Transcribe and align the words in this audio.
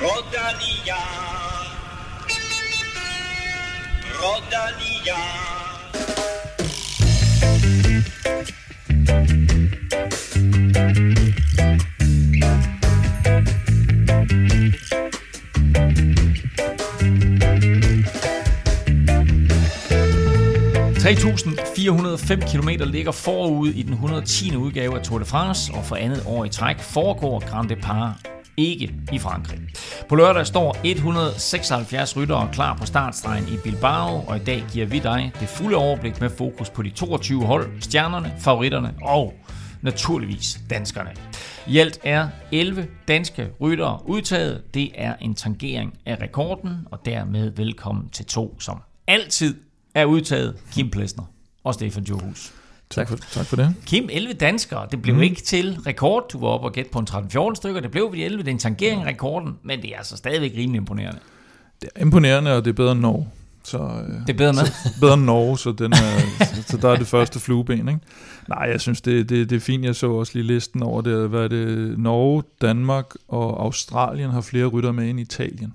Rodania. 0.00 0.96
Rodania. 4.22 5.14
3.405 21.00 22.52
km 22.52 22.68
ligger 22.90 23.12
forud 23.12 23.68
i 23.68 23.82
den 23.82 23.92
110. 23.92 24.56
udgave 24.56 24.98
af 24.98 25.04
Tour 25.04 25.18
de 25.18 25.24
France, 25.24 25.72
og 25.74 25.84
for 25.84 25.96
andet 25.96 26.22
år 26.26 26.44
i 26.44 26.48
træk 26.48 26.78
foregår 26.78 27.50
Grand 27.50 27.68
Depart 27.68 28.39
ikke 28.60 28.94
i 29.12 29.18
Frankrig. 29.18 29.58
På 30.08 30.14
lørdag 30.14 30.46
står 30.46 30.76
176 30.84 32.16
ryttere 32.16 32.48
klar 32.52 32.76
på 32.76 32.86
startstregen 32.86 33.48
i 33.48 33.56
Bilbao, 33.64 34.24
og 34.26 34.36
i 34.36 34.44
dag 34.44 34.64
giver 34.72 34.86
vi 34.86 34.98
dig 34.98 35.32
det 35.40 35.48
fulde 35.48 35.76
overblik 35.76 36.20
med 36.20 36.30
fokus 36.30 36.70
på 36.70 36.82
de 36.82 36.90
22 36.90 37.44
hold, 37.44 37.80
stjernerne, 37.80 38.32
favoritterne 38.38 38.94
og 39.02 39.34
naturligvis 39.82 40.60
danskerne. 40.70 41.10
I 41.66 41.78
alt 41.78 42.00
er 42.04 42.28
11 42.52 42.86
danske 43.08 43.48
ryttere 43.60 43.98
udtaget. 44.06 44.74
Det 44.74 44.90
er 44.94 45.14
en 45.20 45.34
tangering 45.34 45.98
af 46.06 46.18
rekorden, 46.22 46.70
og 46.90 47.00
dermed 47.04 47.50
velkommen 47.50 48.08
til 48.08 48.26
to, 48.26 48.60
som 48.60 48.82
altid 49.06 49.54
er 49.94 50.04
udtaget 50.04 50.56
Kim 50.72 50.90
Plesner 50.90 51.24
og 51.64 51.74
Stefan 51.74 52.04
Johus. 52.04 52.59
Tak 52.90 53.08
for, 53.08 53.16
tak 53.16 53.46
for 53.46 53.56
det. 53.56 53.74
Kim, 53.86 54.08
11 54.12 54.34
danskere. 54.34 54.86
Det 54.90 55.02
blev 55.02 55.14
mm. 55.14 55.22
ikke 55.22 55.42
til 55.42 55.78
rekord. 55.86 56.28
Du 56.32 56.40
var 56.40 56.48
oppe 56.48 56.66
og 56.66 56.72
gætte 56.72 56.90
på 56.90 56.98
en 56.98 57.06
13-14 57.10 57.54
stykker. 57.54 57.80
Det 57.80 57.90
blev 57.90 58.12
vi 58.12 58.24
11. 58.24 58.42
Det 58.42 58.48
er 58.48 58.52
en 58.52 58.58
tangering 58.58 59.02
af 59.02 59.06
rekorden, 59.06 59.56
men 59.62 59.82
det 59.82 59.92
er 59.92 59.96
altså 59.96 60.16
stadigvæk 60.16 60.52
rimelig 60.56 60.78
imponerende. 60.78 61.18
Det 61.82 61.90
er 61.94 62.00
imponerende, 62.00 62.56
og 62.56 62.64
det 62.64 62.70
er 62.70 62.74
bedre 62.74 62.92
end 62.92 63.00
Norge. 63.00 63.28
Så, 63.64 63.78
øh, 63.78 64.20
det 64.26 64.32
er 64.32 64.38
bedre 64.38 64.52
med? 64.52 64.66
Så, 64.66 65.00
bedre 65.00 65.14
end 65.14 65.24
Norge, 65.24 65.58
så, 65.58 65.72
den 65.72 65.92
er, 66.04 66.18
så 66.66 66.76
der 66.76 66.88
er 66.88 66.96
det 66.96 67.06
første 67.06 67.40
flueben. 67.40 67.88
Ikke? 67.88 68.00
Nej, 68.48 68.62
jeg 68.62 68.80
synes, 68.80 69.00
det, 69.00 69.28
det, 69.28 69.50
det 69.50 69.56
er 69.56 69.60
fint. 69.60 69.84
Jeg 69.84 69.96
så 69.96 70.10
også 70.10 70.32
lige 70.34 70.46
listen 70.46 70.82
over 70.82 71.02
det. 71.02 71.28
Hvad 71.28 71.44
er 71.44 71.48
det? 71.48 71.98
Norge, 71.98 72.42
Danmark 72.60 73.14
og 73.28 73.64
Australien 73.64 74.30
har 74.30 74.40
flere 74.40 74.66
rytter 74.66 74.92
med 74.92 75.10
end 75.10 75.20
Italien. 75.20 75.72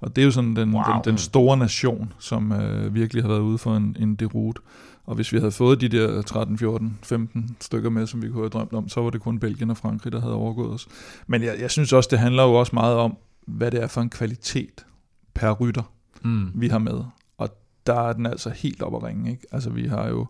Og 0.00 0.16
det 0.16 0.22
er 0.22 0.26
jo 0.26 0.30
sådan 0.30 0.56
den, 0.56 0.74
wow. 0.74 0.82
den, 0.82 1.02
den 1.04 1.18
store 1.18 1.56
nation, 1.56 2.12
som 2.18 2.52
øh, 2.52 2.94
virkelig 2.94 3.22
har 3.22 3.28
været 3.28 3.40
ude 3.40 3.58
for 3.58 3.76
en, 3.76 3.96
en 4.00 4.14
derute. 4.14 4.60
Og 5.06 5.14
hvis 5.14 5.32
vi 5.32 5.38
havde 5.38 5.52
fået 5.52 5.80
de 5.80 5.88
der 5.88 6.22
13, 6.22 6.58
14, 6.58 6.98
15 7.02 7.56
stykker 7.60 7.90
med, 7.90 8.06
som 8.06 8.22
vi 8.22 8.28
kunne 8.28 8.42
have 8.42 8.48
drømt 8.48 8.72
om, 8.72 8.88
så 8.88 9.00
var 9.00 9.10
det 9.10 9.20
kun 9.20 9.38
Belgien 9.38 9.70
og 9.70 9.76
Frankrig, 9.76 10.12
der 10.12 10.20
havde 10.20 10.34
overgået 10.34 10.70
os. 10.70 10.88
Men 11.26 11.42
jeg, 11.42 11.56
jeg 11.60 11.70
synes 11.70 11.92
også, 11.92 12.08
det 12.10 12.18
handler 12.18 12.42
jo 12.42 12.54
også 12.54 12.70
meget 12.74 12.96
om, 12.96 13.16
hvad 13.46 13.70
det 13.70 13.82
er 13.82 13.86
for 13.86 14.00
en 14.00 14.10
kvalitet 14.10 14.86
per 15.34 15.52
rytter, 15.52 15.92
mm. 16.24 16.50
vi 16.54 16.68
har 16.68 16.78
med. 16.78 17.00
Og 17.38 17.48
der 17.86 18.00
er 18.00 18.12
den 18.12 18.26
altså 18.26 18.50
helt 18.50 18.82
op 18.82 18.94
at 18.94 19.02
ringe. 19.02 19.30
Ikke? 19.30 19.46
Altså 19.52 19.70
vi 19.70 19.86
har 19.86 20.08
jo 20.08 20.26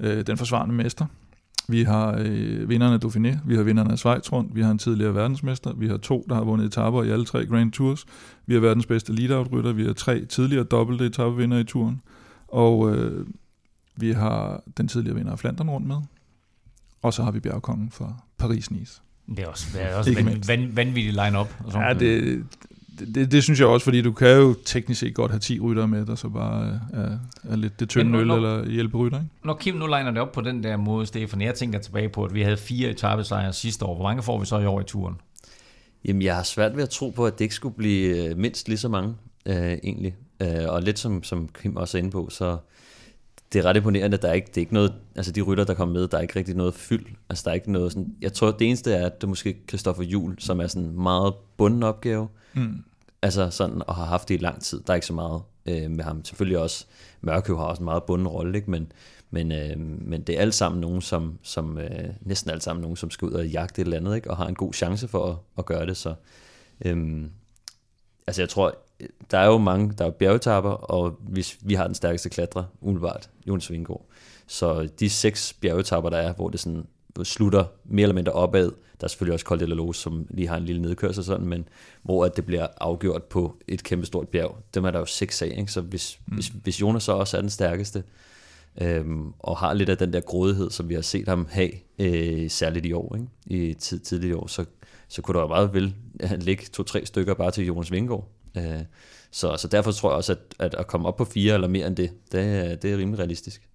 øh, 0.00 0.26
den 0.26 0.36
forsvarende 0.36 0.74
mester, 0.74 1.06
vi 1.68 1.82
har 1.82 2.16
øh, 2.18 2.68
vinderne 2.68 2.94
af 2.94 3.04
Dauphiné, 3.04 3.38
vi 3.46 3.56
har 3.56 3.62
vinderne 3.62 3.92
af 3.92 3.98
Schweiz 3.98 4.32
rundt, 4.32 4.54
vi 4.54 4.62
har 4.62 4.70
en 4.70 4.78
tidligere 4.78 5.14
verdensmester, 5.14 5.72
vi 5.74 5.88
har 5.88 5.96
to, 5.96 6.26
der 6.28 6.34
har 6.34 6.44
vundet 6.44 6.66
etaper 6.66 7.02
i 7.02 7.10
alle 7.10 7.24
tre 7.24 7.46
Grand 7.46 7.72
Tours, 7.72 8.06
vi 8.46 8.54
har 8.54 8.60
verdens 8.60 8.86
bedste 8.86 9.12
lead-out-rytter, 9.12 9.72
vi 9.72 9.84
har 9.84 9.92
tre 9.92 10.24
tidligere 10.24 10.64
dobbelte 10.64 11.06
etapevinder 11.06 11.58
i 11.58 11.64
turen, 11.64 12.00
og 12.48 12.96
øh, 12.96 13.26
vi 13.96 14.12
har 14.12 14.62
den 14.76 14.88
tidligere 14.88 15.16
vinder 15.16 15.32
af 15.32 15.38
Flandern 15.38 15.70
rundt 15.70 15.86
med, 15.86 15.96
og 17.02 17.14
så 17.14 17.22
har 17.22 17.30
vi 17.30 17.40
bjergkongen 17.40 17.90
for 17.90 18.24
Paris-Nice. 18.42 19.02
Det 19.28 19.38
er 19.38 19.46
også, 19.46 19.66
det 19.74 19.82
er 19.82 19.94
også 19.94 20.14
van, 20.14 20.42
van, 20.48 20.76
vanvittigt 20.76 21.16
line-up. 21.24 21.54
Ja, 21.74 21.92
det, 21.92 22.44
det, 22.98 23.14
det, 23.14 23.32
det 23.32 23.42
synes 23.42 23.60
jeg 23.60 23.68
også, 23.68 23.84
fordi 23.84 24.02
du 24.02 24.12
kan 24.12 24.36
jo 24.36 24.54
teknisk 24.64 25.00
set 25.00 25.14
godt 25.14 25.30
have 25.30 25.40
10 25.40 25.60
rytter 25.60 25.86
med, 25.86 26.06
der 26.06 26.14
så 26.14 26.28
bare 26.28 26.80
er, 26.92 27.18
er 27.44 27.56
lidt 27.56 27.80
det 27.80 27.88
tynde 27.88 28.18
øl 28.18 28.30
eller 28.30 28.68
hjælpe 28.68 28.96
rytter. 28.96 29.18
Ikke? 29.18 29.30
Når 29.44 29.54
Kim 29.54 29.74
nu 29.74 29.86
liner 29.86 30.10
det 30.10 30.18
op 30.18 30.32
på 30.32 30.40
den 30.40 30.62
der 30.62 30.76
måde, 30.76 31.06
Stefan, 31.06 31.40
jeg 31.40 31.54
tænker 31.54 31.78
tilbage 31.78 32.08
på, 32.08 32.24
at 32.24 32.34
vi 32.34 32.42
havde 32.42 32.56
fire 32.56 32.90
etappesejre 32.90 33.52
sidste 33.52 33.84
år. 33.84 33.94
Hvor 33.94 34.04
mange 34.04 34.22
får 34.22 34.38
vi 34.40 34.46
så 34.46 34.58
i 34.58 34.66
år 34.66 34.80
i 34.80 34.84
turen? 34.84 35.14
Jamen, 36.04 36.22
jeg 36.22 36.36
har 36.36 36.42
svært 36.42 36.76
ved 36.76 36.82
at 36.82 36.90
tro 36.90 37.10
på, 37.10 37.26
at 37.26 37.38
det 37.38 37.44
ikke 37.44 37.54
skulle 37.54 37.74
blive 37.74 38.28
øh, 38.28 38.38
mindst 38.38 38.68
lige 38.68 38.78
så 38.78 38.88
mange, 38.88 39.14
øh, 39.46 39.72
egentlig. 39.72 40.14
Øh, 40.42 40.48
og 40.68 40.82
lidt 40.82 40.98
som, 40.98 41.22
som 41.22 41.48
Kim 41.48 41.76
også 41.76 41.98
er 41.98 42.02
inde 42.02 42.10
på, 42.10 42.28
så 42.30 42.58
det 43.52 43.58
er 43.58 43.62
ret 43.62 43.76
imponerende, 43.76 44.14
at 44.14 44.22
der 44.22 44.28
er 44.28 44.32
ikke, 44.32 44.46
det 44.46 44.56
er 44.56 44.60
ikke 44.60 44.74
noget, 44.74 44.94
altså 45.16 45.32
de 45.32 45.40
rytter, 45.40 45.64
der 45.64 45.74
kommer 45.74 45.94
med, 45.94 46.08
der 46.08 46.18
er 46.18 46.22
ikke 46.22 46.38
rigtig 46.38 46.54
noget 46.56 46.74
fyld. 46.74 47.06
Altså 47.28 47.44
der 47.44 47.50
er 47.50 47.54
ikke 47.54 47.72
noget 47.72 47.92
sådan, 47.92 48.14
jeg 48.20 48.32
tror, 48.32 48.50
det 48.50 48.66
eneste 48.66 48.92
er, 48.92 49.06
at 49.06 49.20
det 49.20 49.24
er 49.26 49.28
måske 49.28 49.56
Christoffer 49.68 50.02
Jul, 50.02 50.36
som 50.38 50.60
er 50.60 50.66
sådan 50.66 50.88
en 50.88 51.02
meget 51.02 51.34
bunden 51.56 51.82
opgave. 51.82 52.28
Mm. 52.54 52.84
Altså 53.22 53.50
sådan, 53.50 53.82
og 53.86 53.94
har 53.94 54.04
haft 54.04 54.28
det 54.28 54.34
i 54.34 54.42
lang 54.42 54.62
tid. 54.62 54.80
Der 54.86 54.92
er 54.92 54.94
ikke 54.94 55.06
så 55.06 55.12
meget 55.12 55.42
øh, 55.66 55.90
med 55.90 56.04
ham. 56.04 56.24
Selvfølgelig 56.24 56.58
også, 56.58 56.86
Mørkøv 57.20 57.56
har 57.56 57.64
også 57.64 57.80
en 57.80 57.84
meget 57.84 58.02
bunden 58.02 58.28
rolle, 58.28 58.58
ikke? 58.58 58.70
Men, 58.70 58.92
men, 59.30 59.52
øh, 59.52 59.78
men 59.78 60.22
det 60.22 60.36
er 60.36 60.40
alt 60.40 60.54
sammen 60.54 60.80
nogen, 60.80 61.00
som, 61.00 61.38
som 61.42 61.78
øh, 61.78 62.08
næsten 62.20 62.50
alt 62.50 62.62
sammen 62.62 62.82
nogen, 62.82 62.96
som 62.96 63.10
skal 63.10 63.28
ud 63.28 63.32
og 63.32 63.46
jagte 63.46 63.82
et 63.82 63.84
eller 63.84 63.96
andet, 63.96 64.16
ikke? 64.16 64.30
og 64.30 64.36
har 64.36 64.46
en 64.46 64.54
god 64.54 64.72
chance 64.72 65.08
for 65.08 65.26
at, 65.26 65.36
at 65.58 65.66
gøre 65.66 65.86
det. 65.86 65.96
Så, 65.96 66.14
øh, 66.84 67.24
altså 68.26 68.42
jeg 68.42 68.48
tror, 68.48 68.74
der 69.30 69.38
er 69.38 69.46
jo 69.46 69.58
mange, 69.58 69.92
der 69.98 70.06
er 70.06 70.10
bjergetapper, 70.10 70.70
og 70.70 71.16
hvis 71.20 71.58
vi 71.62 71.74
har 71.74 71.86
den 71.86 71.94
stærkeste 71.94 72.28
klatrer, 72.28 72.64
umiddelbart, 72.80 73.30
Jonas 73.48 73.70
Vingård. 73.70 74.06
Så 74.46 74.88
de 75.00 75.10
seks 75.10 75.52
bjergetapper, 75.52 76.10
der 76.10 76.18
er, 76.18 76.32
hvor 76.32 76.48
det 76.48 76.60
sådan 76.60 76.86
slutter 77.22 77.64
mere 77.84 78.02
eller 78.02 78.14
mindre 78.14 78.32
opad, 78.32 78.72
der 79.00 79.04
er 79.04 79.08
selvfølgelig 79.08 79.34
også 79.34 79.44
Col 79.44 79.60
de 79.60 79.66
la 79.66 79.74
Loge, 79.74 79.94
som 79.94 80.26
lige 80.30 80.48
har 80.48 80.56
en 80.56 80.64
lille 80.64 80.82
nedkørsel 80.82 81.24
sådan, 81.24 81.46
men 81.46 81.68
hvor 82.02 82.24
at 82.24 82.36
det 82.36 82.46
bliver 82.46 82.66
afgjort 82.80 83.22
på 83.22 83.56
et 83.68 83.82
kæmpe 83.82 84.06
stort 84.06 84.28
bjerg. 84.28 84.56
Dem 84.74 84.84
er 84.84 84.90
der 84.90 84.98
jo 84.98 85.06
seks 85.06 85.42
af, 85.42 85.54
ikke? 85.58 85.72
så 85.72 85.80
hvis, 85.80 86.18
mm. 86.26 86.34
hvis, 86.34 86.46
hvis 86.46 86.80
Jonas 86.80 87.02
så 87.02 87.12
også 87.12 87.36
er 87.36 87.40
den 87.40 87.50
stærkeste, 87.50 88.02
øhm, 88.80 89.32
og 89.38 89.56
har 89.56 89.74
lidt 89.74 89.88
af 89.88 89.98
den 89.98 90.12
der 90.12 90.20
grådighed, 90.20 90.70
som 90.70 90.88
vi 90.88 90.94
har 90.94 91.02
set 91.02 91.28
ham 91.28 91.46
have, 91.50 91.70
øh, 91.98 92.50
særligt 92.50 92.86
i 92.86 92.92
år, 92.92 93.16
ikke? 93.16 93.70
i 93.70 93.74
tid, 93.74 93.98
tidligt 93.98 94.30
i 94.30 94.34
år, 94.34 94.46
så, 94.46 94.64
så 95.08 95.22
kunne 95.22 95.34
der 95.34 95.40
jo 95.40 95.48
meget 95.48 95.74
vel 95.74 95.94
ligge 96.46 96.64
to-tre 96.72 97.06
stykker 97.06 97.34
bare 97.34 97.50
til 97.50 97.66
Jonas 97.66 97.92
Vingård. 97.92 98.28
Øh, 98.56 98.80
så, 99.30 99.56
så 99.56 99.68
derfor 99.68 99.92
tror 99.92 100.10
jeg 100.10 100.16
også, 100.16 100.32
at, 100.32 100.38
at 100.58 100.74
at 100.74 100.86
komme 100.86 101.08
op 101.08 101.16
på 101.16 101.24
fire 101.24 101.54
eller 101.54 101.68
mere 101.68 101.86
end 101.86 101.96
det, 101.96 102.10
det, 102.32 102.82
det 102.82 102.92
er 102.92 102.98
rimelig 102.98 103.18
realistisk. 103.18 103.68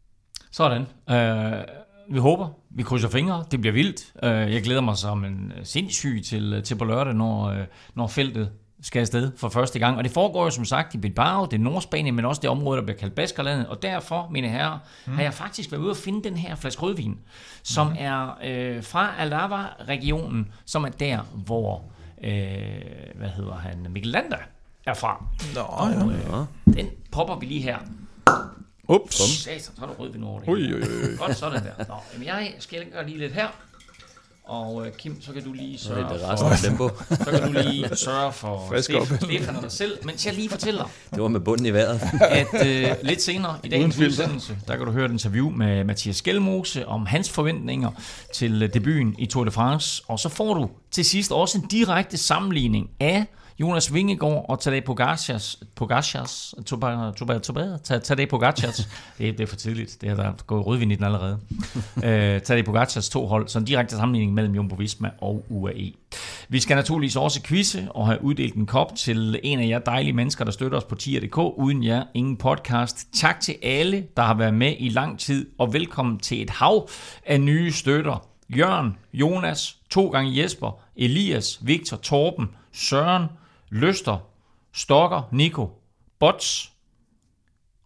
Sådan. 0.52 0.86
Øh, 1.10 1.64
vi 2.10 2.20
håber, 2.20 2.50
vi 2.70 2.84
krydser 2.84 3.10
fingre, 3.10 3.46
det 3.52 3.62
bliver 3.62 3.74
vildt. 3.74 4.14
Øh, 4.24 4.54
jeg 4.54 4.64
glæder 4.64 4.82
mig 4.82 4.98
som 4.98 5.26
en 5.26 5.54
øh, 5.58 5.66
sindssyg 5.66 6.22
til, 6.26 6.54
øh, 6.54 6.64
til 6.64 6.76
på 6.76 6.86
lørdag, 6.86 7.14
når, 7.14 7.56
når 7.96 8.08
feltet 8.08 8.52
skal 8.82 9.00
afsted 9.00 9.32
for 9.38 9.50
første 9.50 9.80
gang. 9.80 9.98
Og 9.98 10.04
det 10.04 10.12
foregår 10.12 10.44
jo 10.44 10.50
som 10.50 10.66
sagt 10.66 10.94
i 10.94 10.98
Bilbao, 10.98 11.46
det 11.46 11.54
er 11.54 11.64
Nordspanien, 11.64 12.16
men 12.16 12.26
også 12.26 12.42
det 12.42 12.50
område, 12.50 12.78
der 12.78 12.86
bliver 12.86 12.98
kaldt 12.98 13.16
Baskerlandet. 13.16 13.68
Og 13.68 13.82
derfor, 13.82 14.30
mine 14.32 14.50
herrer, 14.50 14.80
mm. 15.08 15.14
har 15.14 15.24
jeg 15.24 15.34
faktisk 15.34 15.72
været 15.72 15.82
ude 15.82 15.92
at 15.92 15.98
finde 15.98 16.24
den 16.24 16.38
her 16.38 16.56
flaske 16.56 16.82
rødvin, 16.82 17.20
som 17.64 17.88
mm. 17.88 17.96
er 18.00 18.38
øh, 18.44 18.84
fra 18.84 19.14
Alava-regionen, 19.20 20.52
som 20.66 20.84
er 20.84 20.90
der, 20.90 21.20
hvor, 21.46 21.84
øh, 22.24 22.32
hvad 23.16 23.30
hedder 23.30 23.56
han, 23.56 23.88
Mikkel 23.90 24.12
Lander 24.12 24.38
er 24.86 24.94
fra. 24.94 25.26
Nå, 25.56 25.62
og, 25.62 25.92
øh, 25.92 26.76
Den 26.78 26.90
popper 27.12 27.40
vi 27.40 27.46
lige 27.46 27.62
her. 27.62 27.78
Ups. 28.88 29.16
Satan, 29.16 29.60
så 29.60 29.72
er 29.82 29.86
der 29.86 29.94
rødvin 29.94 30.24
over 30.24 30.40
det. 30.40 30.50
Ui, 30.50 30.74
ui, 30.74 30.82
ui. 30.82 31.18
Godt, 31.18 31.38
sådan 31.38 31.64
der. 31.64 31.86
Nå, 31.88 31.96
jamen 32.14 32.28
jeg 32.28 32.54
skal 32.60 32.86
gøre 32.92 33.06
lige 33.06 33.18
lidt 33.18 33.34
her. 33.34 33.48
Og 34.48 34.76
uh, 34.76 34.88
Kim, 34.98 35.22
så 35.22 35.34
kan 35.34 35.44
du 35.44 35.54
lige 35.54 35.78
sørge 35.78 36.14
det 36.14 36.24
er 36.24 36.38
for... 36.38 36.50
Tempo. 36.64 36.90
så 37.10 37.32
kan 37.32 37.54
du 37.54 37.62
lige 37.62 37.96
sørge 37.96 38.32
for 38.32 38.82
Stefan 38.82 39.56
og 39.56 39.62
dig 39.62 39.72
selv, 39.72 39.98
mens 40.06 40.26
jeg 40.26 40.34
lige 40.34 40.50
fortæller. 40.50 40.90
Det 41.14 41.22
var 41.22 41.28
med 41.28 41.40
bunden 41.40 41.66
i 41.66 41.74
vejret. 41.74 42.02
at 42.22 42.48
uh, 42.54 43.08
lidt 43.08 43.22
senere 43.22 43.58
i 43.64 43.70
dagens 43.70 43.98
udsendelse, 43.98 44.58
der 44.68 44.76
kan 44.76 44.86
du 44.86 44.92
høre 44.92 45.06
et 45.06 45.12
interview 45.12 45.50
med 45.50 45.84
Mathias 45.84 46.16
Skelmose 46.16 46.88
om 46.88 47.06
hans 47.06 47.30
forventninger 47.30 47.92
til 48.34 48.64
uh, 48.64 48.70
debuten 48.74 49.16
i 49.18 49.26
Tour 49.26 49.44
de 49.44 49.52
France. 49.52 50.04
Og 50.08 50.20
så 50.20 50.30
får 50.30 50.54
du 50.54 50.70
til 50.92 51.06
sidst 51.06 51.32
også 51.32 51.58
en 51.58 51.68
direkte 51.68 52.18
sammenligning 52.18 52.90
af 53.00 53.26
Jonas 53.60 53.94
Vingegaard 53.94 54.46
og 54.50 54.60
Tadej 54.60 54.80
Pogacars, 54.86 55.60
Pogacars, 55.76 56.56
Tadej 58.04 58.26
Pogacars, 58.26 58.78
det, 59.18 59.38
det 59.38 59.44
er 59.44 59.48
for 59.48 59.56
tidligt, 59.56 59.98
det 60.02 60.10
er 60.10 60.16
der 60.16 60.32
gået 60.48 60.66
rødvin 60.66 60.92
i 60.92 60.96
den 60.96 61.04
allerede. 61.04 61.40
uh, 61.96 62.02
Tadej 62.46 62.62
Pogacars 62.62 63.10
to 63.10 63.28
hold, 63.28 63.48
så 63.48 63.60
en 63.60 63.66
direkte 63.66 63.96
sammenligning 63.96 64.34
mellem 64.34 64.56
Jumbo 64.56 64.76
Visma 64.76 65.10
og 65.22 65.46
UAE. 65.50 65.92
Vi 66.50 66.60
skal 66.60 66.76
naturligvis 66.76 67.16
også 67.16 67.44
quizze 67.44 67.88
og 67.90 68.06
have 68.08 68.24
uddelt 68.24 68.56
en 68.56 68.66
kop 68.66 68.96
til 68.96 69.40
en 69.44 69.60
af 69.60 69.68
jer 69.68 69.80
dejlige 69.80 70.14
mennesker, 70.14 70.46
der 70.46 70.52
støtter 70.52 70.78
os 70.78 70.84
på 70.84 70.96
tier.dk. 70.96 71.38
Uden 71.38 71.84
jer, 71.84 72.04
ingen 72.14 72.38
podcast. 72.38 73.08
Tak 73.14 73.40
til 73.40 73.56
alle, 73.64 74.08
der 74.18 74.24
har 74.24 74.34
været 74.34 74.54
med 74.54 74.76
i 74.80 74.90
lang 74.90 75.20
tid, 75.20 75.48
og 75.58 75.74
velkommen 75.74 76.20
til 76.20 76.42
et 76.42 76.50
hav 76.50 76.90
af 77.26 77.42
nye 77.42 77.72
støtter. 77.72 78.28
Jørgen, 78.50 78.98
Jonas, 79.14 79.78
to 79.90 80.10
gange 80.10 80.44
Jesper, 80.44 80.80
Elias, 80.96 81.60
Victor, 81.62 81.98
Torben, 81.98 82.50
Søren, 82.72 83.26
Løster, 83.76 84.18
Stokker, 84.74 85.22
Nico, 85.32 85.70
Bots 86.20 86.72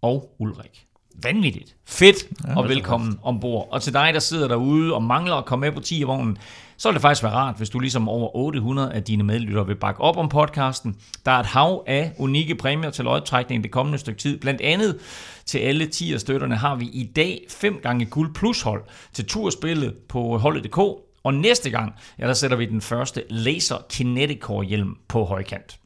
og 0.01 0.35
Ulrik. 0.39 0.85
vanvittigt. 1.23 1.75
Fedt 1.85 2.17
ja, 2.47 2.57
og 2.57 2.69
velkommen 2.69 3.19
ombord. 3.23 3.67
Og 3.71 3.81
til 3.81 3.93
dig, 3.93 4.13
der 4.13 4.19
sidder 4.19 4.47
derude 4.47 4.93
og 4.93 5.03
mangler 5.03 5.35
at 5.35 5.45
komme 5.45 5.65
med 5.65 5.75
på 5.75 5.81
10 5.81 6.03
vognen 6.03 6.37
så 6.79 6.89
vil 6.89 6.93
det 6.93 7.01
faktisk 7.01 7.23
være 7.23 7.33
rart, 7.33 7.57
hvis 7.57 7.69
du 7.69 7.79
ligesom 7.79 8.09
over 8.09 8.35
800 8.35 8.93
af 8.93 9.03
dine 9.03 9.23
medlyttere 9.23 9.67
vil 9.67 9.75
bakke 9.75 10.01
op 10.01 10.17
om 10.17 10.29
podcasten. 10.29 10.95
Der 11.25 11.31
er 11.31 11.39
et 11.39 11.45
hav 11.45 11.83
af 11.87 12.13
unikke 12.17 12.55
præmier 12.55 12.89
til 12.89 13.05
lodtrækning 13.05 13.63
det 13.63 13.71
kommende 13.71 13.97
stykke 13.97 14.19
tid. 14.19 14.39
Blandt 14.39 14.61
andet 14.61 14.99
til 15.45 15.59
alle 15.59 15.85
10 15.85 16.13
af 16.13 16.19
støtterne 16.19 16.55
har 16.55 16.75
vi 16.75 16.85
i 16.85 17.11
dag 17.15 17.45
5 17.49 17.79
gange 17.83 18.05
guld 18.05 18.33
plus 18.33 18.61
hold 18.61 18.83
til 19.13 19.25
turspillet 19.25 19.93
på 20.09 20.37
holdet.dk. 20.37 21.08
Og 21.23 21.33
næste 21.33 21.69
gang, 21.69 21.93
ja, 22.19 22.27
der 22.27 22.33
sætter 22.33 22.57
vi 22.57 22.65
den 22.65 22.81
første 22.81 23.23
Laser 23.29 23.77
Kinetic 23.89 24.39
Core 24.39 24.65
hjelm 24.65 24.97
på 25.07 25.25
højkant. 25.25 25.79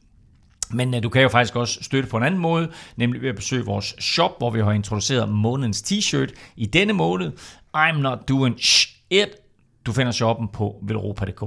Men 0.70 0.94
øh, 0.94 1.02
du 1.02 1.08
kan 1.08 1.22
jo 1.22 1.28
faktisk 1.28 1.56
også 1.56 1.78
støtte 1.82 2.08
på 2.08 2.16
en 2.16 2.22
anden 2.22 2.40
måde, 2.40 2.70
nemlig 2.96 3.22
ved 3.22 3.28
at 3.28 3.36
besøge 3.36 3.64
vores 3.64 3.94
shop, 4.00 4.38
hvor 4.38 4.50
vi 4.50 4.60
har 4.60 4.72
introduceret 4.72 5.28
månedens 5.28 5.82
t-shirt 5.82 6.32
i 6.56 6.66
denne 6.66 6.92
måned. 6.92 7.32
I'm 7.76 7.98
not 7.98 8.28
doing 8.28 8.60
shit 8.60 9.28
du 9.86 9.92
finder 9.92 10.12
shoppen 10.12 10.48
på 10.48 10.78
velropa.dk. 10.82 11.42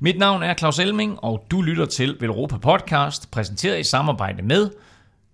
Mit 0.00 0.18
navn 0.18 0.42
er 0.42 0.54
Claus 0.54 0.78
Elming, 0.78 1.18
og 1.24 1.46
du 1.50 1.62
lytter 1.62 1.86
til 1.86 2.16
Velropa 2.20 2.56
Podcast, 2.56 3.30
præsenteret 3.30 3.80
i 3.80 3.82
samarbejde 3.82 4.42
med 4.42 4.70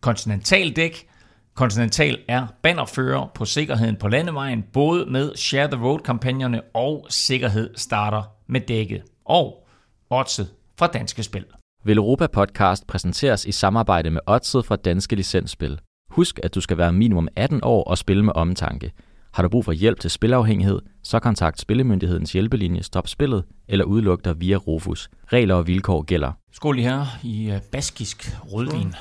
Continental 0.01 0.77
Dæk. 0.77 1.07
Continental 1.55 2.19
er 2.29 2.47
bannerfører 2.63 3.31
på 3.35 3.45
sikkerheden 3.45 3.97
på 3.97 4.09
landevejen, 4.09 4.65
både 4.73 5.07
med 5.07 5.37
Share 5.37 5.71
the 5.71 5.85
Road-kampagnerne 5.85 6.61
og 6.75 7.07
Sikkerhed 7.09 7.71
starter 7.77 8.23
med 8.47 8.61
dækket. 8.61 9.03
Og 9.25 9.67
Otset 10.11 10.49
fra 10.79 10.87
Danske 10.87 11.23
Spil. 11.23 11.45
Velropa 11.85 12.27
Podcast 12.27 12.87
præsenteres 12.87 13.45
i 13.45 13.53
samarbejde 13.53 14.11
med 14.11 14.21
Otset 14.27 14.65
fra 14.65 14.77
Danske 14.77 15.17
Licensspil. 15.17 15.81
Husk, 16.11 16.41
at 16.43 16.55
du 16.55 16.61
skal 16.61 16.79
være 16.79 16.93
minimum 16.93 17.29
18 17.37 17.61
år 17.63 17.85
og 17.85 17.99
spille 17.99 18.25
med 18.25 18.33
omtanke. 18.37 18.93
Har 19.33 19.43
du 19.43 19.49
brug 19.49 19.65
for 19.65 19.73
hjælp 19.73 20.01
til 20.01 20.11
spilafhængighed, 20.11 20.81
så 21.03 21.19
kontakt 21.19 21.61
Spillemyndighedens 21.61 22.33
hjælpelinje 22.33 22.83
Stop 22.83 23.09
Spillet 23.09 23.45
eller 23.69 23.85
udluk 23.85 24.25
dig 24.25 24.41
via 24.41 24.57
Rufus. 24.57 25.11
Regler 25.33 25.55
og 25.55 25.67
vilkår 25.67 26.03
gælder. 26.03 26.33
Skål 26.53 26.77
lige 26.77 26.89
her 26.89 27.07
i 27.23 27.51
uh, 27.51 27.61
baskisk 27.73 28.37
rødvin. 28.53 28.95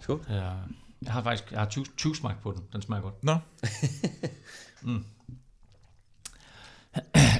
Skål. 0.00 0.20
Uh, 0.28 0.34
jeg 1.02 1.12
har 1.12 1.22
faktisk 1.22 1.50
jeg 1.50 1.58
har 1.58 1.66
20 1.96 2.16
smagt 2.16 2.42
på 2.42 2.52
den. 2.52 2.62
Den 2.72 2.82
smager 2.82 3.02
godt. 3.02 3.24
Nå. 3.24 3.36
mm. 4.82 5.04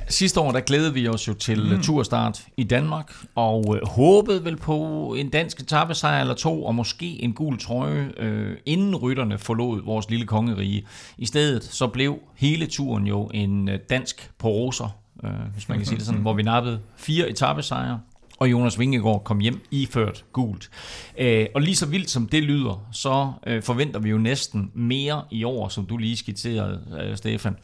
Sidste 0.08 0.40
år, 0.40 0.52
der 0.52 0.60
glædede 0.60 0.94
vi 0.94 1.08
os 1.08 1.28
jo 1.28 1.34
til 1.34 1.75
mm. 1.75 1.82
turstart 1.82 2.46
i 2.56 2.64
Danmark, 2.64 3.12
og 3.34 3.76
øh, 3.76 3.88
håbede 3.88 4.44
vel 4.44 4.56
på 4.56 5.14
en 5.19 5.31
dansk 5.31 5.60
etappesejr 5.60 6.20
eller 6.20 6.34
to, 6.34 6.64
og 6.64 6.75
måske 6.75 7.22
en 7.22 7.32
gul 7.32 7.58
trøje, 7.58 8.12
øh, 8.16 8.56
inden 8.66 8.96
rytterne 8.96 9.38
forlod 9.38 9.82
vores 9.84 10.11
lille 10.11 10.26
kongerige. 10.26 10.87
I 11.19 11.26
stedet 11.26 11.64
så 11.64 11.87
blev 11.87 12.19
hele 12.34 12.66
turen 12.66 13.06
jo 13.06 13.31
en 13.34 13.69
øh, 13.69 13.78
dansk 13.90 14.31
poroser, 14.38 14.88
øh, 15.25 15.31
hvis 15.52 15.69
man 15.69 15.78
kan 15.78 15.87
sige 15.87 15.99
det 15.99 16.06
sådan, 16.06 16.20
hvor 16.26 16.34
vi 16.34 16.43
nappede 16.43 16.81
fire 16.96 17.28
etappesejre, 17.28 18.00
og 18.38 18.50
Jonas 18.50 18.79
Vingegaard 18.79 19.25
kom 19.25 19.38
hjem 19.40 19.61
iført 19.70 20.25
gult. 20.32 20.70
Øh, 21.19 21.46
og 21.55 21.62
lige 21.62 21.76
så 21.76 21.87
vildt 21.87 22.11
som 22.11 22.29
det 22.29 22.43
lyder, 22.43 22.88
så 22.93 23.32
øh, 23.46 23.62
forventer 23.62 24.00
vi 24.00 24.11
jo 24.11 24.19
næsten 24.19 24.70
mere 24.75 25.25
i 25.31 25.44
år, 25.44 25.69
som 25.69 25.87
du 25.87 25.96
lige 25.96 26.17
skitserede, 26.17 26.82
øh, 27.00 27.17
Stefan. 27.17 27.56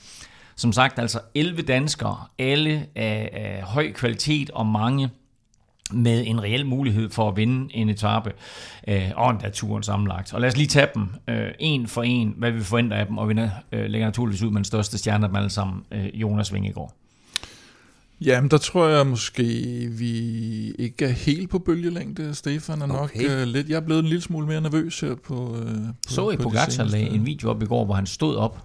Som 0.56 0.72
sagt, 0.72 0.98
altså 0.98 1.20
11 1.34 1.62
danskere, 1.62 2.16
alle 2.38 2.86
af, 2.94 3.30
af 3.32 3.62
høj 3.62 3.92
kvalitet 3.92 4.50
og 4.50 4.66
mange 4.66 5.10
med 5.92 6.26
en 6.26 6.42
reel 6.42 6.66
mulighed 6.66 7.10
for 7.10 7.28
at 7.28 7.36
vinde 7.36 7.76
en 7.76 7.88
etape 7.88 8.32
øh, 8.88 9.10
og 9.16 9.30
endda 9.30 9.50
turen 9.50 9.82
sammenlagt. 9.82 10.34
Og 10.34 10.40
lad 10.40 10.48
os 10.48 10.56
lige 10.56 10.66
tage 10.66 10.88
dem 10.94 11.08
øh, 11.28 11.50
en 11.58 11.86
for 11.86 12.02
en, 12.02 12.34
hvad 12.36 12.50
vi 12.50 12.60
forventer 12.60 12.96
af 12.96 13.06
dem, 13.06 13.18
og 13.18 13.28
vi 13.28 13.34
øh, 13.72 13.86
lægger 13.90 14.06
naturligvis 14.06 14.42
ud 14.42 14.50
med 14.50 14.56
den 14.56 14.64
største 14.64 14.98
stjerne 14.98 15.24
af 15.24 15.28
dem 15.28 15.36
alle 15.36 15.50
sammen, 15.50 15.84
øh, 15.90 16.20
Jonas 16.20 16.54
Vingegaard. 16.54 17.03
Jamen, 18.24 18.50
der 18.50 18.58
tror 18.58 18.88
jeg 18.88 19.06
måske, 19.06 19.42
vi 19.90 20.12
ikke 20.70 21.04
er 21.04 21.08
helt 21.08 21.50
på 21.50 21.58
bølgelængde. 21.58 22.34
Stefan 22.34 22.82
er 22.82 22.86
nok 22.86 23.00
okay. 23.00 23.42
uh, 23.42 23.42
lidt... 23.42 23.68
Jeg 23.68 23.76
er 23.76 23.80
blevet 23.80 24.00
en 24.00 24.06
lille 24.06 24.22
smule 24.22 24.46
mere 24.46 24.60
nervøs 24.60 25.00
her 25.00 25.14
på... 25.14 25.34
Uh, 25.34 25.58
på 25.58 25.92
Så 26.08 26.30
I 26.30 26.36
Pogacar 26.36 26.84
lagde 26.84 27.08
en 27.08 27.26
video 27.26 27.50
op 27.50 27.62
i 27.62 27.66
går, 27.66 27.84
hvor 27.84 27.94
han 27.94 28.06
stod 28.06 28.36
op 28.36 28.58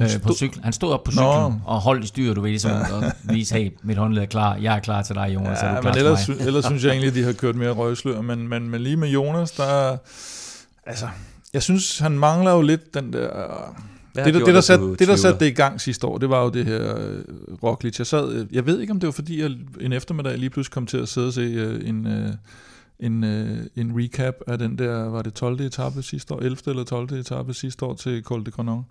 Øh, 0.00 0.20
på 0.22 0.34
cykel. 0.34 0.62
Han 0.62 0.72
stod 0.72 0.92
op 0.92 1.04
på 1.04 1.10
cyklen 1.10 1.26
Nå. 1.26 1.52
og 1.64 1.80
holdt 1.80 2.04
i 2.04 2.06
styr, 2.06 2.34
du 2.34 2.40
ved, 2.40 2.50
ligesom 2.50 2.70
ja. 2.70 3.06
at 3.06 3.16
vise, 3.24 3.54
hey, 3.54 3.70
mit 3.82 3.96
håndled 3.96 4.22
er 4.22 4.26
klar, 4.26 4.56
jeg 4.56 4.76
er 4.76 4.80
klar 4.80 5.02
til 5.02 5.14
dig, 5.14 5.30
Jonas, 5.34 5.58
ja, 5.62 5.66
er 5.66 5.74
du 5.74 5.80
klar 5.80 5.92
men 5.92 5.98
ellers, 5.98 6.24
til 6.24 6.36
mig? 6.36 6.46
ellers 6.46 6.64
synes 6.64 6.84
jeg 6.84 6.90
egentlig, 6.90 7.08
at 7.08 7.14
de 7.14 7.22
har 7.22 7.32
kørt 7.32 7.56
mere 7.56 7.70
røgslør, 7.70 8.20
men, 8.20 8.48
men, 8.48 8.68
men 8.68 8.80
lige 8.80 8.96
med 8.96 9.08
Jonas, 9.08 9.50
der 9.50 9.96
altså, 10.86 11.08
jeg 11.52 11.62
synes, 11.62 11.98
han 11.98 12.18
mangler 12.18 12.52
jo 12.52 12.62
lidt 12.62 12.94
den 12.94 13.12
der... 13.12 13.30
Det, 14.24 14.34
det, 14.34 14.46
det, 14.46 14.54
der 14.54 14.60
satte, 14.60 14.96
det, 14.96 15.08
der 15.08 15.16
satte 15.16 15.40
det 15.40 15.46
i 15.46 15.54
gang 15.54 15.80
sidste 15.80 16.06
år, 16.06 16.18
det 16.18 16.30
var 16.30 16.42
jo 16.42 16.50
det 16.50 16.64
her 16.64 16.94
uh, 16.94 17.62
Roglic. 17.62 17.98
Jeg, 17.98 18.06
sad, 18.06 18.46
jeg 18.52 18.66
ved 18.66 18.80
ikke, 18.80 18.90
om 18.90 19.00
det 19.00 19.06
var 19.06 19.12
fordi, 19.12 19.40
jeg 19.40 19.50
en 19.80 19.92
eftermiddag 19.92 20.38
lige 20.38 20.50
pludselig 20.50 20.72
kom 20.72 20.86
til 20.86 20.98
at 20.98 21.08
sidde 21.08 21.26
og 21.26 21.32
se 21.32 21.68
uh, 21.68 21.88
en, 21.88 22.06
uh, 22.06 22.34
en, 23.00 23.24
uh, 23.24 23.58
en 23.76 24.02
recap 24.02 24.34
af 24.46 24.58
den 24.58 24.78
der, 24.78 25.08
var 25.08 25.22
det 25.22 25.34
12. 25.34 25.60
etape 25.60 26.02
sidste 26.02 26.34
år, 26.34 26.40
11. 26.40 26.56
eller 26.66 26.84
12. 26.84 27.12
etape 27.12 27.54
sidste 27.54 27.84
år 27.84 27.94
til 27.94 28.22
Col 28.22 28.46
de 28.46 28.50
Granon 28.50 28.84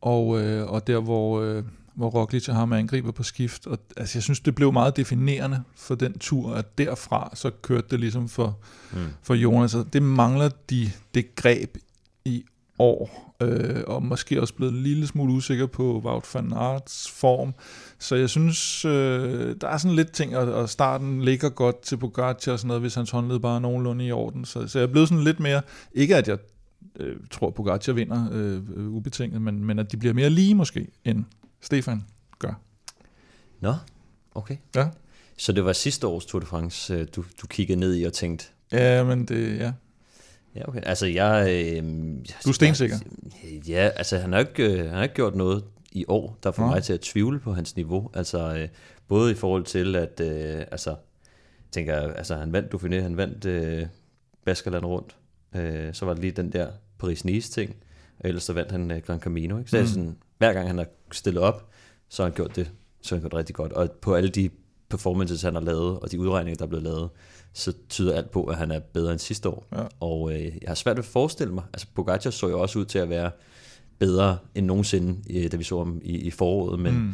og, 0.00 0.40
øh, 0.40 0.66
og 0.66 0.86
der 0.86 1.00
hvor, 1.00 1.40
øh, 1.40 1.64
hvor 1.94 2.10
Roglic 2.10 2.46
har 2.46 2.64
med 2.64 2.78
angriber 2.78 3.12
på 3.12 3.22
skift. 3.22 3.66
Og, 3.66 3.78
altså, 3.96 4.18
jeg 4.18 4.22
synes, 4.22 4.40
det 4.40 4.54
blev 4.54 4.72
meget 4.72 4.96
definerende 4.96 5.62
for 5.76 5.94
den 5.94 6.18
tur, 6.18 6.54
at 6.54 6.78
derfra 6.78 7.30
så 7.34 7.50
kørte 7.62 7.86
det 7.90 8.00
ligesom 8.00 8.28
for, 8.28 8.58
mm. 8.92 8.98
for 9.22 9.34
Jonas. 9.34 9.74
Og 9.74 9.92
det 9.92 10.02
mangler 10.02 10.48
de 10.70 10.90
det 11.14 11.34
greb 11.34 11.76
i 12.24 12.44
år, 12.78 13.27
øh, 13.42 13.84
og 13.86 14.02
måske 14.02 14.40
også 14.40 14.54
blevet 14.54 14.72
en 14.72 14.82
lille 14.82 15.06
smule 15.06 15.32
usikker 15.32 15.66
på 15.66 16.00
Wout 16.04 16.34
van 16.34 16.52
Aerts 16.52 17.10
form. 17.10 17.54
Så 17.98 18.16
jeg 18.16 18.30
synes, 18.30 18.84
øh, 18.84 19.56
der 19.60 19.68
er 19.68 19.78
sådan 19.78 19.96
lidt 19.96 20.12
ting, 20.12 20.36
og, 20.36 20.52
og 20.52 20.68
starten 20.68 21.22
ligger 21.24 21.48
godt 21.48 21.80
til 21.80 21.96
Pogacar 21.96 22.52
og 22.52 22.58
sådan 22.58 22.66
noget, 22.66 22.80
hvis 22.80 22.94
hans 22.94 23.10
håndled 23.10 23.38
bare 23.38 23.56
er 23.56 23.60
nogenlunde 23.60 24.06
i 24.06 24.12
orden. 24.12 24.44
Så, 24.44 24.68
så 24.68 24.78
jeg 24.78 24.88
er 24.88 24.92
blevet 24.92 25.08
sådan 25.08 25.24
lidt 25.24 25.40
mere, 25.40 25.62
ikke 25.92 26.16
at 26.16 26.28
jeg 26.28 26.38
øh, 26.96 27.16
tror, 27.30 27.50
Pogacar 27.50 27.92
vinder 27.92 28.28
øh, 28.32 28.88
ubetinget, 28.88 29.42
men, 29.42 29.64
men 29.64 29.78
at 29.78 29.92
de 29.92 29.96
bliver 29.96 30.14
mere 30.14 30.30
lige 30.30 30.54
måske, 30.54 30.86
end 31.04 31.24
Stefan 31.60 32.04
gør. 32.38 32.60
Nå, 33.60 33.74
okay. 34.34 34.56
Ja. 34.76 34.88
Så 35.36 35.52
det 35.52 35.64
var 35.64 35.72
sidste 35.72 36.06
års 36.06 36.26
Tour 36.26 36.40
de 36.40 36.46
France, 36.46 36.94
øh, 36.94 37.06
du, 37.16 37.24
du 37.42 37.46
kiggede 37.46 37.80
ned 37.80 37.96
i 37.96 38.04
og 38.04 38.12
tænkte? 38.12 38.46
Ja, 38.72 39.04
men 39.04 39.24
det, 39.24 39.58
ja. 39.58 39.72
Ja, 40.54 40.68
okay. 40.68 40.80
Altså, 40.82 41.06
jeg... 41.06 41.46
Øh, 41.48 41.82
du 42.44 42.48
er 42.48 42.52
stensikker? 42.52 42.96
Ja, 43.68 43.90
altså, 43.96 44.18
han 44.18 44.32
har 44.32 44.38
ikke, 44.38 44.72
øh, 44.72 44.84
han 44.84 44.94
har 44.94 45.02
ikke 45.02 45.14
gjort 45.14 45.34
noget 45.34 45.64
i 45.92 46.04
år, 46.08 46.38
der 46.42 46.50
får 46.50 46.64
ja. 46.64 46.70
mig 46.70 46.82
til 46.82 46.92
at 46.92 47.00
tvivle 47.00 47.40
på 47.40 47.52
hans 47.52 47.76
niveau. 47.76 48.10
Altså, 48.14 48.56
øh, 48.56 48.68
både 49.08 49.32
i 49.32 49.34
forhold 49.34 49.64
til, 49.64 49.96
at... 49.96 50.20
Øh, 50.20 50.64
altså, 50.70 50.96
tænker 51.72 51.94
altså, 51.96 52.36
han 52.36 52.52
vandt 52.52 52.74
Dauphiné, 52.74 53.00
han 53.00 53.16
vandt 53.16 53.44
øh, 53.44 53.86
Baskerland 54.44 54.84
rundt. 54.84 55.16
Øh, 55.54 55.94
så 55.94 56.06
var 56.06 56.12
det 56.12 56.22
lige 56.22 56.32
den 56.32 56.52
der 56.52 56.68
Paris-Nice-ting, 56.98 57.76
og 58.18 58.28
ellers 58.28 58.42
så 58.42 58.52
vandt 58.52 58.72
han 58.72 58.90
uh, 58.90 58.96
Gran 58.98 59.20
Camino. 59.20 59.58
Ikke? 59.58 59.70
Så 59.70 59.80
mm. 59.80 59.86
sådan, 59.86 60.16
hver 60.38 60.52
gang 60.52 60.66
han 60.66 60.78
har 60.78 60.86
stillet 61.12 61.42
op, 61.42 61.68
så 62.08 62.22
har 62.22 62.28
han 62.28 62.36
gjort 62.36 62.56
det, 62.56 62.70
så 63.02 63.14
har 63.14 63.16
han 63.16 63.22
gjort 63.22 63.32
det 63.32 63.38
rigtig 63.38 63.54
godt. 63.54 63.72
Og 63.72 63.90
på 63.90 64.14
alle 64.14 64.28
de 64.28 64.50
performances, 64.88 65.42
han 65.42 65.54
har 65.54 65.62
lavet, 65.62 66.00
og 66.00 66.12
de 66.12 66.20
udregninger, 66.20 66.56
der 66.56 66.64
er 66.64 66.68
blevet 66.68 66.84
lavet, 66.84 67.10
så 67.52 67.72
tyder 67.88 68.16
alt 68.16 68.30
på, 68.30 68.44
at 68.44 68.56
han 68.56 68.70
er 68.70 68.80
bedre 68.80 69.12
end 69.12 69.18
sidste 69.18 69.48
år. 69.48 69.66
Ja. 69.72 69.82
Og 70.00 70.32
øh, 70.32 70.44
jeg 70.44 70.52
har 70.66 70.74
svært 70.74 70.96
ved 70.96 71.04
at 71.04 71.10
forestille 71.10 71.54
mig, 71.54 71.64
altså 71.72 71.86
Pogacar 71.94 72.30
så 72.30 72.48
jo 72.48 72.60
også 72.60 72.78
ud 72.78 72.84
til 72.84 72.98
at 72.98 73.10
være 73.10 73.30
bedre 73.98 74.38
end 74.54 74.66
nogensinde, 74.66 75.48
da 75.48 75.56
vi 75.56 75.64
så 75.64 75.78
ham 75.78 76.00
i, 76.04 76.16
i 76.16 76.30
foråret, 76.30 76.80
men, 76.80 76.94
mm. 76.94 77.12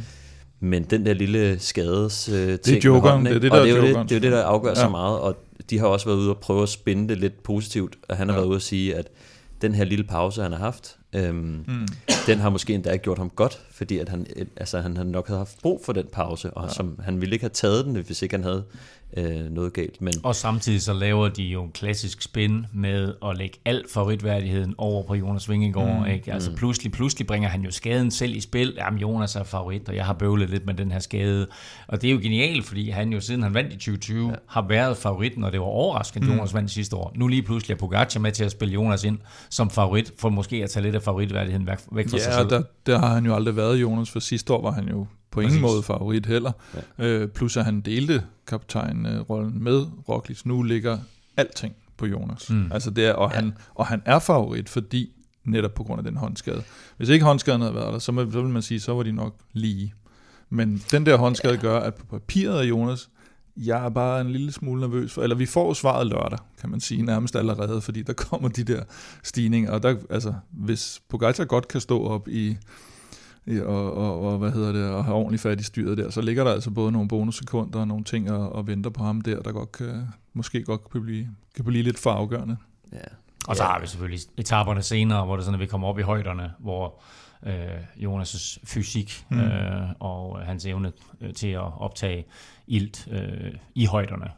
men 0.61 0.85
den 0.85 1.07
der 1.07 1.15
lille 1.15 1.59
skades 1.59 2.29
øh, 2.29 2.37
ting 2.47 2.61
det 2.65 2.77
er 2.77 2.81
jokeren, 2.85 3.27
det 3.27 3.37
er 3.37 3.39
det, 3.39 3.53
der 3.53 3.61
og 3.61 3.67
det 3.67 3.73
er, 3.73 3.77
jo 3.77 3.83
det, 3.83 3.95
det 3.95 4.13
er 4.13 4.17
jo 4.17 4.23
det, 4.23 4.33
der 4.33 4.43
afgør 4.43 4.69
ja. 4.69 4.75
så 4.75 4.89
meget, 4.89 5.21
og 5.21 5.37
de 5.71 5.79
har 5.79 5.87
også 5.87 6.07
været 6.07 6.19
ude 6.19 6.31
og 6.31 6.39
prøve 6.39 6.63
at 6.63 6.69
spænde 6.69 7.09
det 7.09 7.19
lidt 7.19 7.43
positivt, 7.43 7.97
og 8.09 8.17
han 8.17 8.29
har 8.29 8.35
ja. 8.35 8.41
været 8.41 8.49
ude 8.49 8.57
at 8.57 8.63
sige, 8.63 8.97
at 8.97 9.11
den 9.63 9.75
her 9.75 9.85
lille 9.85 10.05
pause, 10.05 10.43
han 10.43 10.53
har 10.53 10.59
haft, 10.59 10.97
øhm, 11.13 11.65
mm. 11.69 11.89
den 12.27 12.39
har 12.39 12.51
måske 12.51 12.75
endda 12.75 12.97
gjort 12.97 13.19
ham 13.19 13.31
godt, 13.31 13.61
fordi 13.71 13.99
at 13.99 14.09
han, 14.09 14.27
altså, 14.57 14.81
han, 14.81 14.97
han 14.97 15.07
nok 15.07 15.27
havde 15.27 15.39
haft 15.39 15.59
brug 15.63 15.81
for 15.85 15.93
den 15.93 16.07
pause, 16.13 16.51
og 16.51 16.69
ja. 16.69 16.75
som, 16.75 16.99
han 17.03 17.21
ville 17.21 17.35
ikke 17.35 17.43
have 17.43 17.51
taget 17.51 17.85
den, 17.85 17.97
hvis 17.97 18.23
ikke 18.23 18.35
han 18.35 18.45
havde 18.45 18.65
øh, 19.17 19.51
noget 19.51 19.73
galt. 19.73 20.01
Men, 20.01 20.15
og 20.23 20.37
samtidig 20.37 20.83
så 20.83 20.93
laver 20.93 21.29
de 21.29 21.43
jo 21.43 21.65
en 21.65 21.71
klassisk 21.71 22.23
spin 22.23 22.67
med 22.73 23.15
at 23.25 23.39
lægge 23.39 23.59
al 23.65 23.85
favoritværdigheden 23.91 24.75
over 24.79 25.03
på 25.03 25.15
Jonas 25.15 25.51
Vingegaard. 25.51 26.01
Mm. 26.01 26.13
Ikke? 26.13 26.33
Altså 26.33 26.51
mm. 26.51 26.57
pludselig, 26.57 26.93
pludselig 26.93 27.27
bringer 27.27 27.49
han 27.49 27.63
jo 27.63 27.71
skaden 27.71 28.11
selv 28.11 28.37
i 28.37 28.41
spil. 28.41 28.75
Jamen 28.77 29.01
Jonas 29.01 29.37
er 29.37 29.45
favorit, 29.45 29.89
og 29.89 29.97
jeg 29.97 30.07
har 30.07 30.13
bøvlet 30.13 30.51
lidt 30.51 30.67
med 30.67 30.75
den 30.75 30.93
her 30.93 30.99
skade. 30.99 31.47
Og 31.89 32.03
det 32.03 32.09
er 32.09 32.15
jo 32.15 32.21
genialt, 32.23 32.65
fordi 32.65 32.91
han 32.91 33.13
jo 33.13 33.21
siden 33.21 33.43
han 33.43 33.55
vandt 33.55 33.73
i 33.73 33.77
2020 33.77 34.29
ja. 34.29 34.35
har 34.47 34.67
været 34.69 34.97
favoritten, 34.97 35.45
og 35.45 35.53
det 35.53 35.61
var 35.61 35.67
overraskende, 35.67 36.27
mm. 36.27 36.33
Jonas 36.33 36.55
vandt 36.55 36.71
sidste 36.71 36.97
år. 36.97 37.13
Nu 37.17 37.29
lige 37.29 37.43
pludselig 37.43 37.75
er 37.75 37.79
Pogacar 37.79 38.21
med 38.21 38.33
til 38.33 38.45
at 38.45 38.51
spille 38.51 38.75
Jonas 38.75 39.05
ind 39.05 39.19
som 39.51 39.71
favorit, 39.71 40.13
for 40.19 40.29
måske 40.29 40.65
at 40.65 40.71
tage 40.71 40.83
lidt 40.83 40.95
af 40.95 41.03
favoritværdigheden 41.03 41.67
væk, 41.67 41.79
væk 41.93 42.09
fra 42.09 42.17
ja, 42.17 42.23
sig 42.23 42.33
selv. 42.33 42.49
Ja, 42.53 42.57
der, 42.57 42.63
der 42.87 42.99
har 42.99 43.15
han 43.15 43.27
jo 43.27 43.35
aldrig 43.35 43.57
været 43.57 43.77
Jonas, 43.77 44.11
for 44.11 44.21
sidste 44.21 44.53
år 44.53 44.63
var 44.63 44.71
han 44.71 44.89
jo 44.89 45.07
på 45.35 45.41
Præcis. 45.41 45.57
ingen 45.57 45.71
måde 45.71 45.83
favorit 45.83 46.27
heller. 46.27 46.53
Ja. 46.99 47.05
Øh, 47.07 47.29
plus 47.29 47.57
at 47.57 47.65
han 47.65 47.81
delte 47.81 48.23
kaptajnrollen 48.47 49.65
med 49.65 49.87
Roglic. 50.09 50.45
Nu 50.45 50.63
ligger 50.63 50.99
alting 51.37 51.75
på 51.97 52.07
Jonas. 52.07 52.51
Mm. 52.51 52.73
Altså 52.73 52.91
det 52.91 53.07
er, 53.07 53.13
og, 53.13 53.31
ja. 53.31 53.37
han, 53.37 53.57
og 53.75 53.87
han 53.87 54.03
er 54.05 54.19
favorit, 54.19 54.69
fordi 54.69 55.11
netop 55.45 55.75
på 55.75 55.85
grund 55.85 55.99
af 55.99 56.05
den 56.05 56.17
håndskade. 56.17 56.63
Hvis 56.97 57.09
ikke 57.09 57.25
håndskaden 57.25 57.61
havde 57.61 57.75
været 57.75 57.93
der, 57.93 57.99
så, 57.99 58.29
så 58.33 58.41
vil 58.41 58.45
man 58.45 58.63
sige, 58.63 58.81
så 58.81 58.95
var 58.95 59.03
de 59.03 59.13
nok 59.13 59.37
lige. 59.53 59.95
Men 60.51 60.83
den 60.91 61.07
der 61.07 61.17
håndskade 61.17 61.55
ja. 61.55 61.61
gør, 61.61 61.79
at 61.79 61.95
på 61.95 62.07
papiret 62.07 62.61
af 62.61 62.65
Jonas, 62.65 63.09
jeg 63.57 63.85
er 63.85 63.89
bare 63.89 64.21
en 64.21 64.31
lille 64.31 64.53
smule 64.53 64.81
nervøs 64.81 65.13
for, 65.13 65.23
eller 65.23 65.37
vi 65.37 65.47
får 65.47 65.73
svaret 65.73 66.07
lørdag, 66.07 66.39
kan 66.61 66.71
man 66.71 66.81
sige, 66.81 67.03
nærmest 67.03 67.37
allerede, 67.37 67.81
fordi 67.81 68.03
der 68.03 68.13
kommer 68.29 68.49
de 68.49 68.65
der 68.65 68.83
stigninger, 69.23 69.71
og 69.71 69.83
der, 69.83 69.97
altså, 70.11 70.35
hvis 70.51 71.03
Pogacar 71.09 71.45
godt 71.45 71.69
kan 71.69 71.81
stå 71.81 72.07
op 72.07 72.29
i 72.29 72.57
og, 73.65 73.95
og, 73.95 74.21
og, 74.21 74.39
hvad 74.39 74.51
hedder 74.51 74.73
det, 74.73 74.91
og 74.91 75.05
have 75.05 75.17
ordentligt 75.17 75.43
fat 75.43 75.61
i 75.61 75.63
styret 75.63 75.99
der, 75.99 76.11
så 76.11 76.21
ligger 76.21 76.45
der 76.45 76.53
altså 76.53 76.71
både 76.71 76.93
nogle 76.93 77.09
bonussekunder 77.09 77.81
og 77.81 77.89
nogle 77.89 78.05
ting 78.05 78.31
og, 78.31 78.53
og 78.53 78.67
venter 78.67 78.91
på 78.91 79.05
ham 79.05 79.21
der, 79.21 79.43
der 79.43 79.53
godt 79.53 79.73
kan, 79.73 80.09
måske 80.33 80.63
godt 80.63 80.91
kan 80.91 81.03
blive, 81.03 81.29
kan 81.55 81.65
blive 81.65 81.83
lidt 81.83 81.99
for 81.99 82.11
afgørende. 82.11 82.57
Ja. 82.93 82.99
Og 83.49 83.57
så 83.57 83.63
har 83.63 83.81
vi 83.81 83.87
selvfølgelig 83.87 84.21
etaperne 84.37 84.83
senere, 84.83 85.25
hvor 85.25 85.37
det 85.37 85.45
sådan, 85.45 85.55
at 85.55 85.61
vi 85.61 85.67
kommer 85.67 85.89
op 85.89 85.99
i 85.99 86.03
højderne, 86.03 86.53
hvor 86.59 87.03
øh, 87.47 87.55
Jonas' 87.97 88.59
fysik 88.65 89.25
mm. 89.29 89.41
øh, 89.41 89.89
og 90.01 90.39
hans 90.39 90.67
evne 90.67 90.93
øh, 91.21 91.35
til 91.35 91.49
at 91.49 91.81
optage 91.81 92.25
ilt 92.67 93.09
øh, 93.11 93.55
i 93.75 93.87
højderne 93.87 94.31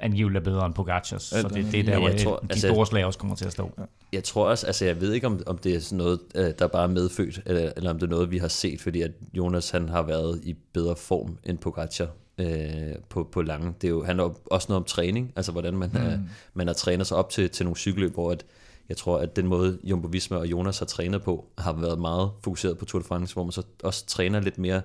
angiveligt 0.00 0.36
er 0.36 0.50
bedre 0.50 0.66
end 0.66 0.74
Pogacars. 0.74 1.22
Så 1.22 1.48
det, 1.54 1.66
det 1.72 1.80
er 1.80 1.84
der, 1.84 1.98
hvor 1.98 2.08
tror, 2.08 2.36
de 2.36 2.46
altså, 2.50 2.68
store 2.68 2.86
slag 2.86 3.04
også 3.04 3.18
kommer 3.18 3.36
til 3.36 3.44
at 3.44 3.52
stå. 3.52 3.70
Jeg 4.12 4.24
tror 4.24 4.48
også, 4.48 4.66
altså 4.66 4.84
jeg 4.84 5.00
ved 5.00 5.12
ikke, 5.12 5.26
om, 5.26 5.42
om 5.46 5.58
det 5.58 5.74
er 5.74 5.80
sådan 5.80 5.98
noget, 5.98 6.20
øh, 6.34 6.52
der 6.58 6.66
bare 6.66 6.82
er 6.82 6.88
medfødt, 6.88 7.40
eller, 7.46 7.72
eller 7.76 7.90
om 7.90 7.98
det 7.98 8.06
er 8.06 8.10
noget, 8.10 8.30
vi 8.30 8.38
har 8.38 8.48
set, 8.48 8.80
fordi 8.80 9.02
at 9.02 9.10
Jonas 9.34 9.70
han 9.70 9.88
har 9.88 10.02
været 10.02 10.40
i 10.44 10.56
bedre 10.72 10.96
form 10.96 11.38
end 11.44 11.58
Pogacar 11.58 12.08
øh, 12.38 12.94
på, 13.08 13.28
på 13.32 13.42
lange. 13.42 13.74
Det 13.80 13.88
er 13.88 13.90
jo, 13.90 14.04
han 14.04 14.20
er 14.20 14.34
også 14.46 14.66
noget 14.68 14.80
om 14.80 14.84
træning, 14.84 15.32
altså 15.36 15.52
hvordan 15.52 15.76
man, 15.76 15.90
mm. 15.92 16.00
er, 16.00 16.18
man 16.54 16.66
har 16.66 16.74
trænet 16.74 17.06
sig 17.06 17.16
op 17.16 17.30
til, 17.30 17.50
til 17.50 17.66
nogle 17.66 17.76
cykelløb, 17.76 18.14
hvor 18.14 18.30
at, 18.30 18.44
jeg 18.88 18.96
tror, 18.96 19.18
at 19.18 19.36
den 19.36 19.46
måde 19.46 19.78
Jumbo 19.84 20.08
Visma 20.08 20.36
og 20.36 20.46
Jonas 20.46 20.78
har 20.78 20.86
trænet 20.86 21.22
på, 21.22 21.46
har 21.58 21.72
været 21.72 21.98
meget 21.98 22.30
fokuseret 22.44 22.78
på 22.78 22.84
Tour 22.84 23.02
de 23.02 23.06
France, 23.06 23.34
hvor 23.34 23.44
man 23.44 23.52
så 23.52 23.62
også 23.82 24.06
træner 24.06 24.40
lidt 24.40 24.58
mere 24.58 24.82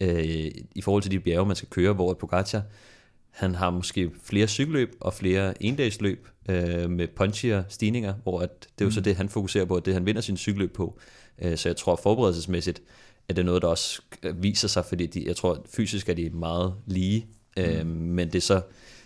øh, 0.00 0.50
i 0.74 0.80
forhold 0.82 1.02
til 1.02 1.10
de 1.10 1.20
bjerge, 1.20 1.46
man 1.46 1.56
skal 1.56 1.68
køre, 1.68 1.92
hvor 1.92 2.14
Pogacar, 2.14 2.62
han 3.36 3.54
har 3.54 3.70
måske 3.70 4.10
flere 4.22 4.46
cykelløb 4.46 4.94
og 5.00 5.14
flere 5.14 5.62
endagsløb 5.62 6.28
øh, 6.48 6.90
med 6.90 7.08
punchier 7.08 7.64
stigninger, 7.68 8.14
hvor 8.22 8.40
at 8.40 8.50
det 8.60 8.68
er 8.68 8.84
jo 8.84 8.86
mm. 8.86 8.92
så 8.92 9.00
det, 9.00 9.16
han 9.16 9.28
fokuserer 9.28 9.64
på, 9.64 9.76
at 9.76 9.86
det 9.86 9.94
han 9.94 10.06
vinder 10.06 10.20
sin 10.20 10.36
cykelløb 10.36 10.74
på. 10.74 10.98
Øh, 11.38 11.56
så 11.56 11.68
jeg 11.68 11.76
tror 11.76 11.96
forberedelsesmæssigt, 11.96 12.82
at 13.28 13.36
det 13.36 13.42
er 13.42 13.46
noget, 13.46 13.62
der 13.62 13.68
også 13.68 14.02
viser 14.34 14.68
sig, 14.68 14.84
fordi 14.84 15.06
de, 15.06 15.24
jeg 15.26 15.36
tror 15.36 15.66
fysisk 15.74 16.08
er 16.08 16.14
de 16.14 16.30
meget 16.30 16.74
lige, 16.86 17.26
øh, 17.56 17.86
mm. 17.86 17.92
men 17.92 18.28
det 18.28 18.34
er 18.34 18.40
så 18.40 18.60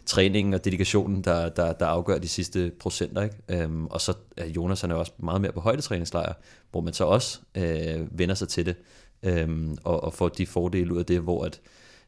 træningen 0.06 0.54
og 0.54 0.64
dedikationen, 0.64 1.24
der, 1.24 1.48
der, 1.48 1.72
der 1.72 1.86
afgør 1.86 2.18
de 2.18 2.28
sidste 2.28 2.72
procenter. 2.80 3.22
Ikke? 3.22 3.36
Øhm, 3.48 3.86
og 3.86 4.00
så 4.00 4.14
er 4.36 4.46
Jonas 4.46 4.80
han 4.80 4.90
er 4.90 4.94
også 4.94 5.12
meget 5.18 5.40
mere 5.40 5.52
på 5.52 5.60
højdetræningslejr, 5.60 6.32
hvor 6.70 6.80
man 6.80 6.92
så 6.92 7.04
også 7.04 7.40
øh, 7.54 8.18
vender 8.18 8.34
sig 8.34 8.48
til 8.48 8.66
det, 8.66 8.76
øhm, 9.22 9.78
og, 9.84 10.04
og 10.04 10.14
får 10.14 10.28
de 10.28 10.46
fordele 10.46 10.94
ud 10.94 10.98
af 10.98 11.06
det, 11.06 11.20
hvor 11.20 11.44
at, 11.44 11.60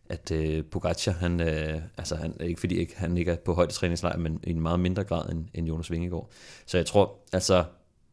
at 0.08 0.30
øh, 0.30 0.64
Pogacar, 0.64 1.12
han, 1.12 1.40
øh, 1.40 1.80
altså 1.98 2.16
han, 2.16 2.36
ikke 2.40 2.60
fordi 2.60 2.78
ikke, 2.78 2.96
han 2.96 3.16
ikke 3.16 3.30
er 3.30 3.36
på 3.36 3.54
højdetræningslejr, 3.54 4.16
men 4.16 4.40
i 4.44 4.50
en 4.50 4.60
meget 4.60 4.80
mindre 4.80 5.04
grad 5.04 5.32
end, 5.32 5.44
end 5.54 5.68
Jonas 5.68 5.90
Vingegaard. 5.90 6.30
Så 6.66 6.76
jeg 6.76 6.86
tror, 6.86 7.18
altså, 7.32 7.64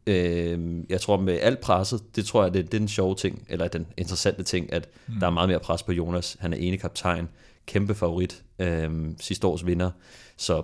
øh, 0.07 0.83
jeg 0.89 1.01
tror 1.01 1.17
med 1.17 1.39
alt 1.41 1.59
presset, 1.59 2.15
det 2.15 2.25
tror 2.25 2.43
jeg, 2.43 2.53
det, 2.53 2.71
det 2.71 2.73
er 2.73 2.79
den 2.79 2.87
sjove 2.87 3.15
ting, 3.15 3.45
eller 3.49 3.67
den 3.67 3.87
interessante 3.97 4.43
ting, 4.43 4.73
at 4.73 4.89
mm. 5.07 5.13
der 5.19 5.27
er 5.27 5.31
meget 5.31 5.49
mere 5.49 5.59
pres 5.59 5.83
på 5.83 5.91
Jonas. 5.91 6.37
Han 6.39 6.53
er 6.53 6.57
ene 6.57 6.77
kaptajn, 6.77 7.29
kæmpe 7.65 7.95
favorit, 7.95 8.43
øh, 8.59 9.09
sidste 9.19 9.47
års 9.47 9.65
vinder. 9.65 9.91
Så 10.37 10.63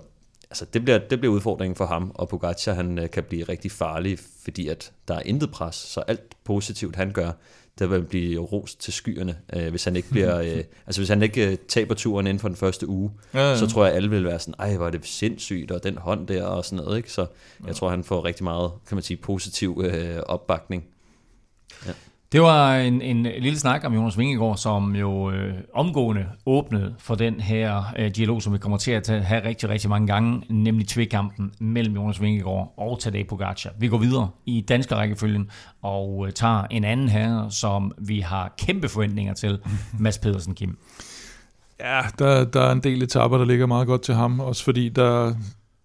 altså, 0.50 0.65
det, 0.74 0.84
bliver, 0.84 0.98
det 0.98 1.20
bliver 1.20 1.34
udfordringen 1.36 1.75
for 1.75 1.86
ham, 1.86 2.12
og 2.15 2.29
Pogacar 2.29 2.74
han 2.74 3.00
øh, 3.00 3.10
kan 3.10 3.24
blive 3.24 3.44
rigtig 3.44 3.72
farlig, 3.72 4.20
fordi 4.44 4.67
at 4.67 4.91
der 5.08 5.15
er 5.15 5.22
intet 5.22 5.51
pres, 5.51 5.75
så 5.75 6.00
alt 6.00 6.36
positivt 6.44 6.96
han 6.96 7.12
gør, 7.12 7.32
der 7.79 7.88
vil 7.88 8.03
blive 8.03 8.41
rost 8.41 8.79
til 8.79 8.94
skyerne, 8.94 9.38
øh, 9.53 9.70
hvis 9.70 9.84
han 9.84 9.96
ikke 9.96 10.10
bliver, 10.10 10.39
øh, 10.46 10.63
altså 10.86 11.01
hvis 11.01 11.10
han 11.10 11.22
ikke 11.22 11.51
øh, 11.51 11.58
taber 11.67 11.96
turen 11.96 12.27
inden 12.27 12.39
for 12.39 12.48
den 12.48 12.58
første 12.58 12.88
uge, 12.88 13.12
ja, 13.34 13.50
ja. 13.50 13.58
så 13.58 13.67
tror 13.67 13.84
jeg, 13.84 13.91
at 13.91 13.96
alle 13.96 14.10
vil 14.10 14.25
være 14.25 14.39
sådan, 14.39 14.53
ej, 14.60 14.75
hvor 14.75 14.86
er 14.86 14.91
det 14.91 15.05
sindssygt, 15.05 15.72
og 15.72 15.84
den 15.84 15.98
hånd 15.98 16.27
der, 16.27 16.44
og 16.44 16.65
sådan 16.65 16.84
noget, 16.84 16.98
ikke? 16.98 17.12
Så 17.12 17.22
jeg 17.60 17.67
ja. 17.67 17.74
tror, 17.74 17.89
han 17.89 18.03
får 18.03 18.25
rigtig 18.25 18.44
meget, 18.44 18.72
kan 18.88 18.96
man 18.96 19.03
sige, 19.03 19.17
positiv 19.17 19.82
øh, 19.86 20.20
opbakning. 20.25 20.86
Ja. 21.86 21.91
Det 22.35 22.43
var 22.43 22.75
en, 22.75 23.01
en 23.01 23.23
lille 23.23 23.59
snak 23.59 23.85
om 23.85 23.93
Jonas 23.93 24.17
Vingegaard, 24.17 24.57
som 24.57 24.95
jo 24.95 25.31
øh, 25.31 25.53
omgående 25.73 26.25
åbnede 26.45 26.95
for 26.99 27.15
den 27.15 27.39
her 27.39 27.83
øh, 27.99 28.11
dialog, 28.15 28.41
som 28.41 28.53
vi 28.53 28.57
kommer 28.57 28.77
til 28.77 28.91
at 28.91 29.09
have 29.09 29.47
rigtig, 29.47 29.69
rigtig 29.69 29.89
mange 29.89 30.07
gange, 30.07 30.41
nemlig 30.49 30.87
tvekampen 30.87 31.51
mellem 31.59 31.95
Jonas 31.95 32.21
Vingegaard 32.21 32.73
og 32.77 32.99
Tadej 32.99 33.23
Pogacar. 33.23 33.71
Vi 33.79 33.87
går 33.87 33.97
videre 33.97 34.29
i 34.45 34.61
danske 34.61 34.95
rækkefølgen 34.95 35.49
og 35.81 36.23
øh, 36.27 36.33
tager 36.33 36.63
en 36.71 36.83
anden 36.83 37.09
her, 37.09 37.49
som 37.49 37.91
vi 37.97 38.19
har 38.19 38.53
kæmpe 38.57 38.89
forventninger 38.89 39.33
til, 39.33 39.59
Mads 39.99 40.17
Pedersen 40.17 40.55
Kim. 40.55 40.77
Ja, 41.79 42.01
der, 42.19 42.45
der 42.45 42.61
er 42.61 42.71
en 42.71 42.83
del 42.83 43.03
etapper, 43.03 43.37
der 43.37 43.45
ligger 43.45 43.65
meget 43.65 43.87
godt 43.87 44.01
til 44.01 44.13
ham, 44.13 44.39
også 44.39 44.63
fordi 44.63 44.89
der, 44.89 45.33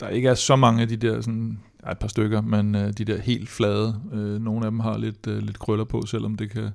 der 0.00 0.08
ikke 0.08 0.28
er 0.28 0.34
så 0.34 0.56
mange 0.56 0.82
af 0.82 0.88
de 0.88 0.96
der 0.96 1.20
sådan 1.20 1.58
ja, 1.86 1.90
et 1.90 1.98
par 1.98 2.08
stykker, 2.08 2.40
men 2.40 2.74
øh, 2.74 2.92
de 2.92 3.04
der 3.04 3.18
helt 3.18 3.48
flade, 3.48 4.00
øh, 4.12 4.40
nogle 4.40 4.66
af 4.66 4.70
dem 4.70 4.80
har 4.80 4.98
lidt, 4.98 5.26
øh, 5.26 5.38
lidt 5.38 5.58
krøller 5.58 5.84
på, 5.84 6.06
selvom 6.06 6.34
det 6.34 6.50
kan, 6.50 6.70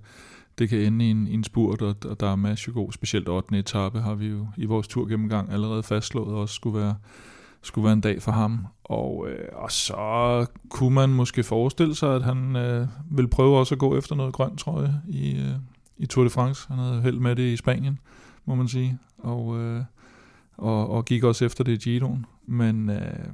det 0.58 0.70
kan 0.70 0.80
ende 0.80 1.08
i 1.08 1.12
en, 1.12 1.28
i 1.28 1.34
en 1.34 1.44
spurt, 1.44 1.82
og, 1.82 1.96
og 2.06 2.20
der 2.20 2.32
er 2.32 2.36
masser 2.36 2.72
god, 2.72 2.92
specielt 2.92 3.30
8. 3.30 3.60
etape 3.60 4.00
har 4.02 4.16
vi 4.16 4.28
jo 4.28 4.48
i 4.58 4.66
vores 4.66 4.88
tur 4.88 5.06
gennemgang 5.06 5.52
allerede 5.52 5.84
fastslået 5.84 6.36
også 6.36 6.56
skulle 6.56 6.80
være, 6.80 6.96
skulle 7.62 7.86
være 7.86 7.94
en 7.94 8.02
dag 8.02 8.22
for 8.22 8.32
ham. 8.32 8.68
Og, 8.84 9.28
øh, 9.30 9.48
og 9.54 9.72
så 9.72 10.46
kunne 10.70 10.96
man 10.96 11.10
måske 11.10 11.44
forestille 11.44 11.96
sig, 11.96 12.16
at 12.16 12.24
han 12.24 12.56
øh, 12.56 12.88
vil 13.12 13.28
prøve 13.28 13.58
også 13.58 13.76
at 13.76 13.80
gå 13.80 13.98
efter 13.98 14.16
noget 14.16 14.34
grønt, 14.34 14.60
trøje 14.60 15.02
i, 15.08 15.36
øh, 15.36 15.56
i 15.98 16.06
Tour 16.06 16.24
de 16.24 16.30
France. 16.30 16.68
Han 16.68 16.78
havde 16.78 17.02
held 17.02 17.20
med 17.20 17.36
det 17.36 17.44
i 17.44 17.58
Spanien, 17.58 18.00
må 18.46 18.56
man 18.56 18.68
sige, 18.68 19.00
og, 19.18 19.60
øh, 19.60 19.84
og, 20.58 20.90
og 20.90 21.06
gik 21.06 21.24
også 21.24 21.46
efter 21.46 21.64
det 21.64 21.72
i 21.72 21.90
Giroen. 21.90 22.26
Men 22.48 22.90
øh, 22.90 23.26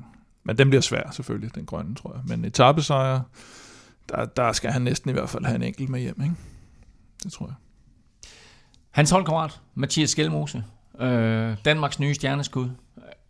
men 0.43 0.57
den 0.57 0.69
bliver 0.69 0.81
svær 0.81 1.11
selvfølgelig, 1.11 1.55
den 1.55 1.65
grønne, 1.65 1.95
tror 1.95 2.13
jeg. 2.13 2.21
Men 2.25 2.45
etappesejr, 2.45 3.21
der, 4.09 4.25
der 4.25 4.51
skal 4.51 4.71
han 4.71 4.81
næsten 4.81 5.09
i 5.09 5.13
hvert 5.13 5.29
fald 5.29 5.45
have 5.45 5.55
en 5.55 5.63
enkelt 5.63 5.89
med 5.89 5.99
hjem, 5.99 6.21
ikke? 6.23 6.35
Det 7.23 7.31
tror 7.31 7.45
jeg. 7.45 7.55
Hans 8.91 9.09
holdkammerat, 9.09 9.61
Mathias 9.75 10.09
Skelmose, 10.09 10.63
øh, 10.99 11.57
Danmarks 11.65 11.99
nye 11.99 12.13
stjerneskud, 12.13 12.69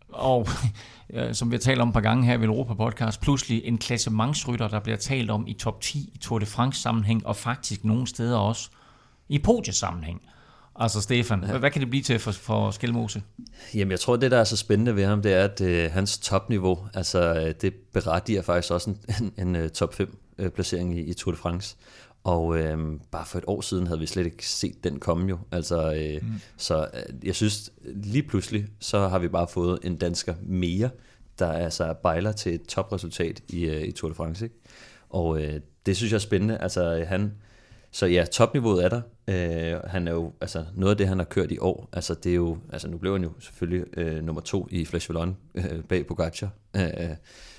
og 0.08 0.48
øh, 1.14 1.34
som 1.34 1.50
vi 1.50 1.56
har 1.56 1.60
talt 1.60 1.80
om 1.80 1.88
et 1.88 1.94
par 1.94 2.00
gange 2.00 2.24
her 2.24 2.38
i 2.38 2.44
Europa 2.44 2.74
Podcast, 2.74 3.20
pludselig 3.20 3.62
en 3.64 3.78
klassementsrytter, 3.78 4.68
der 4.68 4.80
bliver 4.80 4.96
talt 4.96 5.30
om 5.30 5.44
i 5.46 5.52
top 5.52 5.80
10 5.80 5.98
i 6.14 6.18
Tour 6.18 6.38
de 6.38 6.46
France 6.46 6.82
sammenhæng, 6.82 7.26
og 7.26 7.36
faktisk 7.36 7.84
nogle 7.84 8.06
steder 8.06 8.38
også 8.38 8.70
i 9.28 9.38
podiesammenhæng. 9.38 10.22
Altså 10.76 11.00
Stefan, 11.00 11.44
ja. 11.44 11.58
hvad 11.58 11.70
kan 11.70 11.80
det 11.80 11.90
blive 11.90 12.02
til 12.02 12.18
for, 12.18 12.32
for 12.32 12.70
Skelmose? 12.70 13.22
Jamen 13.74 13.90
jeg 13.90 14.00
tror, 14.00 14.16
det 14.16 14.30
der 14.30 14.38
er 14.38 14.44
så 14.44 14.56
spændende 14.56 14.96
ved 14.96 15.04
ham, 15.04 15.22
det 15.22 15.32
er, 15.32 15.44
at 15.44 15.60
øh, 15.60 15.90
hans 15.92 16.18
topniveau, 16.18 16.78
altså 16.94 17.34
øh, 17.34 17.54
det 17.60 17.74
berettiger 17.74 18.42
faktisk 18.42 18.72
også 18.72 18.90
en, 18.90 18.98
en, 19.20 19.48
en 19.48 19.56
øh, 19.56 19.70
top 19.70 19.94
5 19.94 20.18
øh, 20.38 20.50
placering 20.50 20.98
i, 20.98 21.00
i 21.00 21.14
Tour 21.14 21.32
de 21.32 21.38
France. 21.38 21.76
Og 22.24 22.58
øh, 22.58 22.78
bare 23.10 23.26
for 23.26 23.38
et 23.38 23.44
år 23.46 23.60
siden 23.60 23.86
havde 23.86 24.00
vi 24.00 24.06
slet 24.06 24.26
ikke 24.26 24.48
set 24.48 24.84
den 24.84 25.00
komme 25.00 25.28
jo. 25.28 25.38
Altså, 25.52 25.94
øh, 25.94 26.22
mm. 26.22 26.40
Så 26.56 26.88
øh, 26.94 27.26
jeg 27.26 27.34
synes, 27.34 27.72
lige 27.84 28.22
pludselig, 28.22 28.66
så 28.80 29.08
har 29.08 29.18
vi 29.18 29.28
bare 29.28 29.48
fået 29.48 29.78
en 29.82 29.96
dansker 29.96 30.34
mere, 30.42 30.90
der 31.38 31.52
altså 31.52 31.94
bejler 32.02 32.32
til 32.32 32.54
et 32.54 32.62
topresultat 32.66 33.42
i, 33.48 33.64
øh, 33.64 33.82
i 33.82 33.92
Tour 33.92 34.08
de 34.08 34.14
France. 34.14 34.44
Ikke? 34.44 34.56
Og 35.10 35.42
øh, 35.42 35.60
det 35.86 35.96
synes 35.96 36.12
jeg 36.12 36.16
er 36.16 36.20
spændende. 36.20 36.58
Altså 36.58 37.04
han 37.08 37.32
så 37.92 38.06
ja, 38.06 38.24
topniveauet 38.24 38.84
er 38.84 38.88
der. 38.88 39.00
Øh, 39.28 39.80
han 39.84 40.08
er 40.08 40.12
jo, 40.12 40.32
altså 40.40 40.64
noget 40.74 40.90
af 40.90 40.96
det, 40.96 41.08
han 41.08 41.18
har 41.18 41.24
kørt 41.24 41.52
i 41.52 41.58
år, 41.58 41.88
altså 41.92 42.14
det 42.14 42.30
er 42.30 42.36
jo, 42.36 42.58
altså 42.72 42.88
nu 42.88 42.98
blev 42.98 43.12
han 43.12 43.22
jo 43.22 43.30
selvfølgelig 43.40 43.86
øh, 43.96 44.24
nummer 44.24 44.40
to 44.40 44.68
i 44.70 44.84
Flash 44.84 45.10
Vallon 45.10 45.36
øh, 45.54 45.84
bag 45.88 46.06
Pogacar. 46.06 46.50
Øh, 46.76 46.82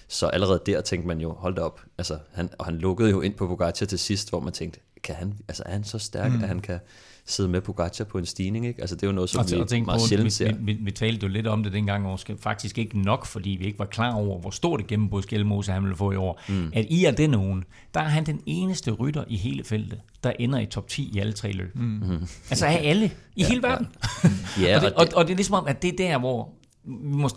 så 0.07 0.27
allerede 0.27 0.61
der 0.65 0.81
tænkte 0.81 1.07
man 1.07 1.21
jo, 1.21 1.33
hold 1.33 1.55
da 1.55 1.61
op. 1.61 1.81
Altså, 1.97 2.17
han, 2.31 2.49
og 2.57 2.65
han 2.65 2.77
lukkede 2.77 3.09
jo 3.09 3.21
ind 3.21 3.33
på 3.33 3.47
Pogacar 3.47 3.85
til 3.85 3.99
sidst, 3.99 4.29
hvor 4.29 4.39
man 4.39 4.53
tænkte, 4.53 4.79
kan 5.03 5.15
han, 5.15 5.33
altså 5.47 5.63
er 5.65 5.71
han 5.71 5.83
så 5.83 5.99
stærk, 5.99 6.31
mm. 6.31 6.41
at 6.41 6.47
han 6.47 6.59
kan 6.59 6.79
sidde 7.25 7.49
med 7.49 7.61
Pogacar 7.61 8.03
på 8.03 8.17
en 8.17 8.25
stigning. 8.25 8.67
Ikke? 8.67 8.81
Altså, 8.81 8.95
det 8.95 9.03
er 9.03 9.07
jo 9.07 9.13
noget, 9.13 9.29
som 9.29 9.39
og, 9.39 9.45
vi 9.51 9.81
meget 9.81 10.01
på, 10.01 10.07
sjældent 10.07 10.25
vi, 10.25 10.29
ser. 10.29 10.53
Vi, 10.53 10.73
vi, 10.73 10.77
vi, 10.81 10.91
talte 10.91 11.23
jo 11.23 11.27
lidt 11.27 11.47
om 11.47 11.63
det 11.63 11.73
dengang, 11.73 12.07
og 12.07 12.19
faktisk 12.39 12.77
ikke 12.77 12.99
nok, 12.99 13.25
fordi 13.25 13.49
vi 13.49 13.65
ikke 13.65 13.79
var 13.79 13.85
klar 13.85 14.13
over, 14.13 14.39
hvor 14.39 14.49
stort 14.49 14.81
et 14.81 14.87
gennembrud 14.87 15.21
Skelmose 15.21 15.71
han 15.71 15.83
ville 15.83 15.95
få 15.95 16.11
i 16.11 16.15
år. 16.15 16.41
Mm. 16.49 16.71
At 16.73 16.85
i 16.89 17.05
af 17.05 17.15
den 17.15 17.35
ugen, 17.35 17.63
der 17.93 17.99
er 17.99 18.09
han 18.09 18.25
den 18.25 18.41
eneste 18.45 18.91
rytter 18.91 19.23
i 19.27 19.37
hele 19.37 19.63
feltet, 19.63 19.99
der 20.23 20.31
ender 20.39 20.59
i 20.59 20.65
top 20.65 20.87
10 20.87 21.11
i 21.13 21.19
alle 21.19 21.33
tre 21.33 21.51
løb. 21.51 21.75
Mm. 21.75 21.81
Mm. 21.81 22.27
Altså 22.49 22.65
af 22.65 22.81
alle 22.83 23.05
i 23.05 23.41
ja, 23.41 23.47
hele 23.47 23.63
verden. 23.63 23.87
Ja. 24.61 24.61
ja, 24.61 24.75
og, 24.75 24.81
det, 24.81 24.93
og, 24.93 25.01
og, 25.01 25.07
og 25.15 25.25
det 25.25 25.31
er 25.31 25.35
ligesom 25.35 25.55
om, 25.55 25.67
at 25.67 25.81
det 25.81 25.93
er 25.93 25.97
der, 25.97 26.19
hvor 26.19 26.49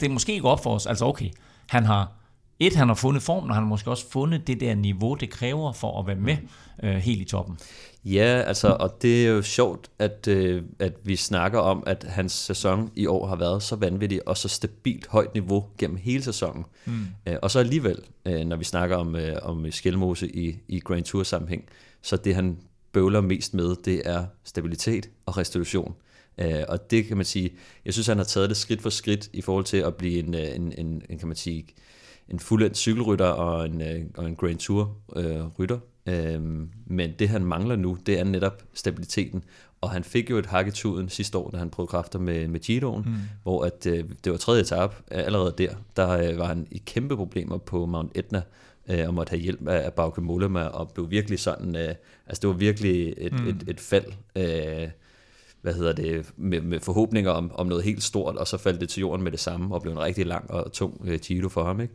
det 0.01 0.11
måske 0.11 0.41
går 0.41 0.51
op 0.51 0.63
for 0.63 0.75
os. 0.75 0.87
Altså 0.87 1.05
okay, 1.05 1.31
han 1.69 1.85
har 1.85 2.13
et, 2.61 2.75
han 2.75 2.89
har 2.89 2.95
fundet 2.95 3.23
formen, 3.23 3.51
og 3.51 3.57
han 3.57 3.63
har 3.63 3.69
måske 3.69 3.91
også 3.91 4.11
fundet 4.11 4.47
det 4.47 4.61
der 4.61 4.75
niveau, 4.75 5.15
det 5.15 5.31
kræver 5.31 5.73
for 5.73 6.01
at 6.01 6.07
være 6.07 6.17
med 6.17 6.37
øh, 6.83 6.95
helt 6.95 7.21
i 7.21 7.25
toppen. 7.25 7.59
Ja, 8.05 8.43
altså, 8.47 8.77
og 8.81 9.03
det 9.03 9.27
er 9.27 9.31
jo 9.31 9.43
sjovt, 9.43 9.91
at, 9.99 10.29
øh, 10.29 10.63
at 10.79 10.93
vi 11.05 11.17
snakker 11.17 11.59
om, 11.59 11.83
at 11.87 12.05
hans 12.09 12.33
sæson 12.33 12.91
i 12.95 13.07
år 13.07 13.27
har 13.27 13.37
været 13.37 13.63
så 13.63 13.77
vanvittig 13.77 14.29
og 14.29 14.37
så 14.37 14.49
stabilt 14.49 15.07
højt 15.07 15.35
niveau 15.35 15.65
gennem 15.79 15.97
hele 15.97 16.23
sæsonen. 16.23 16.65
Mm. 16.85 17.07
Øh, 17.27 17.37
og 17.43 17.51
så 17.51 17.59
alligevel, 17.59 17.99
øh, 18.27 18.41
når 18.41 18.57
vi 18.57 18.65
snakker 18.65 18.97
om, 18.97 19.17
øh, 19.17 19.37
om 19.43 19.71
Skelmose 19.71 20.37
i, 20.37 20.59
i 20.69 20.81
Grand 20.81 21.05
Tour 21.05 21.23
sammenhæng, 21.23 21.65
så 22.03 22.17
det 22.17 22.35
han 22.35 22.59
bøvler 22.93 23.21
mest 23.21 23.55
med, 23.55 23.77
det 23.85 24.03
er 24.05 24.27
stabilitet 24.45 25.09
og 25.27 25.37
restitution. 25.37 25.95
Øh, 26.39 26.63
og 26.69 26.91
det 26.91 27.07
kan 27.07 27.17
man 27.17 27.27
sige, 27.27 27.53
jeg 27.85 27.93
synes, 27.93 28.07
han 28.07 28.17
har 28.17 28.25
taget 28.25 28.49
det 28.49 28.57
skridt 28.57 28.83
for 28.83 28.91
skridt 28.91 29.29
i 29.33 29.41
forhold 29.41 29.65
til 29.65 29.77
at 29.77 29.95
blive 29.95 30.19
en, 30.19 30.35
øh, 30.35 30.55
en, 30.55 30.73
en, 30.79 31.03
en 31.11 31.19
kan 31.19 31.29
man 31.29 31.37
sige, 31.37 31.67
en 32.29 32.39
fuldendt 32.39 32.77
cykelrytter 32.77 33.27
og 33.27 33.67
en, 33.67 33.81
øh, 33.81 34.05
og 34.17 34.27
en 34.27 34.37
Grand 34.37 34.59
Tour 34.59 34.97
øh, 35.17 35.47
rytter. 35.59 35.79
Øhm, 36.07 36.71
men 36.87 37.13
det 37.19 37.29
han 37.29 37.45
mangler 37.45 37.77
nu, 37.77 37.99
det 38.07 38.21
er 38.21 38.25
netop 38.25 38.63
stabiliteten. 38.75 39.45
Og 39.81 39.91
han 39.91 40.05
fik 40.05 40.31
jo 40.31 40.39
et 40.39 40.47
hak 40.47 40.67
i 40.67 40.71
tuden 40.71 41.09
sidste 41.09 41.39
år, 41.39 41.51
da 41.51 41.57
han 41.57 41.71
prøvede 41.71 41.91
kræfter 41.91 42.19
med, 42.19 42.49
med 42.49 42.61
Giroen, 42.61 43.03
mm. 43.07 43.15
hvor 43.43 43.65
at, 43.65 43.87
øh, 43.87 44.05
det 44.25 44.33
var 44.33 44.39
tredje 44.39 44.61
etape. 44.61 44.95
Allerede 45.11 45.55
der, 45.59 45.75
der 45.97 46.09
øh, 46.11 46.39
var 46.39 46.47
han 46.47 46.67
i 46.71 46.83
kæmpe 46.87 47.17
problemer 47.17 47.59
på 47.59 47.87
Mount 47.87 48.13
Etna, 48.15 48.43
øh, 48.91 49.09
og 49.09 49.15
måtte 49.15 49.31
have 49.31 49.41
hjælp 49.41 49.69
af, 49.69 49.85
af 49.85 49.93
Bauke 49.93 50.21
Mollema, 50.21 50.63
og 50.63 50.91
blev 50.91 51.11
virkelig 51.11 51.39
sådan, 51.39 51.77
øh, 51.77 51.95
altså 52.27 52.41
det 52.41 52.49
var 52.49 52.55
virkelig 52.55 53.15
et, 53.19 53.33
mm. 53.33 53.49
et, 53.49 53.65
et 53.69 53.81
fald, 53.81 54.07
øh, 54.37 54.89
hvad 55.67 55.75
hedder 55.75 55.93
det, 55.93 56.27
med, 56.37 56.61
med 56.61 56.81
forhåbninger 56.81 57.31
om, 57.31 57.51
om 57.55 57.67
noget 57.67 57.85
helt 57.85 58.03
stort, 58.03 58.37
og 58.37 58.47
så 58.47 58.59
faldt 58.59 58.81
det 58.81 58.89
til 58.89 59.01
jorden 59.01 59.25
med 59.25 59.33
det 59.33 59.41
samme, 59.41 59.75
og 59.75 59.83
blev 59.83 59.93
en 59.93 59.99
rigtig 59.99 60.27
lang 60.27 60.51
og 60.51 60.73
tung 60.73 61.01
øh, 61.05 61.19
Giro 61.19 61.49
for 61.49 61.65
ham, 61.65 61.81
ikke? 61.81 61.95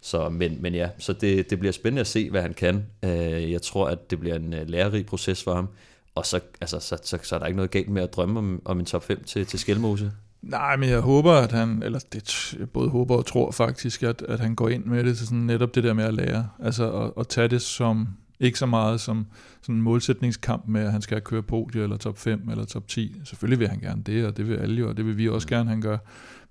Så, 0.00 0.28
men, 0.28 0.62
men 0.62 0.74
ja, 0.74 0.88
så 0.98 1.12
det, 1.12 1.50
det 1.50 1.58
bliver 1.58 1.72
spændende 1.72 2.00
at 2.00 2.06
se, 2.06 2.30
hvad 2.30 2.42
han 2.42 2.54
kan. 2.54 2.86
Øh, 3.02 3.52
jeg 3.52 3.62
tror, 3.62 3.88
at 3.88 4.10
det 4.10 4.20
bliver 4.20 4.36
en 4.36 4.54
øh, 4.54 4.68
lærerig 4.68 5.06
proces 5.06 5.42
for 5.42 5.54
ham. 5.54 5.68
Og 6.14 6.26
så, 6.26 6.40
altså, 6.60 6.80
så, 6.80 6.98
så, 7.02 7.18
så 7.22 7.34
er 7.34 7.38
der 7.38 7.46
ikke 7.46 7.56
noget 7.56 7.70
galt 7.70 7.88
med 7.88 8.02
at 8.02 8.14
drømme 8.14 8.38
om, 8.38 8.62
om 8.64 8.80
en 8.80 8.86
top 8.86 9.04
5 9.04 9.24
til, 9.24 9.46
til 9.46 9.58
Skelmose. 9.58 10.12
Nej, 10.42 10.76
men 10.76 10.88
jeg 10.88 11.00
håber, 11.00 11.32
at 11.32 11.52
han, 11.52 11.82
eller 11.82 11.98
det, 12.12 12.54
jeg 12.58 12.70
både 12.70 12.88
håber 12.88 13.16
og 13.16 13.26
tror 13.26 13.50
faktisk, 13.50 14.02
at, 14.02 14.22
at 14.22 14.40
han 14.40 14.54
går 14.54 14.68
ind 14.68 14.84
med 14.84 15.04
det 15.04 15.16
til 15.16 15.26
sådan 15.26 15.38
netop 15.38 15.74
det 15.74 15.84
der 15.84 15.92
med 15.92 16.04
at 16.04 16.14
lære. 16.14 16.48
Altså 16.62 16.92
at, 16.92 17.12
at 17.18 17.28
tage 17.28 17.48
det 17.48 17.62
som, 17.62 18.08
ikke 18.42 18.58
så 18.58 18.66
meget 18.66 19.00
som 19.00 19.26
sådan 19.62 19.74
en 19.74 19.82
målsætningskamp 19.82 20.68
med, 20.68 20.80
at 20.80 20.92
han 20.92 21.02
skal 21.02 21.20
køre 21.20 21.42
podie 21.42 21.82
eller 21.82 21.96
top 21.96 22.18
5 22.18 22.48
eller 22.50 22.64
top 22.64 22.88
10. 22.88 23.16
Selvfølgelig 23.24 23.58
vil 23.58 23.68
han 23.68 23.78
gerne 23.78 24.02
det, 24.02 24.26
og 24.26 24.36
det 24.36 24.48
vil 24.48 24.56
alle 24.56 24.76
jo, 24.76 24.88
og 24.88 24.96
det 24.96 25.06
vil 25.06 25.18
vi 25.18 25.28
også 25.28 25.48
gerne, 25.48 25.70
han 25.70 25.80
gør. 25.80 25.98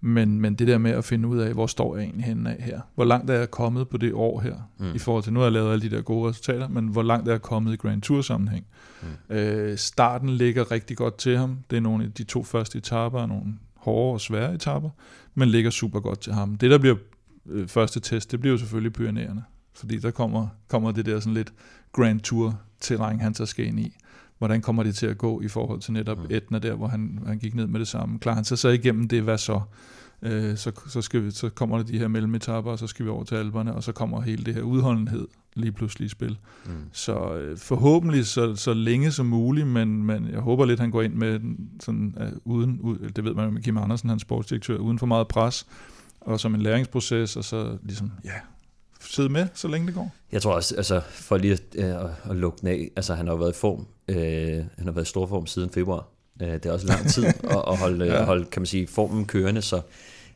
Men, 0.02 0.42
men 0.42 0.56
det 0.56 0.68
der 0.68 0.78
med 0.78 0.92
at 0.92 1.06
finde 1.06 1.28
ud 1.28 1.38
af, 1.38 1.54
hvor 1.54 1.68
står 1.68 1.96
jeg 1.96 2.04
egentlig 2.04 2.26
henne 2.26 2.58
af 2.58 2.64
her? 2.64 2.82
Hvor 2.96 3.06
langt 3.06 3.30
er 3.30 3.34
jeg 3.34 3.52
kommet 3.52 3.90
på 3.90 3.98
det 3.98 4.14
år 4.14 4.40
her? 4.40 4.56
Mm. 4.80 4.96
I 4.96 4.98
forhold 4.98 5.24
til, 5.24 5.34
nu 5.34 5.40
har 5.40 5.46
jeg 5.46 5.54
lavet 5.54 5.72
alle 5.72 5.90
de 5.90 5.96
der 5.96 6.02
gode 6.02 6.30
resultater, 6.30 6.68
men 6.68 6.88
hvor 6.88 7.04
langt 7.04 7.28
er 7.28 7.32
jeg 7.32 7.42
kommet 7.42 7.74
i 7.74 7.76
Grand 7.76 8.02
Tour 8.02 8.22
sammenhæng? 8.22 8.66
Mm. 9.02 9.36
Øh, 9.36 9.78
starten 9.78 10.30
ligger 10.30 10.72
rigtig 10.72 10.98
godt 10.98 11.18
til 11.18 11.38
ham. 11.38 11.58
Det 11.70 11.78
er 11.78 11.82
nogle 11.82 12.04
af 12.04 12.12
de 12.12 12.24
to 12.24 12.44
første 12.44 12.78
etaper, 12.78 13.26
nogle 13.26 13.54
hårde 13.76 14.14
og 14.14 14.22
svære 14.22 14.54
etaper, 14.54 14.90
men 15.36 15.50
ligger 15.50 15.70
super 15.70 16.00
godt 16.00 16.20
til 16.20 16.34
ham. 16.34 16.56
Det, 16.56 16.72
der 16.72 16.78
bliver 16.78 16.96
øh, 17.46 17.68
første 17.68 18.00
test, 18.00 18.32
det 18.32 18.40
bliver 18.40 18.52
jo 18.52 18.58
selvfølgelig 18.58 18.94
Pyreneerne. 18.94 19.44
Fordi 19.74 19.98
der 19.98 20.12
kommer, 20.12 20.48
kommer 20.68 20.92
det 20.92 21.06
der 21.06 21.20
sådan 21.20 21.34
lidt 21.34 21.54
Grand 21.92 22.20
Tour 22.20 22.60
terræn, 22.80 23.20
han 23.20 23.34
så 23.34 23.46
skal 23.46 23.66
ind 23.66 23.80
i 23.80 23.98
hvordan 24.42 24.62
kommer 24.62 24.84
det 24.84 24.96
til 24.96 25.06
at 25.06 25.18
gå 25.18 25.42
i 25.42 25.48
forhold 25.48 25.80
til 25.80 25.94
netop 25.94 26.18
mm. 26.18 26.26
Etna 26.30 26.60
der, 26.60 26.76
hvor 26.76 26.88
han, 26.88 27.20
han 27.28 27.40
gik 27.40 27.56
ned 27.56 27.68
med 27.68 27.80
det 27.80 27.88
samme. 27.88 28.20
Klar 28.20 28.34
han 28.34 28.44
sig 28.44 28.58
så 28.58 28.70
igennem 28.70 29.08
det, 29.08 29.22
hvad 29.22 29.38
så? 29.38 29.62
Øh, 30.22 30.58
så, 30.58 30.72
så, 30.88 31.02
skal 31.02 31.26
vi, 31.26 31.32
så 31.32 31.50
kommer 31.50 31.78
der 31.78 31.84
de 31.84 31.98
her 31.98 32.08
mellemetapper, 32.08 32.72
og 32.72 32.80
så 32.80 32.88
skal 32.88 33.06
vi 33.06 33.10
over 33.10 33.24
til 33.24 33.36
alberne, 33.36 33.76
og 33.76 33.84
så 33.84 33.92
kommer 33.92 34.22
hele 34.22 34.44
det 34.44 34.54
her 34.54 34.62
udholdenhed 34.62 35.28
lige 35.54 35.72
pludselig 35.72 36.06
i 36.06 36.10
spil. 36.10 36.38
Mm. 36.66 36.72
Så 36.92 37.36
øh, 37.36 37.58
forhåbentlig 37.58 38.26
så, 38.26 38.56
så 38.56 38.74
længe 38.74 39.12
som 39.12 39.26
muligt, 39.26 39.68
men, 39.68 40.04
men 40.04 40.28
jeg 40.28 40.40
håber 40.40 40.66
lidt, 40.66 40.80
han 40.80 40.92
går 40.92 41.02
ind 41.02 41.14
med 41.14 41.40
sådan, 41.80 42.16
uh, 42.22 42.54
uden, 42.54 42.80
ud, 42.80 42.98
det 43.16 43.24
ved 43.24 43.34
man 43.34 43.46
jo 43.46 43.52
med 43.52 43.62
Kim 43.62 43.78
Andersen, 43.78 44.10
hans 44.10 44.22
sportsdirektør, 44.22 44.78
uden 44.78 45.00
for 45.00 45.06
meget 45.06 45.28
pres, 45.28 45.68
og 46.22 46.40
som 46.40 46.56
en 46.56 46.62
læringsproces, 46.62 47.36
og 47.36 47.44
så 47.44 47.78
ligesom, 47.84 48.12
ja, 48.26 48.40
sidde 49.02 49.30
med, 49.30 49.48
så 49.54 49.68
længe 49.68 49.88
det 49.88 49.96
går. 49.96 50.12
Jeg 50.32 50.42
tror 50.42 50.54
også, 50.54 50.76
altså, 50.76 51.02
for 51.10 51.38
lige 51.38 51.54
at, 51.54 51.62
øh, 51.76 51.96
at 52.30 52.36
lukke 52.36 52.58
den 52.62 52.68
af, 52.68 52.92
altså 52.96 53.14
han 53.14 53.28
har 53.28 53.36
været 53.36 53.52
i 53.52 53.58
form, 53.58 53.88
øh, 54.08 54.56
han 54.56 54.86
har 54.86 54.92
været 54.92 55.06
i 55.06 55.10
stor 55.10 55.28
form 55.28 55.48
siden 55.48 55.70
februar. 55.70 56.08
Øh, 56.42 56.54
det 56.54 56.66
er 56.66 56.72
også 56.72 56.88
lang 56.88 57.10
tid 57.10 57.26
at, 57.26 57.64
at 57.68 57.78
holde, 57.78 58.06
ja. 58.14 58.24
holde, 58.24 58.46
kan 58.46 58.62
man 58.62 58.68
sige, 58.68 58.88
formen 58.88 59.26
kørende, 59.26 59.62
så 59.62 59.82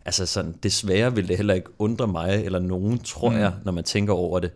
altså 0.05 0.25
sådan, 0.25 0.55
desværre 0.63 1.15
vil 1.15 1.27
det 1.27 1.37
heller 1.37 1.53
ikke 1.53 1.69
undre 1.79 2.07
mig, 2.07 2.45
eller 2.45 2.59
nogen, 2.59 2.99
tror 2.99 3.29
mm. 3.29 3.37
jeg, 3.37 3.53
når 3.65 3.71
man 3.71 3.83
tænker 3.83 4.13
over 4.13 4.39
det, 4.39 4.51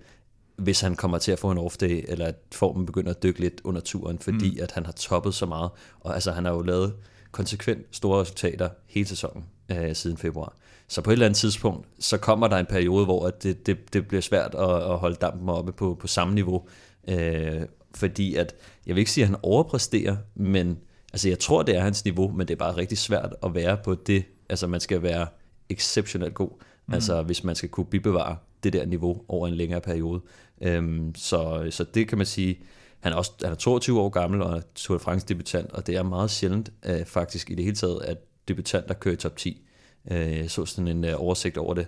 hvis 0.55 0.81
han 0.81 0.95
kommer 0.95 1.17
til 1.17 1.31
at 1.31 1.39
få 1.39 1.51
en 1.51 1.57
off-day, 1.57 2.05
eller 2.07 2.25
at 2.25 2.35
formen 2.51 2.85
begynder 2.85 3.11
at 3.11 3.23
dykke 3.23 3.39
lidt 3.39 3.61
under 3.63 3.81
turen, 3.81 4.19
fordi 4.19 4.51
mm. 4.51 4.63
at 4.63 4.71
han 4.71 4.85
har 4.85 4.91
toppet 4.91 5.33
så 5.33 5.45
meget. 5.45 5.69
Og 5.99 6.13
altså, 6.13 6.31
han 6.31 6.45
har 6.45 6.51
jo 6.51 6.61
lavet 6.61 6.93
konsekvent 7.31 7.85
store 7.91 8.21
resultater 8.21 8.69
hele 8.87 9.07
sæsonen 9.07 9.45
øh, 9.71 9.95
siden 9.95 10.17
februar. 10.17 10.53
Så 10.89 11.01
på 11.01 11.09
et 11.09 11.13
eller 11.13 11.25
andet 11.25 11.37
tidspunkt, 11.37 11.87
så 11.99 12.17
kommer 12.17 12.47
der 12.47 12.57
en 12.57 12.65
periode, 12.65 13.05
hvor 13.05 13.29
det, 13.29 13.65
det, 13.65 13.93
det 13.93 14.07
bliver 14.07 14.21
svært 14.21 14.55
at, 14.55 14.91
at 14.91 14.97
holde 14.97 15.15
dampen 15.15 15.49
oppe 15.49 15.71
på, 15.71 15.97
på 15.99 16.07
samme 16.07 16.35
niveau. 16.35 16.67
Øh, 17.07 17.61
fordi 17.95 18.35
at, 18.35 18.55
jeg 18.85 18.95
vil 18.95 18.99
ikke 18.99 19.11
sige, 19.11 19.23
at 19.23 19.27
han 19.27 19.37
overpræsterer, 19.43 20.17
men 20.35 20.77
altså 21.13 21.29
jeg 21.29 21.39
tror, 21.39 21.63
det 21.63 21.75
er 21.75 21.81
hans 21.81 22.05
niveau, 22.05 22.31
men 22.31 22.47
det 22.47 22.53
er 22.53 22.57
bare 22.57 22.77
rigtig 22.77 22.97
svært 22.97 23.35
at 23.43 23.55
være 23.55 23.77
på 23.83 23.95
det. 23.95 24.23
Altså 24.49 24.67
man 24.67 24.79
skal 24.79 25.03
være 25.03 25.27
exceptionelt 25.69 26.33
god, 26.33 26.49
mm. 26.87 26.93
altså 26.93 27.21
hvis 27.21 27.43
man 27.43 27.55
skal 27.55 27.69
kunne 27.69 27.85
bibevare 27.85 28.37
det 28.63 28.73
der 28.73 28.85
niveau 28.85 29.21
over 29.27 29.47
en 29.47 29.53
længere 29.53 29.81
periode. 29.81 30.21
Øhm, 30.61 31.15
så, 31.15 31.67
så 31.69 31.83
det 31.83 32.07
kan 32.07 32.17
man 32.17 32.27
sige, 32.27 32.59
han 32.99 33.13
er, 33.13 33.17
også, 33.17 33.31
han 33.41 33.51
er 33.51 33.55
22 33.55 34.01
år 34.01 34.09
gammel 34.09 34.41
og 34.41 34.57
er 34.57 34.61
Tour 34.75 34.97
de 34.97 35.03
France 35.03 35.25
debutant, 35.27 35.71
og 35.71 35.87
det 35.87 35.95
er 35.95 36.03
meget 36.03 36.31
sjældent 36.31 36.71
øh, 36.85 37.05
faktisk 37.05 37.51
i 37.51 37.55
det 37.55 37.63
hele 37.63 37.75
taget, 37.75 38.01
at 38.01 38.17
debutanter 38.47 38.93
kører 38.93 39.13
i 39.13 39.17
top 39.17 39.37
10. 39.37 39.65
Øh, 40.11 40.37
jeg 40.37 40.51
så 40.51 40.65
sådan 40.65 40.87
en 40.87 41.05
øh, 41.05 41.13
oversigt 41.21 41.57
over 41.57 41.73
det, 41.73 41.87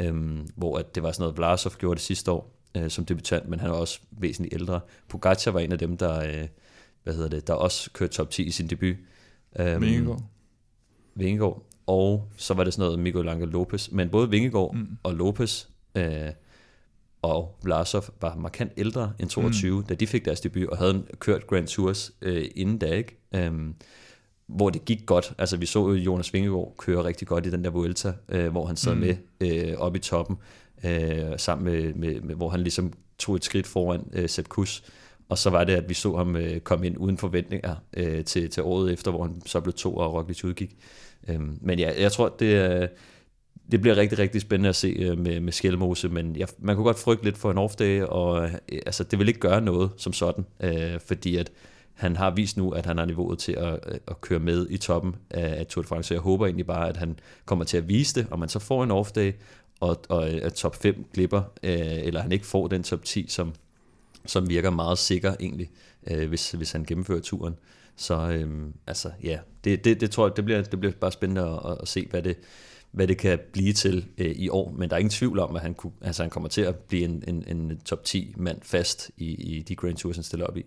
øh, 0.00 0.38
hvor 0.56 0.78
at 0.78 0.94
det 0.94 1.02
var 1.02 1.12
sådan 1.12 1.22
noget, 1.22 1.36
Vlasov 1.36 1.72
gjorde 1.72 1.94
det 1.94 2.02
sidste 2.02 2.30
år 2.30 2.54
øh, 2.76 2.90
som 2.90 3.04
debutant, 3.04 3.48
men 3.48 3.60
han 3.60 3.70
er 3.70 3.74
også 3.74 4.00
væsentligt 4.10 4.54
ældre. 4.54 4.80
Pogacar 5.08 5.50
var 5.50 5.60
en 5.60 5.72
af 5.72 5.78
dem, 5.78 5.96
der, 5.96 6.20
øh, 6.20 6.48
hvad 7.02 7.14
hedder 7.14 7.28
det, 7.28 7.46
der 7.46 7.54
også 7.54 7.90
kørte 7.90 8.12
top 8.12 8.30
10 8.30 8.42
i 8.42 8.50
sin 8.50 8.66
debut. 8.66 8.96
Øh, 9.58 9.80
Vingegaard. 9.80 10.22
Vingegaard. 11.14 11.66
Og 11.86 12.28
så 12.36 12.54
var 12.54 12.64
det 12.64 12.72
sådan 12.72 12.84
noget 12.84 12.98
Miguel 12.98 13.28
Angel 13.28 13.48
Lopez. 13.48 13.90
Men 13.90 14.08
både 14.08 14.30
Vingegaard 14.30 14.74
mm. 14.74 14.98
og 15.02 15.14
Lopez 15.14 15.66
øh, 15.94 16.30
og 17.22 17.58
Vlasov 17.62 18.04
var 18.20 18.34
markant 18.36 18.72
ældre 18.76 19.12
end 19.18 19.28
22, 19.28 19.78
mm. 19.78 19.86
da 19.86 19.94
de 19.94 20.06
fik 20.06 20.24
deres 20.24 20.40
debut, 20.40 20.66
og 20.66 20.78
havde 20.78 21.04
kørt 21.18 21.46
Grand 21.46 21.66
Tours 21.66 22.12
øh, 22.22 22.44
inden 22.56 22.78
da, 22.78 22.86
ikke? 22.86 23.48
Um, 23.48 23.74
hvor 24.46 24.70
det 24.70 24.84
gik 24.84 25.06
godt. 25.06 25.32
Altså 25.38 25.56
vi 25.56 25.66
så 25.66 25.78
jo 25.78 25.94
Jonas 25.94 26.34
Vingegaard 26.34 26.74
køre 26.78 27.04
rigtig 27.04 27.28
godt 27.28 27.46
i 27.46 27.50
den 27.50 27.64
der 27.64 27.70
Vuelta, 27.70 28.12
øh, 28.28 28.48
hvor 28.48 28.66
han 28.66 28.76
sad 28.76 28.94
mm. 28.94 29.00
med 29.00 29.16
øh, 29.40 29.78
oppe 29.78 29.98
i 29.98 30.02
toppen, 30.02 30.36
øh, 30.84 31.38
sammen 31.38 31.72
med, 31.72 31.94
med, 31.94 32.20
med, 32.20 32.34
hvor 32.34 32.48
han 32.48 32.60
ligesom 32.60 32.92
tog 33.18 33.36
et 33.36 33.44
skridt 33.44 33.66
foran 33.66 34.00
øh, 34.12 34.28
Sepp 34.28 34.48
Kuss. 34.48 34.84
Og 35.28 35.38
så 35.38 35.50
var 35.50 35.64
det, 35.64 35.72
at 35.72 35.88
vi 35.88 35.94
så 35.94 36.16
ham 36.16 36.36
øh, 36.36 36.60
komme 36.60 36.86
ind 36.86 36.98
uden 36.98 37.18
forventninger 37.18 37.74
øh, 37.96 38.24
til, 38.24 38.50
til 38.50 38.62
året 38.62 38.92
efter, 38.92 39.10
hvor 39.10 39.22
han 39.22 39.42
så 39.46 39.60
blev 39.60 39.72
to 39.72 39.96
og 39.96 40.14
Roglic 40.14 40.44
udgik. 40.44 40.76
Øh, 41.28 41.40
men 41.60 41.78
ja, 41.78 42.02
jeg 42.02 42.12
tror, 42.12 42.28
det, 42.38 42.80
øh, 42.82 42.88
det 43.70 43.80
bliver 43.80 43.96
rigtig, 43.96 44.18
rigtig 44.18 44.40
spændende 44.40 44.68
at 44.68 44.76
se 44.76 44.88
øh, 44.88 45.18
med, 45.18 45.40
med 45.40 45.52
Skelmose, 45.52 46.08
men 46.08 46.36
jeg, 46.36 46.48
man 46.58 46.76
kunne 46.76 46.84
godt 46.84 46.98
frygte 46.98 47.24
lidt 47.24 47.38
for 47.38 47.50
en 47.50 47.58
off-day, 47.58 48.08
og 48.08 48.44
øh, 48.44 48.54
altså, 48.86 49.04
det 49.04 49.18
vil 49.18 49.28
ikke 49.28 49.40
gøre 49.40 49.60
noget 49.60 49.90
som 49.96 50.12
sådan, 50.12 50.44
øh, 50.60 51.00
fordi 51.00 51.36
at 51.36 51.52
han 51.94 52.16
har 52.16 52.30
vist 52.30 52.56
nu, 52.56 52.70
at 52.70 52.86
han 52.86 52.98
har 52.98 53.04
niveauet 53.04 53.38
til 53.38 53.52
at, 53.52 53.80
øh, 53.86 53.98
at 54.08 54.20
køre 54.20 54.38
med 54.38 54.66
i 54.70 54.76
toppen 54.76 55.16
af 55.30 55.66
Tour 55.66 55.82
de 55.82 55.88
France, 55.88 56.08
så 56.08 56.14
jeg 56.14 56.20
håber 56.20 56.46
egentlig 56.46 56.66
bare, 56.66 56.88
at 56.88 56.96
han 56.96 57.18
kommer 57.44 57.64
til 57.64 57.76
at 57.76 57.88
vise 57.88 58.14
det, 58.20 58.26
og 58.30 58.38
man 58.38 58.48
så 58.48 58.58
får 58.58 58.84
en 58.84 58.90
off-day, 58.90 59.32
og, 59.80 60.00
og 60.08 60.28
at 60.28 60.54
top 60.54 60.76
5 60.76 61.04
glipper, 61.14 61.42
øh, 61.62 61.72
eller 61.78 62.22
han 62.22 62.32
ikke 62.32 62.46
får 62.46 62.68
den 62.68 62.82
top 62.82 63.04
10, 63.04 63.26
som, 63.28 63.52
som 64.26 64.48
virker 64.48 64.70
meget 64.70 64.98
sikker 64.98 65.34
egentlig, 65.40 65.70
øh, 66.06 66.28
hvis, 66.28 66.50
hvis 66.50 66.72
han 66.72 66.84
gennemfører 66.84 67.20
turen. 67.20 67.54
Så 67.96 68.30
øh, 68.30 68.66
altså 68.86 69.10
ja, 69.22 69.38
det, 69.64 69.84
det, 69.84 70.00
det 70.00 70.10
tror 70.10 70.26
jeg, 70.26 70.36
det 70.36 70.44
bliver, 70.44 70.62
det 70.62 70.80
bliver 70.80 70.92
bare 70.92 71.12
spændende 71.12 71.42
at, 71.42 71.76
at 71.80 71.88
se, 71.88 72.06
hvad 72.10 72.22
det, 72.22 72.36
hvad 72.90 73.06
det 73.06 73.18
kan 73.18 73.38
blive 73.52 73.72
til 73.72 74.06
øh, 74.18 74.30
i 74.36 74.48
år, 74.48 74.74
men 74.78 74.90
der 74.90 74.96
er 74.96 75.00
ingen 75.00 75.10
tvivl 75.10 75.38
om, 75.38 75.56
at 75.56 75.62
han, 75.62 75.74
kunne, 75.74 75.92
altså, 76.00 76.22
han 76.22 76.30
kommer 76.30 76.48
til 76.48 76.62
at 76.62 76.76
blive 76.76 77.04
en, 77.04 77.24
en, 77.28 77.44
en 77.46 77.80
top 77.84 78.04
10 78.04 78.34
mand 78.36 78.58
fast 78.62 79.10
i, 79.16 79.56
i 79.56 79.62
de 79.62 79.76
Grand 79.76 79.96
Tours, 79.96 80.16
han 80.16 80.24
stiller 80.24 80.46
op 80.46 80.56
i. 80.56 80.64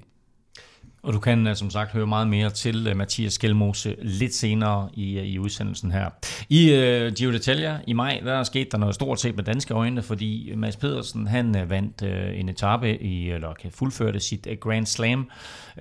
Og 1.03 1.13
du 1.13 1.19
kan 1.19 1.47
øh, 1.47 1.55
som 1.55 1.69
sagt 1.69 1.91
høre 1.91 2.07
meget 2.07 2.27
mere 2.27 2.49
til 2.49 2.88
øh, 2.88 2.97
Mathias 2.97 3.33
Skelmose 3.33 3.95
lidt 4.01 4.33
senere 4.33 4.89
i, 4.93 5.19
øh, 5.19 5.25
i 5.25 5.39
udsendelsen 5.39 5.91
her. 5.91 6.10
I 6.49 6.69
uh, 6.69 7.13
Giro 7.13 7.31
d'Italia 7.31 7.83
i 7.88 7.93
maj, 7.93 8.21
der 8.25 8.43
skete 8.43 8.69
der 8.71 8.77
noget 8.77 8.95
stort 8.95 9.19
set 9.19 9.36
med 9.36 9.43
danske 9.43 9.73
øjne, 9.73 10.01
fordi 10.01 10.53
Mads 10.55 10.75
Pedersen 10.75 11.27
han 11.27 11.65
vandt 11.69 12.01
uh, 12.01 12.39
en 12.39 12.49
etape 12.49 13.01
i, 13.01 13.29
eller 13.31 13.53
kan 13.53 13.71
fuldførte 13.71 14.19
sit 14.19 14.47
uh, 14.47 14.57
Grand 14.57 14.86
Slam, 14.86 15.29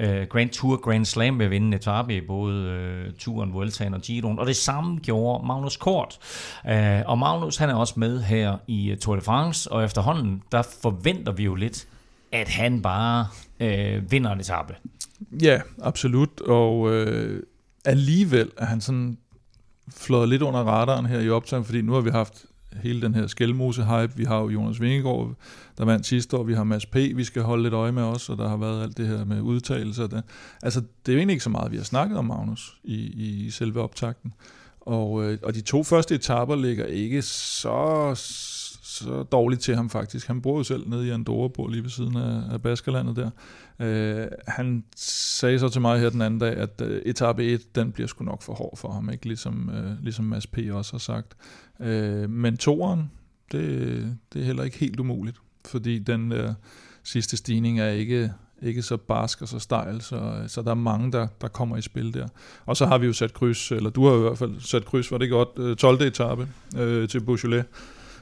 uh, 0.01 0.23
Grand 0.31 0.51
Tour 0.51 0.77
Grand 0.77 1.05
Slam 1.05 1.39
ved 1.39 1.45
at 1.45 1.51
vinde 1.51 1.67
en 1.67 1.75
etape 1.75 2.17
i 2.17 2.21
både 2.21 3.05
uh, 3.07 3.15
turen, 3.19 3.53
Vueltaen 3.53 3.95
og 3.95 4.01
Giroen. 4.01 4.39
Og 4.39 4.47
det 4.47 4.57
samme 4.57 4.99
gjorde 4.99 5.47
Magnus 5.47 5.77
Kort. 5.77 6.19
Uh, 6.65 6.71
og 7.07 7.19
Magnus 7.19 7.57
han 7.57 7.71
er 7.71 7.75
også 7.75 7.95
med 7.97 8.23
her 8.23 8.57
i 8.67 8.93
uh, 8.93 8.99
Tour 8.99 9.15
de 9.15 9.21
France, 9.21 9.73
og 9.73 9.85
efterhånden 9.85 10.43
der 10.53 10.63
forventer 10.83 11.33
vi 11.33 11.45
jo 11.45 11.55
lidt, 11.55 11.89
at 12.33 12.49
han 12.49 12.83
bare 12.83 13.27
øh, 13.61 14.13
vinder 14.13 14.31
en 14.33 14.41
etape. 14.41 14.75
Ja, 15.43 15.61
absolut. 15.83 16.41
Og 16.41 16.93
øh, 16.93 17.43
alligevel 17.85 18.51
er 18.57 18.65
han 18.65 18.81
sådan 18.81 19.19
flået 19.91 20.29
lidt 20.29 20.43
under 20.43 20.61
radaren 20.61 21.07
her 21.07 21.21
i 21.21 21.31
optagen, 21.31 21.65
fordi 21.65 21.83
nu 21.83 21.93
har 21.93 22.01
vi 22.01 22.11
haft 22.11 22.45
hele 22.83 23.03
den 23.03 23.15
her 23.15 23.27
skældmose-hype. 23.27 24.17
Vi 24.17 24.25
har 24.25 24.41
jo 24.41 24.49
Jonas 24.49 24.81
Vingegaard, 24.81 25.35
der 25.79 25.85
vandt 25.85 26.07
sidste 26.07 26.37
år. 26.37 26.43
Vi 26.43 26.55
har 26.55 26.65
Mads 26.65 26.87
P., 26.87 26.95
vi 26.95 27.25
skal 27.25 27.43
holde 27.43 27.63
lidt 27.63 27.75
øje 27.75 27.93
med 27.93 28.03
os, 28.03 28.29
og 28.29 28.39
der 28.39 28.49
har 28.49 28.57
været 28.57 28.83
alt 28.83 28.97
det 28.97 29.07
her 29.07 29.25
med 29.25 29.41
udtalelser. 29.41 30.07
Der. 30.07 30.23
Altså, 30.63 30.81
det 30.81 31.13
er 31.13 31.13
jo 31.13 31.19
egentlig 31.19 31.33
ikke 31.33 31.45
så 31.45 31.51
meget, 31.51 31.73
vi 31.73 31.77
har 31.77 31.85
snakket 31.85 32.19
om 32.19 32.25
Magnus 32.25 32.77
i, 32.85 32.95
i 32.97 33.51
selve 33.51 33.81
optakten. 33.81 34.33
Og, 34.81 35.25
øh, 35.25 35.39
og 35.43 35.55
de 35.55 35.61
to 35.61 35.83
første 35.83 36.15
etaper 36.15 36.57
ligger 36.57 36.85
ikke 36.85 37.23
så 37.23 38.15
så 38.97 39.23
dårligt 39.23 39.61
til 39.61 39.77
ham 39.77 39.91
faktisk. 39.91 40.27
Han 40.27 40.43
bor 40.43 40.57
jo 40.57 40.65
selv 40.65 40.89
nede 40.89 41.07
i 41.07 41.11
Andorra, 41.11 41.49
bor 41.49 41.69
lige 41.69 41.83
ved 41.83 41.91
siden 41.91 42.17
af, 42.17 42.53
af 42.53 42.63
Baskerlandet 42.63 43.17
der. 43.17 43.31
Øh, 43.81 44.27
han 44.49 44.85
sagde 44.97 45.59
så 45.59 45.69
til 45.69 45.81
mig 45.81 46.01
her 46.01 46.11
den 46.11 46.23
anden 46.23 46.41
dag, 46.41 46.57
at 46.57 46.81
øh, 46.81 47.03
etape 47.05 47.45
1, 47.45 47.75
den 47.75 47.93
bliver 47.93 48.07
sgu 48.07 48.25
nok 48.25 48.43
for 48.43 48.55
hård 48.55 48.77
for 48.77 48.91
ham, 48.93 49.11
ikke? 49.11 49.27
Ligesom, 49.27 49.71
øh, 49.71 50.03
ligesom 50.03 50.25
Mads 50.25 50.47
P. 50.47 50.59
også 50.71 50.93
har 50.93 50.99
sagt. 50.99 51.37
Øh, 51.81 52.31
men 52.31 52.57
toren, 52.57 53.11
det, 53.53 54.17
det 54.33 54.41
er 54.41 54.45
heller 54.45 54.63
ikke 54.63 54.79
helt 54.79 55.01
umuligt, 55.01 55.37
fordi 55.65 55.99
den 55.99 56.33
øh, 56.33 56.51
sidste 57.05 57.37
stigning 57.37 57.81
er 57.81 57.89
ikke, 57.89 58.33
ikke 58.63 58.83
så 58.83 58.97
barsk 58.97 59.43
og 59.43 59.49
så 59.49 59.59
stejl, 59.59 60.01
så, 60.01 60.45
så 60.47 60.63
der 60.63 60.71
er 60.71 60.75
mange, 60.75 61.13
der, 61.13 61.27
der 61.41 61.49
kommer 61.49 61.77
i 61.77 61.83
spil 61.83 62.15
der. 62.15 62.29
Og 62.67 62.77
så 62.77 62.87
har 62.87 62.99
vi 62.99 63.07
jo 63.07 63.13
sat 63.13 63.35
kryds, 63.35 63.73
eller 63.73 63.91
du 63.91 64.07
har 64.07 64.17
i 64.17 64.21
hvert 64.21 64.39
fald 64.39 64.61
sat 64.61 64.85
kryds, 64.85 65.13
var 65.13 65.19
det 65.19 65.31
godt, 65.31 65.49
øh, 65.57 65.77
12. 65.77 66.03
etape 66.03 66.49
øh, 66.77 67.09
til 67.09 67.21
Beaujolais, 67.21 67.65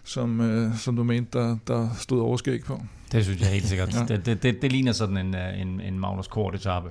som, 0.05 0.41
øh, 0.41 0.79
som 0.79 0.97
du 0.97 1.05
mente, 1.05 1.39
der, 1.39 1.57
der 1.67 1.89
stod 1.99 2.21
overskæg 2.21 2.65
på. 2.65 2.81
Det 3.13 3.25
synes 3.25 3.41
jeg 3.41 3.49
helt 3.49 3.67
sikkert. 3.67 3.95
ja. 3.95 4.01
det, 4.01 4.27
det, 4.27 4.43
det, 4.43 4.63
det 4.63 4.73
ligner 4.73 4.93
sådan 4.93 5.17
en, 5.17 5.35
øh, 5.35 5.61
en, 5.61 5.81
en 5.81 5.99
Magnus 5.99 6.27
Kort 6.27 6.55
etape. 6.55 6.91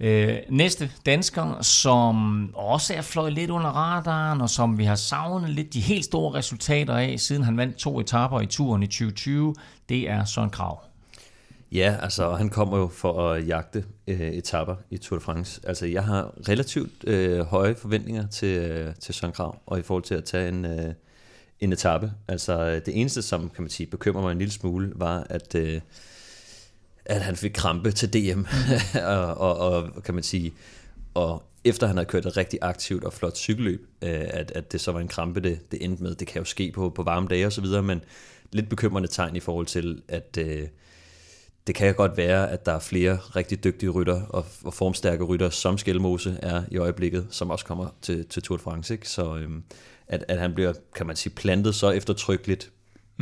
Øh, 0.00 0.36
næste 0.50 0.90
dansker, 1.06 1.62
som 1.62 2.50
også 2.54 2.94
er 2.94 3.02
fløjet 3.02 3.32
lidt 3.32 3.50
under 3.50 3.70
radaren, 3.70 4.40
og 4.40 4.50
som 4.50 4.78
vi 4.78 4.84
har 4.84 4.94
savnet 4.94 5.50
lidt 5.50 5.74
de 5.74 5.80
helt 5.80 6.04
store 6.04 6.34
resultater 6.34 6.94
af, 6.94 7.20
siden 7.20 7.42
han 7.42 7.56
vandt 7.56 7.76
to 7.76 8.00
etaper 8.00 8.40
i 8.40 8.46
turen 8.46 8.82
i 8.82 8.86
2020, 8.86 9.54
det 9.88 10.10
er 10.10 10.24
Søren 10.24 10.50
Krav. 10.50 10.82
Ja, 11.72 11.96
altså 12.02 12.34
han 12.34 12.48
kommer 12.48 12.78
jo 12.78 12.88
for 12.88 13.30
at 13.30 13.48
jagte 13.48 13.84
øh, 14.06 14.20
etapper 14.20 14.74
i 14.90 14.96
Tour 14.96 15.18
de 15.18 15.24
France. 15.24 15.60
Altså 15.64 15.86
jeg 15.86 16.04
har 16.04 16.32
relativt 16.48 17.08
øh, 17.08 17.40
høje 17.40 17.74
forventninger 17.74 18.26
til, 18.26 18.58
øh, 18.58 18.94
til 18.94 19.14
Søren 19.14 19.32
Krav, 19.32 19.58
og 19.66 19.78
i 19.78 19.82
forhold 19.82 20.02
til 20.02 20.14
at 20.14 20.24
tage 20.24 20.48
en, 20.48 20.64
øh, 20.64 20.94
en 21.60 21.72
etape. 21.72 22.12
Altså 22.28 22.60
øh, 22.60 22.86
det 22.86 23.00
eneste, 23.00 23.22
som 23.22 23.50
kan 23.50 23.62
man 23.62 23.70
sige, 23.70 23.86
bekymrer 23.86 24.22
mig 24.22 24.32
en 24.32 24.38
lille 24.38 24.52
smule, 24.52 24.92
var, 24.94 25.26
at, 25.30 25.54
øh, 25.54 25.80
at 27.04 27.22
han 27.22 27.36
fik 27.36 27.52
krampe 27.54 27.90
til 27.90 28.12
DM. 28.12 28.44
og, 29.04 29.34
og, 29.34 29.56
og, 29.56 30.02
kan 30.02 30.14
man 30.14 30.22
sige, 30.22 30.52
og 31.14 31.42
efter 31.64 31.86
han 31.86 31.96
havde 31.96 32.08
kørt 32.08 32.26
et 32.26 32.36
rigtig 32.36 32.58
aktivt 32.62 33.04
og 33.04 33.12
flot 33.12 33.36
cykelløb, 33.36 33.86
øh, 34.02 34.26
at, 34.30 34.52
at 34.54 34.72
det 34.72 34.80
så 34.80 34.92
var 34.92 35.00
en 35.00 35.08
krampe, 35.08 35.40
det, 35.40 35.72
det 35.72 35.84
endte 35.84 36.02
med. 36.02 36.14
Det 36.14 36.26
kan 36.26 36.38
jo 36.38 36.44
ske 36.44 36.72
på, 36.72 36.90
på 36.90 37.02
varme 37.02 37.28
dage 37.28 37.46
og 37.46 37.52
så 37.52 37.60
videre, 37.60 37.82
men 37.82 38.00
lidt 38.52 38.68
bekymrende 38.68 39.08
tegn 39.08 39.36
i 39.36 39.40
forhold 39.40 39.66
til, 39.66 40.02
at 40.08 40.38
øh, 40.40 40.68
det 41.66 41.74
kan 41.74 41.94
godt 41.94 42.16
være, 42.16 42.50
at 42.50 42.66
der 42.66 42.72
er 42.72 42.78
flere 42.78 43.16
rigtig 43.16 43.64
dygtige 43.64 43.90
rytter 43.90 44.22
og, 44.22 44.46
og 44.64 44.74
formstærke 44.74 45.24
rytter, 45.24 45.50
som 45.50 45.78
Skelmose 45.78 46.38
er 46.42 46.62
i 46.70 46.76
øjeblikket, 46.76 47.26
som 47.30 47.50
også 47.50 47.64
kommer 47.64 47.88
til, 48.02 48.26
til 48.26 48.42
Tour 48.42 48.56
de 48.56 48.62
France. 48.62 48.94
Ikke? 48.94 49.08
Så, 49.08 49.36
øhm, 49.36 49.62
at, 50.08 50.24
at 50.28 50.38
han 50.38 50.54
bliver, 50.54 50.72
kan 50.94 51.06
man 51.06 51.16
sige, 51.16 51.34
plantet 51.34 51.74
så 51.74 51.90
eftertrykkeligt 51.90 52.72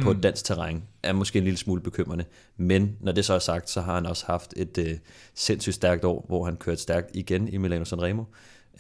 på 0.03 0.13
mm. 0.13 0.21
dansk 0.21 0.45
terræn, 0.45 0.83
er 1.03 1.13
måske 1.13 1.39
en 1.39 1.45
lille 1.45 1.57
smule 1.57 1.81
bekymrende. 1.81 2.25
Men 2.57 2.97
når 3.01 3.13
det 3.13 3.25
så 3.25 3.35
er 3.35 3.39
sagt, 3.39 3.71
så 3.71 3.81
har 3.81 3.95
han 3.95 4.07
også 4.07 4.27
haft 4.27 4.55
et 4.57 4.79
øh, 4.79 4.99
sindssygt 5.35 5.75
stærkt 5.75 6.05
år, 6.05 6.25
hvor 6.29 6.45
han 6.45 6.57
kørte 6.57 6.81
stærkt 6.83 7.11
igen 7.17 7.49
i 7.49 7.57
Milano 7.57 7.85
Sanremo, 7.85 8.25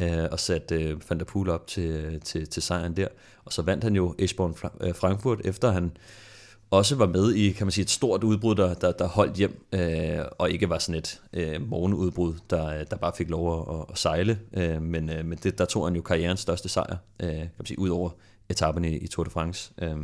øh, 0.00 0.24
og 0.30 0.40
satte 0.40 0.74
øh, 0.74 1.10
Van 1.10 1.18
der 1.18 1.24
Poel 1.24 1.48
op 1.48 1.66
til, 1.66 2.20
til, 2.20 2.48
til 2.48 2.62
sejren 2.62 2.96
der. 2.96 3.08
Og 3.44 3.52
så 3.52 3.62
vandt 3.62 3.84
han 3.84 3.96
jo 3.96 4.14
Eschborn 4.18 4.56
øh, 4.80 4.94
Frankfurt, 4.94 5.40
efter 5.44 5.70
han 5.70 5.92
også 6.70 6.96
var 6.96 7.06
med 7.06 7.32
i, 7.32 7.52
kan 7.52 7.66
man 7.66 7.72
sige, 7.72 7.82
et 7.82 7.90
stort 7.90 8.24
udbrud, 8.24 8.54
der, 8.54 8.74
der, 8.74 8.92
der 8.92 9.08
holdt 9.08 9.34
hjem, 9.34 9.66
øh, 9.72 10.18
og 10.38 10.50
ikke 10.50 10.68
var 10.68 10.78
sådan 10.78 10.98
et 10.98 11.20
øh, 11.32 11.68
morgenudbrud, 11.68 12.34
der, 12.50 12.84
der 12.84 12.96
bare 12.96 13.12
fik 13.16 13.30
lov 13.30 13.70
at, 13.80 13.86
at 13.90 13.98
sejle. 13.98 14.38
Øh, 14.52 14.82
men 14.82 15.10
øh, 15.10 15.24
men 15.24 15.38
det, 15.42 15.58
der 15.58 15.64
tog 15.64 15.86
han 15.86 15.96
jo 15.96 16.02
karrierens 16.02 16.40
største 16.40 16.68
sejr, 16.68 16.96
øh, 17.20 17.28
kan 17.28 17.50
man 17.58 17.66
sige, 17.66 17.78
ud 17.78 17.88
over 17.88 18.10
etappen 18.48 18.84
i, 18.84 18.96
i 18.96 19.06
Tour 19.06 19.24
de 19.24 19.30
France. 19.30 19.72
Øh, 19.82 19.96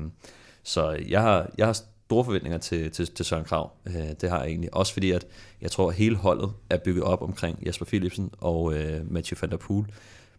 så 0.62 0.98
jeg 1.09 1.22
har, 1.22 1.51
jeg 1.59 1.66
har 1.66 1.83
store 2.12 2.25
forventninger 2.25 2.59
til, 2.59 2.90
til, 2.90 3.07
til 3.07 3.25
Søren 3.25 3.44
Krav. 3.44 3.70
Øh, 3.87 4.11
det 4.20 4.31
har 4.31 4.38
jeg 4.38 4.48
egentlig. 4.48 4.75
Også 4.75 4.92
fordi, 4.92 5.11
at 5.11 5.27
jeg 5.61 5.70
tror, 5.70 5.88
at 5.88 5.94
hele 5.94 6.16
holdet 6.16 6.53
er 6.70 6.77
bygget 6.77 7.05
op 7.05 7.22
omkring 7.22 7.66
Jesper 7.66 7.85
Philipsen 7.85 8.31
og 8.40 8.75
øh, 8.75 9.12
Mathieu 9.12 9.38
van 9.40 9.51
der 9.51 9.57
Poel. 9.57 9.87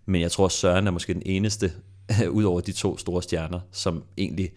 Men 0.05 0.21
jeg 0.21 0.31
tror, 0.31 0.45
at 0.45 0.51
Søren 0.51 0.87
er 0.87 0.91
måske 0.91 1.13
den 1.13 1.23
eneste, 1.25 1.71
ud 2.29 2.43
over 2.43 2.61
de 2.61 2.71
to 2.71 2.97
store 2.97 3.23
stjerner, 3.23 3.59
som 3.71 4.03
egentlig 4.17 4.51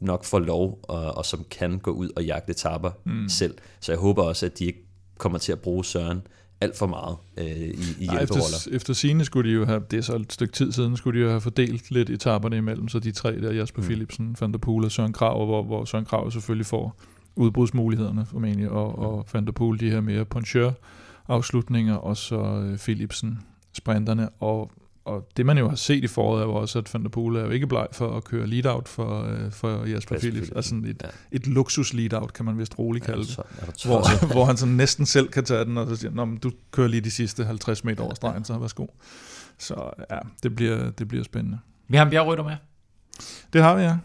nok 0.00 0.24
får 0.24 0.38
lov, 0.38 0.78
og, 0.82 1.16
og 1.16 1.26
som 1.26 1.44
kan 1.50 1.78
gå 1.78 1.90
ud 1.90 2.10
og 2.16 2.24
jagte 2.24 2.52
tapper 2.52 2.90
mm. 3.04 3.28
selv. 3.28 3.54
Så 3.80 3.92
jeg 3.92 3.98
håber 3.98 4.22
også, 4.22 4.46
at 4.46 4.58
de 4.58 4.64
ikke 4.64 4.84
kommer 5.18 5.38
til 5.38 5.52
at 5.52 5.60
bruge 5.60 5.84
Søren 5.84 6.22
alt 6.60 6.78
for 6.78 6.86
meget 6.86 7.16
øh, 7.36 7.46
i, 7.46 8.04
i 8.04 8.06
Nej, 8.06 8.22
efter, 8.22 8.68
efter 8.72 8.94
sine 8.94 9.24
skulle 9.24 9.50
de 9.50 9.54
jo 9.54 9.64
have, 9.64 9.82
det 9.90 9.96
er 9.96 10.02
så 10.02 10.16
et 10.16 10.32
stykke 10.32 10.52
tid 10.52 10.72
siden, 10.72 10.96
skulle 10.96 11.18
de 11.18 11.24
jo 11.24 11.30
have 11.30 11.40
fordelt 11.40 11.90
lidt 11.90 12.10
etaperne 12.10 12.56
imellem, 12.56 12.88
så 12.88 12.98
de 12.98 13.12
tre 13.12 13.40
der, 13.40 13.52
Jasper 13.52 13.82
mm. 13.82 13.86
Philipsen, 13.86 14.36
Van 14.40 14.52
der 14.52 14.58
Poel 14.58 14.84
og 14.84 14.92
Søren 14.92 15.12
Krav, 15.12 15.46
hvor, 15.46 15.62
hvor 15.62 15.84
Søren 15.84 16.04
Krav 16.04 16.30
selvfølgelig 16.30 16.66
får 16.66 16.96
udbrudsmulighederne 17.36 18.26
formentlig, 18.26 18.70
og, 18.70 18.98
og 18.98 19.26
Van 19.32 19.46
der 19.46 19.52
Poel 19.52 19.80
de 19.80 19.90
her 19.90 20.00
mere 20.00 20.24
puncheur 20.24 20.72
afslutninger, 21.28 21.94
og 21.94 22.16
så 22.16 22.36
øh, 22.36 22.78
Philipsen 22.78 23.38
sprinterne, 23.72 24.28
og 24.40 24.70
og 25.04 25.28
det 25.36 25.46
man 25.46 25.58
jo 25.58 25.68
har 25.68 25.76
set 25.76 26.04
i 26.04 26.06
foråret 26.06 26.40
er 26.42 26.46
jo 26.46 26.54
også, 26.54 26.78
at 26.78 26.94
Van 26.94 27.02
der 27.02 27.08
Poel 27.08 27.36
er 27.36 27.40
jo 27.40 27.50
ikke 27.50 27.66
bleg 27.66 27.86
for 27.92 28.16
at 28.16 28.24
køre 28.24 28.46
lead-out 28.46 28.88
for, 28.88 29.22
uh, 29.22 29.52
for 29.52 29.86
Jasper 29.86 30.18
Philips. 30.18 30.50
Altså 30.56 30.74
et, 30.74 31.02
ja. 31.02 31.08
et 31.32 31.46
luksus 31.46 31.92
lead-out, 31.92 32.32
kan 32.32 32.44
man 32.44 32.58
vist 32.58 32.78
roligt 32.78 33.04
kalde 33.04 33.22
det. 33.22 33.38
Ja, 33.38 33.66
det 33.66 33.84
hvor, 33.84 34.26
hvor 34.34 34.44
han 34.44 34.56
sådan 34.56 34.74
næsten 34.74 35.06
selv 35.06 35.28
kan 35.28 35.44
tage 35.44 35.64
den, 35.64 35.78
og 35.78 35.86
så 35.86 35.96
siger, 35.96 36.10
Nå, 36.10 36.24
men 36.24 36.36
du 36.38 36.52
kører 36.70 36.88
lige 36.88 37.00
de 37.00 37.10
sidste 37.10 37.44
50 37.44 37.84
meter 37.84 38.04
over 38.04 38.14
stregen, 38.14 38.44
så 38.44 38.58
værsgo. 38.58 38.86
Så 39.58 39.90
ja, 40.10 40.18
det 40.42 40.56
bliver, 40.56 40.90
det 40.90 41.08
bliver 41.08 41.24
spændende. 41.24 41.58
Vi 41.88 41.96
har 41.96 42.04
en 42.04 42.10
bjergrytter 42.10 42.44
med. 42.44 42.56
Det 43.52 43.62
har 43.62 43.74
vi, 43.74 43.82
ja. 43.82 43.96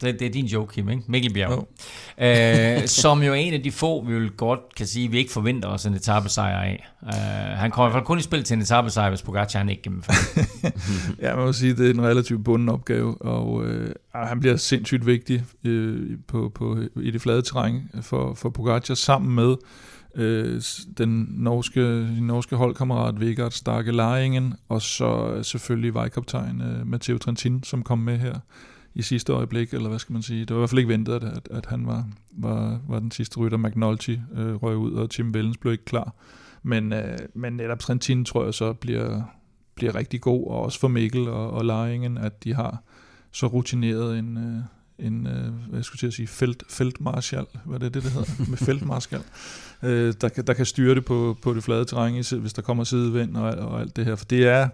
Det, 0.00 0.18
det 0.20 0.26
er 0.26 0.30
din 0.30 0.46
joke, 0.46 0.74
Kim, 0.74 0.88
ikke? 0.88 1.02
Mikkel 1.06 1.32
Bjerg. 1.32 1.58
Oh. 1.58 1.64
Øh, 2.18 2.86
som 2.86 3.22
jo 3.22 3.32
er 3.32 3.34
en 3.34 3.54
af 3.54 3.62
de 3.62 3.72
få, 3.72 4.04
vi 4.04 4.14
vil 4.14 4.30
godt 4.30 4.60
kan 4.76 4.86
sige, 4.86 5.10
vi 5.10 5.18
ikke 5.18 5.32
forventer 5.32 5.68
os 5.68 5.86
en 5.86 5.94
etappesejr 5.94 6.58
af. 6.58 6.88
Øh, 7.02 7.58
han 7.58 7.70
kommer 7.70 7.88
i 7.88 7.90
hvert 7.90 8.00
fald 8.00 8.06
kun 8.06 8.18
i 8.18 8.22
spil 8.22 8.44
til 8.44 8.54
en 8.54 8.60
etappesejr, 8.60 9.08
hvis 9.08 9.22
Pogacar 9.22 9.58
han 9.58 9.68
ikke 9.68 9.82
gennemfører. 9.82 10.46
ja, 11.22 11.36
man 11.36 11.44
må 11.44 11.52
sige, 11.52 11.74
det 11.74 11.86
er 11.86 11.94
en 11.94 12.02
relativt 12.02 12.44
bunden 12.44 12.68
opgave, 12.68 13.22
og 13.22 13.64
øh, 13.66 13.94
han 14.14 14.40
bliver 14.40 14.56
sindssygt 14.56 15.06
vigtig 15.06 15.44
øh, 15.64 16.18
på, 16.28 16.52
på, 16.54 16.78
i 16.96 17.10
det 17.10 17.22
flade 17.22 17.42
terræn 17.42 17.90
for, 18.02 18.34
for 18.34 18.50
Pogacar, 18.50 18.94
sammen 18.94 19.34
med 19.34 19.56
øh, 20.14 20.62
den 20.98 21.26
norske, 21.30 21.80
norske 22.20 22.56
holdkammerat 22.56 23.20
Vegard 23.20 23.50
Starke 23.50 23.92
Laringen, 23.92 24.54
og 24.68 24.82
så 24.82 25.40
selvfølgelig 25.42 25.94
vejkaptajn 25.94 26.60
øh, 26.60 26.86
Matteo 26.86 27.18
Trentin, 27.18 27.62
som 27.62 27.82
kom 27.82 27.98
med 27.98 28.18
her 28.18 28.34
i 28.94 29.02
sidste 29.02 29.32
øjeblik, 29.32 29.74
eller 29.74 29.88
hvad 29.88 29.98
skal 29.98 30.12
man 30.12 30.22
sige. 30.22 30.40
Det 30.40 30.50
var 30.50 30.56
i 30.56 30.60
hvert 30.60 30.70
fald 30.70 30.78
ikke 30.78 30.92
ventet, 30.92 31.12
at, 31.12 31.24
at, 31.24 31.48
at 31.50 31.66
han 31.66 31.86
var, 31.86 32.08
var, 32.32 32.80
var 32.88 32.98
den 32.98 33.10
sidste 33.10 33.38
rytter. 33.38 33.58
McNulty 33.58 34.16
øh, 34.34 34.54
røg 34.54 34.76
ud, 34.76 34.92
og 34.92 35.10
Tim 35.10 35.34
Vellens 35.34 35.56
blev 35.56 35.72
ikke 35.72 35.84
klar. 35.84 36.14
Men, 36.62 36.92
øh, 36.92 37.18
men 37.34 37.52
netop 37.52 37.78
Trentin 37.78 38.24
tror 38.24 38.44
jeg 38.44 38.54
så 38.54 38.72
bliver, 38.72 39.22
bliver 39.74 39.94
rigtig 39.94 40.20
god, 40.20 40.46
og 40.46 40.62
også 40.62 40.80
for 40.80 40.88
Mikkel 40.88 41.28
og, 41.28 41.50
og 41.50 41.64
Laringen, 41.64 42.18
at 42.18 42.44
de 42.44 42.54
har 42.54 42.82
så 43.30 43.46
rutineret 43.46 44.18
en, 44.18 44.36
øh, 44.36 45.06
en 45.06 45.26
øh, 45.26 45.52
hvad 45.70 45.82
skulle 45.82 46.00
jeg 46.02 46.12
sige, 46.12 46.26
felt, 46.26 46.62
feltmarschall, 46.68 47.46
hvad 47.64 47.74
er 47.74 47.88
det, 47.88 47.94
det, 47.94 48.02
hedder, 48.02 48.50
med 48.50 48.58
feltmarschall, 48.58 49.24
øh, 49.82 50.14
der, 50.20 50.28
der 50.28 50.52
kan 50.52 50.66
styre 50.66 50.94
det 50.94 51.04
på, 51.04 51.36
på 51.42 51.54
det 51.54 51.64
flade 51.64 51.84
terræn, 51.84 52.24
hvis 52.40 52.52
der 52.52 52.62
kommer 52.62 52.84
sidevind 52.84 53.36
og, 53.36 53.50
og 53.50 53.80
alt 53.80 53.96
det 53.96 54.04
her. 54.04 54.16
For 54.16 54.24
det 54.24 54.46
er, 54.46 54.68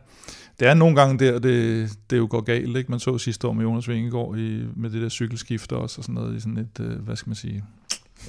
det 0.61 0.69
er 0.69 0.75
nogle 0.75 0.97
gange 0.97 1.19
der, 1.19 1.39
det, 1.39 1.91
det 2.11 2.19
jo 2.19 2.27
går 2.31 2.41
galt. 2.41 2.77
Ikke? 2.77 2.91
Man 2.91 3.01
så 3.01 3.19
sidste 3.19 3.49
år 3.49 3.53
med 3.53 3.65
Jonas 3.65 3.89
Vingegaard 3.89 4.39
i, 4.39 4.65
med 4.77 4.91
det 4.91 5.03
der 5.03 5.09
cykelskifte 5.09 5.77
også, 5.77 6.01
og 6.01 6.05
sådan 6.05 6.15
noget, 6.15 6.37
i 6.37 6.41
sådan 6.41 6.57
et, 6.57 6.81
øh, 6.81 6.99
hvad 6.99 7.17
skal 7.17 7.29
man 7.29 7.37
sige, 7.37 7.65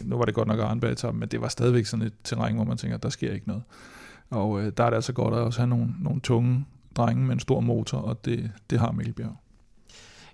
nu 0.01 0.17
var 0.17 0.25
det 0.25 0.33
godt 0.33 0.47
nok 0.47 0.59
Arnberg 0.59 1.15
men 1.15 1.29
det 1.29 1.41
var 1.41 1.47
stadigvæk 1.47 1.85
sådan 1.85 2.05
et 2.05 2.13
terræn, 2.23 2.55
hvor 2.55 2.63
man 2.63 2.77
tænker, 2.77 2.97
der 2.97 3.09
sker 3.09 3.33
ikke 3.33 3.47
noget. 3.47 3.63
Og 4.29 4.61
øh, 4.61 4.71
der 4.77 4.83
er 4.83 4.89
det 4.89 4.95
altså 4.95 5.13
godt 5.13 5.33
at 5.33 5.39
også 5.39 5.59
have 5.59 5.69
nogle, 5.69 5.93
nogle 5.99 6.21
tunge 6.21 6.65
drenge 6.95 7.25
med 7.25 7.33
en 7.33 7.39
stor 7.39 7.59
motor, 7.59 7.97
og 7.97 8.25
det, 8.25 8.51
det 8.69 8.79
har 8.79 8.91
Mikkel 8.91 9.13
Bjerg. 9.13 9.35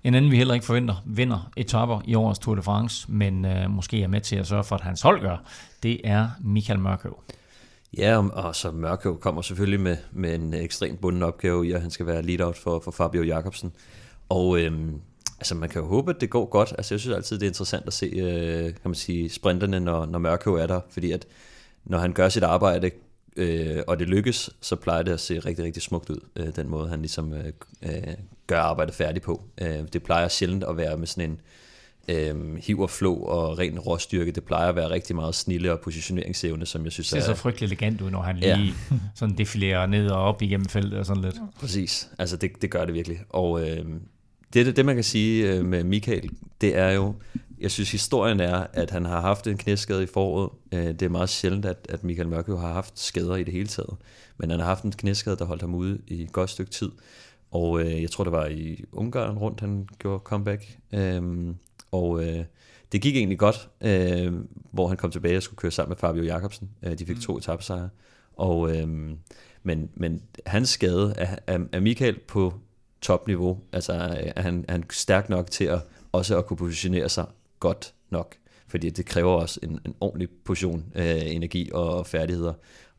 En 0.03 0.15
anden, 0.15 0.31
vi 0.31 0.37
heller 0.37 0.53
ikke 0.53 0.65
forventer, 0.65 1.03
vinder 1.05 1.51
etapper 1.57 2.01
i 2.05 2.15
årets 2.15 2.39
Tour 2.39 2.55
de 2.55 2.61
France, 2.61 3.11
men 3.11 3.45
øh, 3.45 3.69
måske 3.69 4.03
er 4.03 4.07
med 4.07 4.21
til 4.21 4.35
at 4.35 4.47
sørge 4.47 4.63
for, 4.63 4.75
at 4.75 4.81
hans 4.81 5.01
hold 5.01 5.21
gør, 5.21 5.37
det 5.83 6.01
er 6.03 6.29
Michael 6.41 6.79
Mørkøv. 6.79 7.19
Ja, 7.97 8.27
og 8.29 8.55
så 8.55 8.71
Mørkøv 8.71 9.19
kommer 9.19 9.41
selvfølgelig 9.41 9.79
med, 9.79 9.97
med 10.11 10.35
en 10.35 10.53
ekstremt 10.53 11.01
bunden 11.01 11.23
opgave 11.23 11.67
i, 11.67 11.71
at 11.71 11.81
han 11.81 11.91
skal 11.91 12.05
være 12.05 12.21
lead-out 12.21 12.57
for, 12.57 12.79
for 12.79 12.91
Fabio 12.91 13.23
Jacobsen. 13.23 13.73
Og 14.29 14.59
øhm, 14.59 15.01
altså, 15.39 15.55
man 15.55 15.69
kan 15.69 15.81
jo 15.81 15.87
håbe, 15.87 16.11
at 16.11 16.21
det 16.21 16.29
går 16.29 16.45
godt. 16.45 16.73
Altså, 16.77 16.93
jeg 16.93 16.99
synes 16.99 17.15
altid, 17.15 17.39
det 17.39 17.45
er 17.45 17.49
interessant 17.49 17.87
at 17.87 17.93
se 17.93 18.05
øh, 18.05 18.63
kan 18.63 18.81
man 18.83 18.95
sige, 18.95 19.29
sprinterne, 19.29 19.79
når, 19.79 20.05
når 20.05 20.19
Mørkøv 20.19 20.53
er 20.53 20.67
der, 20.67 20.79
fordi 20.89 21.11
at 21.11 21.27
når 21.85 21.97
han 21.97 22.13
gør 22.13 22.29
sit 22.29 22.43
arbejde, 22.43 22.91
øh, 23.35 23.83
og 23.87 23.99
det 23.99 24.09
lykkes, 24.09 24.49
så 24.61 24.75
plejer 24.75 25.03
det 25.03 25.11
at 25.11 25.19
se 25.19 25.39
rigtig, 25.39 25.65
rigtig 25.65 25.83
smukt 25.83 26.09
ud, 26.09 26.19
øh, 26.35 26.55
den 26.55 26.69
måde, 26.69 26.89
han 26.89 26.99
ligesom 26.99 27.33
øh, 27.33 27.45
øh, 27.81 28.13
gør 28.47 28.59
arbejdet 28.59 28.95
færdigt 28.95 29.25
på. 29.25 29.43
Øh, 29.61 29.79
det 29.93 30.03
plejer 30.03 30.27
sjældent 30.27 30.63
at 30.63 30.77
være 30.77 30.97
med 30.97 31.07
sådan 31.07 31.29
en 31.29 31.41
øh, 32.07 32.55
hiv 32.55 32.79
og 32.79 32.89
flå 32.89 33.15
og 33.15 33.59
ren 33.59 33.79
råstyrke. 33.79 34.31
Det 34.31 34.43
plejer 34.43 34.69
at 34.69 34.75
være 34.75 34.89
rigtig 34.89 35.15
meget 35.15 35.35
snille 35.35 35.71
og 35.71 35.79
positioneringsevne, 35.79 36.65
som 36.65 36.83
jeg 36.83 36.91
synes 36.91 37.13
er... 37.13 37.17
Det 37.17 37.25
ser 37.25 37.33
så 37.33 37.41
frygtelig 37.41 37.67
elegant 37.67 38.01
ud, 38.01 38.09
når 38.09 38.21
han 38.21 38.37
lige 38.37 38.55
ja. 38.55 38.71
sådan 39.15 39.37
defilerer 39.37 39.85
ned 39.85 40.09
og 40.09 40.21
op 40.21 40.41
igennem 40.41 40.65
feltet 40.65 40.99
og 40.99 41.05
sådan 41.05 41.23
lidt. 41.23 41.35
Præcis. 41.59 42.09
Altså, 42.17 42.37
det, 42.37 42.51
det 42.61 42.71
gør 42.71 42.85
det 42.85 42.93
virkelig. 42.93 43.19
Og 43.29 43.69
øh, 43.69 43.85
det, 44.53 44.75
det, 44.75 44.85
man 44.85 44.95
kan 44.95 45.03
sige 45.03 45.53
øh, 45.53 45.65
med 45.65 45.83
Michael, 45.83 46.29
det 46.61 46.77
er 46.77 46.91
jo, 46.91 47.15
jeg 47.59 47.71
synes 47.71 47.91
historien 47.91 48.39
er, 48.39 48.67
at 48.73 48.91
han 48.91 49.05
har 49.05 49.21
haft 49.21 49.47
en 49.47 49.57
knæskade 49.57 50.03
i 50.03 50.05
foråret. 50.05 50.49
Øh, 50.71 50.87
det 50.87 51.01
er 51.01 51.09
meget 51.09 51.29
sjældent, 51.29 51.65
at, 51.65 51.87
at 51.89 52.03
Michael 52.03 52.29
Mørkøv 52.29 52.59
har 52.59 52.73
haft 52.73 52.99
skader 52.99 53.35
i 53.35 53.43
det 53.43 53.53
hele 53.53 53.67
taget. 53.67 53.95
Men 54.37 54.49
han 54.49 54.59
har 54.59 54.67
haft 54.67 54.83
en 54.83 54.91
knæskade, 54.91 55.35
der 55.35 55.45
holdt 55.45 55.61
ham 55.61 55.75
ude 55.75 55.99
i 56.07 56.21
et 56.21 56.31
godt 56.31 56.49
stykke 56.49 56.71
tid. 56.71 56.91
Og 57.51 57.81
øh, 57.81 58.01
jeg 58.01 58.11
tror, 58.11 58.23
det 58.23 58.33
var 58.33 58.45
i 58.45 58.83
Ungarn 58.91 59.37
rundt, 59.37 59.59
han 59.59 59.87
gjorde 59.99 60.23
comeback. 60.23 60.77
Øhm, 60.93 61.55
og 61.91 62.23
øh, 62.23 62.45
det 62.91 63.01
gik 63.01 63.15
egentlig 63.15 63.39
godt, 63.39 63.69
øh, 63.81 64.33
hvor 64.71 64.87
han 64.87 64.97
kom 64.97 65.11
tilbage 65.11 65.37
og 65.37 65.43
skulle 65.43 65.57
køre 65.57 65.71
sammen 65.71 65.89
med 65.89 65.97
Fabio 65.97 66.23
Jacobsen. 66.23 66.69
Øh, 66.83 66.99
de 66.99 67.05
fik 67.05 67.15
mm. 67.15 67.21
to 67.21 67.37
etappesejre. 67.37 67.89
Og, 68.35 68.75
øh, 68.75 68.87
men, 69.63 69.89
men 69.93 70.21
hans 70.45 70.69
skade 70.69 71.13
er, 71.17 71.35
er, 71.47 71.59
er 71.71 71.79
Michael 71.79 72.19
på 72.27 72.53
topniveau. 73.01 73.59
Altså 73.71 73.93
er 73.93 74.41
han, 74.41 74.65
er 74.67 74.71
han 74.71 74.83
stærk 74.91 75.29
nok 75.29 75.51
til 75.51 75.65
at 75.65 75.79
også 76.11 76.37
at 76.37 76.45
kunne 76.45 76.57
positionere 76.57 77.09
sig 77.09 77.25
godt 77.59 77.93
nok. 78.09 78.35
Fordi 78.67 78.89
det 78.89 79.05
kræver 79.05 79.31
også 79.31 79.59
en, 79.63 79.79
en 79.85 79.95
ordentlig 79.99 80.29
portion 80.45 80.85
øh, 80.95 81.21
energi 81.25 81.69
og 81.73 82.07
færdigheder 82.07 82.53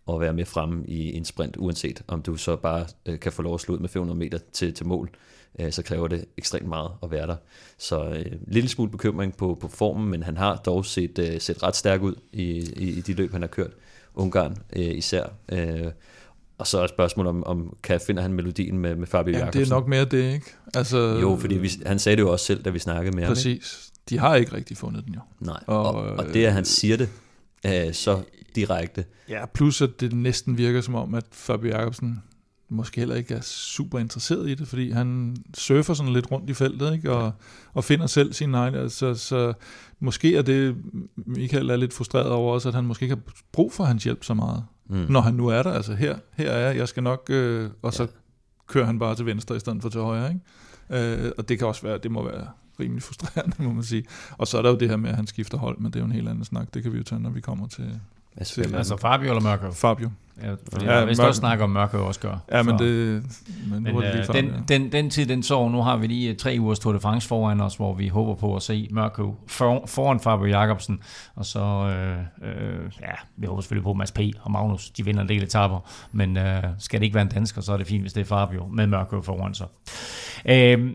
at 0.09 0.21
være 0.21 0.33
med 0.33 0.45
fremme 0.45 0.87
i 0.87 1.17
en 1.17 1.25
sprint, 1.25 1.57
uanset 1.59 2.03
om 2.09 2.23
du 2.23 2.37
så 2.37 2.57
bare 2.57 2.87
øh, 3.07 3.21
kan 3.21 3.33
få 3.33 3.43
lov 3.43 3.55
at 3.55 3.61
slå 3.61 3.75
ud 3.75 3.79
med 3.79 3.89
500 3.89 4.19
meter 4.19 4.39
til, 4.53 4.75
til 4.75 4.87
mål, 4.87 5.11
øh, 5.61 5.73
så 5.73 5.83
kræver 5.83 6.09
det 6.09 6.25
ekstremt 6.37 6.69
meget 6.69 6.91
at 7.03 7.11
være 7.11 7.27
der. 7.27 7.37
Så 7.79 8.05
øh, 8.05 8.33
lille 8.47 8.69
smule 8.69 8.91
bekymring 8.91 9.37
på, 9.37 9.59
på 9.61 9.69
formen, 9.69 10.09
men 10.09 10.23
han 10.23 10.37
har 10.37 10.57
dog 10.57 10.87
set, 10.87 11.19
øh, 11.19 11.41
set 11.41 11.63
ret 11.63 11.77
stærk 11.77 12.03
ud 12.03 12.15
i, 12.33 12.43
i, 12.77 12.89
i 12.89 13.01
de 13.01 13.13
løb, 13.13 13.33
han 13.33 13.43
har 13.43 13.49
kørt. 13.49 13.71
Ungarn 14.15 14.57
øh, 14.77 14.95
især. 14.95 15.25
Øh, 15.53 15.91
og 16.59 16.67
så 16.67 16.79
er 16.79 16.85
et 16.85 16.91
spørgsmål 16.91 17.27
om, 17.27 17.45
om 17.45 17.77
kan 17.83 18.01
finder 18.01 18.23
han 18.23 18.33
melodien 18.33 18.79
med, 18.79 18.97
med 18.97 19.07
Fabio 19.07 19.39
Jamen, 19.39 19.53
det 19.53 19.63
er 19.63 19.71
nok 19.71 19.89
mere 19.89 20.05
det, 20.05 20.35
ikke? 20.35 20.47
Altså, 20.75 20.99
jo, 20.99 21.37
fordi 21.41 21.55
vi, 21.55 21.71
han 21.87 21.99
sagde 21.99 22.17
det 22.17 22.23
jo 22.23 22.33
også 22.33 22.45
selv, 22.47 22.63
da 22.63 22.71
vi 22.71 22.79
snakkede 22.79 23.17
med 23.17 23.27
præcis. 23.27 23.45
ham. 23.45 23.59
Præcis. 23.59 23.93
De 24.09 24.19
har 24.19 24.37
ikke 24.37 24.55
rigtig 24.55 24.77
fundet 24.77 25.05
den 25.05 25.15
jo. 25.15 25.21
Nej, 25.41 25.61
og, 25.67 25.95
og, 25.95 26.05
og 26.05 26.25
det, 26.35 26.47
at 26.47 26.53
han 26.53 26.65
siger 26.65 26.97
det 26.97 27.09
øh, 27.67 27.95
så 27.95 28.23
direkte. 28.55 29.05
Ja, 29.29 29.47
plus 29.47 29.83
at 29.83 29.91
det 30.01 30.13
næsten 30.13 30.59
virker 30.59 30.81
som 30.81 30.95
om, 30.95 31.15
at 31.15 31.25
Fabio 31.33 31.71
Jacobsen 31.71 32.23
måske 32.69 33.01
heller 33.01 33.15
ikke 33.15 33.35
er 33.35 33.41
super 33.41 33.99
interesseret 33.99 34.49
i 34.49 34.55
det, 34.55 34.69
fordi 34.69 34.91
han 34.91 35.37
surfer 35.55 35.95
sådan 35.95 36.13
lidt 36.13 36.31
rundt 36.31 36.51
i 36.51 36.55
feltet, 36.55 36.95
ikke? 36.95 37.13
Og, 37.13 37.33
og 37.75 37.85
finder 37.85 38.07
selv 38.07 38.33
sin 38.33 38.55
egen, 38.55 38.75
altså, 38.75 39.15
så 39.15 39.53
måske 40.01 40.37
er 40.37 40.43
det, 40.43 40.77
Michael 41.17 41.71
er 41.71 41.77
lidt 41.77 41.93
frustreret 41.93 42.31
over 42.31 42.55
også, 42.55 42.69
at 42.69 42.75
han 42.75 42.85
måske 42.85 43.03
ikke 43.03 43.15
har 43.15 43.33
brug 43.53 43.73
for 43.73 43.85
hans 43.85 44.05
hjælp 44.05 44.25
så 44.25 44.35
meget, 44.35 44.65
mm. 44.89 45.07
når 45.09 45.21
han 45.21 45.35
nu 45.35 45.47
er 45.47 45.63
der, 45.63 45.73
altså 45.73 45.95
her, 45.95 46.19
her 46.33 46.51
er 46.51 46.67
jeg, 46.67 46.77
jeg 46.77 46.89
skal 46.89 47.03
nok, 47.03 47.27
øh, 47.31 47.71
og 47.83 47.95
så 47.95 48.03
ja. 48.03 48.09
kører 48.67 48.87
han 48.87 48.99
bare 48.99 49.15
til 49.15 49.27
venstre 49.27 49.57
i 49.57 49.61
stedet 49.61 49.83
for 49.83 49.89
til 49.89 50.01
højre, 50.01 50.29
ikke? 50.29 51.25
Øh, 51.25 51.33
og 51.39 51.49
det 51.49 51.59
kan 51.59 51.67
også 51.67 51.83
være, 51.83 51.99
det 51.99 52.11
må 52.11 52.25
være 52.25 52.47
rimelig 52.81 53.03
frustrerende, 53.03 53.63
må 53.65 53.73
man 53.73 53.85
sige. 53.85 54.05
Og 54.39 54.47
så 54.47 54.59
er 54.59 54.63
der 54.63 54.71
jo 54.71 54.77
det 54.77 54.89
her 54.89 54.97
med, 54.97 55.11
at 55.11 55.17
han 55.17 55.27
skifter 55.27 55.59
hold, 55.59 55.79
men 55.79 55.87
det 55.93 55.97
er 55.97 56.01
jo 56.01 56.07
en 56.07 56.13
helt 56.13 56.29
anden 56.29 56.45
snak, 56.45 56.75
det 56.75 56.83
kan 56.83 56.93
vi 56.93 56.99
jo 56.99 57.05
tage, 57.05 57.21
når 57.21 57.31
vi 57.31 57.41
kommer 57.41 57.69
til, 57.69 58.01
til 58.45 58.75
altså 58.75 58.97
Fabio 58.97 59.29
eller 59.29 59.43
Mørkøv? 59.43 59.73
Fabio. 59.73 60.11
Ja, 60.43 60.51
fordi 60.73 60.85
ja, 60.85 60.93
jeg 60.93 61.21
også 61.21 61.33
snakke 61.33 61.65
om 61.65 61.71
Mørkøv 61.71 62.01
også 62.01 62.21
gør. 62.21 62.37
Ja, 62.53 62.63
men, 62.63 62.79
det, 62.79 63.23
men, 63.71 63.83
men 63.83 63.97
øh, 63.97 64.27
den, 64.33 64.47
ja. 64.47 64.53
den, 64.69 64.93
den 64.93 65.11
tid, 65.11 65.27
den 65.27 65.43
så, 65.43 65.69
nu 65.69 65.83
har 65.83 65.97
vi 65.97 66.07
lige 66.07 66.35
tre 66.35 66.57
ugers 66.61 66.79
Tour 66.79 66.93
de 66.93 67.01
France 67.01 67.29
foran 67.29 67.61
os, 67.61 67.77
hvor 67.77 67.95
vi 67.95 68.09
håber 68.09 68.35
på 68.35 68.57
at 68.57 68.63
se 68.63 68.89
Mørkøv 68.91 69.35
for, 69.47 69.85
foran 69.87 70.21
Fabio 70.21 70.47
Jacobsen, 70.47 71.01
og 71.35 71.47
så, 71.47 71.61
øh, 71.61 72.51
øh, 72.51 72.93
ja, 73.01 73.13
vi 73.37 73.47
håber 73.47 73.61
selvfølgelig 73.61 73.85
på, 73.85 73.91
at 73.91 73.97
Mads 73.97 74.13
P. 74.13 74.21
og 74.43 74.51
Magnus, 74.51 74.91
de 74.91 75.05
vinder 75.05 75.23
en 75.23 75.29
del 75.29 75.43
etapper, 75.43 75.79
men 76.13 76.37
øh, 76.37 76.63
skal 76.79 77.01
det 77.01 77.05
ikke 77.05 77.15
være 77.15 77.25
en 77.25 77.31
dansker, 77.31 77.61
så 77.61 77.73
er 77.73 77.77
det 77.77 77.87
fint, 77.87 78.03
hvis 78.03 78.13
det 78.13 78.21
er 78.21 78.25
Fabio 78.25 78.67
med 78.67 78.87
Mørkøv 78.87 79.23
foran 79.23 79.55
sig. 79.55 79.67
Øh, 80.49 80.91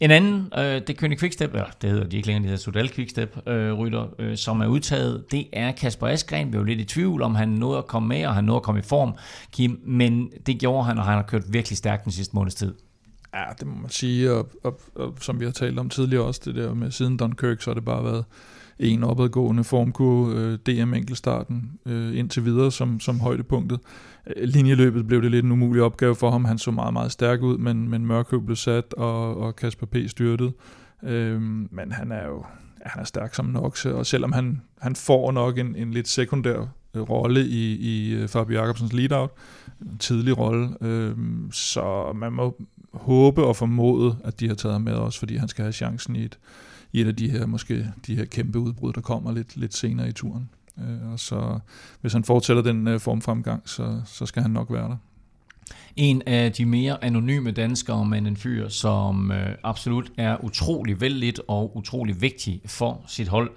en 0.00 0.10
anden, 0.10 0.52
øh, 0.58 0.82
det 0.86 0.96
kønne 0.96 1.16
Quickstep, 1.16 1.54
eller 1.54 1.66
det 1.82 1.90
hedder 1.90 2.06
de 2.06 2.16
ikke 2.16 2.28
længere, 2.28 2.42
det 2.42 2.50
hedder 2.50 2.62
Sudal 2.62 2.88
Quickstep 2.88 3.48
øh, 3.48 3.72
rytter, 3.72 4.06
øh, 4.18 4.36
som 4.36 4.60
er 4.60 4.66
udtaget, 4.66 5.24
det 5.30 5.46
er 5.52 5.72
Kasper 5.72 6.06
Askren. 6.06 6.52
Vi 6.52 6.56
er 6.56 6.60
jo 6.60 6.64
lidt 6.64 6.80
i 6.80 6.84
tvivl, 6.84 7.22
om 7.22 7.34
han 7.34 7.48
nåede 7.48 7.78
at 7.78 7.86
komme 7.86 8.08
med, 8.08 8.26
og 8.26 8.34
han 8.34 8.44
nåede 8.44 8.56
at 8.56 8.62
komme 8.62 8.78
i 8.78 8.82
form, 8.82 9.14
Kim, 9.52 9.80
men 9.84 10.30
det 10.46 10.58
gjorde 10.58 10.84
han, 10.84 10.98
og 10.98 11.04
han 11.04 11.14
har 11.14 11.22
kørt 11.22 11.42
virkelig 11.48 11.78
stærkt 11.78 12.04
den 12.04 12.12
sidste 12.12 12.36
måneds 12.36 12.54
tid. 12.54 12.74
Ja, 13.34 13.44
det 13.58 13.66
må 13.66 13.74
man 13.74 13.90
sige, 13.90 14.32
og, 14.32 14.48
og, 14.64 14.80
og 14.94 15.14
som 15.20 15.40
vi 15.40 15.44
har 15.44 15.52
talt 15.52 15.78
om 15.78 15.88
tidligere 15.88 16.24
også, 16.24 16.40
det 16.44 16.54
der 16.54 16.74
med 16.74 16.90
siden 16.90 17.16
Dunkirk, 17.16 17.62
så 17.62 17.70
har 17.70 17.74
det 17.74 17.84
bare 17.84 18.04
været 18.04 18.24
en 18.78 19.04
opadgående 19.04 19.64
formkurve, 19.64 20.34
øh, 20.34 20.58
DM 20.58 20.94
enkeltstarten 20.94 21.70
øh, 21.86 22.18
indtil 22.18 22.44
videre 22.44 22.72
som, 22.72 23.00
som 23.00 23.20
højdepunktet. 23.20 23.80
Øh, 24.26 24.48
linjeløbet 24.48 25.06
blev 25.06 25.22
det 25.22 25.30
lidt 25.30 25.44
en 25.44 25.52
umulig 25.52 25.82
opgave 25.82 26.14
for 26.14 26.30
ham. 26.30 26.44
Han 26.44 26.58
så 26.58 26.70
meget, 26.70 26.92
meget 26.92 27.12
stærk 27.12 27.42
ud, 27.42 27.58
men, 27.58 27.88
men 27.88 28.06
Mørkøv 28.06 28.44
blev 28.44 28.56
sat, 28.56 28.94
og, 28.94 29.36
og 29.36 29.56
Kasper 29.56 29.86
P. 29.86 29.96
styrtede. 30.06 30.52
Øh, 31.02 31.42
men 31.70 31.92
han 31.92 32.12
er 32.12 32.26
jo 32.26 32.44
han 32.84 33.00
er 33.00 33.04
stærk 33.04 33.34
som 33.34 33.44
nok, 33.44 33.76
og 33.84 34.06
selvom 34.06 34.32
han, 34.32 34.60
han 34.80 34.96
får 34.96 35.32
nok 35.32 35.58
en, 35.58 35.76
en 35.76 35.90
lidt 35.90 36.08
sekundær 36.08 36.66
øh, 36.94 37.02
rolle 37.02 37.46
i, 37.46 37.74
i 37.74 38.14
øh, 38.14 38.28
Fabio 38.28 38.60
Jacobsens 38.60 38.92
lead-out, 38.92 39.30
en 39.80 39.98
tidlig 39.98 40.38
rolle, 40.38 40.76
øh, 40.80 41.16
så 41.52 42.12
man 42.14 42.32
må 42.32 42.56
håbe 42.92 43.44
og 43.44 43.56
formode, 43.56 44.16
at 44.24 44.40
de 44.40 44.48
har 44.48 44.54
taget 44.54 44.72
ham 44.72 44.82
med 44.82 44.92
også, 44.92 45.18
fordi 45.18 45.36
han 45.36 45.48
skal 45.48 45.62
have 45.62 45.72
chancen 45.72 46.16
i 46.16 46.24
et, 46.24 46.38
i 46.92 47.00
et 47.00 47.06
af 47.06 47.16
de 47.16 47.30
her, 47.30 47.46
måske 47.46 47.92
de 48.06 48.16
her 48.16 48.24
kæmpe 48.24 48.58
udbrud, 48.58 48.92
der 48.92 49.00
kommer 49.00 49.32
lidt, 49.32 49.56
lidt 49.56 49.74
senere 49.74 50.08
i 50.08 50.12
turen. 50.12 50.50
Øh, 50.78 51.12
og 51.12 51.20
så 51.20 51.58
hvis 52.00 52.12
han 52.12 52.24
fortsætter 52.24 52.62
den 52.62 52.88
øh, 52.88 53.00
formfremgang, 53.00 53.62
så, 53.68 54.00
så 54.04 54.26
skal 54.26 54.42
han 54.42 54.50
nok 54.50 54.72
være 54.72 54.88
der. 54.88 54.96
En 55.96 56.22
af 56.26 56.52
de 56.52 56.66
mere 56.66 57.04
anonyme 57.04 57.50
danskere, 57.50 58.04
men 58.04 58.26
en 58.26 58.36
fyr, 58.36 58.68
som 58.68 59.32
øh, 59.32 59.54
absolut 59.64 60.12
er 60.18 60.44
utrolig 60.44 61.00
vældigt 61.00 61.40
og 61.48 61.76
utrolig 61.76 62.20
vigtig 62.20 62.60
for 62.66 63.04
sit 63.06 63.28
hold. 63.28 63.50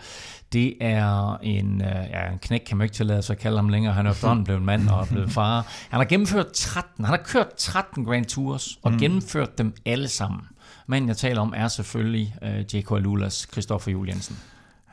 Det 0.53 0.73
er 0.81 1.37
en, 1.37 1.81
øh, 1.81 2.07
ja, 2.11 2.31
en 2.31 2.39
knæk, 2.39 2.59
kan 2.67 2.77
man 2.77 2.85
ikke 2.85 2.95
tillade 2.95 3.21
sig 3.21 3.33
at 3.33 3.39
kalde 3.39 3.57
ham 3.57 3.69
længere. 3.69 3.93
Han 3.93 4.05
er 4.05 4.11
efterhånden 4.11 4.45
blevet 4.45 4.61
mand 4.61 4.89
og 4.89 5.01
er 5.01 5.05
blevet 5.05 5.31
far. 5.31 5.67
Han 5.89 5.99
har 5.99 6.05
gennemført 6.05 6.51
13, 6.53 7.05
han 7.05 7.13
har 7.13 7.23
kørt 7.23 7.55
13 7.57 8.05
Grand 8.05 8.25
Tours 8.25 8.79
og 8.81 8.91
mm. 8.91 8.97
gennemført 8.97 9.57
dem 9.57 9.73
alle 9.85 10.07
sammen. 10.07 10.41
Men 10.87 11.07
jeg 11.07 11.17
taler 11.17 11.41
om 11.41 11.53
er 11.55 11.67
selvfølgelig 11.67 12.35
øh, 12.41 12.59
J.K. 12.59 12.91
Lulas 12.91 13.47
Christoffer 13.51 13.91
Juliansen. 13.91 14.37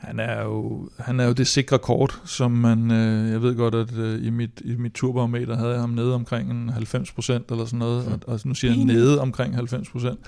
Han 0.06 0.20
er 0.20 0.42
jo, 0.42 0.88
han 0.98 1.20
er 1.20 1.26
jo 1.26 1.32
det 1.32 1.46
sikre 1.46 1.78
kort, 1.78 2.22
som 2.24 2.50
man, 2.50 2.90
øh, 2.90 3.30
jeg 3.30 3.42
ved 3.42 3.56
godt, 3.56 3.74
at 3.74 3.92
øh, 3.92 4.26
i 4.26 4.30
mit, 4.30 4.62
i 4.64 4.76
mit 4.76 4.92
turbarometer 4.92 5.56
havde 5.56 5.70
jeg 5.70 5.80
ham 5.80 5.90
nede 5.90 6.14
omkring 6.14 6.50
en 6.50 6.68
90 6.68 7.12
procent 7.12 7.50
eller 7.50 7.64
sådan 7.64 7.78
noget, 7.78 8.06
mm. 8.06 8.12
og, 8.12 8.20
og 8.26 8.40
nu 8.44 8.54
siger 8.54 8.74
jeg 8.74 8.84
nede 8.84 9.20
omkring 9.20 9.54
90 9.54 9.90
procent, 9.90 10.18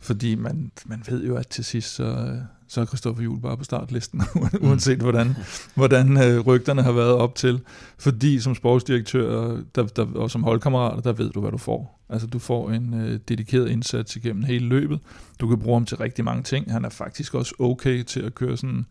fordi 0.00 0.34
man, 0.34 0.70
man 0.86 1.02
ved 1.08 1.24
jo, 1.24 1.36
at 1.36 1.48
til 1.48 1.64
sidst, 1.64 1.94
så, 1.94 2.36
så 2.68 2.80
er 2.80 2.84
Christoffer 2.84 3.22
Juhl 3.22 3.40
bare 3.40 3.56
på 3.56 3.64
startlisten, 3.64 4.22
uanset 4.66 4.98
hvordan, 4.98 5.36
hvordan 5.74 6.22
øh, 6.22 6.40
rygterne 6.40 6.82
har 6.82 6.92
været 6.92 7.12
op 7.12 7.34
til. 7.34 7.60
Fordi 7.98 8.40
som 8.40 8.54
sportsdirektør 8.54 9.56
der, 9.74 9.86
der, 9.86 10.06
og 10.14 10.30
som 10.30 10.42
holdkammerat, 10.42 11.04
der 11.04 11.12
ved 11.12 11.30
du, 11.30 11.40
hvad 11.40 11.50
du 11.50 11.58
får. 11.58 12.04
Altså 12.08 12.26
du 12.26 12.38
får 12.38 12.70
en 12.70 12.94
øh, 12.94 13.20
dedikeret 13.28 13.68
indsats 13.68 14.16
igennem 14.16 14.42
hele 14.42 14.66
løbet. 14.66 15.00
Du 15.40 15.48
kan 15.48 15.58
bruge 15.58 15.76
ham 15.76 15.86
til 15.86 15.96
rigtig 15.96 16.24
mange 16.24 16.42
ting. 16.42 16.72
Han 16.72 16.84
er 16.84 16.88
faktisk 16.88 17.34
også 17.34 17.54
okay 17.58 18.02
til 18.02 18.20
at 18.20 18.34
køre 18.34 18.56
sådan 18.56 18.86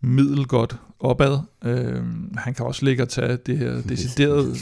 middelgodt 0.00 0.76
opad. 1.00 1.38
Øh, 1.64 2.02
han 2.36 2.54
kan 2.54 2.66
også 2.66 2.84
ligge 2.84 3.02
og 3.02 3.08
tage 3.08 3.36
det 3.36 3.58
her 3.58 3.82
deciderede... 3.88 4.54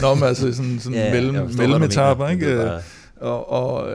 Nå, 0.00 0.14
men 0.14 0.24
altså 0.24 0.52
sådan, 0.52 0.78
sådan 0.80 0.98
ja, 1.04 1.12
mellem, 1.12 1.50
mellemetapper, 1.56 2.28
ikke? 2.28 2.56
Bare 2.56 2.80
Og, 3.20 3.50
og, 3.50 3.88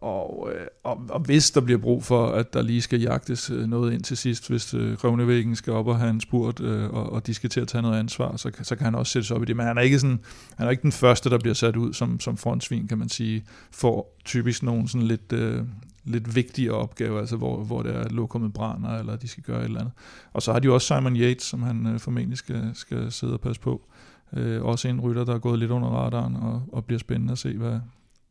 og, 0.00 0.48
og, 0.84 1.00
og 1.08 1.20
hvis 1.20 1.50
der 1.50 1.60
bliver 1.60 1.78
brug 1.78 2.04
for, 2.04 2.26
at 2.26 2.52
der 2.52 2.62
lige 2.62 2.82
skal 2.82 3.00
jagtes 3.00 3.50
noget 3.50 3.92
ind 3.92 4.02
til 4.02 4.16
sidst, 4.16 4.48
hvis 4.48 4.74
Røvnevæggen 4.74 5.56
skal 5.56 5.72
op 5.72 5.86
og 5.86 5.98
have 5.98 6.10
en 6.10 6.20
spurt, 6.20 6.60
og, 6.60 7.12
og 7.12 7.26
de 7.26 7.34
skal 7.34 7.50
til 7.50 7.60
at 7.60 7.68
tage 7.68 7.82
noget 7.82 7.98
ansvar, 7.98 8.36
så, 8.36 8.50
så 8.62 8.76
kan 8.76 8.84
han 8.84 8.94
også 8.94 9.12
sættes 9.12 9.30
op 9.30 9.42
i 9.42 9.44
det. 9.44 9.56
Men 9.56 9.66
han 9.66 9.78
er 9.78 9.82
ikke, 9.82 9.98
sådan, 9.98 10.20
han 10.56 10.66
er 10.66 10.70
ikke 10.70 10.82
den 10.82 10.92
første, 10.92 11.30
der 11.30 11.38
bliver 11.38 11.54
sat 11.54 11.76
ud 11.76 11.92
som, 11.92 12.20
som 12.20 12.36
frontsvin, 12.36 12.88
kan 12.88 12.98
man 12.98 13.08
sige, 13.08 13.44
for 13.72 14.06
typisk 14.24 14.62
nogle 14.62 14.88
sådan 14.88 15.06
lidt, 15.06 15.32
lidt 16.04 16.36
vigtige 16.36 16.74
opgaver, 16.74 17.18
altså 17.18 17.36
hvor, 17.36 17.64
hvor 17.64 17.82
det 17.82 17.96
er 17.96 18.08
lokummet 18.08 18.52
brænder, 18.52 18.98
eller 18.98 19.16
de 19.16 19.28
skal 19.28 19.42
gøre 19.42 19.60
et 19.60 19.64
eller 19.64 19.80
andet. 19.80 19.92
Og 20.32 20.42
så 20.42 20.52
har 20.52 20.58
de 20.58 20.66
jo 20.66 20.74
også 20.74 20.96
Simon 20.96 21.16
Yates, 21.16 21.42
som 21.42 21.62
han 21.62 21.86
øh, 21.86 21.98
formentlig 22.00 22.38
skal, 22.38 22.70
skal 22.74 23.12
sidde 23.12 23.32
og 23.32 23.40
passe 23.40 23.60
på. 23.60 23.82
Øh, 24.32 24.64
også 24.64 24.88
en 24.88 25.00
rytter, 25.00 25.24
der 25.24 25.34
er 25.34 25.38
gået 25.38 25.58
lidt 25.58 25.70
under 25.70 25.88
radaren, 25.88 26.36
og, 26.36 26.62
og 26.72 26.84
bliver 26.84 26.98
spændende 26.98 27.32
at 27.32 27.38
se, 27.38 27.56
hvad, 27.56 27.80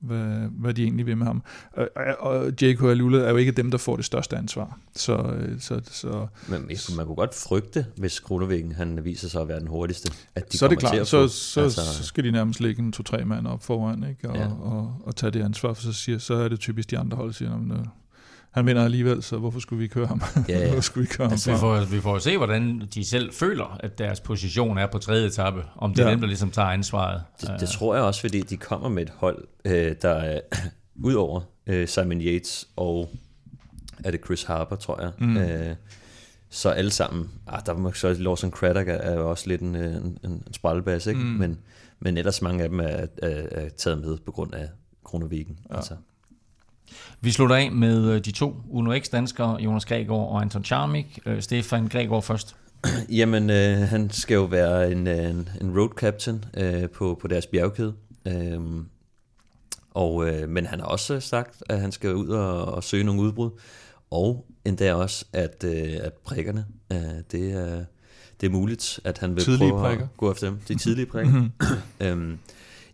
hvad, 0.02 0.50
hvad 0.60 0.74
de 0.74 0.84
egentlig 0.84 1.06
vil 1.06 1.18
med 1.18 1.26
ham. 1.26 1.44
Og, 1.74 1.90
og 2.20 2.52
J.K. 2.62 2.84
Alula 2.84 3.18
er 3.18 3.30
jo 3.30 3.38
ikke 3.38 3.52
dem, 3.52 3.72
der 3.72 3.78
får 3.78 3.96
det 3.96 4.06
største 4.06 4.38
ansvar. 4.38 4.80
Så, 4.96 5.18
øh, 5.18 5.60
så, 5.60 5.82
så, 5.92 6.28
Men 6.50 6.70
man 6.96 7.06
kunne 7.06 7.16
godt 7.16 7.36
frygte, 7.36 7.86
hvis 7.98 8.20
Kronevæggen 8.20 8.72
han 8.72 9.06
viser 9.06 9.30
sig 9.30 9.42
at 9.42 9.48
være 9.48 9.60
den 9.60 9.68
hurtigste, 9.68 10.12
at 10.36 10.52
de 10.52 10.58
så 10.58 10.66
er 10.66 10.70
det 10.70 10.80
klart, 10.80 10.94
til 10.94 11.00
at 11.00 11.08
få, 11.08 11.28
så, 11.28 11.28
så, 11.28 11.62
altså, 11.62 11.82
så 11.82 12.04
skal 12.04 12.24
de 12.24 12.32
nærmest 12.32 12.60
lægge 12.60 12.82
en 12.82 12.92
to-tre 12.92 13.26
mand 13.26 13.48
op 13.48 13.64
foran, 13.64 14.04
ikke? 14.10 14.30
Og, 14.30 14.36
ja. 14.36 14.48
og, 14.48 14.78
og, 14.78 14.96
og 15.04 15.16
tage 15.16 15.32
det 15.32 15.44
ansvar, 15.44 15.74
for 15.74 15.82
så, 15.82 15.94
siger, 15.94 16.18
så 16.18 16.34
er 16.34 16.48
det 16.48 16.60
typisk 16.60 16.92
de 16.92 16.98
andre 16.98 17.18
hold, 17.18 17.34
siger, 17.34 17.56
at 17.56 17.88
han 18.52 18.66
vinder 18.66 18.84
alligevel, 18.84 19.24
så 19.24 19.38
hvorfor 19.38 19.60
skulle 19.60 19.80
vi 19.80 19.88
køre 19.88 20.08
ham? 20.08 20.22
Ja, 20.50 20.60
ja. 20.60 20.66
hvorfor 20.68 20.82
skulle 20.82 21.08
vi 21.08 21.14
køre 21.14 21.28
ham 21.28 21.32
altså, 21.32 21.52
vi, 21.52 21.58
får, 21.58 21.86
vi 21.86 22.02
får 22.02 22.20
se, 22.20 22.38
hvordan 22.38 22.88
de 22.94 23.06
selv 23.06 23.34
føler, 23.34 23.78
at 23.80 23.98
deres 23.98 24.20
position 24.20 24.78
er 24.78 24.88
på 24.88 24.98
tredje 24.98 25.28
etape, 25.28 25.64
om 25.76 25.94
det 25.94 26.02
er 26.02 26.06
ja. 26.06 26.12
dem, 26.12 26.20
der 26.20 26.28
ligesom 26.28 26.52
tager 26.52 26.68
ansvaret. 26.68 27.24
Det, 27.42 27.56
det 27.60 27.70
tror 27.70 27.96
jeg 27.96 28.04
også, 28.04 28.22
fordi 28.22 28.42
de 28.42 28.58
kommer 28.58 28.90
med 28.90 29.04
et 29.04 29.14
hold, 29.16 29.48
øh, 29.66 29.96
der 30.02 30.10
er 30.10 30.40
ud 31.08 31.14
over 31.14 31.42
øh, 31.68 31.88
Simon 31.88 32.22
Yates 32.22 32.68
og 32.76 33.10
er 34.04 34.12
det 34.12 34.26
Chris 34.26 34.44
Harper, 34.44 34.76
tror 34.76 35.02
jeg. 35.02 35.12
Mm. 35.20 35.38
Øh, 35.38 35.76
så 36.50 36.70
alle 36.70 36.92
sammen, 36.92 37.32
ah, 37.48 37.62
der 37.66 37.74
må 37.74 37.92
så 37.92 38.14
Lawson 38.14 38.52
Craddock 38.52 38.88
er, 38.88 38.94
er 38.94 39.14
jo 39.14 39.30
også 39.30 39.48
lidt 39.48 39.62
en, 39.62 39.76
en, 39.76 39.94
en, 39.96 40.18
en 40.24 40.54
sprællebas, 40.54 41.08
ikke? 41.08 41.20
Mm. 41.20 41.26
Men, 41.26 41.60
men 42.00 42.18
ellers 42.18 42.42
mange 42.42 42.64
af 42.64 42.70
dem 42.70 42.80
er, 42.80 42.84
er, 42.84 43.08
er 43.52 43.70
taget 43.70 44.02
med 44.02 44.18
på 44.18 44.32
grund 44.32 44.54
af 44.54 44.70
Kronoviken. 45.04 45.60
Ja. 45.70 45.76
Altså. 45.76 45.96
Vi 47.22 47.32
slutter 47.32 47.56
af 47.56 47.72
med 47.72 48.12
øh, 48.12 48.26
de 48.26 48.32
to 48.32 48.56
Uno 48.70 49.00
X-danskere, 49.00 49.62
Jonas 49.62 49.86
Gregor 49.86 50.26
og 50.26 50.42
Anton 50.42 50.64
Charmik. 50.64 51.20
Øh, 51.26 51.42
Stefan 51.42 51.88
Gregor 51.88 52.22
først. 52.22 52.56
Jamen, 53.20 53.50
øh, 53.50 53.78
han 53.78 54.10
skal 54.10 54.36
jo 54.36 54.44
være 54.44 54.92
en, 54.92 55.08
øh, 55.08 55.30
en, 55.30 55.50
en 55.62 55.80
road 55.80 55.90
captain 55.98 56.46
øh, 56.58 56.90
på, 56.90 57.18
på 57.22 57.28
deres 57.28 57.48
bjergkæde. 57.48 57.94
Øh, 58.28 58.60
og, 59.92 60.30
øh, 60.30 60.50
men 60.50 60.66
han 60.66 60.80
har 60.80 60.88
også 60.88 61.20
sagt, 61.20 61.64
at 61.70 61.82
han 61.82 61.92
skal 61.92 62.16
ud 62.16 62.28
og, 62.28 62.66
og 62.66 62.84
søge 62.84 63.04
nogle 63.04 63.22
udbrud. 63.22 63.50
Og 64.12 64.46
endda 64.66 64.94
også, 64.94 65.26
at, 65.34 65.64
øh, 65.64 65.98
at 66.02 66.14
prikkerne, 66.14 66.66
øh, 66.92 66.98
det, 67.32 67.52
er, 67.52 67.86
det 68.42 68.48
er 68.48 68.52
muligt, 68.52 69.00
at 69.04 69.18
han 69.18 69.36
vil 69.36 69.44
tidlige 69.44 69.70
prøve 69.70 69.84
prikker. 69.84 70.04
at 70.04 70.18
gå 70.18 70.32
efter 70.32 70.50
dem. 70.50 70.60
Det 70.68 70.76
er 70.76 70.80
tidlige 70.80 71.06
prikker. 71.06 71.50
Øhm, 72.00 72.40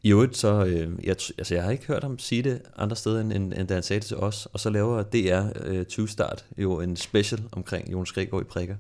i 0.08 0.12
øvrigt, 0.12 0.38
så, 0.38 0.66
øh, 0.66 0.92
jeg, 1.04 1.16
altså 1.38 1.56
jeg 1.56 1.64
har 1.64 1.72
ikke 1.72 1.88
hørt 1.88 2.04
ham 2.04 2.20
sige 2.20 2.42
det 2.42 2.62
andre 2.78 2.96
steder, 2.96 3.22
end, 3.22 3.34
end, 3.34 3.54
end 3.54 3.68
da 3.68 3.74
han 3.74 3.84
sagde 3.84 4.00
det 4.00 4.08
til 4.08 4.18
os, 4.18 4.46
og 4.46 4.60
så 4.60 4.70
laver 4.70 5.04
DR 5.04 5.60
øh, 5.66 5.86
20 5.86 6.08
Start 6.08 6.46
jo 6.58 6.80
en 6.82 6.96
special 6.96 7.44
omkring 7.52 7.92
Jonas 7.92 8.12
Gregor 8.12 8.42
i 8.42 8.44
prikker. 8.44 8.76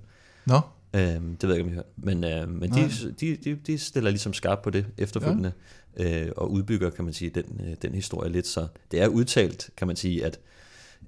Nå. 0.45 0.61
Øhm, 0.93 1.37
det 1.37 1.49
ved 1.49 1.55
jeg 1.55 1.65
ikke, 1.65 1.69
om 1.69 1.73
I 1.73 1.75
har 1.75 1.85
Men, 1.97 2.23
øh, 2.23 2.49
men 2.49 2.71
de, 2.71 2.89
de, 3.19 3.35
de, 3.35 3.55
de 3.67 3.77
stiller 3.77 4.09
ligesom 4.09 4.33
skarpt 4.33 4.61
på 4.61 4.69
det 4.69 4.85
efterfølgende, 4.97 5.51
ja. 5.99 6.25
øh, 6.25 6.31
og 6.37 6.51
udbygger, 6.51 6.89
kan 6.89 7.05
man 7.05 7.13
sige, 7.13 7.29
den, 7.29 7.61
øh, 7.65 7.75
den 7.81 7.93
historie 7.93 8.31
lidt. 8.31 8.47
Så 8.47 8.67
det 8.91 9.01
er 9.01 9.07
udtalt, 9.07 9.69
kan 9.77 9.87
man 9.87 9.95
sige, 9.95 10.25
at, 10.25 10.39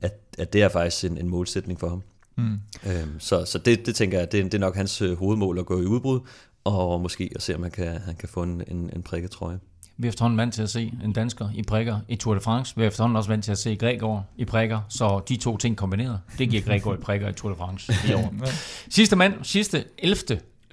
at, 0.01 0.13
at 0.37 0.53
det 0.53 0.61
er 0.61 0.69
faktisk 0.69 1.11
en, 1.11 1.17
en 1.17 1.29
målsætning 1.29 1.79
for 1.79 1.89
ham. 1.89 2.01
Mm. 2.35 2.59
Øhm, 2.87 3.19
så 3.19 3.45
så 3.45 3.57
det, 3.57 3.85
det 3.85 3.95
tænker 3.95 4.19
jeg, 4.19 4.31
det, 4.31 4.43
det 4.43 4.53
er 4.53 4.59
nok 4.59 4.75
hans 4.75 5.01
øh, 5.01 5.17
hovedmål 5.17 5.59
at 5.59 5.65
gå 5.65 5.81
i 5.81 5.85
udbrud, 5.85 6.19
og 6.63 7.01
måske 7.01 7.31
at 7.35 7.41
se, 7.41 7.55
om 7.55 7.63
han 7.63 7.71
kan, 7.71 7.97
han 7.97 8.15
kan 8.15 8.29
få 8.29 8.43
en, 8.43 8.63
en, 8.67 8.89
en 8.95 9.03
prikketrøje. 9.03 9.59
Vi 10.01 10.07
er 10.07 10.09
efterhånden 10.09 10.37
vant 10.37 10.53
til 10.53 10.61
at 10.61 10.69
se 10.69 10.93
en 11.03 11.13
dansker 11.13 11.49
i 11.53 11.63
prikker 11.63 11.99
i 12.07 12.15
Tour 12.15 12.33
de 12.33 12.39
France. 12.41 12.75
Vi 12.75 12.83
er 12.83 12.87
efterhånden 12.87 13.15
også 13.15 13.29
vant 13.29 13.43
til 13.43 13.51
at 13.51 13.57
se 13.57 13.75
Gregor 13.75 14.25
i 14.37 14.45
prikker. 14.45 14.79
Så 14.89 15.21
de 15.29 15.35
to 15.35 15.57
ting 15.57 15.77
kombineret, 15.77 16.19
det 16.37 16.49
giver 16.49 16.61
Gregor 16.61 16.93
i 16.93 16.97
prikker 16.97 17.29
i 17.29 17.33
Tour 17.33 17.51
de 17.51 17.57
France 17.57 17.93
i 18.09 18.13
år. 18.13 18.33
Sidste 18.89 19.15
mand, 19.15 19.33
sidste 19.43 19.83
11. 19.97 20.15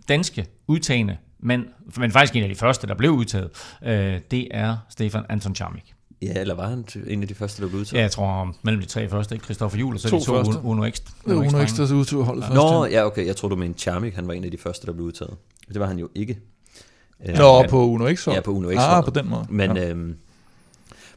danske 0.08 0.46
udtagende 0.66 1.16
mand, 1.40 1.64
men 1.96 2.10
faktisk 2.10 2.36
en 2.36 2.42
af 2.42 2.48
de 2.48 2.54
første, 2.54 2.86
der 2.86 2.94
blev 2.94 3.10
udtaget, 3.10 3.50
øh, 3.84 4.20
det 4.30 4.48
er 4.50 4.76
Stefan 4.88 5.24
Anton 5.28 5.54
Charmik. 5.54 5.94
Ja, 6.22 6.40
eller 6.40 6.54
var 6.54 6.68
han 6.68 6.84
en 7.06 7.22
af 7.22 7.28
de 7.28 7.34
første, 7.34 7.62
der 7.62 7.68
blev 7.68 7.80
udtaget? 7.80 7.98
Ja, 7.98 8.02
jeg 8.02 8.10
tror 8.10 8.56
mellem 8.62 8.82
de 8.82 8.88
tre 8.88 9.08
første, 9.08 9.34
ikke? 9.34 9.44
Christoffer 9.44 9.78
Juhl, 9.78 9.94
og 9.94 10.00
så 10.00 10.08
to 10.08 10.18
de 10.18 10.24
to 10.24 10.34
første. 10.34 10.60
Uno 10.62 10.90
X. 10.90 11.00
Uno, 11.24 11.66
X, 11.66 11.76
der 11.76 11.94
udtog 11.94 12.24
holdet 12.24 12.44
først. 12.44 12.54
Nå, 12.54 12.86
ja, 12.86 13.06
okay. 13.06 13.26
Jeg 13.26 13.36
tror 13.36 13.48
du 13.48 13.56
mente 13.56 13.78
Charmik, 13.78 14.14
han 14.14 14.28
var 14.28 14.34
en 14.34 14.44
af 14.44 14.50
de 14.50 14.58
første, 14.58 14.86
der 14.86 14.92
blev 14.92 15.06
udtaget. 15.06 15.36
Det 15.68 15.80
var 15.80 15.86
han 15.86 15.98
jo 15.98 16.08
ikke. 16.14 16.38
Nå, 17.18 17.60
men, 17.60 17.70
på 17.70 17.86
Uno 17.86 18.14
X 18.14 18.26
Ja, 18.28 18.40
på 18.40 18.52
Uno 18.52 18.70
X 18.70 18.76
Ah, 18.78 19.04
på 19.04 19.10
den 19.10 19.28
måde. 19.28 19.46
Men, 19.50 19.76
ja. 19.76 19.88
øhm, 19.88 20.16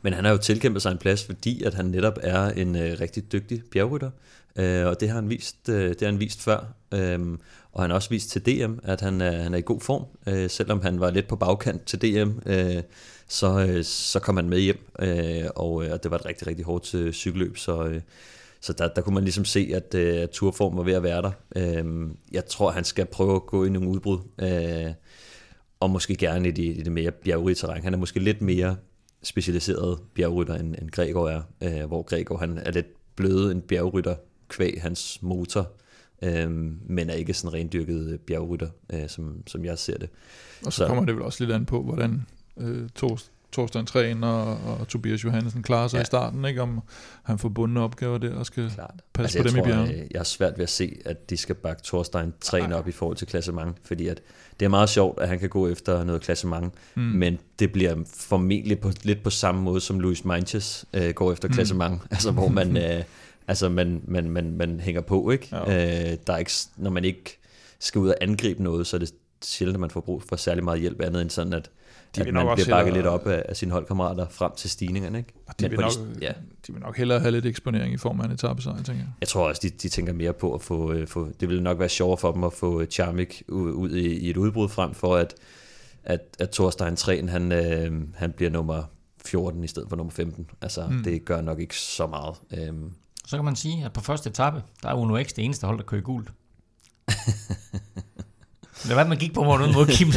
men 0.02 0.14
han 0.14 0.26
har 0.26 0.32
jo 0.32 0.38
tilkæmpet 0.38 0.82
sig 0.82 0.92
en 0.92 0.98
plads, 0.98 1.26
fordi 1.26 1.64
at 1.64 1.74
han 1.74 1.86
netop 1.86 2.20
er 2.22 2.50
en 2.50 2.76
øh, 2.76 2.98
rigtig 3.00 3.32
dygtig 3.32 3.62
bjergrytter. 3.72 4.10
Øh, 4.56 4.86
og 4.86 5.00
det 5.00 5.10
har 5.10 5.16
han 5.16 5.30
vist, 5.30 5.70
øh, 5.70 5.90
det 5.90 6.02
har 6.02 6.08
han 6.08 6.20
vist 6.20 6.42
før. 6.42 6.74
Øh, 6.94 7.20
og 7.72 7.84
han 7.84 7.90
har 7.90 7.96
også 7.96 8.10
vist 8.10 8.30
til 8.30 8.46
DM, 8.46 8.74
at 8.84 9.02
han 9.02 9.22
er, 9.22 9.32
han 9.32 9.54
er 9.54 9.58
i 9.58 9.62
god 9.62 9.82
form. 9.82 10.06
Øh, 10.28 10.50
selvom 10.50 10.82
han 10.82 11.00
var 11.00 11.12
lidt 11.12 11.28
på 11.28 11.36
bagkant 11.36 11.86
til 11.86 12.02
DM, 12.02 12.32
øh, 12.46 12.84
så, 13.28 13.60
øh, 13.60 13.84
så 13.84 14.20
kom 14.20 14.36
han 14.36 14.50
med 14.50 14.60
hjem. 14.60 14.92
Øh, 15.00 15.46
og, 15.56 15.86
øh, 15.86 15.92
og 15.92 16.04
det 16.04 16.12
var 16.12 16.18
et 16.18 16.26
rigtig, 16.26 16.48
rigtig 16.48 16.66
hårdt 16.66 16.96
øh, 16.96 17.14
cykelløb. 17.14 17.58
Så, 17.58 17.84
øh, 17.84 18.02
så 18.62 18.74
der, 18.74 18.88
der 18.88 19.02
kunne 19.02 19.14
man 19.14 19.24
ligesom 19.24 19.46
se, 19.46 19.72
at 19.74 19.96
øh, 19.96 20.28
turform 20.28 20.78
var 20.78 20.84
ved 20.84 20.94
at 20.94 21.04
være 21.04 21.22
der. 21.22 21.32
Øh, 21.56 22.10
jeg 22.32 22.46
tror, 22.46 22.72
han 22.72 22.84
skal 22.84 23.06
prøve 23.06 23.36
at 23.36 23.46
gå 23.46 23.66
i 23.66 23.70
nogle 23.70 23.90
udbrud. 23.90 24.20
Øh, 24.42 24.94
og 25.80 25.90
måske 25.90 26.16
gerne 26.16 26.48
i 26.48 26.52
det, 26.52 26.64
i 26.78 26.82
det 26.82 26.92
mere 26.92 27.12
bjergrige 27.12 27.56
terræn. 27.56 27.84
Han 27.84 27.94
er 27.94 27.98
måske 27.98 28.20
lidt 28.20 28.42
mere 28.42 28.78
specialiseret 29.24 30.00
bjergrytter, 30.14 30.56
end, 30.56 30.76
end 30.82 30.90
Gregor 30.90 31.30
er, 31.30 31.42
øh, 31.64 31.86
hvor 31.88 32.02
Gregor 32.02 32.38
han 32.38 32.58
er 32.58 32.72
lidt 32.72 33.16
bløde 33.16 33.52
en 33.52 33.62
bjergrytter 33.62 34.16
kvæg 34.48 34.82
hans 34.82 35.22
motor, 35.22 35.72
øh, 36.24 36.52
men 36.90 37.10
er 37.10 37.14
ikke 37.14 37.34
sådan 37.34 37.54
rendyrket 37.54 38.20
bjergrytter, 38.28 38.70
øh, 38.94 39.10
som, 39.10 39.44
som 39.48 39.66
jeg 39.66 39.78
ser 39.78 39.98
det. 39.98 40.10
Og 40.66 40.74
så, 40.74 40.78
så 40.78 40.88
kommer 40.88 41.06
det 41.06 41.16
vel 41.16 41.24
også 41.24 41.44
lidt 41.44 41.56
an 41.56 41.66
på, 41.66 41.84
hvordan 41.84 42.26
øh, 42.58 42.90
Torst 42.96 43.32
Torsten 43.52 43.86
Træn 43.86 44.24
og, 44.24 44.46
og 44.52 44.88
Tobias 44.88 45.24
Johansen 45.24 45.64
klarer 45.64 45.88
sig 45.88 45.98
ja. 45.98 46.02
i 46.02 46.06
starten, 46.06 46.46
ikke? 46.46 46.62
om 46.62 46.82
han 47.24 47.40
får 47.40 47.50
bundne 47.50 47.80
opgaver 47.80 48.18
der 48.18 48.36
og 48.36 48.46
skal 48.46 48.72
Klart. 48.76 49.02
passe 49.14 49.40
altså, 49.40 49.54
på 49.54 49.58
dem 49.58 49.66
tror, 49.66 49.72
i 49.72 49.76
bjergen. 49.76 49.98
Jeg, 49.98 50.08
jeg 50.12 50.20
er 50.20 50.24
svært 50.24 50.58
ved 50.58 50.64
at 50.64 50.70
se, 50.70 50.98
at 51.06 51.30
de 51.30 51.38
skal 51.38 51.56
bakke 51.56 51.82
Torsten 51.82 52.34
Træn 52.42 52.74
op 52.74 52.88
i 52.88 52.92
forhold 52.92 53.18
til 53.18 53.28
klassement, 53.28 53.78
fordi 53.84 54.08
at 54.08 54.22
det 54.60 54.66
er 54.66 54.70
meget 54.70 54.90
sjovt, 54.90 55.20
at 55.20 55.28
han 55.28 55.40
kan 55.40 55.50
gå 55.50 55.68
efter 55.68 56.04
noget 56.04 56.22
klassement, 56.22 56.74
mm. 56.96 57.02
men 57.02 57.38
det 57.60 57.72
bliver 57.72 57.96
formentlig 58.06 58.80
på, 58.80 58.92
lidt 59.04 59.24
på 59.24 59.30
samme 59.30 59.62
måde, 59.62 59.82
som 59.82 60.00
Luis 60.00 60.26
Manches 60.26 60.86
øh, 60.94 61.10
går 61.10 61.32
efter 61.32 61.48
mm. 61.48 61.54
klassement, 61.54 62.02
altså 62.12 62.32
hvor 62.32 62.48
man, 62.48 62.78
øh, 62.84 63.04
altså 63.48 63.70
man, 63.70 64.02
man, 64.06 64.30
man, 64.30 64.58
man 64.58 64.80
hænger 64.80 65.02
på, 65.02 65.32
ikke? 65.32 65.48
Ja. 65.52 66.12
Øh, 66.12 66.18
der 66.28 66.34
er 66.34 66.38
ikke, 66.38 66.52
når 66.78 66.90
man 66.90 67.06
ikke 67.06 67.40
skal 67.80 68.00
ud 68.00 68.10
og 68.10 68.16
angribe 68.22 68.64
noget, 68.64 68.88
så 68.88 68.98
er 68.98 69.00
det 69.00 69.14
sjældent, 69.44 69.76
at 69.76 69.80
man 69.80 69.90
får 69.90 70.02
brug 70.02 70.24
for 70.24 70.36
særlig 70.36 70.64
meget 70.64 70.80
hjælp 70.80 71.02
andet 71.02 71.22
end 71.22 71.30
sådan, 71.30 71.54
at 71.54 71.70
de 72.16 72.32
man 72.32 72.48
bliver 72.56 72.70
bakket 72.70 72.94
lidt 72.94 73.06
op 73.06 73.28
af, 73.28 73.44
af 73.50 73.58
sine 73.58 73.72
holdkammerater 73.72 74.28
frem 74.30 74.52
til 74.58 74.70
stigningerne. 74.70 75.18
Ikke? 75.18 75.34
Og 75.48 75.60
de, 75.60 75.70
vil 75.70 75.80
nok, 75.80 75.92
de, 75.92 76.18
ja. 76.22 76.32
de 76.68 76.74
vil 76.74 76.82
nok 76.82 76.98
hellere 76.98 77.20
have 77.20 77.32
lidt 77.32 77.46
eksponering 77.46 77.94
i 77.94 77.98
form 77.98 78.22
af 78.22 78.26
en 78.26 78.32
etappesejr, 78.32 78.76
tænker 78.76 78.94
jeg. 78.94 79.08
Jeg 79.22 79.28
tror 79.28 79.48
også, 79.48 79.60
de, 79.64 79.70
de 79.70 79.90
tænker 79.90 80.14
mere 80.14 80.34
på 80.34 80.54
at 80.54 80.62
få, 80.62 80.94
øh, 80.94 81.08
få... 81.08 81.30
Det 81.40 81.50
vil 81.50 81.64
nok 81.64 81.80
være 81.80 81.90
sjovere 81.90 82.18
for 82.18 82.32
dem 82.32 82.44
at 82.44 82.54
få 82.54 82.86
Charmik 82.86 83.44
ud, 83.48 83.72
ud 83.72 83.92
i, 83.92 84.18
i 84.18 84.30
et 84.30 84.38
udbrud 84.38 84.70
frem 84.70 84.94
for, 84.94 85.16
at, 85.16 85.36
at, 86.04 86.22
at 86.40 86.50
Thorstein 86.50 86.96
Træn, 86.96 87.30
han, 87.30 87.52
øh, 87.52 88.02
han 88.16 88.32
bliver 88.32 88.52
nummer 88.52 88.84
14 89.26 89.64
i 89.64 89.68
stedet 89.68 89.90
for 89.90 89.96
nummer 89.96 90.12
15. 90.12 90.50
Altså, 90.62 90.88
mm. 90.88 91.04
det 91.04 91.26
gør 91.26 91.42
nok 91.42 91.60
ikke 91.60 91.76
så 91.76 92.08
meget. 92.08 92.36
Øhm. 92.52 92.92
Så 93.26 93.38
kan 93.38 93.46
man 93.46 93.56
sige, 93.56 93.86
at 93.86 93.94
på 93.94 94.02
første 94.02 94.30
etape, 94.30 94.64
der 94.84 94.90
er 94.90 94.94
Uno 94.94 95.24
X 95.24 95.28
det 95.28 95.46
eneste 95.46 95.68
hold, 95.68 95.78
der 95.78 95.84
kører 95.84 96.02
gult. 96.02 96.32
Det 98.88 98.96
var, 98.96 99.04
man 99.08 99.18
gik 99.18 99.34
på 99.34 99.44
morgen 99.44 99.62
uden 99.62 99.74
mod 99.74 99.86
Kim. 99.86 100.12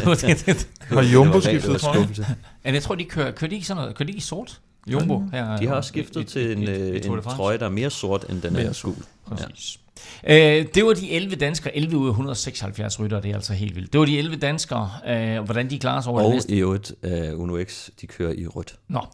Har 0.88 1.02
Jumbo 1.02 1.40
skiftet, 1.40 1.80
tror 1.80 1.94
jeg? 1.94 2.74
Jeg 2.74 2.82
tror, 2.82 2.94
de 2.94 3.04
kører, 3.04 3.30
kører 3.30 3.48
de 3.48 3.54
ikke 3.54 3.66
sådan 3.66 3.80
noget, 3.80 3.96
kører 3.96 4.06
de 4.06 4.12
ikke 4.12 4.24
sort? 4.24 4.60
Jumbo 4.86 5.22
her. 5.32 5.56
De 5.56 5.66
har 5.66 5.74
også 5.74 5.88
skiftet 5.88 6.20
i, 6.20 6.24
til 6.24 6.52
en, 6.52 6.62
i, 6.62 6.66
i, 6.66 7.06
en 7.06 7.22
trøje, 7.22 7.58
der 7.58 7.64
er 7.64 7.70
mere 7.70 7.90
sort, 7.90 8.26
end 8.30 8.42
den 8.42 8.56
er 8.56 8.82
gul. 8.82 8.94
Præcis. 9.26 9.78
Ja. 10.26 10.60
Øh, 10.60 10.66
det 10.74 10.84
var 10.84 10.92
de 10.92 11.12
11 11.12 11.36
danskere, 11.36 11.76
11 11.76 11.96
ud 11.96 12.06
af 12.06 12.10
176 12.10 13.00
rytter, 13.00 13.20
det 13.20 13.30
er 13.30 13.34
altså 13.34 13.52
helt 13.52 13.76
vildt. 13.76 13.92
Det 13.92 14.00
var 14.00 14.06
de 14.06 14.18
11 14.18 14.36
danskere, 14.36 14.90
øh, 15.08 15.44
hvordan 15.44 15.70
de 15.70 15.78
klarer 15.78 16.00
sig 16.00 16.12
over 16.12 16.20
og 16.20 16.26
det 16.26 16.34
næste. 16.34 16.50
Og 16.50 16.56
i 16.56 16.58
øvrigt, 16.58 16.92
uh, 17.32 17.40
Uno 17.40 17.64
X, 17.64 17.88
de 18.00 18.06
kører 18.06 18.32
i 18.32 18.46
rødt. 18.46 18.74
Nå, 18.88 19.00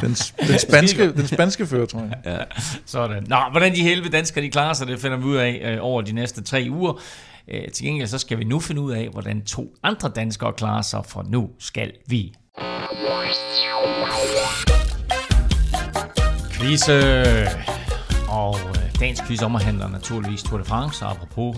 den, 0.00 0.14
den, 0.48 0.58
spanske, 0.58 1.12
den 1.12 1.26
spanske 1.26 1.66
fører, 1.66 1.86
tror 1.86 2.00
jeg. 2.00 2.14
Ja. 2.24 2.38
Sådan. 2.86 3.24
Nå, 3.28 3.36
hvordan 3.50 3.74
de 3.74 3.90
11 3.90 4.08
danskere, 4.08 4.44
de 4.44 4.50
klarer 4.50 4.72
sig, 4.72 4.86
det 4.86 5.00
finder 5.00 5.16
vi 5.16 5.24
ud 5.24 5.36
af 5.36 5.60
øh, 5.64 5.78
over 5.80 6.02
de 6.02 6.12
næste 6.12 6.42
tre 6.42 6.66
uger. 6.70 7.00
Øh, 7.48 7.70
til 7.70 7.86
gengæld 7.86 8.08
så 8.08 8.18
skal 8.18 8.38
vi 8.38 8.44
nu 8.44 8.60
finde 8.60 8.80
ud 8.80 8.92
af, 8.92 9.08
hvordan 9.08 9.42
to 9.42 9.74
andre 9.82 10.08
danskere 10.08 10.52
klarer 10.52 10.82
sig, 10.82 11.02
for 11.06 11.26
nu 11.28 11.50
skal 11.58 11.92
vi 12.06 12.34
Kvise. 16.52 16.92
Og 18.28 18.56
øh, 18.68 19.00
dagens 19.00 19.22
quiz 19.26 19.42
omhandler 19.42 19.88
naturligvis 19.88 20.42
Tour 20.42 20.58
de 20.58 20.64
France, 20.64 21.04
og 21.04 21.10
apropos 21.10 21.56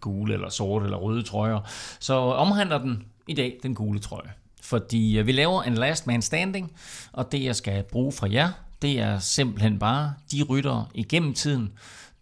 gule 0.00 0.34
eller 0.34 0.48
sorte 0.48 0.84
eller 0.84 0.96
røde 0.96 1.22
trøjer, 1.22 1.60
så 2.00 2.14
omhandler 2.14 2.78
den 2.78 3.04
i 3.28 3.34
dag 3.34 3.58
den 3.62 3.74
gule 3.74 3.98
trøje. 3.98 4.30
Fordi 4.62 5.18
øh, 5.18 5.26
vi 5.26 5.32
laver 5.32 5.62
en 5.62 5.74
last 5.74 6.06
man 6.06 6.22
standing, 6.22 6.72
og 7.12 7.32
det 7.32 7.44
jeg 7.44 7.56
skal 7.56 7.82
bruge 7.82 8.12
fra 8.12 8.28
jer, 8.32 8.48
det 8.82 9.00
er 9.00 9.18
simpelthen 9.18 9.78
bare 9.78 10.14
de 10.32 10.42
ryttere 10.42 10.86
igennem 10.94 11.34
tiden, 11.34 11.72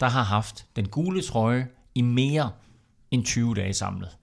der 0.01 0.09
har 0.09 0.23
haft 0.23 0.67
den 0.77 0.89
gule 0.89 1.23
trøje 1.23 1.69
i 1.95 2.01
mere 2.01 2.51
end 3.11 3.25
20 3.25 3.55
dage 3.55 3.75
samlet. 3.75 4.17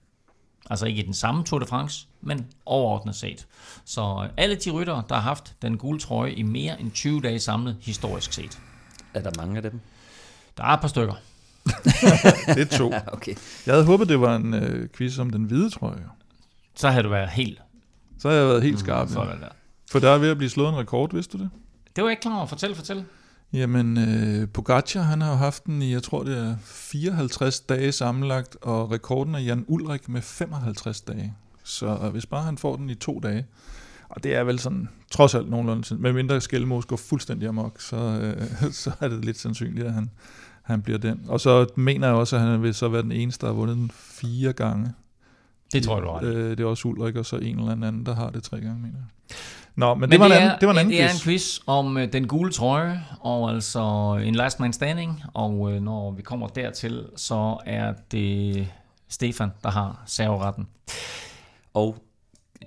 Altså 0.70 0.86
ikke 0.86 1.02
i 1.02 1.06
den 1.06 1.14
samme 1.14 1.44
Tour 1.44 1.58
de 1.58 1.66
France, 1.66 2.06
men 2.20 2.46
overordnet 2.66 3.14
set. 3.14 3.46
Så 3.84 4.28
alle 4.36 4.54
de 4.54 4.70
ryttere, 4.70 5.02
der 5.08 5.14
har 5.14 5.22
haft 5.22 5.54
den 5.62 5.78
gule 5.78 6.00
trøje 6.00 6.32
i 6.32 6.42
mere 6.42 6.80
end 6.80 6.90
20 6.90 7.20
dage 7.20 7.38
samlet, 7.38 7.76
historisk 7.80 8.32
set. 8.32 8.58
Er 9.14 9.20
der 9.22 9.30
mange 9.38 9.56
af 9.56 9.62
dem? 9.62 9.80
Der 10.56 10.64
er 10.64 10.68
et 10.68 10.80
par 10.80 10.88
stykker. 10.88 11.14
det 12.54 12.72
er 12.72 12.76
to. 12.78 12.92
okay. 13.06 13.34
Jeg 13.66 13.74
havde 13.74 13.84
håbet, 13.84 14.08
det 14.08 14.20
var 14.20 14.36
en 14.36 14.54
øh, 14.54 14.88
quiz 14.88 15.18
om 15.18 15.30
den 15.30 15.44
hvide 15.44 15.70
trøje. 15.70 16.04
Så 16.74 16.90
havde 16.90 17.02
du 17.02 17.08
været 17.08 17.30
helt... 17.30 17.60
Så 18.18 18.28
havde 18.28 18.40
jeg 18.40 18.48
været 18.48 18.62
helt 18.62 18.78
skarp. 18.78 19.10
Mm, 19.10 19.16
ja. 19.16 19.48
For 19.90 19.98
der 19.98 20.10
er 20.10 20.18
ved 20.18 20.30
at 20.30 20.36
blive 20.36 20.50
slået 20.50 20.68
en 20.68 20.76
rekord, 20.76 21.12
vidste 21.12 21.38
du 21.38 21.42
det? 21.42 21.50
Det 21.96 22.04
var 22.04 22.08
jeg 22.08 22.12
ikke 22.12 22.22
klar 22.22 22.36
over. 22.36 22.46
Fortæl, 22.46 22.74
fortæl. 22.74 23.04
Jamen, 23.52 23.98
øh, 23.98 24.48
Pogacar, 24.48 25.02
han 25.02 25.20
har 25.20 25.30
jo 25.30 25.36
haft 25.36 25.66
den 25.66 25.82
i, 25.82 25.92
jeg 25.92 26.02
tror 26.02 26.22
det 26.22 26.38
er 26.38 26.56
54 26.64 27.60
dage 27.60 27.92
sammenlagt, 27.92 28.56
og 28.62 28.90
rekorden 28.90 29.34
er 29.34 29.38
Jan 29.38 29.64
Ulrik 29.68 30.08
med 30.08 30.22
55 30.22 31.00
dage. 31.00 31.34
Så 31.64 32.08
hvis 32.12 32.26
bare 32.26 32.42
han 32.42 32.58
får 32.58 32.76
den 32.76 32.90
i 32.90 32.94
to 32.94 33.20
dage, 33.22 33.46
og 34.08 34.24
det 34.24 34.34
er 34.34 34.44
vel 34.44 34.58
sådan, 34.58 34.88
trods 35.10 35.34
alt 35.34 35.50
nogenlunde, 35.50 35.96
med 35.96 36.12
mindre 36.12 36.40
Skelmos 36.40 36.84
går 36.84 36.96
fuldstændig 36.96 37.48
amok, 37.48 37.80
så, 37.80 37.96
øh, 37.96 38.72
så 38.82 38.90
er 39.00 39.08
det 39.08 39.24
lidt 39.24 39.38
sandsynligt, 39.38 39.86
at 39.86 39.92
han, 39.92 40.10
han 40.62 40.82
bliver 40.82 40.98
den. 40.98 41.24
Og 41.28 41.40
så 41.40 41.66
mener 41.76 42.06
jeg 42.06 42.16
også, 42.16 42.36
at 42.36 42.42
han 42.42 42.62
vil 42.62 42.74
så 42.74 42.88
være 42.88 43.02
den 43.02 43.12
eneste, 43.12 43.46
der 43.46 43.52
har 43.52 43.58
vundet 43.58 43.76
den 43.76 43.90
fire 43.94 44.52
gange. 44.52 44.92
Det 45.72 45.82
tror 45.82 45.94
jeg, 45.94 46.02
du 46.02 46.08
har. 46.08 46.20
Øh, 46.22 46.50
det 46.50 46.60
er 46.60 46.64
også 46.64 46.88
Ulrik, 46.88 47.16
og 47.16 47.26
så 47.26 47.36
en 47.36 47.58
eller 47.58 47.72
anden, 47.72 48.06
der 48.06 48.14
har 48.14 48.30
det 48.30 48.42
tre 48.42 48.60
gange, 48.60 48.82
mener 48.82 48.98
jeg. 48.98 49.36
Nå, 49.78 49.94
men, 49.94 50.00
men 50.00 50.10
det, 50.10 50.20
var 50.20 50.28
det, 50.28 50.36
en 50.36 50.42
anden, 50.42 50.54
er, 50.54 50.58
det 50.58 50.68
var 50.68 50.72
en 50.72 50.78
anden 50.78 50.92
det 50.92 50.98
quiz. 50.98 51.10
er 51.10 51.14
en 51.14 51.20
quiz 51.20 51.58
om 51.66 51.96
uh, 51.96 52.02
den 52.02 52.28
gule 52.28 52.52
trøje, 52.52 53.04
og 53.20 53.50
altså 53.50 53.80
en 54.24 54.34
last 54.34 54.60
man 54.60 54.72
standing, 54.72 55.22
og 55.34 55.60
uh, 55.60 55.72
når 55.72 56.10
vi 56.10 56.22
kommer 56.22 56.46
dertil, 56.46 57.06
så 57.16 57.56
er 57.66 57.94
det 58.12 58.68
Stefan, 59.08 59.50
der 59.62 59.70
har 59.70 60.02
serveretten. 60.06 60.68
Og 61.74 61.96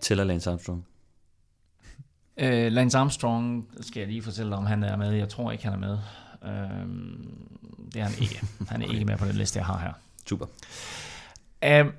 tæller 0.01 0.23
Lance 0.23 0.49
Armstrong. 0.49 0.85
Uh, 2.41 2.47
Lance 2.47 2.97
Armstrong 2.97 3.67
skal 3.81 3.99
jeg 3.99 4.07
lige 4.07 4.23
fortælle 4.23 4.51
dig, 4.51 4.57
om 4.57 4.65
han 4.65 4.83
er 4.83 4.97
med. 4.97 5.11
Jeg 5.11 5.29
tror 5.29 5.51
ikke, 5.51 5.63
han 5.63 5.73
er 5.73 5.77
med. 5.77 5.97
Uh, 6.41 6.89
det 7.93 8.01
er 8.01 8.03
han 8.03 8.21
ikke. 8.21 8.41
Han 8.69 8.81
er 8.81 8.93
ikke 8.93 9.05
med 9.05 9.17
på 9.17 9.25
den 9.25 9.35
liste, 9.35 9.57
jeg 9.57 9.65
har 9.65 9.79
her. 9.79 9.93
Super. 10.29 10.45
Uh, 10.45 11.91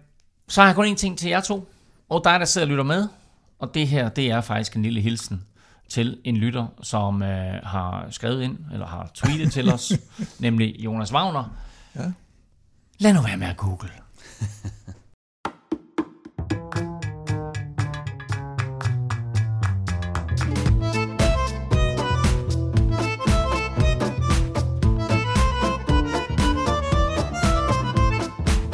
så 0.48 0.60
har 0.60 0.68
jeg 0.68 0.74
kun 0.74 0.86
en 0.86 0.96
ting 0.96 1.18
til 1.18 1.28
jer 1.28 1.40
to, 1.40 1.68
og 2.08 2.20
dig, 2.24 2.40
der 2.40 2.46
sidder 2.46 2.66
og 2.66 2.70
lytter 2.70 2.84
med. 2.84 3.08
Og 3.62 3.74
det 3.74 3.88
her, 3.88 4.08
det 4.08 4.30
er 4.30 4.40
faktisk 4.40 4.76
en 4.76 4.82
lille 4.82 5.00
hilsen 5.00 5.44
til 5.88 6.20
en 6.24 6.36
lytter, 6.36 6.66
som 6.82 7.22
øh, 7.22 7.60
har 7.62 8.06
skrevet 8.10 8.42
ind, 8.42 8.58
eller 8.72 8.86
har 8.86 9.10
tweetet 9.14 9.52
til 9.52 9.72
os, 9.72 9.92
nemlig 10.38 10.76
Jonas 10.78 11.12
Wagner. 11.12 11.56
Ja. 11.96 12.12
Lad 12.98 13.12
nu 13.14 13.22
være 13.22 13.36
med 13.36 13.46
at 13.46 13.56
google. 13.56 13.90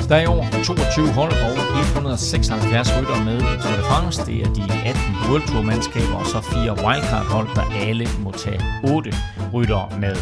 Der 0.09 0.17
er 0.17 0.23
i 0.23 0.27
år 0.27 0.47
22 0.65 1.13
hold 1.13 1.33
og 1.33 1.81
176 1.81 2.89
rytter 2.99 3.25
med 3.25 3.37
i 3.37 3.63
Tour 3.63 3.77
de 3.77 3.83
France. 3.91 4.27
Det 4.27 4.41
er 4.43 4.53
de 4.55 4.63
18 4.63 5.01
World 5.29 5.49
Tour 5.49 5.63
mandskaber 5.63 6.15
og 6.15 6.27
så 6.27 6.41
fire 6.41 6.73
wildcard 6.87 7.27
hold, 7.27 7.49
der 7.55 7.87
alle 7.89 8.07
må 8.21 8.31
tage 8.33 8.61
8 8.95 9.13
rytter 9.53 9.99
med. 10.01 10.17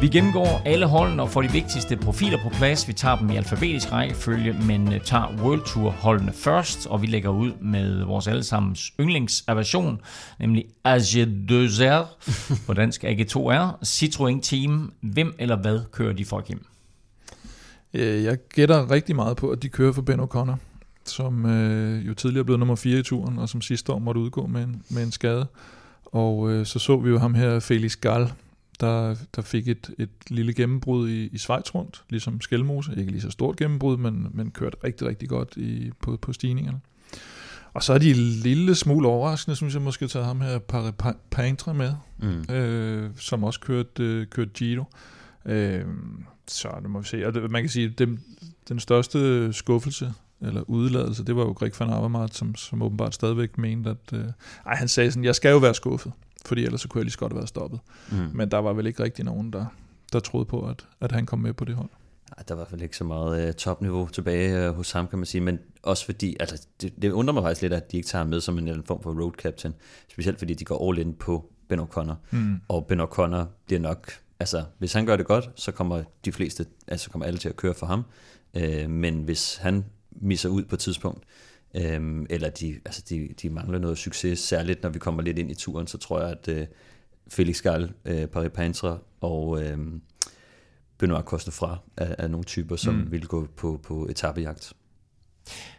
Vi 0.00 0.08
gennemgår 0.08 0.62
alle 0.64 0.86
holdene 0.86 1.22
og 1.22 1.30
får 1.30 1.42
de 1.42 1.52
vigtigste 1.52 1.96
profiler 1.96 2.38
på 2.42 2.48
plads. 2.48 2.88
Vi 2.88 2.92
tager 2.92 3.16
dem 3.16 3.30
i 3.30 3.36
alfabetisk 3.36 3.92
rækkefølge, 3.92 4.52
men 4.52 4.92
øh, 4.92 5.00
tager 5.00 5.34
World 5.42 5.62
Tour 5.66 5.90
holdene 5.90 6.32
først, 6.32 6.86
og 6.86 7.02
vi 7.02 7.06
lægger 7.06 7.30
ud 7.30 7.52
med 7.60 8.04
vores 8.04 8.26
allesammens 8.28 8.92
yndlingsaversion, 9.00 10.00
nemlig 10.38 10.64
AG2R, 10.88 12.04
på 12.66 12.74
dansk 12.74 13.04
AG2R, 13.04 13.62
Citroën 13.84 14.40
Team. 14.40 14.92
Hvem 15.00 15.34
eller 15.38 15.56
hvad 15.56 15.80
kører 15.92 16.12
de 16.12 16.24
folk 16.24 16.48
hjem? 16.48 16.66
Jeg 17.94 18.38
gætter 18.54 18.90
rigtig 18.90 19.16
meget 19.16 19.36
på, 19.36 19.50
at 19.50 19.62
de 19.62 19.68
kører 19.68 19.92
for 19.92 20.02
Ben 20.02 20.20
O'Connor, 20.20 20.56
som 21.04 21.46
øh, 21.46 22.06
jo 22.06 22.14
tidligere 22.14 22.44
blev 22.44 22.58
nummer 22.58 22.74
4 22.74 22.98
i 22.98 23.02
turen, 23.02 23.38
og 23.38 23.48
som 23.48 23.60
sidste 23.60 23.92
år 23.92 23.98
måtte 23.98 24.20
udgå 24.20 24.46
med 24.46 24.62
en, 24.62 24.82
med 24.90 25.02
en 25.02 25.12
skade. 25.12 25.46
Og 26.04 26.50
øh, 26.50 26.66
så 26.66 26.78
så 26.78 26.96
vi 26.96 27.10
jo 27.10 27.18
ham 27.18 27.34
her, 27.34 27.60
Felix 27.60 27.96
Gall, 27.96 28.32
der, 28.80 29.14
der 29.36 29.42
fik 29.42 29.68
et, 29.68 29.90
et 29.98 30.10
lille 30.28 30.54
gennembrud 30.54 31.08
i, 31.08 31.28
i 31.32 31.38
Schweiz 31.38 31.74
rundt, 31.74 32.02
ligesom 32.10 32.40
Skelmose. 32.40 32.94
Ikke 32.96 33.10
lige 33.10 33.22
så 33.22 33.30
stort 33.30 33.56
gennembrud, 33.56 33.96
men, 33.96 34.26
men 34.32 34.50
kørte 34.50 34.76
rigtig, 34.84 35.06
rigtig 35.08 35.28
godt 35.28 35.56
i, 35.56 35.90
på, 36.02 36.16
på 36.16 36.32
stigningerne. 36.32 36.80
Og 37.72 37.82
så 37.82 37.92
er 37.92 37.98
de 37.98 38.10
en 38.10 38.16
lille 38.16 38.74
smule 38.74 39.08
overraskende, 39.08 39.56
synes 39.56 39.74
jeg 39.74 39.82
måske, 39.82 40.08
taget 40.08 40.26
ham 40.26 40.40
her, 40.40 40.58
Pare 40.58 40.92
Paintre 41.30 41.74
med, 41.74 41.92
mm. 42.18 42.54
øh, 42.54 43.10
som 43.16 43.44
også 43.44 43.60
kørte, 43.60 44.02
øh, 44.02 44.26
kørte 44.26 44.50
Giro. 44.54 44.84
Øh, 45.46 45.84
så 46.48 46.68
det 46.82 46.90
må 46.90 46.98
vi 46.98 47.06
se. 47.06 47.26
Og 47.26 47.34
det, 47.34 47.50
man 47.50 47.62
kan 47.62 47.70
sige, 47.70 47.88
den, 47.88 48.20
den 48.68 48.80
største 48.80 49.52
skuffelse, 49.52 50.12
eller 50.40 50.62
udladelse, 50.66 51.24
det 51.24 51.36
var 51.36 51.42
jo 51.42 51.52
Greg 51.52 51.72
van 51.78 51.90
Avermaet, 51.90 52.34
som, 52.34 52.54
som 52.54 52.82
åbenbart 52.82 53.14
stadigvæk 53.14 53.58
mente, 53.58 53.90
at... 53.90 54.12
Øh, 54.12 54.24
ej, 54.66 54.74
han 54.74 54.88
sagde 54.88 55.10
sådan, 55.10 55.24
jeg 55.24 55.34
skal 55.34 55.50
jo 55.50 55.58
være 55.58 55.74
skuffet, 55.74 56.12
fordi 56.46 56.64
ellers 56.64 56.80
så 56.80 56.88
kunne 56.88 56.98
jeg 56.98 57.04
lige 57.04 57.12
så 57.12 57.18
godt 57.18 57.32
have 57.32 57.38
været 57.38 57.48
stoppet. 57.48 57.80
Mm. 58.12 58.16
Men 58.34 58.50
der 58.50 58.58
var 58.58 58.72
vel 58.72 58.86
ikke 58.86 59.02
rigtig 59.02 59.24
nogen, 59.24 59.52
der, 59.52 59.66
der 60.12 60.20
troede 60.20 60.46
på, 60.46 60.68
at, 60.68 60.86
at 61.00 61.12
han 61.12 61.26
kom 61.26 61.38
med 61.38 61.52
på 61.52 61.64
det 61.64 61.74
hold. 61.74 61.88
Ej, 62.38 62.44
der 62.48 62.54
var 62.54 62.60
i 62.60 62.62
hvert 62.62 62.70
fald 62.70 62.82
ikke 62.82 62.96
så 62.96 63.04
meget 63.04 63.48
uh, 63.48 63.54
topniveau 63.54 64.08
tilbage 64.08 64.70
uh, 64.70 64.76
hos 64.76 64.92
ham, 64.92 65.08
kan 65.08 65.18
man 65.18 65.26
sige, 65.26 65.40
men 65.40 65.58
også 65.82 66.04
fordi, 66.04 66.36
altså 66.40 66.66
det, 66.80 67.02
det 67.02 67.10
undrer 67.10 67.34
mig 67.34 67.42
faktisk 67.42 67.62
lidt, 67.62 67.72
at 67.72 67.92
de 67.92 67.96
ikke 67.96 68.06
tager 68.06 68.22
ham 68.22 68.30
med 68.30 68.40
som 68.40 68.58
en, 68.58 68.68
en 68.68 68.84
form 68.84 69.02
for 69.02 69.20
road 69.22 69.32
captain, 69.32 69.74
specielt 70.08 70.38
fordi 70.38 70.54
de 70.54 70.64
går 70.64 70.90
all 70.90 70.98
in 70.98 71.14
på 71.14 71.50
Ben 71.68 71.80
O'Connor, 71.80 72.14
mm. 72.30 72.60
og 72.68 72.86
Ben 72.86 73.00
O'Connor 73.00 73.44
bliver 73.66 73.80
nok 73.80 74.12
altså, 74.40 74.64
hvis 74.78 74.92
han 74.92 75.06
gør 75.06 75.16
det 75.16 75.26
godt, 75.26 75.50
så 75.56 75.72
kommer 75.72 76.02
de 76.24 76.32
fleste, 76.32 76.66
altså 76.88 77.10
kommer 77.10 77.26
alle 77.26 77.38
til 77.38 77.48
at 77.48 77.56
køre 77.56 77.74
for 77.74 77.86
ham. 77.86 78.04
Øh, 78.54 78.90
men 78.90 79.22
hvis 79.22 79.56
han 79.56 79.84
misser 80.10 80.48
ud 80.48 80.64
på 80.64 80.74
et 80.74 80.80
tidspunkt, 80.80 81.24
øh, 81.74 82.26
eller 82.30 82.50
de, 82.50 82.80
altså 82.84 83.02
de, 83.08 83.28
de 83.42 83.50
mangler 83.50 83.78
noget 83.78 83.98
succes, 83.98 84.38
særligt 84.38 84.82
når 84.82 84.90
vi 84.90 84.98
kommer 84.98 85.22
lidt 85.22 85.38
ind 85.38 85.50
i 85.50 85.54
turen, 85.54 85.86
så 85.86 85.98
tror 85.98 86.20
jeg, 86.20 86.30
at 86.30 86.48
øh, 86.48 86.66
Felix 87.28 87.62
Gall, 87.62 87.92
øh, 88.04 88.26
Paris 88.26 88.50
Pantre 88.54 88.98
og 89.20 89.62
øh, 89.62 89.78
Benoit 90.98 91.24
Costefra 91.24 91.78
er, 91.96 92.14
er 92.18 92.28
nogle 92.28 92.44
typer, 92.44 92.76
som 92.76 92.94
mm. 92.94 93.12
vil 93.12 93.26
gå 93.26 93.48
på, 93.56 93.80
på 93.82 94.06
etappejagt. 94.06 94.72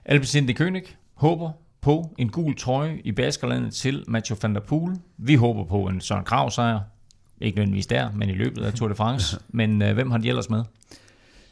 Alpecin 0.05 0.47
de 0.47 0.53
König 0.53 0.95
håber 1.13 1.51
på 1.81 2.15
en 2.17 2.29
gul 2.29 2.57
trøje 2.57 3.01
i 3.03 3.11
Baskerlandet 3.11 3.73
til 3.73 4.03
Mathieu 4.07 4.37
van 4.41 4.55
der 4.55 4.61
Poel. 4.61 4.99
Vi 5.17 5.35
håber 5.35 5.65
på 5.65 5.87
en 5.87 6.01
Søren 6.01 6.25
Krav 6.25 6.51
sejr. 6.51 6.79
Ikke 7.41 7.55
nødvendigvis 7.55 7.87
der, 7.87 8.11
men 8.11 8.29
i 8.29 8.33
løbet 8.33 8.63
af 8.63 8.73
Tour 8.73 8.87
de 8.87 8.95
France. 8.95 9.37
Men 9.49 9.81
øh, 9.81 9.93
hvem 9.93 10.11
har 10.11 10.17
de 10.17 10.29
ellers 10.29 10.49
med? 10.49 10.63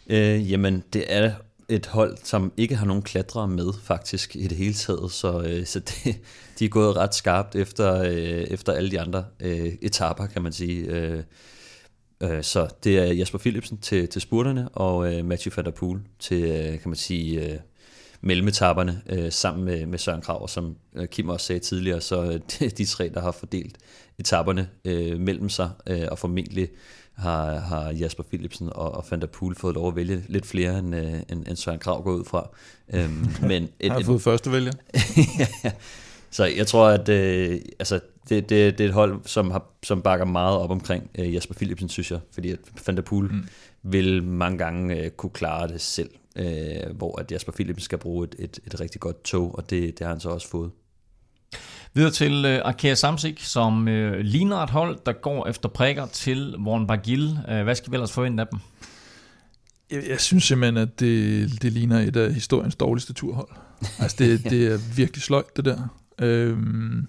Øh, 0.07 0.51
jamen, 0.51 0.84
det 0.93 1.05
er 1.07 1.31
et 1.69 1.86
hold, 1.86 2.17
som 2.23 2.51
ikke 2.57 2.75
har 2.75 2.86
nogen 2.86 3.03
klatrere 3.03 3.47
med, 3.47 3.73
faktisk, 3.84 4.36
i 4.36 4.47
det 4.47 4.57
hele 4.57 4.73
taget. 4.73 5.11
Så, 5.11 5.41
øh, 5.41 5.65
så 5.65 5.79
det, 5.79 6.19
de 6.59 6.65
er 6.65 6.69
gået 6.69 6.97
ret 6.97 7.15
skarpt 7.15 7.55
efter, 7.55 8.01
øh, 8.01 8.43
efter 8.43 8.73
alle 8.73 8.91
de 8.91 8.99
andre 8.99 9.25
øh, 9.39 9.71
etapper, 9.81 10.27
kan 10.27 10.41
man 10.41 10.53
sige. 10.53 10.86
Øh, 10.86 11.23
øh, 12.23 12.43
så 12.43 12.67
det 12.84 12.97
er 12.97 13.13
Jasper 13.13 13.38
Philipsen 13.38 13.77
til, 13.77 14.07
til 14.07 14.21
spurterne, 14.21 14.69
og 14.69 15.13
øh, 15.13 15.25
Mathieu 15.25 15.53
van 15.55 15.65
der 15.65 15.71
Poel 15.71 15.99
til, 16.19 16.43
øh, 16.43 16.79
kan 16.79 16.89
man 16.89 16.95
sige, 16.95 17.53
øh, 17.53 17.59
mellemetapperne, 18.24 19.01
øh, 19.09 19.32
sammen 19.32 19.65
med, 19.65 19.86
med 19.86 19.97
Søren 19.97 20.21
Krav, 20.21 20.47
som 20.47 20.76
øh, 20.95 21.07
Kim 21.07 21.30
også 21.30 21.45
sagde 21.45 21.59
tidligere, 21.59 22.01
så 22.01 22.24
øh, 22.24 22.69
de 22.78 22.86
tre, 22.86 23.09
der 23.13 23.21
har 23.21 23.32
fordelt 23.32 23.78
etapperne 24.19 24.69
øh, 24.86 25.19
mellem 25.19 25.49
sig, 25.49 25.69
øh, 25.88 26.07
og 26.11 26.19
formentlig 26.19 26.69
har, 27.13 27.59
har 27.59 27.91
Jasper 27.91 28.24
Philipsen 28.24 28.69
og, 28.71 28.91
og 28.95 29.05
Van 29.11 29.21
der 29.21 29.28
Poel 29.28 29.55
fået 29.55 29.76
lov 29.76 29.88
at 29.88 29.95
vælge 29.95 30.24
lidt 30.28 30.45
flere, 30.45 30.80
end, 30.80 30.95
øh, 30.95 31.13
end, 31.13 31.47
end 31.47 31.55
Søren 31.55 31.80
Krav 31.80 32.03
går 32.03 32.11
ud 32.11 32.26
fra. 32.26 32.49
Øhm, 32.93 33.28
men 33.49 33.69
et, 33.80 33.91
har 33.91 34.01
fået 34.01 34.21
første 34.21 34.51
vælger. 34.51 34.71
ja, 35.63 35.71
så 36.32 36.45
jeg 36.45 36.67
tror, 36.67 36.88
at 36.88 37.09
øh, 37.09 37.59
altså, 37.80 37.99
det, 38.30 38.49
det, 38.49 38.78
det 38.78 38.84
er 38.84 38.88
et 38.88 38.93
hold, 38.93 39.21
som, 39.26 39.51
har, 39.51 39.65
som 39.84 40.01
bakker 40.01 40.26
meget 40.26 40.57
op 40.57 40.71
omkring 40.71 41.09
øh, 41.19 41.34
Jasper 41.34 41.53
Philipsen, 41.53 41.89
synes 41.89 42.11
jeg, 42.11 42.19
fordi 42.34 42.51
at 42.51 42.59
Van 42.88 42.95
der 42.95 43.01
Poel 43.01 43.32
mm. 43.32 43.43
vil 43.84 44.24
mange 44.24 44.57
gange 44.57 44.95
øh, 44.95 45.09
kunne 45.09 45.30
klare 45.30 45.67
det 45.67 45.82
selv, 45.82 46.09
øh, 46.36 46.95
hvor 46.95 47.19
at 47.19 47.31
Jasper 47.31 47.51
Philipsen 47.51 47.84
skal 47.84 47.97
bruge 47.97 48.27
et, 48.27 48.36
et, 48.39 48.59
et 48.67 48.79
rigtig 48.79 49.01
godt 49.01 49.23
tog, 49.23 49.55
og 49.55 49.69
det, 49.69 49.99
det 49.99 50.07
har 50.07 50.13
han 50.13 50.19
så 50.19 50.29
også 50.29 50.47
fået. 50.49 50.71
Videre 51.93 52.11
til 52.11 52.45
øh, 52.45 52.61
Arkea 52.65 52.95
Samsik, 52.95 53.43
som 53.43 53.88
øh, 53.88 54.19
ligner 54.19 54.57
et 54.57 54.69
hold, 54.69 54.99
der 55.05 55.11
går 55.11 55.47
efter 55.47 55.69
prikker 55.69 56.05
til 56.05 56.55
Warren 56.57 56.88
Bagil. 56.88 57.38
Øh, 57.49 57.63
hvad 57.63 57.75
skal 57.75 57.91
vi 57.91 57.95
ellers 57.95 58.11
forvente 58.11 58.41
af 58.41 58.47
dem? 58.51 58.59
Jeg, 59.91 60.03
jeg 60.09 60.19
synes 60.19 60.43
simpelthen, 60.43 60.77
at 60.77 60.99
det, 60.99 61.61
det 61.61 61.71
ligner 61.71 61.99
et 61.99 62.15
af 62.15 62.34
historiens 62.34 62.75
dårligste 62.75 63.13
turhold. 63.13 63.47
Altså, 63.99 64.17
det, 64.19 64.43
det 64.51 64.67
er 64.67 64.95
virkelig 64.95 65.21
sløjt, 65.21 65.55
det 65.55 65.65
der. 65.65 65.99
Øhm, 66.19 67.07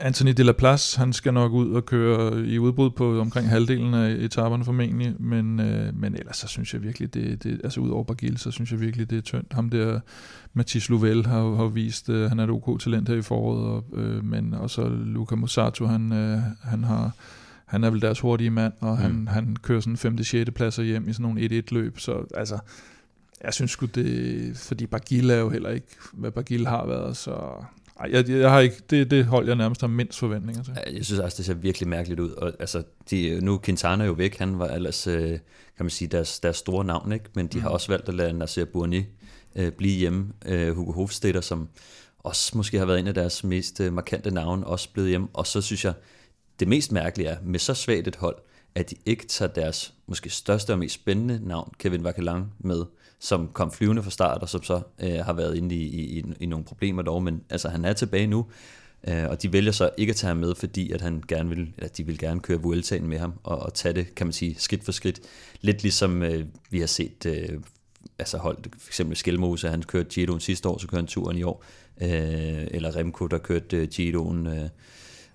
Anthony 0.00 0.30
de 0.30 0.42
la 0.42 0.52
Place, 0.52 0.98
han 0.98 1.12
skal 1.12 1.34
nok 1.34 1.52
ud 1.52 1.72
og 1.72 1.86
køre 1.86 2.46
i 2.46 2.58
udbrud 2.58 2.90
på 2.90 3.20
omkring 3.20 3.48
halvdelen 3.48 3.94
af 3.94 4.10
etaperne 4.10 4.64
formentlig, 4.64 5.14
men, 5.18 5.60
øh, 5.60 5.94
men 5.94 6.14
ellers 6.14 6.36
så 6.36 6.46
synes 6.46 6.74
jeg 6.74 6.82
virkelig, 6.82 7.14
det, 7.14 7.42
det 7.42 7.60
altså 7.64 7.80
ud 7.80 7.90
over 7.90 8.04
Bagil, 8.04 8.38
så 8.38 8.50
synes 8.50 8.72
jeg 8.72 8.80
virkelig, 8.80 9.10
det 9.10 9.18
er 9.18 9.22
tyndt. 9.22 9.52
Ham 9.52 9.70
der, 9.70 10.00
Mathis 10.54 10.88
Louvel 10.88 11.26
har, 11.26 11.54
har 11.54 11.66
vist, 11.66 12.08
øh, 12.08 12.28
han 12.28 12.38
er 12.38 12.44
et 12.44 12.50
OK 12.50 12.80
talent 12.80 13.08
her 13.08 13.16
i 13.16 13.22
foråret, 13.22 13.64
og, 13.64 13.84
øh, 13.98 14.24
men 14.24 14.54
også 14.54 14.88
Luca 14.88 15.34
Musato, 15.34 15.86
han, 15.86 16.12
øh, 16.12 16.38
han 16.62 16.84
har 16.84 17.12
han 17.66 17.84
er 17.84 17.90
vel 17.90 18.02
deres 18.02 18.20
hurtige 18.20 18.50
mand, 18.50 18.72
og 18.80 18.98
han, 18.98 19.12
mm. 19.12 19.26
han 19.26 19.56
kører 19.62 19.80
sådan 19.80 19.96
5. 19.96 20.24
6. 20.24 20.50
pladser 20.50 20.82
hjem 20.82 21.08
i 21.08 21.12
sådan 21.12 21.22
nogle 21.22 21.60
1-1 21.60 21.62
løb, 21.70 21.98
så 21.98 22.24
altså, 22.34 22.58
jeg 23.44 23.54
synes 23.54 23.70
sgu 23.70 23.86
det, 23.86 24.56
fordi 24.56 24.86
Bagil 24.86 25.30
er 25.30 25.36
jo 25.36 25.48
heller 25.48 25.70
ikke, 25.70 25.86
hvad 26.12 26.30
Bagil 26.30 26.66
har 26.66 26.86
været, 26.86 27.16
så 27.16 27.64
ej, 28.00 28.10
jeg, 28.12 28.28
jeg 28.28 28.50
har 28.50 28.60
ikke, 28.60 28.76
det, 28.90 29.10
det 29.10 29.24
hold 29.24 29.46
jeg 29.46 29.56
nærmest 29.56 29.80
har 29.80 29.88
mindst 29.88 30.18
forventninger 30.18 30.62
til. 30.62 30.78
Jeg 30.86 31.04
synes 31.04 31.20
også, 31.20 31.36
det 31.36 31.44
ser 31.44 31.54
virkelig 31.54 31.88
mærkeligt 31.88 32.20
ud, 32.20 32.30
og 32.30 32.52
altså, 32.60 32.82
de, 33.10 33.40
nu 33.42 33.60
Quintana 33.64 34.04
er 34.04 34.08
jo 34.08 34.12
væk, 34.12 34.38
han 34.38 34.58
var 34.58 34.66
ellers, 34.66 35.06
øh, 35.06 35.30
kan 35.76 35.84
man 35.84 35.90
sige, 35.90 36.08
deres, 36.08 36.40
deres 36.40 36.56
store 36.56 36.84
navn, 36.84 37.12
ikke? 37.12 37.24
men 37.34 37.46
de 37.46 37.56
mm. 37.56 37.62
har 37.62 37.70
også 37.70 37.88
valgt 37.88 38.08
at 38.08 38.14
lade 38.14 38.32
Nasser 38.32 38.64
Bourni 38.64 39.04
øh, 39.56 39.72
blive 39.72 39.98
hjemme, 39.98 40.32
øh, 40.46 40.76
Hugo 40.76 40.92
Hofstetter, 40.92 41.40
som 41.40 41.68
også 42.18 42.56
måske 42.56 42.78
har 42.78 42.86
været 42.86 42.98
en 42.98 43.06
af 43.06 43.14
deres 43.14 43.44
mest 43.44 43.80
øh, 43.80 43.92
markante 43.92 44.30
navne, 44.30 44.66
også 44.66 44.92
blevet 44.92 45.10
hjemme, 45.10 45.28
og 45.32 45.46
så 45.46 45.60
synes 45.60 45.84
jeg, 45.84 45.92
det 46.60 46.68
mest 46.68 46.92
mærkelige 46.92 47.28
er, 47.28 47.36
med 47.42 47.58
så 47.58 47.74
svagt 47.74 48.08
et 48.08 48.16
hold, 48.16 48.36
at 48.74 48.90
de 48.90 48.96
ikke 49.06 49.26
tager 49.26 49.52
deres 49.52 49.94
måske 50.06 50.30
største 50.30 50.72
og 50.72 50.78
mest 50.78 50.94
spændende 50.94 51.48
navn, 51.48 51.72
Kevin 51.78 52.04
Vakelang, 52.04 52.52
med, 52.58 52.84
som 53.20 53.48
kom 53.52 53.72
flyvende 53.72 54.02
fra 54.02 54.10
start, 54.10 54.42
og 54.42 54.48
som 54.48 54.62
så 54.62 54.80
øh, 55.02 55.18
har 55.18 55.32
været 55.32 55.56
inde 55.56 55.74
i, 55.74 55.82
i, 55.82 56.18
i, 56.18 56.24
i 56.40 56.46
nogle 56.46 56.64
problemer 56.64 57.02
dog, 57.02 57.22
men 57.22 57.42
altså 57.50 57.68
han 57.68 57.84
er 57.84 57.92
tilbage 57.92 58.26
nu, 58.26 58.46
øh, 59.08 59.28
og 59.28 59.42
de 59.42 59.52
vælger 59.52 59.72
så 59.72 59.90
ikke 59.96 60.10
at 60.10 60.16
tage 60.16 60.28
ham 60.28 60.36
med, 60.36 60.54
fordi 60.54 60.92
at 60.92 61.00
han 61.00 61.22
gerne 61.28 61.48
vil, 61.48 61.72
eller 61.76 61.88
de 61.88 62.06
vil 62.06 62.18
gerne 62.18 62.40
køre 62.40 62.62
Vueltaen 62.62 63.06
med 63.06 63.18
ham, 63.18 63.32
og, 63.42 63.58
og 63.58 63.74
tage 63.74 63.94
det, 63.94 64.14
kan 64.14 64.26
man 64.26 64.32
sige, 64.32 64.54
skridt 64.58 64.84
for 64.84 64.92
skridt. 64.92 65.20
Lidt 65.60 65.82
ligesom 65.82 66.22
øh, 66.22 66.44
vi 66.70 66.80
har 66.80 66.86
set 66.86 67.26
øh, 67.26 67.60
altså 68.18 68.38
holdt 68.38 68.68
for 68.78 68.88
eksempel 68.88 69.16
Skelmose, 69.16 69.68
han 69.68 69.82
kørte 69.82 70.08
Giroen 70.08 70.40
sidste 70.40 70.68
år, 70.68 70.78
så 70.78 70.86
kører 70.86 71.00
han 71.00 71.06
turen 71.06 71.36
i 71.38 71.42
år, 71.42 71.64
øh, 72.00 72.66
eller 72.70 72.96
Remco, 72.96 73.26
der 73.26 73.38
kørte 73.38 73.76
øh, 73.76 73.88
Giroen 73.88 74.46
øh, 74.46 74.68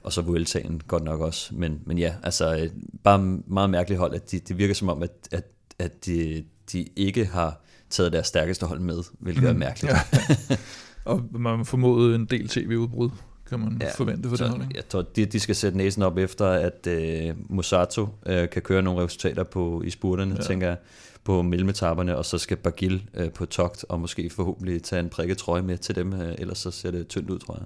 og 0.03 0.13
så 0.13 0.21
Vueltaen 0.21 0.81
godt 0.87 1.03
nok 1.03 1.19
også. 1.19 1.55
Men, 1.55 1.81
men 1.85 1.97
ja, 1.97 2.15
altså 2.23 2.57
øh, 2.57 2.69
bare 3.03 3.19
meget 3.47 3.69
mærkeligt 3.69 3.99
hold, 3.99 4.13
at 4.13 4.31
de, 4.31 4.39
det 4.39 4.57
virker 4.57 4.73
som 4.73 4.89
om, 4.89 5.03
at, 5.03 5.11
at, 5.31 5.43
at 5.79 6.05
de, 6.05 6.45
de 6.71 6.87
ikke 6.95 7.25
har 7.25 7.64
taget 7.89 8.13
deres 8.13 8.27
stærkeste 8.27 8.65
hold 8.65 8.79
med, 8.79 9.03
hvilket 9.19 9.43
mm, 9.43 9.49
er 9.49 9.53
mærkeligt. 9.53 9.93
Ja. 9.93 10.57
og 11.11 11.25
man 11.31 11.65
formodet 11.65 12.15
en 12.15 12.25
del 12.25 12.47
tv-udbrud, 12.47 13.09
kan 13.49 13.59
man 13.59 13.77
ja, 13.81 13.91
forvente 13.95 14.29
for 14.29 14.35
så, 14.35 14.43
det 14.43 14.51
hold. 14.51 14.65
Jeg 14.75 14.87
tror, 14.89 15.01
de, 15.01 15.25
de 15.25 15.39
skal 15.39 15.55
sætte 15.55 15.77
næsen 15.77 16.03
op 16.03 16.17
efter, 16.17 16.47
at 16.47 16.87
uh, 16.87 17.55
Musato 17.55 18.01
uh, 18.01 18.49
kan 18.51 18.61
køre 18.61 18.81
nogle 18.81 19.03
resultater 19.03 19.43
på, 19.43 19.81
i 19.85 19.89
spurterne, 19.89 20.35
ja. 20.35 20.41
tænker 20.41 20.67
jeg, 20.67 20.77
på 21.23 21.41
mellemetapperne, 21.41 22.17
og 22.17 22.25
så 22.25 22.37
skal 22.37 22.57
Bagil 22.57 23.09
uh, 23.19 23.31
på 23.31 23.45
togt, 23.45 23.85
og 23.89 23.99
måske 23.99 24.29
forhåbentlig 24.29 24.83
tage 24.83 24.99
en 24.99 25.09
prikket 25.09 25.37
trøje 25.37 25.61
med 25.61 25.77
til 25.77 25.95
dem, 25.95 26.13
uh, 26.13 26.19
ellers 26.37 26.57
så 26.57 26.71
ser 26.71 26.91
det 26.91 27.07
tyndt 27.07 27.29
ud, 27.29 27.39
tror 27.39 27.57
jeg. 27.57 27.65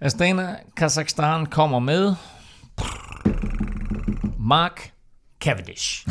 Astana, 0.00 0.56
Kazakhstan 0.76 1.46
kommer 1.46 1.78
med 1.78 2.14
Mark 4.38 4.95
Cavendish. 5.46 6.08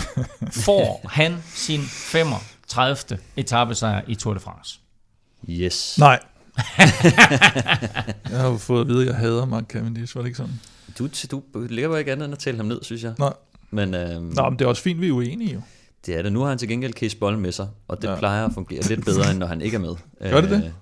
Får 0.51 1.07
han 1.09 1.35
sin 1.45 1.81
35. 1.81 3.19
etappesejr 3.37 4.01
i 4.07 4.15
Tour 4.15 4.33
de 4.33 4.39
France? 4.39 4.79
Yes. 5.49 5.97
Nej. 5.99 6.19
jeg 8.29 8.39
har 8.39 8.57
fået 8.57 8.81
at 8.81 8.87
vide, 8.87 9.01
at 9.01 9.07
jeg 9.07 9.15
hader 9.15 9.45
Mark 9.45 9.63
Cavendish, 9.67 10.15
var 10.15 10.21
det 10.21 10.27
ikke 10.27 10.37
sådan? 10.37 10.59
Du, 10.99 11.09
du 11.31 11.41
ligger 11.69 11.89
bare 11.89 11.99
ikke 11.99 12.11
andet 12.11 12.25
end 12.25 12.33
at 12.33 12.39
tælle 12.39 12.57
ham 12.57 12.65
ned, 12.65 12.83
synes 12.83 13.03
jeg. 13.03 13.13
Nej. 13.19 13.33
Men, 13.71 13.93
øhm, 13.93 14.23
Nå, 14.23 14.49
men 14.49 14.59
det 14.59 14.65
er 14.65 14.69
også 14.69 14.81
fint, 14.81 15.01
vi 15.01 15.07
er 15.07 15.11
uenige 15.11 15.53
jo. 15.53 15.61
Det 16.05 16.17
er 16.17 16.21
det. 16.21 16.33
Nu 16.33 16.41
har 16.41 16.49
han 16.49 16.57
til 16.57 16.67
gengæld 16.67 16.93
Case 16.93 17.17
Boll 17.17 17.37
med 17.37 17.51
sig, 17.51 17.67
og 17.87 18.01
det 18.01 18.07
ja. 18.07 18.15
plejer 18.15 18.45
at 18.45 18.53
fungere 18.53 18.81
lidt 18.81 19.05
bedre, 19.05 19.31
end 19.31 19.39
når 19.39 19.47
han 19.47 19.61
ikke 19.61 19.75
er 19.75 19.81
med. 19.81 19.95
Gør 20.31 20.41
det 20.41 20.49
det? 20.49 20.73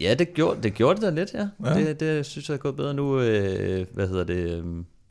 Ja, 0.00 0.14
det 0.14 0.34
gjorde 0.34 0.62
det, 0.62 0.74
gjorde 0.74 0.94
det 0.94 1.02
da 1.02 1.10
lidt, 1.10 1.30
ja. 1.34 1.48
ja. 1.64 1.74
Det, 1.74 2.00
det 2.00 2.26
synes 2.26 2.48
jeg 2.48 2.54
er 2.54 2.58
gået 2.58 2.76
bedre 2.76 2.94
nu. 2.94 3.20
Øh, 3.20 3.86
hvad 3.94 4.08
hedder 4.08 4.24
det? 4.24 4.34
Øh, 4.36 4.64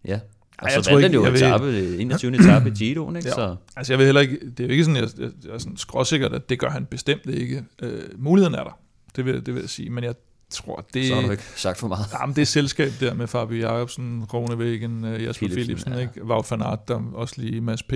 ja. 0.06 0.20
Og 0.62 0.68
Ej, 0.68 0.82
så 0.82 0.92
vandt 0.92 1.04
han 1.04 1.14
jo 1.14 1.22
vil... 1.22 1.34
etape, 1.34 1.98
21. 2.00 2.36
etape 2.36 2.70
i 2.70 2.72
Giroen, 2.72 3.16
ikke? 3.16 3.28
Ja. 3.28 3.36
Så. 3.36 3.56
Altså 3.76 3.94
jeg 3.94 3.98
vil 3.98 4.06
heller 4.06 4.22
ikke, 4.22 4.40
det 4.58 4.60
er 4.60 4.68
jo 4.68 4.72
ikke 4.72 4.84
sådan, 4.84 4.96
jeg, 4.96 5.10
jeg, 5.18 5.30
jeg 5.46 5.54
er 5.54 5.58
sådan 5.58 5.78
skråsikkert, 5.78 6.34
at 6.34 6.50
det 6.50 6.60
gør 6.60 6.70
han 6.70 6.86
bestemt 6.86 7.26
ikke. 7.26 7.66
Øh, 7.82 8.02
muligheden 8.18 8.56
er 8.56 8.64
der, 8.64 8.80
det 9.16 9.26
vil, 9.26 9.46
det 9.46 9.54
vil 9.54 9.62
jeg 9.62 9.70
sige, 9.70 9.90
men 9.90 10.04
jeg 10.04 10.16
tror, 10.50 10.86
det... 10.94 11.08
Så 11.08 11.16
har 11.16 11.22
du 11.22 11.32
ikke 11.32 11.44
sagt 11.56 11.78
for 11.78 11.88
meget. 11.88 12.06
Jamen, 12.22 12.36
det 12.36 12.42
er 12.42 12.46
selskab 12.46 12.92
der 13.00 13.14
med 13.14 13.28
Fabio 13.28 13.58
Jacobsen, 13.58 14.24
Ronevæggen, 14.34 15.04
uh, 15.04 15.24
Jasper 15.24 15.48
Philipsen, 15.48 15.56
Philipsen 15.56 15.94
ja. 15.94 16.00
ikke? 16.00 16.26
Wout 16.26 16.52
van 16.52 16.62
Aert, 16.62 16.88
der 16.88 17.02
også 17.14 17.36
lige 17.38 17.62
Mads 17.62 17.84
P. 17.84 17.94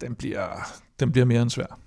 Den 0.00 0.14
bliver, 0.14 0.48
den 1.00 1.12
bliver 1.12 1.24
mere 1.24 1.42
end 1.42 1.50
svær. 1.50 1.78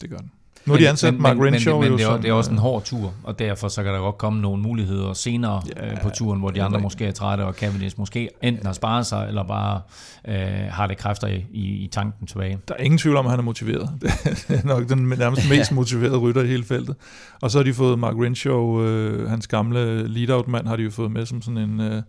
Det 0.00 0.10
gør 0.10 0.16
den. 0.16 0.30
Nu 0.66 0.72
har 0.72 0.78
de 0.78 0.88
ansat 0.88 1.14
men, 1.14 1.22
Mark 1.22 1.36
Renshaw. 1.38 1.80
Men, 1.80 1.82
men, 1.82 1.90
men 1.90 1.98
det, 1.98 2.06
er, 2.06 2.16
det 2.16 2.28
er 2.28 2.32
også 2.32 2.50
en 2.50 2.58
hård 2.58 2.84
tur, 2.84 3.14
og 3.22 3.38
derfor 3.38 3.68
så 3.68 3.82
kan 3.82 3.92
der 3.92 3.98
godt 3.98 4.18
komme 4.18 4.40
nogle 4.40 4.62
muligheder 4.62 5.12
senere 5.12 5.62
ja, 5.76 5.90
øh, 5.90 6.00
på 6.02 6.10
turen, 6.10 6.40
hvor 6.40 6.50
de 6.50 6.62
andre 6.62 6.80
måske 6.80 7.06
er 7.06 7.12
trætte, 7.12 7.42
og 7.42 7.54
Cavendish 7.54 7.98
måske 7.98 8.28
enten 8.42 8.66
har 8.66 8.72
sparet 8.72 9.06
sig, 9.06 9.28
eller 9.28 9.42
bare 9.42 9.80
øh, 10.28 10.34
har 10.70 10.86
det 10.86 10.96
kræfter 10.96 11.28
i, 11.28 11.44
i, 11.52 11.84
i 11.84 11.88
tanken 11.92 12.26
tilbage. 12.26 12.58
Der 12.68 12.74
er 12.78 12.82
ingen 12.82 12.98
tvivl 12.98 13.16
om, 13.16 13.26
at 13.26 13.30
han 13.30 13.38
er 13.38 13.44
motiveret. 13.44 13.90
Det 14.48 14.60
er 14.62 14.66
nok 14.66 14.88
den 14.88 14.98
nærmest 15.18 15.48
mest 15.50 15.72
motiverede 15.72 16.16
rytter 16.16 16.42
i 16.42 16.46
hele 16.46 16.64
feltet. 16.64 16.96
Og 17.40 17.50
så 17.50 17.58
har 17.58 17.62
de 17.62 17.74
fået 17.74 17.98
Mark 17.98 18.14
Renshaw, 18.14 18.82
øh, 18.82 19.30
hans 19.30 19.46
gamle 19.46 20.08
lead-out-mand, 20.08 20.66
har 20.66 20.76
de 20.76 20.82
jo 20.82 20.90
fået 20.90 21.10
med 21.10 21.26
som 21.26 21.42
sådan 21.42 21.58
en... 21.58 21.80
Øh, 21.80 22.02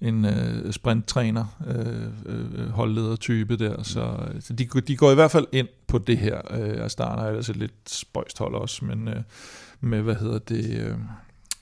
en 0.00 0.24
øh, 0.24 0.72
sprinttræner, 0.72 1.44
øh, 1.66 2.06
øh, 2.26 2.68
holdleder-type 2.68 3.56
der, 3.56 3.82
så, 3.82 4.16
så 4.40 4.52
de, 4.52 4.64
de 4.66 4.96
går 4.96 5.10
i 5.10 5.14
hvert 5.14 5.30
fald 5.30 5.46
ind 5.52 5.68
på 5.86 5.98
det 5.98 6.18
her. 6.18 6.40
Øh, 6.50 6.84
Astana 6.84 7.22
er 7.22 7.26
ellers 7.26 7.48
et 7.48 7.56
lidt 7.56 7.72
spøjst 7.86 8.38
hold 8.38 8.54
også, 8.54 8.84
men 8.84 9.08
øh, 9.08 9.22
med, 9.80 10.02
hvad 10.02 10.14
hedder 10.14 10.38
det, 10.38 10.80
øh, 10.80 10.94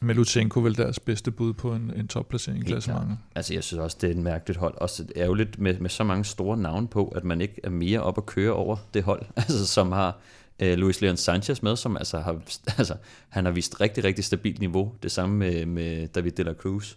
med 0.00 0.14
Lutsenko 0.14 0.60
vel 0.60 0.76
deres 0.76 1.00
bedste 1.00 1.30
bud 1.30 1.52
på 1.52 1.74
en, 1.74 1.92
en 1.96 2.08
topplacering 2.08 2.62
i 2.62 2.64
klassementet. 2.64 3.18
Altså 3.34 3.54
jeg 3.54 3.64
synes 3.64 3.80
også, 3.80 3.96
det 4.00 4.06
er 4.06 4.10
et 4.10 4.20
mærkeligt 4.20 4.58
hold. 4.58 4.74
Også 4.76 5.04
ærgerligt 5.16 5.58
med, 5.58 5.78
med 5.78 5.90
så 5.90 6.04
mange 6.04 6.24
store 6.24 6.56
navne 6.56 6.88
på, 6.88 7.08
at 7.08 7.24
man 7.24 7.40
ikke 7.40 7.60
er 7.64 7.70
mere 7.70 8.00
op 8.00 8.18
at 8.18 8.26
køre 8.26 8.52
over 8.52 8.76
det 8.94 9.02
hold, 9.02 9.22
altså, 9.36 9.66
som 9.66 9.92
har 9.92 10.18
øh, 10.60 10.78
Luis 10.78 11.00
Leon 11.00 11.16
Sanchez 11.16 11.62
med, 11.62 11.76
som 11.76 11.96
altså 11.96 12.18
har, 12.18 12.40
altså, 12.78 12.94
han 13.28 13.44
har 13.44 13.52
vist 13.52 13.80
rigtig, 13.80 14.04
rigtig 14.04 14.24
stabilt 14.24 14.60
niveau. 14.60 14.92
Det 15.02 15.12
samme 15.12 15.36
med, 15.36 15.66
med 15.66 16.08
David 16.08 16.30
de 16.30 16.42
la 16.42 16.52
Cruz 16.52 16.96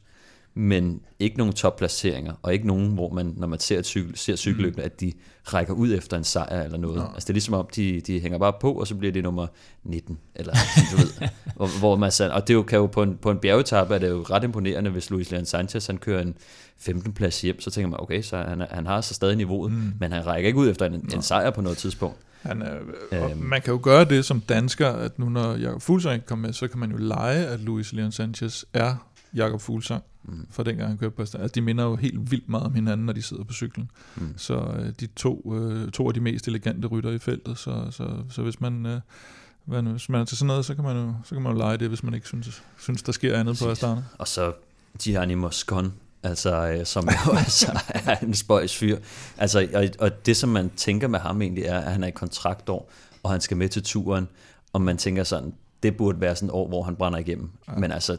men 0.54 1.02
ikke 1.20 1.38
nogen 1.38 1.54
topplaceringer, 1.54 2.34
og 2.41 2.54
ikke 2.54 2.68
nogen, 2.68 2.93
hvor 2.93 3.10
man, 3.10 3.34
når 3.38 3.47
man 3.47 3.60
ser, 3.60 3.82
cykel, 3.82 4.18
ser 4.18 4.36
cykelløbet, 4.36 4.78
mm. 4.78 4.84
at 4.84 5.02
de 5.02 5.14
rækker 5.43 5.74
ud 5.74 5.93
efter 5.93 6.18
en 6.18 6.24
sejr 6.24 6.64
eller 6.64 6.78
noget. 6.78 7.02
Ja. 7.02 7.06
Altså 7.14 7.20
det 7.20 7.30
er 7.30 7.34
ligesom 7.34 7.54
om, 7.54 7.68
de, 7.76 8.02
de 8.02 8.20
hænger 8.20 8.38
bare 8.38 8.54
på, 8.62 8.74
og 8.74 8.88
så 8.88 8.95
bliver 8.95 9.12
det 9.12 9.24
nummer 9.24 9.47
19, 9.84 10.18
eller 10.36 10.54
du 10.91 10.97
ved. 10.97 11.08
Hvor, 11.56 11.80
hvor 11.80 11.95
man, 11.95 12.12
og 12.32 12.47
det 12.47 12.54
jo, 12.54 12.64
kan 12.64 12.80
jo 12.80 12.86
på 12.88 13.04
en, 13.04 13.18
på 13.22 13.32
en 13.32 13.38
bjergetappe 13.38 13.95
er 13.95 13.99
det 13.99 14.10
jo 14.10 14.26
ret 14.30 14.43
imponerende, 14.43 14.89
hvis 14.89 15.10
Luis 15.10 15.32
Leon 15.32 15.45
Sanchez 15.45 15.88
han 15.88 15.97
kører 15.97 16.22
en 16.22 16.36
15. 16.78 17.14
plads 17.14 17.41
hjem, 17.41 17.60
så 17.60 17.72
tænker 17.72 17.89
man, 17.89 17.99
okay, 17.99 18.22
så 18.22 18.38
han, 18.38 18.64
han 18.72 18.86
har 18.86 19.02
så 19.02 19.14
stadig 19.14 19.36
niveauet, 19.36 19.72
mm. 19.72 19.93
men 19.99 20.12
han 20.12 20.26
rækker 20.26 20.47
ikke 20.47 20.60
ud 20.60 20.70
efter 20.70 20.86
en, 20.86 21.10
en 21.14 21.22
sejr 21.22 21.49
på 21.52 21.62
noget 21.62 21.78
tidspunkt. 21.78 22.18
Han 22.41 22.62
er, 22.62 22.78
øhm. 23.12 23.38
man 23.38 23.62
kan 23.62 23.74
jo 23.74 23.80
gøre 23.84 24.06
det 24.06 24.26
som 24.26 24.41
dansker, 24.41 24.89
at 24.89 25.20
nu 25.20 25.30
når 25.30 25.56
Jakob 25.56 25.82
Fuglsang 25.82 26.26
kommer 26.26 26.47
med, 26.47 26.54
så 26.54 26.68
kan 26.68 26.80
man 26.80 26.91
jo 26.91 26.97
lege, 26.97 27.45
at 27.45 27.60
Luis 27.60 27.93
Leon 27.93 28.12
Sanchez 28.12 28.64
er 28.74 28.95
Jakob 29.34 29.62
Fuglsang 29.62 30.04
mm. 30.24 30.47
fra 30.51 30.63
dengang 30.63 30.88
han 30.89 30.97
kørte 30.97 31.15
på 31.15 31.22
altså, 31.22 31.47
de 31.55 31.61
minder 31.61 31.84
jo 31.84 31.95
helt 31.95 32.32
vildt 32.32 32.49
meget 32.49 32.65
om 32.65 32.74
hinanden, 32.74 33.05
når 33.05 33.13
de 33.13 33.22
sidder 33.22 33.43
på 33.43 33.53
cyklen. 33.53 33.91
Mm. 34.15 34.34
Så 34.38 34.55
øh, 34.55 34.93
de 34.99 35.07
to, 35.07 35.53
øh, 35.55 35.91
to 35.91 36.07
af 36.07 36.13
de 36.13 36.19
mest 36.19 36.47
elegante 36.47 36.88
rytter 36.88 37.11
i 37.11 37.17
feltet, 37.17 37.57
så, 37.57 37.88
så, 37.91 38.09
så 38.30 38.41
hvis 38.43 38.61
man... 38.61 38.86
Øh, 38.86 39.01
hvis 39.65 40.09
man 40.09 40.22
er 40.22 40.26
til 40.26 40.38
sådan 40.38 40.47
noget, 40.47 40.65
så 40.65 40.76
kan 40.76 40.84
man 40.84 40.97
jo, 40.97 41.13
så 41.24 41.36
kan 41.36 41.41
man 41.41 41.51
jo 41.51 41.57
lege 41.57 41.78
det, 41.78 41.88
hvis 41.88 42.03
man 42.03 42.13
ikke 42.13 42.28
synes, 42.28 42.63
synes 42.80 43.03
der 43.03 43.11
sker 43.11 43.39
andet 43.39 43.53
Præcis. 43.53 43.65
på 43.65 43.69
Astana. 43.69 44.03
Og 44.17 44.28
så 44.28 44.53
Gianni 45.03 45.34
Moscon, 45.34 45.93
altså, 46.24 46.67
øh, 46.67 46.86
som 46.86 47.09
jo 47.09 47.34
altså 47.45 47.80
er 47.89 48.17
en 48.17 48.34
spøjs 48.34 48.78
fyr. 48.78 48.97
Altså, 49.38 49.67
og, 49.74 49.88
og 49.99 50.26
det, 50.26 50.38
som 50.38 50.49
man 50.49 50.69
tænker 50.69 51.07
med 51.07 51.19
ham 51.19 51.41
egentlig, 51.41 51.63
er, 51.63 51.80
at 51.80 51.91
han 51.91 52.03
er 52.03 52.07
i 52.07 52.11
kontraktår, 52.11 52.91
og 53.24 53.32
han 53.32 53.41
skal 53.41 53.57
med 53.57 53.69
til 53.69 53.84
turen, 53.84 54.28
og 54.74 54.82
man 54.82 54.97
tænker 54.97 55.24
sådan, 55.24 55.53
det 55.84 55.97
burde 55.97 56.22
være 56.22 56.36
sådan 56.36 56.49
et 56.49 56.53
år, 56.53 56.67
hvor 56.67 56.84
han 56.84 56.95
brænder 56.95 57.19
igennem. 57.19 57.49
Ja. 57.67 57.74
Men 57.76 57.91
altså, 57.91 58.17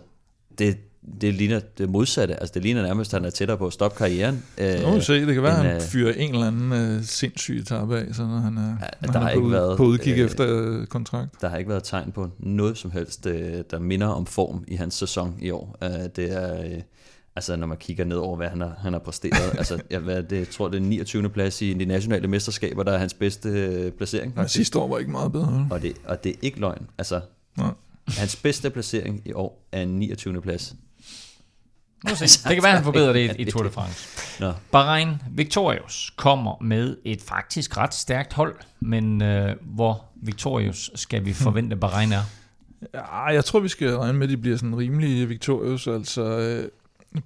det, 0.58 0.78
det 1.20 1.34
ligner 1.34 1.60
det 1.78 1.88
modsatte. 1.88 2.40
Altså 2.40 2.52
det 2.54 2.62
ligner 2.62 2.82
nærmest, 2.82 3.14
at 3.14 3.20
han 3.20 3.26
er 3.26 3.30
tættere 3.30 3.58
på 3.58 3.66
at 3.66 3.72
stoppe 3.72 3.98
karrieren. 3.98 4.44
Nu 4.58 4.88
må 4.88 4.94
vi 4.94 5.00
se, 5.00 5.26
det 5.26 5.34
kan 5.34 5.42
være, 5.42 5.58
at 5.58 5.72
han 5.72 5.80
fyrer 5.80 6.12
en 6.12 6.34
eller 6.34 6.46
anden 6.46 6.96
uh, 6.98 7.04
sindssyg 7.04 7.58
etape 7.58 7.98
af, 7.98 8.14
så 8.14 8.22
når 8.22 8.38
han 8.38 8.58
er, 8.58 8.76
ja, 8.80 9.06
når 9.06 9.12
der 9.12 9.18
han 9.18 9.28
er 9.28 9.34
på, 9.34 9.40
ikke 9.40 9.50
været, 9.50 9.76
på 9.76 9.84
udkig 9.84 10.12
øh, 10.12 10.18
efter 10.18 10.78
uh, 10.78 10.86
kontrakt. 10.86 11.40
Der 11.40 11.48
har 11.48 11.56
ikke 11.56 11.70
været 11.70 11.84
tegn 11.84 12.12
på 12.12 12.30
noget 12.38 12.78
som 12.78 12.90
helst, 12.90 13.26
uh, 13.26 13.32
der 13.70 13.78
minder 13.78 14.06
om 14.06 14.26
form 14.26 14.64
i 14.68 14.76
hans 14.76 14.94
sæson 14.94 15.36
i 15.40 15.50
år. 15.50 15.76
Uh, 15.84 15.88
det 16.16 16.32
er... 16.32 16.64
Uh, 16.64 16.80
altså 17.36 17.56
når 17.56 17.66
man 17.66 17.76
kigger 17.76 18.04
ned 18.04 18.16
over, 18.16 18.36
hvad 18.36 18.48
han 18.48 18.60
har, 18.60 18.76
han 18.78 18.92
har 18.92 19.00
præsteret. 19.00 19.54
altså, 19.58 19.82
jeg, 19.90 20.00
hvad 20.00 20.22
det, 20.22 20.38
jeg 20.38 20.48
tror, 20.48 20.68
det 20.68 20.76
er 20.76 20.80
29. 20.80 21.28
plads 21.28 21.62
i 21.62 21.74
de 21.74 21.84
nationale 21.84 22.28
mesterskaber, 22.28 22.82
der 22.82 22.92
er 22.92 22.98
hans 22.98 23.14
bedste 23.14 23.48
øh, 23.48 23.92
placering. 23.92 24.34
Faktisk. 24.34 24.54
sidste 24.54 24.78
år 24.78 24.88
var 24.88 24.98
ikke 24.98 25.10
meget 25.10 25.32
bedre. 25.32 25.68
Og 25.70 25.82
det, 25.82 25.96
og 26.04 26.24
det 26.24 26.32
er 26.32 26.36
ikke 26.42 26.60
løgn. 26.60 26.86
Altså, 26.98 27.20
Nej. 27.58 27.70
hans 28.08 28.36
bedste 28.36 28.70
placering 28.70 29.22
i 29.24 29.32
år 29.32 29.68
er 29.72 29.82
en 29.82 29.88
29. 29.88 30.42
plads. 30.42 30.74
Altså, 32.06 32.48
det 32.48 32.54
kan 32.54 32.62
være, 32.62 32.72
at 32.72 32.76
han 32.76 32.84
forbedrer 32.84 33.12
det 33.12 33.36
i, 33.38 33.42
i 33.42 33.50
Tour 33.50 33.62
de 33.62 33.70
France. 33.70 34.08
Nå. 34.40 34.52
Bahrain 34.72 35.08
Victorious 35.30 36.12
kommer 36.16 36.62
med 36.62 36.96
et 37.04 37.22
faktisk 37.22 37.76
ret 37.76 37.94
stærkt 37.94 38.32
hold, 38.32 38.54
men 38.80 39.22
øh, 39.22 39.56
hvor 39.60 40.04
Victorious 40.22 40.90
skal 40.94 41.24
vi 41.24 41.32
forvente 41.32 41.76
Bahrain 41.76 42.12
er? 42.12 42.22
Ja, 42.94 43.24
jeg 43.24 43.44
tror, 43.44 43.60
vi 43.60 43.68
skal 43.68 43.96
regne 43.96 44.18
med, 44.18 44.26
at 44.26 44.30
de 44.30 44.36
bliver 44.36 44.56
sådan 44.56 44.78
rimelig 44.78 45.28
Victorious. 45.28 45.86
Altså, 45.86 46.22
øh, 46.22 46.68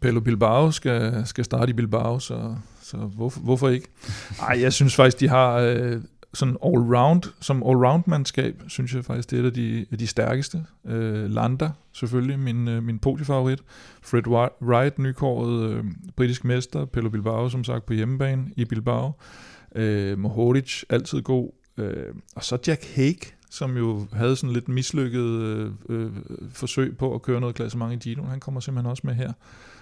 Pelo 0.00 0.20
Bilbao 0.20 0.70
skal, 0.70 1.22
skal 1.26 1.44
starte 1.44 1.70
i 1.70 1.72
Bilbao, 1.72 2.18
så, 2.18 2.54
så 2.82 2.96
hvorfor, 2.96 3.40
hvorfor 3.40 3.68
ikke? 3.68 3.88
Ej, 4.40 4.60
jeg 4.60 4.72
synes 4.72 4.94
faktisk, 4.94 5.20
de 5.20 5.28
har 5.28 5.52
øh, 5.52 6.00
sådan 6.36 6.56
all-round, 6.64 7.32
som 7.40 7.62
all-round-mandskab, 7.62 8.62
synes 8.68 8.94
jeg 8.94 9.04
faktisk, 9.04 9.30
det 9.30 9.36
er 9.36 9.42
et 9.42 9.46
af 9.46 9.52
de, 9.52 9.86
de 9.98 10.06
stærkeste. 10.06 10.64
Øh, 10.84 11.30
Landa, 11.30 11.70
selvfølgelig, 11.92 12.38
min, 12.38 12.68
øh, 12.68 12.82
min 12.82 12.98
podiefavorit. 12.98 13.62
Fred 14.02 14.52
Wright, 14.62 14.98
nykåret 14.98 15.70
øh, 15.70 15.84
britisk 16.16 16.44
mester. 16.44 16.84
Pelo 16.84 17.08
Bilbao, 17.08 17.48
som 17.48 17.64
sagt, 17.64 17.86
på 17.86 17.92
hjemmebane 17.92 18.50
i 18.56 18.64
Bilbao. 18.64 19.12
Øh, 19.74 20.18
Mohoric, 20.18 20.82
altid 20.88 21.22
god. 21.22 21.50
Øh, 21.76 22.14
og 22.36 22.44
så 22.44 22.58
Jack 22.66 22.94
Hague, 22.94 23.30
som 23.50 23.76
jo 23.76 24.06
havde 24.12 24.36
sådan 24.36 24.52
lidt 24.52 24.68
mislykket 24.68 25.24
øh, 25.24 25.70
øh, 25.88 26.10
forsøg 26.52 26.96
på 26.98 27.14
at 27.14 27.22
køre 27.22 27.40
noget 27.40 27.56
klassement 27.56 27.92
i 27.92 28.08
Gino. 28.08 28.24
Han 28.24 28.40
kommer 28.40 28.60
simpelthen 28.60 28.90
også 28.90 29.02
med 29.04 29.14
her. 29.14 29.32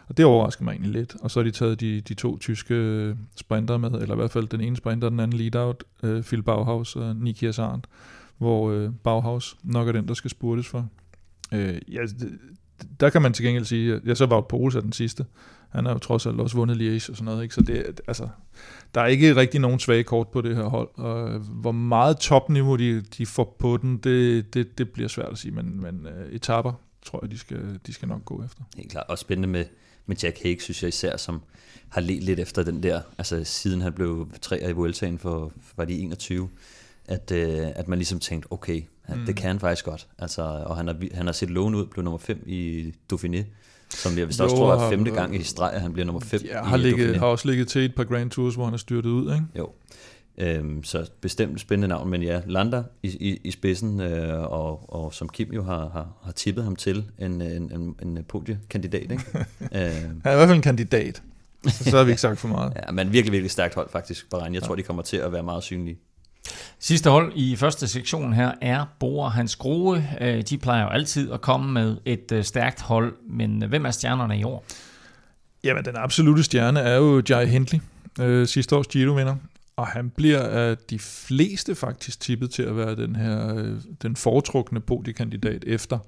Og 0.09 0.17
det 0.17 0.25
overrasker 0.25 0.65
mig 0.65 0.73
egentlig 0.73 0.93
lidt. 0.93 1.17
Og 1.21 1.31
så 1.31 1.41
har 1.41 1.45
de 1.45 1.51
taget 1.51 1.81
de, 1.81 2.01
de 2.01 2.15
to 2.15 2.39
tyske 2.39 2.75
øh, 2.75 3.17
sprinter 3.37 3.77
med, 3.77 3.91
eller 3.91 4.15
i 4.15 4.17
hvert 4.17 4.31
fald 4.31 4.49
den 4.49 4.61
ene 4.61 4.77
sprinter, 4.77 5.09
den 5.09 5.21
anden 5.21 5.39
lead-out, 5.39 5.85
øh, 6.03 6.23
Phil 6.23 6.43
Bauhaus 6.43 6.97
og 6.97 7.17
Niki 7.17 7.47
Asarnt, 7.47 7.87
hvor 8.39 8.71
øh, 8.71 8.91
Bauhaus 9.05 9.57
nok 9.63 9.89
er 9.89 9.93
den, 9.93 10.09
der 10.09 10.15
skal 10.15 10.31
spurtes 10.31 10.67
for. 10.67 10.89
Øh, 11.53 11.81
ja, 11.93 12.01
der 13.01 13.11
kan 13.11 13.23
man 13.23 13.33
til 13.33 13.45
gengæld 13.45 13.65
sige, 13.65 13.95
at 13.95 14.01
jeg 14.05 14.17
så 14.17 14.27
var 14.27 14.41
Pols 14.41 14.75
den 14.75 14.93
sidste. 14.93 15.25
Han 15.69 15.85
har 15.85 15.93
jo 15.93 15.99
trods 15.99 16.27
alt 16.27 16.41
også 16.41 16.57
vundet 16.57 16.77
Liège 16.77 17.11
og 17.11 17.17
sådan 17.17 17.25
noget, 17.25 17.43
ikke? 17.43 17.55
så 17.55 17.61
det, 17.61 18.01
altså, 18.07 18.29
der 18.95 19.01
er 19.01 19.07
ikke 19.07 19.37
rigtig 19.37 19.61
nogen 19.61 19.79
svage 19.79 20.05
kort 20.05 20.29
på 20.29 20.41
det 20.41 20.57
her 20.57 20.65
hold. 20.65 20.89
Og 20.95 21.35
øh, 21.35 21.41
hvor 21.41 21.73
meget 21.73 22.17
topniveau 22.17 22.77
de, 22.77 23.01
de 23.01 23.27
får 23.27 23.57
på 23.59 23.77
den, 23.77 23.97
det, 23.97 24.55
det, 24.55 24.79
det 24.79 24.91
bliver 24.91 25.09
svært 25.09 25.33
at 25.33 25.39
sige, 25.39 25.53
men, 25.53 25.81
men 25.83 26.07
øh, 26.07 26.27
uh, 26.27 26.33
etapper 26.35 26.73
tror 27.05 27.19
jeg, 27.23 27.31
de 27.31 27.39
skal, 27.39 27.81
de 27.87 27.93
skal 27.93 28.09
nok 28.09 28.25
gå 28.25 28.45
efter. 28.45 28.63
Helt 28.77 28.91
klart, 28.91 29.07
og 29.09 29.19
spændende 29.19 29.49
med, 29.49 29.65
med 30.07 30.17
Jack 30.17 30.43
Hague, 30.43 30.61
synes 30.61 30.83
jeg 30.83 30.89
især, 30.89 31.17
som 31.17 31.43
har 31.89 32.01
let 32.01 32.23
lidt 32.23 32.41
efter 32.41 32.63
den 32.63 32.83
der, 32.83 33.01
altså 33.19 33.45
siden 33.45 33.81
han 33.81 33.93
blev 33.93 34.29
tre 34.41 34.71
i 34.71 34.73
Vueltaen 34.73 35.19
for, 35.19 35.53
var 35.77 35.85
de 35.85 35.99
21, 35.99 36.49
at, 37.05 37.31
øh, 37.31 37.69
at 37.75 37.89
man 37.89 37.99
ligesom 37.99 38.21
tænkte, 38.21 38.53
okay, 38.53 38.83
han, 39.03 39.19
mm. 39.19 39.27
det 39.27 39.37
kan 39.37 39.47
han 39.47 39.61
faktisk 39.61 39.85
godt. 39.85 40.07
Altså, 40.19 40.43
og 40.43 40.77
han 40.77 40.87
har, 40.87 40.97
han 41.15 41.27
har 41.27 41.33
set 41.33 41.51
lån 41.51 41.75
ud, 41.75 41.87
blev 41.87 42.05
nummer 42.05 42.19
5 42.19 42.43
i 42.47 42.93
Dauphiné, 43.13 43.43
som 43.89 44.19
jeg 44.19 44.29
vist 44.29 44.41
også 44.41 44.57
tror 44.57 44.75
er 44.75 44.91
femte 44.91 45.11
gang 45.11 45.37
i 45.37 45.43
streg, 45.43 45.73
at 45.73 45.81
han 45.81 45.93
bliver 45.93 46.07
nummer 46.07 46.21
5 46.21 46.41
ja, 46.45 46.63
har, 46.63 46.77
ligget, 46.77 47.17
har 47.17 47.27
også 47.27 47.49
ligget 47.49 47.69
til 47.69 47.85
et 47.85 47.95
par 47.95 48.05
Grand 48.05 48.31
Tours, 48.31 48.55
hvor 48.55 48.65
han 48.65 48.75
er 48.75 48.79
styrtet 48.79 49.11
ud, 49.11 49.33
ikke? 49.33 49.45
Jo. 49.59 49.73
Øhm, 50.39 50.85
så 50.85 51.11
bestemt 51.21 51.61
spændende 51.61 51.89
navn, 51.89 52.11
men 52.11 52.23
ja, 52.23 52.41
Lander 52.47 52.83
i, 53.03 53.09
i, 53.09 53.41
i 53.45 53.51
spidsen, 53.51 54.01
øh, 54.01 54.43
og, 54.43 54.95
og 54.95 55.15
som 55.15 55.29
Kim 55.29 55.53
jo 55.53 55.63
har, 55.65 55.89
har, 55.89 56.09
har 56.25 56.33
tippet 56.33 56.65
ham 56.65 56.77
til, 56.77 57.05
en, 57.19 57.41
en, 57.43 57.73
en, 57.73 57.97
en 58.03 58.25
podiekandidat. 58.29 59.03
Ikke? 59.03 59.25
øh, 59.61 59.71
han 59.73 60.23
er 60.25 60.33
i 60.33 60.37
hvert 60.37 60.49
fald 60.49 60.57
en 60.57 60.63
kandidat, 60.63 61.23
så 61.69 61.97
har 61.97 62.05
vi 62.05 62.11
ikke 62.11 62.21
sagt 62.21 62.39
for 62.39 62.49
meget. 62.49 62.73
ja, 62.87 62.93
men 62.93 63.13
virkelig, 63.13 63.33
virkelig 63.33 63.51
stærkt 63.51 63.75
hold 63.75 63.89
faktisk, 63.91 64.31
Bahrain. 64.31 64.55
Jeg 64.55 64.63
ja. 64.63 64.67
tror, 64.67 64.75
de 64.75 64.83
kommer 64.83 65.03
til 65.03 65.17
at 65.17 65.33
være 65.33 65.43
meget 65.43 65.63
synlige. 65.63 65.99
Sidste 66.79 67.11
hold 67.11 67.33
i 67.35 67.57
første 67.57 67.89
sektion 67.89 68.33
her 68.33 68.53
er 68.61 68.85
Bore 69.01 69.31
Hans 69.31 69.57
Grohe. 69.57 70.09
Øh, 70.21 70.43
de 70.43 70.59
plejer 70.59 70.83
jo 70.83 70.89
altid 70.89 71.33
at 71.33 71.41
komme 71.41 71.73
med 71.73 71.97
et 72.05 72.33
øh, 72.33 72.45
stærkt 72.45 72.81
hold, 72.81 73.15
men 73.31 73.63
øh, 73.63 73.69
hvem 73.69 73.87
er 73.87 73.91
stjernerne 73.91 74.39
i 74.39 74.45
år? 74.45 74.65
Jamen, 75.65 75.85
den 75.85 75.97
absolute 75.97 76.43
stjerne 76.43 76.81
er 76.81 76.97
jo 76.97 77.23
Jai 77.29 77.47
Hindley, 77.47 77.81
øh, 78.21 78.47
sidste 78.47 78.77
års 78.77 78.87
Giro-vinder. 78.87 79.35
Og 79.77 79.87
han 79.87 80.11
bliver 80.11 80.41
af 80.41 80.77
de 80.77 80.99
fleste 80.99 81.75
faktisk 81.75 82.21
tippet 82.21 82.51
til 82.51 82.63
at 82.63 82.77
være 82.77 82.97
den 82.97 83.17
her 83.17 83.65
den 84.03 84.17
foretrukne 84.17 84.81
podiekandidat 84.81 85.65
efter 85.67 85.99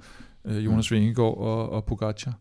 Jonas 0.44 0.92
Vingegaard 0.92 1.36
og, 1.38 1.70
og 1.70 1.84
Pogacar. 1.84 2.34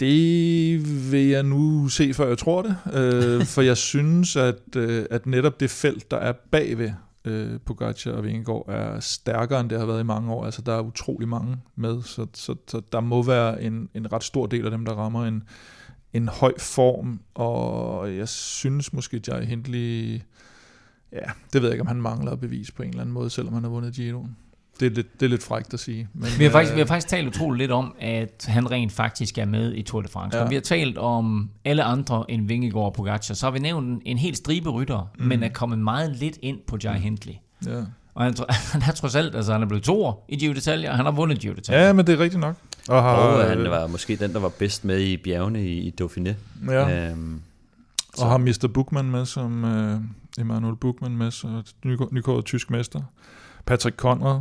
Det 0.00 1.12
vil 1.12 1.26
jeg 1.26 1.42
nu 1.42 1.88
se, 1.88 2.14
før 2.14 2.28
jeg 2.28 2.38
tror 2.38 2.62
det. 2.62 2.76
Øh, 2.92 3.44
for 3.54 3.62
jeg 3.62 3.76
synes, 3.76 4.36
at, 4.36 4.76
øh, 4.76 5.06
at 5.10 5.26
netop 5.26 5.60
det 5.60 5.70
felt, 5.70 6.10
der 6.10 6.16
er 6.16 6.32
bagved 6.50 6.90
øh, 7.24 7.60
Pogacar 7.60 8.10
og 8.10 8.24
Vingegaard, 8.24 8.64
er 8.68 9.00
stærkere, 9.00 9.60
end 9.60 9.70
det 9.70 9.78
har 9.78 9.86
været 9.86 10.00
i 10.00 10.04
mange 10.04 10.32
år. 10.32 10.44
Altså, 10.44 10.62
der 10.62 10.72
er 10.72 10.80
utrolig 10.80 11.28
mange 11.28 11.56
med, 11.76 12.02
så, 12.02 12.26
så, 12.34 12.54
så 12.68 12.80
der 12.92 13.00
må 13.00 13.22
være 13.22 13.62
en, 13.62 13.88
en 13.94 14.12
ret 14.12 14.24
stor 14.24 14.46
del 14.46 14.64
af 14.64 14.70
dem, 14.70 14.84
der 14.84 14.92
rammer 14.92 15.26
en, 15.26 15.42
en 16.16 16.28
høj 16.28 16.52
form, 16.58 17.20
og 17.34 18.16
jeg 18.16 18.28
synes 18.28 18.92
måske, 18.92 19.16
at 19.16 19.28
jeg 19.28 19.46
Hindley, 19.46 20.20
ja, 21.12 21.30
det 21.52 21.62
ved 21.62 21.68
jeg 21.68 21.72
ikke, 21.72 21.80
om 21.80 21.86
han 21.86 22.02
mangler 22.02 22.36
bevis 22.36 22.70
på 22.70 22.82
en 22.82 22.88
eller 22.88 23.00
anden 23.00 23.14
måde, 23.14 23.30
selvom 23.30 23.54
han 23.54 23.62
har 23.62 23.70
vundet 23.70 23.94
Giroen 23.94 24.36
det 24.80 24.86
er 24.86 24.90
lidt, 24.90 25.20
det 25.20 25.26
er 25.26 25.30
lidt 25.30 25.42
frækt 25.42 25.74
at 25.74 25.80
sige. 25.80 26.08
Men, 26.14 26.28
vi, 26.38 26.44
har 26.44 26.50
faktisk, 26.50 26.72
øh, 26.72 26.76
vi 26.76 26.80
har 26.80 26.86
faktisk 26.86 27.08
talt 27.08 27.28
utroligt 27.28 27.58
lidt 27.58 27.70
om, 27.70 27.94
at 28.00 28.46
han 28.48 28.70
rent 28.70 28.92
faktisk 28.92 29.38
er 29.38 29.44
med 29.44 29.74
i 29.74 29.82
Tour 29.82 30.02
de 30.02 30.08
France. 30.08 30.38
Ja. 30.38 30.48
vi 30.48 30.54
har 30.54 30.62
talt 30.62 30.98
om 30.98 31.50
alle 31.64 31.82
andre 31.82 32.24
end 32.28 32.48
Vingegaard 32.48 32.84
og 32.84 32.92
Pogacar, 32.92 33.34
så 33.34 33.46
har 33.46 33.50
vi 33.50 33.58
nævnt 33.58 33.88
en, 33.88 34.02
en 34.04 34.18
hel 34.18 34.36
stribe 34.36 34.70
rytter, 34.70 35.10
mm. 35.18 35.26
men 35.26 35.42
er 35.42 35.48
kommet 35.48 35.78
meget 35.78 36.16
lidt 36.16 36.38
ind 36.42 36.58
på 36.66 36.78
Jai 36.84 36.98
Hindley. 36.98 37.34
Ja. 37.66 37.82
Og 38.14 38.24
han, 38.24 38.34
han 38.72 38.82
er 38.88 38.92
trods 38.92 39.14
alt, 39.14 39.36
altså 39.36 39.52
han 39.52 39.62
er 39.62 39.66
blevet 39.66 39.84
to 39.84 40.24
i 40.28 40.36
Giro 40.36 40.52
d'Italia, 40.52 40.88
og 40.88 40.96
han 40.96 41.04
har 41.04 41.12
vundet 41.12 41.38
Giro 41.38 41.54
d'Italia. 41.54 41.74
Ja, 41.74 41.92
men 41.92 42.06
det 42.06 42.14
er 42.14 42.18
rigtigt 42.18 42.40
nok. 42.40 42.56
Og, 42.88 43.02
har, 43.02 43.16
og 43.16 43.42
øh, 43.42 43.48
han 43.48 43.70
var 43.70 43.86
måske 43.86 44.16
den, 44.16 44.32
der 44.32 44.40
var 44.40 44.48
bedst 44.48 44.84
med 44.84 45.00
i 45.00 45.16
bjergene 45.16 45.66
i, 45.66 45.78
i 45.78 45.94
Dauphiné. 46.00 46.34
Ja. 46.72 47.10
Øhm, 47.10 47.40
og 48.18 48.30
har 48.30 48.38
Mr. 48.38 48.68
Buchmann 48.74 49.10
med, 49.10 49.26
som 49.26 49.64
uh, 49.64 50.40
Emanuel 50.40 50.76
Buchmann 50.76 51.16
med, 51.16 51.30
så 51.30 51.62
nykåret 51.84 52.44
tysk 52.44 52.70
mester. 52.70 53.00
Patrick 53.66 53.96
Conrad, 53.96 54.40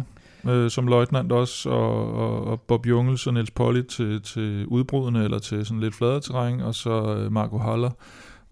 øh, 0.50 0.72
som 0.72 0.88
løjtnant 0.88 1.32
også, 1.32 1.70
og, 1.70 2.14
og, 2.14 2.44
og 2.44 2.62
Bob 2.62 2.86
Jungels 2.86 3.28
og 3.28 3.34
Niels 3.34 3.52
Polly 3.52 3.82
til, 3.82 4.22
til 4.22 4.66
udbrudene, 4.66 5.24
eller 5.24 5.40
til 5.40 5.66
sådan 5.66 5.82
lidt 5.82 5.96
fladere 5.96 6.22
terræn, 6.22 6.62
og 6.62 6.76
så 6.76 7.16
øh, 7.16 7.32
Marco 7.32 7.58
Haller 7.58 7.92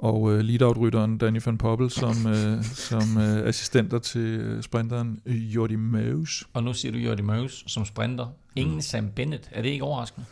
og 0.04 0.32
øh, 0.32 0.40
lead-out-rytteren 0.40 1.18
Danny 1.18 1.40
van 1.46 1.58
Poppel 1.58 1.90
som, 1.90 2.28
øh, 2.28 2.64
som 2.64 3.18
øh, 3.18 3.48
assistenter 3.48 4.00
til 4.00 4.22
øh, 4.22 4.64
sprinteren 4.64 5.22
Jordi 5.26 5.76
Meus. 5.76 6.48
Og 6.54 6.64
nu 6.64 6.74
siger 6.74 6.92
du 6.92 6.98
Jordi 6.98 7.22
Meus 7.22 7.64
som 7.68 7.86
sprinter. 7.86 8.28
Ingen 8.56 8.76
mm. 8.76 8.82
Sam 8.82 9.10
Bennett. 9.16 9.50
Er 9.52 9.62
det 9.62 9.70
ikke 9.70 9.84
overraskende? 9.84 10.26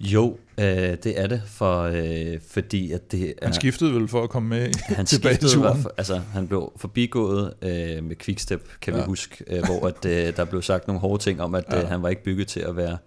Jo, 0.00 0.36
øh, 0.58 0.64
det 0.64 1.20
er 1.20 1.26
det, 1.26 1.42
for, 1.46 1.82
øh, 1.82 2.40
fordi 2.50 2.92
at 2.92 3.12
det 3.12 3.28
er... 3.28 3.32
Han 3.42 3.54
skiftede 3.54 3.94
vel 3.94 4.08
for 4.08 4.22
at 4.22 4.30
komme 4.30 4.48
med 4.48 4.70
han 4.96 5.06
tilbage 5.16 5.36
til 5.36 5.48
turen? 5.48 5.82
For, 5.82 5.92
altså, 5.96 6.20
han 6.32 6.48
blev 6.48 6.72
forbigået 6.76 7.54
øh, 7.62 8.04
med 8.04 8.16
quickstep, 8.16 8.68
kan 8.80 8.94
ja. 8.94 9.00
vi 9.00 9.06
huske, 9.06 9.44
øh, 9.46 9.64
hvor 9.64 9.86
at, 9.86 10.04
øh, 10.04 10.36
der 10.36 10.44
blev 10.44 10.62
sagt 10.62 10.86
nogle 10.86 11.00
hårde 11.00 11.22
ting 11.22 11.42
om, 11.42 11.54
at 11.54 11.64
ja. 11.70 11.82
øh, 11.82 11.88
han 11.88 12.02
var 12.02 12.08
ikke 12.08 12.24
bygget 12.24 12.48
til 12.48 12.60
at 12.60 12.76
være... 12.76 12.98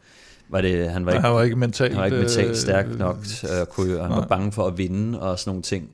Var 0.49 0.61
det, 0.61 0.91
han, 0.91 1.05
var 1.05 1.11
ikke, 1.11 1.21
han 1.21 1.33
var 1.33 1.43
ikke 1.43 1.55
mentalt, 1.55 1.93
han 1.93 1.99
var 1.99 2.05
ikke 2.05 2.17
mentalt 2.17 2.49
øh, 2.49 2.55
stærk 2.55 2.97
nok, 2.97 3.17
øh, 3.43 3.65
kunne, 3.65 3.99
han 3.99 4.09
nej. 4.09 4.19
var 4.19 4.27
bange 4.27 4.51
for 4.51 4.67
at 4.67 4.77
vinde 4.77 5.21
og 5.21 5.39
sådan 5.39 5.49
nogle 5.49 5.61
ting. 5.61 5.91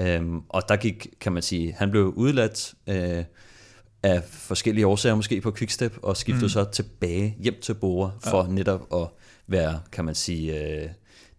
Øhm, 0.00 0.40
og 0.48 0.62
der 0.68 0.76
gik, 0.76 1.08
kan 1.20 1.32
man 1.32 1.42
sige, 1.42 1.72
han 1.78 1.90
blev 1.90 2.12
udladt 2.16 2.74
øh, 2.86 3.24
af 4.02 4.22
forskellige 4.24 4.86
årsager 4.86 5.14
måske 5.14 5.40
på 5.40 5.52
quickstep, 5.52 5.98
og 6.02 6.16
skiftede 6.16 6.44
mm. 6.44 6.48
så 6.48 6.64
tilbage 6.64 7.36
hjem 7.40 7.54
til 7.62 7.74
Bora 7.74 8.10
for 8.24 8.42
ja. 8.42 8.48
netop 8.48 8.86
at 8.94 9.08
være, 9.46 9.80
kan 9.92 10.04
man 10.04 10.14
sige, 10.14 10.60
øh, 10.60 10.88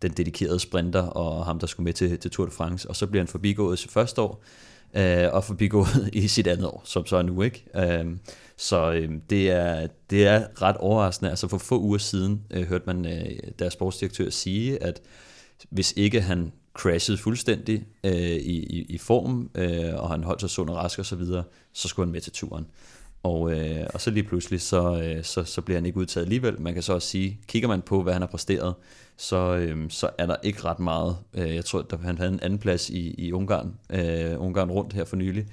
den 0.02 0.12
dedikerede 0.12 0.60
sprinter, 0.60 1.02
og 1.02 1.46
ham, 1.46 1.60
der 1.60 1.68
skulle 1.68 1.86
med 1.86 1.94
til, 1.94 2.20
til 2.20 2.32
Tour 2.32 2.46
de 2.46 2.52
France. 2.52 2.90
Og 2.90 2.96
så 2.96 3.08
bliver 3.08 3.22
han 3.22 3.28
forbigået 3.28 3.80
sit 3.80 3.92
første 3.92 4.22
år, 4.22 4.44
øh, 4.98 5.34
og 5.34 5.44
forbigået 5.44 6.10
i 6.14 6.28
sit 6.28 6.48
andet 6.48 6.66
år, 6.66 6.82
som 6.86 7.06
så 7.06 7.18
er 7.18 7.22
nu, 7.22 7.42
ikke? 7.42 7.66
Øh, 7.76 8.06
så 8.58 8.92
øh, 8.92 9.10
det, 9.30 9.52
er, 9.52 9.88
det 10.10 10.28
er 10.28 10.62
ret 10.62 10.78
overraskende. 10.78 11.30
Altså 11.30 11.48
for 11.48 11.58
få 11.58 11.80
uger 11.80 11.98
siden 11.98 12.42
øh, 12.52 12.68
hørte 12.68 12.84
man 12.88 13.06
øh, 13.06 13.40
deres 13.60 13.74
sportsdirektør 13.74 14.30
sige, 14.30 14.84
at 14.84 15.02
hvis 15.70 15.94
ikke 15.96 16.22
han 16.22 16.52
crashede 16.74 17.18
fuldstændig 17.18 17.86
øh, 18.04 18.14
i, 18.22 18.64
i, 18.64 18.86
i 18.90 18.98
form, 18.98 19.50
øh, 19.56 19.94
og 19.96 20.10
han 20.10 20.24
holdt 20.24 20.42
sig 20.42 20.50
sund 20.50 20.70
og 20.70 20.76
rask 20.76 21.00
og 21.00 21.06
så 21.06 21.16
videre, 21.16 21.44
så 21.74 21.88
skulle 21.88 22.06
han 22.08 22.12
med 22.12 22.22
til 22.22 22.34
turen. 22.34 22.66
Og, 23.24 23.52
øh, 23.52 23.88
og 23.94 24.02
så 24.02 24.12
lige 24.12 24.24
pludselig, 24.24 24.62
så, 24.62 25.02
øh, 25.02 25.24
så, 25.24 25.44
så 25.44 25.62
bliver 25.62 25.78
han 25.78 25.86
ikke 25.86 25.98
udtaget 25.98 26.26
alligevel. 26.26 26.62
Man 26.62 26.74
kan 26.74 26.84
så 26.84 26.94
også 26.94 27.08
sige, 27.08 27.40
kigger 27.48 27.68
man 27.68 27.82
på, 27.82 28.04
hvad 28.04 28.14
han 28.14 28.22
har 28.22 28.28
præsteret, 28.28 28.74
så, 29.18 29.56
øh, 29.56 29.90
så 29.90 30.10
er 30.18 30.26
der 30.26 30.36
ikke 30.44 30.64
ret 30.64 30.80
meget. 30.80 31.18
Øh, 31.34 31.56
jeg 31.56 31.66
tror, 31.66 31.86
at 31.94 32.00
han 32.00 32.18
havde 32.18 32.32
en 32.32 32.40
anden 32.40 32.60
plads 32.60 32.90
i, 32.90 33.16
i 33.18 33.32
Ungarn, 33.32 33.76
øh, 33.90 34.42
Ungarn 34.42 34.72
rundt 34.72 34.94
her 34.94 35.06
for 35.06 35.16
nylig. 35.16 35.48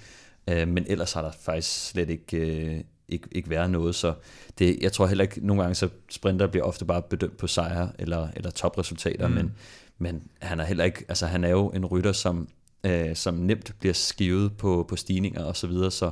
Øh, 0.51 0.69
men 0.69 0.85
ellers 0.89 1.13
har 1.13 1.23
der 1.23 1.31
faktisk 1.41 1.89
slet 1.89 2.11
ikke, 2.11 2.37
øh, 2.37 2.81
ikke, 3.09 3.29
ikke 3.33 3.51
været 3.51 3.71
noget. 3.71 3.95
Så 3.95 4.15
det, 4.59 4.79
jeg 4.81 4.93
tror 4.93 5.07
heller 5.07 5.25
ikke, 5.25 5.47
nogle 5.47 5.63
gange 5.63 5.75
så 5.75 5.89
sprinter 6.11 6.47
bliver 6.47 6.65
ofte 6.65 6.85
bare 6.85 7.03
bedømt 7.03 7.37
på 7.37 7.47
sejre 7.47 7.93
eller, 7.99 8.29
eller 8.37 8.51
topresultater, 8.51 9.29
mm. 9.29 9.35
men, 9.35 9.55
men 9.99 10.23
han 10.39 10.61
er 10.61 10.65
heller 10.65 10.85
ikke, 10.85 11.05
altså 11.09 11.27
han 11.27 11.45
er 11.45 11.51
jo 11.51 11.69
en 11.69 11.87
rytter, 11.87 12.13
som, 12.13 12.49
øh, 12.85 13.17
som 13.17 13.35
nemt 13.35 13.75
bliver 13.81 13.95
skivet 13.95 14.57
på, 14.57 14.87
på 14.89 14.97
stigninger 14.97 15.45
og 15.45 15.57
så 15.57 15.67
videre, 15.67 15.91
så, 15.91 16.11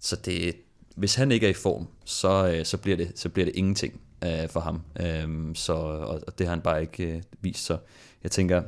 så 0.00 0.16
det, 0.16 0.54
hvis 0.96 1.14
han 1.14 1.32
ikke 1.32 1.46
er 1.46 1.50
i 1.50 1.54
form, 1.54 1.88
så, 2.04 2.52
øh, 2.54 2.64
så, 2.64 2.76
bliver, 2.76 2.96
det, 2.96 3.12
så 3.14 3.28
bliver 3.28 3.44
det 3.44 3.56
ingenting 3.56 4.00
øh, 4.24 4.48
for 4.48 4.60
ham. 4.60 4.82
Øh, 5.00 5.54
så, 5.54 5.72
og, 5.72 6.20
og 6.26 6.38
det 6.38 6.46
har 6.46 6.54
han 6.54 6.62
bare 6.62 6.80
ikke 6.80 7.16
øh, 7.16 7.22
vist. 7.40 7.64
Så 7.64 7.78
jeg 8.22 8.30
tænker, 8.30 8.62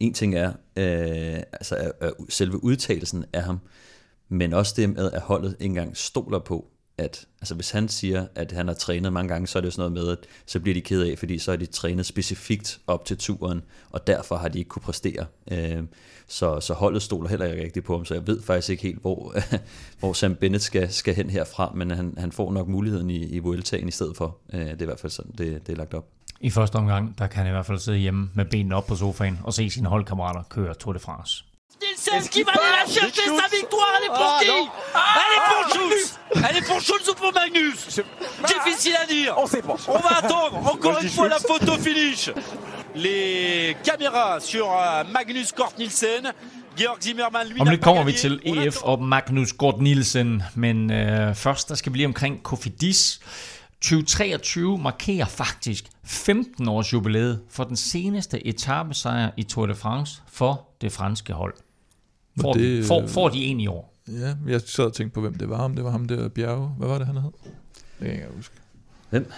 en 0.00 0.14
ting 0.14 0.34
er 0.34 0.48
øh, 0.76 1.42
altså, 1.52 1.92
øh, 2.00 2.10
selve 2.28 2.64
udtalelsen 2.64 3.24
af 3.32 3.42
ham, 3.42 3.60
men 4.28 4.52
også 4.52 4.74
det 4.76 4.90
med, 4.90 5.12
at 5.12 5.20
holdet 5.20 5.56
ikke 5.60 5.64
engang 5.64 5.96
stoler 5.96 6.38
på, 6.38 6.70
at 7.00 7.26
altså 7.40 7.54
hvis 7.54 7.70
han 7.70 7.88
siger, 7.88 8.26
at 8.34 8.52
han 8.52 8.68
har 8.68 8.74
trænet 8.74 9.12
mange 9.12 9.28
gange, 9.28 9.46
så 9.46 9.58
er 9.58 9.60
det 9.60 9.66
jo 9.66 9.70
sådan 9.70 9.92
noget 9.92 10.06
med, 10.06 10.12
at 10.12 10.18
så 10.46 10.60
bliver 10.60 10.74
de 10.74 10.80
ked 10.80 11.02
af, 11.02 11.18
fordi 11.18 11.38
så 11.38 11.50
har 11.50 11.56
de 11.56 11.66
trænet 11.66 12.06
specifikt 12.06 12.80
op 12.86 13.04
til 13.04 13.18
turen, 13.18 13.62
og 13.90 14.06
derfor 14.06 14.36
har 14.36 14.48
de 14.48 14.58
ikke 14.58 14.68
kunne 14.68 14.82
præstere. 14.82 15.26
Øh, 15.50 15.82
så, 16.28 16.60
så 16.60 16.74
holdet 16.74 17.02
stoler 17.02 17.28
heller 17.28 17.46
ikke 17.46 17.64
rigtigt 17.64 17.86
på 17.86 17.96
ham, 17.96 18.04
så 18.04 18.14
jeg 18.14 18.26
ved 18.26 18.42
faktisk 18.42 18.70
ikke 18.70 18.82
helt, 18.82 19.00
hvor, 19.00 19.34
hvor 20.00 20.12
Sam 20.12 20.34
Bennett 20.34 20.64
skal, 20.64 20.92
skal 20.92 21.14
hen 21.14 21.30
herfra, 21.30 21.72
men 21.74 21.90
han, 21.90 22.14
han 22.18 22.32
får 22.32 22.52
nok 22.52 22.68
muligheden 22.68 23.10
i, 23.10 23.24
i 23.24 23.38
Vueltaen 23.38 23.88
i 23.88 23.90
stedet 23.90 24.16
for. 24.16 24.36
Øh, 24.52 24.60
det 24.60 24.70
er 24.70 24.82
i 24.82 24.84
hvert 24.84 25.00
fald 25.00 25.12
sådan, 25.12 25.32
det, 25.38 25.66
det 25.66 25.72
er 25.72 25.76
lagt 25.76 25.94
op. 25.94 26.06
I 26.40 26.50
første 26.50 26.76
omgang, 26.76 27.18
der 27.18 27.26
kan 27.26 27.38
han 27.38 27.46
i 27.46 27.50
hvert 27.50 27.66
fald 27.66 27.78
sidde 27.78 27.98
hjemme 27.98 28.30
med 28.34 28.44
benene 28.44 28.74
op 28.76 28.86
på 28.86 28.96
sofaen 28.96 29.38
og 29.44 29.54
se 29.54 29.70
sine 29.70 29.88
holdkammerater 29.88 30.42
køre 30.42 30.74
Tour 30.74 30.92
de 30.92 30.98
France. 30.98 31.44
Nielsen 32.00 32.28
qui 32.28 32.42
va 32.42 32.52
aller 32.52 32.86
la 32.86 32.92
chercher 32.92 33.22
sa 33.26 33.56
victoire, 33.56 33.88
elle 33.98 34.04
est 34.04 34.08
pour 34.08 34.38
qui 34.40 34.70
Elle 35.20 35.34
est 35.36 35.44
pour 35.48 35.74
Schulz 35.74 36.18
Elle 36.48 36.56
est 36.56 36.66
pour 36.66 36.80
Schulz 36.80 37.08
ou 37.08 37.14
pour 37.14 37.32
Magnus 37.32 38.00
Difficile 38.46 38.96
à 39.02 39.06
dire. 39.06 39.34
On 39.36 39.46
sait 39.46 39.62
pas. 39.62 39.76
On 39.88 39.98
va 39.98 40.18
attendre 40.18 40.56
encore 40.72 41.00
une 41.02 41.08
fois 41.08 41.28
la 41.28 41.38
photo 41.38 41.72
finish. 41.78 42.30
Les 42.94 43.76
caméras 43.84 44.40
sur 44.40 44.72
euh, 44.72 45.04
Magnus 45.12 45.52
Kort 45.52 45.74
Nielsen. 45.78 46.32
Georg 46.76 47.02
Zimmermann, 47.02 47.48
lui, 47.48 47.60
Om 47.60 47.68
lidt 47.68 47.82
kommer 47.82 48.04
vi 48.04 48.12
til 48.12 48.40
EF 48.44 48.82
og 48.82 49.02
Magnus 49.02 49.52
Kort 49.52 49.80
Nielsen, 49.80 50.42
men 50.54 50.92
øh, 50.92 51.34
først 51.34 51.68
der 51.68 51.74
skal 51.74 51.92
vi 51.92 51.98
lige 51.98 52.06
omkring 52.06 52.42
Kofidis. 52.42 53.20
2023 53.80 54.78
markerer 54.78 55.26
faktisk 55.26 55.84
15 56.04 56.68
års 56.68 56.92
jubilæet 56.92 57.40
for 57.50 57.64
den 57.64 57.76
seneste 57.76 58.46
etappesejr 58.46 59.30
i 59.36 59.42
Tour 59.42 59.66
de 59.66 59.74
France 59.74 60.22
for 60.32 60.68
det 60.80 60.92
franske 60.92 61.32
hold. 61.32 61.54
Får, 62.40 62.52
det, 62.52 62.62
de, 62.62 62.84
får, 62.84 63.06
får 63.06 63.28
de 63.28 63.44
en 63.44 63.60
i 63.60 63.66
år? 63.66 63.90
Ja, 64.08 64.34
jeg 64.46 64.60
sad 64.60 64.84
og 64.84 64.92
tænkte 64.92 65.14
på, 65.14 65.20
hvem 65.20 65.34
det 65.34 65.48
var. 65.48 65.58
Om 65.58 65.74
det 65.74 65.84
var 65.84 65.90
ham 65.90 66.04
der 66.04 66.28
Bjerge. 66.28 66.68
Hvad 66.68 66.88
var 66.88 66.98
det, 66.98 67.06
han 67.06 67.16
hed? 67.16 67.30
Det 67.44 67.52
kan 67.98 68.06
jeg 68.06 68.14
ikke 68.14 68.36
huske. 68.36 68.54
Hvem? 69.10 69.30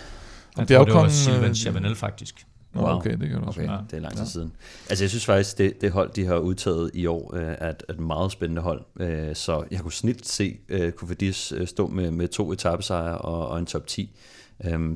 Jeg 0.57 0.67
tror, 0.69 0.85
det 0.85 0.95
var 0.95 1.09
Sylvain 1.09 1.55
Chavanel 1.55 1.95
faktisk. 1.95 2.47
Wow. 2.77 2.97
Okay, 2.97 3.17
det 3.17 3.29
kan 3.29 3.41
du 3.41 3.47
også. 3.47 3.61
Okay, 3.61 3.73
ja. 3.73 3.79
det 3.91 3.97
er 3.97 4.01
lang 4.01 4.13
tid 4.13 4.23
ja. 4.23 4.29
siden. 4.29 4.53
Altså 4.91 5.05
jeg 5.05 5.11
synes 5.11 5.25
faktisk, 5.25 5.59
det, 5.59 5.81
det 5.81 5.91
hold, 5.91 6.11
de 6.11 6.27
har 6.27 6.37
udtaget 6.37 6.91
i 6.95 7.07
år, 7.07 7.37
øh, 7.37 7.55
er 7.59 7.71
et, 7.71 7.83
et 7.91 8.01
meget 8.01 8.33
spændende 8.33 8.63
hold. 8.63 8.85
Øh, 9.01 9.35
så 9.37 9.65
jeg 9.71 9.81
kunne 9.81 9.93
snilt 9.93 10.27
se 10.27 10.59
øh, 10.69 10.93
Kofidis 10.93 11.53
stå 11.65 11.87
med, 11.87 12.11
med 12.11 12.29
to 12.29 12.53
etappesejre 12.53 13.19
og, 13.19 13.49
og 13.49 13.59
en 13.59 13.67
top 13.67 13.87
10. 13.87 14.17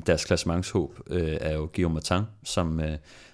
Deres 0.05 0.25
klassementshåb 0.25 0.99
er 1.11 1.53
jo 1.53 1.69
Guillaume 1.73 1.93
Martin, 1.93 2.21
som 2.43 2.81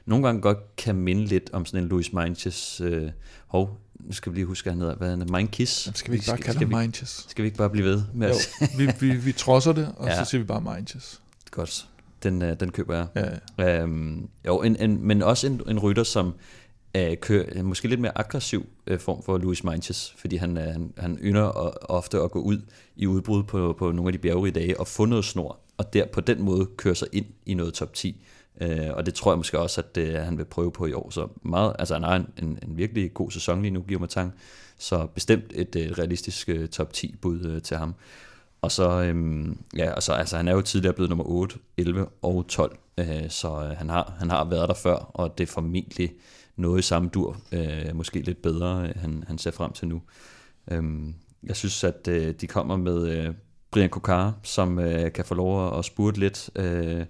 nogle 0.05 0.25
gange 0.25 0.41
godt 0.41 0.75
kan 0.75 0.95
minde 0.95 1.25
lidt 1.25 1.49
om 1.53 1.65
sådan 1.65 1.83
en 1.83 1.89
Louis 1.89 2.13
Meintjes 2.13 2.81
hov, 3.47 3.79
nu 4.05 4.13
skal 4.13 4.31
vi 4.31 4.37
lige 4.37 4.45
huske, 4.45 4.65
hvad 4.65 4.73
han 4.73 4.81
hedder. 4.81 4.95
Hvad 4.95 5.09
han 5.09 5.21
er? 5.21 5.25
Mindkiss? 5.25 5.89
Skal 5.93 6.11
vi 6.11 6.17
ikke 6.17 6.27
bare 6.27 6.37
kalde 6.37 6.59
ham 6.59 6.81
Mindkiss? 6.81 7.25
Skal 7.29 7.43
vi 7.43 7.47
ikke 7.47 7.57
bare 7.57 7.69
blive 7.69 7.85
ved 7.85 8.03
med 8.13 8.29
jo, 8.29 8.35
vi, 8.77 8.89
vi, 8.99 9.15
vi 9.15 9.31
trodser 9.31 9.73
det, 9.73 9.93
og 9.97 10.07
ja. 10.07 10.23
så 10.23 10.29
siger 10.29 10.41
vi 10.41 10.47
bare 10.47 10.75
Mindkiss. 10.75 11.21
Godt 11.51 11.87
den, 12.23 12.41
øh, 12.41 12.59
den 12.59 12.71
køber 12.71 12.95
jeg. 12.95 13.07
Ja, 13.15 13.65
ja. 13.65 13.81
Øhm, 13.81 14.29
jo, 14.47 14.61
en, 14.61 14.75
en, 14.75 15.07
men 15.07 15.21
også 15.21 15.47
en, 15.47 15.61
en 15.67 15.79
rytter, 15.79 16.03
som 16.03 16.33
øh, 16.95 17.17
kører 17.17 17.63
måske 17.63 17.87
lidt 17.87 17.99
mere 17.99 18.17
aggressiv 18.17 18.65
øh, 18.87 18.99
form 18.99 19.23
for 19.23 19.37
Louis 19.37 19.63
Manches, 19.63 20.13
fordi 20.17 20.35
han, 20.35 20.57
øh, 20.57 20.63
han, 20.63 20.93
han 20.97 21.19
ynder 21.21 21.41
og, 21.41 21.89
ofte 21.89 22.19
at 22.19 22.31
gå 22.31 22.39
ud 22.39 22.61
i 22.95 23.07
udbrud 23.07 23.43
på, 23.43 23.75
på 23.79 23.91
nogle 23.91 24.09
af 24.09 24.13
de 24.13 24.17
bjergerige 24.17 24.53
dage 24.53 24.79
og 24.79 24.87
få 24.87 25.05
noget 25.05 25.25
snor, 25.25 25.59
og 25.77 25.93
der 25.93 26.05
på 26.05 26.21
den 26.21 26.41
måde 26.41 26.65
køre 26.77 26.95
sig 26.95 27.07
ind 27.11 27.25
i 27.45 27.53
noget 27.53 27.73
top 27.73 27.93
10. 27.93 28.25
Øh, 28.61 28.89
og 28.93 29.05
det 29.05 29.13
tror 29.13 29.31
jeg 29.31 29.37
måske 29.37 29.59
også, 29.59 29.81
at 29.81 29.95
det, 29.95 30.19
han 30.19 30.37
vil 30.37 30.45
prøve 30.45 30.71
på 30.71 30.85
i 30.85 30.93
år. 30.93 31.09
Så 31.09 31.27
meget, 31.41 31.75
altså 31.79 31.93
han 31.93 32.03
har 32.03 32.15
en, 32.15 32.27
en, 32.37 32.59
en 32.63 32.77
virkelig 32.77 33.13
god 33.13 33.31
sæson 33.31 33.61
lige 33.61 33.71
nu, 33.71 33.81
Guillaume 33.81 34.07
Tang, 34.07 34.33
så 34.77 35.07
bestemt 35.15 35.45
et, 35.55 35.75
et 35.75 35.99
realistisk 35.99 36.49
uh, 36.53 36.65
top 36.65 36.93
10 36.93 37.15
bud 37.21 37.45
uh, 37.45 37.61
til 37.61 37.77
ham. 37.77 37.95
Og 38.61 38.71
så, 38.71 39.01
øhm, 39.01 39.57
ja, 39.77 39.91
og 39.91 40.03
så, 40.03 40.13
altså, 40.13 40.37
han 40.37 40.47
er 40.47 40.53
jo 40.53 40.61
tidligere 40.61 40.93
blevet 40.93 41.09
nummer 41.09 41.25
8, 41.27 41.55
11 41.77 42.07
og 42.21 42.45
12, 42.47 42.77
øh, 42.97 43.29
så 43.29 43.47
øh, 43.47 43.77
han, 43.77 43.89
har, 43.89 44.13
han 44.19 44.29
har 44.29 44.43
været 44.43 44.69
der 44.69 44.75
før, 44.75 44.95
og 44.95 45.37
det 45.37 45.43
er 45.43 45.51
formentlig 45.51 46.11
noget 46.55 46.79
i 46.79 46.81
samme 46.81 47.09
dur, 47.09 47.37
øh, 47.51 47.95
måske 47.95 48.19
lidt 48.19 48.41
bedre, 48.41 48.87
øh, 48.87 49.01
han, 49.01 49.23
han 49.27 49.37
ser 49.37 49.51
frem 49.51 49.71
til 49.71 49.87
nu. 49.87 50.01
Øhm, 50.71 51.15
jeg 51.43 51.55
synes, 51.55 51.83
at 51.83 52.07
øh, 52.07 52.33
de 52.33 52.47
kommer 52.47 52.75
med 52.75 53.09
øh, 53.09 53.33
Brian 53.71 53.89
Kokar, 53.89 54.33
som 54.43 54.79
øh, 54.79 55.13
kan 55.13 55.25
få 55.25 55.35
lov 55.35 55.79
at 55.79 55.85
spurte 55.85 56.19
lidt, 56.19 56.49
øh, 56.55 57.05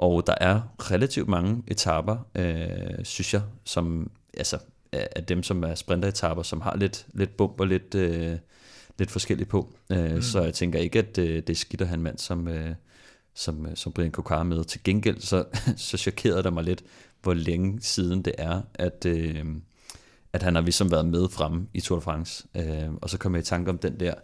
og 0.00 0.26
der 0.26 0.34
er 0.40 0.60
relativt 0.78 1.28
mange 1.28 1.62
etapper, 1.68 2.16
øh, 2.34 3.04
synes 3.04 3.34
jeg, 3.34 3.42
som 3.64 4.10
altså, 4.36 4.58
af 4.92 5.24
dem, 5.24 5.42
som 5.42 5.64
er 5.64 5.74
sprinteretapper, 5.74 6.42
som 6.42 6.60
har 6.60 6.76
lidt, 6.76 7.06
lidt 7.14 7.36
bump 7.36 7.60
og 7.60 7.66
lidt... 7.66 7.94
Øh, 7.94 8.36
lidt 9.00 9.10
forskelligt 9.10 9.48
på. 9.48 9.72
Øh, 9.90 10.14
mm. 10.14 10.22
Så 10.22 10.42
jeg 10.42 10.54
tænker 10.54 10.78
ikke, 10.78 10.98
at 10.98 11.18
øh, 11.18 11.36
det 11.36 11.50
er 11.50 11.54
have 11.86 11.94
en 11.94 12.02
mand 12.02 12.18
som, 12.18 12.48
øh, 12.48 12.74
som, 13.34 13.66
øh, 13.66 13.76
som 13.76 13.92
Brian 13.92 14.10
Kokar 14.10 14.42
med. 14.42 14.64
Til 14.64 14.80
gengæld 14.84 15.20
så, 15.20 15.44
så 15.76 15.96
chokerede 15.96 16.42
det 16.42 16.52
mig 16.52 16.64
lidt, 16.64 16.84
hvor 17.22 17.34
længe 17.34 17.78
siden 17.80 18.22
det 18.22 18.34
er, 18.38 18.62
at, 18.74 19.06
øh, 19.06 19.44
at 20.32 20.42
han 20.42 20.54
har 20.54 20.62
ligesom 20.62 20.90
været 20.90 21.06
med 21.06 21.28
fremme 21.28 21.66
i 21.74 21.80
Tour 21.80 21.98
de 21.98 22.02
France. 22.02 22.46
Øh, 22.54 22.90
og 23.02 23.10
så 23.10 23.18
kommer 23.18 23.38
jeg 23.38 23.42
i 23.42 23.46
tanke 23.46 23.70
om 23.70 23.78
den 23.78 24.00
der, 24.00 24.14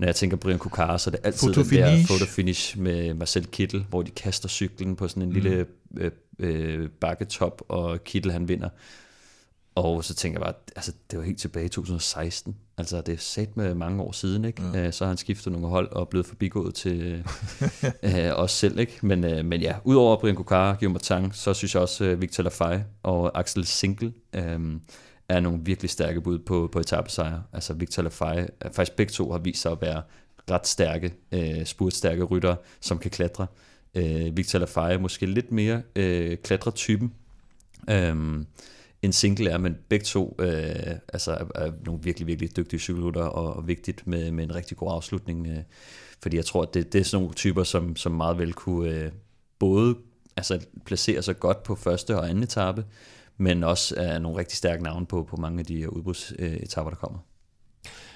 når 0.00 0.06
jeg 0.06 0.16
tænker 0.16 0.36
Brian 0.36 0.58
Kokar, 0.58 0.96
så 0.96 1.10
er 1.10 1.12
det 1.12 1.20
altid 1.24 1.52
den 1.52 1.64
der 1.70 2.06
fotofinish 2.06 2.78
med 2.78 3.14
Marcel 3.14 3.46
Kittel, 3.46 3.86
hvor 3.88 4.02
de 4.02 4.10
kaster 4.10 4.48
cyklen 4.48 4.96
på 4.96 5.08
sådan 5.08 5.22
en 5.22 5.28
mm. 5.28 5.34
lille 5.34 5.66
øh, 5.96 6.10
øh, 6.38 6.88
bakketop, 7.00 7.62
og 7.68 8.04
Kittel 8.04 8.32
han 8.32 8.48
vinder. 8.48 8.68
Og 9.74 10.04
så 10.04 10.14
tænker 10.14 10.40
jeg 10.40 10.44
bare, 10.44 10.54
altså 10.76 10.92
det 11.10 11.18
var 11.18 11.24
helt 11.24 11.38
tilbage 11.38 11.66
i 11.66 11.68
2016. 11.68 12.56
Altså 12.78 13.00
det 13.00 13.14
er 13.14 13.18
sat 13.18 13.56
med 13.56 13.74
mange 13.74 14.02
år 14.02 14.12
siden, 14.12 14.44
ikke? 14.44 14.62
Ja. 14.74 14.86
Øh, 14.86 14.92
så 14.92 15.04
har 15.04 15.08
han 15.08 15.16
skiftet 15.16 15.52
nogle 15.52 15.68
hold 15.68 15.92
og 15.92 16.08
blevet 16.08 16.26
forbigået 16.26 16.74
til 16.74 17.24
øh, 18.02 18.30
os 18.34 18.52
selv, 18.52 18.78
ikke? 18.78 18.98
Men, 19.02 19.24
øh, 19.24 19.44
men 19.44 19.60
ja, 19.60 19.74
udover 19.84 20.16
Brian 20.16 20.36
Kokara, 20.36 20.72
Guillaume 20.72 20.98
Tang, 20.98 21.34
så 21.34 21.54
synes 21.54 21.74
jeg 21.74 21.82
også, 21.82 22.04
øh, 22.04 22.20
Victor 22.20 22.42
Lafay 22.42 22.78
og 23.02 23.38
Axel 23.38 23.66
Sinkel 23.66 24.12
øh, 24.32 24.60
er 25.30 25.40
nogle 25.40 25.60
virkelig 25.62 25.90
stærke 25.90 26.20
bud 26.20 26.38
på, 26.38 26.68
på 26.72 26.78
etappesejre. 26.78 27.42
Altså 27.52 27.74
Victor 27.74 28.02
Lafay, 28.02 28.40
øh, 28.40 28.72
faktisk 28.72 28.96
begge 28.96 29.10
to 29.10 29.32
har 29.32 29.38
vist 29.38 29.62
sig 29.62 29.72
at 29.72 29.82
være 29.82 30.02
ret 30.50 30.66
stærke, 30.66 31.14
øh, 31.32 31.64
spurtstærke 31.64 32.22
rytter, 32.22 32.56
som 32.80 32.98
kan 32.98 33.10
klatre. 33.10 33.46
Øh, 33.94 34.36
Victor 34.36 34.58
Lafay 34.58 34.94
er 34.94 34.98
måske 34.98 35.26
lidt 35.26 35.52
mere 35.52 35.82
øh, 35.96 36.36
klatretypen. 36.36 37.12
Øh, 37.90 38.44
en 39.02 39.12
single 39.12 39.50
er, 39.50 39.58
men 39.58 39.76
begge 39.88 40.04
to 40.04 40.36
øh, 40.38 40.94
altså 41.12 41.32
er, 41.32 41.44
er 41.54 41.72
nogle 41.86 42.02
virkelig, 42.02 42.26
virkelig 42.26 42.56
dygtige 42.56 42.80
cykelrytter, 42.80 43.22
og, 43.22 43.56
og 43.56 43.68
vigtigt 43.68 44.06
med, 44.06 44.30
med 44.30 44.44
en 44.44 44.54
rigtig 44.54 44.76
god 44.76 44.92
afslutning. 44.92 45.46
Øh, 45.46 45.58
fordi 46.22 46.36
jeg 46.36 46.44
tror, 46.44 46.62
at 46.62 46.74
det, 46.74 46.92
det 46.92 47.00
er 47.00 47.04
sådan 47.04 47.22
nogle 47.22 47.34
typer, 47.34 47.64
som, 47.64 47.96
som 47.96 48.12
meget 48.12 48.38
vel 48.38 48.52
kunne 48.52 48.90
øh, 48.90 49.10
både 49.58 49.96
altså, 50.36 50.66
placere 50.84 51.22
sig 51.22 51.40
godt 51.40 51.62
på 51.62 51.74
første 51.74 52.16
og 52.16 52.28
anden 52.28 52.44
etape, 52.44 52.84
men 53.40 53.64
også 53.64 53.94
er 53.96 54.18
nogle 54.18 54.38
rigtig 54.38 54.56
stærke 54.56 54.82
navne 54.82 55.06
på, 55.06 55.22
på 55.22 55.36
mange 55.36 55.58
af 55.58 55.64
de 55.66 55.92
udbrudsetapper, 55.92 56.90
der 56.90 56.98
kommer. 56.98 57.18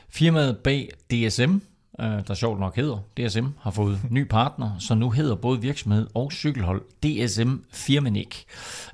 Firmaet 0.08 0.58
bag 0.58 0.90
DSM 1.10 1.58
Øh, 2.00 2.28
der 2.28 2.34
sjovt 2.34 2.60
nok 2.60 2.76
hedder 2.76 2.98
DSM, 3.16 3.46
har 3.60 3.70
fået 3.70 4.00
ny 4.10 4.28
partner, 4.28 4.70
så 4.78 4.94
nu 4.94 5.10
hedder 5.10 5.34
både 5.34 5.60
virksomhed 5.60 6.06
og 6.14 6.32
cykelhold 6.32 6.82
DSM 7.02 7.52
Firmenik. 7.72 8.44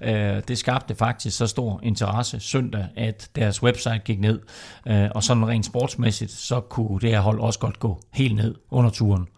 Øh, 0.02 0.42
det 0.48 0.58
skabte 0.58 0.94
faktisk 0.94 1.36
så 1.36 1.46
stor 1.46 1.80
interesse 1.82 2.40
søndag, 2.40 2.86
at 2.96 3.30
deres 3.36 3.62
website 3.62 3.98
gik 4.04 4.20
ned, 4.20 4.40
øh, 4.88 5.08
og 5.14 5.22
sådan 5.22 5.48
rent 5.48 5.66
sportsmæssigt, 5.66 6.30
så 6.30 6.60
kunne 6.60 7.00
det 7.00 7.10
her 7.10 7.20
hold 7.20 7.40
også 7.40 7.58
godt 7.58 7.78
gå 7.78 8.00
helt 8.12 8.36
ned 8.36 8.54
under 8.70 8.90
turen. 8.90 9.28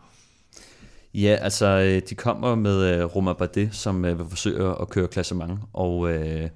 Ja, 1.14 1.36
altså 1.40 2.00
de 2.08 2.14
kommer 2.14 2.54
med 2.54 3.04
Roma 3.16 3.32
Bardet, 3.32 3.74
som 3.74 4.02
vil 4.02 4.16
forsøge 4.28 4.74
at 4.80 4.88
køre 4.88 5.08
klassement, 5.08 5.60
og 5.72 6.12
øh, 6.12 6.48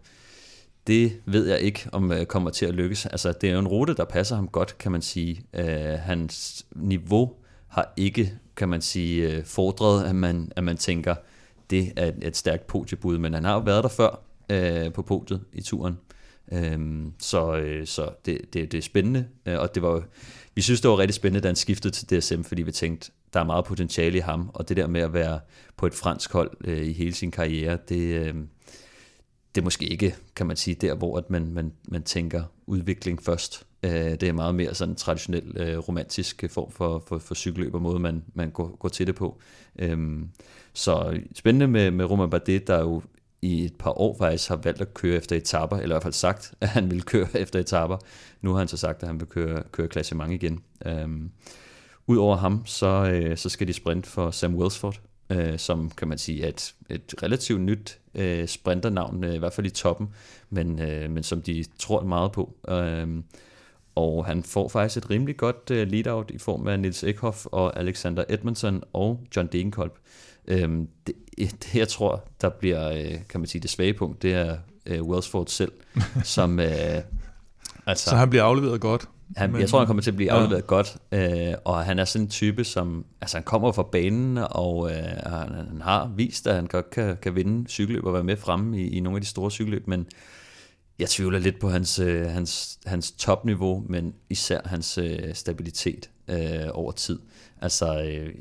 det 0.86 1.20
ved 1.26 1.48
jeg 1.48 1.60
ikke, 1.60 1.88
om 1.92 2.12
øh, 2.12 2.26
kommer 2.26 2.50
til 2.50 2.66
at 2.66 2.74
lykkes. 2.74 3.06
Altså, 3.06 3.32
det 3.32 3.48
er 3.48 3.52
jo 3.52 3.58
en 3.58 3.68
rute, 3.68 3.94
der 3.94 4.04
passer 4.04 4.36
ham 4.36 4.48
godt, 4.48 4.78
kan 4.78 4.92
man 4.92 5.02
sige. 5.02 5.44
Øh, 5.54 5.98
hans 5.98 6.66
niveau 6.74 7.32
har 7.68 7.92
ikke, 7.96 8.32
kan 8.56 8.68
man 8.68 8.80
sige, 8.80 9.32
øh, 9.32 9.44
fordret, 9.44 10.04
at 10.04 10.14
man, 10.14 10.52
at 10.56 10.64
man 10.64 10.76
tænker, 10.76 11.14
det 11.70 11.92
er 11.96 12.06
et, 12.06 12.14
et 12.22 12.36
stærkt 12.36 12.66
podiebud, 12.66 13.18
men 13.18 13.34
han 13.34 13.44
har 13.44 13.54
jo 13.54 13.60
været 13.60 13.82
der 13.82 13.88
før 13.88 14.22
øh, 14.50 14.92
på 14.92 15.02
podiet 15.02 15.40
i 15.52 15.62
turen. 15.62 15.98
Øhm, 16.52 17.12
så 17.18 17.56
øh, 17.56 17.86
så 17.86 18.10
det, 18.26 18.40
det, 18.52 18.72
det 18.72 18.78
er 18.78 18.82
spændende, 18.82 19.26
øh, 19.46 19.58
og 19.58 19.74
det 19.74 19.82
var 19.82 20.02
vi 20.56 20.62
synes, 20.62 20.80
det 20.80 20.90
var 20.90 20.98
rigtig 20.98 21.14
spændende, 21.14 21.42
da 21.42 21.48
han 21.48 21.56
skiftede 21.56 21.94
til 21.94 22.20
DSM, 22.20 22.42
fordi 22.42 22.62
vi 22.62 22.72
tænkte, 22.72 23.10
der 23.32 23.40
er 23.40 23.44
meget 23.44 23.64
potentiale 23.64 24.16
i 24.16 24.20
ham, 24.20 24.50
og 24.54 24.68
det 24.68 24.76
der 24.76 24.86
med 24.86 25.00
at 25.00 25.12
være 25.12 25.40
på 25.76 25.86
et 25.86 25.94
fransk 25.94 26.32
hold 26.32 26.50
øh, 26.64 26.86
i 26.86 26.92
hele 26.92 27.14
sin 27.14 27.30
karriere, 27.30 27.78
det, 27.88 28.26
øh, 28.26 28.34
det 29.56 29.62
er 29.62 29.64
måske 29.64 29.86
ikke, 29.86 30.14
kan 30.36 30.46
man 30.46 30.56
sige, 30.56 30.74
der, 30.74 30.94
hvor 30.94 31.18
at 31.18 31.30
man, 31.30 31.52
man, 31.52 31.72
man 31.88 32.02
tænker 32.02 32.42
udvikling 32.66 33.22
først. 33.22 33.66
Øh, 33.82 33.90
det 33.92 34.22
er 34.22 34.32
meget 34.32 34.54
mere 34.54 34.74
sådan 34.74 34.92
en 34.92 34.96
traditionel 34.96 35.56
øh, 35.56 35.78
romantisk 35.78 36.44
form 36.50 36.70
for, 36.70 37.02
for, 37.06 37.18
for 37.18 37.34
cykelløb 37.34 37.74
og 37.74 37.82
måde, 37.82 37.98
man, 37.98 38.22
man 38.34 38.50
går, 38.50 38.76
går 38.76 38.88
til 38.88 39.06
det 39.06 39.14
på. 39.14 39.40
Øh, 39.78 40.18
så 40.72 41.20
spændende 41.34 41.66
med, 41.66 41.90
med 41.90 42.04
Romain 42.04 42.30
Bardet, 42.30 42.66
der 42.66 42.80
jo 42.80 43.02
i 43.42 43.64
et 43.64 43.74
par 43.78 44.00
år 44.00 44.16
faktisk 44.18 44.48
har 44.48 44.56
valgt 44.56 44.80
at 44.80 44.94
køre 44.94 45.16
efter 45.16 45.36
etaper, 45.36 45.76
eller 45.76 45.86
i 45.86 45.96
hvert 45.96 46.02
fald 46.02 46.14
sagt, 46.14 46.54
at 46.60 46.68
han 46.68 46.90
vil 46.90 47.02
køre 47.02 47.28
efter 47.34 47.58
etaper. 47.58 47.98
Nu 48.40 48.50
har 48.50 48.58
han 48.58 48.68
så 48.68 48.76
sagt, 48.76 49.02
at 49.02 49.08
han 49.08 49.20
vil 49.20 49.28
køre, 49.28 49.62
køre 49.72 49.88
klassement 49.88 50.32
igen. 50.32 50.60
Øhm, 50.86 51.30
Udover 52.08 52.36
ham, 52.36 52.66
så, 52.66 52.86
øh, 52.86 53.36
så 53.36 53.48
skal 53.48 53.68
de 53.68 53.72
sprint 53.72 54.06
for 54.06 54.30
Sam 54.30 54.54
Wellsford, 54.54 55.00
øh, 55.30 55.58
som 55.58 55.90
kan 55.90 56.08
man 56.08 56.18
sige 56.18 56.44
er 56.44 56.48
et, 56.48 56.74
et 56.90 57.14
relativt 57.22 57.60
nyt 57.60 57.98
øh, 58.14 58.48
sprinternavn, 58.48 59.24
øh, 59.24 59.34
i 59.34 59.38
hvert 59.38 59.52
fald 59.52 59.66
i 59.66 59.70
toppen, 59.70 60.08
men, 60.50 60.82
øh, 60.82 61.10
men 61.10 61.22
som 61.22 61.42
de 61.42 61.64
tror 61.78 62.04
meget 62.04 62.32
på. 62.32 62.54
Øh, 62.68 63.22
og 63.94 64.26
han 64.26 64.42
får 64.42 64.68
faktisk 64.68 64.96
et 65.04 65.10
rimelig 65.10 65.36
godt 65.36 65.70
øh, 65.70 65.88
lead-out 65.88 66.30
i 66.30 66.38
form 66.38 66.68
af 66.68 66.80
Nils 66.80 67.04
Eckhoff 67.04 67.46
og 67.46 67.78
Alexander 67.80 68.24
Edmondson 68.28 68.82
og 68.92 69.20
John 69.36 69.48
Degenkolb. 69.52 69.92
Øh, 70.48 70.68
det, 71.06 71.14
det, 71.38 71.74
jeg 71.74 71.88
tror, 71.88 72.24
der 72.40 72.48
bliver, 72.48 72.90
øh, 72.90 73.14
kan 73.28 73.40
man 73.40 73.46
sige, 73.46 73.62
det 73.62 73.70
svage 73.70 73.94
punkt, 73.94 74.22
det 74.22 74.34
er 74.34 74.58
øh, 74.86 75.02
Welsford 75.02 75.46
selv, 75.46 75.72
som... 76.24 76.60
Øh, 76.60 77.02
altså, 77.86 78.10
så 78.10 78.16
han 78.16 78.30
bliver 78.30 78.44
afleveret 78.44 78.80
godt? 78.80 79.08
Han, 79.36 79.52
men, 79.52 79.60
jeg 79.60 79.68
tror, 79.68 79.78
han 79.78 79.86
kommer 79.86 80.02
til 80.02 80.10
at 80.10 80.16
blive 80.16 80.32
afleveret 80.32 80.60
ja. 80.60 80.66
godt, 80.66 80.96
øh, 81.12 81.54
og 81.64 81.84
han 81.84 81.98
er 81.98 82.04
sådan 82.04 82.24
en 82.24 82.30
type, 82.30 82.64
som 82.64 83.04
altså 83.20 83.36
han 83.36 83.44
kommer 83.44 83.72
fra 83.72 83.82
banen, 83.82 84.38
og 84.50 84.90
øh, 84.90 84.96
han, 85.26 85.48
han 85.68 85.80
har 85.82 86.12
vist, 86.16 86.46
at 86.46 86.54
han 86.54 86.66
godt 86.66 86.90
kan, 86.90 87.16
kan 87.22 87.34
vinde 87.34 87.68
cykelløb 87.68 88.04
og 88.04 88.14
være 88.14 88.24
med 88.24 88.36
fremme 88.36 88.80
i, 88.80 88.88
i 88.88 89.00
nogle 89.00 89.16
af 89.16 89.20
de 89.20 89.28
store 89.28 89.50
cykelløb, 89.50 89.86
men 89.86 90.06
jeg 90.98 91.08
tvivler 91.08 91.38
lidt 91.38 91.60
på 91.60 91.68
hans, 91.68 91.98
øh, 91.98 92.26
hans, 92.26 92.78
hans 92.86 93.12
topniveau, 93.12 93.84
men 93.88 94.14
især 94.30 94.60
hans 94.64 94.98
øh, 94.98 95.34
stabilitet 95.34 96.10
øh, 96.28 96.68
over 96.72 96.92
tid. 96.92 97.18
Altså, 97.60 98.02
øh, 98.02 98.34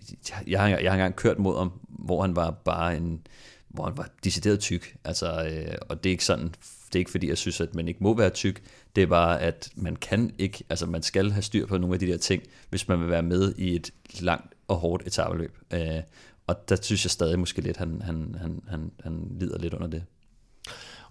jeg, 0.48 0.62
har, 0.62 0.68
jeg 0.68 0.92
har 0.92 0.94
engang 0.94 1.16
kørt 1.16 1.40
mod 1.40 1.58
ham, 1.58 1.72
hvor 1.90 2.22
han 2.22 2.36
var 2.36 2.52
bare 2.52 2.98
en, 2.98 3.28
hvor 3.68 3.84
han 3.86 3.98
var 3.98 4.10
decideret 4.24 4.60
tyk, 4.60 4.96
altså, 5.04 5.46
øh, 5.52 5.76
og 5.90 6.04
det 6.04 6.10
er 6.10 6.12
ikke 6.12 6.26
sådan, 6.26 6.56
det 6.96 7.00
er 7.00 7.02
ikke 7.02 7.12
fordi, 7.12 7.30
jeg 7.30 7.38
synes, 7.38 7.62
at 7.62 7.76
man 7.76 7.88
ikke 7.88 8.04
må 8.04 8.18
være 8.18 8.30
tyk, 8.30 8.62
det 8.96 9.04
er 9.04 9.08
bare, 9.08 9.42
at 9.42 9.70
man 9.76 9.96
kan 9.96 10.34
ikke, 10.38 10.64
altså 10.70 10.86
man 10.86 11.04
skal 11.04 11.32
have 11.32 11.42
styr 11.42 11.66
på 11.66 11.78
nogle 11.78 11.96
af 11.96 12.00
de 12.00 12.08
der 12.08 12.18
ting, 12.18 12.44
hvis 12.70 12.88
man 12.88 13.00
vil 13.00 13.10
være 13.10 13.24
med 13.24 13.54
i 13.58 13.76
et 13.76 13.92
langt 14.20 14.54
og 14.68 14.76
hårdt 14.76 15.08
etabeløb. 15.08 15.58
Øh, 15.74 16.02
og 16.48 16.70
der 16.70 16.78
synes 16.82 17.06
jeg 17.06 17.12
stadig 17.12 17.40
måske 17.40 17.62
lidt, 17.62 17.78
han, 17.78 18.02
han, 18.06 18.36
han, 18.42 18.62
han, 18.68 18.92
han 19.04 19.28
lider 19.40 19.60
lidt 19.60 19.74
under 19.74 19.88
det. 19.88 20.04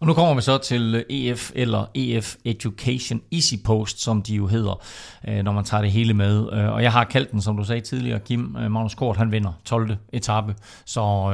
Og 0.01 0.07
nu 0.07 0.15
kommer 0.15 0.35
vi 0.35 0.41
så 0.41 0.59
til 0.59 1.05
EF 1.11 1.51
eller 1.55 1.87
EF 1.95 2.37
Education 2.45 3.23
Easy 3.33 3.55
Post, 3.65 4.01
som 4.01 4.23
de 4.23 4.35
jo 4.35 4.47
hedder, 4.47 4.83
øh, 5.29 5.43
når 5.43 5.53
man 5.53 5.65
tager 5.65 5.81
det 5.83 5.93
hele 5.93 6.15
med. 6.15 6.53
Øh, 6.53 6.73
og 6.73 6.83
jeg 6.83 6.93
har 6.93 7.05
kaldt 7.05 7.31
den, 7.31 7.43
som 7.43 7.57
du 7.57 7.65
sagde 7.65 7.81
tidligere, 7.81 8.21
Kim 8.21 8.57
øh, 8.57 8.71
Magnus 8.71 8.95
Kort, 8.95 9.17
han 9.17 9.33
vinder 9.33 9.53
12. 9.65 9.97
etape, 10.13 10.55
så 10.85 11.33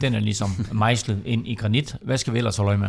den 0.00 0.14
er 0.14 0.20
ligesom 0.20 0.50
mejslet 0.72 1.22
ind 1.24 1.48
i 1.48 1.54
granit. 1.54 1.96
Hvad 2.02 2.18
skal 2.18 2.32
vi 2.32 2.38
ellers 2.38 2.56
holde 2.56 2.78
med? 2.78 2.88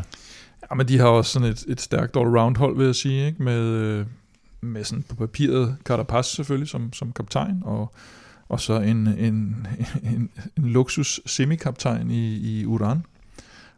Ja, 0.72 0.76
men 0.76 0.88
de 0.88 0.98
har 1.00 1.08
også 1.08 1.32
sådan 1.32 1.48
et, 1.48 1.66
et 1.68 1.82
stærkt 1.82 2.18
all-round 2.18 2.58
hold, 2.58 2.78
vil 2.78 2.86
jeg 2.86 2.96
sige, 2.96 3.28
ikke? 3.28 3.44
med, 3.44 3.62
øh, 3.62 4.06
med 4.62 4.84
sådan 4.84 5.04
på 5.04 5.16
papiret 5.16 5.78
Carapaz 5.84 6.26
selvfølgelig 6.26 6.70
som, 6.70 6.94
som 6.94 7.12
kaptajn, 7.12 7.62
og, 7.66 7.94
og 8.50 8.60
så 8.60 8.80
en, 8.80 9.08
en, 9.08 9.68
en, 10.04 10.30
en 10.58 10.70
luksus 10.70 11.22
semikaptajn 11.26 12.12
i, 12.12 12.36
i 12.36 12.66
Uran, 12.66 13.06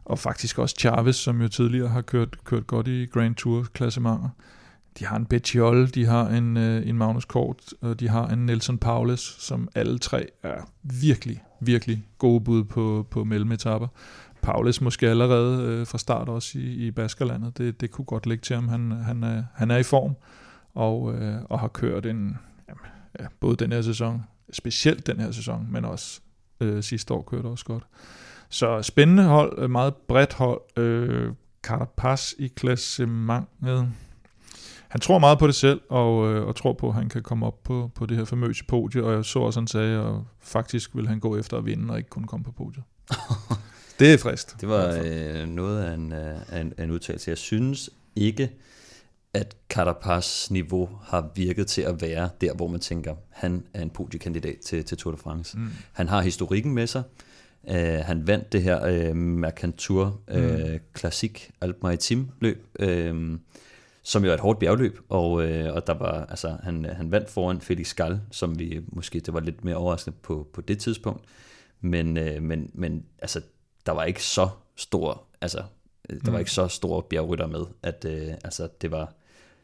og 0.04 0.18
faktisk 0.18 0.58
også 0.58 0.76
Chavez, 0.78 1.16
som 1.16 1.42
jo 1.42 1.48
tidligere 1.48 1.88
har 1.88 2.02
kørt, 2.02 2.44
kørt 2.44 2.66
godt 2.66 2.88
i 2.88 3.06
Grand 3.06 3.34
Tour 3.34 3.66
klassementer. 3.72 4.28
De 4.98 5.06
har 5.06 5.16
en 5.16 5.26
Bettiol, 5.26 5.88
de 5.88 6.06
har 6.06 6.28
en, 6.28 6.56
øh, 6.56 6.88
en 6.88 6.98
Magnus 6.98 7.24
Kort, 7.24 7.56
og 7.80 8.00
de 8.00 8.08
har 8.08 8.28
en 8.28 8.46
Nelson 8.46 8.78
Paulus, 8.78 9.36
som 9.38 9.68
alle 9.74 9.98
tre 9.98 10.26
er 10.42 10.70
virkelig, 10.82 11.42
virkelig 11.60 12.06
gode 12.18 12.40
bud 12.40 12.64
på, 12.64 13.06
på 13.10 13.24
mellemetapper. 13.24 13.88
Paulus 14.42 14.80
måske 14.80 15.08
allerede 15.08 15.62
øh, 15.62 15.86
fra 15.86 15.98
start 15.98 16.28
også 16.28 16.58
i, 16.58 16.62
i 16.62 16.90
Baskerlandet. 16.90 17.58
Det, 17.58 17.80
det 17.80 17.90
kunne 17.90 18.04
godt 18.04 18.26
ligge 18.26 18.42
til 18.42 18.54
ham. 18.54 18.68
Han, 18.68 18.90
han, 18.90 19.22
er, 19.22 19.44
han 19.54 19.70
er 19.70 19.76
i 19.76 19.82
form 19.82 20.14
og, 20.74 21.14
øh, 21.14 21.42
og 21.44 21.60
har 21.60 21.68
kørt 21.68 22.06
en, 22.06 22.38
jamen, 22.68 22.84
ja, 23.20 23.26
både 23.40 23.56
den 23.56 23.72
her 23.72 23.82
sæson, 23.82 24.22
specielt 24.52 25.06
den 25.06 25.20
her 25.20 25.30
sæson, 25.30 25.66
men 25.70 25.84
også 25.84 26.20
øh, 26.60 26.82
sidste 26.82 27.14
år 27.14 27.22
kørte 27.22 27.46
også 27.46 27.64
godt. 27.64 27.84
Så 28.48 28.82
spændende 28.82 29.24
hold, 29.24 29.58
øh, 29.58 29.70
meget 29.70 29.94
bredt 29.94 30.32
hold. 30.32 30.60
Øh, 30.76 31.32
Carapaz 31.62 32.32
i 32.38 32.46
klassementet. 32.46 33.88
Han 34.88 35.00
tror 35.00 35.18
meget 35.18 35.38
på 35.38 35.46
det 35.46 35.54
selv, 35.54 35.80
og, 35.90 36.32
øh, 36.32 36.46
og 36.46 36.56
tror 36.56 36.72
på, 36.72 36.88
at 36.88 36.94
han 36.94 37.08
kan 37.08 37.22
komme 37.22 37.46
op 37.46 37.62
på, 37.62 37.90
på 37.94 38.06
det 38.06 38.16
her 38.16 38.24
famøse 38.24 38.64
podie, 38.64 39.04
og 39.04 39.12
jeg 39.12 39.24
så 39.24 39.38
også, 39.38 39.60
han 39.60 39.66
sagde, 39.66 40.00
at 40.00 40.14
faktisk 40.40 40.96
vil 40.96 41.08
han 41.08 41.20
gå 41.20 41.36
efter 41.36 41.56
at 41.58 41.66
vinde, 41.66 41.92
og 41.92 41.98
ikke 41.98 42.10
kun 42.10 42.24
komme 42.24 42.44
på 42.44 42.52
podiet. 42.52 42.84
det 43.98 44.12
er 44.12 44.18
frist. 44.18 44.56
Det 44.60 44.68
var 44.68 45.02
øh, 45.04 45.48
noget 45.48 45.84
af 45.84 45.94
en, 45.94 46.12
øh, 46.12 46.36
af 46.48 46.60
en, 46.60 46.72
af 46.76 46.84
en 46.84 46.90
udtalelse. 46.90 47.30
Jeg 47.30 47.38
synes 47.38 47.90
ikke, 48.16 48.50
at 49.34 49.56
Carapaz 49.68 50.50
niveau 50.50 50.88
har 51.02 51.30
virket 51.34 51.66
til 51.66 51.82
at 51.82 52.02
være 52.02 52.30
der, 52.40 52.54
hvor 52.54 52.66
man 52.66 52.80
tænker, 52.80 53.14
han 53.30 53.64
er 53.74 53.82
en 53.82 53.90
podiekandidat 53.90 54.58
til, 54.58 54.84
til 54.84 54.98
Tour 54.98 55.12
de 55.12 55.18
France. 55.18 55.58
Mm. 55.58 55.68
Han 55.92 56.08
har 56.08 56.22
historikken 56.22 56.74
med 56.74 56.86
sig. 56.86 57.02
Uh, 57.62 57.76
han 57.78 58.26
vandt 58.26 58.52
det 58.52 58.62
her 58.62 59.10
uh, 59.10 59.16
Mercantour 59.16 60.20
uh, 60.34 60.42
mm. 60.42 60.78
Classic 60.98 61.48
Alp 61.60 61.76
Maritim 61.82 62.28
løb, 62.40 62.66
uh, 62.82 63.38
som 64.02 64.24
jo 64.24 64.30
er 64.30 64.34
et 64.34 64.40
hårdt 64.40 64.58
bjergløb, 64.58 64.98
og, 65.08 65.32
uh, 65.32 65.74
og 65.74 65.86
der 65.86 65.94
var, 65.94 66.26
altså, 66.26 66.56
han, 66.62 66.84
han 66.84 67.10
vandt 67.10 67.30
foran 67.30 67.60
Felix 67.60 67.94
Gall, 67.94 68.20
som 68.30 68.58
vi 68.58 68.80
måske, 68.86 69.20
det 69.20 69.34
var 69.34 69.40
lidt 69.40 69.64
mere 69.64 69.76
overraskende 69.76 70.16
på, 70.22 70.48
på 70.52 70.60
det 70.60 70.78
tidspunkt, 70.78 71.24
men, 71.80 72.16
uh, 72.16 72.42
men, 72.42 72.70
men 72.74 73.04
altså, 73.18 73.40
der 73.86 73.92
var 73.92 74.04
ikke 74.04 74.24
så 74.24 74.48
stor, 74.76 75.22
altså, 75.40 75.62
der 76.10 76.16
mm. 76.24 76.32
var 76.32 76.38
ikke 76.38 76.50
så 76.50 76.68
store 76.68 77.02
bjergrytter 77.02 77.46
med, 77.46 77.64
at 77.82 78.04
uh, 78.08 78.34
altså, 78.44 78.68
det 78.80 78.90
var, 78.90 79.12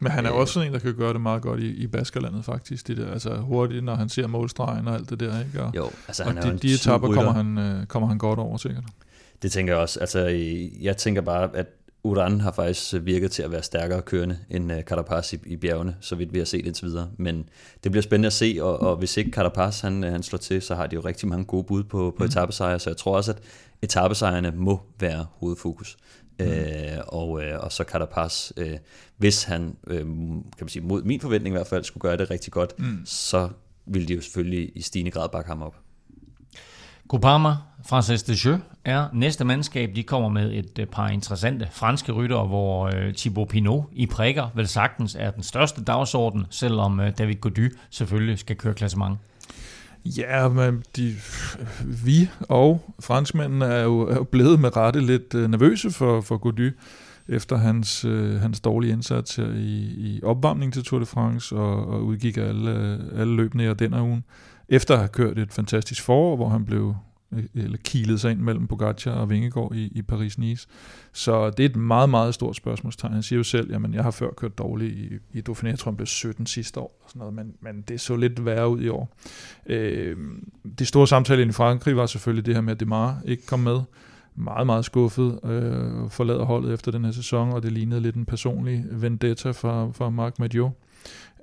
men 0.01 0.13
han 0.13 0.27
er 0.27 0.33
øh, 0.33 0.39
også 0.39 0.61
en, 0.61 0.73
der 0.73 0.79
kan 0.79 0.95
gøre 0.95 1.13
det 1.13 1.21
meget 1.21 1.43
godt 1.43 1.61
i, 1.61 1.67
i 1.67 1.87
Baskerlandet 1.87 2.45
faktisk. 2.45 2.89
Det 2.89 2.97
der, 2.97 3.13
altså 3.13 3.37
hurtigt, 3.37 3.85
når 3.85 3.95
han 3.95 4.09
ser 4.09 4.27
målstregen 4.27 4.89
og 4.89 4.95
alt 4.95 5.11
det 5.11 5.21
der. 5.21 5.41
Ikke? 5.41 5.63
Og, 5.63 5.77
jo, 5.77 5.91
altså 6.09 6.25
han 6.25 6.39
og 6.39 6.45
de, 6.45 6.59
de 6.59 6.75
etapper 6.75 7.13
kommer 7.13 7.33
han, 7.33 7.59
øh, 7.59 7.87
kommer 7.87 8.09
han 8.09 8.19
godt 8.19 8.39
over 8.39 8.57
sikkert. 8.57 8.85
Det 9.43 9.53
tænker 9.53 9.73
jeg 9.73 9.83
også. 9.83 10.01
Altså, 10.01 10.21
jeg 10.81 10.97
tænker 10.97 11.21
bare, 11.21 11.51
at 11.55 11.67
Uran 12.03 12.41
har 12.41 12.53
faktisk 12.53 12.95
virket 13.03 13.31
til 13.31 13.43
at 13.43 13.51
være 13.51 13.63
stærkere 13.63 14.03
kørende 14.03 14.39
end 14.51 14.73
uh, 14.73 14.81
Carapaz 14.81 15.33
i, 15.33 15.39
i 15.47 15.57
bjergene, 15.57 15.97
så 16.01 16.15
vidt 16.15 16.33
vi 16.33 16.39
har 16.39 16.45
set 16.45 16.67
indtil 16.67 16.87
videre. 16.87 17.09
Men 17.17 17.49
det 17.85 17.93
bliver 17.93 18.03
spændende 18.03 18.27
at 18.27 18.33
se, 18.33 18.59
og, 18.61 18.81
og 18.81 18.97
hvis 18.97 19.17
ikke 19.17 19.31
Carapaz 19.31 19.81
han, 19.81 20.03
han 20.03 20.23
slår 20.23 20.39
til, 20.39 20.63
så 20.63 20.75
har 20.75 20.87
de 20.87 20.95
jo 20.95 21.01
rigtig 21.01 21.29
mange 21.29 21.45
gode 21.45 21.65
bud 21.65 21.85
på, 21.85 22.15
på 22.19 22.25
mm. 22.25 22.25
etappesejre, 22.25 22.79
så 22.79 22.91
jeg 22.91 22.97
tror 22.97 23.17
også, 23.17 23.33
at 23.33 23.39
etappesejrene 23.83 24.51
må 24.51 24.83
være 25.01 25.27
hovedfokus. 25.31 25.97
Mm. 26.39 26.47
Øh, 26.47 26.99
og, 27.07 27.43
øh, 27.43 27.61
og 27.61 27.73
så 27.73 27.85
Carapaz, 27.85 28.53
øh, 28.57 28.79
hvis 29.17 29.45
han, 29.45 29.77
øh, 29.87 30.01
kan 30.01 30.45
man 30.61 30.69
sige, 30.69 30.83
mod 30.83 31.03
min 31.03 31.21
forventning 31.21 31.55
i 31.55 31.57
hvert 31.57 31.67
fald, 31.67 31.85
skulle 31.85 32.03
gøre 32.03 32.17
det 32.17 32.31
rigtig 32.31 32.53
godt, 32.53 32.79
mm. 32.79 33.03
så 33.05 33.49
ville 33.87 34.09
de 34.09 34.15
jo 34.15 34.21
selvfølgelig 34.21 34.73
i 34.75 34.83
stigende 34.83 35.11
grad 35.11 35.29
bakke 35.29 35.49
ham 35.49 35.63
op. 35.63 35.77
Groupama, 37.09 37.57
Francis 37.87 38.47
Jeux 38.47 38.61
er 38.85 39.07
næste 39.13 39.45
mandskab. 39.45 39.91
De 39.97 40.03
kommer 40.03 40.29
med 40.29 40.53
et 40.53 40.79
øh, 40.79 40.87
par 40.87 41.09
interessante 41.09 41.69
franske 41.73 42.13
ryttere, 42.13 42.47
hvor 42.47 42.87
øh, 42.87 43.15
Thibaut 43.15 43.49
Pinot 43.49 43.85
i 43.93 44.07
prikker 44.07 44.49
vel 44.55 44.69
sagtens 44.69 45.15
er 45.15 45.31
den 45.31 45.43
største 45.43 45.85
dagsorden, 45.85 46.47
selvom 46.51 47.01
øh, 47.01 47.13
David 47.19 47.35
Gody 47.35 47.77
selvfølgelig 47.91 48.39
skal 48.39 48.57
køre 48.57 48.75
klassement. 48.75 49.19
Ja, 50.05 50.49
men 50.49 50.83
de, 50.97 51.15
vi 52.05 52.31
og 52.41 52.95
franskmændene 53.01 53.65
er 53.65 53.83
jo, 53.83 54.01
er 54.01 54.15
jo 54.15 54.25
blevet 54.25 54.61
med 54.61 54.77
rette 54.77 55.01
lidt 55.01 55.35
øh, 55.35 55.51
nervøse 55.51 55.91
for, 55.91 56.21
for 56.21 56.37
Gody 56.37 56.73
efter 57.29 57.57
hans, 57.57 58.05
øh, 58.05 58.41
hans 58.41 58.61
dårlige 58.61 58.93
indsats 58.93 59.37
her 59.37 59.49
i, 59.55 59.95
i 59.97 60.21
opvarmning 60.23 60.73
til 60.73 60.85
Tour 60.85 61.01
de 61.01 61.07
France 61.07 61.57
og, 61.57 61.87
og 61.87 62.05
udgik 62.05 62.37
alle, 62.37 63.01
alle 63.17 63.37
løbene 63.37 63.71
i 63.71 63.75
den 63.75 63.95
ugen. 63.95 64.25
Efter 64.69 64.95
at 64.95 65.01
have 65.01 65.09
kørt 65.09 65.39
et 65.39 65.53
fantastisk 65.53 66.03
forår, 66.03 66.37
hvor 66.37 66.49
han 66.49 66.65
blev 66.65 66.95
Øh, 67.33 67.45
eller 67.55 67.79
kilede 67.85 68.19
sig 68.19 68.31
ind 68.31 68.41
mellem 68.41 68.67
Pogacar 68.67 69.11
og 69.11 69.31
Vingegaard 69.31 69.75
i, 69.75 69.87
i 69.87 70.03
Paris-Nice. 70.13 70.67
Så 71.13 71.51
det 71.51 71.65
er 71.65 71.69
et 71.69 71.77
meget, 71.77 72.11
meget 72.11 72.35
stort 72.35 72.57
spørgsmålstegn. 72.57 73.13
Han 73.13 73.23
siger 73.23 73.37
jo 73.37 73.45
selv, 73.45 73.75
at 73.75 73.95
jeg 73.95 74.03
har 74.03 74.11
før 74.11 74.31
kørt 74.37 74.59
dårligt 74.59 74.93
i, 74.93 75.39
i 75.39 75.43
Dauphiné, 75.49 75.67
jeg 75.67 75.79
tror 75.79 75.91
han 75.91 75.97
blev 75.97 76.07
17 76.07 76.47
sidste 76.47 76.81
år, 76.81 77.01
og 77.05 77.11
sådan 77.11 77.19
noget, 77.19 77.35
men, 77.35 77.55
men 77.61 77.85
det 77.89 78.01
så 78.01 78.17
lidt 78.17 78.45
værre 78.45 78.69
ud 78.69 78.81
i 78.81 78.89
år. 78.89 79.17
Øh, 79.67 80.17
det 80.79 80.89
store 80.89 81.07
samtale 81.07 81.43
i 81.43 81.53
Frankrig 81.53 81.97
var 81.97 82.07
selvfølgelig 82.07 82.47
det 82.47 82.55
her 82.55 82.61
med, 82.61 82.73
at 82.73 82.81
Demar 82.81 83.21
ikke 83.25 83.47
kom 83.47 83.61
med 83.61 83.81
meget, 84.35 84.67
meget 84.67 84.85
skuffet, 84.85 85.41
øh, 85.45 86.11
forlader 86.11 86.45
holdet 86.45 86.75
efter 86.75 86.93
den 86.93 87.05
her 87.05 87.13
sæson, 87.13 87.53
og 87.53 87.63
det 87.63 87.73
lignede 87.73 88.01
lidt 88.01 88.17
en 88.17 88.27
personlig 88.27 88.85
vendetta 88.91 89.51
fra, 89.51 89.91
fra 89.93 90.11
Marc 90.11 90.33
Madiot. 90.39 90.73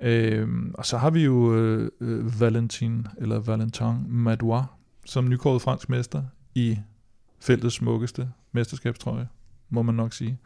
Øh, 0.02 0.48
og 0.74 0.86
så 0.86 0.98
har 0.98 1.10
vi 1.10 1.24
jo 1.24 1.54
øh, 1.54 1.90
øh 2.00 2.40
Valentin, 2.40 3.06
eller 3.18 3.38
Valentin 3.38 3.94
Madouas, 4.08 4.64
som 5.06 5.28
nykåret 5.28 5.62
fransk 5.62 5.88
mester 5.88 6.22
i 6.54 6.78
feltets 7.40 7.74
smukkeste 7.74 8.28
mesterskabstrøje, 8.52 9.28
må 9.70 9.82
man 9.82 9.94
nok 9.94 10.12
sige. 10.12 10.38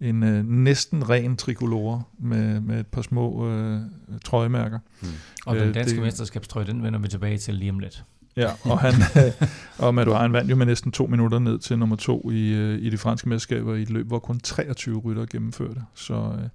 En 0.00 0.22
øh, 0.22 0.44
næsten 0.44 1.08
ren 1.08 1.36
trikolore 1.36 2.02
med, 2.18 2.60
med 2.60 2.80
et 2.80 2.86
par 2.86 3.02
små 3.02 3.48
øh, 3.48 3.80
trøjemærker. 4.24 4.78
Mm. 5.02 5.08
Og 5.46 5.56
den 5.56 5.72
danske 5.72 5.96
øh, 5.96 6.02
mesterskabstrøje, 6.02 6.66
den 6.66 6.82
vender 6.82 6.98
vi 6.98 7.08
tilbage 7.08 7.38
til 7.38 7.54
lige 7.54 7.70
om 7.70 7.78
lidt. 7.78 8.04
Ja, 8.36 8.50
og, 8.64 8.78
han, 8.78 8.94
og 9.84 9.94
Madouin 9.94 10.32
vandt 10.32 10.50
jo 10.50 10.56
med 10.56 10.66
næsten 10.66 10.92
to 10.92 11.06
minutter 11.06 11.38
ned 11.38 11.58
til 11.58 11.78
nummer 11.78 11.96
to 11.96 12.30
i, 12.30 12.52
øh, 12.52 12.78
i 12.78 12.90
de 12.90 12.98
franske 12.98 13.28
mesterskaber 13.28 13.74
i 13.74 13.82
et 13.82 13.90
løb, 13.90 14.06
hvor 14.06 14.18
kun 14.18 14.40
23 14.40 14.98
rytter 14.98 15.26
gennemførte. 15.26 15.82
Så, 15.94 16.14
øh, 16.14 16.48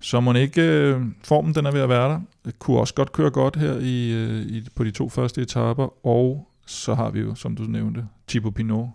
så 0.00 0.20
må 0.20 0.32
ikke 0.32 0.62
øh, 0.62 1.00
formen 1.24 1.54
den 1.54 1.66
er 1.66 1.70
ved 1.70 1.80
at 1.80 1.88
være 1.88 2.08
der. 2.08 2.20
Det 2.44 2.58
kunne 2.58 2.78
også 2.78 2.94
godt 2.94 3.12
køre 3.12 3.30
godt 3.30 3.56
her 3.56 3.78
i, 3.78 4.32
i, 4.42 4.68
på 4.74 4.84
de 4.84 4.90
to 4.90 5.08
første 5.08 5.42
etaper, 5.42 6.06
og 6.06 6.51
så 6.66 6.94
har 6.94 7.10
vi 7.10 7.20
jo, 7.20 7.34
som 7.34 7.56
du 7.56 7.62
nævnte, 7.62 8.06
Thibaut 8.28 8.54
Pinot 8.54 8.88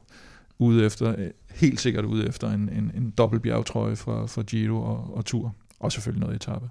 ude 0.59 0.85
efter, 0.85 1.29
helt 1.55 1.79
sikkert 1.79 2.05
ude 2.05 2.27
efter 2.27 2.51
en, 2.51 2.69
en, 2.69 2.91
en 2.95 3.13
dobbelt 3.17 3.41
bjergtrøje 3.41 3.95
fra, 3.95 4.25
fra 4.25 4.41
Giro 4.41 4.81
og, 4.81 5.17
og 5.17 5.25
Tour, 5.25 5.55
og 5.79 5.91
selvfølgelig 5.91 6.21
noget 6.21 6.35
etape. 6.35 6.69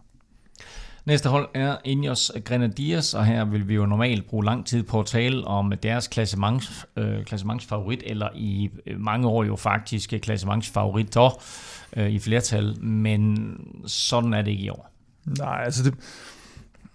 Næste 1.04 1.28
hold 1.28 1.48
er 1.54 1.76
Ineos 1.84 2.32
Grenadiers, 2.44 3.14
og 3.14 3.26
her 3.26 3.44
vil 3.44 3.68
vi 3.68 3.74
jo 3.74 3.86
normalt 3.86 4.26
bruge 4.26 4.44
lang 4.44 4.66
tid 4.66 4.82
på 4.82 5.00
at 5.00 5.06
tale 5.06 5.44
om 5.44 5.72
deres 5.82 6.08
klassements, 6.08 6.86
øh, 6.96 7.24
klassementsfavorit, 7.24 8.02
eller 8.06 8.28
i 8.34 8.70
øh, 8.86 9.00
mange 9.00 9.28
år 9.28 9.44
jo 9.44 9.56
faktisk 9.56 10.14
klassementsfavoriter 10.22 11.42
øh, 11.96 12.10
i 12.10 12.18
flertal, 12.18 12.82
men 12.84 13.50
sådan 13.86 14.34
er 14.34 14.42
det 14.42 14.50
ikke 14.50 14.64
i 14.64 14.68
år. 14.68 14.90
Nej, 15.24 15.62
altså 15.64 15.84
det, 15.84 15.94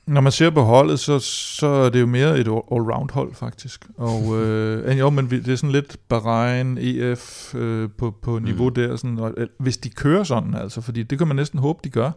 når 0.08 0.22
man 0.22 0.32
ser 0.32 0.50
på 0.50 0.62
holdet, 0.62 1.00
så, 1.00 1.20
så 1.60 1.68
er 1.68 1.90
det 1.90 2.02
jo 2.02 2.06
mere 2.06 2.40
et 2.40 2.48
all-round 2.48 3.14
hold 3.14 3.34
faktisk. 3.34 3.88
Og 3.98 4.22
øh, 4.40 5.00
jo, 5.00 5.10
men 5.10 5.30
det 5.30 5.48
er 5.48 5.56
sådan 5.56 5.72
lidt 5.72 5.98
Bahrain, 6.08 6.78
EF 6.78 7.56
øh, 7.56 7.90
på, 7.98 8.12
på 8.22 8.40
niveau 8.40 8.68
mm. 8.70 8.76
der. 8.76 8.96
Sådan, 8.96 9.20
og, 9.20 9.34
hvis 9.60 9.78
de 9.78 9.90
kører 9.90 10.24
sådan, 10.24 10.56
altså, 10.56 10.82
fordi 10.82 11.04
det 11.04 11.18
kan 11.18 11.28
man 11.28 11.36
næsten 11.36 11.60
håbe, 11.60 11.80
de 11.84 11.90
gør. 11.90 12.12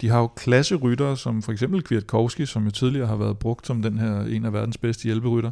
De 0.00 0.08
har 0.08 0.18
jo 0.18 0.26
klasseryttere, 0.26 1.16
som 1.16 1.42
for 1.42 1.52
eksempel 1.52 1.82
Kwiatkowski, 1.82 2.46
som 2.46 2.64
jo 2.64 2.70
tidligere 2.70 3.06
har 3.06 3.16
været 3.16 3.38
brugt 3.38 3.66
som 3.66 3.82
den 3.82 3.98
her 3.98 4.20
en 4.20 4.44
af 4.44 4.52
verdens 4.52 4.78
bedste 4.78 5.04
hjælperytter. 5.04 5.50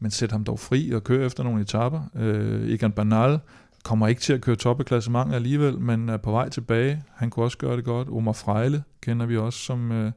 Men 0.00 0.10
sæt 0.10 0.32
ham 0.32 0.44
dog 0.44 0.58
fri 0.58 0.90
og 0.90 1.04
kør 1.04 1.26
efter 1.26 1.42
nogle 1.42 1.60
etaper. 1.60 2.00
Øh, 2.16 2.70
Egan 2.70 2.92
Bernal 2.92 3.38
kommer 3.84 4.08
ikke 4.08 4.20
til 4.20 4.32
at 4.32 4.40
køre 4.40 4.56
top 4.56 4.84
klassement 4.84 5.34
alligevel, 5.34 5.78
men 5.78 6.08
er 6.08 6.16
på 6.16 6.30
vej 6.30 6.48
tilbage. 6.48 7.02
Han 7.14 7.30
kunne 7.30 7.44
også 7.44 7.58
gøre 7.58 7.76
det 7.76 7.84
godt. 7.84 8.08
Omar 8.08 8.32
Frejle 8.32 8.82
kender 9.00 9.26
vi 9.26 9.36
også 9.36 9.58
som, 9.58 9.92
øh, 9.92 10.12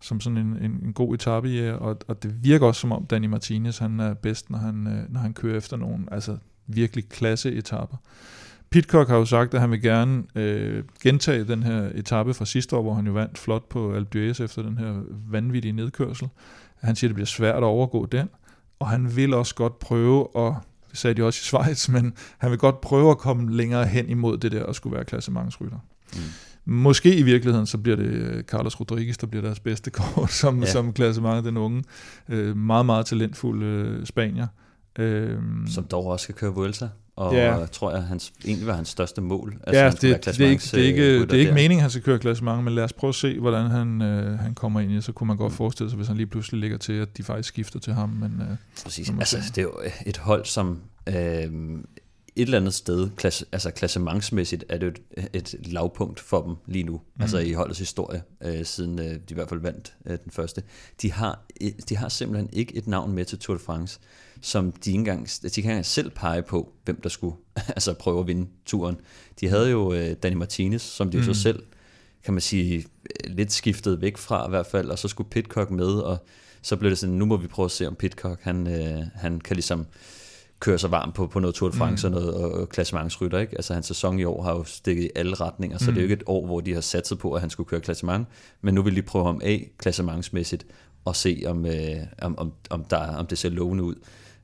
som 0.00 0.20
sådan 0.20 0.36
en, 0.36 0.56
en, 0.62 0.80
en 0.84 0.92
god 0.92 1.14
etape 1.14 1.78
og, 1.78 1.96
og 2.08 2.22
det 2.22 2.44
virker 2.44 2.66
også 2.66 2.80
som 2.80 2.92
om 2.92 3.06
Danny 3.06 3.26
Martinez 3.26 3.78
han 3.78 4.00
er 4.00 4.14
bedst, 4.14 4.50
når 4.50 4.58
han, 4.58 4.86
øh, 4.86 5.12
når 5.12 5.20
han 5.20 5.34
kører 5.34 5.56
efter 5.56 5.76
nogle 5.76 6.04
altså 6.12 6.36
virkelig 6.66 7.08
klasse 7.08 7.52
etapper. 7.52 7.96
Pitcock 8.70 9.08
har 9.08 9.16
jo 9.16 9.24
sagt, 9.24 9.54
at 9.54 9.60
han 9.60 9.70
vil 9.70 9.82
gerne 9.82 10.22
øh, 10.34 10.84
gentage 11.02 11.44
den 11.44 11.62
her 11.62 11.90
etape 11.94 12.34
fra 12.34 12.44
sidste 12.44 12.76
år, 12.76 12.82
hvor 12.82 12.94
han 12.94 13.06
jo 13.06 13.12
vandt 13.12 13.38
flot 13.38 13.68
på 13.68 13.94
Alpe 13.94 14.18
d'Huez 14.18 14.42
efter 14.42 14.62
den 14.62 14.78
her 14.78 15.02
vanvittige 15.30 15.72
nedkørsel. 15.72 16.28
Han 16.80 16.96
siger, 16.96 17.08
at 17.08 17.10
det 17.10 17.14
bliver 17.14 17.26
svært 17.26 17.56
at 17.56 17.62
overgå 17.62 18.06
den, 18.06 18.28
og 18.78 18.88
han 18.88 19.16
vil 19.16 19.34
også 19.34 19.54
godt 19.54 19.78
prøve 19.78 20.28
at, 20.36 20.54
det 20.90 20.98
sagde 20.98 21.14
de 21.14 21.26
også 21.26 21.40
i 21.42 21.44
Schweiz, 21.44 21.88
men 21.88 22.14
han 22.38 22.50
vil 22.50 22.58
godt 22.58 22.80
prøve 22.80 23.10
at 23.10 23.18
komme 23.18 23.56
længere 23.56 23.86
hen 23.86 24.08
imod 24.08 24.38
det 24.38 24.52
der 24.52 24.62
og 24.64 24.74
skulle 24.74 24.94
være 24.96 25.04
klassementsrytter. 25.04 25.78
Mm. 26.12 26.20
Måske 26.64 27.16
i 27.16 27.22
virkeligheden, 27.22 27.66
så 27.66 27.78
bliver 27.78 27.96
det 27.96 28.04
øh, 28.04 28.42
Carlos 28.42 28.80
Rodriguez, 28.80 29.16
der 29.16 29.26
bliver 29.26 29.42
deres 29.42 29.60
bedste 29.60 29.90
kort 29.90 30.32
som, 30.42 30.62
ja. 30.62 30.70
som 30.70 30.92
klassement, 30.92 31.46
den 31.46 31.56
unge, 31.56 31.84
øh, 32.28 32.56
meget, 32.56 32.86
meget 32.86 33.06
talentfuld 33.06 33.62
øh, 33.62 34.06
spanier. 34.06 34.46
Øh, 34.98 35.38
som 35.68 35.84
dog 35.84 36.06
også 36.06 36.22
skal 36.22 36.34
køre 36.34 36.54
Vuelta 36.54 36.88
og 37.20 37.34
ja. 37.34 37.66
tror 37.72 37.90
jeg, 37.90 38.02
hans, 38.02 38.32
egentlig 38.44 38.66
var 38.66 38.74
hans 38.74 38.88
største 38.88 39.20
mål. 39.20 39.56
Altså, 39.66 39.82
ja, 39.82 39.90
det, 39.90 40.00
det, 40.24 40.40
er 40.40 40.48
ikke, 40.48 40.62
det 40.62 40.74
er 40.74 40.86
ikke, 40.86 41.20
det 41.20 41.32
er 41.32 41.38
ikke 41.38 41.52
meningen, 41.52 41.80
han 41.80 41.90
skal 41.90 42.02
køre 42.02 42.18
klassement, 42.18 42.64
men 42.64 42.74
lad 42.74 42.84
os 42.84 42.92
prøve 42.92 43.08
at 43.08 43.14
se, 43.14 43.38
hvordan 43.38 43.70
han, 43.70 44.02
øh, 44.02 44.38
han 44.38 44.54
kommer 44.54 44.80
ind 44.80 44.92
i 44.92 45.00
Så 45.00 45.12
kunne 45.12 45.26
man 45.26 45.36
godt 45.36 45.52
forestille 45.52 45.90
sig, 45.90 45.96
hvis 45.96 46.08
han 46.08 46.16
lige 46.16 46.26
pludselig 46.26 46.60
ligger 46.60 46.78
til, 46.78 46.92
at 46.92 47.16
de 47.16 47.22
faktisk 47.22 47.48
skifter 47.48 47.78
til 47.78 47.92
ham. 47.92 48.08
Men, 48.08 48.42
øh, 48.50 48.56
Præcis. 48.84 49.10
Altså, 49.18 49.36
det 49.54 49.58
er 49.58 49.62
jo 49.62 49.74
et 50.06 50.16
hold, 50.16 50.44
som 50.44 50.80
øh, 51.08 51.14
et 52.40 52.46
eller 52.46 52.58
andet 52.58 52.74
sted, 52.74 53.10
klasse, 53.16 53.46
altså 53.52 53.70
klassementsmæssigt, 53.70 54.64
er 54.68 54.78
det 54.78 55.00
et, 55.16 55.54
et 55.54 55.66
lavpunkt 55.66 56.20
for 56.20 56.42
dem 56.42 56.56
lige 56.66 56.84
nu, 56.84 56.92
mm. 56.92 57.22
altså 57.22 57.38
i 57.38 57.52
holdets 57.52 57.78
historie, 57.78 58.22
øh, 58.44 58.64
siden 58.64 58.98
øh, 58.98 59.04
de 59.04 59.20
i 59.30 59.34
hvert 59.34 59.48
fald 59.48 59.60
vandt 59.60 59.94
øh, 60.06 60.18
den 60.24 60.32
første. 60.32 60.62
De 61.02 61.12
har, 61.12 61.46
de 61.88 61.96
har 61.96 62.08
simpelthen 62.08 62.48
ikke 62.52 62.76
et 62.76 62.86
navn 62.86 63.12
med 63.12 63.24
til 63.24 63.38
Tour 63.38 63.56
de 63.56 63.62
France 63.62 64.00
som 64.40 64.72
de 64.72 64.90
ikke 64.90 64.98
engang, 64.98 65.26
de 65.26 65.40
kan 65.40 65.50
ikke 65.56 65.68
engang 65.68 65.86
selv 65.86 66.10
pege 66.10 66.42
på, 66.42 66.72
hvem 66.84 67.00
der 67.00 67.08
skulle 67.08 67.36
altså 67.76 67.92
prøve 67.94 68.20
at 68.20 68.26
vinde 68.26 68.48
turen. 68.66 68.96
De 69.40 69.48
havde 69.48 69.70
jo 69.70 69.88
uh, 69.88 70.12
Danny 70.22 70.36
Martinez, 70.36 70.82
som 70.82 71.10
de 71.10 71.18
mm. 71.18 71.24
så 71.24 71.34
selv, 71.34 71.62
kan 72.24 72.34
man 72.34 72.40
sige, 72.40 72.84
lidt 73.24 73.52
skiftet 73.52 74.00
væk 74.00 74.16
fra 74.16 74.46
i 74.46 74.50
hvert 74.50 74.66
fald, 74.66 74.88
og 74.90 74.98
så 74.98 75.08
skulle 75.08 75.30
Pitcock 75.30 75.70
med, 75.70 75.86
og 75.86 76.26
så 76.62 76.76
blev 76.76 76.90
det 76.90 76.98
sådan, 76.98 77.14
nu 77.14 77.24
må 77.24 77.36
vi 77.36 77.46
prøve 77.46 77.64
at 77.64 77.70
se, 77.70 77.88
om 77.88 77.94
Pitcock, 77.94 78.42
han, 78.42 78.66
uh, 78.66 79.04
han 79.14 79.40
kan 79.40 79.56
ligesom 79.56 79.86
køre 80.60 80.78
sig 80.78 80.90
varm 80.90 81.12
på, 81.12 81.26
på 81.26 81.40
noget 81.40 81.54
Tour 81.54 81.70
de 81.70 81.76
France 81.76 82.08
mm. 82.08 82.14
og 82.14 82.20
noget 82.20 82.34
og 82.34 82.68
klassementsrytter. 82.68 83.38
Ikke? 83.38 83.52
Altså 83.56 83.74
hans 83.74 83.86
sæson 83.86 84.18
i 84.18 84.24
år 84.24 84.42
har 84.42 84.52
jo 84.52 84.64
stikket 84.64 85.04
i 85.04 85.10
alle 85.14 85.34
retninger, 85.34 85.78
så 85.78 85.90
mm. 85.90 85.94
det 85.94 86.00
er 86.00 86.02
jo 86.02 86.10
ikke 86.10 86.22
et 86.22 86.22
år, 86.26 86.46
hvor 86.46 86.60
de 86.60 86.74
har 86.74 86.80
satset 86.80 87.18
på, 87.18 87.32
at 87.32 87.40
han 87.40 87.50
skulle 87.50 87.68
køre 87.68 87.80
klassement, 87.80 88.28
men 88.60 88.74
nu 88.74 88.82
vil 88.82 88.96
de 88.96 89.02
prøve 89.02 89.24
ham 89.24 89.40
af 89.44 89.70
klassementsmæssigt 89.78 90.66
og 91.04 91.16
se, 91.16 91.42
om, 91.46 91.66
øh, 91.66 91.96
om, 92.22 92.38
om, 92.38 92.52
om, 92.70 92.84
der, 92.84 93.16
om 93.16 93.26
det 93.26 93.38
ser 93.38 93.48
lovende 93.48 93.84
ud. 93.84 93.94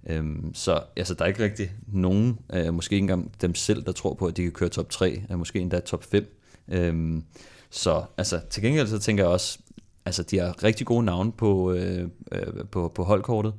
Øhm, 0.06 0.54
så 0.54 0.80
altså, 0.96 1.14
der 1.14 1.24
er 1.24 1.28
ikke 1.28 1.44
rigtig 1.44 1.70
nogen, 1.86 2.38
øh, 2.52 2.74
måske 2.74 2.94
ikke 2.94 3.04
engang 3.04 3.32
dem 3.40 3.54
selv, 3.54 3.84
der 3.84 3.92
tror 3.92 4.14
på, 4.14 4.26
at 4.26 4.36
de 4.36 4.42
kan 4.42 4.52
køre 4.52 4.68
top 4.68 4.90
3, 4.90 5.22
øh, 5.30 5.38
måske 5.38 5.58
endda 5.58 5.80
top 5.80 6.04
5. 6.04 6.40
Øhm, 6.68 7.24
så 7.70 8.04
altså, 8.16 8.40
til 8.50 8.62
gengæld 8.62 8.86
så 8.86 8.98
tænker 8.98 9.24
jeg 9.24 9.32
også, 9.32 9.58
altså 10.04 10.22
de 10.22 10.38
har 10.38 10.64
rigtig 10.64 10.86
gode 10.86 11.04
navne 11.04 11.32
på, 11.32 11.72
øh, 11.72 12.08
øh, 12.32 12.46
på, 12.70 12.92
på 12.94 13.04
holdkortet, 13.04 13.54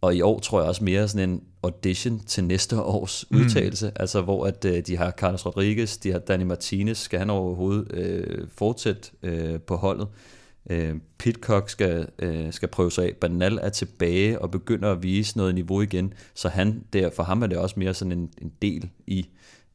og 0.00 0.16
i 0.16 0.20
år 0.20 0.38
tror 0.38 0.60
jeg 0.60 0.68
også 0.68 0.84
mere 0.84 1.08
sådan 1.08 1.30
en 1.30 1.42
audition 1.62 2.20
til 2.20 2.44
næste 2.44 2.80
års 2.80 3.24
mm. 3.30 3.40
udtalelse, 3.40 3.92
altså 3.96 4.20
hvor 4.20 4.46
at 4.46 4.64
øh, 4.64 4.86
de 4.86 4.96
har 4.96 5.10
Carlos 5.10 5.46
Rodriguez, 5.46 5.98
de 5.98 6.12
har 6.12 6.18
Danny 6.18 6.44
Martinez, 6.44 6.98
skal 6.98 7.18
han 7.18 7.30
overhovedet 7.30 7.92
øh, 7.92 8.48
fortsætte 8.54 9.10
øh, 9.22 9.60
på 9.60 9.76
holdet? 9.76 10.08
Øh, 10.70 10.94
Pitcock 11.18 11.70
skal, 11.70 12.08
øh, 12.18 12.52
skal 12.52 12.68
prøve 12.68 12.92
sig 12.92 13.04
af. 13.04 13.16
Bernal 13.20 13.58
er 13.62 13.68
tilbage 13.68 14.38
og 14.38 14.50
begynder 14.50 14.92
at 14.92 15.02
vise 15.02 15.36
noget 15.36 15.54
niveau 15.54 15.80
igen, 15.82 16.12
så 16.34 16.48
han 16.48 16.84
der, 16.92 17.10
for 17.10 17.22
ham 17.22 17.42
er 17.42 17.46
det 17.46 17.58
også 17.58 17.74
mere 17.78 17.94
sådan 17.94 18.12
en, 18.12 18.30
en 18.42 18.52
del 18.62 18.88
i 19.06 19.26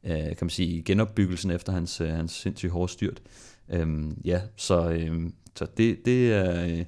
øh, 0.04 0.12
kan 0.12 0.36
man 0.40 0.50
sige, 0.50 0.82
genopbyggelsen 0.82 1.50
efter 1.50 1.72
hans, 1.72 2.00
øh, 2.00 2.08
hans 2.08 2.32
sindssygt 2.32 2.72
hårde 2.72 2.92
styrt. 2.92 3.22
Øh, 3.68 3.86
ja, 4.24 4.40
så, 4.56 4.90
øh, 4.90 5.30
så 5.54 5.66
det, 5.76 5.98
det 6.04 6.32
er... 6.32 6.64
Øh, 6.64 6.84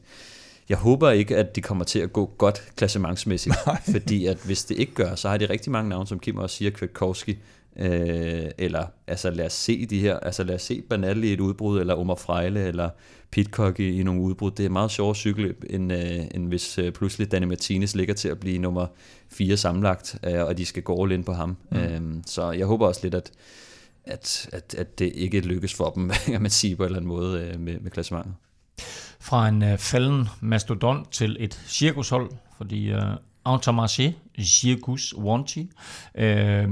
jeg 0.69 0.79
håber 0.79 1.11
ikke, 1.11 1.37
at 1.37 1.57
de 1.57 1.61
kommer 1.61 1.85
til 1.85 1.99
at 1.99 2.13
gå 2.13 2.27
godt 2.39 2.63
klassementsmæssigt, 2.77 3.55
fordi 3.95 4.27
at 4.27 4.39
hvis 4.45 4.65
det 4.65 4.79
ikke 4.79 4.95
gør, 4.95 5.15
så 5.15 5.29
har 5.29 5.37
de 5.37 5.51
rigtig 5.51 5.73
mange 5.73 5.89
navne, 5.89 6.07
som 6.07 6.19
Kim 6.19 6.37
også 6.37 6.57
siger, 6.57 6.71
Kwiatkowski, 6.71 7.39
øh, 7.77 8.45
eller 8.59 8.87
altså 9.07 9.31
lad 9.31 9.47
os 9.47 9.53
se 9.53 9.87
de 9.87 10.01
her, 10.01 10.19
altså 10.19 10.45
lad 10.45 10.55
os 10.55 10.63
se 10.63 10.83
Banal 10.83 11.25
i 11.25 11.33
et 11.33 11.41
udbrud, 11.41 11.81
eller 11.81 11.95
Omar 11.95 12.15
Frejle, 12.15 12.67
eller 12.67 12.91
Pitcock 13.31 13.81
i, 13.81 14.01
i 14.01 14.03
nogle 14.03 14.21
udbrud. 14.21 14.51
Det 14.51 14.65
er 14.67 14.71
meget 14.71 14.91
sjovere 14.91 15.15
cykelløb, 15.15 15.65
end, 15.71 15.93
øh, 15.93 16.21
end 16.35 16.49
hvis 16.49 16.79
øh, 16.79 16.93
pludselig 16.93 17.33
Danny 17.33 17.47
Martinez 17.47 17.95
ligger 17.95 18.15
til 18.15 18.29
at 18.29 18.41
blive 18.41 18.59
nummer 18.59 18.87
fire 19.29 19.57
sammenlagt, 19.57 20.19
øh, 20.27 20.45
og 20.45 20.59
de 20.59 20.67
skal 20.67 20.83
gå 20.83 21.03
all 21.03 21.13
in 21.13 21.25
på 21.25 21.33
ham. 21.33 21.57
Mm. 21.71 21.79
Øh, 21.79 22.01
så 22.27 22.51
jeg 22.51 22.67
håber 22.67 22.87
også 22.87 23.01
lidt, 23.03 23.15
at, 23.15 23.33
at, 24.05 24.49
at, 24.53 24.75
at 24.79 24.99
det 24.99 25.13
ikke 25.15 25.41
lykkes 25.41 25.75
for 25.75 25.91
dem, 25.91 26.11
kan 26.27 26.43
man 26.43 26.51
sige 26.51 26.77
på 26.77 26.83
en 26.83 26.87
eller 26.87 26.97
anden 26.97 27.09
måde, 27.09 27.41
øh, 27.41 27.61
med, 27.61 27.81
med 27.81 27.91
klassementet. 27.91 28.35
Fra 29.21 29.49
en 29.49 29.63
øh, 29.63 29.79
falden 29.79 30.29
mastodont 30.41 31.13
til 31.13 31.37
et 31.41 31.65
cirkushold, 31.67 32.31
fordi 32.57 32.91
øh, 32.91 33.03
Entomarché, 33.49 34.13
Circus 34.43 35.15
Wanty, 35.19 35.63
øh, 36.15 36.69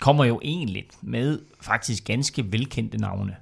kommer 0.00 0.24
jo 0.24 0.40
egentlig 0.42 0.86
med 1.02 1.38
faktisk 1.60 2.04
ganske 2.04 2.52
velkendte 2.52 2.98
navne. 2.98 3.36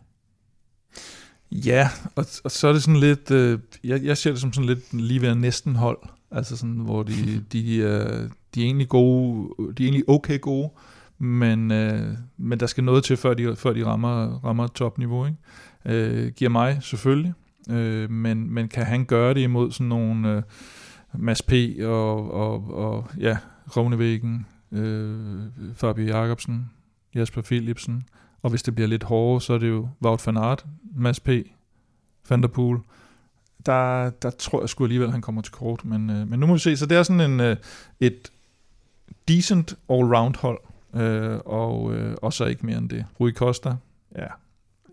Ja, 1.52 1.88
og, 2.16 2.26
og 2.44 2.50
så 2.50 2.68
er 2.68 2.72
det 2.72 2.82
sådan 2.82 3.00
lidt, 3.00 3.30
øh, 3.30 3.58
jeg, 3.84 4.04
jeg 4.04 4.18
ser 4.18 4.30
det 4.30 4.40
som 4.40 4.52
sådan 4.52 4.68
lidt 4.68 4.94
lige 4.94 5.22
ved 5.22 5.34
næsten 5.34 5.76
hold, 5.76 5.98
altså 6.30 6.56
sådan, 6.56 6.74
hvor 6.74 7.02
de, 7.02 7.44
de, 7.52 7.76
øh, 7.76 8.30
de 8.54 8.60
er 8.60 8.64
egentlig 8.64 8.88
gode, 8.88 9.54
de 9.58 9.82
er 9.82 9.86
egentlig 9.86 10.08
okay 10.08 10.40
gode, 10.40 10.70
men, 11.18 11.70
øh, 11.70 12.16
men 12.36 12.60
der 12.60 12.66
skal 12.66 12.84
noget 12.84 13.04
til, 13.04 13.16
før 13.16 13.34
de, 13.34 13.56
før 13.56 13.72
de 13.72 13.86
rammer, 13.86 14.44
rammer 14.44 14.66
topniveau. 14.66 15.26
Ikke? 15.26 15.38
Øh, 15.84 16.32
giver 16.32 16.50
mig 16.50 16.78
selvfølgelig, 16.82 17.34
øh, 17.70 18.10
men, 18.10 18.50
men 18.50 18.68
kan 18.68 18.84
han 18.84 19.04
gøre 19.04 19.34
det 19.34 19.40
imod 19.40 19.72
sådan 19.72 19.86
nogle 19.86 20.36
øh, 20.36 20.42
Mads 21.14 21.42
P. 21.42 21.52
og, 21.82 22.30
og, 22.32 22.74
og 22.74 23.06
ja, 23.18 23.38
Rovnevæggen, 23.76 24.46
øh, 24.72 25.40
Fabio 25.74 26.06
Jacobsen, 26.06 26.70
Jasper 27.14 27.42
Philipsen, 27.42 28.04
og 28.42 28.50
hvis 28.50 28.62
det 28.62 28.74
bliver 28.74 28.88
lidt 28.88 29.02
hårdere, 29.02 29.40
så 29.40 29.52
er 29.52 29.58
det 29.58 29.68
jo 29.68 29.88
Wout 30.02 30.26
van 30.26 30.36
Aert, 30.36 30.66
Mads 30.94 31.20
P., 31.20 31.28
Van 32.28 32.42
der 32.42 32.48
Poel. 32.48 32.78
Der, 33.66 34.10
der 34.10 34.30
tror 34.30 34.60
jeg 34.60 34.68
sgu 34.68 34.84
alligevel, 34.84 35.06
at 35.06 35.12
han 35.12 35.22
kommer 35.22 35.42
til 35.42 35.52
kort, 35.52 35.84
men, 35.84 36.10
øh, 36.10 36.28
men 36.28 36.40
nu 36.40 36.46
må 36.46 36.52
vi 36.52 36.58
se. 36.58 36.76
Så 36.76 36.86
det 36.86 36.98
er 36.98 37.02
sådan 37.02 37.30
en, 37.30 37.40
øh, 37.40 37.56
et 38.00 38.32
decent 39.28 39.78
all-round 39.90 40.40
hold, 40.40 40.60
øh, 40.94 41.38
og, 41.44 41.94
øh, 41.94 42.16
og 42.22 42.32
så 42.32 42.44
ikke 42.44 42.66
mere 42.66 42.78
end 42.78 42.88
det. 42.88 43.06
Rui 43.20 43.32
Costa, 43.32 43.76
ja, 44.16 44.26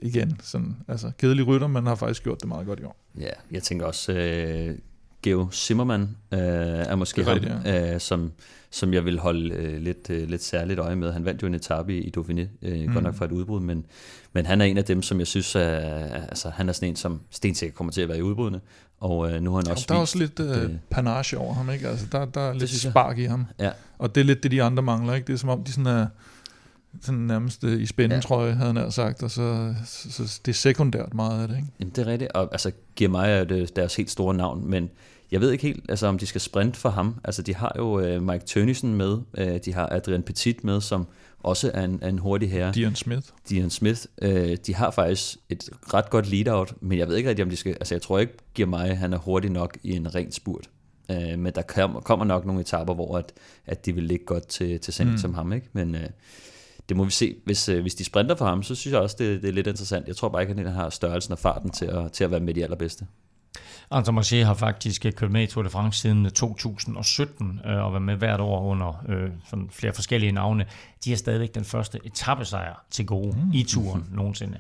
igen, 0.02 0.40
sådan, 0.44 0.76
altså 0.88 1.12
kedelig 1.18 1.48
rytter, 1.48 1.68
men 1.68 1.88
har 1.88 1.96
faktisk 1.96 2.24
gjort 2.24 2.40
det 2.42 2.48
meget 2.48 2.68
godt 2.68 2.80
i 2.80 2.84
år. 2.84 2.96
Ja, 3.20 3.32
jeg 3.52 3.64
tænker 3.64 3.86
også, 3.86 4.14
øh, 4.14 4.78
Geo 5.24 5.48
Zimmermann 5.52 6.18
øh, 6.32 6.40
er 6.40 6.96
måske 6.96 7.24
ham, 7.24 7.34
rigtigt, 7.34 7.54
ja. 7.66 7.94
øh, 7.94 8.00
som, 8.00 8.32
som 8.70 8.94
jeg 8.94 9.06
vil 9.06 9.20
holde 9.20 9.56
øh, 9.56 9.82
lidt, 9.82 10.10
øh, 10.10 10.30
lidt 10.30 10.44
særligt 10.44 10.80
øje 10.80 10.96
med. 10.96 11.12
Han 11.12 11.26
vandt 11.26 11.42
jo 11.42 11.48
en 11.48 11.54
etape 11.54 11.98
i, 11.98 12.02
i 12.02 12.12
Dauphiné, 12.18 12.48
øh, 12.62 12.88
mm. 12.88 12.94
godt 12.94 13.04
nok 13.04 13.16
for 13.16 13.26
et 13.26 13.32
udbrud, 13.32 13.60
men, 13.62 13.86
men 14.34 14.46
han 14.46 14.62
er 14.62 14.66
en 14.66 14.78
af 14.78 14.86
dem, 14.86 15.02
som 15.02 15.20
jeg 15.20 15.28
synes, 15.28 15.56
er, 15.56 15.62
altså, 16.30 16.50
han 16.50 16.70
er 16.70 16.74
sådan 16.74 16.90
en, 16.90 16.96
som 16.96 17.22
stensikkert 17.30 17.76
kommer 17.76 17.94
til 17.94 18.02
at 18.02 18.10
være 18.10 18.18
i 18.18 18.22
udbrudene, 18.22 18.62
og 19.00 19.32
øh, 19.32 19.42
nu 19.42 19.52
har 19.52 19.58
han 19.58 19.72
også 19.72 19.86
Der 19.90 19.96
er 19.96 20.00
også 20.00 20.18
lidt 20.18 20.40
øh, 20.40 20.70
panage 20.90 21.38
over 21.38 21.54
ham, 21.54 21.70
ikke? 21.70 21.88
Altså, 21.88 22.06
der, 22.12 22.26
der 22.26 22.42
er 22.42 22.54
lidt 22.54 22.70
spark 22.70 23.18
i 23.18 23.24
ham, 23.24 23.46
ja. 23.60 23.72
og 23.98 24.16
det 24.16 24.22
er 24.22 24.26
lidt 24.26 24.44
det, 24.44 24.52
de 24.52 24.64
andre 24.64 24.84
mangler, 24.84 25.14
ikke? 25.14 25.28
Det 25.28 25.34
er 25.34 25.38
som 25.38 25.50
om, 25.50 25.64
de 25.64 25.72
sådan 25.72 25.86
er 25.86 26.08
sådan 27.02 27.20
nærmest 27.20 27.64
øh, 27.64 27.82
i 27.82 27.86
spændetrøje, 27.86 28.50
ja. 28.50 28.56
havde 28.56 28.74
han 28.74 28.92
sagt, 28.92 29.24
og 29.24 29.32
så, 29.32 29.76
så, 29.86 30.28
så 30.28 30.40
det 30.46 30.52
er 30.52 30.56
sekundært 30.56 31.14
meget 31.14 31.42
af 31.42 31.48
det, 31.48 31.56
ikke? 31.56 31.68
Jamen, 31.80 31.94
det 31.96 32.08
er 32.08 32.12
rigtigt, 32.12 32.32
og 32.32 32.50
altså, 32.52 32.72
giver 32.96 33.10
mig 33.10 33.32
er 33.32 33.44
det 33.44 33.76
deres 33.76 33.96
helt 33.96 34.12
store 34.12 34.34
navn, 34.36 34.70
men 34.70 34.90
jeg 35.32 35.42
ved 35.42 35.52
ikke 35.52 35.62
helt, 35.68 35.86
altså, 35.90 36.08
om 36.08 36.18
de 36.18 36.26
skal 36.26 36.42
sprinte 36.42 36.80
for 36.80 36.90
ham. 36.90 37.16
Altså, 37.24 37.42
de 37.42 37.56
har 37.56 37.74
jo 37.78 38.00
øh, 38.00 38.24
Mike 38.24 38.46
Tønnesen 38.46 38.94
med, 38.94 39.18
øh, 39.38 39.60
de 39.66 39.74
har 39.74 39.90
Adrian 39.92 40.24
Petit 40.24 40.64
med, 40.64 40.82
som 40.82 41.08
også 41.44 41.72
er 41.74 41.84
en, 41.84 42.00
er 42.02 42.10
en 42.10 42.20
hurtig 42.20 42.52
herre. 42.52 42.72
Dion 42.72 42.96
Smith. 42.96 43.28
Dion 43.50 43.70
Smith. 43.70 44.02
Øh, 44.22 44.58
de 44.68 44.76
har 44.76 44.92
faktisk 44.92 45.38
et 45.50 45.70
ret 45.94 46.10
godt 46.10 46.30
lead-out, 46.30 46.74
men 46.82 46.98
jeg 46.98 47.08
ved 47.08 47.16
ikke 47.16 47.30
rigtig, 47.30 47.44
om 47.44 47.50
de 47.50 47.56
skal... 47.56 47.72
Altså, 47.72 47.96
jeg 47.96 48.02
tror 48.02 48.20
ikke, 48.20 48.34
giver 48.54 48.68
mig, 48.68 48.98
han 48.98 49.14
er 49.14 49.18
hurtig 49.18 49.52
nok 49.52 49.78
i 49.84 49.92
en 49.92 50.16
ren 50.16 50.32
spurt. 50.32 50.70
Øh, 51.12 51.40
men 51.40 51.54
der 51.56 51.62
kommer 52.04 52.26
nok 52.26 52.46
nogle 52.46 52.62
etapper, 52.62 52.94
hvor 52.94 53.18
at, 53.18 53.34
at 53.66 53.86
de 53.86 53.96
vil 53.96 54.04
ligge 54.04 54.26
godt 54.26 54.48
til, 54.48 54.80
til 54.80 54.94
sådan 54.94 55.12
mm. 55.12 55.18
som 55.18 55.34
ham, 55.34 55.54
ikke? 55.54 55.68
Men... 55.74 55.96
Øh, 55.96 56.10
det 56.90 56.98
må 56.98 57.04
vi 57.04 57.12
se. 57.12 57.36
Hvis, 57.46 57.70
øh, 57.70 57.82
hvis 57.82 57.96
de 57.96 58.04
sprinter 58.04 58.36
for 58.36 58.46
ham, 58.46 58.64
så 58.64 58.76
synes 58.76 58.92
jeg 58.92 59.02
også, 59.02 59.16
det, 59.20 59.42
det 59.42 59.48
er 59.48 59.54
lidt 59.54 59.68
interessant. 59.68 60.08
Jeg 60.08 60.16
tror 60.16 60.30
bare 60.30 60.42
ikke, 60.42 60.52
at 60.52 60.58
han 60.58 60.68
har 60.68 60.90
størrelsen 60.90 61.32
og 61.32 61.40
farten 61.40 61.70
til 61.70 61.86
at, 61.86 62.12
til 62.12 62.24
at 62.24 62.32
være 62.32 62.40
med 62.40 62.54
de 62.54 62.64
allerbedste. 62.64 63.06
Anton 63.92 64.18
Marché 64.18 64.36
har 64.36 64.54
faktisk 64.54 65.06
kørt 65.16 65.32
med 65.32 65.44
i 65.44 65.48
Tour 65.48 65.64
de 65.64 65.70
France 65.70 66.02
siden 66.02 66.32
2017 66.32 67.62
øh, 67.66 67.86
og 67.86 67.92
været 67.92 68.02
med 68.02 68.16
hvert 68.16 68.40
år 68.40 68.66
under 68.66 69.04
øh, 69.10 69.30
sådan 69.50 69.70
flere 69.72 69.94
forskellige 69.94 70.32
navne. 70.32 70.66
De 71.06 71.10
har 71.10 71.18
stadigvæk 71.18 71.56
den 71.56 71.64
første 71.64 72.00
etappesejr 72.06 72.86
til 72.92 73.06
gode 73.06 73.38
mm. 73.38 73.52
i 73.54 73.64
turen 73.64 74.06
nogensinde. 74.12 74.60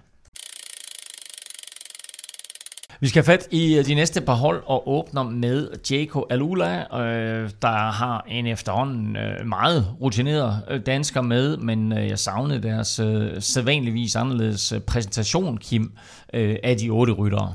Vi 3.01 3.07
skal 3.07 3.23
have 3.23 3.33
fat 3.33 3.47
i 3.51 3.77
øh, 3.77 3.85
de 3.85 3.95
næste 3.95 4.21
par 4.21 4.33
hold 4.33 4.63
og 4.65 4.89
åbner 4.89 5.23
med 5.23 5.69
Jaco 5.91 6.25
Alula, 6.29 6.99
øh, 7.01 7.49
der 7.61 7.91
har 7.91 8.25
en 8.27 8.47
efterhånden 8.47 9.15
øh, 9.15 9.47
meget 9.47 9.87
rutineret 10.01 10.61
øh, 10.69 10.79
dansker 10.85 11.21
med, 11.21 11.57
men 11.57 11.91
øh, 11.93 12.07
jeg 12.07 12.19
savnede 12.19 12.61
deres 12.61 12.99
øh, 12.99 13.29
sædvanligvis 13.39 14.15
anderledes 14.15 14.73
præsentation, 14.87 15.57
Kim, 15.57 15.91
øh, 16.33 16.55
af 16.63 16.77
de 16.77 16.89
otte 16.89 17.13
ryttere. 17.13 17.53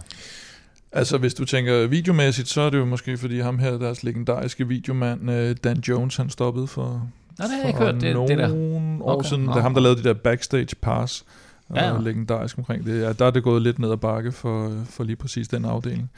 Altså, 0.92 1.18
hvis 1.18 1.34
du 1.34 1.44
tænker 1.44 1.86
videomæssigt, 1.86 2.48
så 2.48 2.60
er 2.60 2.70
det 2.70 2.78
jo 2.78 2.84
måske, 2.84 3.18
fordi 3.18 3.40
ham 3.40 3.58
her, 3.58 3.78
deres 3.78 4.02
legendariske 4.02 4.68
videomand, 4.68 5.30
øh, 5.30 5.56
Dan 5.64 5.80
Jones, 5.88 6.16
han 6.16 6.30
stoppede 6.30 6.66
for, 6.66 7.08
Nå, 7.38 7.44
det 7.44 7.50
har 7.50 7.58
jeg 7.58 7.68
ikke 7.68 7.78
hørt, 7.78 7.94
det, 7.94 8.28
det 8.28 8.38
der. 8.38 8.54
år 9.02 9.16
okay. 9.18 9.28
siden. 9.28 9.48
Det 9.48 9.56
er 9.56 9.60
ham, 9.60 9.74
der 9.74 9.80
lavede 9.80 10.02
de 10.02 10.08
der 10.08 10.14
backstage 10.14 10.76
pass 10.82 11.24
ja, 11.74 11.94
ja. 11.94 12.00
legendarisk 12.00 12.58
omkring 12.58 12.86
det. 12.86 13.00
Ja, 13.00 13.12
der 13.12 13.24
er 13.24 13.30
det 13.30 13.42
gået 13.42 13.62
lidt 13.62 13.78
ned 13.78 13.92
ad 13.92 13.96
bakke 13.96 14.32
for, 14.32 14.84
for 14.84 15.04
lige 15.04 15.16
præcis 15.16 15.48
den 15.48 15.64
afdeling. 15.64 16.10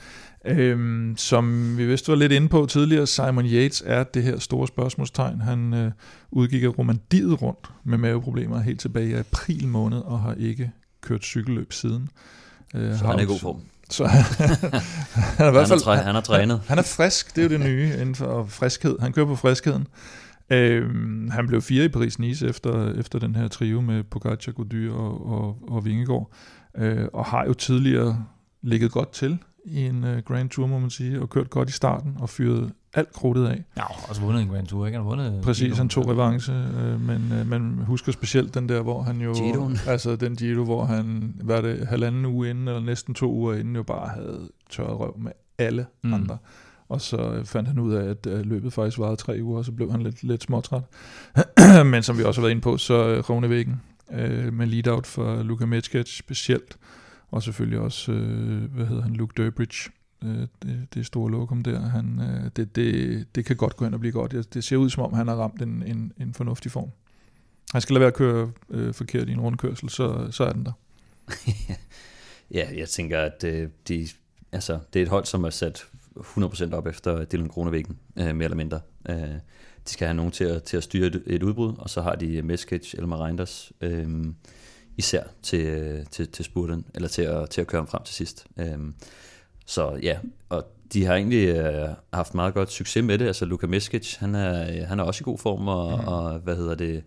Øhm, 0.44 1.14
som 1.16 1.74
vi 1.78 1.86
vidste 1.86 2.08
var 2.08 2.14
lidt 2.14 2.32
inde 2.32 2.48
på 2.48 2.66
tidligere, 2.66 3.06
Simon 3.06 3.46
Yates 3.46 3.82
er 3.86 4.04
det 4.04 4.22
her 4.22 4.38
store 4.38 4.66
spørgsmålstegn. 4.68 5.40
Han 5.40 5.74
øh, 5.74 5.90
udgik 6.30 6.62
af 6.62 6.78
romandiet 6.78 7.42
rundt 7.42 7.70
med 7.84 7.98
maveproblemer 7.98 8.60
helt 8.60 8.80
tilbage 8.80 9.08
i 9.08 9.14
april 9.14 9.68
måned, 9.68 9.98
og 9.98 10.20
har 10.20 10.34
ikke 10.34 10.70
kørt 11.00 11.22
cykelløb 11.22 11.72
siden. 11.72 12.08
Øh, 12.74 12.98
så 12.98 13.06
han 13.06 13.18
er 13.18 13.22
i 13.22 13.24
god 13.24 13.38
form. 13.38 13.60
Så 13.90 14.06
han, 14.06 14.22
han, 15.14 15.46
er 15.46 15.48
i 15.48 15.52
hvert 15.52 15.68
fald, 15.68 15.84
han, 15.84 16.04
han 16.04 16.14
har 16.14 16.22
trænet. 16.22 16.58
Han, 16.58 16.68
han 16.68 16.78
er 16.78 16.82
frisk, 16.82 17.36
det 17.36 17.44
er 17.44 17.48
jo 17.48 17.58
det 17.58 17.66
nye 17.66 17.92
inden 18.00 18.14
for 18.14 18.46
friskhed. 18.48 18.98
Han 19.00 19.12
kører 19.12 19.26
på 19.26 19.36
friskheden. 19.36 19.86
Øhm, 20.50 21.30
han 21.30 21.46
blev 21.46 21.62
fire 21.62 21.84
i 21.84 21.88
Paris-Nice 21.88 22.46
efter, 22.46 22.92
efter 22.92 23.18
den 23.18 23.34
her 23.34 23.48
trio 23.48 23.80
med 23.80 24.02
Pogacar, 24.02 24.52
Gody 24.52 24.90
og, 24.90 25.26
og, 25.26 25.58
og 25.68 25.84
Vingegaard, 25.84 26.32
øh, 26.76 27.06
og 27.12 27.24
har 27.24 27.44
jo 27.46 27.54
tidligere 27.54 28.24
ligget 28.62 28.92
godt 28.92 29.12
til 29.12 29.38
i 29.64 29.86
en 29.86 30.04
uh, 30.04 30.18
Grand 30.18 30.50
Tour, 30.50 30.66
må 30.66 30.78
man 30.78 30.90
sige, 30.90 31.22
og 31.22 31.30
kørt 31.30 31.50
godt 31.50 31.68
i 31.68 31.72
starten 31.72 32.16
og 32.20 32.28
fyret 32.28 32.72
alt 32.94 33.12
krudtet 33.12 33.46
af. 33.46 33.64
Ja, 33.76 33.84
og 33.84 34.08
også 34.08 34.20
vundet 34.20 34.42
en 34.42 34.48
Grand 34.48 34.66
Tour, 34.66 34.86
ikke? 34.86 34.98
Han 34.98 35.06
vundet 35.06 35.42
Præcis, 35.42 35.78
han 35.78 35.88
tog 35.88 36.08
revanche, 36.08 36.54
øh, 36.54 37.00
men 37.00 37.32
øh, 37.32 37.46
man 37.48 37.78
husker 37.86 38.12
specielt 38.12 38.54
den 38.54 38.68
der, 38.68 38.82
hvor 38.82 39.02
han 39.02 39.20
jo... 39.20 39.34
Giroen. 39.34 39.78
Altså 39.86 40.16
den 40.16 40.36
Giro, 40.36 40.64
hvor 40.64 40.84
han, 40.84 41.34
var 41.44 41.60
det 41.60 41.86
halvanden 41.88 42.26
uge 42.26 42.50
inden, 42.50 42.68
eller 42.68 42.80
næsten 42.80 43.14
to 43.14 43.32
uger 43.32 43.54
inden, 43.54 43.76
jo 43.76 43.82
bare 43.82 44.08
havde 44.08 44.48
tørret 44.70 45.00
røv 45.00 45.18
med 45.18 45.32
alle 45.58 45.86
mm. 46.04 46.14
andre. 46.14 46.38
Og 46.88 47.00
så 47.00 47.16
øh, 47.16 47.44
fandt 47.44 47.68
han 47.68 47.78
ud 47.78 47.94
af, 47.94 48.10
at 48.10 48.26
øh, 48.26 48.46
løbet 48.46 48.72
faktisk 48.72 48.98
varede 48.98 49.16
tre 49.16 49.38
uger, 49.42 49.58
og 49.58 49.64
så 49.64 49.72
blev 49.72 49.90
han 49.90 50.02
lidt, 50.02 50.22
lidt 50.22 50.42
småtræt. 50.42 50.82
Men 51.92 52.02
som 52.02 52.18
vi 52.18 52.24
også 52.24 52.40
har 52.40 52.42
været 52.42 52.50
inde 52.50 52.62
på, 52.62 52.78
så 52.78 53.20
Rovnevæggen 53.20 53.82
øh, 54.12 54.46
øh 54.46 54.52
med 54.52 54.66
lead-out 54.66 55.06
for 55.06 55.42
Luka 55.42 55.66
Metskic 55.66 56.16
specielt, 56.16 56.78
og 57.30 57.42
selvfølgelig 57.42 57.78
også, 57.78 58.12
øh, 58.12 58.74
hvad 58.74 58.86
hedder 58.86 59.02
han, 59.02 59.12
Luke 59.12 59.32
Durbridge, 59.36 59.90
øh, 60.24 60.46
det, 60.62 60.86
det 60.94 61.06
store 61.06 61.30
lokum 61.30 61.62
der. 61.62 61.80
Han, 61.80 62.20
øh, 62.20 62.50
det, 62.56 62.76
det, 62.76 63.26
det 63.34 63.44
kan 63.44 63.56
godt 63.56 63.76
gå 63.76 63.84
hen 63.84 63.94
og 63.94 64.00
blive 64.00 64.12
godt. 64.12 64.54
Det 64.54 64.64
ser 64.64 64.76
ud 64.76 64.90
som 64.90 65.02
om, 65.02 65.12
han 65.12 65.28
har 65.28 65.34
ramt 65.34 65.62
en, 65.62 65.82
en, 65.86 66.12
en 66.20 66.34
fornuftig 66.34 66.72
form. 66.72 66.90
Han 67.72 67.80
skal 67.80 67.94
lade 67.94 68.00
være 68.00 68.08
at 68.08 68.14
køre 68.14 68.50
øh, 68.70 68.94
forkert 68.94 69.28
i 69.28 69.32
en 69.32 69.40
rundkørsel, 69.40 69.88
så, 69.88 70.28
så 70.30 70.44
er 70.44 70.52
den 70.52 70.64
der. 70.64 70.72
ja, 72.56 72.68
jeg 72.76 72.88
tænker, 72.88 73.20
at 73.20 73.44
øh, 73.44 73.68
de, 73.88 74.08
altså, 74.52 74.78
det 74.92 74.98
er 74.98 75.02
et 75.02 75.08
hold, 75.08 75.24
som 75.24 75.44
er 75.44 75.50
sat 75.50 75.86
100% 76.16 76.74
op 76.74 76.86
efter 76.86 77.24
Dylan 77.24 77.48
Kronevæggen, 77.48 77.98
øh, 78.16 78.34
mere 78.34 78.44
eller 78.44 78.56
mindre. 78.56 78.80
Øh, 79.08 79.16
de 79.84 79.90
skal 79.90 80.06
have 80.06 80.16
nogen 80.16 80.32
til 80.32 80.44
at, 80.44 80.62
til 80.62 80.76
at 80.76 80.82
styre 80.82 81.06
et, 81.06 81.22
et 81.26 81.42
udbrud, 81.42 81.74
og 81.78 81.90
så 81.90 82.02
har 82.02 82.14
de 82.14 82.42
Meskic 82.42 82.94
eller 82.94 83.24
Reinders 83.24 83.72
øh, 83.80 84.26
især 84.96 85.22
til, 85.42 86.06
til, 86.10 86.28
til 86.28 86.44
spurten, 86.44 86.86
eller 86.94 87.08
til 87.08 87.22
at, 87.22 87.50
til 87.50 87.60
at 87.60 87.66
køre 87.66 87.80
ham 87.80 87.88
frem 87.88 88.02
til 88.02 88.14
sidst. 88.14 88.46
Øh, 88.58 88.78
så 89.66 89.98
ja, 90.02 90.18
og 90.48 90.64
de 90.92 91.04
har 91.04 91.14
egentlig 91.14 91.48
øh, 91.48 91.88
haft 92.12 92.34
meget 92.34 92.54
godt 92.54 92.72
succes 92.72 93.04
med 93.04 93.18
det. 93.18 93.26
Altså 93.26 93.44
Luka 93.44 93.66
Meskic, 93.66 94.16
han 94.16 94.34
er, 94.34 94.84
han 94.84 95.00
er 95.00 95.04
også 95.04 95.22
i 95.22 95.24
god 95.24 95.38
form, 95.38 95.68
og, 95.68 95.98
mm. 95.98 96.08
og 96.08 96.38
hvad 96.38 96.56
hedder 96.56 96.74
det... 96.74 97.04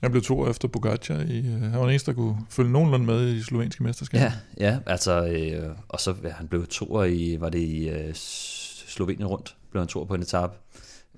Han 0.00 0.10
blev 0.10 0.22
to 0.22 0.50
efter 0.50 0.68
Pogacar. 0.68 1.20
I, 1.20 1.38
øh, 1.38 1.44
han 1.44 1.72
var 1.72 1.80
den 1.80 1.90
eneste, 1.90 2.10
der 2.10 2.16
kunne 2.16 2.36
følge 2.50 2.72
nogenlunde 2.72 3.06
med 3.06 3.28
i 3.28 3.42
slovenske 3.42 3.82
mesterskab. 3.82 4.20
Ja, 4.20 4.32
ja 4.60 4.78
altså, 4.86 5.26
øh, 5.26 5.76
og 5.88 6.00
så 6.00 6.14
ja, 6.24 6.28
han 6.28 6.48
blev 6.48 6.66
to 6.66 7.02
i, 7.02 7.36
var 7.40 7.48
det 7.48 7.58
i 7.58 7.88
øh, 7.88 8.14
Slovenien 8.14 9.26
rundt, 9.26 9.56
blev 9.70 9.80
han 9.80 9.88
to 9.88 10.04
på 10.04 10.14
en 10.14 10.22
etape. 10.22 10.54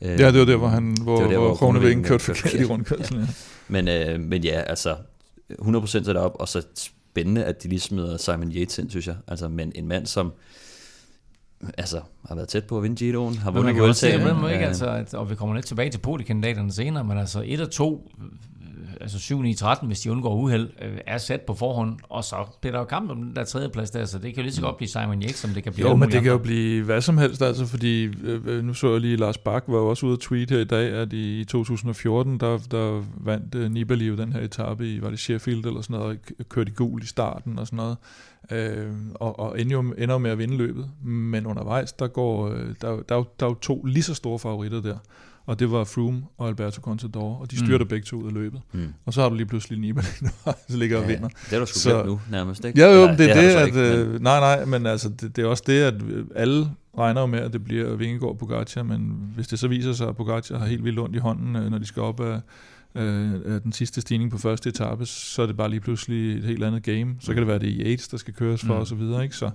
Øh, 0.03 0.20
ja, 0.20 0.33
det 0.33 0.39
var 0.39 0.45
der, 0.45 0.57
hvor 0.57 0.68
han, 0.68 0.97
hvor, 1.03 1.16
det 1.16 1.24
var 1.24 1.30
der, 1.30 1.39
hvor, 1.39 1.47
hvor 1.47 1.57
Kronevæggen 1.57 2.05
kørte 2.05 2.24
forkert 2.24 2.55
i 2.55 2.64
rundkørslen. 2.64 3.20
Ja. 3.20 3.26
Men, 3.68 3.89
øh, 3.89 4.20
men 4.20 4.45
ja, 4.45 4.61
altså, 4.61 4.97
100% 5.53 5.87
sat 5.87 6.16
op, 6.16 6.37
og 6.41 6.49
så 6.49 6.62
spændende, 6.74 7.45
at 7.45 7.62
de 7.62 7.68
lige 7.68 7.80
smider 7.80 8.16
Simon 8.16 8.53
Yates 8.53 8.78
ind, 8.78 8.91
synes 8.91 9.07
jeg. 9.07 9.16
Altså, 9.28 9.49
men 9.49 9.72
en 9.74 9.89
mand, 9.89 10.07
som 10.07 10.33
altså, 11.78 12.01
har 12.28 12.35
været 12.35 12.49
tæt 12.49 12.64
på 12.64 12.76
at 12.76 12.83
vinde 12.83 12.97
Giroen, 12.97 13.37
har 13.37 13.51
vundet 13.51 13.76
Vueltaen. 13.76 14.20
ikke, 14.53 14.66
altså, 14.66 14.87
at, 14.87 15.14
og 15.14 15.30
vi 15.30 15.35
kommer 15.35 15.55
lidt 15.55 15.66
tilbage 15.66 15.91
til 15.91 15.99
podikandidaterne 15.99 16.72
senere, 16.72 17.05
men 17.05 17.18
altså 17.18 17.43
1 17.47 17.61
og 17.61 17.70
2, 17.70 18.11
altså 19.03 19.19
7 19.19 19.43
9 19.43 19.55
13, 19.55 19.87
hvis 19.87 20.01
de 20.01 20.11
undgår 20.11 20.35
uheld, 20.35 20.71
øh, 20.83 20.99
er 21.07 21.19
sat 21.19 21.41
på 21.41 21.55
forhånd, 21.55 21.99
og 22.09 22.25
så 22.25 22.37
bliver 22.61 22.73
der 22.73 22.79
jo 22.79 22.85
kamp 22.85 23.11
om 23.11 23.17
den 23.17 23.37
der 23.37 23.45
tredje 23.45 23.69
plads 23.69 23.91
der, 23.91 24.05
så 24.05 24.19
det 24.19 24.35
kan 24.35 24.37
jo 24.37 24.43
lige 24.43 24.53
så 24.53 24.63
godt 24.63 24.77
blive 24.77 24.89
Simon 24.89 25.23
Yates, 25.23 25.37
som 25.37 25.51
det 25.51 25.63
kan 25.63 25.73
blive. 25.73 25.89
Jo, 25.89 25.97
men 25.97 26.11
det 26.11 26.23
kan 26.23 26.33
jo 26.33 26.39
blive 26.39 26.85
hvad 26.85 27.01
som 27.01 27.19
helst, 27.19 27.43
altså, 27.43 27.67
fordi 27.67 28.05
øh, 28.25 28.65
nu 28.65 28.75
så 28.75 28.93
jeg 28.93 29.01
lige, 29.01 29.17
Lars 29.17 29.39
Bak 29.39 29.65
var 29.67 29.79
jo 29.79 29.89
også 29.89 30.07
ude 30.07 30.13
at 30.13 30.19
tweet 30.19 30.51
her 30.51 30.59
i 30.59 30.65
dag, 30.65 30.93
at 30.93 31.13
i 31.13 31.45
2014, 31.45 32.41
der, 32.41 32.59
der 32.71 33.05
vandt 33.17 33.55
uh, 33.55 33.71
Nibali 33.71 34.07
jo 34.07 34.17
den 34.17 34.33
her 34.33 34.41
etape 34.41 34.95
i, 34.95 35.03
var 35.03 35.11
det 35.11 35.19
Sheffield 35.19 35.67
eller 35.67 35.81
sådan 35.81 35.97
noget, 35.97 36.19
og 36.39 36.45
kørte 36.49 36.71
i 36.71 36.75
gul 36.75 37.03
i 37.03 37.07
starten 37.07 37.59
og 37.59 37.67
sådan 37.67 37.77
noget 37.77 37.97
øh, 38.51 38.93
og, 39.15 39.39
og 39.39 39.61
ender, 39.61 39.73
jo, 39.73 39.81
ender 39.99 40.15
jo 40.15 40.19
med 40.19 40.31
at 40.31 40.39
vinde 40.39 40.57
løbet. 40.57 40.91
Men 41.03 41.47
undervejs, 41.47 41.93
der, 41.93 42.09
går, 42.09 42.49
øh, 42.49 42.69
der, 42.81 42.91
der, 42.91 43.03
der, 43.09 43.23
der 43.41 43.47
er 43.47 43.51
jo 43.51 43.55
to 43.55 43.83
lige 43.85 44.03
så 44.03 44.15
store 44.15 44.39
favoritter 44.39 44.81
der. 44.81 44.99
Og 45.47 45.59
det 45.59 45.70
var 45.70 45.85
Froome 45.85 46.23
og 46.39 46.48
Alberto 46.48 46.81
Contador, 46.81 47.39
og 47.40 47.51
de 47.51 47.59
styrter 47.59 47.85
mm. 47.85 47.89
begge 47.89 48.05
to 48.05 48.16
ud 48.16 48.27
af 48.27 48.35
løbet. 48.35 48.60
Mm. 48.73 48.94
Og 49.06 49.12
så 49.12 49.23
har 49.23 49.28
du 49.28 49.35
lige 49.35 49.47
pludselig 49.47 49.78
Nibali, 49.78 50.06
der 50.44 50.77
ligger 50.77 50.97
ja, 50.97 51.02
og 51.02 51.09
vinder. 51.09 51.28
Det 51.28 51.56
er 51.56 51.60
du 51.60 51.66
sgu 51.66 51.78
så, 51.78 52.05
nu 52.05 52.20
nærmest, 52.31 52.64
ikke? 52.64 52.81
Ja, 52.81 53.01
jo, 53.01 53.06
nej, 53.06 53.16
det 53.16 53.31
er 53.31 53.35
det, 53.35 53.43
det 53.43 53.51
at, 53.51 53.66
ikke, 53.66 54.10
men... 54.12 54.23
nej, 54.23 54.40
nej, 54.40 54.64
men 54.64 54.86
altså, 54.86 55.09
det, 55.09 55.36
det 55.36 55.44
er 55.44 55.48
også 55.48 55.64
det, 55.66 55.82
at 55.82 55.94
alle 56.36 56.70
regner 56.98 57.20
jo 57.20 57.27
med, 57.27 57.39
at 57.39 57.52
det 57.52 57.64
bliver 57.64 57.97
Vingegaard 57.97 58.39
Pogacar, 58.39 58.82
men 58.82 59.32
hvis 59.35 59.48
det 59.48 59.59
så 59.59 59.69
viser 59.69 59.93
sig, 59.93 60.09
at 60.09 60.16
Pogacar 60.16 60.59
har 60.59 60.66
helt 60.66 60.85
vildt 60.85 60.98
ondt 60.98 61.16
i 61.16 61.19
hånden, 61.19 61.56
øh, 61.56 61.70
når 61.70 61.78
de 61.78 61.86
skal 61.86 62.02
op 62.02 62.20
af, 62.20 62.40
øh, 62.94 63.62
den 63.62 63.73
sidste 63.73 64.01
stigning 64.01 64.31
på 64.31 64.39
første 64.39 64.69
etape, 64.69 65.06
så 65.06 65.43
er 65.43 65.47
det 65.47 65.56
bare 65.56 65.70
lige 65.70 65.81
pludselig 65.81 66.39
et 66.39 66.44
helt 66.44 66.64
andet 66.64 66.82
game. 66.82 67.16
Så 67.20 67.27
kan 67.27 67.36
det 67.36 67.47
være, 67.47 67.59
det 67.59 67.66
i 67.66 67.82
Yates, 67.82 68.09
der 68.09 68.16
skal 68.16 68.35
køres 68.35 68.60
for 68.60 68.74
mm. 68.74 68.81
og 68.81 68.86
så 68.86 68.94
videre. 68.94 69.23
Ikke? 69.23 69.36
Så, 69.36 69.51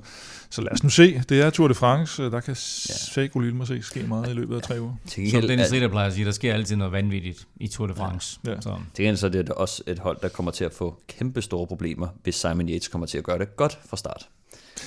så 0.50 0.62
lad 0.62 0.72
os 0.72 0.84
nu 0.84 0.90
se. 0.90 1.22
Det 1.30 1.42
er 1.42 1.50
Tour 1.50 1.68
de 1.68 1.74
France. 1.74 2.24
Der 2.24 2.40
kan 2.40 2.52
ja. 2.90 2.94
sække 2.94 3.42
lille 3.42 3.56
måske 3.56 3.82
ske 3.82 4.04
meget 4.08 4.30
i 4.30 4.34
løbet 4.34 4.56
af 4.56 4.62
tre 4.62 4.82
uger. 4.82 4.94
Som 5.32 5.42
Dennis 5.42 5.72
Ritter 5.72 5.88
plejer 5.88 6.08
at 6.08 6.14
sige, 6.14 6.26
der 6.26 6.32
sker 6.32 6.54
altid 6.54 6.76
noget 6.76 6.92
vanvittigt 6.92 7.48
i 7.60 7.68
Tour 7.68 7.88
de 7.88 7.96
France. 7.96 8.40
Ja. 8.48 8.62
Så. 8.62 8.76
Til 8.94 9.04
gengæld 9.04 9.18
så 9.18 9.28
er 9.28 9.32
det 9.32 9.50
også 9.50 9.84
et 9.88 10.00
hold, 10.00 10.18
der 10.22 10.28
kommer 10.28 10.52
til 10.52 10.64
at 10.64 10.74
få 10.74 11.02
kæmpe 11.08 11.42
store 11.42 11.68
problemer, 11.68 12.08
hvis 12.24 12.36
Simon 12.36 12.70
Yates 12.70 12.88
kommer 12.88 13.06
til 13.06 13.18
at 13.18 13.24
gøre 13.24 13.40
det 13.40 13.56
godt 13.56 13.80
fra 13.90 13.98
start. 13.98 14.28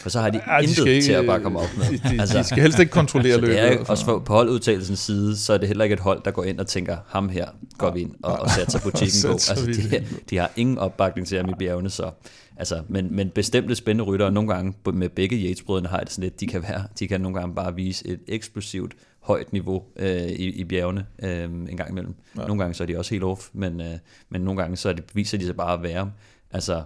For 0.00 0.10
så 0.10 0.20
har 0.20 0.30
de 0.30 0.40
ja, 0.46 0.58
intet 0.58 0.84
de 0.84 0.90
ikke, 0.90 1.04
til 1.04 1.12
at 1.12 1.26
bare 1.26 1.40
komme 1.40 1.58
op 1.58 1.68
med. 1.78 1.98
De, 1.98 2.16
de, 2.16 2.20
altså, 2.20 2.38
de 2.38 2.44
skal 2.44 2.62
helst 2.62 2.78
ikke 2.78 2.92
kontrollere 2.92 3.40
løbet. 3.40 3.56
Det 3.56 3.72
er 3.72 3.84
også 3.88 4.04
for, 4.04 4.18
på 4.18 4.32
holdudtalelsens 4.32 4.98
side, 4.98 5.36
så 5.36 5.52
er 5.52 5.58
det 5.58 5.68
heller 5.68 5.84
ikke 5.84 5.94
et 5.94 6.00
hold, 6.00 6.22
der 6.24 6.30
går 6.30 6.44
ind 6.44 6.60
og 6.60 6.66
tænker, 6.66 6.96
ham 7.08 7.28
her 7.28 7.46
går 7.78 7.90
vi 7.90 8.00
ind 8.00 8.14
og, 8.22 8.38
og 8.38 8.50
satser 8.50 8.80
butikken 8.80 9.20
på. 9.26 9.32
Altså, 9.32 9.66
de, 9.66 10.06
de 10.30 10.36
har 10.36 10.50
ingen 10.56 10.78
opbakning 10.78 11.26
til 11.26 11.38
ham 11.38 11.48
i 11.48 11.52
bjergene, 11.58 11.90
så 11.90 12.10
Altså, 12.56 12.82
men, 12.88 13.16
men 13.16 13.30
bestemte 13.30 13.74
spændende 13.74 14.04
ryttere, 14.04 14.32
nogle 14.32 14.54
gange 14.54 14.74
med 14.92 15.08
begge 15.08 15.36
yates 15.36 15.64
har 15.86 16.00
det 16.00 16.10
sådan 16.10 16.22
lidt, 16.22 16.40
de 16.40 16.46
kan, 16.46 16.62
være, 16.62 16.84
de 16.98 17.08
kan 17.08 17.20
nogle 17.20 17.38
gange 17.38 17.54
bare 17.54 17.74
vise 17.74 18.08
et 18.08 18.20
eksplosivt 18.28 18.94
højt 19.20 19.52
niveau 19.52 19.82
øh, 19.96 20.26
i, 20.26 20.50
i 20.50 20.64
bjergene 20.64 21.06
øh, 21.22 21.44
en 21.44 21.76
gang 21.76 21.90
imellem. 21.90 22.14
Ja. 22.36 22.46
Nogle 22.46 22.58
gange 22.62 22.74
så 22.74 22.82
er 22.82 22.86
de 22.86 22.98
også 22.98 23.10
helt 23.10 23.24
off, 23.24 23.48
men, 23.52 23.80
øh, 23.80 23.98
men 24.28 24.40
nogle 24.40 24.60
gange 24.60 24.76
så 24.76 24.88
er 24.88 24.92
det, 24.92 25.04
viser 25.14 25.38
de 25.38 25.46
sig 25.46 25.56
bare 25.56 25.72
at 25.72 25.82
være 25.82 26.12
altså, 26.50 26.82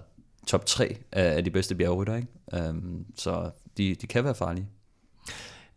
top 0.47 0.66
3 0.66 0.97
af, 1.12 1.45
de 1.45 1.51
bedste 1.51 1.75
bjergrytter. 1.75 2.16
Ikke? 2.16 2.69
Um, 2.71 3.07
så 3.16 3.51
de, 3.77 3.95
de 3.95 4.07
kan 4.07 4.25
være 4.25 4.35
farlige. 4.35 4.66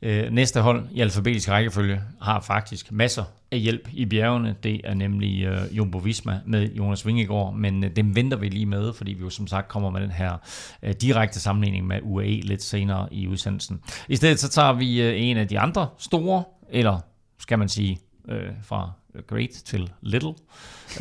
Øh, 0.02 0.31
næste 0.31 0.61
hold 0.61 0.85
i 0.91 1.02
alfabetisk 1.02 1.49
rækkefølge 1.49 2.02
har 2.22 2.39
faktisk 2.41 2.91
masser 2.91 3.23
af 3.52 3.60
hjælp 3.60 3.89
i 3.94 4.06
bjergene. 4.06 4.56
Det 4.64 4.81
er 4.84 4.94
nemlig 4.94 5.44
øh, 5.44 5.77
Jumbo 5.77 5.98
Visma 5.98 6.39
med 6.45 6.72
Jonas 6.72 7.06
Vingegaard, 7.06 7.53
men 7.53 7.84
øh, 7.84 7.95
dem 7.95 8.15
venter 8.15 8.38
vi 8.38 8.49
lige 8.49 8.65
med, 8.65 8.94
fordi 8.94 9.14
vi 9.14 9.23
jo 9.23 9.30
som 9.30 9.48
sagt 9.48 9.68
kommer 9.68 9.89
med 9.89 10.02
den 10.02 10.11
her 10.11 10.38
øh, 10.84 10.94
direkte 10.94 11.39
sammenligning 11.39 11.88
med 11.88 11.99
UAE 12.03 12.41
lidt 12.41 12.64
senere 12.64 13.14
i 13.14 13.27
udsendelsen. 13.27 13.81
I 14.07 14.15
stedet 14.15 14.39
så 14.39 14.49
tager 14.49 14.73
vi 14.73 15.02
øh, 15.02 15.22
en 15.22 15.38
af 15.38 15.48
de 15.48 15.60
andre 15.60 15.88
store, 15.98 16.44
eller 16.69 16.99
skal 17.39 17.60
man 17.60 17.69
sige 17.69 17.99
øh, 18.30 18.52
fra 18.64 18.91
great 19.27 19.49
til 19.49 19.91
little, 20.02 20.34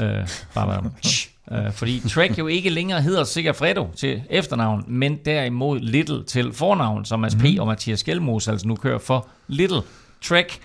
øh, 0.00 0.28
bare 0.54 0.82
med 0.82 0.90
Øh, 1.52 1.72
fordi 1.72 2.08
Trek 2.08 2.38
jo 2.38 2.46
ikke 2.46 2.70
længere 2.70 3.02
hedder 3.02 3.24
Segafredo 3.24 3.88
til 3.96 4.22
efternavn, 4.30 4.84
men 4.88 5.18
derimod 5.24 5.80
Little 5.80 6.24
til 6.24 6.52
fornavn, 6.52 7.04
som 7.04 7.20
Mads 7.20 7.34
P. 7.34 7.42
Mm. 7.42 7.58
og 7.58 7.66
Mathias 7.66 8.04
Gjelmos 8.04 8.48
altså 8.48 8.68
nu 8.68 8.74
kører 8.74 8.98
for 8.98 9.28
Little 9.48 9.82
Trek. 10.22 10.60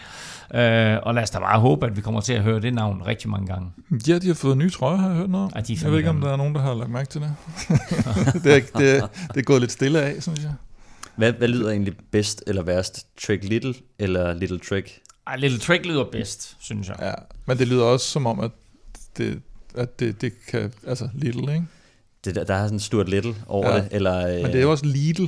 Øh, 0.54 0.98
og 1.04 1.16
lad 1.16 1.24
os 1.24 1.30
da 1.30 1.40
bare 1.40 1.60
håbe, 1.60 1.86
at 1.86 1.96
vi 1.96 2.02
kommer 2.02 2.22
til 2.22 2.34
at 2.34 2.42
høre 2.42 2.60
det 2.60 2.74
navn 2.74 3.04
rigtig 3.08 3.30
mange 3.30 3.48
gange. 3.48 3.72
Ja, 4.08 4.18
de 4.18 4.28
har 4.28 4.34
fået 4.34 4.58
nye 4.58 4.70
trøjer, 4.70 4.98
har 4.98 5.08
jeg 5.08 5.18
hørt 5.18 5.30
noget. 5.30 5.52
Ja, 5.56 5.62
de 5.62 5.78
jeg 5.84 5.92
ved 5.92 5.98
ikke, 5.98 6.10
om 6.10 6.22
der 6.22 6.32
er 6.32 6.36
nogen, 6.36 6.56
der 6.56 6.62
har 6.62 6.74
lagt 6.74 6.92
mærke 6.92 7.10
til 7.10 7.22
det. 7.22 7.30
det, 8.44 8.56
er, 8.56 8.80
det, 8.80 8.98
er, 8.98 9.08
det 9.28 9.38
er 9.38 9.42
gået 9.42 9.62
lidt 9.62 9.72
stille 9.72 10.02
af, 10.02 10.24
synes 10.24 10.40
jeg. 10.40 10.54
Hvad, 11.16 11.34
hvad 11.34 11.48
lyder 11.48 11.70
egentlig 11.70 11.94
bedst 12.12 12.44
eller 12.48 12.64
værst? 12.64 13.08
Trek 13.28 13.44
Little 13.44 13.74
eller 14.00 14.34
Little 14.34 14.60
Trek? 14.60 15.00
Ej, 15.28 15.36
Little 15.36 15.60
Trek 15.60 15.86
lyder 15.86 16.04
bedst, 16.04 16.58
synes 16.60 16.88
jeg. 16.88 16.96
Ja, 17.00 17.14
men 17.46 17.58
det 17.58 17.68
lyder 17.68 17.84
også 17.84 18.06
som 18.06 18.26
om, 18.26 18.40
at 18.40 18.52
det, 19.18 19.42
at 19.76 20.00
det, 20.00 20.22
det 20.22 20.34
kan, 20.48 20.72
altså 20.88 21.10
Lidl, 21.14 21.40
ikke? 21.40 21.64
Det, 22.26 22.36
der, 22.36 22.44
der 22.44 22.54
er 22.54 22.64
sådan 22.64 22.76
en 22.76 22.80
stort 22.80 23.10
Little 23.10 23.36
over 23.48 23.70
ja. 23.70 23.76
det, 23.76 23.88
eller... 23.92 24.28
Men 24.28 24.46
det 24.46 24.56
er 24.56 24.62
jo 24.62 24.72
også 24.72 24.86
Lidl. 24.86 25.26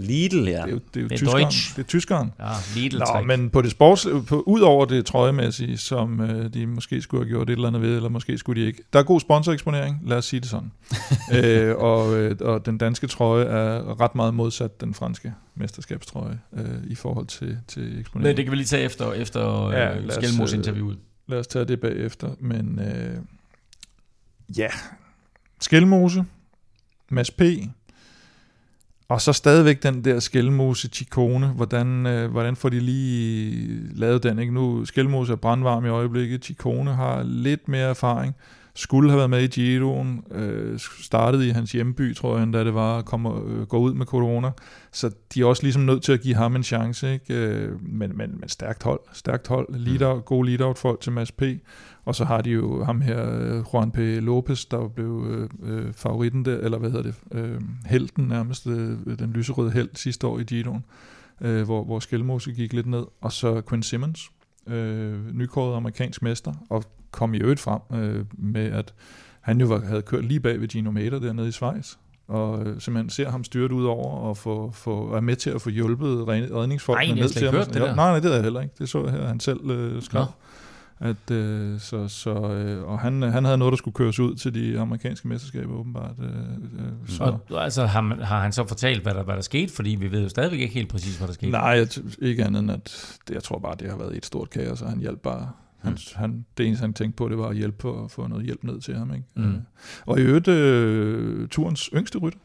Lidl, 0.00 0.48
ja. 0.48 0.52
Det 0.52 0.68
er 0.68 0.70
jo, 0.70 0.80
det 0.94 0.96
er 0.96 1.00
jo 1.00 1.08
det 1.08 1.12
er 1.12 1.16
tyskeren. 1.16 1.42
Deutsch. 1.42 1.76
Det 1.76 1.82
er 1.82 1.86
tyskeren. 1.86 2.32
Ja, 2.40 2.50
Lidl 2.74 2.98
Nå, 2.98 3.20
men 3.26 3.50
på 3.50 3.62
det 3.62 3.70
sports, 3.70 4.06
på, 4.26 4.42
ud 4.46 4.60
over 4.60 4.84
det 4.84 5.06
trøjemæssige, 5.06 5.78
som 5.78 6.20
øh, 6.20 6.54
de 6.54 6.66
måske 6.66 7.02
skulle 7.02 7.24
have 7.24 7.28
gjort 7.28 7.50
et 7.50 7.52
eller 7.52 7.68
andet 7.68 7.82
ved, 7.82 7.96
eller 7.96 8.08
måske 8.08 8.38
skulle 8.38 8.62
de 8.62 8.66
ikke. 8.66 8.82
Der 8.92 8.98
er 8.98 9.02
god 9.02 9.20
sponsoreksponering, 9.20 10.00
lad 10.06 10.16
os 10.16 10.24
sige 10.24 10.40
det 10.40 10.48
sådan. 10.48 10.72
øh, 11.44 11.76
og, 11.76 12.18
øh, 12.18 12.36
og 12.40 12.66
den 12.66 12.78
danske 12.78 13.06
trøje 13.06 13.44
er 13.44 14.00
ret 14.00 14.14
meget 14.14 14.34
modsat 14.34 14.80
den 14.80 14.94
franske 14.94 15.32
mesterskabstrøje 15.54 16.38
øh, 16.52 16.64
i 16.86 16.94
forhold 16.94 17.26
til, 17.26 17.58
til 17.68 18.00
eksponering. 18.00 18.28
Men 18.28 18.36
det 18.36 18.44
kan 18.44 18.52
vi 18.52 18.56
lige 18.56 18.66
tage 18.66 18.82
efter, 18.82 19.12
efter 19.12 19.70
ja, 19.70 19.98
øh, 19.98 20.12
Skelmos 20.12 20.52
interviewet. 20.52 20.98
Lad 21.28 21.38
os 21.38 21.46
tage 21.46 21.64
det 21.64 21.80
bagefter, 21.80 22.28
men... 22.40 22.78
Øh, 22.78 23.16
ja, 24.56 24.68
Skelmose, 25.60 26.24
Mads 27.08 27.30
P., 27.30 27.42
og 29.08 29.20
så 29.20 29.32
stadigvæk 29.32 29.82
den 29.82 30.04
der 30.04 30.20
Skelmose 30.20 30.88
Chikone, 30.88 31.46
hvordan, 31.46 32.06
øh, 32.06 32.30
hvordan 32.30 32.56
får 32.56 32.68
de 32.68 32.80
lige 32.80 33.80
lavet 33.94 34.22
den? 34.22 34.38
Ikke? 34.38 34.54
Nu 34.54 34.84
Skelmose 34.84 35.32
er 35.32 35.36
brandvarm 35.36 35.84
i 35.84 35.88
øjeblikket, 35.88 36.44
Chikone 36.44 36.94
har 36.94 37.22
lidt 37.22 37.68
mere 37.68 37.88
erfaring, 37.88 38.34
skulle 38.74 39.10
have 39.10 39.18
været 39.18 39.30
med 39.30 39.42
i 39.42 39.46
Giroen, 39.46 40.24
øh, 40.30 40.78
startede 40.78 41.48
i 41.48 41.50
hans 41.50 41.72
hjemby, 41.72 42.16
tror 42.16 42.38
jeg, 42.38 42.52
da 42.52 42.64
det 42.64 42.74
var 42.74 42.98
at 42.98 43.04
komme, 43.04 43.30
øh, 43.46 43.66
gå 43.66 43.78
ud 43.78 43.94
med 43.94 44.06
corona. 44.06 44.50
Så 44.92 45.10
de 45.34 45.40
er 45.40 45.44
også 45.44 45.62
ligesom 45.62 45.82
nødt 45.82 46.02
til 46.02 46.12
at 46.12 46.20
give 46.20 46.34
ham 46.34 46.56
en 46.56 46.62
chance, 46.62 47.12
ikke? 47.12 47.34
Øh, 47.34 47.82
men, 47.82 48.16
men, 48.16 48.40
men 48.40 48.48
stærkt 48.48 48.82
hold, 48.82 49.00
stærkt 49.12 49.48
hold, 49.48 49.66
lead 49.70 50.14
mm. 50.14 50.22
god 50.22 50.44
lead-out 50.44 50.78
folk 50.78 51.00
til 51.00 51.12
Mads 51.12 51.32
P. 51.32 51.42
Og 52.10 52.16
så 52.16 52.24
har 52.24 52.40
de 52.40 52.50
jo 52.50 52.84
ham 52.84 53.00
her, 53.00 53.40
øh, 53.40 53.64
Juan 53.74 53.90
P. 53.90 53.98
Lopez, 53.98 54.64
der 54.64 54.88
blev 54.88 55.26
øh, 55.30 55.48
øh, 55.62 55.92
favoritten 55.92 56.44
der, 56.44 56.58
eller 56.58 56.78
hvad 56.78 56.90
hedder 56.90 57.02
det, 57.02 57.14
øh, 57.32 57.60
helten 57.86 58.24
nærmest, 58.24 58.66
øh, 58.66 58.96
den 59.18 59.32
lyserøde 59.32 59.70
held 59.70 59.88
sidste 59.94 60.26
år 60.26 60.38
i 60.38 60.42
Giroen, 60.42 60.84
øh, 61.40 61.62
hvor, 61.62 61.84
hvor 61.84 61.98
Skelmose 61.98 62.52
gik 62.52 62.72
lidt 62.72 62.86
ned. 62.86 63.04
Og 63.20 63.32
så 63.32 63.62
Quinn 63.68 63.82
Simmons, 63.82 64.30
øh, 64.66 65.34
nykåret 65.34 65.76
amerikansk 65.76 66.22
mester, 66.22 66.52
og 66.70 66.84
kom 67.10 67.34
i 67.34 67.38
øvrigt 67.38 67.60
frem 67.60 67.80
øh, 67.92 68.24
med, 68.32 68.66
at 68.66 68.94
han 69.40 69.60
jo 69.60 69.66
var, 69.66 69.80
havde 69.80 70.02
kørt 70.02 70.24
lige 70.24 70.40
bag 70.40 70.60
ved 70.60 70.68
Gino 70.68 70.90
Mater 70.90 71.18
dernede 71.18 71.48
i 71.48 71.52
Schweiz, 71.52 71.94
og 72.28 72.66
øh, 72.66 72.80
simpelthen 72.80 73.10
ser 73.10 73.30
ham 73.30 73.44
styrt 73.44 73.72
ud 73.72 73.84
over 73.84 74.16
og 74.16 74.36
få, 74.36 74.70
få, 74.70 75.14
er 75.14 75.20
med 75.20 75.36
til 75.36 75.50
at 75.50 75.62
få 75.62 75.70
hjulpet 75.70 76.28
redningsfolk 76.28 76.98
ned 77.08 77.28
til 77.28 77.50
ham. 77.50 77.54
Det 77.66 77.74
der. 77.74 77.94
Nej, 77.94 78.10
nej, 78.10 78.20
det 78.20 78.30
er 78.30 78.34
jeg 78.34 78.42
heller 78.42 78.60
ikke. 78.60 78.74
Det 78.78 78.88
så 78.88 79.04
jeg 79.04 79.12
her, 79.12 79.26
han 79.26 79.40
selv 79.40 79.70
øh, 79.70 80.02
skrev. 80.02 80.24
At, 81.00 81.30
øh, 81.30 81.80
så, 81.80 82.08
så, 82.08 82.30
øh, 82.30 82.88
og 82.88 82.98
han, 82.98 83.22
han 83.22 83.44
havde 83.44 83.58
noget, 83.58 83.72
der 83.72 83.76
skulle 83.76 83.94
køres 83.94 84.18
ud 84.18 84.34
til 84.34 84.54
de 84.54 84.80
amerikanske 84.80 85.28
mesterskaber, 85.28 85.74
åbenbart. 85.74 86.14
Øh, 86.18 86.28
øh, 86.28 87.08
så. 87.08 87.38
Og, 87.50 87.64
altså, 87.64 87.86
har, 87.86 88.24
har 88.24 88.40
han 88.40 88.52
så 88.52 88.66
fortalt, 88.66 89.02
hvad 89.02 89.14
der, 89.14 89.22
hvad 89.22 89.34
der 89.34 89.40
skete? 89.40 89.72
Fordi 89.72 89.90
vi 89.90 90.12
ved 90.12 90.22
jo 90.22 90.28
stadigvæk 90.28 90.60
ikke 90.60 90.74
helt 90.74 90.88
præcis, 90.88 91.18
hvad 91.18 91.28
der 91.28 91.34
skete. 91.34 91.50
Nej, 91.50 91.62
jeg, 91.62 91.88
ikke 92.18 92.44
andet 92.44 92.60
end, 92.60 92.70
at 92.70 93.18
det, 93.28 93.34
jeg 93.34 93.42
tror 93.42 93.58
bare, 93.58 93.74
det 93.78 93.90
har 93.90 93.96
været 93.96 94.16
et 94.16 94.26
stort 94.26 94.50
kaos, 94.50 94.82
og 94.82 94.88
han 94.90 94.98
hjalp 94.98 95.20
bare 95.20 95.48
han, 95.80 95.98
han, 96.14 96.46
det 96.58 96.66
eneste, 96.66 96.82
han 96.82 96.94
tænkte 96.94 97.16
på, 97.16 97.28
det 97.28 97.38
var 97.38 97.48
at 97.48 97.56
hjælpe 97.56 97.76
for 97.80 98.04
at 98.04 98.10
få 98.10 98.26
noget 98.26 98.44
hjælp 98.44 98.64
ned 98.64 98.80
til 98.80 98.96
ham. 98.96 99.14
Ikke? 99.14 99.26
Mm. 99.34 99.44
Øh, 99.44 99.54
og 100.06 100.18
i 100.18 100.22
øvrigt, 100.22 100.48
øh, 100.48 101.48
turens 101.48 101.90
yngste 101.94 102.18
rytter. 102.18 102.38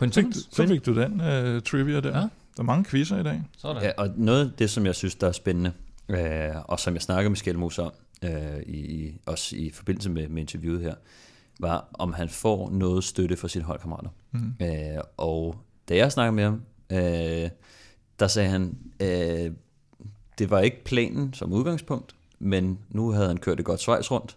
Så 0.00 0.12
fik, 0.14 0.26
så 0.50 0.66
fik 0.66 0.86
du 0.86 0.94
den 0.94 1.12
uh, 1.20 1.62
trivia 1.62 2.00
der. 2.00 2.18
Ja. 2.18 2.28
Der 2.56 2.58
er 2.58 2.62
mange 2.62 2.84
quizzer 2.84 3.20
i 3.20 3.22
dag. 3.22 3.42
Sådan. 3.58 3.82
Ja, 3.82 3.90
og 3.96 4.10
noget 4.16 4.44
af 4.44 4.52
det, 4.58 4.70
som 4.70 4.86
jeg 4.86 4.94
synes, 4.94 5.14
der 5.14 5.28
er 5.28 5.32
spændende, 5.32 5.72
øh, 6.08 6.56
og 6.64 6.80
som 6.80 6.94
jeg 6.94 7.02
snakkede 7.02 7.30
med 7.30 7.36
Skelmos 7.36 7.78
om, 7.78 7.92
øh, 8.24 8.62
i, 8.66 9.14
også 9.26 9.56
i 9.56 9.70
forbindelse 9.70 10.10
med, 10.10 10.28
med 10.28 10.42
interviewet 10.42 10.80
her, 10.80 10.94
var, 11.60 11.88
om 11.92 12.12
han 12.12 12.28
får 12.28 12.70
noget 12.70 13.04
støtte 13.04 13.36
fra 13.36 13.48
sine 13.48 13.64
holdkammerater. 13.64 14.10
Mm. 14.30 14.54
Øh, 14.62 15.02
og 15.16 15.56
da 15.88 15.96
jeg 15.96 16.12
snakkede 16.12 16.32
med 16.32 16.44
ham, 16.44 16.62
øh, 16.92 17.50
der 18.18 18.26
sagde 18.26 18.48
han, 18.48 18.78
øh, 19.00 19.52
det 20.38 20.50
var 20.50 20.60
ikke 20.60 20.84
planen 20.84 21.34
som 21.34 21.52
udgangspunkt, 21.52 22.14
men 22.38 22.78
nu 22.90 23.10
havde 23.10 23.26
han 23.28 23.36
kørt 23.36 23.60
et 23.60 23.66
godt 23.66 23.80
svejs 23.80 24.10
rundt, 24.10 24.36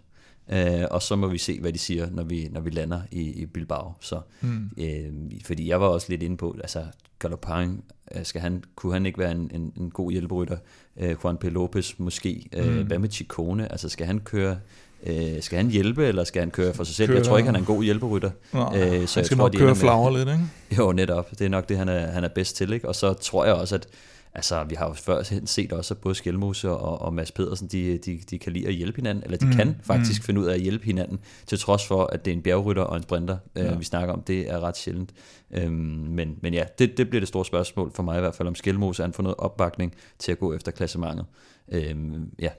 øh, 0.50 0.84
og 0.92 1.02
så 1.02 1.16
må 1.16 1.28
vi 1.28 1.38
se, 1.38 1.60
hvad 1.60 1.74
de 1.74 1.80
siger, 1.80 2.08
når 2.12 2.24
vi, 2.24 2.48
når 2.52 2.62
vi 2.62 2.70
lander 2.70 3.02
i, 3.12 3.22
i 3.22 3.46
Bilbao. 3.46 3.94
Så, 4.02 4.20
mm. 4.42 4.70
øh, 4.78 5.12
fordi 5.46 5.70
jeg 5.70 5.82
var 5.82 5.88
også 5.88 6.08
lidt 6.10 6.24
inde 6.24 6.38
på, 6.38 6.56
altså 6.62 6.84
Galopang, 7.20 7.84
øh, 8.16 8.26
skal 8.26 8.42
han, 8.42 8.64
kunne 8.76 8.94
han 8.94 9.06
ikke 9.06 9.20
være 9.20 9.32
en, 9.32 9.52
en, 9.54 9.74
en 9.78 9.92
god 9.92 10.12
hjælperytter? 10.12 10.58
Øh, 10.98 11.16
Juan 11.24 11.38
P. 11.38 11.44
Lopez 11.44 11.94
måske. 11.98 12.50
Øh, 12.54 12.78
mm. 12.78 12.88
Hvad 12.88 13.00
med 13.00 13.10
Chicone? 13.10 13.72
Altså 13.72 13.90
skal 13.90 14.06
han 14.06 14.20
køre 14.20 14.58
Øh, 15.06 15.42
skal 15.42 15.58
han 15.58 15.70
hjælpe, 15.70 16.06
eller 16.06 16.24
skal 16.24 16.40
han 16.40 16.52
køre 16.52 16.74
for 16.74 16.84
sig 16.84 16.96
selv? 16.96 17.08
Køre. 17.08 17.18
Jeg 17.18 17.26
tror 17.26 17.38
ikke, 17.38 17.46
han 17.48 17.56
er 17.56 17.60
en 17.60 17.66
god 17.66 17.84
hjælperytter. 17.84 18.32
øh, 18.54 18.62
så 18.62 18.80
han 18.80 19.08
skal 19.08 19.22
jeg 19.22 19.30
tror, 19.30 19.38
nok 19.38 19.54
køre 19.54 19.76
flager 19.76 20.18
lidt, 20.18 20.30
ikke? 20.30 20.44
Jo, 20.78 20.92
netop. 20.92 21.32
Det 21.32 21.42
er 21.42 21.50
nok 21.50 21.70
det, 21.70 21.78
han 21.78 21.90
er, 21.90 22.08
han 22.08 22.24
er 22.24 22.28
bedst 22.28 22.56
til. 22.56 22.74
Ikke? 22.74 22.88
Og 22.88 22.96
så 22.96 23.14
tror 23.14 23.46
jeg 23.46 23.54
også, 23.54 23.76
at 23.76 23.88
altså, 24.36 24.64
vi 24.64 24.76
har 24.76 24.88
jo 24.88 24.94
før 24.94 25.24
set 25.46 25.74
også, 25.74 25.94
at 25.94 25.98
både 25.98 26.16
Skelmose 26.16 26.70
og, 26.70 27.02
og 27.02 27.14
Mads 27.14 27.32
Pedersen, 27.32 27.68
de, 27.68 27.98
de, 27.98 28.20
de 28.30 28.40
kan 28.40 28.52
lide 28.52 28.68
at 28.68 28.74
hjælpe 28.74 28.96
hinanden, 28.96 29.24
eller 29.24 29.38
de 29.38 29.46
mm. 29.46 29.52
kan 29.52 29.76
faktisk 29.84 30.22
mm. 30.22 30.26
finde 30.26 30.42
ud 30.42 30.46
af 30.46 30.54
at 30.54 30.62
hjælpe 30.62 30.86
hinanden, 30.86 31.20
til 31.46 31.60
trods 31.60 31.88
for, 31.88 32.04
at 32.06 32.26
det 32.26 32.32
er 32.32 32.36
en 32.36 32.42
bjergrytter 32.42 32.84
og 32.84 32.98
en 32.98 33.04
sprinter, 33.04 33.38
øh, 33.56 33.66
ja. 33.66 33.76
vi 33.76 33.84
snakker 33.84 34.14
om. 34.14 34.22
Det 34.22 34.52
er 34.52 34.60
ret 34.60 34.78
sjældent. 34.78 35.12
Øhm, 35.52 35.74
men, 36.10 36.38
men 36.42 36.54
ja, 36.54 36.64
det, 36.80 36.98
det 36.98 37.10
bliver 37.10 37.22
det 37.22 37.28
store 37.28 37.46
spørgsmål 37.46 37.92
for 37.96 38.04
mig 38.04 38.18
i 38.18 38.20
hvert 38.20 38.36
fald, 38.36 38.48
om 38.48 38.56
Skelmose 38.56 39.04
han 39.04 39.14
får 39.14 39.24
noget 39.24 39.38
opbakning 39.38 39.94
til 40.20 40.32
at 40.32 40.40
gå 40.40 40.54
efter 40.54 40.72
klassementet. 40.72 41.26
Øhm, 41.72 42.30
ja, 42.40 42.50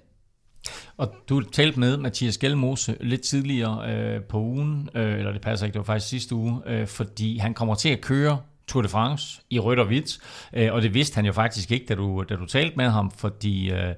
og 0.97 1.15
du 1.29 1.41
talte 1.41 1.81
med 1.81 1.97
Mathias 1.97 2.39
Gjelmose 2.39 2.97
lidt 3.01 3.23
tidligere 3.23 3.93
øh, 3.93 4.23
på 4.23 4.39
ugen, 4.39 4.89
øh, 4.95 5.19
eller 5.19 5.33
det 5.33 5.41
passer 5.41 5.67
ikke, 5.67 5.75
det 5.75 5.79
var 5.79 5.85
faktisk 5.85 6.09
sidste 6.09 6.35
uge, 6.35 6.61
øh, 6.67 6.87
fordi 6.87 7.39
han 7.39 7.55
kommer 7.55 7.75
til 7.75 7.89
at 7.89 8.01
køre 8.01 8.39
Tour 8.69 8.83
de 8.83 8.89
France 8.89 9.43
i 9.51 9.59
rødt 9.59 9.79
og 9.79 9.87
hvidt, 9.87 10.19
øh, 10.57 10.75
og 10.75 10.83
det 10.83 10.95
vidste 10.95 11.17
han 11.17 11.27
jo 11.27 11.33
faktisk 11.33 11.71
ikke, 11.71 11.87
da 11.87 11.95
du, 11.95 12.25
da 12.29 12.35
du 12.35 12.47
talte 12.47 12.77
med 12.77 12.85
ham, 12.85 13.11
fordi 13.11 13.71
øh, 13.71 13.89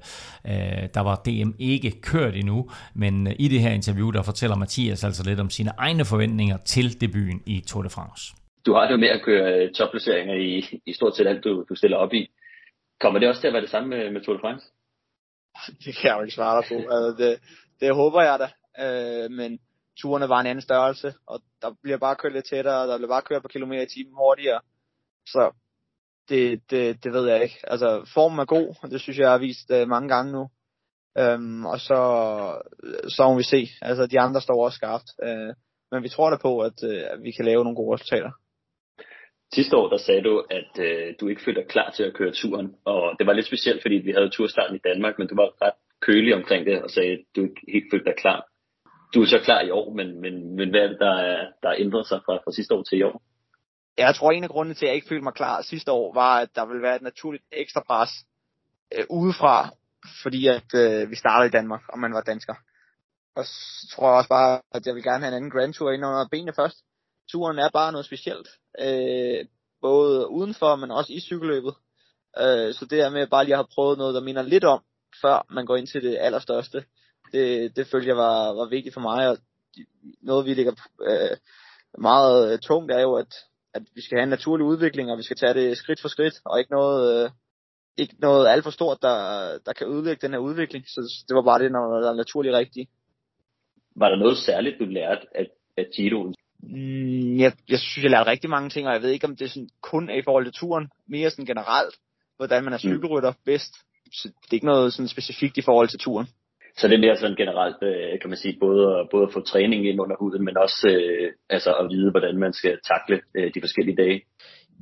øh, 0.51 0.83
der 0.93 0.99
var 0.99 1.15
DM 1.25 1.51
ikke 1.59 2.01
kørt 2.01 2.35
endnu, 2.35 2.69
men 2.95 3.27
øh, 3.27 3.33
i 3.39 3.47
det 3.47 3.59
her 3.61 3.71
interview, 3.71 4.09
der 4.11 4.21
fortæller 4.21 4.55
Mathias 4.55 5.03
altså 5.03 5.23
lidt 5.29 5.39
om 5.39 5.49
sine 5.49 5.71
egne 5.77 6.05
forventninger 6.05 6.57
til 6.57 7.01
debuten 7.01 7.41
i 7.45 7.63
Tour 7.67 7.83
de 7.83 7.89
France. 7.89 8.23
Du 8.65 8.73
har 8.73 8.83
det 8.85 8.91
jo 8.91 8.97
med 8.97 9.07
at 9.07 9.21
køre 9.21 9.53
øh, 9.53 9.71
topplaceringer 9.71 10.35
i, 10.35 10.79
i 10.85 10.93
stort 10.93 11.15
set 11.15 11.27
alt, 11.27 11.43
du, 11.43 11.65
du 11.69 11.75
stiller 11.75 11.97
op 11.97 12.13
i. 12.13 12.31
Kommer 12.99 13.19
det 13.19 13.29
også 13.29 13.41
til 13.41 13.47
at 13.47 13.53
være 13.53 13.61
det 13.61 13.69
samme 13.69 13.89
med, 13.89 14.11
med 14.11 14.21
Tour 14.21 14.35
de 14.35 14.41
France? 14.41 14.65
det 15.85 15.95
kan 15.95 16.09
jeg 16.09 16.17
jo 16.17 16.21
ikke 16.21 16.35
svare 16.35 16.61
dig 16.61 16.67
på. 16.69 16.75
Altså, 16.93 17.15
det, 17.23 17.39
det 17.81 17.95
håber 17.95 18.21
jeg 18.21 18.39
da. 18.39 18.47
Øh, 18.83 19.31
men 19.31 19.59
turene 20.01 20.29
var 20.29 20.39
en 20.39 20.47
anden 20.47 20.61
størrelse, 20.61 21.13
og 21.27 21.41
der 21.61 21.75
bliver 21.83 21.97
bare 21.97 22.15
kørt 22.15 22.33
lidt 22.33 22.45
tættere, 22.45 22.81
og 22.81 22.87
der 22.87 22.97
bliver 22.97 23.09
bare 23.15 23.21
kørt 23.21 23.41
på 23.41 23.47
kilometer 23.47 23.83
i 23.83 23.85
timen 23.85 24.13
hurtigere. 24.13 24.61
Så 25.25 25.51
det, 26.29 26.61
det, 26.71 27.03
det 27.03 27.13
ved 27.13 27.29
jeg 27.29 27.43
ikke. 27.43 27.59
Altså, 27.63 28.11
formen 28.13 28.39
er 28.39 28.45
god, 28.45 28.75
og 28.81 28.89
det 28.91 29.01
synes 29.01 29.17
jeg, 29.17 29.23
jeg 29.23 29.31
har 29.31 29.37
vist 29.37 29.71
uh, 29.71 29.87
mange 29.87 30.09
gange 30.09 30.31
nu. 30.31 30.49
Um, 31.21 31.65
og 31.65 31.79
så, 31.79 32.01
øh, 32.83 33.09
så 33.09 33.23
må 33.29 33.37
vi 33.37 33.43
se. 33.43 33.67
Altså, 33.81 34.07
de 34.07 34.19
andre 34.19 34.41
står 34.41 34.65
også 34.65 34.75
skarpt. 34.75 35.09
Uh, 35.27 35.53
men 35.91 36.03
vi 36.03 36.09
tror 36.09 36.29
da 36.29 36.37
på, 36.37 36.59
at 36.59 36.77
uh, 36.83 37.23
vi 37.23 37.31
kan 37.31 37.45
lave 37.45 37.63
nogle 37.63 37.75
gode 37.75 37.93
resultater. 37.93 38.31
Sidste 39.53 39.77
år, 39.77 39.89
der 39.89 39.97
sagde 39.97 40.21
du, 40.21 40.45
at 40.49 40.73
øh, 40.79 41.13
du 41.19 41.27
ikke 41.27 41.41
følte 41.45 41.61
dig 41.61 41.69
klar 41.69 41.91
til 41.91 42.03
at 42.03 42.13
køre 42.13 42.31
turen, 42.31 42.75
og 42.85 43.15
det 43.19 43.27
var 43.27 43.33
lidt 43.33 43.45
specielt, 43.45 43.81
fordi 43.81 43.95
vi 43.95 44.11
havde 44.11 44.29
turstarten 44.29 44.75
i 44.75 44.85
Danmark, 44.89 45.19
men 45.19 45.27
du 45.27 45.35
var 45.35 45.49
ret 45.65 45.79
kølig 46.01 46.35
omkring 46.35 46.65
det 46.65 46.81
og 46.83 46.89
sagde, 46.89 47.11
at 47.11 47.23
du 47.35 47.41
ikke 47.43 47.61
helt 47.73 47.85
følte 47.91 48.05
dig 48.05 48.17
klar. 48.17 48.48
Du 49.13 49.21
er 49.21 49.25
så 49.25 49.39
klar 49.43 49.61
i 49.61 49.69
år, 49.69 49.93
men, 49.93 50.21
men, 50.21 50.55
men 50.55 50.69
hvad 50.69 50.79
er 50.79 50.87
det, 50.87 50.99
der 50.99 51.15
er, 51.15 51.47
der 51.63 51.69
ændrer 51.69 51.85
ændret 51.85 52.07
sig 52.07 52.21
fra, 52.25 52.35
fra 52.35 52.51
sidste 52.51 52.75
år 52.75 52.83
til 52.83 52.97
i 52.97 53.03
år? 53.03 53.21
Jeg 53.97 54.15
tror, 54.15 54.31
en 54.31 54.43
af 54.43 54.49
grundene 54.49 54.75
til, 54.75 54.85
at 54.85 54.89
jeg 54.89 54.95
ikke 54.95 55.07
følte 55.07 55.23
mig 55.23 55.33
klar 55.33 55.61
sidste 55.61 55.91
år, 55.91 56.13
var, 56.13 56.39
at 56.39 56.49
der 56.55 56.65
ville 56.65 56.81
være 56.81 56.95
et 56.95 57.01
naturligt 57.01 57.43
ekstra 57.51 57.83
pres 57.87 58.09
øh, 58.97 59.05
udefra, 59.09 59.69
fordi 60.23 60.47
at 60.47 60.69
øh, 60.75 61.09
vi 61.09 61.15
startede 61.15 61.47
i 61.47 61.51
Danmark, 61.57 61.81
og 61.89 61.99
man 61.99 62.13
var 62.13 62.21
dansker. 62.21 62.55
Og 63.35 63.45
så 63.45 63.87
tror 63.91 64.07
jeg 64.07 64.17
også 64.17 64.29
bare, 64.29 64.61
at 64.71 64.85
jeg 64.85 64.95
vil 64.95 65.03
gerne 65.03 65.23
have 65.23 65.27
en 65.27 65.35
anden 65.35 65.51
Grand 65.51 65.73
Tour 65.73 65.91
ind 65.91 66.05
under 66.05 66.27
benene 66.31 66.53
først 66.53 66.77
turen 67.31 67.59
er 67.59 67.69
bare 67.73 67.91
noget 67.91 68.05
specielt. 68.05 68.47
Øh, 68.79 69.45
både 69.81 70.29
udenfor, 70.29 70.75
men 70.75 70.91
også 70.91 71.13
i 71.13 71.19
cykelløbet. 71.19 71.73
Øh, 72.37 72.73
så 72.73 72.87
det 72.89 72.99
er 73.01 73.09
med 73.09 73.27
bare 73.27 73.43
lige 73.43 73.53
at 73.53 73.57
have 73.57 73.73
prøvet 73.75 73.97
noget, 73.97 74.15
der 74.15 74.21
minder 74.21 74.41
lidt 74.41 74.63
om, 74.63 74.83
før 75.21 75.45
man 75.49 75.65
går 75.65 75.75
ind 75.75 75.87
til 75.87 76.03
det 76.03 76.17
allerstørste. 76.19 76.83
Det, 77.31 77.75
det 77.75 77.87
følte 77.87 78.07
jeg 78.07 78.17
var, 78.17 78.53
var 78.53 78.69
vigtigt 78.69 78.93
for 78.93 79.01
mig, 79.01 79.29
og 79.29 79.37
noget 80.21 80.45
vi 80.45 80.53
ligger 80.53 80.73
øh, 81.01 81.37
meget 81.97 82.53
øh, 82.53 82.59
tungt 82.59 82.91
er 82.91 83.01
jo, 83.01 83.13
at, 83.15 83.33
at 83.73 83.83
vi 83.95 84.01
skal 84.01 84.17
have 84.17 84.23
en 84.23 84.29
naturlig 84.29 84.65
udvikling, 84.65 85.11
og 85.11 85.17
vi 85.17 85.23
skal 85.23 85.37
tage 85.37 85.53
det 85.53 85.77
skridt 85.77 86.01
for 86.01 86.07
skridt, 86.07 86.33
og 86.45 86.59
ikke 86.59 86.71
noget, 86.71 87.23
øh, 87.23 87.29
ikke 87.97 88.15
noget 88.19 88.47
alt 88.47 88.63
for 88.63 88.71
stort, 88.71 88.97
der, 89.01 89.17
der 89.65 89.73
kan 89.73 89.87
ødelægge 89.87 90.21
den 90.21 90.33
her 90.33 90.39
udvikling. 90.39 90.85
Så 90.87 91.25
det 91.27 91.35
var 91.35 91.41
bare 91.41 91.59
det, 91.63 91.71
når 91.71 91.99
der 91.99 92.11
er 92.11 92.15
naturligt 92.15 92.55
rigtigt. 92.55 92.89
Var 93.95 94.09
der 94.09 94.15
noget 94.17 94.37
særligt, 94.37 94.79
du 94.79 94.85
lærte 94.85 95.27
af, 95.35 95.47
af 95.77 95.85
Giroen 95.95 96.35
Mm, 96.63 97.39
jeg, 97.39 97.51
jeg 97.69 97.79
synes, 97.79 98.03
jeg 98.03 98.11
lærte 98.11 98.29
rigtig 98.29 98.49
mange 98.49 98.69
ting, 98.69 98.87
og 98.87 98.93
jeg 98.93 99.01
ved 99.01 99.09
ikke, 99.09 99.27
om 99.27 99.35
det 99.35 99.51
sådan 99.51 99.69
kun 99.81 100.09
er 100.09 100.15
i 100.15 100.23
forhold 100.23 100.45
til 100.45 100.53
turen, 100.53 100.89
mere 101.07 101.29
sådan 101.29 101.45
generelt, 101.45 101.95
hvordan 102.37 102.63
man 102.63 102.73
er 102.73 102.77
mm. 102.83 102.89
cykelrytter 102.89 103.33
bedst. 103.45 103.73
Så 104.13 104.27
det 104.27 104.49
er 104.51 104.53
ikke 104.53 104.65
noget 104.65 104.93
sådan 104.93 105.07
specifikt 105.07 105.57
i 105.57 105.61
forhold 105.61 105.89
til 105.89 105.99
turen. 105.99 106.27
Så 106.77 106.87
det 106.87 106.95
er 106.95 106.99
mere 106.99 107.17
sådan 107.17 107.35
generelt, 107.35 107.77
øh, 107.81 108.19
kan 108.21 108.29
man 108.29 108.37
sige, 108.37 108.57
både, 108.59 109.07
både 109.11 109.23
at 109.23 109.33
få 109.33 109.41
træning 109.41 109.87
ind 109.87 110.01
under 110.01 110.15
huden, 110.19 110.45
men 110.45 110.57
også 110.57 110.87
øh, 110.89 111.33
altså 111.49 111.73
at 111.73 111.89
vide, 111.89 112.11
hvordan 112.11 112.37
man 112.37 112.53
skal 112.53 112.79
takle 112.91 113.21
øh, 113.35 113.53
de 113.53 113.61
forskellige 113.61 113.95
dage. 113.95 114.21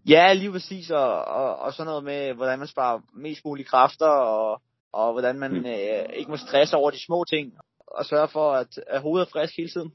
Ja, 0.09 0.33
lige 0.33 0.51
præcis, 0.51 0.91
og, 0.91 1.25
og, 1.25 1.59
og 1.59 1.73
sådan 1.73 1.87
noget 1.87 2.03
med, 2.03 2.33
hvordan 2.33 2.59
man 2.59 2.67
sparer 2.67 2.99
mest 3.15 3.45
mulige 3.45 3.65
kræfter, 3.65 4.07
og, 4.07 4.61
og 4.93 5.11
hvordan 5.11 5.39
man 5.39 5.51
mm. 5.51 5.65
øh, 5.65 6.05
ikke 6.13 6.31
må 6.31 6.37
stresse 6.37 6.77
over 6.77 6.91
de 6.91 7.05
små 7.05 7.23
ting, 7.23 7.53
og 7.87 8.05
sørge 8.05 8.27
for, 8.27 8.51
at, 8.51 8.67
at 8.87 9.01
hovedet 9.01 9.25
er 9.25 9.31
frisk 9.31 9.57
hele 9.57 9.69
tiden. 9.69 9.91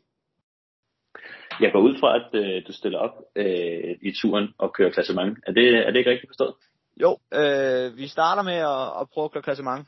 Jeg 1.61 1.73
går 1.73 1.81
ud 1.81 1.95
fra, 2.01 2.17
at 2.17 2.29
øh, 2.43 2.63
du 2.67 2.73
stiller 2.73 2.99
op 2.99 3.15
øh, 3.37 3.97
i 4.03 4.13
turen 4.21 4.49
og 4.59 4.73
kører 4.73 4.91
klassement. 4.91 5.39
Er 5.47 5.53
det, 5.53 5.87
er 5.87 5.91
det 5.91 5.99
ikke 5.99 6.11
rigtigt 6.11 6.31
forstået? 6.31 6.55
Jo, 7.01 7.19
øh, 7.35 7.97
vi 7.97 8.07
starter 8.07 8.43
med 8.43 8.59
at, 8.75 9.01
at 9.01 9.09
prøve 9.13 9.25
at 9.25 9.33
køre 9.33 9.43
klassement. 9.43 9.87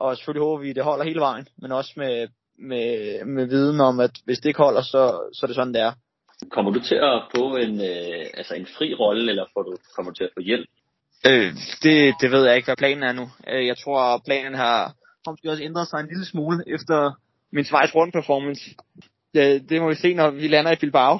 Og 0.00 0.16
selvfølgelig 0.16 0.42
håber 0.42 0.62
vi, 0.62 0.70
at 0.70 0.76
det 0.76 0.84
holder 0.84 1.04
hele 1.04 1.20
vejen. 1.20 1.48
Men 1.62 1.72
også 1.72 1.92
med, 1.96 2.28
med, 2.58 2.88
med 3.24 3.46
viden 3.46 3.80
om, 3.80 4.00
at 4.00 4.10
hvis 4.24 4.38
det 4.38 4.48
ikke 4.48 4.62
holder, 4.66 4.82
så, 4.82 5.02
så 5.32 5.40
er 5.42 5.46
det 5.46 5.56
sådan, 5.56 5.74
det 5.74 5.82
er. 5.82 5.92
Kommer 6.50 6.70
du 6.72 6.80
til 6.80 6.94
at 6.94 7.22
få 7.36 7.56
en, 7.56 7.74
øh, 7.80 8.26
altså 8.34 8.54
en 8.54 8.66
fri 8.66 8.94
rolle, 8.94 9.30
eller 9.30 9.44
får 9.54 9.62
du, 9.62 9.76
kommer 9.94 10.10
du 10.12 10.16
til 10.16 10.24
at 10.24 10.34
få 10.36 10.40
hjælp? 10.40 10.68
Øh, 11.26 11.52
det, 11.82 12.14
det 12.20 12.30
ved 12.30 12.46
jeg 12.46 12.56
ikke, 12.56 12.66
hvad 12.66 12.76
planen 12.76 13.02
er 13.02 13.12
nu. 13.12 13.26
Øh, 13.48 13.66
jeg 13.66 13.76
tror, 13.78 14.22
planen 14.24 14.54
har 14.54 14.94
måske 15.26 15.50
også 15.50 15.64
ændret 15.64 15.88
sig 15.88 16.00
en 16.00 16.06
lille 16.06 16.26
smule 16.26 16.64
efter 16.66 17.12
min 17.52 17.64
Schweiz 17.64 17.94
Rund 17.94 18.12
performance 18.12 18.64
det, 19.34 19.70
det 19.70 19.80
må 19.80 19.88
vi 19.88 19.94
se, 19.94 20.14
når 20.14 20.30
vi 20.30 20.48
lander 20.48 20.72
i 20.72 20.80
Bilbao. 20.80 21.18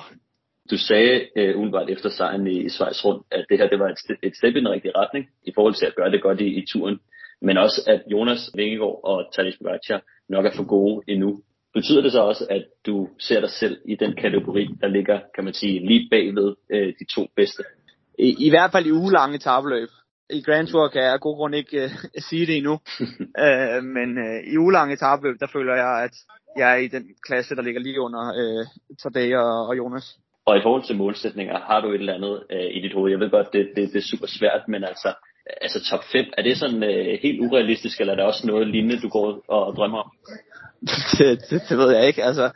Du 0.71 0.77
sagde 0.79 1.15
uh, 1.37 1.57
umiddelbart 1.57 1.91
efter 1.91 2.09
sejren 2.11 2.47
i, 2.47 2.65
i 2.65 2.69
Schweiz 2.69 3.05
rundt, 3.05 3.27
at 3.31 3.45
det 3.49 3.59
her 3.59 3.69
det 3.69 3.79
var 3.79 3.89
et, 3.89 4.17
et 4.23 4.37
step 4.37 4.57
i 4.57 4.59
den 4.59 4.69
rigtige 4.69 4.97
retning 4.97 5.29
i 5.47 5.53
forhold 5.55 5.75
til 5.75 5.87
at 5.87 5.95
gøre 5.95 6.11
det 6.11 6.23
godt 6.23 6.41
i, 6.41 6.47
i 6.61 6.67
turen. 6.67 7.01
Men 7.43 7.57
også 7.59 7.81
at 7.87 8.03
Jonas 8.13 8.51
Vingegaard 8.55 9.01
og 9.05 9.33
Tadej 9.35 9.53
Pogacar 9.59 10.01
nok 10.29 10.47
er 10.47 10.57
for 10.57 10.67
gode 10.67 11.03
endnu. 11.09 11.43
Betyder 11.75 12.03
det 12.03 12.13
så 12.13 12.21
også, 12.21 12.47
at 12.51 12.65
du 12.87 13.09
ser 13.19 13.41
dig 13.41 13.51
selv 13.51 13.79
i 13.85 13.95
den 13.95 14.17
kategori, 14.17 14.69
der 14.81 14.89
ligger, 14.89 15.21
kan 15.35 15.45
man 15.45 15.55
sige, 15.55 15.87
lige 15.87 16.09
bagved 16.11 16.55
uh, 16.75 16.89
de 17.01 17.07
to 17.15 17.27
bedste? 17.37 17.63
I, 18.19 18.47
I 18.47 18.51
hvert 18.51 18.73
fald 18.73 18.87
i 18.87 18.93
ugelange 18.93 19.37
etabløb. 19.37 19.89
I 20.31 20.43
Grand 20.43 20.67
Tour 20.67 20.89
kan 20.89 21.03
jeg 21.03 21.13
af 21.13 21.21
god 21.21 21.37
grund 21.37 21.55
ikke 21.55 21.85
uh, 21.85 21.91
sige 22.29 22.47
det 22.47 22.57
endnu. 22.57 22.73
uh, 23.45 23.85
men 23.97 24.09
uh, 24.19 24.53
i 24.53 24.57
ugelange 24.59 24.95
etabløb, 24.95 25.41
der 25.41 25.47
føler 25.47 25.75
jeg, 25.75 26.05
at 26.05 26.15
jeg 26.57 26.73
er 26.73 26.77
i 26.77 26.89
den 26.89 27.05
klasse, 27.27 27.57
der 27.57 27.63
ligger 27.63 27.81
lige 27.81 28.01
under 28.01 28.23
øh, 28.41 28.67
Tadej 29.03 29.37
og, 29.37 29.67
og 29.69 29.77
Jonas. 29.77 30.19
Og 30.47 30.59
i 30.59 30.63
forhold 30.63 30.85
til 30.85 30.97
målsætninger, 30.97 31.59
har 31.61 31.81
du 31.81 31.89
et 31.89 32.01
eller 32.01 32.15
andet 32.15 32.43
øh, 32.51 32.71
i 32.77 32.81
dit 32.81 32.95
hoved? 32.95 33.11
Jeg 33.11 33.21
ved 33.21 33.31
godt, 33.31 33.53
det, 33.53 33.73
det, 33.77 33.93
det 33.93 33.99
er 33.99 34.11
super 34.13 34.27
svært, 34.27 34.63
men 34.69 34.85
altså, 34.85 35.11
altså 35.61 35.85
top 35.91 36.05
5, 36.13 36.25
er 36.39 36.43
det 36.43 36.59
sådan 36.59 36.83
øh, 36.83 37.19
helt 37.23 37.41
urealistisk, 37.41 38.01
eller 38.01 38.13
er 38.13 38.17
der 38.17 38.25
også 38.25 38.47
noget 38.47 38.69
lignende, 38.69 39.01
du 39.01 39.09
går 39.09 39.45
og, 39.49 39.77
drømmer 39.77 39.99
om? 39.99 40.11
det, 41.19 41.41
det, 41.51 41.63
det 41.69 41.79
ved 41.79 41.91
jeg 41.97 42.07
ikke. 42.07 42.25
Altså, 42.25 42.51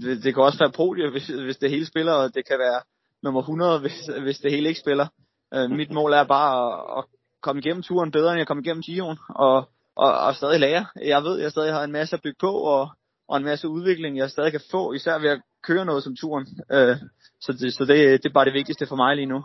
det, 0.00 0.22
det 0.22 0.34
kan 0.34 0.42
også 0.42 0.58
være 0.58 0.72
podium, 0.72 1.10
hvis, 1.10 1.26
hvis 1.26 1.56
det 1.56 1.70
hele 1.70 1.86
spiller, 1.86 2.12
og 2.12 2.34
det 2.34 2.46
kan 2.48 2.58
være 2.58 2.80
nummer 3.22 3.40
100, 3.40 3.80
hvis, 3.80 4.10
hvis 4.22 4.38
det 4.38 4.50
hele 4.50 4.68
ikke 4.68 4.80
spiller. 4.80 5.06
Øh, 5.54 5.70
mit 5.70 5.90
mål 5.90 6.12
er 6.12 6.24
bare 6.24 6.72
at, 6.72 6.98
at 6.98 7.04
komme 7.42 7.60
igennem 7.60 7.82
turen 7.82 8.10
bedre, 8.10 8.30
end 8.30 8.38
jeg 8.38 8.46
kommer 8.46 8.64
igennem 8.64 8.82
Giroen, 8.82 9.18
og, 9.28 9.68
og, 9.96 10.18
og 10.18 10.36
stadig 10.36 10.60
lære. 10.60 10.86
Jeg 11.04 11.22
ved, 11.22 11.40
jeg 11.40 11.50
stadig 11.50 11.72
har 11.72 11.84
en 11.84 11.92
masse 11.92 12.16
at 12.16 12.22
bygge 12.22 12.38
på, 12.40 12.52
og, 12.52 12.90
og 13.28 13.36
en 13.36 13.44
masse 13.44 13.68
udvikling, 13.68 14.16
jeg 14.16 14.30
stadig 14.30 14.52
kan 14.52 14.60
få, 14.70 14.92
især 14.92 15.18
ved 15.18 15.30
at 15.30 15.40
køre 15.62 15.84
noget 15.84 16.04
som 16.04 16.16
turen. 16.16 16.46
Øh, 16.72 16.96
så 17.40 17.52
det, 17.52 17.74
så 17.74 17.84
det, 17.84 18.22
det 18.22 18.28
er 18.28 18.32
bare 18.34 18.44
det 18.44 18.54
vigtigste 18.54 18.86
for 18.86 18.96
mig 18.96 19.16
lige 19.16 19.26
nu. 19.26 19.44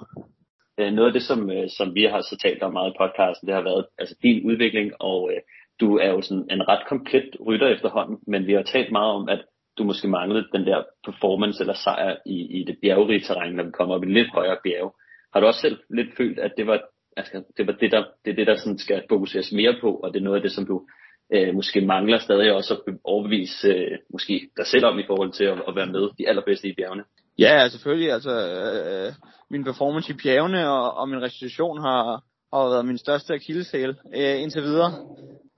Øh, 0.80 0.94
noget 0.94 1.08
af 1.08 1.14
det, 1.14 1.24
som, 1.24 1.52
øh, 1.52 1.70
som 1.78 1.96
vi 1.96 2.04
har 2.04 2.22
så 2.22 2.38
talt 2.44 2.64
om 2.64 2.74
meget 2.74 2.92
i 2.92 2.98
podcasten, 3.02 3.48
det 3.48 3.56
har 3.56 3.62
været 3.62 3.86
altså 3.98 4.16
din 4.24 4.46
udvikling, 4.50 4.92
og 5.00 5.32
øh, 5.32 5.42
du 5.80 5.98
er 5.98 6.10
jo 6.10 6.22
sådan 6.22 6.48
en 6.52 6.68
ret 6.68 6.88
komplet 6.90 7.30
rytter 7.48 7.68
efterhånden, 7.68 8.18
men 8.28 8.48
vi 8.48 8.54
har 8.54 8.64
talt 8.64 8.92
meget 8.92 9.12
om, 9.14 9.30
at 9.30 9.42
du 9.78 9.84
måske 9.84 10.08
manglede 10.08 10.48
den 10.54 10.66
der 10.68 10.84
performance 11.06 11.64
eller 11.64 11.74
sejr 11.74 12.16
i, 12.26 12.38
i 12.60 12.64
det 12.64 12.78
bjergerige 12.82 13.20
terræn, 13.20 13.54
når 13.54 13.64
vi 13.64 13.72
kommer 13.72 13.96
op 13.96 14.04
i 14.04 14.08
lidt 14.08 14.32
højere 14.32 14.58
bjerge. 14.64 14.92
Har 15.34 15.40
du 15.40 15.46
også 15.46 15.62
selv 15.62 15.80
lidt 15.90 16.18
følt, 16.18 16.40
at 16.40 16.52
det 16.58 16.68
var, 16.68 16.82
altså, 17.18 17.44
det, 17.58 17.68
var 17.68 17.74
det, 17.74 17.92
der, 17.92 18.04
det 18.26 18.32
er 18.32 18.36
det, 18.36 18.48
der 18.48 18.56
sådan 18.56 18.78
skal 18.78 19.04
fokuseres 19.10 19.52
mere 19.52 19.76
på, 19.82 19.96
og 19.96 20.14
det 20.14 20.20
er 20.20 20.24
noget 20.24 20.38
af 20.38 20.42
det, 20.42 20.52
som 20.52 20.66
du 20.66 20.88
øh, 21.34 21.54
måske 21.54 21.82
mangler 21.82 22.20
stadig 22.20 22.54
også 22.54 22.74
at 22.74 22.94
overbevise 23.04 23.68
øh, 23.68 23.98
måske 24.10 24.50
dig 24.58 24.66
selv 24.66 24.86
om 24.86 25.00
i 25.00 25.06
forhold 25.08 25.32
til 25.32 25.44
at, 25.44 25.58
at 25.68 25.76
være 25.76 25.88
med 25.88 26.10
de 26.18 26.30
allerbedste 26.30 26.68
i 26.68 26.76
bjergene? 26.78 27.04
Ja, 27.40 27.68
selvfølgelig. 27.70 28.12
Altså, 28.12 28.32
øh, 28.32 29.14
min 29.50 29.64
performance 29.64 30.12
i 30.12 30.18
bjergene 30.24 30.70
og, 30.70 30.94
og 30.98 31.10
min 31.10 31.22
restitution 31.22 31.82
har, 31.82 32.24
har 32.54 32.70
været 32.70 32.86
min 32.86 32.98
største 32.98 33.34
akilleshæl 33.34 33.90
øh, 34.16 34.42
indtil 34.42 34.62
videre. 34.62 34.92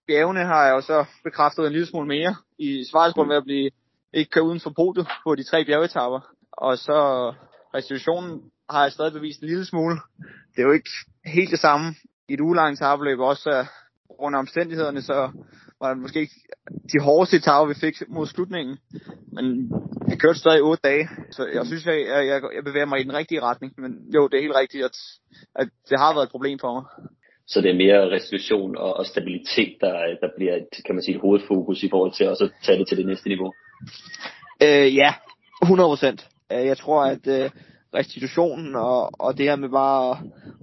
Bjergene 0.08 0.46
har 0.46 0.66
jeg 0.66 0.74
jo 0.76 0.82
så 0.82 1.06
bekræftet 1.24 1.66
en 1.66 1.72
lille 1.72 1.88
smule 1.88 2.08
mere 2.08 2.36
i 2.60 2.86
Svarsgrund 2.92 3.30
ved 3.30 3.38
at 3.38 3.44
blive 3.44 3.70
ikke 4.14 4.32
køre 4.32 4.44
uden 4.44 4.60
for 4.60 4.70
podiet 4.70 5.08
på 5.24 5.36
de 5.36 5.44
tre 5.44 5.66
bjergetapper. 5.66 6.20
Og 6.52 6.78
så 6.78 6.98
restitutionen 7.74 8.42
har 8.70 8.84
jeg 8.84 8.92
stadig 8.92 9.14
bevist 9.14 9.42
en 9.42 9.48
lille 9.48 9.66
smule. 9.66 9.96
Det 10.56 10.62
er 10.62 10.68
jo 10.68 10.72
ikke 10.72 10.90
helt 11.26 11.52
det 11.52 11.60
samme 11.60 11.96
i 12.30 12.34
et 12.34 12.42
ugelangt 12.42 12.80
tabløb 12.80 13.20
også 13.20 13.50
øh, 13.50 13.66
uh, 14.10 14.18
grund 14.18 14.36
af 14.36 14.40
omstændighederne, 14.40 15.02
så 15.02 15.32
var 15.82 15.94
det 15.94 16.02
måske 16.02 16.20
ikke 16.20 16.40
de 16.94 17.04
hårdeste 17.04 17.38
etaper, 17.38 17.68
vi 17.68 17.80
fik 17.86 17.96
mod 18.08 18.28
slutningen. 18.28 18.78
Men 19.36 19.46
jeg 20.10 20.20
kørte 20.20 20.40
stadig 20.40 20.62
8 20.64 20.82
dage, 20.84 21.10
så 21.32 21.46
jeg 21.54 21.66
synes, 21.66 21.86
jeg, 21.86 22.00
jeg, 22.08 22.42
jeg 22.56 22.64
bevæger 22.64 22.86
mig 22.86 23.00
i 23.00 23.04
den 23.04 23.14
rigtige 23.14 23.42
retning. 23.42 23.74
Men 23.78 23.92
jo, 24.16 24.28
det 24.28 24.38
er 24.38 24.42
helt 24.42 24.60
rigtigt, 24.64 24.84
at, 24.86 24.98
at 25.56 25.68
det 25.90 26.00
har 26.00 26.14
været 26.14 26.26
et 26.26 26.32
problem 26.32 26.60
for 26.60 26.74
mig. 26.74 26.84
Så 27.48 27.62
det 27.62 27.72
er 27.72 27.84
mere 27.86 28.12
restitution 28.16 28.78
og, 28.78 28.94
og 28.94 29.06
stabilitet, 29.06 29.78
der, 29.82 29.94
der 30.22 30.30
bliver 30.38 30.56
kan 30.86 30.96
man 30.96 31.04
sige, 31.04 31.16
et 31.16 31.22
hovedfokus 31.22 31.84
i 31.84 31.90
forhold 31.90 32.14
til 32.14 32.30
også 32.30 32.44
at 32.44 32.52
tage 32.66 32.80
det 32.80 32.88
til 32.88 32.98
det 32.98 33.06
næste 33.06 33.28
niveau? 33.28 33.54
Øh, 34.64 34.96
ja, 34.96 35.14
100 35.62 35.88
procent. 35.90 36.28
Øh, 36.52 36.66
jeg 36.66 36.78
tror, 36.78 37.04
at 37.04 37.28
øh, 37.28 37.50
restitutionen 37.94 38.76
og, 38.76 39.10
og 39.20 39.38
det 39.38 39.46
her 39.46 39.56
med 39.56 39.70
bare 39.70 40.12
at, 40.12 40.18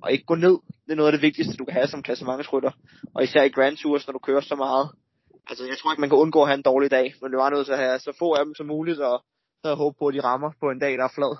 at 0.07 0.13
ikke 0.13 0.25
gå 0.25 0.35
ned, 0.35 0.57
det 0.85 0.93
er 0.93 0.95
noget 0.95 1.09
af 1.09 1.13
det 1.13 1.23
vigtigste, 1.23 1.57
du 1.57 1.65
kan 1.65 1.75
have 1.75 1.87
som 1.87 2.03
klassementsrytter. 2.03 2.71
Og 3.15 3.25
især 3.25 3.43
i 3.43 3.49
Grand 3.49 3.77
Tours, 3.77 4.07
når 4.07 4.13
du 4.13 4.19
kører 4.19 4.41
så 4.41 4.57
meget. 4.57 4.89
Altså, 5.49 5.65
jeg 5.67 5.79
tror 5.79 5.93
ikke, 5.93 6.01
man 6.01 6.11
kan 6.11 6.19
undgå 6.19 6.43
at 6.43 6.49
have 6.49 6.57
en 6.57 6.63
dårlig 6.63 6.91
dag, 6.91 7.15
men 7.23 7.31
det 7.31 7.39
var 7.39 7.51
nødt 7.51 7.67
til 7.67 7.73
at 7.73 7.79
have 7.79 7.99
så 7.99 8.13
få 8.19 8.33
af 8.33 8.45
dem 8.45 8.55
som 8.55 8.67
muligt, 8.67 9.01
og 9.01 9.25
så 9.65 9.75
håbe 9.75 9.97
på, 9.99 10.07
at 10.07 10.15
de 10.15 10.21
rammer 10.21 10.51
på 10.61 10.71
en 10.71 10.79
dag, 10.79 10.93
der 10.99 11.05
er 11.05 11.13
flad. 11.15 11.37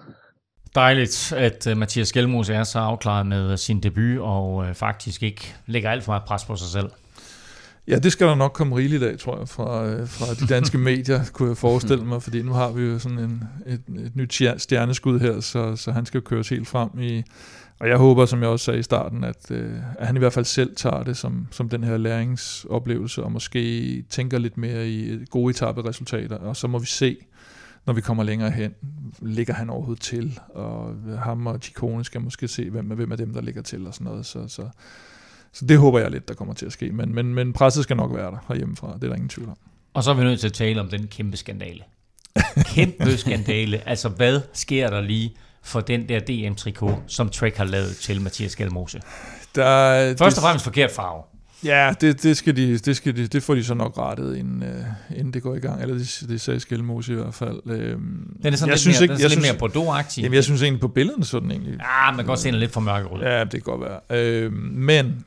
Dejligt, 0.75 1.33
at 1.33 1.67
uh, 1.67 1.77
Mathias 1.77 2.13
Gjelmos 2.13 2.51
er 2.51 2.65
så 2.65 2.79
afklaret 2.79 3.27
med 3.27 3.57
sin 3.57 3.81
debut, 3.81 4.19
og 4.19 4.55
uh, 4.55 4.75
faktisk 4.75 5.23
ikke 5.23 5.55
lægger 5.67 5.91
alt 5.91 6.05
for 6.05 6.13
meget 6.13 6.25
pres 6.25 6.45
på 6.45 6.57
sig 6.57 6.69
selv. 6.69 6.91
Ja, 7.89 7.99
det 7.99 8.13
skal 8.13 8.27
der 8.27 8.35
nok 8.35 8.53
komme 8.53 8.77
rigeligt 8.77 9.03
af, 9.03 9.19
tror 9.19 9.39
jeg, 9.39 9.49
fra, 9.49 9.87
øh, 9.87 10.09
fra 10.09 10.35
de 10.35 10.55
danske 10.55 10.79
medier, 10.91 11.21
kunne 11.33 11.49
jeg 11.49 11.57
forestille 11.57 12.05
mig, 12.05 12.23
fordi 12.23 12.43
nu 12.43 12.53
har 12.53 12.71
vi 12.71 12.83
jo 12.83 12.99
sådan 12.99 13.19
en, 13.19 13.43
et, 13.67 13.83
et 14.05 14.17
nyt 14.17 14.35
stjerneskud 14.59 15.21
her, 15.21 15.41
så, 15.41 15.77
så 15.77 15.93
han 15.93 16.07
skal 16.07 16.21
køres 16.21 16.49
helt 16.49 16.69
frem 16.69 16.91
i... 17.01 17.23
Og 17.81 17.89
jeg 17.89 17.97
håber, 17.97 18.27
som 18.27 18.41
jeg 18.41 18.49
også 18.49 18.65
sagde 18.65 18.81
i 18.81 18.83
starten, 18.83 19.25
at, 19.25 19.51
øh, 19.51 19.79
at 19.99 20.07
han 20.07 20.17
i 20.17 20.19
hvert 20.19 20.33
fald 20.33 20.45
selv 20.45 20.77
tager 20.77 21.03
det 21.03 21.17
som, 21.17 21.49
som 21.51 21.69
den 21.69 21.85
her 21.85 21.97
læringsoplevelse, 21.97 23.23
og 23.23 23.33
måske 23.33 24.03
tænker 24.11 24.39
lidt 24.39 24.57
mere 24.57 24.89
i 24.89 25.09
øh, 25.09 25.27
gode 25.27 25.51
etape-resultater, 25.51 26.37
og 26.37 26.57
så 26.57 26.67
må 26.67 26.79
vi 26.79 26.87
se, 26.87 27.17
når 27.87 27.93
vi 27.93 28.01
kommer 28.01 28.25
længere 28.25 28.51
hen, 28.51 28.75
ligger 29.23 29.55
han 29.55 29.71
overhovedet 29.71 30.03
til, 30.03 30.41
og 30.49 30.95
ham 31.23 31.47
og 31.47 31.59
Chikone 31.63 32.05
skal 32.05 32.21
måske 32.21 32.49
se, 32.49 32.71
hvem 32.71 32.91
er, 32.91 32.95
hvem 32.95 33.13
er 33.13 33.17
dem, 33.17 33.33
der 33.33 33.41
ligger 33.41 33.63
til, 33.63 33.87
og 33.87 33.95
sådan 33.95 34.05
noget, 34.05 34.27
så, 34.27 34.49
så 34.49 34.69
så 35.55 35.67
det 35.67 35.79
håber 35.79 35.99
jeg 35.99 36.11
lidt, 36.11 36.29
der 36.29 36.35
kommer 36.35 36.55
til 36.55 36.67
at 36.67 36.73
ske. 36.73 36.93
Men, 36.93 37.15
men, 37.15 37.35
men 37.35 37.53
presset 37.53 37.83
skal 37.83 37.97
nok 37.97 38.15
være 38.15 38.31
der 38.31 38.45
herhjemmefra. 38.49 38.95
Det 38.95 39.05
er 39.05 39.09
der 39.09 39.15
ingen 39.15 39.29
tvivl 39.29 39.49
om. 39.49 39.57
Og 39.95 40.05
så 40.05 40.11
er 40.11 40.15
vi 40.15 40.23
nødt 40.23 40.41
til 40.41 40.47
at 40.47 40.53
tale 40.53 40.81
om 40.81 40.89
den 40.89 41.07
kæmpe 41.07 41.37
skandale. 41.37 41.83
Kæmpe 42.75 43.17
skandale. 43.17 43.89
Altså, 43.89 44.09
hvad 44.09 44.41
sker 44.53 44.91
der 44.91 45.01
lige 45.01 45.37
for 45.65 45.81
den 45.81 46.09
der 46.09 46.21
DM-trikot, 46.21 47.03
som 47.07 47.29
Trek 47.29 47.57
har 47.57 47.65
lavet 47.65 47.97
til 47.97 48.21
Mathias 48.21 48.53
Skalmose? 48.53 49.01
Der, 49.55 50.17
Først 50.17 50.39
og 50.39 50.43
fremmest 50.43 50.65
forkert 50.65 50.91
farve. 50.91 51.23
Ja, 51.65 51.95
det, 52.01 52.23
det, 52.23 52.37
skal 52.37 52.57
de, 52.57 52.79
det, 52.79 52.97
skal 52.97 53.17
de, 53.17 53.27
det 53.27 53.43
får 53.43 53.55
de 53.55 53.65
så 53.65 53.75
nok 53.75 53.99
rettet, 53.99 54.37
inden, 54.37 54.63
uh, 54.63 55.19
inden 55.19 55.35
det 55.35 55.43
går 55.43 55.55
i 55.55 55.59
gang. 55.59 55.83
Eller 55.83 55.95
det, 55.95 56.25
det 56.29 56.41
sagde 56.41 56.61
Skelmose 56.61 57.13
i 57.13 57.17
hvert 57.17 57.35
fald. 57.35 57.61
Uh, 57.65 57.73
den 57.73 57.97
er 57.97 57.97
sådan 58.43 58.53
jeg 58.53 58.67
lidt, 58.67 58.81
synes 58.81 59.01
mere, 59.01 59.03
ikke, 59.03 59.13
den 59.13 59.21
er 59.21 59.25
jeg 59.25 59.31
lidt 59.31 59.43
mere 59.43 59.55
Bordeaux-agtig. 59.55 60.23
Jamen, 60.23 60.35
jeg 60.35 60.45
synes 60.45 60.63
egentlig 60.63 60.81
på 60.81 60.89
billederne 60.89 61.25
sådan 61.25 61.51
egentlig. 61.51 61.73
Ja, 61.73 62.11
man 62.11 62.17
kan 62.17 62.27
godt 62.27 62.39
se 62.39 62.51
den 62.51 62.59
lidt 62.59 62.73
for 62.73 62.81
mørkerød. 62.81 63.23
Ja, 63.23 63.41
det 63.41 63.51
kan 63.51 63.61
godt 63.61 63.81
være. 63.81 64.47
Uh, 64.47 64.53
men 64.73 65.25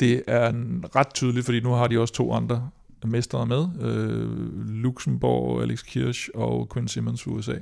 det 0.00 0.22
er 0.26 0.52
ret 0.96 1.14
tydeligt, 1.14 1.44
fordi 1.44 1.60
nu 1.60 1.72
har 1.72 1.86
de 1.86 2.00
også 2.00 2.14
to 2.14 2.32
andre 2.32 2.70
mestre 3.04 3.46
med. 3.46 3.66
Øh, 3.80 4.28
Luxembourg, 4.68 5.62
Alex 5.62 5.82
Kirsch 5.84 6.28
og 6.34 6.68
Quinn 6.72 6.88
Simmons 6.88 7.22
for 7.22 7.30
USA. 7.30 7.54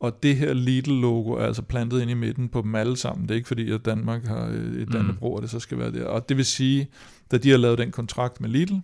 Og 0.00 0.22
det 0.22 0.36
her 0.36 0.52
Lidl-logo 0.52 1.32
er 1.32 1.46
altså 1.46 1.62
plantet 1.62 2.02
ind 2.02 2.10
i 2.10 2.14
midten 2.14 2.48
på 2.48 2.62
dem 2.62 2.74
alle 2.74 2.96
sammen. 2.96 3.28
Det 3.28 3.30
er 3.30 3.36
ikke 3.36 3.48
fordi, 3.48 3.70
at 3.70 3.84
Danmark 3.84 4.26
har 4.26 4.46
et 4.46 4.88
Dannebro, 4.92 5.28
mm. 5.28 5.34
og 5.34 5.42
det 5.42 5.50
så 5.50 5.60
skal 5.60 5.78
være 5.78 5.92
der. 5.92 6.04
Og 6.04 6.28
det 6.28 6.36
vil 6.36 6.44
sige, 6.44 6.88
da 7.30 7.38
de 7.38 7.50
har 7.50 7.56
lavet 7.56 7.78
den 7.78 7.90
kontrakt 7.90 8.40
med 8.40 8.48
Lidl, 8.48 8.74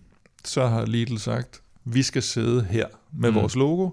så 0.45 0.67
har 0.67 0.85
Lidl 0.85 1.17
sagt, 1.17 1.61
vi 1.85 2.03
skal 2.03 2.21
sidde 2.21 2.63
her 2.63 2.87
med 3.13 3.31
mm. 3.31 3.35
vores 3.35 3.55
logo, 3.55 3.89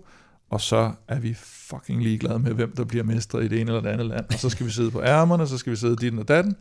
og 0.50 0.60
så 0.60 0.92
er 1.08 1.20
vi 1.20 1.34
fucking 1.34 2.02
ligeglade 2.02 2.38
med, 2.38 2.52
hvem 2.52 2.76
der 2.76 2.84
bliver 2.84 3.04
mestre 3.04 3.44
i 3.44 3.48
det 3.48 3.60
ene 3.60 3.70
eller 3.70 3.80
det 3.82 3.88
andet 3.88 4.06
land. 4.06 4.24
Og 4.32 4.38
så 4.38 4.48
skal 4.48 4.66
vi 4.66 4.70
sidde 4.70 4.90
på 4.90 5.02
ærmerne, 5.02 5.46
så 5.46 5.58
skal 5.58 5.70
vi 5.70 5.76
sidde 5.76 5.96
dit 5.96 6.18
og 6.18 6.28
datten, 6.28 6.56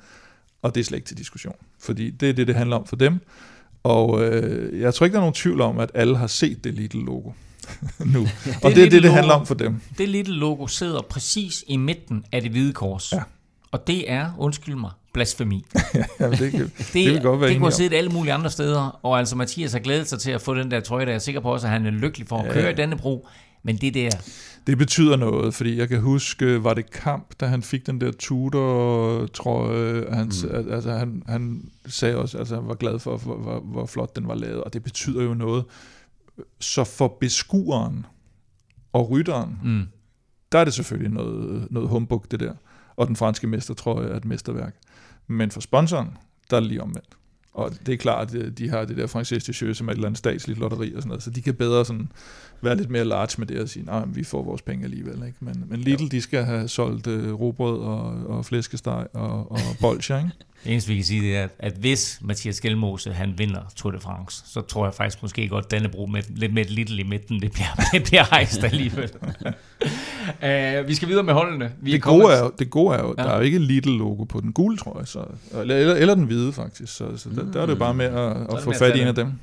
og 0.61 0.75
det 0.75 0.81
er 0.81 0.85
slet 0.85 0.97
ikke 0.97 1.07
til 1.07 1.17
diskussion. 1.17 1.55
Fordi 1.79 2.09
det 2.09 2.29
er 2.29 2.33
det, 2.33 2.47
det 2.47 2.55
handler 2.55 2.75
om 2.75 2.85
for 2.85 2.95
dem. 2.95 3.19
Og 3.83 4.23
øh, 4.25 4.79
jeg 4.79 4.93
tror 4.93 5.05
ikke, 5.05 5.13
der 5.13 5.19
er 5.19 5.23
nogen 5.23 5.33
tvivl 5.33 5.61
om, 5.61 5.79
at 5.79 5.91
alle 5.93 6.17
har 6.17 6.27
set 6.27 6.63
det 6.63 6.73
lille 6.73 7.05
logo 7.05 7.31
nu. 8.13 8.19
det 8.19 8.55
og 8.63 8.71
det 8.71 8.85
er 8.85 8.89
det, 8.89 9.03
det 9.03 9.11
handler 9.11 9.33
om 9.33 9.45
for 9.45 9.55
dem. 9.55 9.81
Det 9.97 10.09
lille 10.09 10.35
logo 10.35 10.67
sidder 10.67 11.01
præcis 11.01 11.63
i 11.67 11.77
midten 11.77 12.25
af 12.31 12.41
det 12.41 12.51
hvide 12.51 12.73
kors. 12.73 13.11
Ja. 13.11 13.19
Og 13.71 13.87
det 13.87 14.11
er, 14.11 14.31
undskyld 14.37 14.75
mig, 14.75 14.91
blasfemi. 15.13 15.65
ja, 16.19 16.29
det, 16.29 16.51
kan, 16.51 16.71
det, 16.77 16.93
det 16.93 17.13
vil 17.13 17.21
godt 17.21 17.41
være 17.41 17.49
Det 17.49 17.57
kunne 17.57 17.65
have 17.65 17.71
siddet 17.71 17.97
alle 17.97 18.09
mulige 18.09 18.33
andre 18.33 18.49
steder, 18.49 18.99
og 19.03 19.19
altså 19.19 19.35
Mathias 19.35 19.71
har 19.71 19.79
glædet 19.79 20.07
sig 20.07 20.19
til 20.19 20.31
at 20.31 20.41
få 20.41 20.55
den 20.55 20.71
der 20.71 20.79
trøje, 20.79 21.05
der 21.05 21.11
jeg 21.11 21.15
er 21.15 21.19
sikker 21.19 21.41
på 21.41 21.53
også, 21.53 21.67
at 21.67 21.73
han 21.73 21.85
er 21.85 21.91
lykkelig 21.91 22.27
for 22.27 22.37
at 22.37 22.45
ja. 22.45 22.53
køre 22.53 22.71
i 22.71 22.75
denne 22.75 22.97
bro. 22.97 23.27
Men 23.63 23.77
det 23.77 23.93
der... 23.93 24.09
Det 24.67 24.77
betyder 24.77 25.15
noget, 25.15 25.53
fordi 25.53 25.77
jeg 25.77 25.89
kan 25.89 25.99
huske, 25.99 26.63
var 26.63 26.73
det 26.73 26.91
kamp, 26.91 27.33
da 27.39 27.45
han 27.45 27.63
fik 27.63 27.85
den 27.85 28.01
der 28.01 28.11
Tudor 28.11 29.25
trøje, 29.25 30.05
han, 30.11 30.31
mm. 30.43 30.71
altså, 30.71 30.91
han, 30.91 31.23
han 31.27 31.61
sagde 31.87 32.15
også, 32.15 32.37
altså 32.37 32.55
han 32.55 32.67
var 32.67 32.75
glad 32.75 32.99
for, 32.99 33.17
hvor, 33.17 33.35
hvor, 33.35 33.59
hvor 33.59 33.85
flot 33.85 34.15
den 34.15 34.27
var 34.27 34.35
lavet, 34.35 34.63
og 34.63 34.73
det 34.73 34.83
betyder 34.83 35.23
jo 35.23 35.33
noget. 35.33 35.63
Så 36.59 36.83
for 36.83 37.17
beskueren 37.19 38.05
og 38.93 39.09
rytteren, 39.09 39.59
mm. 39.63 39.85
der 40.51 40.59
er 40.59 40.63
det 40.63 40.73
selvfølgelig 40.73 41.11
noget, 41.11 41.67
noget 41.71 41.89
humbug, 41.89 42.25
det 42.31 42.39
der. 42.39 42.53
Og 42.95 43.07
den 43.07 43.15
franske 43.15 43.47
mester, 43.47 43.73
tror 43.73 44.01
jeg, 44.01 44.11
er 44.11 44.15
et 44.15 44.25
mesterværk. 44.25 44.75
Men 45.27 45.51
for 45.51 45.61
sponsoren, 45.61 46.17
der 46.49 46.55
er 46.55 46.59
det 46.59 46.69
lige 46.69 46.81
omvendt. 46.81 47.17
Og 47.53 47.71
det 47.85 47.93
er 47.93 47.97
klart, 47.97 48.35
at 48.35 48.57
de 48.57 48.69
har 48.69 48.85
det 48.85 48.97
der 48.97 49.07
Francis 49.07 49.43
de 49.43 49.53
Jeux, 49.61 49.77
som 49.77 49.87
er 49.87 49.91
et 49.91 49.95
eller 49.95 50.07
andet 50.07 50.17
statsligt 50.17 50.59
lotteri 50.59 50.93
og 50.93 51.01
sådan 51.01 51.07
noget, 51.07 51.23
så 51.23 51.29
de 51.29 51.41
kan 51.41 51.55
bedre 51.55 51.85
sådan 51.85 52.11
være 52.61 52.75
lidt 52.75 52.89
mere 52.89 53.05
large 53.05 53.35
med 53.37 53.47
det 53.47 53.59
og 53.59 53.69
sige, 53.69 53.85
nej, 53.85 54.05
vi 54.05 54.23
får 54.23 54.43
vores 54.43 54.61
penge 54.61 54.83
alligevel. 54.83 55.23
Ikke? 55.27 55.37
Men, 55.39 55.63
men 55.67 55.79
Lidl, 55.79 56.11
de 56.11 56.21
skal 56.21 56.43
have 56.43 56.67
solgt 56.67 57.07
uh, 57.07 57.41
robrød 57.41 57.79
og, 57.79 58.03
og 58.27 58.45
flæskesteg 58.45 59.07
og, 59.13 59.51
og 59.51 59.59
bolcher, 59.81 60.17
ikke? 60.17 60.31
Det 60.63 60.71
eneste, 60.71 60.89
vi 60.89 60.95
kan 60.95 61.05
sige, 61.05 61.21
det 61.21 61.37
er, 61.37 61.47
at 61.59 61.73
hvis 61.73 62.19
Mathias 62.21 62.55
Skelmose, 62.55 63.13
han 63.13 63.33
vinder 63.37 63.61
Tour 63.75 63.91
de 63.91 63.99
France, 63.99 64.43
så 64.45 64.61
tror 64.61 64.85
jeg 64.85 64.93
faktisk 64.93 65.21
måske 65.21 65.47
godt, 65.47 65.73
at 65.73 65.91
brug 65.91 66.09
med 66.09 66.23
lidt 66.29 66.53
med 66.53 66.65
et 66.65 66.69
Lidl 66.69 66.99
i 66.99 67.03
midten, 67.03 67.41
det 67.41 67.51
bliver, 67.51 67.67
det 67.93 68.03
bliver 68.03 68.23
hejst 68.29 68.63
alligevel. 68.63 69.09
uh, 69.15 70.87
vi 70.89 70.95
skal 70.95 71.07
videre 71.07 71.23
med 71.23 71.33
holdene. 71.33 71.71
Vi 71.81 71.91
det, 71.91 72.01
gode 72.01 72.33
er, 72.33 72.49
det 72.59 72.69
gode 72.69 72.95
er 72.95 73.01
jo, 73.01 73.15
ja. 73.17 73.23
der 73.23 73.29
er 73.29 73.35
jo 73.35 73.41
ikke 73.41 73.59
Lidl-logo 73.59 74.23
på 74.23 74.41
den 74.41 74.53
gule, 74.53 74.77
tror 74.77 74.99
jeg, 74.99 75.07
så, 75.07 75.19
eller, 75.61 75.75
eller, 75.75 75.95
eller 75.95 76.15
den 76.15 76.23
hvide 76.23 76.53
faktisk, 76.53 76.95
så, 76.95 77.17
så 77.17 77.29
der, 77.29 77.51
der 77.51 77.61
er 77.61 77.65
det 77.65 77.79
bare 77.79 77.93
med 77.93 78.05
at, 78.05 78.57
at 78.57 78.63
få 78.63 78.73
fat 78.73 78.95
i 78.95 79.01
en 79.01 79.07
af 79.07 79.15
dem. 79.15 79.33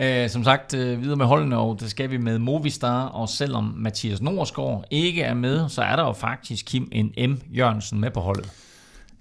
Uh, 0.00 0.30
som 0.30 0.44
sagt, 0.44 0.74
uh, 0.74 0.80
videre 0.80 1.16
med 1.16 1.26
holdene, 1.26 1.56
og 1.56 1.80
det 1.80 1.90
skal 1.90 2.10
vi 2.10 2.16
med 2.16 2.38
Movistar, 2.38 3.06
og 3.06 3.28
selvom 3.28 3.74
Mathias 3.76 4.22
Norsgaard 4.22 4.84
ikke 4.90 5.22
er 5.22 5.34
med, 5.34 5.68
så 5.68 5.82
er 5.82 5.96
der 5.96 6.02
jo 6.02 6.12
faktisk 6.12 6.66
Kim 6.66 6.88
en 6.92 7.30
M. 7.30 7.40
Jørgensen 7.56 8.00
med 8.00 8.10
på 8.10 8.20
holdet. 8.20 8.50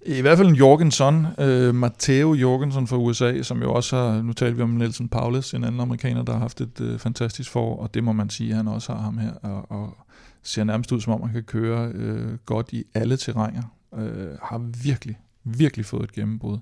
I 0.06 0.22
hvert 0.22 0.38
fald 0.38 0.48
en 0.48 0.56
Jorgensen, 0.56 1.28
øh, 1.40 1.76
Matteo 1.76 2.34
Jorgensen 2.34 2.88
fra 2.88 2.98
USA, 2.98 3.42
som 3.42 3.62
jo 3.62 3.74
også 3.74 3.96
har, 3.96 4.22
nu 4.22 4.34
talte 4.34 4.56
vi 4.56 4.62
om 4.62 4.70
Nelson 4.70 5.08
Paulus, 5.08 5.54
en 5.54 5.64
anden 5.64 5.82
amerikaner, 5.82 6.24
der 6.24 6.34
har 6.34 6.40
haft 6.40 6.62
et 6.62 6.82
øh, 6.82 7.00
fantastisk 7.00 7.52
forår, 7.52 7.82
og 7.82 7.94
det 7.94 8.04
må 8.04 8.12
man 8.12 8.30
sige, 8.30 8.50
at 8.50 8.56
han 8.56 8.68
også 8.68 8.94
har 8.94 9.02
ham 9.02 9.18
her, 9.18 9.32
og, 9.34 9.72
og 9.72 9.98
ser 10.44 10.64
nærmest 10.64 10.92
ud 10.92 11.02
som 11.02 11.14
om, 11.14 11.22
han 11.22 11.34
kan 11.34 11.44
køre 11.44 11.92
øh, 11.94 12.38
godt 12.46 12.74
i 12.74 12.84
alle 12.94 13.18
terrænger. 13.18 13.64
Øh, 13.98 14.38
har 14.44 14.58
virkelig, 14.84 15.20
virkelig 15.44 15.86
fået 15.86 16.04
et 16.04 16.12
gennembrud. 16.12 16.58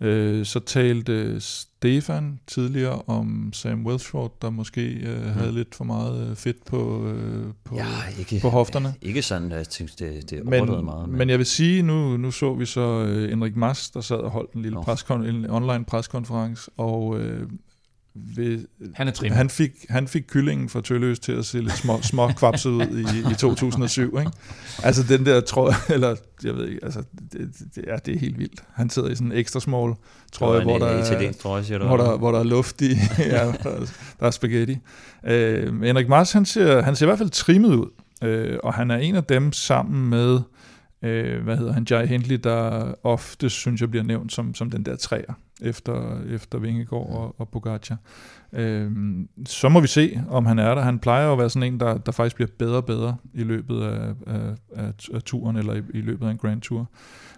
Øh, 0.00 0.46
så 0.46 0.60
talte 0.60 1.40
Stefan 1.40 2.40
tidligere 2.46 3.02
om 3.06 3.50
Sam 3.52 3.86
Welsford, 3.86 4.32
der 4.42 4.50
måske 4.50 4.82
øh, 4.82 5.24
mm. 5.24 5.30
havde 5.32 5.52
lidt 5.52 5.74
for 5.74 5.84
meget 5.84 6.30
øh, 6.30 6.36
fedt 6.36 6.64
på, 6.64 7.06
øh, 7.06 7.44
på, 7.64 7.76
ja, 7.76 7.86
ikke, 8.18 8.38
på 8.42 8.48
hofterne. 8.48 8.94
Ja, 9.02 9.08
ikke 9.08 9.22
sådan, 9.22 9.52
at 9.52 9.58
jeg 9.58 9.66
synes, 9.70 9.94
det, 9.94 10.30
det 10.30 10.44
men, 10.44 10.84
meget. 10.84 11.08
Men. 11.08 11.18
men 11.18 11.30
jeg 11.30 11.38
vil 11.38 11.46
sige, 11.46 11.82
nu, 11.82 12.16
nu 12.16 12.30
så 12.30 12.54
vi 12.54 12.66
så 12.66 13.04
øh, 13.08 13.32
Enrik 13.32 13.56
Mas, 13.56 13.90
der 13.90 14.00
sad 14.00 14.16
og 14.16 14.30
holdt 14.30 14.52
en 14.52 14.62
lille 14.62 14.78
oh. 14.78 14.84
preskon, 14.84 15.26
en 15.26 15.50
online 15.50 15.84
preskonference, 15.84 16.70
og 16.76 17.20
øh, 17.20 17.48
ved, 18.36 18.66
han, 18.94 19.08
er 19.08 19.32
han, 19.32 19.50
fik, 19.50 19.70
han 19.88 20.08
fik 20.08 20.22
kyllingen 20.28 20.68
fra 20.68 20.80
Tølløs 20.80 21.18
til 21.18 21.32
at 21.32 21.46
se 21.46 21.60
lidt 21.60 21.78
små, 21.78 22.02
små 22.02 22.28
kvapset 22.28 22.70
ud 22.70 22.82
i, 22.82 23.32
i 23.32 23.34
2007. 23.34 24.18
Ikke? 24.18 24.30
Altså 24.82 25.02
den 25.02 25.26
der 25.26 25.40
trøje, 25.40 25.74
eller 25.94 26.16
jeg 26.44 26.54
ved 26.56 26.68
ikke, 26.68 26.84
altså 26.84 27.02
det, 27.32 27.50
det, 27.74 27.84
ja, 27.86 27.96
det 28.06 28.14
er 28.14 28.18
helt 28.18 28.38
vildt. 28.38 28.64
Han 28.72 28.90
sidder 28.90 29.08
i 29.08 29.14
sådan 29.14 29.32
en 29.32 29.38
ekstra 29.38 29.60
small 29.60 29.94
trøje, 30.32 30.62
hvor 30.62 30.78
der, 30.78 30.86
er, 30.86 31.32
trøje, 31.32 31.78
hvor, 31.78 31.96
der, 31.96 32.16
hvor 32.16 32.32
der 32.32 32.38
er 32.38 32.44
luft 32.44 32.82
i, 32.82 32.90
ja, 33.18 33.46
der, 33.46 33.86
der 34.20 34.26
er 34.26 34.30
spaghetti. 34.30 34.78
Øh, 35.26 35.82
Henrik 35.82 36.08
Mars, 36.08 36.32
han 36.32 36.44
ser, 36.44 36.82
han 36.82 36.96
ser 36.96 37.06
i 37.06 37.08
hvert 37.08 37.18
fald 37.18 37.30
trimmet 37.30 37.74
ud, 37.74 37.90
øh, 38.22 38.58
og 38.62 38.74
han 38.74 38.90
er 38.90 38.96
en 38.96 39.14
af 39.14 39.24
dem 39.24 39.52
sammen 39.52 40.10
med 40.10 40.40
øh, 41.02 41.42
hvad 41.44 41.56
hedder 41.56 41.72
han, 41.72 41.86
Jai 41.90 42.06
Hindley, 42.06 42.40
der 42.44 42.92
ofte 43.02 43.50
synes 43.50 43.80
jeg 43.80 43.90
bliver 43.90 44.04
nævnt 44.04 44.32
som, 44.32 44.54
som 44.54 44.70
den 44.70 44.84
der 44.84 44.96
træer 44.96 45.34
efter, 45.62 46.20
efter 46.30 46.58
Vingegaard 46.58 47.10
og, 47.10 47.40
og 47.40 47.48
Pogacar. 47.48 47.96
Øhm, 48.52 49.28
så 49.46 49.68
må 49.68 49.80
vi 49.80 49.86
se, 49.86 50.20
om 50.28 50.46
han 50.46 50.58
er 50.58 50.74
der. 50.74 50.82
Han 50.82 50.98
plejer 50.98 51.32
at 51.32 51.38
være 51.38 51.50
sådan 51.50 51.72
en, 51.72 51.80
der, 51.80 51.98
der 51.98 52.12
faktisk 52.12 52.36
bliver 52.36 52.48
bedre 52.58 52.76
og 52.76 52.84
bedre 52.84 53.16
i 53.34 53.42
løbet 53.42 53.82
af, 53.82 54.14
af, 54.26 54.54
af, 54.76 54.92
af 55.14 55.22
turen, 55.22 55.56
eller 55.56 55.74
i, 55.74 55.82
i 55.94 56.00
løbet 56.00 56.26
af 56.26 56.30
en 56.30 56.38
Grand 56.38 56.60
Tour. 56.60 56.90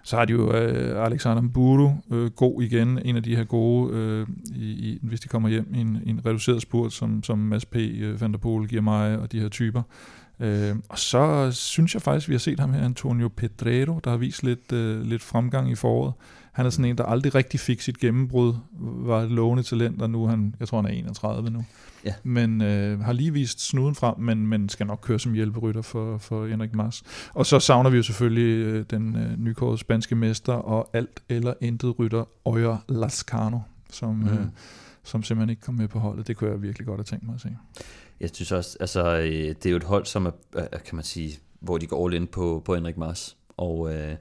Så 0.03 0.17
har 0.17 0.25
de 0.25 0.33
jo 0.33 0.53
øh, 0.53 1.05
Alexander 1.05 1.41
Mburu, 1.41 1.91
øh, 2.11 2.29
god 2.29 2.61
igen, 2.61 2.99
en 3.05 3.15
af 3.15 3.23
de 3.23 3.35
her 3.35 3.43
gode, 3.43 3.93
øh, 3.93 4.27
i, 4.55 4.71
i, 4.71 4.99
hvis 5.01 5.19
de 5.19 5.27
kommer 5.27 5.49
hjem 5.49 5.73
i 5.73 5.79
en, 5.79 5.99
i 6.03 6.09
en 6.09 6.25
reduceret 6.25 6.61
spurt, 6.61 6.93
som, 6.93 7.23
som 7.23 7.37
Mads 7.37 7.65
P., 7.65 7.75
øh, 7.75 8.21
Van 8.21 8.31
der 8.31 8.37
Poel, 8.37 8.67
giver 8.67 8.81
mig 8.81 9.19
og 9.19 9.31
de 9.31 9.39
her 9.39 9.49
typer. 9.49 9.81
Øh, 10.39 10.75
og 10.89 10.99
så 10.99 11.51
synes 11.51 11.93
jeg 11.93 12.01
faktisk, 12.01 12.27
vi 12.27 12.33
har 12.33 12.39
set 12.39 12.59
ham 12.59 12.73
her, 12.73 12.85
Antonio 12.85 13.27
Pedrero, 13.27 13.99
der 14.03 14.09
har 14.09 14.17
vist 14.17 14.43
lidt, 14.43 14.71
øh, 14.71 15.01
lidt 15.01 15.21
fremgang 15.21 15.71
i 15.71 15.75
foråret. 15.75 16.13
Han 16.51 16.65
er 16.65 16.69
sådan 16.69 16.85
en, 16.85 16.97
der 16.97 17.03
aldrig 17.03 17.35
rigtig 17.35 17.59
fik 17.59 17.81
sit 17.81 17.99
gennembrud, 17.99 18.53
var 18.79 19.21
et 19.21 19.31
lovende 19.31 19.63
talent, 19.63 20.01
og 20.01 20.09
nu 20.09 20.23
er 20.23 20.29
han, 20.29 20.55
jeg 20.59 20.67
tror 20.67 20.81
han 20.81 20.91
er 20.91 20.95
31 20.95 21.49
nu. 21.49 21.65
Ja. 22.05 22.13
Men 22.23 22.61
øh, 22.61 22.99
har 22.99 23.13
lige 23.13 23.33
vist 23.33 23.67
snuden 23.67 23.95
frem, 23.95 24.19
men, 24.19 24.47
men 24.47 24.69
skal 24.69 24.87
nok 24.87 24.99
køre 25.01 25.19
som 25.19 25.33
hjælperytter 25.33 25.81
for, 25.81 26.17
for 26.17 26.47
Henrik 26.47 26.75
Mars. 26.75 27.03
Og 27.33 27.45
så 27.45 27.59
savner 27.59 27.89
vi 27.89 27.97
jo 27.97 28.03
selvfølgelig 28.03 28.65
øh, 28.65 28.85
den 28.89 29.15
øh, 29.15 29.37
nykårede 29.37 29.77
spanske 29.77 30.15
mester 30.15 30.53
og 30.53 30.89
alt 30.93 31.23
eller 31.29 31.53
intet 31.61 31.99
rytter, 31.99 32.23
Øjer 32.45 32.77
Lascano, 32.89 33.59
som, 33.89 34.15
mm. 34.15 34.27
øh, 34.27 34.45
som 35.03 35.23
simpelthen 35.23 35.49
ikke 35.49 35.61
kom 35.61 35.75
med 35.75 35.87
på 35.87 35.99
holdet. 35.99 36.27
Det 36.27 36.37
kunne 36.37 36.49
jeg 36.49 36.61
virkelig 36.61 36.87
godt 36.87 36.99
have 36.99 37.05
tænkt 37.05 37.25
mig 37.25 37.35
at 37.35 37.41
se. 37.41 37.49
Jeg 38.19 38.29
synes 38.33 38.51
også, 38.51 38.77
altså, 38.79 39.17
øh, 39.17 39.31
det 39.31 39.65
er 39.65 39.69
jo 39.69 39.77
et 39.77 39.83
hold, 39.83 40.05
som 40.05 40.25
er, 40.25 40.31
kan 40.85 40.95
man 40.95 41.03
sige, 41.03 41.39
hvor 41.59 41.77
de 41.77 41.87
går 41.87 42.05
all 42.05 42.15
in 42.15 42.27
på, 42.27 42.61
på 42.65 42.75
Henrik 42.75 42.97
Mars. 42.97 43.37
Og 43.57 43.93
øh, 43.95 44.15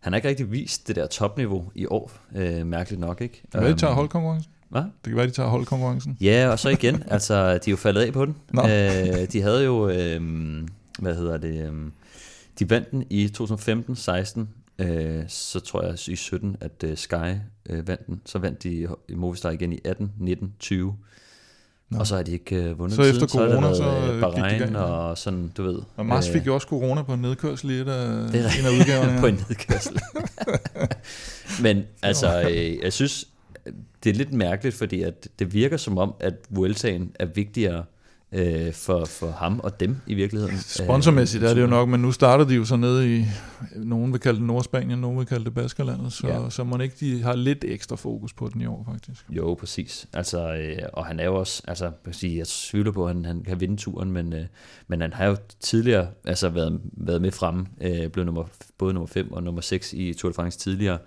han 0.00 0.12
har 0.12 0.16
ikke 0.16 0.28
rigtig 0.28 0.52
vist 0.52 0.88
det 0.88 0.96
der 0.96 1.06
topniveau 1.06 1.72
i 1.74 1.86
år, 1.86 2.12
øh, 2.36 2.66
mærkeligt 2.66 3.00
nok, 3.00 3.20
ikke? 3.20 3.42
Hvad 3.50 3.74
de 3.74 3.78
tager 3.78 3.94
holdkonkurrencen? 3.94 4.52
Hvad? 4.68 4.82
Det 4.82 4.90
kan 5.04 5.16
være, 5.16 5.26
de 5.26 5.30
tager 5.30 5.48
holdkonkurrencen. 5.48 6.16
Ja, 6.20 6.48
og 6.48 6.58
så 6.58 6.68
igen, 6.68 7.02
altså, 7.06 7.52
de 7.52 7.56
er 7.56 7.70
jo 7.70 7.76
faldet 7.76 8.00
af 8.00 8.12
på 8.12 8.26
den. 8.26 8.36
Nå. 8.52 8.62
Øh, 8.62 9.32
de 9.32 9.42
havde 9.42 9.64
jo, 9.64 9.88
øh, 9.88 10.20
hvad 10.98 11.14
hedder 11.14 11.36
det, 11.36 11.70
øh, 11.70 11.90
de 12.58 12.70
vandt 12.70 12.90
den 12.90 13.06
i 13.10 13.28
2015, 13.28 13.96
16, 13.96 14.48
øh, 14.78 15.24
så 15.28 15.60
tror 15.60 15.82
jeg 15.82 16.08
i 16.08 16.16
17, 16.16 16.56
at 16.60 16.84
øh, 16.84 16.96
Sky 16.96 17.34
øh, 17.70 17.88
vandt 17.88 18.06
den. 18.06 18.20
Så 18.26 18.38
vandt 18.38 18.62
de 18.62 18.88
i 19.08 19.14
Movistar 19.14 19.50
igen 19.50 19.72
i 19.72 19.78
18, 19.84 20.12
19, 20.18 20.54
20. 20.58 20.96
Nå. 21.90 21.98
Og 21.98 22.06
så 22.06 22.16
har 22.16 22.22
de 22.22 22.32
ikke 22.32 22.56
øh, 22.56 22.78
vundet 22.78 22.96
Så 22.96 23.02
efter 23.02 23.26
siden. 23.26 23.50
corona, 23.50 23.74
så, 23.74 23.82
det 23.82 23.90
øh, 23.90 24.04
gik 24.04 24.12
det 24.12 24.20
Bahrain 24.20 24.72
ja. 24.72 24.78
og 24.82 25.18
sådan, 25.18 25.52
du 25.56 25.62
ved. 25.62 25.78
Og 25.96 26.06
Mars 26.06 26.28
øh, 26.28 26.32
fik 26.32 26.46
jo 26.46 26.54
også 26.54 26.66
corona 26.66 27.02
på 27.02 27.14
en 27.14 27.20
nedkørsel 27.20 27.70
i 27.70 27.74
et 27.74 27.88
af, 27.88 28.30
det 28.32 28.44
er 28.44 28.48
en 28.60 28.66
af 28.66 28.70
udgaverne 28.80 29.18
på 29.20 29.26
en 29.26 29.34
nedkørsel. 29.48 30.00
Men 31.64 31.84
altså, 32.02 32.48
øh, 32.50 32.78
jeg 32.82 32.92
synes, 32.92 33.24
det 34.04 34.10
er 34.10 34.14
lidt 34.14 34.32
mærkeligt, 34.32 34.76
fordi 34.76 35.02
at 35.02 35.28
det 35.38 35.54
virker 35.54 35.76
som 35.76 35.98
om, 35.98 36.14
at 36.20 36.34
Vueltaen 36.50 37.12
er 37.18 37.26
vigtigere 37.26 37.84
øh, 38.32 38.72
for, 38.72 39.04
for 39.04 39.30
ham 39.30 39.60
og 39.60 39.80
dem 39.80 39.96
i 40.06 40.14
virkeligheden. 40.14 40.58
Sponsormæssigt 40.58 41.44
Øh, 41.44 41.50
er 41.50 41.54
det 41.54 41.62
jo 41.62 41.66
nok, 41.66 41.88
men 41.88 42.00
nu 42.00 42.12
starter 42.12 42.44
de 42.44 42.54
jo 42.54 42.64
så 42.64 42.76
nede 42.76 43.16
i, 43.18 43.24
nogen 43.76 44.12
vil 44.12 44.20
kalde 44.20 44.38
det 44.38 44.46
Nordspanien, 44.46 44.98
nogen 44.98 45.18
vil 45.18 45.26
kalde 45.26 45.44
det 45.44 45.54
Baskerlandet, 45.54 46.12
så, 46.12 46.26
Ja. 46.26 46.50
så 46.50 46.64
man 46.64 46.80
ikke 46.80 46.96
de 47.00 47.22
har 47.22 47.34
lidt 47.34 47.64
ekstra 47.68 47.96
fokus 47.96 48.32
på 48.32 48.50
den 48.52 48.60
i 48.60 48.66
år 48.66 48.86
faktisk. 48.92 49.24
Jo, 49.30 49.54
præcis. 49.54 50.06
Altså, 50.12 50.54
øh, 50.54 50.78
og 50.92 51.06
han 51.06 51.20
er 51.20 51.24
jo 51.24 51.34
også, 51.34 51.62
altså, 51.68 51.90
jeg 52.22 52.36
jeg 52.36 52.46
tvivler 52.46 52.92
på, 52.92 53.06
at 53.06 53.14
han, 53.14 53.24
han 53.24 53.42
kan 53.42 53.60
vinde 53.60 53.76
turen, 53.76 54.12
men, 54.12 54.32
øh, 54.32 54.44
men 54.88 55.00
han 55.00 55.12
har 55.12 55.26
jo 55.26 55.36
tidligere 55.60 56.06
altså, 56.24 56.48
været, 56.48 56.80
været 56.92 57.22
med 57.22 57.30
fremme, 57.30 57.66
øh, 57.80 58.08
blev 58.08 58.24
nummer, 58.24 58.44
både 58.78 58.94
nummer 58.94 59.06
5 59.06 59.32
og 59.32 59.42
nummer 59.42 59.60
6 59.60 59.92
i 59.92 60.12
Tour 60.12 60.30
de 60.30 60.34
France 60.34 60.58
tidligere. 60.58 60.98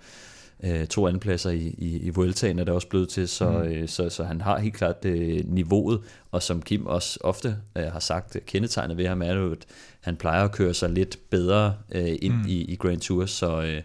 Øh, 0.64 0.86
to 0.86 1.06
andenpladser 1.06 1.50
i, 1.50 1.74
i, 1.78 1.96
i 1.98 2.10
Vueltaen 2.10 2.58
er 2.58 2.64
det 2.64 2.74
også 2.74 2.88
blevet 2.88 3.08
til, 3.08 3.28
så, 3.28 3.50
Mm. 3.50 3.56
øh, 3.62 3.88
så, 3.88 4.08
så 4.10 4.24
han 4.24 4.40
har 4.40 4.58
helt 4.58 4.74
klart 4.74 5.04
øh, 5.04 5.40
niveauet, 5.46 6.00
og 6.32 6.42
som 6.42 6.62
Kim 6.62 6.86
også 6.86 7.18
ofte 7.20 7.56
øh, 7.76 7.84
har 7.84 8.00
sagt, 8.00 8.36
øh, 8.36 8.42
kendetegnet 8.46 8.96
ved 8.96 9.06
ham 9.06 9.22
er 9.22 9.32
jo, 9.32 9.52
at 9.52 9.66
han 10.00 10.16
plejer 10.16 10.44
at 10.44 10.52
køre 10.52 10.74
sig 10.74 10.90
lidt 10.90 11.18
bedre 11.30 11.74
øh, 11.94 12.16
ind 12.22 12.34
Mm. 12.34 12.44
i, 12.48 12.60
i 12.64 12.76
Grand 12.76 13.00
Tours, 13.00 13.30
så 13.30 13.62
øh, 13.62 13.82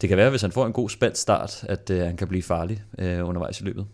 det 0.00 0.08
kan 0.08 0.18
være, 0.18 0.30
hvis 0.30 0.42
han 0.42 0.52
får 0.52 0.66
en 0.66 0.72
god 0.72 0.90
spændt 0.90 1.18
start, 1.18 1.64
at 1.68 1.90
øh, 1.90 2.00
han 2.00 2.16
kan 2.16 2.28
blive 2.28 2.42
farlig 2.42 2.82
øh, 2.98 3.28
undervejs 3.28 3.60
i 3.60 3.64
løbet. 3.64 3.86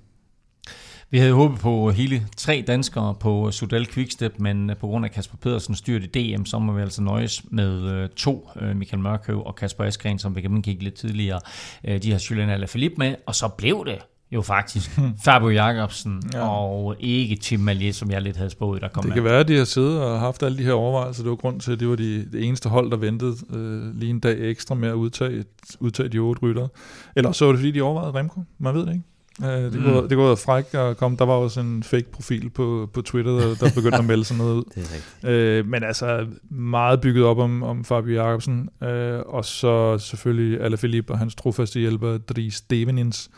Vi 1.13 1.19
havde 1.19 1.33
håbet 1.33 1.59
på 1.59 1.91
hele 1.91 2.27
tre 2.37 2.65
danskere 2.67 3.15
på 3.21 3.51
Sudal 3.51 3.87
Quickstep, 3.87 4.35
men 4.39 4.71
øh, 4.71 4.77
på 4.77 4.87
grund 4.87 5.05
af 5.05 5.11
Kasper 5.11 5.37
Pedersens 5.37 5.79
styrt 5.79 6.03
i 6.03 6.07
DM, 6.37 6.45
så 6.45 6.59
må 6.59 6.73
vi 6.73 6.81
altså 6.81 7.03
nøjes 7.03 7.45
med 7.51 7.83
øh, 7.93 8.09
to, 8.09 8.49
øh, 8.61 8.77
Michael 8.77 9.03
Mørkøv 9.03 9.43
og 9.47 9.55
Kasper 9.55 9.85
Askren, 9.85 10.19
som 10.19 10.37
vi 10.37 10.41
kigge 10.63 10.85
lidt 10.85 10.95
tidligere. 10.95 11.41
De 11.85 12.13
har 12.13 12.27
Julian 12.31 12.51
Alaphilippe 12.51 12.97
med, 12.99 13.15
og 13.27 13.35
så 13.35 13.49
blev 13.49 13.85
det 13.87 13.99
jo 14.31 14.43
faktisk 14.43 14.91
Fabio 15.25 15.49
Jacobsen 15.49 16.23
Ja. 16.33 16.49
og 16.49 16.97
ikke 17.01 17.37
Tim 17.37 17.61
Malier, 17.61 17.93
som 17.93 18.11
jeg 18.11 18.23
lidt 18.23 18.37
havde 18.37 18.51
spået, 18.51 18.83
der 18.83 18.89
kom 18.89 19.05
Det 19.05 19.15
kan 19.15 19.25
være, 19.25 19.41
at 19.41 19.49
de 19.49 19.57
har 19.57 19.65
siddet 19.65 20.01
og 20.01 20.21
haft 20.21 20.43
alle 20.43 20.59
de 20.59 20.65
her 20.65 20.73
overvejelser. 20.73 21.23
Det 21.23 21.31
var 21.31 21.37
grund 21.37 21.61
til, 21.61 21.73
at 21.73 21.81
det 21.81 21.89
var 21.89 21.97
de, 21.97 22.33
det 22.33 22.45
eneste 22.45 22.69
hold, 22.69 22.91
der 22.91 22.97
ventede 22.97 23.37
øh, 23.55 23.95
lige 23.95 24.11
en 24.11 24.21
dag 24.21 24.51
ekstra 24.51 24.75
med 24.75 24.89
at 24.89 24.95
udtage, 24.95 25.45
udtage 25.81 26.09
de 26.09 26.19
otte 26.19 26.43
ryttere. 26.43 26.69
Eller 27.17 27.33
så 27.33 27.45
var 27.45 27.53
det, 27.53 27.59
fordi 27.59 27.71
de 27.71 27.83
overvejede 27.83 28.19
Remco. 28.19 28.41
Man 28.59 28.75
ved 28.75 28.87
det 28.87 28.93
ikke. 28.93 29.05
Øh, 29.45 29.49
det, 29.49 29.75
Mm. 29.75 29.83
kunne, 29.83 30.09
det 30.09 30.19
være 30.19 30.37
fræk 30.37 30.75
at 30.75 30.97
komme. 30.97 31.17
Der 31.17 31.25
var 31.25 31.33
også 31.35 31.61
en 31.61 31.83
fake 31.83 32.11
profil 32.13 32.51
på, 32.51 32.91
på 32.95 33.03
Twitter, 33.03 33.33
der, 33.33 33.55
der 33.55 33.71
begyndte 33.75 33.99
at 33.99 34.05
melde 34.05 34.25
sådan 34.25 34.39
noget 34.39 34.55
ud. 34.55 34.65
Det 34.75 34.77
er 34.77 34.95
rigtigt. 34.95 35.31
Øh, 35.31 35.67
men 35.67 35.85
altså 35.85 36.27
meget 36.51 37.01
bygget 37.01 37.25
op 37.25 37.39
om, 37.39 37.63
om 37.63 37.85
Fabio 37.85 38.15
Jacobsen. 38.23 38.69
Øh, 38.83 39.21
og 39.27 39.45
så 39.45 39.99
selvfølgelig 39.99 40.61
Alaphilippe 40.61 41.13
og 41.13 41.19
hans 41.19 41.35
trofaste 41.35 41.81
hjælper, 41.81 42.19
Dries 42.19 42.55
Stevenins. 42.55 43.31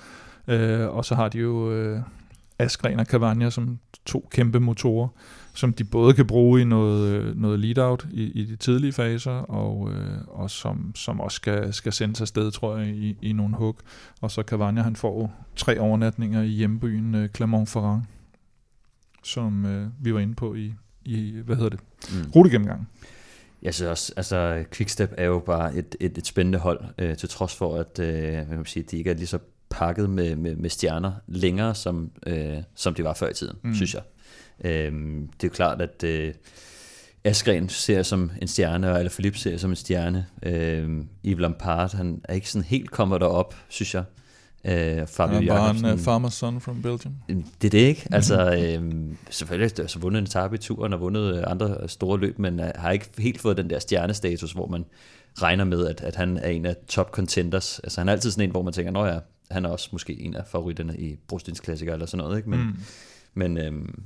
Øh, 0.49 0.89
og 0.89 1.05
så 1.05 1.15
har 1.15 1.29
de 1.29 1.39
jo 1.39 1.73
øh, 1.73 1.99
Askren 2.59 3.01
og 3.01 3.07
Cavagna 3.07 3.51
som 3.51 3.79
to 4.07 4.29
kæmpe 4.33 4.61
motorer, 4.61 5.09
som 5.55 5.73
de 5.73 5.85
både 5.85 6.15
kan 6.15 6.27
bruge 6.27 6.61
i 6.61 6.65
noget, 6.65 7.13
øh, 7.13 7.41
noget 7.41 7.61
lead-out 7.61 8.07
i, 8.13 8.23
i 8.23 8.45
de 8.45 8.57
tidlige 8.57 8.93
faser, 8.93 9.31
og, 9.31 9.91
øh, 9.93 10.19
og 10.29 10.51
som, 10.51 10.93
som 10.95 11.21
også 11.21 11.37
skal, 11.37 11.73
skal 11.73 11.93
sendes 11.93 12.21
afsted, 12.21 12.51
tror 12.51 12.77
jeg, 12.77 12.89
i, 12.89 13.17
i 13.23 13.33
nogle 13.33 13.57
hug. 13.57 13.77
Og 14.21 14.31
så 14.31 14.43
Cavagna, 14.43 14.83
han 14.83 14.97
får 14.97 15.47
tre 15.57 15.81
overnatninger 15.81 16.43
i 16.43 16.49
hjembyen 16.49 17.15
øh, 17.15 17.29
Clermont-Ferrand, 17.37 18.03
som 19.23 19.67
øh, 19.67 19.89
vi 20.01 20.15
var 20.15 20.21
inde 20.21 20.35
på 20.35 20.55
i, 20.55 20.75
i 21.05 21.41
hvad 21.45 21.57
hedder 21.57 21.71
det, 21.71 21.81
Mm. 22.13 22.31
rutegennemgangen. 22.31 22.87
Jeg 23.63 23.75
synes 23.75 23.89
også, 23.89 24.13
altså 24.17 24.65
Quickstep 24.73 25.13
er 25.17 25.25
jo 25.25 25.39
bare 25.39 25.75
et, 25.77 25.97
et, 26.01 26.19
et 26.19 26.27
spændende 26.27 26.59
hold, 26.59 26.85
øh, 26.99 27.17
til 27.17 27.29
trods 27.29 27.55
for, 27.57 27.77
at 27.77 27.99
øh, 27.99 28.33
hvad 28.33 28.47
kan 28.47 28.57
man 28.57 28.67
sige, 28.67 28.83
de 28.91 28.97
ikke 28.97 29.11
er 29.11 29.15
lige 29.15 29.27
så 29.27 29.39
pakket 29.71 30.11
med, 30.11 30.37
med, 30.37 30.57
med 30.57 30.71
stjerner 30.71 31.13
længere, 31.27 31.75
som, 31.75 32.11
øh, 32.27 32.57
som 32.75 32.95
de 32.95 33.05
var 33.05 33.15
før 33.15 33.29
i 33.31 33.35
tiden, 33.35 33.57
mm. 33.63 33.75
synes 33.75 33.95
jeg. 33.95 34.03
Øh, 34.65 34.93
det 34.93 35.45
er 35.45 35.49
jo 35.49 35.49
klart, 35.49 35.83
at 35.83 36.05
øh, 36.05 36.35
Askren 37.25 37.69
ser 37.69 38.03
som 38.03 38.31
en 38.43 38.49
stjerne, 38.49 38.91
og 38.91 38.99
Alaphilippe 38.99 39.39
ser 39.39 39.57
som 39.57 39.71
en 39.71 39.77
stjerne. 39.77 40.27
Øh, 40.43 40.89
Yves 41.25 41.41
Lampard, 41.41 41.97
han 41.97 42.21
er 42.25 42.35
ikke 42.35 42.51
sådan 42.51 42.65
helt 42.65 42.91
kommet 42.91 43.21
derop, 43.21 43.55
synes 43.69 43.95
jeg. 43.95 44.05
Øh, 44.65 45.07
Fabio 45.07 45.39
er 45.39 45.47
bare 45.47 45.71
en 45.71 45.85
uh, 45.85 45.91
farmer's 45.93 46.31
son 46.31 46.61
from 46.61 46.83
Belgium. 46.83 47.15
det 47.29 47.65
er 47.65 47.71
det 47.71 47.79
ikke. 47.79 48.07
Altså, 48.11 48.55
øhm, 48.55 49.17
selvfølgelig 49.31 49.71
har 49.79 49.87
så 49.87 49.99
vundet 49.99 50.19
en 50.19 50.25
etape 50.25 50.55
i 50.55 50.59
turen 50.59 50.93
og 50.93 51.01
vundet 51.01 51.37
øh, 51.37 51.45
andre 51.47 51.89
store 51.89 52.19
løb, 52.19 52.39
men 52.39 52.61
øh, 52.61 52.71
har 52.75 52.91
ikke 52.91 53.09
helt 53.19 53.41
fået 53.41 53.57
den 53.57 53.71
der 53.71 53.79
stjernestatus, 53.79 54.53
hvor 54.53 54.67
man 54.67 54.85
regner 55.43 55.65
med, 55.65 55.87
at, 55.87 56.01
at 56.01 56.17
han 56.17 56.37
er 56.37 56.49
en 56.49 56.67
af 56.67 56.77
top 56.89 57.11
contenders. 57.11 57.79
Altså, 57.79 58.01
han 58.01 58.09
er 58.09 58.13
altid 58.13 58.31
sådan 58.31 58.45
en, 58.45 58.51
hvor 58.51 58.63
man 58.63 58.73
tænker, 58.73 58.93
nå 58.93 59.05
ja, 59.05 59.19
han 59.51 59.65
er 59.65 59.69
også 59.69 59.89
måske 59.93 60.21
en 60.21 60.37
af 60.37 60.47
favoritterne 60.47 60.97
i 60.97 61.17
Brostens 61.29 61.61
klassiker 61.61 61.93
eller 61.93 62.07
sådan 62.07 62.25
noget, 62.25 62.37
ikke? 62.37 62.51
Men, 62.51 62.61
mm. 62.61 62.77
men, 63.35 63.59
øhm, 63.59 64.03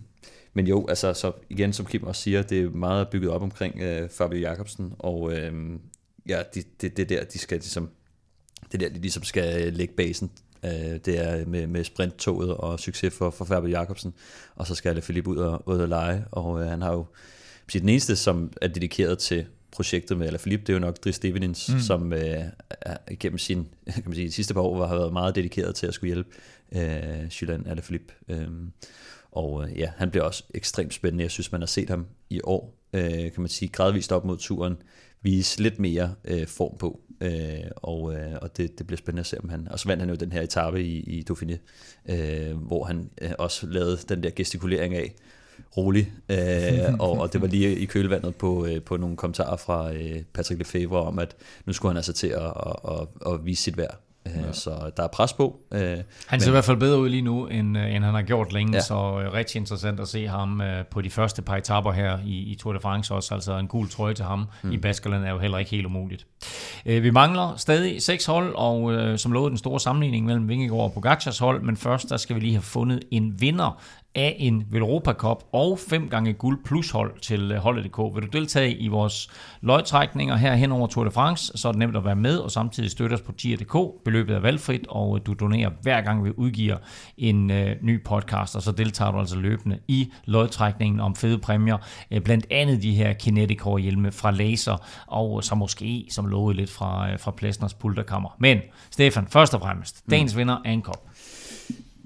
men 0.59 0.67
jo, 0.67 0.87
altså, 0.89 1.15
så 1.15 1.33
igen, 1.51 1.73
som 1.73 1.87
Kim 1.87 2.03
også 2.03 2.23
siger, 2.23 2.43
det 2.43 2.61
er 2.61 2.71
meget 2.71 3.09
bygget 3.09 3.31
op 3.31 3.43
omkring 3.43 3.81
øh, 3.81 4.09
Fabio 4.11 4.41
Jacobsen, 4.41 4.93
og 4.99 5.33
øhm, 5.33 5.81
ja, 6.29 6.43
det 6.55 6.83
de, 6.83 6.89
det 6.89 7.09
der, 7.09 7.25
de 7.25 7.39
skal 7.39 7.59
ligesom, 7.59 7.91
det 8.73 8.83
er 8.83 8.89
der, 8.89 8.95
de 8.95 9.01
ligesom 9.01 9.23
skal 9.23 9.73
lægge 9.73 9.95
basen 9.95 10.31
Øh, 10.65 10.99
det 11.05 11.19
er 11.19 11.47
med, 11.47 11.67
med 11.67 11.85
sprinttoget 11.85 12.55
og 12.55 12.81
succes 12.81 13.15
for, 13.15 13.31
for 13.31 13.45
Fabio 13.45 13.71
Jacobsen, 13.71 14.15
og 14.57 14.67
så 14.67 14.75
skal 14.75 15.01
Philip 15.01 15.27
ud 15.27 15.37
og, 15.37 15.63
ud 15.69 15.79
og 15.79 15.89
lege, 15.89 16.25
og 16.31 16.63
øh, 16.63 16.69
han 16.69 16.83
har 16.83 16.93
jo 16.93 17.07
den 17.73 17.89
eneste, 17.89 18.17
som 18.17 18.53
er 18.63 18.69
dedikeret 18.69 19.19
til 19.19 19.47
projektet 19.71 20.19
med 20.19 20.27
Alaphilippe, 20.27 20.67
det 20.67 20.73
er 20.73 20.75
jo 20.75 20.81
nok 20.81 21.05
Dries 21.05 21.17
Stevenins, 21.17 21.69
Mm. 21.69 21.81
som 21.81 22.13
øh, 22.13 22.45
er, 22.81 22.97
igennem 23.11 23.39
sin, 23.39 23.69
kan 23.95 24.03
man 24.07 24.15
sige, 24.15 24.27
de 24.27 24.33
sidste 24.33 24.55
par 24.55 24.61
år 24.61 24.87
har 24.87 24.97
været 24.97 25.13
meget 25.13 25.35
dedikeret 25.35 25.75
til 25.75 25.87
at 25.87 25.95
skulle 25.95 26.15
hjælpe 26.15 26.31
øh, 26.73 27.27
Julian 27.43 27.67
Alaphilippe. 27.67 28.15
Øh, 28.29 28.49
og 29.39 29.65
øh, 29.65 29.78
ja, 29.78 29.90
han 29.97 30.10
bliver 30.10 30.24
også 30.24 30.44
ekstremt 30.55 30.94
spændende. 30.94 31.23
Jeg 31.23 31.31
synes, 31.31 31.52
man 31.52 31.60
har 31.60 31.66
set 31.66 31.90
ham 31.90 32.06
i 32.31 32.40
år, 32.44 32.74
øh, 32.93 33.32
kan 33.32 33.32
man 33.39 33.48
sige, 33.48 33.69
gradvist 33.69 34.12
op 34.12 34.24
mod 34.24 34.36
turen, 34.36 34.77
vise 35.23 35.62
lidt 35.62 35.78
mere 35.78 36.15
øh, 36.24 36.47
form 36.47 36.78
på. 36.78 37.01
Øh, 37.20 37.70
og 37.77 38.15
øh, 38.15 38.39
og 38.43 38.56
det, 38.56 38.78
det 38.78 38.86
bliver 38.86 38.98
spændende 38.98 39.20
at 39.20 39.27
se, 39.27 39.40
om 39.40 39.48
han... 39.48 39.69
Og 39.70 39.78
så 39.78 39.89
vandt 39.89 40.02
han 40.02 40.10
jo 40.10 40.16
den 40.16 40.32
her 40.32 40.43
etape 40.43 40.85
i, 40.85 40.98
i 41.01 41.24
Dauphiné, 41.31 41.56
øh, 42.12 42.56
hvor 42.56 42.85
han 42.85 43.10
øh, 43.23 43.31
også 43.39 43.66
lavede 43.66 43.97
den 44.09 44.23
der 44.23 44.31
gestikulering 44.36 44.94
af, 44.94 45.15
rolig. 45.77 46.12
Øh, 46.28 46.94
og, 46.98 47.10
og 47.10 47.32
det 47.32 47.40
var 47.40 47.47
lige 47.47 47.78
i 47.78 47.85
kølvandet 47.85 48.36
på, 48.36 48.66
øh, 48.66 48.82
på 48.82 48.97
nogle 48.97 49.16
kommentarer 49.16 49.56
fra 49.56 49.93
øh, 49.93 50.23
Patrick 50.32 50.59
Lefebvre 50.59 51.02
om, 51.02 51.19
at 51.19 51.36
nu 51.66 51.73
skulle 51.73 51.90
han 51.90 51.97
altså 51.97 52.12
til 52.12 52.27
at, 52.27 52.52
at, 52.66 52.77
at, 52.89 53.32
at 53.32 53.44
vise 53.44 53.62
sit 53.62 53.77
værd. 53.77 54.08
Øh, 54.37 54.43
ja. 54.47 54.53
Så 54.53 54.91
der 54.97 55.03
er 55.03 55.09
pres 55.09 55.33
på. 55.33 55.57
Øh, 55.73 55.81
han 55.81 56.41
ser 56.41 56.47
men, 56.47 56.49
i 56.49 56.51
hvert 56.51 56.65
fald 56.65 56.77
bedre 56.77 56.99
ud 56.99 57.09
lige 57.09 57.23
nu, 57.23 57.47
end, 57.47 57.79
øh, 57.79 57.95
end 57.95 58.05
han 58.05 58.15
har 58.15 58.23
gjort 58.23 58.53
længe, 58.53 58.75
ja. 58.75 58.81
så 58.81 59.31
rigtig 59.35 59.59
interessant 59.59 60.01
at 60.01 60.09
se 60.09 60.27
ham 60.27 60.63
på 60.91 61.01
de 61.01 61.11
første 61.11 61.43
par 61.43 61.57
etapper 61.57 61.93
her 61.93 62.19
i, 62.25 62.39
i 62.39 62.55
Tour 62.55 62.73
de 62.73 62.81
France 62.81 63.15
også. 63.15 63.35
Altså 63.35 63.59
en 63.59 63.67
gul 63.67 63.89
trøje 63.89 64.15
til 64.15 64.25
ham 64.25 64.47
mm. 64.63 64.73
i 64.73 64.79
Baskerland 64.79 65.25
er 65.25 65.31
jo 65.31 65.39
heller 65.39 65.59
ikke 65.59 65.71
helt 65.71 65.87
umuligt. 65.87 66.27
Vi 66.85 67.11
mangler 67.11 67.55
stadig 67.57 68.03
seks 68.03 68.27
hold, 68.27 68.55
og 68.55 69.19
som 69.19 69.33
lovede 69.33 69.51
den 69.51 69.59
store 69.59 69.81
sammenligning 69.81 70.27
mellem 70.27 70.49
Vingegaard 70.49 70.83
og 70.83 70.93
Pogacars 70.93 71.39
hold, 71.39 71.63
men 71.63 71.77
først 71.77 72.09
der 72.09 72.17
skal 72.17 72.37
vi 72.37 72.41
lige 72.41 72.55
have 72.55 72.63
fundet 72.63 73.01
en 73.11 73.41
vinder 73.41 73.81
af 74.19 74.36
en 74.39 74.66
Velropa 74.70 75.12
Cup 75.12 75.45
og 75.53 75.78
fem 75.78 76.09
gange 76.09 76.32
guld 76.32 76.65
plus 76.65 76.90
hold 76.90 77.20
til 77.20 77.53
øh, 77.53 77.59
holdet.dk. 77.59 77.99
Vil 78.15 78.23
du 78.23 78.39
deltage 78.39 78.74
i 78.74 78.89
vores 78.89 79.31
løgtrækninger 79.61 80.36
her 80.36 80.55
hen 80.55 80.73
over 80.73 80.86
Tour 80.86 81.05
de 81.05 81.11
France, 81.11 81.53
så 81.55 81.69
er 81.69 81.73
det 81.73 81.78
nemt 81.78 81.97
at 81.97 82.05
være 82.05 82.16
med 82.16 82.39
og 82.39 82.51
samtidig 82.51 82.90
støtte 82.90 83.15
os 83.15 83.20
på 83.20 83.32
tier.dk. 83.32 84.05
Beløbet 84.05 84.36
er 84.36 84.40
valgfrit, 84.40 84.86
og 84.89 85.27
du 85.27 85.35
donerer 85.35 85.70
hver 85.82 86.01
gang 86.01 86.24
vi 86.24 86.31
udgiver 86.36 86.77
en 87.19 87.51
øh, 87.51 87.77
ny 87.82 88.05
podcast, 88.05 88.57
og 88.57 88.62
så 88.62 88.73
deltager 88.73 89.12
du 89.12 89.19
altså 89.19 89.36
løbende 89.36 89.78
i 89.89 90.12
løgtrækningen 90.24 91.01
om 91.01 91.16
fede 91.16 91.39
præmier, 91.39 91.77
øh, 92.11 92.20
blandt 92.20 92.47
andet 92.51 92.82
de 92.82 92.95
her 92.95 93.12
Kinetic 93.12 93.61
hjelme 93.81 94.12
fra 94.12 94.31
Laser, 94.31 94.77
og 95.07 95.45
så 95.45 95.55
måske, 95.55 96.07
som 96.11 96.27
lovet 96.27 96.57
lidt 96.57 96.70
fra, 96.70 97.12
øh, 97.12 97.19
fra 97.19 97.31
Plæsners 97.31 97.74
pulterkammer. 97.74 98.36
Men 98.39 98.59
Stefan, 98.90 99.27
først 99.27 99.55
og 99.55 99.61
fremmest, 99.61 100.05
dagens 100.11 100.35
mm. 100.35 100.39
vinder 100.39 100.57
af 100.65 100.70
en 100.70 100.82
kop. 100.82 101.09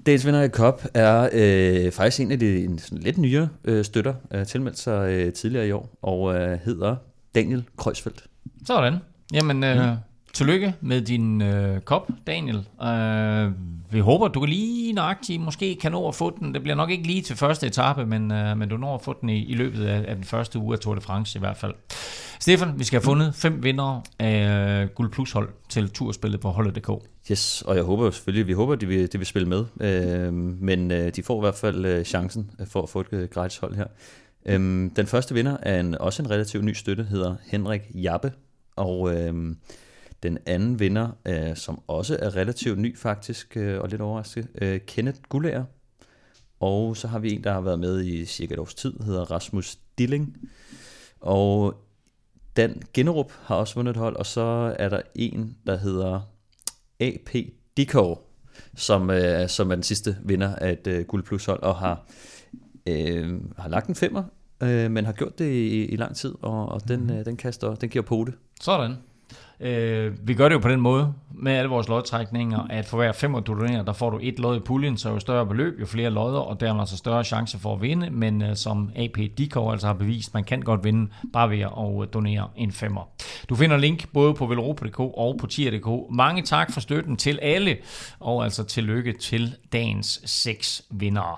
Dagens 0.05 0.25
vinder 0.25 0.41
i 0.41 0.49
Cup 0.49 0.85
er 0.93 1.29
øh, 1.33 1.91
faktisk 1.91 2.21
en 2.21 2.31
af 2.31 2.39
de 2.39 2.63
en, 2.63 2.79
sådan 2.79 2.97
lidt 2.97 3.17
nyere 3.17 3.49
øh, 3.63 3.85
støtter, 3.85 4.13
øh, 4.31 4.45
tilmeldt 4.45 4.79
sig 4.79 5.11
øh, 5.11 5.33
tidligere 5.33 5.67
i 5.67 5.71
år, 5.71 5.97
og 6.01 6.35
øh, 6.35 6.59
hedder 6.65 6.95
Daniel 7.35 7.63
Kreuzfeldt. 7.77 8.23
Sådan. 8.65 8.97
Jamen, 9.33 9.63
øh, 9.63 9.89
mm 9.89 9.95
tillykke 10.33 10.75
med 10.81 11.01
din 11.01 11.41
øh, 11.41 11.81
kop, 11.81 12.09
Daniel. 12.27 12.67
Øh, 12.83 13.51
vi 13.91 13.99
håber, 13.99 14.27
du 14.27 14.39
kan 14.39 14.49
lige 14.49 14.93
nøjagtigt 14.93 15.41
måske 15.41 15.75
kan 15.75 15.91
nå 15.91 16.07
at 16.07 16.15
få 16.15 16.37
den. 16.39 16.53
Det 16.53 16.61
bliver 16.61 16.75
nok 16.75 16.89
ikke 16.89 17.07
lige 17.07 17.21
til 17.21 17.35
første 17.35 17.67
etape, 17.67 18.05
men, 18.05 18.31
øh, 18.31 18.57
men 18.57 18.69
du 18.69 18.77
når 18.77 18.95
at 18.95 19.01
få 19.01 19.15
den 19.21 19.29
i, 19.29 19.45
i 19.45 19.53
løbet 19.53 19.85
af, 19.85 20.05
af 20.07 20.15
den 20.15 20.23
første 20.23 20.59
uge 20.59 20.73
af 20.73 20.79
Tour 20.79 20.95
de 20.95 21.01
France 21.01 21.37
i 21.37 21.39
hvert 21.39 21.57
fald. 21.57 21.73
Stefan, 22.39 22.79
vi 22.79 22.83
skal 22.83 22.99
have 22.99 23.03
fundet 23.03 23.35
fem 23.35 23.63
vinder 23.63 24.01
af 24.19 24.81
øh, 24.81 24.89
Guld 24.89 25.11
Plus 25.11 25.31
hold 25.31 25.49
til 25.69 25.89
turspillet 25.89 26.39
på 26.39 26.49
holdet.dk. 26.49 26.89
Yes, 27.31 27.61
og 27.61 27.75
jeg 27.75 27.83
håber 27.83 28.11
selvfølgelig, 28.11 28.47
vi 28.47 28.53
håber, 28.53 28.75
de 28.75 28.87
vil, 28.87 29.13
de 29.13 29.17
vil 29.17 29.27
spille 29.27 29.47
med, 29.47 29.65
øh, 29.81 30.33
men 30.33 30.91
øh, 30.91 31.11
de 31.15 31.23
får 31.23 31.39
i 31.39 31.39
hvert 31.39 31.55
fald 31.55 31.85
øh, 31.85 32.05
chancen 32.05 32.51
for 32.65 32.81
at 32.81 32.89
få 32.89 32.99
et 32.99 33.07
øh, 33.11 33.29
gratis 33.29 33.57
hold 33.57 33.75
her. 33.75 33.85
Øh, 34.45 34.59
den 34.95 35.07
første 35.07 35.33
vinder 35.33 35.57
er 35.61 35.79
en, 35.79 35.97
også 35.97 36.23
en 36.23 36.29
relativt 36.29 36.63
ny 36.63 36.73
støtte, 36.73 37.03
hedder 37.03 37.35
Henrik 37.45 37.81
Jappe, 37.95 38.31
og 38.75 39.15
øh, 39.15 39.55
den 40.23 40.37
anden 40.45 40.79
vinder, 40.79 41.09
øh, 41.25 41.55
som 41.55 41.81
også 41.87 42.17
er 42.21 42.35
relativt 42.35 42.79
ny 42.79 42.97
faktisk, 42.97 43.57
øh, 43.57 43.81
og 43.81 43.89
lidt 43.89 44.01
overrasket, 44.01 44.47
øh, 44.61 44.79
Kenneth 44.87 45.19
Gullager. 45.29 45.63
Og 46.59 46.97
så 46.97 47.07
har 47.07 47.19
vi 47.19 47.33
en, 47.33 47.43
der 47.43 47.53
har 47.53 47.61
været 47.61 47.79
med 47.79 48.03
i 48.05 48.25
cirka 48.25 48.53
et 48.53 48.59
års 48.59 48.73
tid, 48.73 48.93
hedder 48.99 49.31
Rasmus 49.31 49.77
Dilling. 49.97 50.37
Og 51.19 51.83
Dan 52.57 52.81
Generup 52.93 53.31
har 53.41 53.55
også 53.55 53.75
vundet 53.75 53.91
et 53.91 53.97
hold, 53.97 54.15
og 54.15 54.25
så 54.25 54.75
er 54.79 54.89
der 54.89 55.01
en, 55.15 55.57
der 55.67 55.77
hedder 55.77 56.29
AP 56.99 57.29
Diko, 57.77 58.17
som, 58.75 59.09
øh, 59.09 59.49
som 59.49 59.71
er 59.71 59.75
den 59.75 59.83
sidste 59.83 60.17
vinder 60.23 60.55
af 60.55 60.71
et 60.71 60.87
øh, 60.87 61.05
guld 61.05 61.23
plus 61.23 61.45
hold, 61.45 61.63
og 61.63 61.75
har, 61.75 62.05
øh, 62.87 63.41
har 63.57 63.69
lagt 63.69 63.87
en 63.87 63.95
femmer, 63.95 64.23
øh, 64.63 64.91
men 64.91 65.05
har 65.05 65.13
gjort 65.13 65.39
det 65.39 65.51
i, 65.51 65.85
i 65.85 65.95
lang 65.95 66.15
tid, 66.15 66.35
og, 66.41 66.69
og 66.69 66.87
den, 66.87 66.99
mhm. 66.99 67.11
øh, 67.11 67.25
den 67.25 67.37
kaster, 67.37 67.75
den 67.75 67.89
giver 67.89 68.23
det. 68.25 68.33
Sådan. 68.61 68.95
Øh, 69.59 70.27
vi 70.27 70.33
gør 70.33 70.49
det 70.49 70.55
jo 70.55 70.59
på 70.59 70.69
den 70.69 70.81
måde 70.81 71.13
med 71.31 71.51
alle 71.51 71.69
vores 71.69 71.87
lodtrækninger, 71.87 72.67
at 72.69 72.85
for 72.85 72.97
hver 72.97 73.11
fem 73.11 73.33
du 73.33 73.53
donerer, 73.53 73.83
der 73.83 73.93
får 73.93 74.09
du 74.09 74.19
et 74.21 74.39
lod 74.39 74.57
i 74.57 74.59
puljen, 74.59 74.97
så 74.97 75.09
jo 75.09 75.19
større 75.19 75.45
beløb, 75.45 75.79
jo 75.79 75.85
flere 75.85 76.09
lodder, 76.09 76.39
og 76.39 76.59
dermed 76.59 76.79
altså 76.79 76.97
større 76.97 77.23
chance 77.23 77.59
for 77.59 77.73
at 77.75 77.81
vinde, 77.81 78.09
men 78.09 78.41
øh, 78.41 78.55
som 78.55 78.89
AP 78.95 79.17
Dikov 79.37 79.71
altså 79.71 79.87
har 79.87 79.93
bevist, 79.93 80.33
man 80.33 80.43
kan 80.43 80.61
godt 80.61 80.83
vinde 80.83 81.11
bare 81.33 81.49
ved 81.49 81.59
at 81.59 82.01
øh, 82.01 82.07
donere 82.13 82.49
en 82.55 82.71
femmer. 82.71 83.01
Du 83.49 83.55
finder 83.55 83.77
link 83.77 84.13
både 84.13 84.33
på 84.33 84.45
velropa.dk 84.45 84.99
og 84.99 85.37
på 85.39 85.47
tier.dk. 85.47 86.15
Mange 86.15 86.41
tak 86.41 86.71
for 86.71 86.81
støtten 86.81 87.17
til 87.17 87.39
alle, 87.41 87.77
og 88.19 88.43
altså 88.43 88.63
tillykke 88.63 89.13
til 89.13 89.55
dagens 89.73 90.21
seks 90.25 90.85
vindere. 90.91 91.35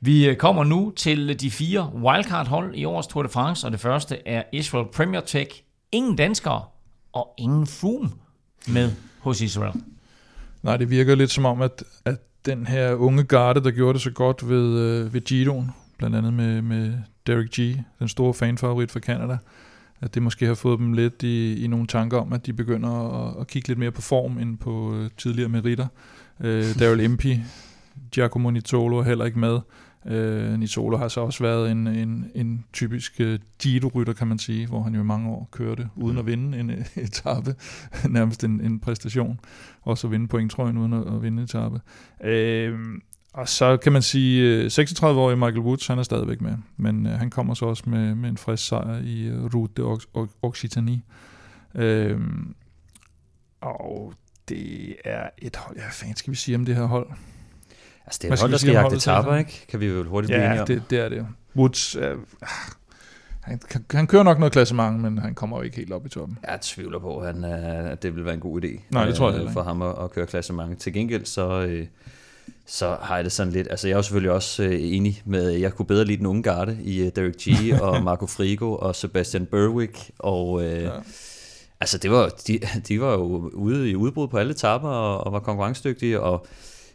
Vi 0.00 0.28
øh, 0.28 0.36
kommer 0.36 0.64
nu 0.64 0.92
til 0.96 1.40
de 1.40 1.50
fire 1.50 1.90
wildcard-hold 1.94 2.74
i 2.74 2.84
årets 2.84 3.08
Tour 3.08 3.22
de 3.22 3.28
France, 3.28 3.66
og 3.66 3.72
det 3.72 3.80
første 3.80 4.28
er 4.28 4.42
Israel 4.52 4.86
Premier 4.94 5.20
Tech. 5.20 5.62
Ingen 5.92 6.16
danskere, 6.16 6.62
og 7.18 7.34
ingen 7.38 7.66
Froome 7.66 8.10
med 8.68 8.90
hos 9.18 9.40
Israel. 9.40 9.82
Nej, 10.62 10.76
det 10.76 10.90
virker 10.90 11.14
lidt 11.14 11.30
som 11.30 11.44
om, 11.44 11.62
at, 11.62 11.84
at 12.04 12.16
den 12.46 12.66
her 12.66 12.94
unge 12.94 13.24
garde, 13.24 13.62
der 13.62 13.70
gjorde 13.70 13.94
det 13.94 14.02
så 14.02 14.10
godt 14.10 14.48
ved, 14.48 14.78
øh, 14.78 15.14
ved 15.14 15.20
Giroen, 15.20 15.70
blandt 15.98 16.16
andet 16.16 16.32
med, 16.32 16.62
med 16.62 16.94
Derek 17.26 17.50
G., 17.50 17.76
den 17.98 18.08
store 18.08 18.34
fanfavorit 18.34 18.90
fra 18.90 19.00
Canada, 19.00 19.38
at 20.00 20.14
det 20.14 20.22
måske 20.22 20.46
har 20.46 20.54
fået 20.54 20.78
dem 20.78 20.92
lidt 20.92 21.22
i, 21.22 21.64
i 21.64 21.66
nogle 21.66 21.86
tanker 21.86 22.18
om, 22.18 22.32
at 22.32 22.46
de 22.46 22.52
begynder 22.52 22.90
at, 22.90 23.40
at 23.40 23.46
kigge 23.46 23.68
lidt 23.68 23.78
mere 23.78 23.90
på 23.90 24.02
form 24.02 24.38
end 24.38 24.58
på 24.58 24.94
øh, 24.94 25.10
tidligere 25.18 25.48
meritter. 25.48 25.86
Øh, 26.40 26.78
Daryl 26.78 27.00
Impey, 27.00 27.36
Giacomo 28.12 28.50
Nitolo 28.50 28.98
er 28.98 29.02
heller 29.02 29.24
ikke 29.24 29.38
med. 29.38 29.60
Øh, 30.08 30.58
Nitolo 30.58 30.96
har 30.96 31.08
så 31.08 31.20
også 31.20 31.44
været 31.44 31.70
en, 31.70 31.86
en, 31.86 32.30
en 32.34 32.64
typisk 32.72 33.20
uh, 33.20 33.34
Giro-rytter, 33.58 34.12
kan 34.12 34.26
man 34.26 34.38
sige, 34.38 34.66
hvor 34.66 34.82
han 34.82 34.94
jo 34.94 35.00
i 35.00 35.04
mange 35.04 35.30
år 35.30 35.48
kørte 35.50 35.88
uden 35.96 36.12
mm. 36.12 36.18
at 36.18 36.26
vinde 36.26 36.58
en 36.58 36.70
etape, 37.06 37.54
nærmest 38.08 38.44
en, 38.44 38.60
en 38.60 38.80
præstation, 38.80 39.40
og 39.82 39.98
så 39.98 40.08
vinde 40.08 40.28
pointtrøjen 40.28 40.78
uden 40.78 40.92
at, 40.92 41.14
at 41.14 41.22
vinde 41.22 41.38
en 41.38 41.44
etape. 41.44 41.80
Øh, 42.24 42.78
og 43.32 43.48
så 43.48 43.76
kan 43.76 43.92
man 43.92 44.02
sige, 44.02 44.66
36-årige 44.66 45.36
Michael 45.36 45.58
Woods, 45.58 45.86
han 45.86 45.98
er 45.98 46.02
stadigvæk 46.02 46.40
med, 46.40 46.56
men 46.76 47.06
uh, 47.06 47.12
han 47.12 47.30
kommer 47.30 47.54
så 47.54 47.66
også 47.66 47.82
med, 47.86 48.14
med 48.14 48.28
en 48.28 48.36
frisk 48.36 48.66
sejr 48.66 48.98
i 49.04 49.32
uh, 49.32 49.54
Route 49.54 49.82
de 49.82 50.28
Occitanie. 50.42 51.02
Øh, 51.74 52.20
og 53.60 54.12
det 54.48 54.96
er 55.04 55.28
et 55.38 55.56
hold, 55.56 55.76
ja, 55.76 55.82
hvad 55.82 55.92
fanden 55.92 56.16
skal 56.16 56.30
vi 56.30 56.36
sige 56.36 56.54
om 56.54 56.64
det 56.64 56.76
her 56.76 56.84
hold? 56.84 57.10
Altså, 58.08 58.18
det 58.22 58.28
er 58.28 58.34
et 58.34 58.40
hold, 58.40 58.52
der 58.52 58.58
skal 58.58 58.72
jagte 58.72 58.96
etaper, 58.96 59.36
ikke? 59.36 59.66
Kan 59.68 59.80
vi 59.80 59.86
jo 59.86 60.04
hurtigt 60.04 60.30
blive 60.30 60.46
enige 60.46 60.60
om. 60.60 60.66
det, 60.66 60.82
det 60.90 60.98
er 60.98 61.08
det 61.08 61.26
Woods, 61.56 61.96
øh, 61.96 62.16
han, 63.48 63.60
han 63.90 64.06
kører 64.06 64.22
nok 64.22 64.38
noget 64.38 64.52
klassement, 64.52 65.00
men 65.00 65.18
han 65.18 65.34
kommer 65.34 65.56
jo 65.56 65.62
ikke 65.62 65.76
helt 65.76 65.92
op 65.92 66.06
i 66.06 66.08
toppen. 66.08 66.38
Jeg 66.48 66.58
tvivler 66.60 66.98
på, 66.98 67.18
at, 67.18 67.34
han, 67.34 67.44
at 67.44 68.02
det 68.02 68.16
vil 68.16 68.24
være 68.24 68.34
en 68.34 68.40
god 68.40 68.64
idé 68.64 68.80
Nej, 68.90 69.04
det 69.04 69.14
tror 69.14 69.32
jeg 69.32 69.42
øh, 69.42 69.52
for 69.52 69.62
ham 69.62 69.82
at, 69.82 69.94
at 70.02 70.10
køre 70.10 70.26
klassement. 70.26 70.78
Til 70.78 70.92
gengæld 70.92 71.24
så, 71.24 71.62
øh, 71.62 71.86
så 72.66 72.96
har 73.00 73.14
jeg 73.14 73.24
det 73.24 73.32
sådan 73.32 73.52
lidt, 73.52 73.66
altså 73.70 73.88
jeg 73.88 73.92
er 73.92 73.98
jo 73.98 74.02
selvfølgelig 74.02 74.32
også 74.32 74.62
øh, 74.62 74.76
enig 74.80 75.22
med, 75.24 75.50
jeg 75.50 75.74
kunne 75.74 75.86
bedre 75.86 76.04
lide 76.04 76.18
den 76.18 76.26
unge 76.26 76.42
garde 76.42 76.78
i 76.82 77.02
uh, 77.02 77.08
Derek 77.16 77.34
G 77.34 77.72
og 77.82 78.02
Marco 78.02 78.26
Frigo 78.26 78.74
og 78.74 78.96
Sebastian 78.96 79.46
Berwick, 79.46 80.10
og 80.18 80.64
øh, 80.64 80.82
ja. 80.82 80.90
altså 81.80 81.98
det 81.98 82.10
var, 82.10 82.28
de, 82.46 82.60
de 82.88 83.00
var 83.00 83.12
jo 83.12 83.50
ude 83.54 83.90
i 83.90 83.96
udbrud 83.96 84.28
på 84.28 84.38
alle 84.38 84.50
etapper 84.50 84.88
og, 84.88 85.26
og 85.26 85.32
var 85.32 85.40
konkurrencedygtige, 85.40 86.20
og 86.20 86.46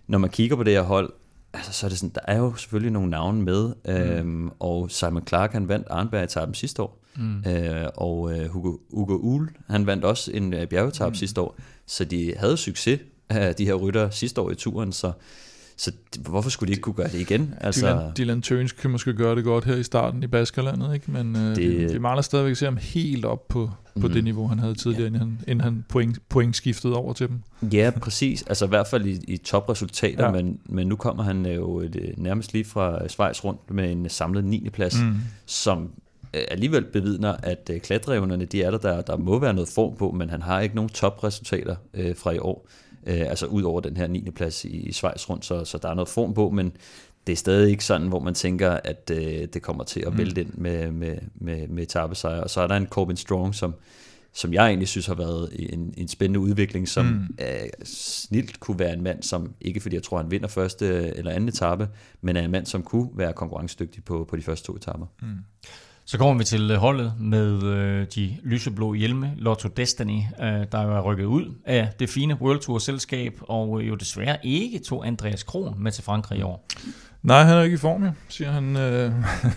når 0.08 0.18
man 0.18 0.30
kigger 0.30 0.56
på 0.56 0.64
det 0.64 0.74
her 0.74 0.82
hold, 0.82 1.14
altså, 1.54 1.74
så 1.74 1.86
er 1.86 1.90
det 1.90 1.98
sådan, 2.00 2.12
der 2.16 2.22
er 2.28 2.38
jo 2.38 2.56
selvfølgelig 2.56 2.92
nogle 2.92 3.10
navne 3.10 3.42
med, 3.42 3.74
mm. 3.86 3.92
øhm, 3.92 4.52
og 4.60 4.92
Simon 4.92 5.28
Clark, 5.28 5.54
han 5.54 5.68
vandt 5.68 5.88
Arnberg-etappen 5.90 6.54
sidste 6.54 6.82
år, 6.82 7.00
mm. 7.16 7.44
øh, 7.48 7.88
og 7.96 8.38
øh, 8.38 8.48
Hugo, 8.48 8.78
Hugo 8.92 9.18
Uhl, 9.18 9.50
han 9.70 9.86
vandt 9.86 10.06
også 10.06 10.32
en 10.32 10.54
øh, 10.54 10.68
bjergetappe 10.68 11.12
mm. 11.12 11.16
sidste 11.16 11.42
år, 11.42 11.56
så 11.86 12.06
de 12.06 12.34
havde 12.38 12.58
succes 12.58 13.00
af 13.30 13.56
de 13.56 13.66
her 13.66 13.74
rytter 13.74 14.10
sidste 14.10 14.42
år 14.42 14.52
i 14.52 14.56
turen, 14.56 14.92
så 14.92 15.12
så 15.78 15.92
hvorfor 16.20 16.50
skulle 16.50 16.68
de 16.68 16.72
ikke 16.72 16.82
kunne 16.82 16.96
gøre 16.96 17.08
det 17.08 17.20
igen? 17.20 17.54
Altså, 17.62 17.88
Dylan, 17.88 18.12
Dylan 18.18 18.42
Tøns 18.42 18.72
kan 18.72 18.90
måske 18.92 19.14
gøre 19.14 19.36
det 19.36 19.44
godt 19.44 19.66
her 19.66 19.76
i 19.76 19.84
starten 19.84 20.24
i 20.24 20.28
Baskerlandet, 20.28 20.94
ikke? 20.94 21.12
men 21.12 21.36
øh, 21.36 21.56
det, 21.56 21.94
vi 21.94 22.00
mangler 22.00 22.22
stadigvæk 22.22 22.52
at 22.52 22.58
se 22.58 22.66
ham 22.66 22.78
helt 22.78 23.26
op 23.26 23.48
på, 23.48 23.70
på 24.02 24.08
mm, 24.08 24.14
det 24.14 24.24
niveau, 24.24 24.48
han 24.48 24.60
havde 24.60 24.76
tidligere, 24.76 25.02
ja. 25.02 25.08
inden 25.08 25.20
han, 25.20 25.40
inden 25.48 25.62
han 25.62 25.86
point, 25.90 26.20
point 26.30 26.56
skiftede 26.56 26.96
over 26.96 27.14
til 27.14 27.28
dem. 27.28 27.42
Ja, 27.74 27.92
præcis. 28.02 28.44
Altså 28.48 28.66
i 28.66 28.70
hvert 28.70 28.88
fald 28.88 29.06
i, 29.06 29.20
i 29.28 29.38
topresultater, 29.38 30.26
ja. 30.26 30.32
men, 30.32 30.60
men 30.66 30.88
nu 30.88 30.96
kommer 30.96 31.24
han 31.24 31.46
jo 31.46 31.80
et, 31.80 31.96
øh, 31.96 32.08
nærmest 32.18 32.54
lige 32.54 32.66
fra 32.66 33.08
Schweiz 33.08 33.44
rundt 33.44 33.72
med 33.72 33.92
en 33.92 34.10
samlet 34.10 34.44
9. 34.44 34.70
plads, 34.70 35.02
mm. 35.02 35.16
som 35.46 35.90
øh, 36.34 36.44
alligevel 36.52 36.84
bevidner, 36.84 37.36
at 37.44 37.70
øh, 37.74 37.82
klatreevnerne, 37.82 38.46
de 38.46 38.64
er 38.64 38.72
der, 38.72 38.78
der, 38.78 39.02
der 39.02 39.18
må 39.18 39.40
være 39.40 39.54
noget 39.54 39.70
form 39.70 39.96
på, 39.96 40.12
men 40.12 40.30
han 40.30 40.42
har 40.42 40.60
ikke 40.60 40.76
nogen 40.76 40.90
topresultater 40.90 41.76
øh, 41.94 42.16
fra 42.16 42.32
i 42.32 42.38
år 42.38 42.68
øh, 43.06 43.22
altså 43.22 43.46
ud 43.46 43.64
over 43.64 43.80
den 43.82 43.98
her 43.98 44.08
9. 44.08 44.30
plads 44.32 44.66
i, 44.66 44.78
i 44.78 44.92
Schweiz 44.92 45.30
rundt, 45.30 45.46
så, 45.46 45.66
så 45.66 45.78
der 45.78 45.90
er 45.90 45.94
noget 45.94 46.08
form 46.08 46.34
på, 46.34 46.50
men 46.50 46.72
det 47.28 47.34
er 47.34 47.38
stadig 47.38 47.72
ikke 47.72 47.86
sådan, 47.86 48.08
hvor 48.08 48.20
man 48.20 48.34
tænker, 48.34 48.72
at 48.84 49.12
øh, 49.14 49.48
det 49.54 49.62
kommer 49.62 49.84
til 49.84 50.00
at 50.00 50.12
mm. 50.12 50.18
vælte 50.18 50.42
ind 50.42 50.54
med, 50.54 50.92
med, 50.92 51.18
med, 51.36 51.68
med 51.68 51.84
etappesejre. 51.84 52.44
Og 52.44 52.50
så 52.50 52.62
er 52.62 52.68
der 52.68 52.76
en 52.76 52.88
Corbin 52.88 53.18
Strong, 53.18 53.56
som 53.56 53.76
som 54.36 54.54
jeg 54.54 54.68
egentlig 54.68 54.88
synes 54.88 55.06
har 55.06 55.16
været 55.16 55.50
en, 55.74 55.94
en 55.98 56.08
spændende 56.08 56.40
udvikling, 56.40 56.90
som 56.90 57.06
mm. 57.06 57.36
er, 57.38 57.66
snilt 57.84 58.60
kunne 58.60 58.80
være 58.80 58.94
en 58.94 59.02
mand, 59.02 59.24
som 59.24 59.54
ikke 59.62 59.80
fordi 59.80 59.96
jeg 59.96 60.04
tror, 60.04 60.18
han 60.18 60.32
vinder 60.32 60.48
første 60.48 60.86
eller 61.18 61.32
anden 61.32 61.50
etape, 61.50 61.90
men 62.22 62.36
er 62.36 62.42
en 62.42 62.52
mand, 62.52 62.66
som 62.66 62.84
kunne 62.84 63.10
være 63.16 63.34
konkurrencedygtig 63.34 64.04
på, 64.04 64.26
på 64.30 64.36
de 64.36 64.42
første 64.42 64.68
to 64.68 64.76
etapper. 64.76 65.06
Mm. 65.22 65.28
Så 66.06 66.18
kommer 66.18 66.38
vi 66.38 66.44
til 66.44 66.78
holdet 66.78 67.14
med 67.20 67.64
øh, 67.64 68.08
de 68.16 68.38
lyseblå 68.44 68.94
hjelme, 68.94 69.34
Lotto 69.38 69.70
Destiny, 69.70 70.20
øh, 70.40 70.48
der 70.72 70.84
jo 70.84 70.96
er 70.96 71.02
rykket 71.02 71.26
ud 71.26 71.56
af 71.66 71.90
det 72.00 72.10
fine 72.10 72.42
World 72.42 72.60
Tour 72.60 72.80
selskab, 72.80 73.40
og 73.42 73.82
øh, 73.82 73.88
jo 73.88 73.96
desværre 73.96 74.38
ikke 74.44 74.80
tog 74.80 75.08
Andreas 75.08 75.44
Kron 75.44 75.84
med 75.84 75.92
til 75.92 76.04
Frankrig 76.04 76.40
i 76.40 76.42
år. 76.42 76.68
Nej, 77.24 77.44
han 77.44 77.58
er 77.58 77.62
ikke 77.62 77.74
i 77.74 77.78
form, 77.78 78.04
ja, 78.04 78.12
siger 78.30 78.52
han. 78.52 78.78
Øh, 78.78 79.12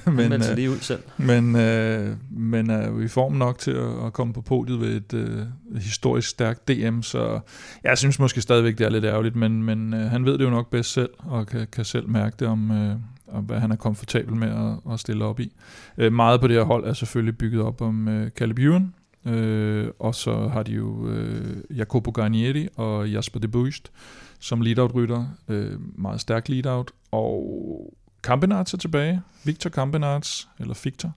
men, 0.16 0.32
han 0.32 0.56
lige 0.56 0.70
ud 0.70 0.78
selv. 0.78 1.02
Men, 1.16 1.56
øh, 1.56 2.16
men 2.31 2.70
er 2.70 2.89
jo 2.89 3.01
i 3.01 3.09
form 3.09 3.32
nok 3.32 3.59
til 3.59 3.70
at, 3.70 4.06
at 4.06 4.12
komme 4.12 4.32
på 4.35 4.40
podiet 4.40 4.81
ved 4.81 4.97
et 4.97 5.14
øh, 5.14 5.47
historisk 5.81 6.28
stærkt 6.28 6.68
DM, 6.68 7.02
så 7.02 7.40
jeg 7.85 7.98
synes 7.98 8.18
måske 8.18 8.40
stadigvæk, 8.40 8.78
det 8.78 8.85
er 8.85 8.90
lidt 8.90 9.05
ærgerligt, 9.05 9.36
men, 9.36 9.62
men 9.62 9.94
øh, 9.94 10.10
han 10.10 10.24
ved 10.24 10.39
det 10.39 10.44
jo 10.44 10.51
nok 10.51 10.70
bedst 10.70 10.93
selv, 10.93 11.10
og 11.18 11.47
kan, 11.47 11.66
kan 11.73 11.85
selv 11.85 12.09
mærke 12.09 12.36
det 12.39 12.48
om, 12.48 12.70
øh, 12.70 12.97
og 13.27 13.43
hvad 13.43 13.61
han 13.61 13.70
er 13.70 13.77
komfortabel 13.77 14.36
med 14.36 14.48
at, 14.48 14.93
at 14.93 15.01
stille 15.01 15.24
op 15.24 15.40
i. 15.40 15.53
Øh, 15.98 16.12
meget 16.12 16.40
på 16.40 16.48
det 16.48 16.57
her 16.57 16.65
hold 16.65 16.85
er 16.85 16.93
selvfølgelig 16.93 17.39
bygget 17.39 17.62
op 17.62 17.81
om 17.81 18.09
øh, 18.09 18.31
Caleb 18.31 18.59
Ewan, 18.59 18.94
øh, 19.27 19.89
og 19.98 20.15
så 20.15 20.48
har 20.48 20.62
de 20.62 20.73
jo 20.73 21.09
øh, 21.09 21.57
Jacopo 21.77 22.11
Garnieri 22.11 22.69
og 22.77 23.11
Jasper 23.11 23.40
de 23.40 23.48
Buist 23.48 23.93
som 24.39 24.61
lead-out-rytter. 24.61 25.27
Øh, 25.48 25.98
meget 25.98 26.20
stærk 26.20 26.48
lead-out. 26.48 26.93
Og 27.11 27.94
Kampenarts 28.23 28.74
er 28.74 28.78
tilbage. 28.78 29.23
Victor 29.44 29.70
Kampenarts, 29.70 30.48
eller 30.59 30.81
Victor. 30.85 31.12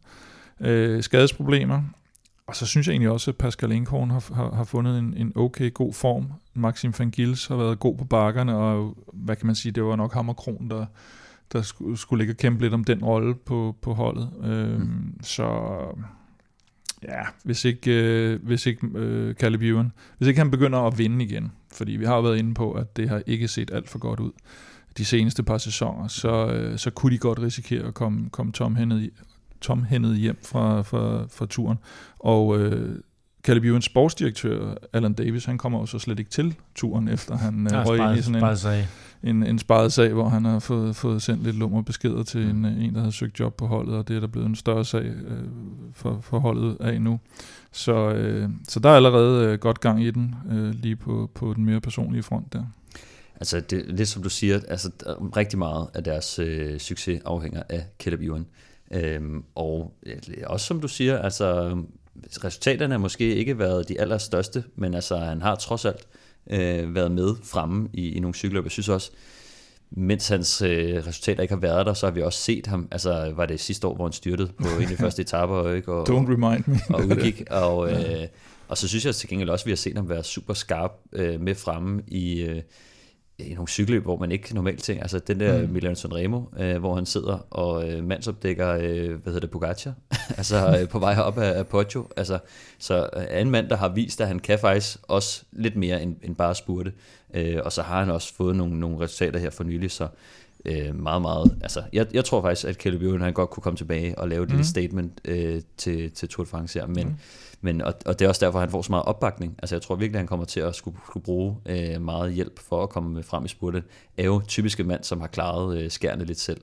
Øh, 0.60 1.04
skadesproblemer. 1.04 1.82
Og 2.48 2.56
så 2.56 2.66
synes 2.66 2.88
jeg 2.88 2.94
egentlig 2.94 3.10
også, 3.10 3.32
at 3.32 3.38
Pascal 3.38 3.72
Inkhorn 3.72 4.10
har, 4.10 4.34
har, 4.34 4.56
har 4.56 4.64
fundet 4.64 5.00
en, 5.00 5.14
en 5.18 5.32
okay 5.36 5.74
god 5.74 5.94
form. 5.94 6.32
Maxim 6.54 6.94
van 7.00 7.12
Gils 7.12 7.48
har 7.48 7.56
været 7.56 7.80
god 7.80 7.98
på 7.98 8.06
bakkerne, 8.06 8.56
og 8.56 8.98
hvad 9.14 9.36
kan 9.36 9.46
man 9.46 9.56
sige, 9.56 9.72
det 9.72 9.84
var 9.84 9.96
nok 9.96 10.14
ham 10.14 10.30
og 10.30 10.36
Kron, 10.36 10.70
der, 10.70 10.86
der 11.54 11.62
skulle, 11.62 11.98
skulle 11.98 12.20
ligge 12.20 12.34
og 12.34 12.38
kæmpe 12.38 12.62
lidt 12.62 12.74
om 12.74 12.84
den 12.84 13.04
rolle 13.04 13.36
på, 13.36 13.76
på 13.82 13.94
holdet. 13.94 14.30
Øh, 14.44 14.82
mm. 14.82 15.14
Så 15.22 15.46
ja, 17.04 17.22
hvis 17.44 17.66
ikke, 17.66 17.92
øh, 17.92 18.44
hvis 18.44 18.66
ikke 18.66 18.88
øh, 18.96 19.36
Caleb 19.36 19.62
Ewan, 19.62 19.92
hvis 20.18 20.28
ikke 20.28 20.40
han 20.40 20.52
begynder 20.52 20.80
at 20.80 20.98
vinde 20.98 21.26
igen, 21.26 21.52
fordi 21.74 21.92
vi 21.92 22.06
har 22.06 22.16
jo 22.16 22.22
været 22.22 22.38
inde 22.38 22.54
på, 22.54 22.72
at 22.72 22.98
det 22.98 23.10
har 23.10 23.22
ikke 23.28 23.48
set 23.48 23.72
alt 23.74 23.90
for 23.90 24.00
godt 24.00 24.20
ud 24.20 24.32
de 24.98 25.06
seneste 25.06 25.44
par 25.44 25.58
sæsoner, 25.58 26.08
så, 26.08 26.48
øh, 26.48 26.78
så 26.78 26.90
kunne 26.90 27.14
de 27.14 27.18
godt 27.18 27.40
risikere 27.40 27.88
at 27.88 27.94
komme, 27.94 28.30
komme 28.30 28.52
tomhændet, 28.52 29.10
tomhændet 29.62 30.18
hjem 30.18 30.38
fra, 30.46 30.82
fra, 30.82 31.28
fra 31.32 31.46
turen. 31.46 31.78
Og 32.20 32.60
øh, 32.60 33.00
Caleb 33.44 33.64
Ewans 33.64 33.86
sportsdirektør, 33.86 34.76
Alan 34.94 35.14
Davis, 35.14 35.46
han 35.46 35.58
kommer 35.58 35.80
jo 35.80 35.86
så 35.86 36.00
slet 36.00 36.20
ikke 36.20 36.32
til 36.32 36.56
turen, 36.76 37.08
efter 37.08 37.38
han 37.38 37.68
øh, 37.74 37.88
røg 37.88 38.10
ind 38.10 38.20
i 38.20 38.22
sådan 38.22 38.36
en, 38.36 38.42
en, 39.24 39.44
en 39.44 39.60
sparet 39.60 39.94
sag, 39.94 40.14
hvor 40.14 40.30
han 40.30 40.46
har 40.46 40.60
fået, 40.60 40.96
fået 40.96 41.22
sendt 41.22 41.44
lidt 41.44 41.56
lummer 41.56 41.82
beskeder 41.82 42.24
til 42.24 42.50
en, 42.50 42.66
en, 42.66 42.96
der 42.96 43.02
har 43.02 43.10
søgt 43.10 43.40
job 43.40 43.58
på 43.58 43.68
holdet, 43.68 43.96
og 43.96 44.08
det 44.08 44.16
er 44.16 44.20
der 44.20 44.28
blevet 44.28 44.48
en 44.48 44.56
større 44.56 44.86
sag 44.86 45.06
øh, 45.06 45.44
for, 45.94 46.20
for 46.22 46.40
holdet 46.40 46.78
af 46.80 47.02
nu. 47.02 47.20
Så, 47.72 48.12
øh, 48.12 48.50
så 48.68 48.80
der 48.80 48.90
er 48.90 48.96
allerede 48.96 49.46
øh, 49.46 49.60
godt 49.60 49.80
gang 49.80 50.04
i 50.04 50.12
den, 50.12 50.36
øh, 50.52 50.74
lige 50.74 50.96
på, 50.96 51.32
på 51.36 51.54
den 51.54 51.66
mere 51.66 51.82
personlige 51.82 52.24
front 52.24 52.54
der. 52.54 52.66
Altså 53.36 53.60
det, 53.60 53.86
lidt 53.88 54.10
som 54.10 54.24
du 54.24 54.30
siger, 54.30 54.60
altså 54.68 54.92
rigtig 55.38 55.60
meget 55.60 55.88
af 55.94 56.04
deres 56.04 56.40
øh, 56.40 56.80
succes 56.80 57.22
afhænger 57.26 57.64
af 57.70 57.86
Caleb 58.00 58.22
Ewan. 58.22 58.46
Øhm, 58.92 59.44
og 59.56 59.94
også 60.46 60.66
som 60.66 60.82
du 60.82 60.88
siger, 60.88 61.18
altså 61.18 61.78
resultaterne 62.44 62.94
har 62.94 63.00
måske 63.00 63.36
ikke 63.36 63.60
været 63.60 63.90
de 63.90 64.02
allerstørste, 64.02 64.64
men 64.76 64.94
altså 64.94 65.18
han 65.18 65.42
har 65.42 65.56
trods 65.56 65.86
alt 65.86 66.08
øh, 66.50 66.96
været 66.96 67.12
med 67.12 67.36
fremme 67.44 67.90
i, 67.94 68.12
i 68.12 68.20
nogle 68.20 68.36
cykler. 68.36 68.62
Jeg 68.62 68.72
synes 68.72 68.90
også, 68.90 69.12
mens 69.92 70.28
hans 70.28 70.62
øh, 70.62 71.08
resultater 71.08 71.42
ikke 71.42 71.54
har 71.54 71.62
været 71.62 71.86
der, 71.86 71.94
så 71.94 72.06
har 72.06 72.12
vi 72.12 72.22
også 72.22 72.40
set 72.40 72.68
ham, 72.68 72.88
altså 72.92 73.34
var 73.36 73.46
det 73.46 73.60
sidste 73.60 73.88
år, 73.88 73.96
hvor 73.96 74.06
han 74.06 74.14
styrtede 74.14 74.52
på 74.58 74.68
en 74.78 74.82
af 74.82 74.88
de 74.88 74.98
første 75.04 75.22
etaper, 75.22 75.74
ikke? 75.74 75.94
Og, 75.94 76.10
Don't 76.10 76.32
remind 76.32 76.64
me. 76.68 76.96
og 76.96 77.06
udgik, 77.06 77.44
og, 77.52 77.92
øh, 77.92 78.28
og 78.68 78.78
så 78.78 78.88
synes 78.88 79.06
jeg 79.06 79.16
til 79.16 79.30
gengæld 79.30 79.50
også, 79.50 79.64
at 79.64 79.66
vi 79.66 79.72
har 79.72 79.76
set 79.76 79.96
ham 79.96 80.10
være 80.10 80.24
super 80.24 80.54
skarp 80.54 80.92
øh, 81.14 81.42
med 81.42 81.56
fremme 81.56 82.02
i, 82.08 82.42
øh, 82.42 82.62
i 83.40 83.54
nogle 83.54 83.68
cykelløb, 83.68 84.04
hvor 84.04 84.18
man 84.18 84.32
ikke 84.32 84.56
normalt 84.56 84.84
tænker, 84.84 85.04
altså 85.04 85.20
den 85.20 85.40
der 85.40 85.62
mm. 85.62 85.74
Milan 85.74 85.96
Sanremo, 85.96 86.42
øh, 86.60 86.78
hvor 86.78 86.96
han 86.96 87.06
sidder 87.06 87.48
og 87.50 87.90
øh, 87.90 88.04
mandsopdækker, 88.04 88.70
øh, 88.70 89.10
hvad 89.10 89.24
hedder 89.26 89.40
det, 89.40 89.50
Pogacar, 89.50 89.94
altså 90.38 90.68
øh, 90.82 90.90
på 90.90 91.00
vej 91.00 91.16
op 91.16 91.38
af, 91.38 91.58
af 91.58 91.68
Poggio, 91.68 92.08
altså, 92.18 92.40
så 92.80 93.10
øh, 93.18 93.42
en 93.42 93.52
mand, 93.52 93.70
der 93.70 93.78
har 93.78 93.90
vist, 93.90 94.22
at 94.22 94.28
han 94.28 94.40
kan 94.40 94.60
faktisk 94.60 94.98
også 95.08 95.44
lidt 95.52 95.76
mere 95.76 96.04
end, 96.04 96.16
end 96.24 96.36
bare 96.36 96.56
spurte, 96.56 96.92
øh, 97.34 97.58
og 97.64 97.72
så 97.72 97.82
har 97.82 98.00
han 98.00 98.12
også 98.12 98.34
fået 98.34 98.56
nogle, 98.56 98.80
nogle 98.80 99.00
resultater 99.00 99.40
her 99.40 99.50
for 99.50 99.64
nylig, 99.64 99.92
så 99.92 100.08
øh, 100.66 100.96
meget, 100.96 101.22
meget, 101.22 101.58
altså 101.62 101.84
jeg, 101.94 102.08
jeg 102.14 102.26
tror 102.26 102.42
faktisk, 102.42 102.68
at 102.68 102.76
Caleb 102.76 103.02
Ewan, 103.02 103.22
han 103.22 103.34
godt 103.34 103.50
kunne 103.50 103.62
komme 103.62 103.78
tilbage 103.78 104.20
og 104.20 104.30
lave 104.30 104.44
et 104.44 104.50
mm. 104.50 104.56
lille 104.56 104.68
statement 104.68 105.22
øh, 105.26 105.62
til, 105.78 106.12
til 106.12 106.30
Tour 106.30 106.44
de 106.44 106.50
France 106.50 106.80
her, 106.80 106.88
men 106.88 107.08
mm 107.08 107.16
men, 107.62 107.82
og, 107.82 107.94
og 108.06 108.20
det 108.20 108.26
er 108.26 108.30
også 108.30 108.46
derfor, 108.46 108.60
han 108.60 108.70
får 108.70 108.82
så 108.82 108.92
meget 108.92 109.06
opbakning. 109.06 109.56
Altså 109.60 109.76
jeg 109.76 109.82
tror 109.82 109.96
virkelig, 109.96 110.16
at 110.16 110.20
han 110.20 110.28
kommer 110.28 110.46
til 110.46 110.60
at 110.60 110.76
skulle, 110.76 110.98
skulle 111.06 111.24
bruge 111.24 111.58
øh, 111.66 112.02
meget 112.02 112.34
hjælp 112.34 112.60
for 112.60 112.84
at 112.84 112.90
komme 112.90 113.24
frem 113.24 113.46
i 113.46 113.48
spurtet. 113.48 113.84
Er 114.18 114.24
jo 114.24 114.42
typiske 114.48 114.84
mand, 114.84 115.04
som 115.04 115.22
har 115.22 115.28
klaret 115.28 115.78
øh, 115.78 115.92
skærne 115.92 116.26
lidt 116.26 116.40
selv. 116.40 116.62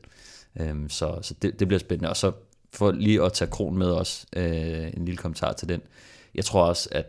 Øhm, 0.61 0.89
så 0.89 1.19
så 1.23 1.35
det, 1.43 1.61
det 1.61 1.69
bliver 1.69 1.81
spændende. 1.81 2.11
Og 2.11 2.17
så 2.17 2.33
for 2.73 2.91
lige 2.91 3.23
at 3.23 3.33
tage 3.33 3.51
kron 3.51 3.79
med 3.79 3.91
os, 3.91 4.27
øh, 4.37 4.87
en 4.97 5.05
lille 5.05 5.17
kommentar 5.17 5.53
til 5.53 5.69
den. 5.69 5.81
Jeg 6.35 6.45
tror 6.45 6.65
også, 6.65 6.89
at 6.93 7.07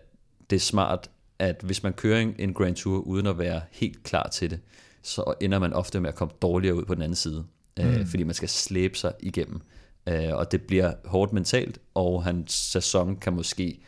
det 0.49 0.55
er 0.55 0.59
smart, 0.59 1.09
at 1.39 1.61
hvis 1.63 1.83
man 1.83 1.93
kører 1.93 2.19
en, 2.19 2.35
en 2.39 2.53
Grand 2.53 2.75
Tour 2.75 2.99
uden 2.99 3.27
at 3.27 3.37
være 3.37 3.61
helt 3.71 4.03
klar 4.03 4.27
til 4.27 4.49
det, 4.49 4.59
så 5.01 5.33
ender 5.41 5.59
man 5.59 5.73
ofte 5.73 5.99
med 5.99 6.09
at 6.09 6.15
komme 6.15 6.33
dårligere 6.41 6.75
ud 6.75 6.85
på 6.85 6.95
den 6.95 7.01
anden 7.01 7.15
side. 7.15 7.45
Øh, 7.79 7.85
mm. 7.85 7.91
Øh, 7.91 8.07
fordi 8.07 8.23
man 8.23 8.33
skal 8.33 8.49
slæbe 8.49 8.97
sig 8.97 9.13
igennem 9.19 9.61
øh, 10.07 10.33
og 10.33 10.51
det 10.51 10.61
bliver 10.61 10.93
hårdt 11.05 11.33
mentalt, 11.33 11.79
og 11.93 12.23
hans 12.23 12.53
sæson 12.53 13.15
kan 13.15 13.33
måske, 13.33 13.79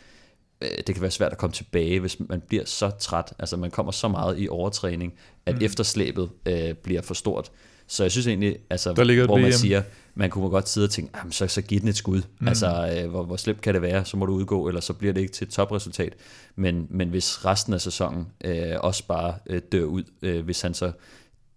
øh, 0.62 0.70
det 0.88 0.96
kan 0.96 1.02
være 1.02 1.12
svært 1.12 1.32
at 1.32 1.38
komme 1.38 1.54
tilbage, 1.54 2.00
hvis 2.00 2.18
man 2.20 2.42
bliver 2.48 2.66
så 2.66 2.90
træt, 2.90 3.34
altså 3.40 3.58
man 3.58 3.72
kommer 3.72 3.92
så 3.92 4.08
meget 4.08 4.40
i 4.40 4.48
overtræning, 4.50 5.14
at 5.46 5.56
mm. 5.56 5.62
efterslæbet 5.62 6.30
øh, 6.46 6.74
bliver 6.74 7.02
for 7.02 7.14
stort. 7.14 7.52
Så 7.88 8.04
jeg 8.04 8.12
synes 8.12 8.28
egentlig, 8.28 8.58
altså, 8.70 8.94
Der 8.94 9.26
hvor 9.26 9.38
man 9.38 9.54
siger, 9.54 9.82
man 10.16 10.30
kunne 10.30 10.50
godt 10.50 10.70
sidde 10.70 10.86
og 10.86 10.92
tænke, 10.92 11.18
så, 11.30 11.48
så 11.48 11.62
giv 11.62 11.80
den 11.80 11.88
et 11.88 11.96
skud. 11.96 12.22
Mm. 12.40 12.48
Altså, 12.48 13.00
øh, 13.04 13.10
hvor, 13.10 13.24
hvor 13.24 13.36
slemt 13.36 13.62
kan 13.62 13.74
det 13.74 13.82
være, 13.82 14.06
så 14.06 14.18
må 14.18 14.26
du 14.26 14.34
udgå, 14.34 14.68
eller 14.68 14.82
så 14.82 14.94
bliver 14.94 15.14
det 15.14 15.22
ikke 15.22 15.34
til 15.34 15.48
et 15.48 15.52
topresultat. 15.52 16.14
Men, 16.56 16.88
men 16.90 17.10
hvis 17.10 17.46
resten 17.46 17.74
af 17.74 17.82
sæsonen 17.82 18.28
øh, 18.46 18.76
også 18.80 19.08
bare 19.08 19.34
øh, 19.46 19.62
dør 19.72 19.84
ud, 19.84 20.04
øh, 20.22 20.46
hvis 20.46 20.62
han 20.62 20.74
så 20.74 20.92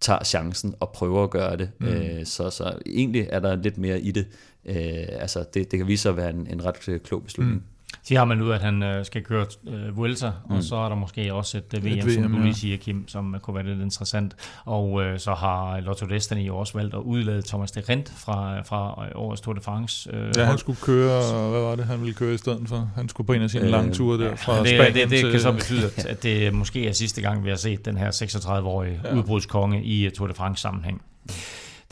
tager 0.03 0.23
chancen 0.23 0.75
og 0.79 0.91
prøver 0.91 1.23
at 1.23 1.29
gøre 1.29 1.57
det. 1.57 1.69
Mm. 1.79 1.87
Øh, 1.87 2.25
så, 2.25 2.49
så 2.49 2.77
egentlig 2.85 3.27
er 3.29 3.39
der 3.39 3.55
lidt 3.55 3.77
mere 3.77 4.01
i 4.01 4.11
det. 4.11 4.25
Øh, 4.65 4.75
altså 5.19 5.45
det, 5.53 5.71
det 5.71 5.79
kan 5.79 5.87
vise 5.87 6.01
sig 6.01 6.09
at 6.09 6.17
være 6.17 6.29
en, 6.29 6.47
en 6.49 6.65
ret 6.65 6.89
øh, 6.89 6.99
klog 6.99 7.23
beslutning. 7.23 7.57
Mm. 7.57 7.63
Så 8.03 8.15
har 8.17 8.25
man 8.25 8.41
ud, 8.41 8.51
at 8.51 8.61
han 8.61 8.83
øh, 8.83 9.05
skal 9.05 9.23
køre 9.23 9.45
øh, 9.67 9.97
Vuelta, 9.97 10.31
mm. 10.49 10.55
og 10.55 10.63
så 10.63 10.75
er 10.75 10.89
der 10.89 10.95
måske 10.95 11.33
også 11.33 11.57
et 11.57 11.73
øh, 11.75 11.85
VM, 11.85 11.87
et 11.87 12.05
VM 12.05 12.23
som 12.23 12.31
du 12.31 12.39
lige 12.39 12.55
siger, 12.55 12.77
Kim, 12.77 13.07
som 13.07 13.35
kunne 13.41 13.55
være 13.55 13.65
lidt 13.65 13.81
interessant. 13.81 14.35
Og 14.65 15.03
øh, 15.03 15.19
så 15.19 15.33
har 15.33 15.79
Lotto 15.79 16.05
Destiny 16.05 16.47
jo 16.47 16.57
også 16.57 16.73
valgt 16.73 16.93
at 16.93 16.99
udlade 16.99 17.41
Thomas 17.41 17.71
de 17.71 17.81
Rent 17.89 18.13
fra, 18.17 18.61
fra 18.61 19.09
årets 19.15 19.41
Tour 19.41 19.53
de 19.53 19.61
France. 19.61 20.09
Øh, 20.13 20.31
ja, 20.37 20.43
han 20.43 20.57
skulle 20.57 20.79
køre, 20.81 21.49
hvad 21.49 21.61
var 21.61 21.75
det, 21.75 21.85
han 21.85 21.99
ville 21.99 22.13
køre 22.13 22.33
i 22.33 22.37
stedet 22.37 22.69
for? 22.69 22.91
Han 22.95 23.09
skulle 23.09 23.27
på 23.27 23.33
en 23.33 23.41
af 23.41 23.49
sine 23.49 23.63
øh, 23.63 23.69
lange 23.69 23.93
ture 23.93 24.23
der 24.23 24.35
fra 24.35 24.59
det, 24.59 24.67
Spanien 24.67 24.93
det, 24.93 25.09
det, 25.09 25.23
det 25.23 25.31
kan 25.31 25.39
så 25.39 25.51
betyde, 25.51 25.89
at 26.07 26.23
det 26.23 26.53
måske 26.53 26.87
er 26.87 26.91
sidste 26.91 27.21
gang, 27.21 27.43
vi 27.43 27.49
har 27.49 27.57
set 27.57 27.85
den 27.85 27.97
her 27.97 28.11
36-årige 28.11 29.01
ja. 29.03 29.15
udbrudskonge 29.15 29.83
i 29.83 30.09
Tour 30.09 30.27
de 30.27 30.33
France 30.33 30.61
sammenhæng. 30.61 31.01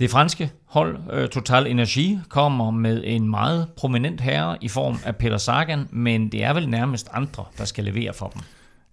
Det 0.02 0.10
franske 0.10 0.52
hold, 0.65 0.98
uh, 1.14 1.30
Total 1.30 1.68
Energi, 1.68 2.19
kommer 2.30 2.72
med 2.72 3.03
en 3.06 3.30
meget 3.30 3.68
prominent 3.78 4.22
herre 4.22 4.57
i 4.61 4.68
form 4.68 4.95
af 5.06 5.15
Peter 5.15 5.38
Sagan, 5.38 5.88
men 5.91 6.32
det 6.32 6.44
er 6.44 6.53
vel 6.53 6.69
nærmest 6.69 7.10
andre, 7.14 7.45
der 7.57 7.65
skal 7.65 7.84
levere 7.84 8.14
for 8.14 8.28
dem. 8.28 8.41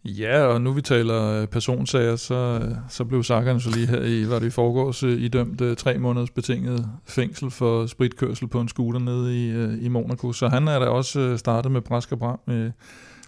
Ja, 0.05 0.41
og 0.41 0.61
nu 0.61 0.73
vi 0.73 0.83
taler 0.83 1.41
øh, 1.41 1.47
personsager, 1.47 2.17
så, 2.17 2.61
så 2.89 3.05
blev 3.05 3.23
Sagan 3.23 3.61
så 3.61 3.71
lige 3.71 3.87
her 3.87 4.03
i, 4.03 4.31
var 4.31 4.39
det 4.39 4.47
i 4.47 4.51
forgårs, 4.51 5.03
øh, 5.03 5.23
idømt 5.23 5.79
tre 5.79 5.99
måneders 5.99 6.31
betinget 6.31 6.89
fængsel 7.07 7.51
for 7.51 7.87
spritkørsel 7.87 8.49
på 8.49 8.61
en 8.61 8.69
scooter 8.69 9.01
nede 9.01 9.37
i, 9.37 9.79
i 9.85 9.89
Monaco. 9.89 10.33
Så 10.33 10.49
han 10.49 10.69
er 10.69 10.79
da 10.79 10.87
også 10.87 11.37
startet 11.37 11.73
med 11.73 11.81
brask 11.81 12.13
og 12.13 12.19
bram 12.19 12.41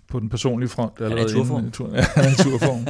på 0.09 0.20
den 0.20 0.28
personlige 0.28 0.69
front. 0.69 0.93
Han 0.98 1.12
er 1.12 1.27
i 1.27 1.28
turform. 1.28 1.70
Tur, 1.70 1.89
ja, 1.97 2.05
han 2.15 2.24
er 2.24 2.31
i 2.31 2.43
turform. 2.43 2.86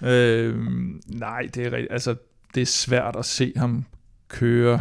uh, 0.00 1.18
nej, 1.18 1.42
det 1.54 1.66
er, 1.66 1.86
altså, 1.90 2.14
det 2.54 2.60
er 2.60 2.66
svært 2.66 3.16
at 3.16 3.24
se 3.24 3.52
ham 3.56 3.84
køre 4.28 4.80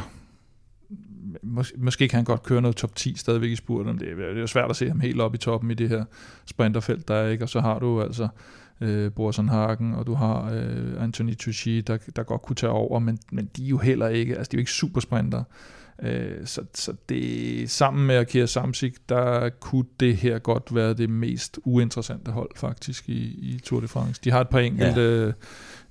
mås- 1.43 1.73
måske 1.77 2.07
kan 2.07 2.17
han 2.17 2.25
godt 2.25 2.43
køre 2.43 2.61
noget 2.61 2.75
top 2.77 2.95
10 2.95 3.15
stadigvæk 3.17 3.49
i 3.49 3.55
spurten. 3.55 3.99
Det, 3.99 4.11
er- 4.11 4.15
det 4.15 4.35
er 4.37 4.41
jo 4.41 4.47
svært 4.47 4.69
at 4.69 4.75
se 4.75 4.87
ham 4.87 4.99
helt 4.99 5.21
op 5.21 5.35
i 5.35 5.37
toppen 5.37 5.71
i 5.71 5.73
det 5.73 5.89
her 5.89 6.05
sprinterfelt, 6.45 7.07
der 7.07 7.15
er, 7.15 7.29
ikke? 7.29 7.43
Og 7.45 7.49
så 7.49 7.59
har 7.61 7.79
du 7.79 8.01
altså 8.01 8.27
øh, 8.81 9.11
Borsen 9.11 9.49
Hagen, 9.49 9.93
og 9.93 10.07
du 10.07 10.13
har 10.13 10.51
øh, 10.53 11.03
Anthony 11.03 11.35
Tucci, 11.35 11.81
der, 11.81 11.97
der 12.15 12.23
godt 12.23 12.41
kunne 12.41 12.55
tage 12.55 12.71
over, 12.71 12.99
men, 12.99 13.19
men 13.31 13.49
de 13.57 13.63
er 13.65 13.69
jo 13.69 13.77
heller 13.77 14.07
ikke, 14.07 14.37
altså 14.37 14.49
de 14.51 14.55
er 14.55 14.57
jo 14.57 14.61
ikke 14.61 14.71
supersprinter. 14.71 15.43
Øh, 16.03 16.45
så, 16.45 16.61
så 16.73 16.93
det, 17.09 17.69
sammen 17.71 18.07
med 18.07 18.15
Akira 18.15 18.45
Samsik, 18.45 18.93
der 19.09 19.49
kunne 19.49 19.85
det 19.99 20.17
her 20.17 20.39
godt 20.39 20.75
være 20.75 20.93
det 20.93 21.09
mest 21.09 21.59
uinteressante 21.65 22.31
hold 22.31 22.49
faktisk 22.55 23.09
i, 23.09 23.13
i 23.23 23.59
Tour 23.63 23.79
de 23.81 23.87
France. 23.87 24.21
De 24.23 24.31
har 24.31 24.41
et 24.41 24.49
par 24.49 24.59
enkelte, 24.59 25.01
ja 25.01 25.31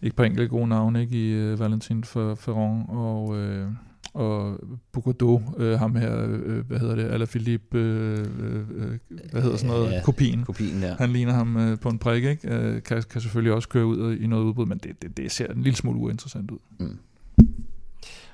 et 0.02 0.16
par 0.16 0.24
enkelte 0.24 0.48
gode 0.48 0.68
navne 0.68 1.00
ikke, 1.00 1.16
i 1.16 1.52
uh, 1.52 1.60
Valentin 1.60 2.04
Ferron 2.04 2.84
og, 2.88 3.36
øh, 3.36 3.68
og 4.14 4.58
Bogado, 4.92 5.42
øh, 5.56 5.78
ham 5.78 5.96
her, 5.96 6.26
øh, 6.28 6.66
hvad 6.66 6.78
hedder 6.78 6.94
det, 6.94 7.04
Alaphilippe, 7.04 7.78
øh, 7.78 8.18
øh, 8.18 8.98
hvad 9.30 9.42
hedder 9.42 9.56
sådan 9.56 9.70
noget, 9.70 9.92
Ja, 9.92 10.02
kopien. 10.04 10.44
Kopien, 10.44 10.80
ja. 10.80 10.94
Han 10.98 11.10
ligner 11.10 11.32
ham 11.32 11.56
øh, 11.56 11.78
på 11.78 11.88
en 11.88 11.98
prik, 11.98 12.24
ikke? 12.24 12.54
Øh, 12.54 12.82
kan, 12.82 13.02
kan 13.10 13.20
selvfølgelig 13.20 13.52
også 13.52 13.68
køre 13.68 13.86
ud 13.86 14.16
i 14.16 14.26
noget 14.26 14.44
udbud, 14.44 14.66
men 14.66 14.78
det, 14.78 15.02
det, 15.02 15.16
det 15.16 15.32
ser 15.32 15.46
en 15.46 15.62
lille 15.62 15.76
smule 15.76 15.98
uinteressant 15.98 16.50
ud. 16.50 16.58
Mm. 16.78 16.98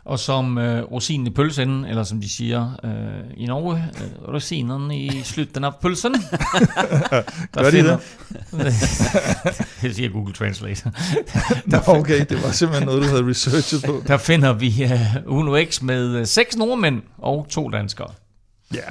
Og 0.05 0.19
som 0.19 0.59
øh, 0.59 0.83
rosinen 0.83 1.27
i 1.27 1.31
pølsen, 1.31 1.85
eller 1.85 2.03
som 2.03 2.21
de 2.21 2.29
siger 2.29 2.81
øh, 2.85 3.31
i 3.37 3.47
Norge, 3.47 3.85
øh, 4.03 4.35
rosinen 4.35 4.91
i 4.91 5.23
slutten 5.23 5.65
af 5.65 5.77
pølsen. 5.83 6.13
Gør 7.53 7.71
de 7.71 7.83
det? 7.83 8.01
det 9.83 9.95
siger 9.97 10.09
Google 10.09 10.35
Translate. 10.35 10.93
Nå, 11.67 11.79
okay, 11.87 12.25
det 12.29 12.43
var 12.43 12.51
simpelthen 12.51 12.87
noget, 12.87 13.03
du 13.03 13.09
havde 13.09 13.27
researchet 13.27 13.83
på. 13.87 14.03
Der 14.07 14.17
finder 14.17 14.53
vi 14.53 14.85
uh, 14.85 15.39
Uno 15.39 15.65
X 15.71 15.83
med 15.83 16.17
øh, 16.17 16.27
seks 16.27 16.57
nordmænd 16.57 17.03
og 17.19 17.47
to 17.51 17.69
danskere. 17.69 18.11
Ja, 18.75 18.89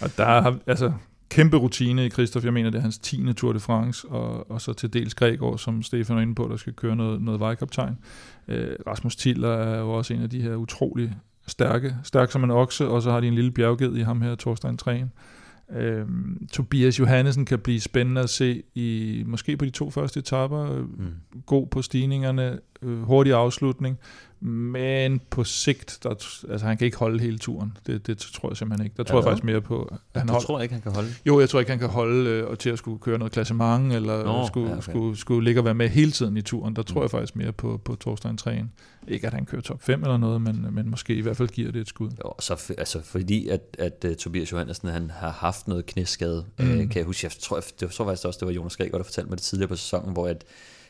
og 0.00 0.10
der 0.16 0.26
er 0.26 0.52
altså 0.66 0.92
kæmpe 1.28 1.56
rutine 1.56 2.06
i 2.06 2.10
Christoph. 2.10 2.44
Jeg 2.44 2.52
mener, 2.52 2.70
det 2.70 2.78
er 2.78 2.82
hans 2.82 2.98
10. 2.98 3.32
Tour 3.32 3.52
de 3.52 3.60
France, 3.60 4.08
og, 4.08 4.50
og 4.50 4.60
så 4.60 4.72
til 4.72 4.92
dels 4.92 5.14
Gregor, 5.14 5.56
som 5.56 5.82
Stefan 5.82 6.16
er 6.16 6.20
inde 6.20 6.34
på, 6.34 6.48
der 6.50 6.56
skal 6.56 6.72
køre 6.72 6.96
noget, 6.96 7.22
noget 7.22 7.40
vejkaptajn. 7.40 7.98
Øh, 8.48 8.76
Rasmus 8.86 9.16
Tiller 9.16 9.48
er 9.48 9.80
jo 9.80 9.90
også 9.90 10.14
en 10.14 10.22
af 10.22 10.30
de 10.30 10.42
her 10.42 10.54
utrolig 10.54 11.16
stærke, 11.46 11.96
stærk 12.02 12.30
som 12.30 12.44
en 12.44 12.50
okse, 12.50 12.88
og 12.88 13.02
så 13.02 13.10
har 13.10 13.20
de 13.20 13.28
en 13.28 13.34
lille 13.34 13.50
bjergged 13.50 13.96
i 13.96 14.00
ham 14.00 14.22
her, 14.22 14.34
Thorstein 14.34 14.76
Træen. 14.76 15.12
Øh, 15.72 16.06
Tobias 16.52 16.98
Johannesen 16.98 17.44
kan 17.44 17.58
blive 17.58 17.80
spændende 17.80 18.20
at 18.20 18.30
se 18.30 18.62
i 18.74 19.22
måske 19.26 19.56
på 19.56 19.64
de 19.64 19.70
to 19.70 19.90
første 19.90 20.20
etapper. 20.20 20.82
Mm. 20.82 21.14
God 21.46 21.66
på 21.66 21.82
stigningerne, 21.82 22.58
øh, 22.82 23.02
hurtig 23.02 23.32
afslutning, 23.32 23.98
men 24.40 25.20
på 25.30 25.44
sigt, 25.44 25.98
der, 26.02 26.10
altså 26.50 26.66
han 26.66 26.76
kan 26.76 26.84
ikke 26.84 26.96
holde 26.96 27.20
hele 27.20 27.38
turen. 27.38 27.76
Det, 27.86 28.06
det 28.06 28.18
tror 28.18 28.50
jeg 28.50 28.56
simpelthen 28.56 28.86
ikke. 28.86 28.96
Der 28.96 29.02
tror 29.02 29.16
Ja, 29.16 29.20
jeg 29.22 29.30
faktisk 29.30 29.44
mere 29.44 29.60
på, 29.60 29.82
at 30.14 30.20
han 30.20 30.26
Du 30.26 30.32
holder. 30.32 30.46
tror 30.46 30.60
ikke, 30.60 30.72
han 30.74 30.82
kan 30.82 30.92
holde? 30.94 31.08
Jo, 31.26 31.40
jeg 31.40 31.48
tror 31.48 31.60
ikke, 31.60 31.70
han 31.70 31.78
kan 31.78 31.88
holde 31.88 32.30
øh, 32.30 32.46
og 32.46 32.58
til 32.58 32.70
at 32.70 32.78
skulle 32.78 32.98
køre 32.98 33.18
noget 33.18 33.32
klassement, 33.32 33.92
eller 33.92 34.24
Nå, 34.24 34.46
skulle, 34.46 34.68
ja, 34.70 34.76
okay. 34.76 34.82
skulle, 34.92 35.16
skulle 35.18 35.44
ligge 35.44 35.60
og 35.60 35.64
være 35.64 35.74
med 35.74 35.88
hele 35.88 36.10
tiden 36.10 36.36
i 36.36 36.42
turen. 36.42 36.76
Der 36.76 36.82
tror 36.82 37.00
Mm. 37.00 37.02
jeg 37.02 37.10
faktisk 37.10 37.36
mere 37.36 37.52
på, 37.52 37.80
på 37.84 37.96
Thorstein 38.00 38.36
Træen. 38.36 38.72
Ikke 39.08 39.26
at 39.26 39.34
han 39.34 39.44
kører 39.46 39.62
top 39.62 39.82
5 39.82 40.02
eller 40.02 40.16
noget, 40.16 40.42
men, 40.42 40.66
men 40.72 40.90
måske 40.90 41.14
i 41.14 41.20
hvert 41.20 41.36
fald 41.36 41.48
giver 41.48 41.72
det 41.72 41.80
et 41.80 41.88
skud. 41.88 42.10
Jo, 42.24 42.32
så, 42.40 42.72
altså, 42.78 43.02
fordi 43.02 43.48
at, 43.48 43.60
at 43.78 44.04
uh, 44.08 44.14
Tobias 44.14 44.52
Johansen 44.52 44.88
han 44.88 45.10
har 45.10 45.30
haft 45.30 45.68
noget 45.68 45.86
knæskade, 45.86 46.44
Mm. 46.58 46.64
mm. 46.64 46.70
øh, 46.70 46.78
kan 46.78 46.96
jeg 46.96 47.04
huske, 47.04 47.24
jeg 47.24 47.32
tror, 47.40 47.56
jeg, 47.56 47.62
det 47.80 47.86
var 47.86 47.92
så 47.92 48.04
faktisk 48.04 48.26
også, 48.26 48.38
det 48.40 48.46
var 48.46 48.52
Jonas 48.52 48.76
Gregor, 48.76 48.98
der 48.98 49.04
fortalte 49.04 49.28
mig 49.30 49.38
det 49.38 49.42
tidligere 49.44 49.68
på 49.68 49.76
sæsonen, 49.76 50.12
hvor 50.12 50.26
at 50.28 50.44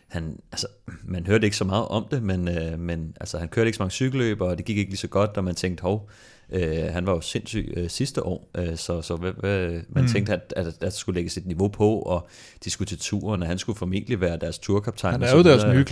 han, 0.08 0.38
altså, 0.52 0.66
man 1.04 1.26
hørte 1.26 1.44
ikke 1.44 1.56
så 1.56 1.64
meget 1.64 1.88
om 1.88 2.06
det, 2.10 2.22
men, 2.22 2.48
øh, 2.48 2.78
men 2.78 3.16
altså, 3.20 3.38
han 3.38 3.48
kørte 3.48 3.68
ikke 3.68 3.76
så 3.76 3.82
mange 3.82 3.92
cykelløb, 3.92 4.40
og 4.40 4.58
det 4.58 4.64
gik 4.64 4.78
ikke 4.78 4.90
lige 4.90 4.98
så 4.98 5.08
godt, 5.08 5.30
og 5.36 5.44
man 5.44 5.54
tænkte, 5.54 5.82
hov, 5.82 6.08
øh, 6.50 6.84
han 6.90 7.06
var 7.06 7.12
jo 7.12 7.20
sindssyg 7.20 7.72
øh, 7.76 7.90
sidste 7.90 8.26
år, 8.26 8.50
øh, 8.58 8.76
så, 8.76 9.02
så 9.02 9.16
hvad, 9.16 9.80
man 9.88 10.04
Mm. 10.04 10.08
tænkte, 10.08 10.32
at, 10.32 10.54
at, 10.56 10.66
at 10.66 10.80
der 10.80 10.90
skulle 10.90 11.14
lægges 11.14 11.36
et 11.36 11.46
niveau 11.46 11.68
på, 11.68 11.98
og 11.98 12.28
de 12.64 12.70
skulle 12.70 12.88
til 12.88 12.98
turen, 12.98 13.42
og 13.42 13.48
han 13.48 13.58
skulle 13.58 13.78
formentlig 13.78 14.20
være 14.20 14.36
deres 14.36 14.58
turkaptajn. 14.58 15.12
Han 15.12 15.22
er 15.22 15.36
jo 15.36 15.42
deres 15.42 15.64
nye 15.64 15.84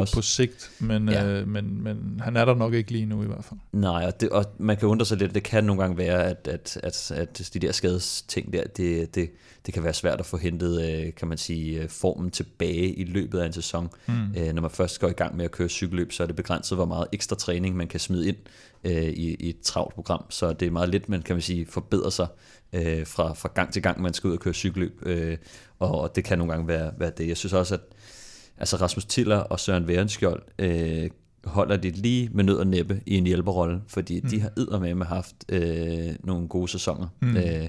også. 0.00 0.14
på 0.14 0.22
sigt, 0.22 0.70
men, 0.78 1.08
ja. 1.08 1.26
øh, 1.26 1.48
men, 1.48 1.82
men 1.82 2.20
han 2.22 2.36
er 2.36 2.44
der 2.44 2.54
nok 2.54 2.74
ikke 2.74 2.92
lige 2.92 3.06
nu 3.06 3.22
i 3.22 3.26
hvert 3.26 3.44
fald. 3.44 3.60
Nej, 3.72 4.06
og, 4.06 4.20
det, 4.20 4.28
og 4.28 4.44
man 4.58 4.76
kan 4.76 4.88
undre 4.88 5.06
sig 5.06 5.18
lidt, 5.18 5.34
det 5.34 5.42
kan 5.42 5.64
nogle 5.64 5.82
gange 5.82 5.98
være, 5.98 6.24
at, 6.24 6.48
at, 6.48 6.78
at, 6.82 7.10
at 7.10 7.50
de 7.54 7.58
der 7.58 7.72
skadesting 7.72 8.52
der, 8.52 8.64
det, 8.76 9.14
det, 9.14 9.30
det 9.66 9.74
kan 9.74 9.84
være 9.84 9.94
svært 9.94 10.20
at 10.20 10.26
få 10.26 10.36
hentet, 10.36 10.90
øh, 10.90 11.14
kan 11.14 11.28
man 11.28 11.38
sige, 11.38 11.82
øh, 11.82 11.88
formen 11.88 12.30
tilbage 12.30 12.92
i 12.92 13.04
løbet 13.04 13.38
af 13.38 13.46
en 13.46 13.52
sæson. 13.52 13.88
Mm. 14.06 14.14
Øh, 14.36 14.52
Når 14.52 14.62
man 14.62 14.70
først 14.70 15.00
går 15.00 15.08
i 15.08 15.12
gang 15.12 15.36
med 15.36 15.44
at 15.44 15.50
køre 15.50 15.68
cykelløb, 15.68 16.12
så 16.12 16.22
er 16.22 16.26
det 16.26 16.36
begrænset, 16.36 16.78
hvor 16.78 16.84
meget 16.84 17.06
ekstra 17.12 17.36
træning 17.36 17.76
man 17.76 17.86
kan 17.88 18.00
smide 18.00 18.28
ind 18.28 18.36
i, 18.84 19.36
i 19.40 19.48
et 19.48 19.60
travlt 19.60 19.94
program. 19.94 20.24
Så 20.30 20.52
det 20.52 20.66
er 20.66 20.70
meget 20.70 20.88
lidt, 20.88 21.08
man 21.08 21.22
kan 21.22 21.34
man 21.36 21.42
sige, 21.42 21.66
forbedrer 21.66 22.10
sig 22.10 22.26
fra, 23.06 23.32
fra 23.34 23.50
gang 23.54 23.72
til 23.72 23.82
gang, 23.82 24.02
man 24.02 24.14
skal 24.14 24.28
ud 24.28 24.32
og 24.32 24.40
køre 24.40 24.54
cykelløb. 24.54 25.02
Og, 25.78 26.16
det 26.16 26.24
kan 26.24 26.38
nogle 26.38 26.52
gange 26.52 26.68
være, 26.68 26.92
være 26.98 27.12
det. 27.18 27.28
Jeg 27.28 27.36
synes 27.36 27.52
også, 27.52 27.74
at 27.74 27.80
altså 28.58 28.76
Rasmus 28.76 29.04
Tiller 29.04 29.36
og 29.36 29.60
Søren 29.60 29.88
Værenskjold 29.88 30.42
øh, 30.58 31.10
holder 31.44 31.76
det 31.76 31.96
lige 31.96 32.28
med 32.32 32.44
nød 32.44 32.56
og 32.56 32.66
næppe 32.66 33.00
i 33.06 33.16
en 33.16 33.26
hjælperrolle, 33.26 33.80
fordi 33.88 34.20
mm. 34.20 34.28
de 34.28 34.40
har 34.40 34.50
eddermame 34.56 35.04
haft 35.04 35.36
øh, 35.48 36.14
nogle 36.24 36.48
gode 36.48 36.68
sæsoner. 36.68 37.08
Mm. 37.20 37.36
Øh, 37.36 37.66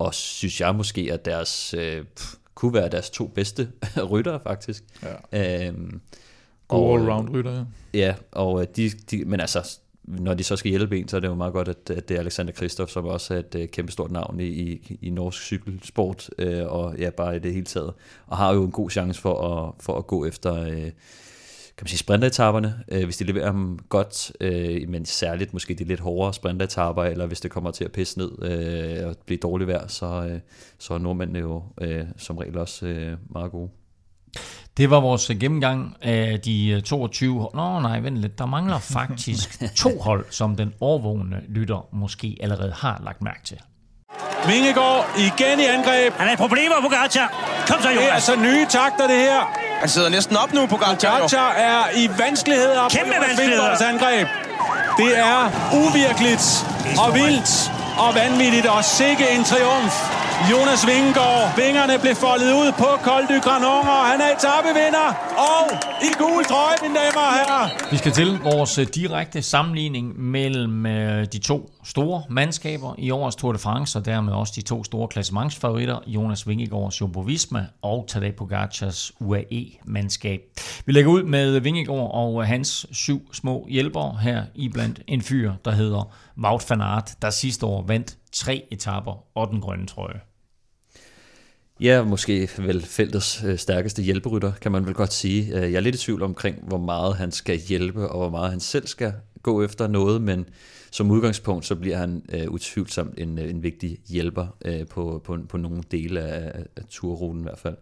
og 0.00 0.14
synes 0.14 0.60
jeg 0.60 0.74
måske, 0.74 1.10
at 1.12 1.24
deres 1.24 1.74
øh, 1.74 2.04
kunne 2.54 2.74
være 2.74 2.88
deres 2.88 3.10
to 3.10 3.26
bedste 3.26 3.68
ryttere 4.10 4.40
faktisk. 4.42 4.84
Ja. 5.32 5.66
Øhm, 5.68 6.00
God 6.68 7.00
all-round 7.00 7.30
rytter, 7.30 7.52
ja. 7.52 7.64
Ja, 7.94 8.14
og 8.32 8.60
øh, 8.60 8.66
de, 8.76 8.90
de, 8.90 9.24
men 9.24 9.40
altså, 9.40 9.78
når 10.04 10.34
de 10.34 10.44
så 10.44 10.56
skal 10.56 10.70
hjælpe 10.70 10.98
en, 10.98 11.08
så 11.08 11.16
er 11.16 11.20
det 11.20 11.28
jo 11.28 11.34
meget 11.34 11.52
godt, 11.52 11.68
at, 11.68 11.90
at 11.90 12.08
det 12.08 12.14
er 12.14 12.20
Alexander 12.20 12.52
Kristoff, 12.52 12.90
som 12.90 13.04
også 13.04 13.34
er 13.34 13.38
et 13.38 13.54
uh, 13.54 13.64
kæmpestort 13.64 14.10
navn 14.10 14.40
i, 14.40 14.46
i, 14.46 14.98
i 15.02 15.10
norsk 15.10 15.42
cykelsport, 15.42 16.30
øh, 16.38 16.66
og 16.66 16.98
ja, 16.98 17.10
bare 17.10 17.36
i 17.36 17.38
det 17.38 17.52
hele 17.52 17.66
taget. 17.66 17.92
Og 18.26 18.36
har 18.36 18.54
jo 18.54 18.64
en 18.64 18.70
god 18.70 18.90
chance 18.90 19.20
for 19.20 19.48
at, 19.48 19.74
for 19.80 19.98
at 19.98 20.06
gå 20.06 20.24
efter, 20.24 20.64
øh, 20.64 20.90
kan 21.80 21.84
man 21.84 21.88
sige, 21.88 21.98
sprinteretaperne, 21.98 22.74
øh, 22.88 23.04
hvis 23.04 23.16
de 23.16 23.24
leverer 23.24 23.52
dem 23.52 23.78
godt, 23.88 24.32
øh, 24.40 24.88
men 24.88 25.04
særligt 25.06 25.52
måske 25.52 25.74
de 25.74 25.84
lidt 25.84 26.00
hårdere 26.00 26.34
sprinteretapper, 26.34 27.04
eller 27.04 27.26
hvis 27.26 27.40
det 27.40 27.50
kommer 27.50 27.70
til 27.70 27.84
at 27.84 27.92
pisse 27.92 28.18
ned 28.18 28.30
øh, 28.42 29.08
og 29.08 29.16
blive 29.26 29.38
dårligt 29.42 29.68
vejr, 29.68 29.86
så, 29.88 30.06
øh, 30.06 30.40
så 30.78 30.94
er 30.94 30.98
nordmændene 30.98 31.38
jo 31.38 31.62
øh, 31.80 32.04
som 32.16 32.38
regel 32.38 32.58
også 32.58 32.86
øh, 32.86 33.16
meget 33.30 33.50
gode. 33.50 33.70
Det 34.76 34.90
var 34.90 35.00
vores 35.00 35.26
gennemgang 35.40 35.96
af 36.02 36.40
de 36.40 36.68
øh, 36.68 36.82
22 36.82 37.40
hold. 37.40 37.54
Nå 37.54 37.80
nej, 37.80 38.00
vent 38.00 38.16
lidt. 38.18 38.38
Der 38.38 38.46
mangler 38.46 38.78
faktisk 38.98 39.62
to 39.76 39.98
hold, 39.98 40.24
som 40.30 40.56
den 40.56 40.74
overvågende 40.80 41.40
lytter 41.48 41.88
måske 41.92 42.36
allerede 42.40 42.72
har 42.72 43.00
lagt 43.04 43.22
mærke 43.22 43.40
til. 43.44 43.58
Vingegaard 44.46 45.04
igen 45.18 45.60
i 45.60 45.64
angreb. 45.64 46.12
Han 46.12 46.28
er 46.28 46.32
i 46.32 46.36
problemer, 46.36 46.74
Pogacar. 46.82 47.28
Kom 47.68 47.82
så, 47.82 47.88
Det 47.88 47.96
er 47.96 48.00
Jonas. 48.00 48.28
altså 48.28 48.42
nye 48.42 48.66
takter, 48.70 49.06
det 49.06 49.16
her. 49.16 49.69
Han 49.80 49.88
sidder 49.88 50.08
næsten 50.08 50.36
op 50.36 50.52
nu 50.52 50.60
på 50.66 50.76
Pogacar. 50.76 51.16
Pogacar 51.18 51.52
er 51.52 51.80
i 51.96 52.10
vanskeligheder. 52.18 52.82
på 52.82 52.88
Kæmpe 52.88 53.14
Jonas 53.14 53.28
vanskeligheder. 53.28 53.88
Angreb. 53.92 54.28
Det 54.96 55.18
er 55.18 55.38
uvirkeligt 55.82 56.44
og 57.04 57.14
vildt 57.14 57.50
og 58.04 58.14
vanvittigt 58.14 58.66
og 58.66 58.84
sikke 58.84 59.24
en 59.36 59.44
triumf. 59.44 59.94
Jonas 60.52 60.86
Vingegaard, 60.86 61.56
vingerne 61.56 61.98
blev 61.98 62.14
foldet 62.14 62.52
ud 62.52 62.72
på 62.72 62.88
Col 63.06 63.22
du 63.28 63.40
Granon, 63.40 63.88
og 63.88 64.02
han 64.10 64.20
er 64.20 64.30
etapevinder. 64.36 65.08
Og 65.50 65.64
i 66.02 66.10
gul 66.18 66.44
trøje, 66.44 66.76
mine 66.82 66.94
damer 66.94 67.20
og 67.20 67.34
herrer. 67.34 67.68
Vi 67.90 67.96
skal 67.96 68.12
til 68.12 68.38
vores 68.42 68.78
øh, 68.78 68.86
direkte 68.94 69.42
sammenligning 69.42 70.20
mellem 70.20 70.86
øh, 70.86 71.26
de 71.32 71.38
to 71.38 71.70
store 71.90 72.22
mandskaber 72.30 72.94
i 72.98 73.10
årets 73.10 73.36
Tour 73.36 73.52
de 73.52 73.58
France, 73.58 73.98
og 73.98 74.04
dermed 74.04 74.32
også 74.32 74.52
de 74.56 74.62
to 74.62 74.84
store 74.84 75.08
klassementsfavoritter, 75.08 75.98
Jonas 76.06 76.48
Vingegaards 76.48 77.00
Jumbo 77.00 77.20
Visma 77.20 77.66
og 77.82 78.04
Tadej 78.08 78.30
Pogacars 78.30 79.12
UAE-mandskab. 79.20 80.40
Vi 80.86 80.92
lægger 80.92 81.10
ud 81.10 81.22
med 81.22 81.60
Vingegaard 81.60 82.10
og 82.14 82.46
hans 82.46 82.86
syv 82.92 83.34
små 83.34 83.66
hjælpere 83.70 84.18
her 84.22 84.44
i 84.54 84.68
blandt 84.68 85.02
en 85.06 85.22
fyr, 85.22 85.52
der 85.64 85.70
hedder 85.70 86.14
Wout 86.44 86.70
van 86.70 86.80
Aert, 86.80 87.14
der 87.22 87.30
sidste 87.30 87.66
år 87.66 87.84
vandt 87.86 88.16
tre 88.32 88.66
etapper 88.70 89.24
og 89.34 89.48
den 89.50 89.60
grønne 89.60 89.86
trøje. 89.86 90.20
Ja, 91.80 92.04
måske 92.04 92.48
vel 92.58 92.82
feltets 92.82 93.44
øh, 93.44 93.58
stærkeste 93.58 94.02
hjælperytter, 94.02 94.52
kan 94.52 94.72
man 94.72 94.86
vel 94.86 94.94
godt 94.94 95.12
sige. 95.12 95.56
Øh, 95.56 95.72
jeg 95.72 95.76
er 95.76 95.80
lidt 95.80 95.94
i 95.94 95.98
tvivl 95.98 96.22
omkring, 96.22 96.56
hvor 96.68 96.78
meget 96.78 97.16
han 97.16 97.32
skal 97.32 97.58
hjælpe, 97.68 98.08
og 98.08 98.18
hvor 98.18 98.30
meget 98.30 98.50
han 98.50 98.60
selv 98.60 98.86
skal 98.86 99.12
gå 99.42 99.64
efter 99.64 99.86
noget, 99.86 100.22
men 100.22 100.46
som 100.90 101.10
udgangspunkt, 101.10 101.66
så 101.66 101.74
bliver 101.76 101.96
han 101.96 102.22
øh, 102.32 102.50
utvivlsomt 102.50 103.18
en, 103.18 103.38
øh, 103.38 103.50
en 103.50 103.62
vigtig 103.62 103.98
hjælper 104.08 104.46
øh, 104.64 104.86
på, 104.86 105.22
på, 105.24 105.38
på 105.48 105.56
nogle 105.56 105.82
dele 105.90 106.20
af, 106.20 106.64
af 106.76 106.82
turruten 106.88 107.40
i 107.40 107.42
hvert 107.42 107.58
fald. 107.58 107.76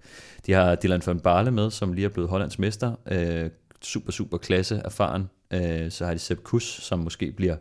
De 0.47 0.53
har 0.53 0.75
Dylan 0.75 1.03
van 1.07 1.21
Barle 1.21 1.51
med, 1.51 1.71
som 1.71 1.93
lige 1.93 2.05
er 2.05 2.09
blevet 2.09 2.31
Hollands 2.31 2.59
mester. 2.59 2.95
Øh, 3.11 3.51
super, 3.83 4.13
super 4.13 4.39
klasse 4.39 4.83
erfaren. 4.85 5.31
Øh, 5.51 5.91
så 5.91 6.05
har 6.05 6.13
de 6.13 6.19
Sepp 6.19 6.43
Kuss, 6.43 6.67
som 6.67 6.99
måske 6.99 7.33
bliver 7.33 7.57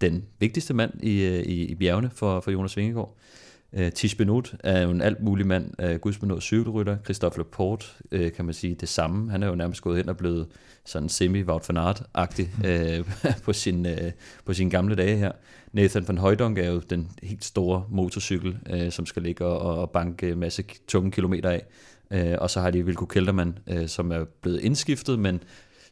den 0.00 0.24
vigtigste 0.38 0.74
mand 0.74 1.02
i, 1.02 1.24
øh, 1.24 1.38
i, 1.38 1.64
i 1.64 1.74
bjergene 1.74 2.10
for, 2.14 2.40
for 2.40 2.50
Jonas 2.50 2.76
Vingegaard. 2.76 3.14
Øh, 3.16 3.47
Øh, 3.72 3.92
Tish 3.92 4.16
Benot 4.16 4.54
er 4.64 4.82
jo 4.82 4.90
en 4.90 5.00
alt 5.00 5.22
mulig 5.22 5.46
mand, 5.46 5.70
øh, 5.80 5.96
gudsbenået 5.96 6.42
cykelrytter. 6.42 6.96
Christophe 7.04 7.38
Laporte, 7.38 7.86
øh, 8.12 8.32
kan 8.32 8.44
man 8.44 8.54
sige 8.54 8.74
det 8.74 8.88
samme. 8.88 9.30
Han 9.30 9.42
er 9.42 9.46
jo 9.46 9.54
nærmest 9.54 9.82
gået 9.82 9.96
hen 9.96 10.08
og 10.08 10.16
blevet 10.16 10.46
sådan 10.84 11.08
semi-Wout 11.08 11.64
van 11.68 11.76
Aert-agtig 11.76 12.66
øh, 12.66 13.04
på, 13.44 13.52
sin, 13.52 13.86
øh, 13.86 14.12
på 14.44 14.54
sine 14.54 14.70
gamle 14.70 14.94
dage 14.94 15.16
her. 15.16 15.32
Nathan 15.72 16.08
van 16.08 16.18
Højdonk 16.18 16.58
er 16.58 16.70
jo 16.70 16.78
den 16.90 17.10
helt 17.22 17.44
store 17.44 17.84
motorcykel, 17.88 18.58
øh, 18.70 18.92
som 18.92 19.06
skal 19.06 19.22
ligge 19.22 19.44
og, 19.44 19.80
og 19.80 19.90
banke 19.90 20.30
en 20.30 20.38
masse 20.38 20.64
tunge 20.88 21.10
kilometer 21.10 21.50
af. 21.50 21.66
Øh, 22.10 22.36
og 22.38 22.50
så 22.50 22.60
har 22.60 22.70
de 22.70 22.84
Vilko 22.84 23.04
Keltermann, 23.04 23.58
øh, 23.66 23.88
som 23.88 24.12
er 24.12 24.24
blevet 24.42 24.60
indskiftet, 24.60 25.18
men 25.18 25.42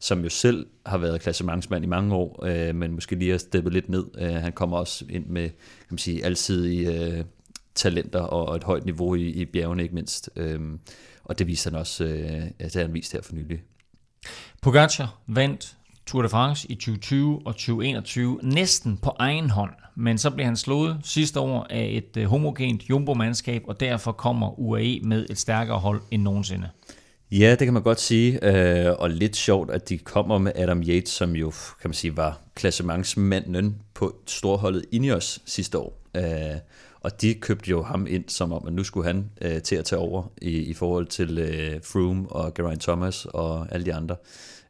som 0.01 0.23
jo 0.23 0.29
selv 0.29 0.67
har 0.87 0.99
været 0.99 1.21
klassementsmand 1.21 1.85
i 1.85 1.89
mange 1.89 2.15
år, 2.15 2.45
øh, 2.47 2.75
men 2.75 2.93
måske 2.93 3.17
lige 3.17 3.31
har 3.31 3.39
steppet 3.39 3.73
lidt 3.73 3.89
ned. 3.89 4.05
Øh, 4.19 4.35
han 4.35 4.53
kommer 4.53 4.77
også 4.77 5.05
ind 5.11 5.27
med 5.27 5.49
kan 5.49 5.91
man 5.91 5.99
sige, 5.99 6.25
alsidige 6.25 7.17
øh, 7.17 7.25
talenter 7.77 8.21
og 8.21 8.57
et 8.57 8.65
højt 8.65 8.85
niveau 8.85 9.15
i, 9.15 9.29
i 9.29 9.45
bjergene 9.45 9.83
ikke 9.83 9.95
mindst. 9.95 10.31
Øh, 10.37 10.61
og 11.25 11.39
det 11.39 11.47
viser 11.47 11.71
han 11.71 11.79
også, 11.79 12.05
øh, 12.05 12.43
det 12.59 12.75
har 12.75 12.83
han 12.83 12.95
vist 12.95 13.13
her 13.13 13.23
for 13.23 13.35
nylig. 13.35 13.63
Pogacar 14.63 15.19
vandt 15.27 15.77
Tour 16.07 16.23
de 16.23 16.29
France 16.29 16.71
i 16.71 16.75
2020 16.75 17.43
og 17.47 17.55
2021 17.55 18.41
næsten 18.43 18.97
på 18.97 19.13
egen 19.19 19.51
hånd, 19.51 19.71
men 19.95 20.19
så 20.19 20.31
blev 20.31 20.47
han 20.47 20.57
slået 20.57 21.01
sidste 21.05 21.41
år 21.41 21.67
af 21.71 21.89
et 21.93 22.17
øh, 22.17 22.25
homogent 22.25 22.83
jumbo-mandskab, 22.91 23.63
og 23.69 23.81
derfor 23.81 24.13
kommer 24.13 24.61
UAE 24.61 25.01
med 25.03 25.27
et 25.31 25.39
stærkere 25.39 25.79
hold 25.79 26.01
end 26.11 26.23
nogensinde. 26.23 26.69
Ja, 27.31 27.51
det 27.51 27.67
kan 27.67 27.73
man 27.73 27.83
godt 27.83 28.01
sige, 28.01 28.45
øh, 28.45 28.93
og 28.99 29.11
lidt 29.11 29.37
sjovt, 29.37 29.71
at 29.71 29.89
de 29.89 29.99
kommer 29.99 30.39
med 30.39 30.53
Adam 30.55 30.83
Yates, 30.83 31.09
som 31.09 31.37
jo, 31.37 31.51
kan 31.81 31.91
man 31.91 31.95
sige, 31.95 32.17
var 32.17 32.41
klassementsmanden 32.55 33.77
på 33.95 34.17
storholdet 34.27 34.85
Ineos 34.93 35.41
sidste 35.47 35.79
år. 35.79 36.03
Øh, 36.17 36.23
og 37.07 37.21
de 37.21 37.35
købte 37.35 37.71
jo 37.71 37.83
ham 37.83 38.07
ind, 38.09 38.25
som 38.29 38.53
om, 38.53 38.67
at 38.67 38.73
nu 38.73 38.85
skulle 38.85 39.07
han 39.07 39.31
øh, 39.43 39.63
til 39.63 39.77
at 39.77 39.85
tage 39.85 39.99
over 39.99 40.33
i, 40.43 40.51
i 40.51 40.75
forhold 40.75 41.07
til 41.07 41.39
øh, 41.39 41.81
Froome 41.83 42.29
og 42.29 42.55
Geraint 42.55 42.83
Thomas 42.83 43.25
og 43.25 43.67
alle 43.71 43.87
de 43.87 43.95
andre. 43.95 44.17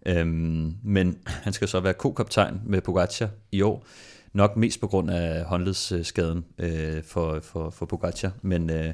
Øhm, 0.06 0.74
men 0.82 1.18
han 1.26 1.52
skal 1.52 1.68
så 1.68 1.80
være 1.80 1.94
ko-kaptajn 1.94 2.60
med 2.64 2.80
Pogacar 2.80 3.28
i 3.52 3.62
år. 3.62 3.86
Nok 4.32 4.56
mest 4.56 4.80
på 4.80 4.86
grund 4.86 5.10
af 5.10 5.44
håndledsskaden 5.44 6.44
øh, 6.58 7.02
for, 7.04 7.40
for, 7.42 7.70
for 7.70 7.86
Pogacar, 7.86 8.32
men 8.42 8.70
øh, 8.70 8.92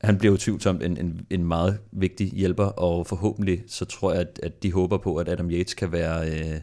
han 0.00 0.18
bliver 0.18 0.34
utvivlsomt 0.34 0.82
en, 0.82 0.96
en, 0.96 1.26
en 1.30 1.44
meget 1.44 1.78
vigtig 1.92 2.26
hjælper, 2.26 2.64
og 2.64 3.06
forhåbentlig 3.06 3.62
så 3.66 3.84
tror 3.84 4.12
jeg, 4.12 4.20
at, 4.20 4.40
at 4.42 4.62
de 4.62 4.72
håber 4.72 4.98
på, 4.98 5.16
at 5.16 5.28
Adam 5.28 5.50
Yates 5.50 5.74
kan 5.74 5.92
være 5.92 6.30
øh, 6.30 6.60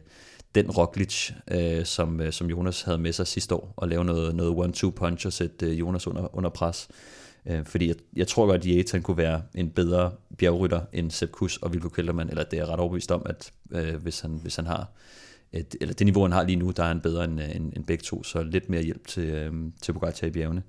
den 0.56 0.72
Roglic, 0.72 1.32
øh, 1.52 1.86
som, 1.86 2.22
øh, 2.22 2.32
som 2.32 2.50
Jonas 2.50 2.82
havde 2.82 2.98
med 2.98 3.14
sig 3.14 3.28
sidste 3.28 3.56
år, 3.56 3.74
og 3.78 3.88
lave 3.88 4.06
noget, 4.06 4.36
noget 4.36 4.52
one-two 4.52 4.90
punch 4.90 5.28
og 5.28 5.34
sætte 5.34 5.66
øh, 5.66 5.80
Jonas 5.80 6.08
under, 6.08 6.36
under 6.36 6.50
pres. 6.50 6.88
Øh, 7.46 7.66
fordi 7.66 7.88
jeg, 7.88 7.96
jeg 8.16 8.28
tror 8.28 8.46
godt, 8.46 8.62
at 8.62 8.68
Yates 8.68 9.04
kunne 9.04 9.18
være 9.18 9.42
en 9.56 9.70
bedre 9.70 10.12
bjergrytter 10.38 10.82
end 10.94 11.12
Sepp 11.12 11.32
Kuss 11.32 11.58
og 11.58 11.74
Vilko 11.74 11.90
Keltermann, 11.90 12.30
eller 12.30 12.44
det 12.44 12.60
er 12.60 12.66
ret 12.66 12.80
overbevist 12.80 13.12
om, 13.12 13.22
at 13.26 13.52
øh, 13.72 13.96
hvis, 13.96 14.20
han, 14.20 14.40
hvis 14.42 14.56
han 14.56 14.66
har 14.66 14.88
et, 15.54 15.76
eller 15.82 15.94
det 15.94 16.06
niveau, 16.06 16.24
han 16.24 16.32
har 16.32 16.44
lige 16.44 16.56
nu, 16.56 16.72
der 16.72 16.84
er 16.84 16.88
han 16.88 17.02
bedre 17.02 17.24
end, 17.24 17.42
øh, 17.42 17.56
end, 17.56 17.74
end 17.76 17.86
begge 17.86 18.02
to, 18.02 18.24
så 18.24 18.44
lidt 18.44 18.70
mere 18.70 18.84
hjælp 18.84 19.08
til, 19.08 19.24
øh, 19.24 19.54
til 19.82 19.94
Pogacar 19.94 20.28
i 20.28 20.32
bjergene. 20.32 20.64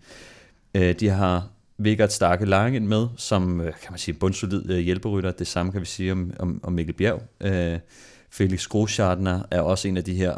Øh, 0.75 0.95
de 1.01 1.09
har 1.09 1.49
Vigard 1.79 2.09
Starke 2.09 2.45
Lange 2.45 2.81
med, 2.81 3.07
som 3.17 3.61
øh, 3.61 3.67
kan 3.67 3.93
man 3.93 3.99
sige 3.99 4.15
bundsolid 4.15 4.71
øh, 4.71 4.79
hjælperytter. 4.79 5.31
Det 5.31 5.47
samme 5.47 5.73
kan 5.73 5.81
vi 5.81 5.87
sige 5.87 6.13
om, 6.13 6.33
om, 6.39 6.61
om 6.63 6.73
Mikkel 6.73 6.95
Bjerg. 6.95 7.23
Øh, 7.41 7.79
Felix 8.37 8.67
Groschartner 8.67 9.43
er 9.51 9.61
også 9.61 9.89
en 9.89 9.97
af 9.97 10.05
de 10.05 10.15
her 10.15 10.37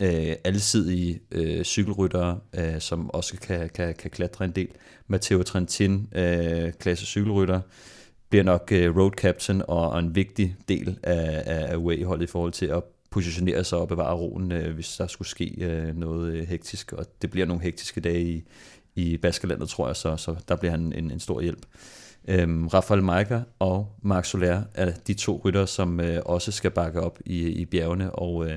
øh, 0.00 0.36
alsidige 0.44 1.20
øh, 1.30 1.64
cykelryttere, 1.64 2.38
øh, 2.54 2.80
som 2.80 3.10
også 3.10 3.36
kan, 3.36 3.70
kan, 3.74 3.94
kan 3.94 4.10
klatre 4.10 4.44
en 4.44 4.50
del. 4.50 4.68
Matteo 5.06 5.42
Trentin, 5.42 6.08
øh, 6.14 6.72
klasse 6.72 7.06
cykelrytter, 7.06 7.60
bliver 8.28 8.44
nok 8.44 8.68
øh, 8.72 8.96
road 8.96 9.10
captain 9.10 9.62
og, 9.68 9.90
og 9.90 9.98
en 9.98 10.14
vigtig 10.14 10.56
del 10.68 10.98
af, 11.02 11.42
af 11.46 11.76
UAE-holdet 11.76 12.24
i 12.24 12.30
forhold 12.30 12.52
til 12.52 12.66
at 12.66 12.82
positionere 13.10 13.64
sig 13.64 13.78
og 13.78 13.88
bevare 13.88 14.16
roen, 14.16 14.52
øh, 14.52 14.74
hvis 14.74 14.96
der 14.96 15.06
skulle 15.06 15.28
ske 15.28 15.54
øh, 15.60 15.96
noget 15.96 16.32
øh, 16.32 16.48
hektisk. 16.48 16.92
Og 16.92 17.06
det 17.22 17.30
bliver 17.30 17.46
nogle 17.46 17.62
hektiske 17.62 18.00
dage 18.00 18.22
i, 18.22 18.44
i 18.94 19.16
Baskerlandet, 19.16 19.68
tror 19.68 19.86
jeg, 19.86 19.96
så, 19.96 20.16
så 20.16 20.36
der 20.48 20.56
bliver 20.56 20.70
han 20.70 20.92
en, 20.92 21.10
en 21.10 21.20
stor 21.20 21.40
hjælp. 21.40 21.66
Øhm, 22.30 22.66
Rafael 22.66 23.02
Majka 23.02 23.40
og 23.58 23.96
Marc 24.02 24.26
Soler 24.26 24.62
er 24.74 24.92
de 25.06 25.14
to 25.14 25.42
rytter, 25.44 25.66
som 25.66 26.00
øh, 26.00 26.22
også 26.24 26.52
skal 26.52 26.70
bakke 26.70 27.00
op 27.00 27.18
i, 27.24 27.48
i 27.48 27.64
bjergene, 27.64 28.10
og 28.10 28.46
øh, 28.46 28.56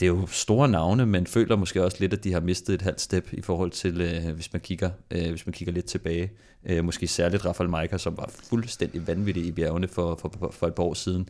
det 0.00 0.06
er 0.06 0.10
jo 0.10 0.26
store 0.26 0.68
navne, 0.68 1.06
men 1.06 1.26
føler 1.26 1.56
måske 1.56 1.84
også 1.84 1.96
lidt, 2.00 2.12
at 2.12 2.24
de 2.24 2.32
har 2.32 2.40
mistet 2.40 2.74
et 2.74 2.82
halvt 2.82 3.00
step 3.00 3.28
i 3.32 3.42
forhold 3.42 3.70
til, 3.70 4.00
øh, 4.00 4.34
hvis, 4.34 4.52
man 4.52 4.60
kigger, 4.60 4.90
øh, 5.10 5.30
hvis 5.30 5.46
man 5.46 5.52
kigger 5.52 5.74
lidt 5.74 5.86
tilbage. 5.86 6.30
Øh, 6.66 6.84
måske 6.84 7.06
særligt 7.06 7.44
Rafael 7.46 7.70
Majka, 7.70 7.98
som 7.98 8.16
var 8.16 8.30
fuldstændig 8.48 9.06
vanvittig 9.06 9.46
i 9.46 9.52
bjergene 9.52 9.88
for, 9.88 10.18
for, 10.20 10.50
for 10.52 10.66
et 10.66 10.74
par 10.74 10.82
år 10.82 10.94
siden. 10.94 11.28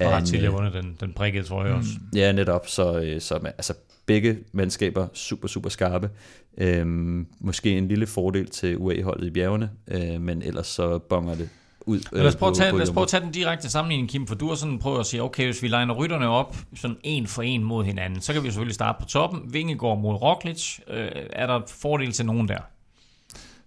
Og 0.00 0.12
har 0.12 0.24
tidligere 0.24 0.52
vundet 0.52 0.72
den, 0.72 0.96
den 1.00 1.12
prikkede 1.12 1.44
trøje 1.44 1.72
mm, 1.72 1.78
også. 1.78 1.90
Ja, 2.14 2.32
netop. 2.32 2.68
Så, 2.68 3.00
øh, 3.00 3.20
så 3.20 3.34
altså, 3.34 3.74
begge 4.06 4.38
mandskaber 4.52 5.08
super, 5.14 5.48
super 5.48 5.70
skarpe. 5.70 6.10
Øhm, 6.58 7.26
måske 7.40 7.78
en 7.78 7.88
lille 7.88 8.06
fordel 8.06 8.46
til 8.46 8.78
UA-holdet 8.78 9.26
i 9.26 9.30
bjergene, 9.30 9.70
øh, 9.88 10.20
men 10.20 10.42
ellers 10.42 10.66
så 10.66 10.98
bonger 10.98 11.34
det 11.34 11.48
ud. 11.86 12.00
Øh, 12.12 12.18
lad, 12.18 12.26
os 12.26 12.36
prøve 12.36 12.52
på, 12.52 12.56
tage, 12.56 12.72
lad 12.72 12.82
os 12.82 12.90
prøve 12.90 13.02
at 13.02 13.08
tage 13.08 13.22
den 13.22 13.32
direkte 13.32 13.70
sammenligning, 13.70 14.08
Kim, 14.08 14.26
for 14.26 14.34
du 14.34 14.48
har 14.48 14.54
sådan 14.54 14.78
prøvet 14.78 15.00
at 15.00 15.06
sige, 15.06 15.22
okay, 15.22 15.44
hvis 15.44 15.62
vi 15.62 15.68
legner 15.68 15.94
rytterne 15.94 16.28
op 16.28 16.56
sådan 16.74 16.96
en 17.02 17.26
for 17.26 17.42
en 17.42 17.64
mod 17.64 17.84
hinanden, 17.84 18.20
så 18.20 18.32
kan 18.32 18.42
vi 18.42 18.48
selvfølgelig 18.48 18.74
starte 18.74 19.02
på 19.02 19.08
toppen. 19.08 19.40
Vingegaard 19.52 19.98
mod 19.98 20.14
Roglic. 20.14 20.78
Øh, 20.88 21.10
er 21.32 21.46
der 21.46 21.60
fordel 21.66 22.12
til 22.12 22.26
nogen 22.26 22.48
der? 22.48 22.58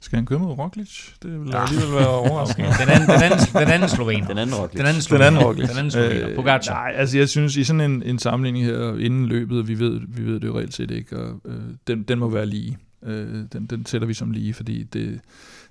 Skal 0.08 0.18
han 0.18 0.26
køre 0.26 0.40
mod 0.40 0.52
Roglic? 0.52 1.10
Det 1.24 1.32
vil 1.42 1.50
ja. 1.50 1.64
alligevel 1.64 1.92
være 1.92 2.08
overraskende. 2.08 2.68
den, 2.68 2.90
anden, 2.90 3.10
den, 3.10 3.24
anden, 3.24 3.40
den 3.54 3.68
anden 3.68 3.90
sloven. 3.90 4.24
Den 4.28 4.38
anden 4.38 4.56
Roglic. 4.56 4.78
Den 4.78 4.86
anden 4.86 5.02
sloven. 5.02 5.22
Den 5.22 5.28
anden 5.28 5.44
Roglic. 5.46 5.70
Den 5.70 5.78
anden 5.78 5.92
sloven. 5.92 6.12
Øh, 6.12 6.36
Pogacar. 6.36 6.74
Nej, 6.74 6.94
altså 6.96 7.18
jeg 7.18 7.30
synes, 7.30 7.56
i 7.56 7.64
sådan 7.64 7.82
en, 7.82 8.04
en 8.04 8.20
sammenligning 8.20 8.66
her 8.66 8.98
inden 8.98 9.26
løbet, 9.26 9.68
vi 9.68 9.80
ved, 9.80 10.02
vi 10.08 10.26
ved 10.26 10.40
det 10.40 10.48
jo 10.48 10.58
reelt 10.58 10.74
set 10.74 10.92
ikke, 10.92 11.18
og 11.18 11.42
øh, 11.46 11.56
den, 11.88 12.04
den 12.04 12.20
må 12.20 12.30
være 12.30 12.46
lige. 12.46 12.78
Øh, 13.04 13.44
den, 13.54 13.66
den 13.66 13.86
sætter 13.86 14.08
vi 14.08 14.14
som 14.14 14.32
lige, 14.32 14.54
fordi 14.54 14.84
det, 14.84 15.20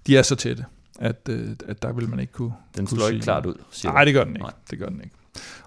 de 0.06 0.16
er 0.16 0.22
så 0.22 0.34
tætte, 0.34 0.64
at, 0.98 1.28
øh, 1.28 1.48
at 1.68 1.82
der 1.82 1.92
vil 1.92 2.08
man 2.08 2.20
ikke 2.20 2.32
kunne 2.32 2.52
Den 2.76 2.86
kunne 2.86 2.98
slår 2.98 3.08
ikke 3.08 3.22
klart 3.22 3.46
ud, 3.46 3.54
siger 3.70 3.92
Nej, 3.92 4.04
det 4.04 4.14
gør 4.14 4.24
den 4.24 4.32
ikke. 4.32 4.42
Nej. 4.42 4.52
Det 4.70 4.78
gør 4.78 4.88
den 4.88 5.00
ikke. 5.04 5.15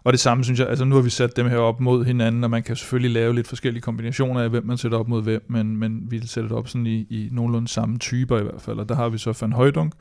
Og 0.04 0.14
det 0.14 0.20
samme 0.20 0.44
synes 0.44 0.60
jeg, 0.60 0.68
altså 0.68 0.86
nu 0.86 0.96
har 0.96 1.02
vi 1.02 1.10
sat 1.10 1.36
dem 1.36 1.50
her 1.50 1.58
op 1.58 1.80
mod 1.80 2.06
hinanden, 2.06 2.44
og 2.44 2.50
man 2.50 2.64
kan 2.64 2.76
selvfølgelig 2.76 3.12
lave 3.12 3.36
lidt 3.36 3.48
forskellige 3.48 3.82
kombinationer 3.82 4.42
af, 4.42 4.50
hvem 4.50 4.66
man 4.66 4.78
sætter 4.78 4.98
op 4.98 5.08
mod 5.08 5.24
hvem, 5.24 5.46
men, 5.50 5.78
men 5.78 6.02
vi 6.10 6.28
sætter 6.28 6.48
det 6.48 6.58
op 6.58 6.68
sådan 6.68 6.86
i, 6.88 7.00
i 7.10 7.30
nogenlunde 7.32 7.68
samme 7.68 7.98
typer 7.98 8.40
i 8.40 8.44
hvert 8.44 8.62
fald. 8.62 8.80
Og 8.80 8.90
der 8.90 8.96
har 8.96 9.10
vi 9.10 9.18
så 9.18 9.38
Van 9.42 9.54
Højdung 9.54 9.94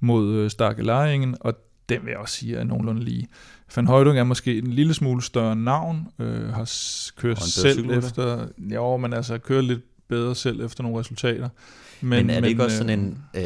mod 0.00 0.34
øh, 0.34 0.50
Starke 0.50 0.82
Lejringen, 0.82 1.36
og 1.40 1.54
den 1.88 2.00
vil 2.04 2.10
jeg 2.10 2.18
også 2.18 2.34
sige 2.34 2.56
er 2.56 2.64
nogenlunde 2.64 3.04
lige. 3.04 3.26
Van 3.76 3.86
Højdung 3.86 4.18
er 4.18 4.24
måske 4.24 4.58
en 4.58 4.66
lille 4.66 4.94
smule 4.94 5.22
større 5.22 5.56
navn, 5.56 6.06
øh, 6.18 6.48
har 6.48 6.70
kørt 7.16 7.42
selv 7.42 7.90
efter, 7.90 8.46
jo, 8.58 8.96
men 8.96 9.12
altså 9.12 9.38
kører 9.38 9.62
lidt 9.62 9.80
bedre 10.08 10.34
selv 10.34 10.64
efter 10.64 10.82
nogle 10.82 10.98
resultater. 10.98 11.48
Men, 12.00 12.08
men 12.08 12.30
er 12.30 12.34
det 12.34 12.42
men, 12.42 12.50
ikke 12.50 12.64
også 12.64 12.76
sådan 12.76 12.98
en, 12.98 13.18
øh, 13.34 13.42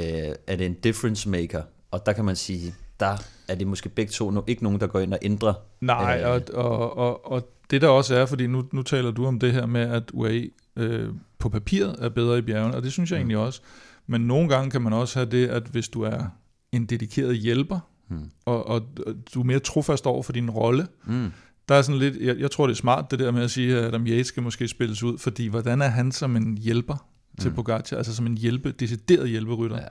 er 0.46 0.56
det 0.56 0.66
en 0.66 0.74
difference 0.74 1.28
maker? 1.28 1.62
Og 1.90 2.06
der 2.06 2.12
kan 2.12 2.24
man 2.24 2.36
sige, 2.36 2.74
der 3.00 3.16
er 3.48 3.54
det 3.54 3.66
måske 3.66 3.88
begge 3.88 4.12
to 4.12 4.30
no, 4.30 4.40
ikke 4.46 4.62
nogen, 4.62 4.80
der 4.80 4.86
går 4.86 5.00
ind 5.00 5.12
og 5.12 5.18
ændrer. 5.22 5.54
Nej, 5.80 6.22
øh, 6.24 6.30
og, 6.30 6.42
og, 6.54 6.96
og, 6.96 7.32
og 7.32 7.48
det 7.70 7.82
der 7.82 7.88
også 7.88 8.14
er, 8.14 8.26
fordi 8.26 8.46
nu, 8.46 8.64
nu 8.72 8.82
taler 8.82 9.10
du 9.10 9.26
om 9.26 9.38
det 9.38 9.52
her 9.52 9.66
med, 9.66 9.80
at 9.80 10.10
UAE 10.12 10.50
øh, 10.76 11.08
på 11.38 11.48
papiret 11.48 11.96
er 11.98 12.08
bedre 12.08 12.38
i 12.38 12.42
bjergene, 12.42 12.76
og 12.76 12.82
det 12.82 12.92
synes 12.92 13.10
jeg 13.10 13.16
mm. 13.16 13.20
egentlig 13.20 13.36
også. 13.36 13.60
Men 14.06 14.20
nogle 14.20 14.48
gange 14.48 14.70
kan 14.70 14.82
man 14.82 14.92
også 14.92 15.18
have 15.18 15.30
det, 15.30 15.46
at 15.46 15.62
hvis 15.62 15.88
du 15.88 16.02
er 16.02 16.24
en 16.72 16.86
dedikeret 16.86 17.36
hjælper, 17.36 17.78
mm. 18.08 18.30
og, 18.44 18.66
og, 18.66 18.82
og 19.06 19.14
du 19.34 19.40
er 19.40 19.44
mere 19.44 19.58
trofast 19.58 20.06
over 20.06 20.22
for 20.22 20.32
din 20.32 20.50
rolle, 20.50 20.86
mm. 21.04 21.32
der 21.68 21.74
er 21.74 21.82
sådan 21.82 21.98
lidt, 21.98 22.16
jeg, 22.16 22.38
jeg 22.38 22.50
tror 22.50 22.66
det 22.66 22.74
er 22.74 22.76
smart 22.76 23.10
det 23.10 23.18
der 23.18 23.30
med 23.30 23.42
at 23.42 23.50
sige, 23.50 23.78
at 23.78 23.84
Adam 23.84 24.06
Yates 24.06 24.26
skal 24.26 24.42
måske 24.42 24.68
spilles 24.68 25.02
ud, 25.02 25.18
fordi 25.18 25.46
hvordan 25.46 25.82
er 25.82 25.88
han 25.88 26.12
som 26.12 26.36
en 26.36 26.58
hjælper 26.58 27.06
til 27.40 27.50
mm. 27.50 27.56
Pogacar, 27.56 27.96
altså 27.96 28.14
som 28.14 28.26
en 28.26 28.38
hjælpe, 28.38 28.72
decideret 28.72 29.28
hjælperytter? 29.28 29.76
Ja 29.76 29.88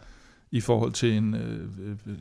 i 0.51 0.61
forhold 0.61 0.91
til 0.91 1.13
en, 1.13 1.33
øh, 1.33 1.69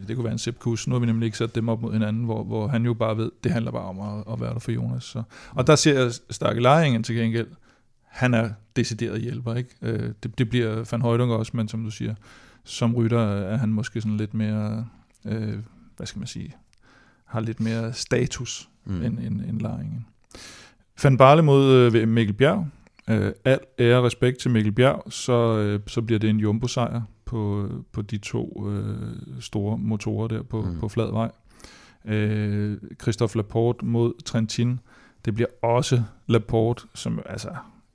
det 0.09 0.17
kunne 0.17 0.25
være 0.25 0.33
en 0.33 0.39
Sepp 0.39 0.59
Kuss. 0.59 0.87
Nu 0.87 0.95
har 0.95 1.01
vi 1.01 1.07
nemlig 1.07 1.27
ikke 1.27 1.39
sat 1.39 1.55
dem 1.55 1.69
op 1.69 1.83
mod 1.83 1.93
hinanden, 1.93 2.25
hvor, 2.25 2.45
hvor 2.45 2.69
han 2.69 2.85
jo 2.85 2.95
bare 2.95 3.17
ved, 3.17 3.31
det 3.45 3.53
handler 3.53 3.71
bare 3.71 3.85
om 3.85 4.01
at, 4.01 4.33
at 4.33 4.41
være 4.41 4.53
der 4.53 4.59
for 4.59 4.73
Jonas. 4.73 5.05
Så. 5.05 5.23
Og 5.51 5.67
der 5.67 5.77
ser 5.77 6.01
jeg 6.01 6.13
Starke 6.31 6.61
Lejringen 6.61 7.03
til 7.03 7.17
gengæld, 7.17 7.49
han 8.03 8.35
er 8.35 8.51
decideret 8.77 9.21
hjælper, 9.21 9.55
ikke? 9.55 9.71
Øh, 9.83 10.13
det, 10.23 10.39
det 10.39 10.49
bliver 10.49 10.85
Van 10.91 11.03
Højdung 11.03 11.33
også, 11.33 11.53
men 11.55 11.69
som 11.69 11.85
du 11.85 11.91
siger, 11.91 12.15
som 12.65 12.95
rytter 12.95 13.21
er 13.21 13.57
han 13.57 13.73
måske 13.73 14.01
sådan 14.01 14.17
lidt 14.17 14.35
mere, 14.35 14.87
øh, 15.25 15.59
hvad 15.97 16.07
skal 16.07 16.19
man 16.19 16.27
sige, 16.27 16.55
har 17.25 17.41
lidt 17.41 17.61
mere 17.61 17.93
status 17.93 18.69
mm. 18.85 19.03
end, 19.03 19.19
end, 19.19 19.41
end 19.41 19.61
Lejringen. 19.61 20.07
Van 21.03 21.17
Barle 21.17 21.43
mod 21.43 21.93
øh, 21.95 22.09
Mikkel 22.09 22.35
Bjerg. 22.35 22.69
Øh, 23.11 23.33
al 23.45 23.59
ære 23.79 23.99
og 23.99 24.05
respekt 24.05 24.39
til 24.39 24.51
Mikkel 24.51 24.73
Bjerg, 24.73 25.13
så, 25.13 25.59
øh, 25.59 25.81
så 25.87 26.03
bliver 26.03 26.19
det 26.19 26.31
en 26.31 26.41
jumbo-sejr 26.41 27.03
på, 27.25 27.69
på 27.93 28.03
de 28.03 28.19
to 28.19 28.71
øh, 28.71 29.41
store 29.41 29.79
motorer 29.79 30.29
der 30.29 30.43
på, 30.43 30.63
mm. 30.63 30.79
på 30.81 30.89
flad 30.89 31.13
vej. 31.13 31.31
Øh, 32.05 32.79
Christophe 33.03 33.37
Laporte 33.37 33.85
mod 33.85 34.23
Trentin. 34.25 34.81
Det 35.25 35.35
bliver 35.35 35.49
også 35.63 36.03
Laporte, 36.27 36.83
som 36.95 37.21
altså 37.27 37.51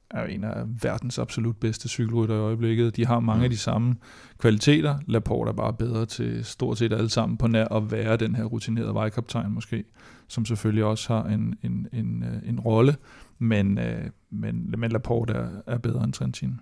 er 0.10 0.26
en 0.26 0.44
af 0.44 0.64
verdens 0.82 1.20
absolut 1.20 1.58
bedste 1.58 1.90
cykelrytter 1.90 2.36
i 2.36 2.40
øjeblikket. 2.40 2.96
De 2.96 3.06
har 3.06 3.20
mange 3.20 3.40
mm. 3.40 3.44
af 3.44 3.50
de 3.50 3.58
samme 3.58 3.96
kvaliteter. 4.38 4.98
Laporte 5.08 5.50
er 5.50 5.54
bare 5.54 5.74
bedre 5.74 6.06
til 6.06 6.46
stort 6.46 6.78
set 6.78 6.94
alle 6.94 7.10
sammen 7.10 7.38
på 7.38 7.48
nær 7.48 7.66
at 7.66 7.92
være 7.92 8.18
den 8.18 8.36
her 8.36 8.44
rutinerede 8.44 8.94
vejkaptajn 8.94 9.52
måske, 9.52 9.84
som 10.28 10.46
selvfølgelig 10.46 10.84
også 10.84 11.14
har 11.14 11.24
en, 11.24 11.56
en, 11.64 11.88
en, 11.94 12.24
øh, 12.24 12.50
en 12.50 12.60
rolle, 12.60 12.96
men, 13.42 13.78
øh, 13.78 14.10
men, 14.30 14.74
men 14.78 14.92
Laporte 14.92 15.34
er, 15.34 15.50
er 15.68 15.78
bedre 15.78 16.04
end 16.04 16.14
Trentin. 16.14 16.60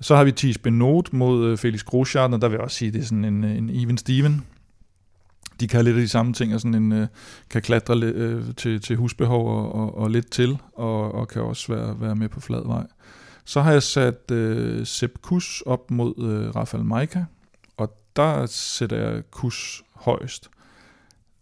Så 0.00 0.16
har 0.16 0.24
vi 0.24 0.32
Thies 0.32 0.58
Benot 0.58 1.12
mod 1.12 1.46
øh, 1.46 1.58
Felix 1.58 1.84
Groschardt, 1.84 2.34
og 2.34 2.40
der 2.40 2.48
vil 2.48 2.54
jeg 2.54 2.62
også 2.62 2.76
sige, 2.76 2.88
at 2.88 2.94
det 2.94 3.00
er 3.00 3.04
sådan 3.04 3.24
en, 3.24 3.44
en 3.44 3.70
even 3.70 3.98
Steven 3.98 4.44
de 5.60 5.68
kan 5.68 5.84
lidt 5.84 5.96
af 5.96 6.02
de 6.02 6.08
samme 6.08 6.32
ting, 6.32 6.54
og 6.54 6.60
sådan 6.60 6.74
en, 6.74 6.92
øh, 6.92 7.06
kan 7.50 7.62
klatre 7.62 8.00
øh, 8.02 8.54
til, 8.56 8.80
til 8.80 8.96
husbehov 8.96 9.48
og, 9.48 9.74
og, 9.74 9.98
og 9.98 10.10
lidt 10.10 10.30
til, 10.30 10.58
og, 10.72 11.14
og 11.14 11.28
kan 11.28 11.42
også 11.42 11.74
være, 11.74 12.00
være 12.00 12.16
med 12.16 12.28
på 12.28 12.40
flad 12.40 12.66
vej. 12.66 12.86
Så 13.44 13.60
har 13.60 13.72
jeg 13.72 13.82
sat 13.82 14.30
øh, 14.30 14.86
Sepp 14.86 15.12
Kuss 15.22 15.60
op 15.60 15.90
mod 15.90 16.14
øh, 16.18 16.56
Rafael 16.56 16.84
Maika, 16.84 17.24
og 17.76 17.96
der 18.16 18.46
sætter 18.46 18.96
jeg 18.96 19.22
Kuss 19.30 19.82
højst. 19.94 20.50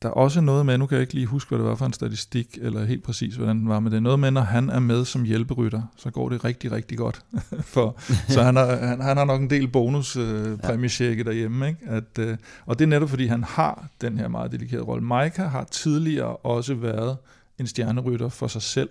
Der 0.04 0.10
er 0.10 0.14
også 0.14 0.40
noget 0.40 0.66
med, 0.66 0.78
nu 0.78 0.86
kan 0.86 0.94
jeg 0.94 1.02
ikke 1.02 1.14
lige 1.14 1.26
huske, 1.26 1.48
hvad 1.48 1.58
det 1.58 1.66
var 1.66 1.74
for 1.74 1.86
en 1.86 1.92
statistik, 1.92 2.58
eller 2.60 2.84
helt 2.84 3.02
præcis, 3.02 3.34
hvordan 3.34 3.58
den 3.58 3.68
var, 3.68 3.80
men 3.80 3.92
det 3.92 3.96
er 3.96 4.00
noget 4.00 4.18
med, 4.18 4.30
når 4.30 4.40
han 4.40 4.70
er 4.70 4.78
med 4.80 5.04
som 5.04 5.24
hjælperytter, 5.24 5.82
så 5.96 6.10
går 6.10 6.28
det 6.28 6.44
rigtig, 6.44 6.72
rigtig 6.72 6.98
godt. 6.98 7.20
For, 7.74 7.96
så 8.28 8.42
han 8.42 8.56
har, 8.56 8.76
han, 8.76 9.00
han 9.00 9.16
har 9.16 9.24
nok 9.24 9.40
en 9.40 9.50
del 9.50 9.68
bonus 9.68 10.16
øh, 10.16 10.58
ja. 10.62 10.76
derhjemme. 10.76 11.68
Ikke? 11.68 11.80
At, 11.86 12.18
øh, 12.18 12.36
og 12.66 12.78
det 12.78 12.84
er 12.84 12.88
netop, 12.88 13.08
fordi 13.08 13.26
han 13.26 13.44
har 13.44 13.88
den 14.00 14.18
her 14.18 14.28
meget 14.28 14.52
dedikerede 14.52 14.84
rolle. 14.84 15.04
Maika 15.04 15.42
har 15.42 15.64
tidligere 15.64 16.36
også 16.36 16.74
været 16.74 17.16
en 17.58 17.66
stjernerytter 17.66 18.28
for 18.28 18.46
sig 18.46 18.62
selv. 18.62 18.90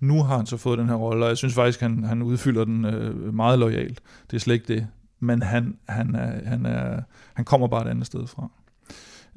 Nu 0.00 0.22
har 0.22 0.36
han 0.36 0.46
så 0.46 0.56
fået 0.56 0.78
den 0.78 0.88
her 0.88 0.96
rolle, 0.96 1.24
og 1.24 1.28
jeg 1.28 1.36
synes 1.36 1.54
faktisk, 1.54 1.80
han, 1.80 2.04
han 2.04 2.22
udfylder 2.22 2.64
den 2.64 2.84
øh, 2.84 3.34
meget 3.34 3.58
lojalt. 3.58 4.00
Det 4.30 4.36
er 4.36 4.40
slet 4.40 4.54
ikke 4.54 4.74
det. 4.74 4.86
Men 5.20 5.42
han, 5.42 5.76
han, 5.88 6.14
er, 6.14 6.48
han, 6.48 6.66
er, 6.66 7.02
han 7.34 7.44
kommer 7.44 7.68
bare 7.68 7.86
et 7.86 7.90
andet 7.90 8.06
sted 8.06 8.26
fra. 8.26 8.48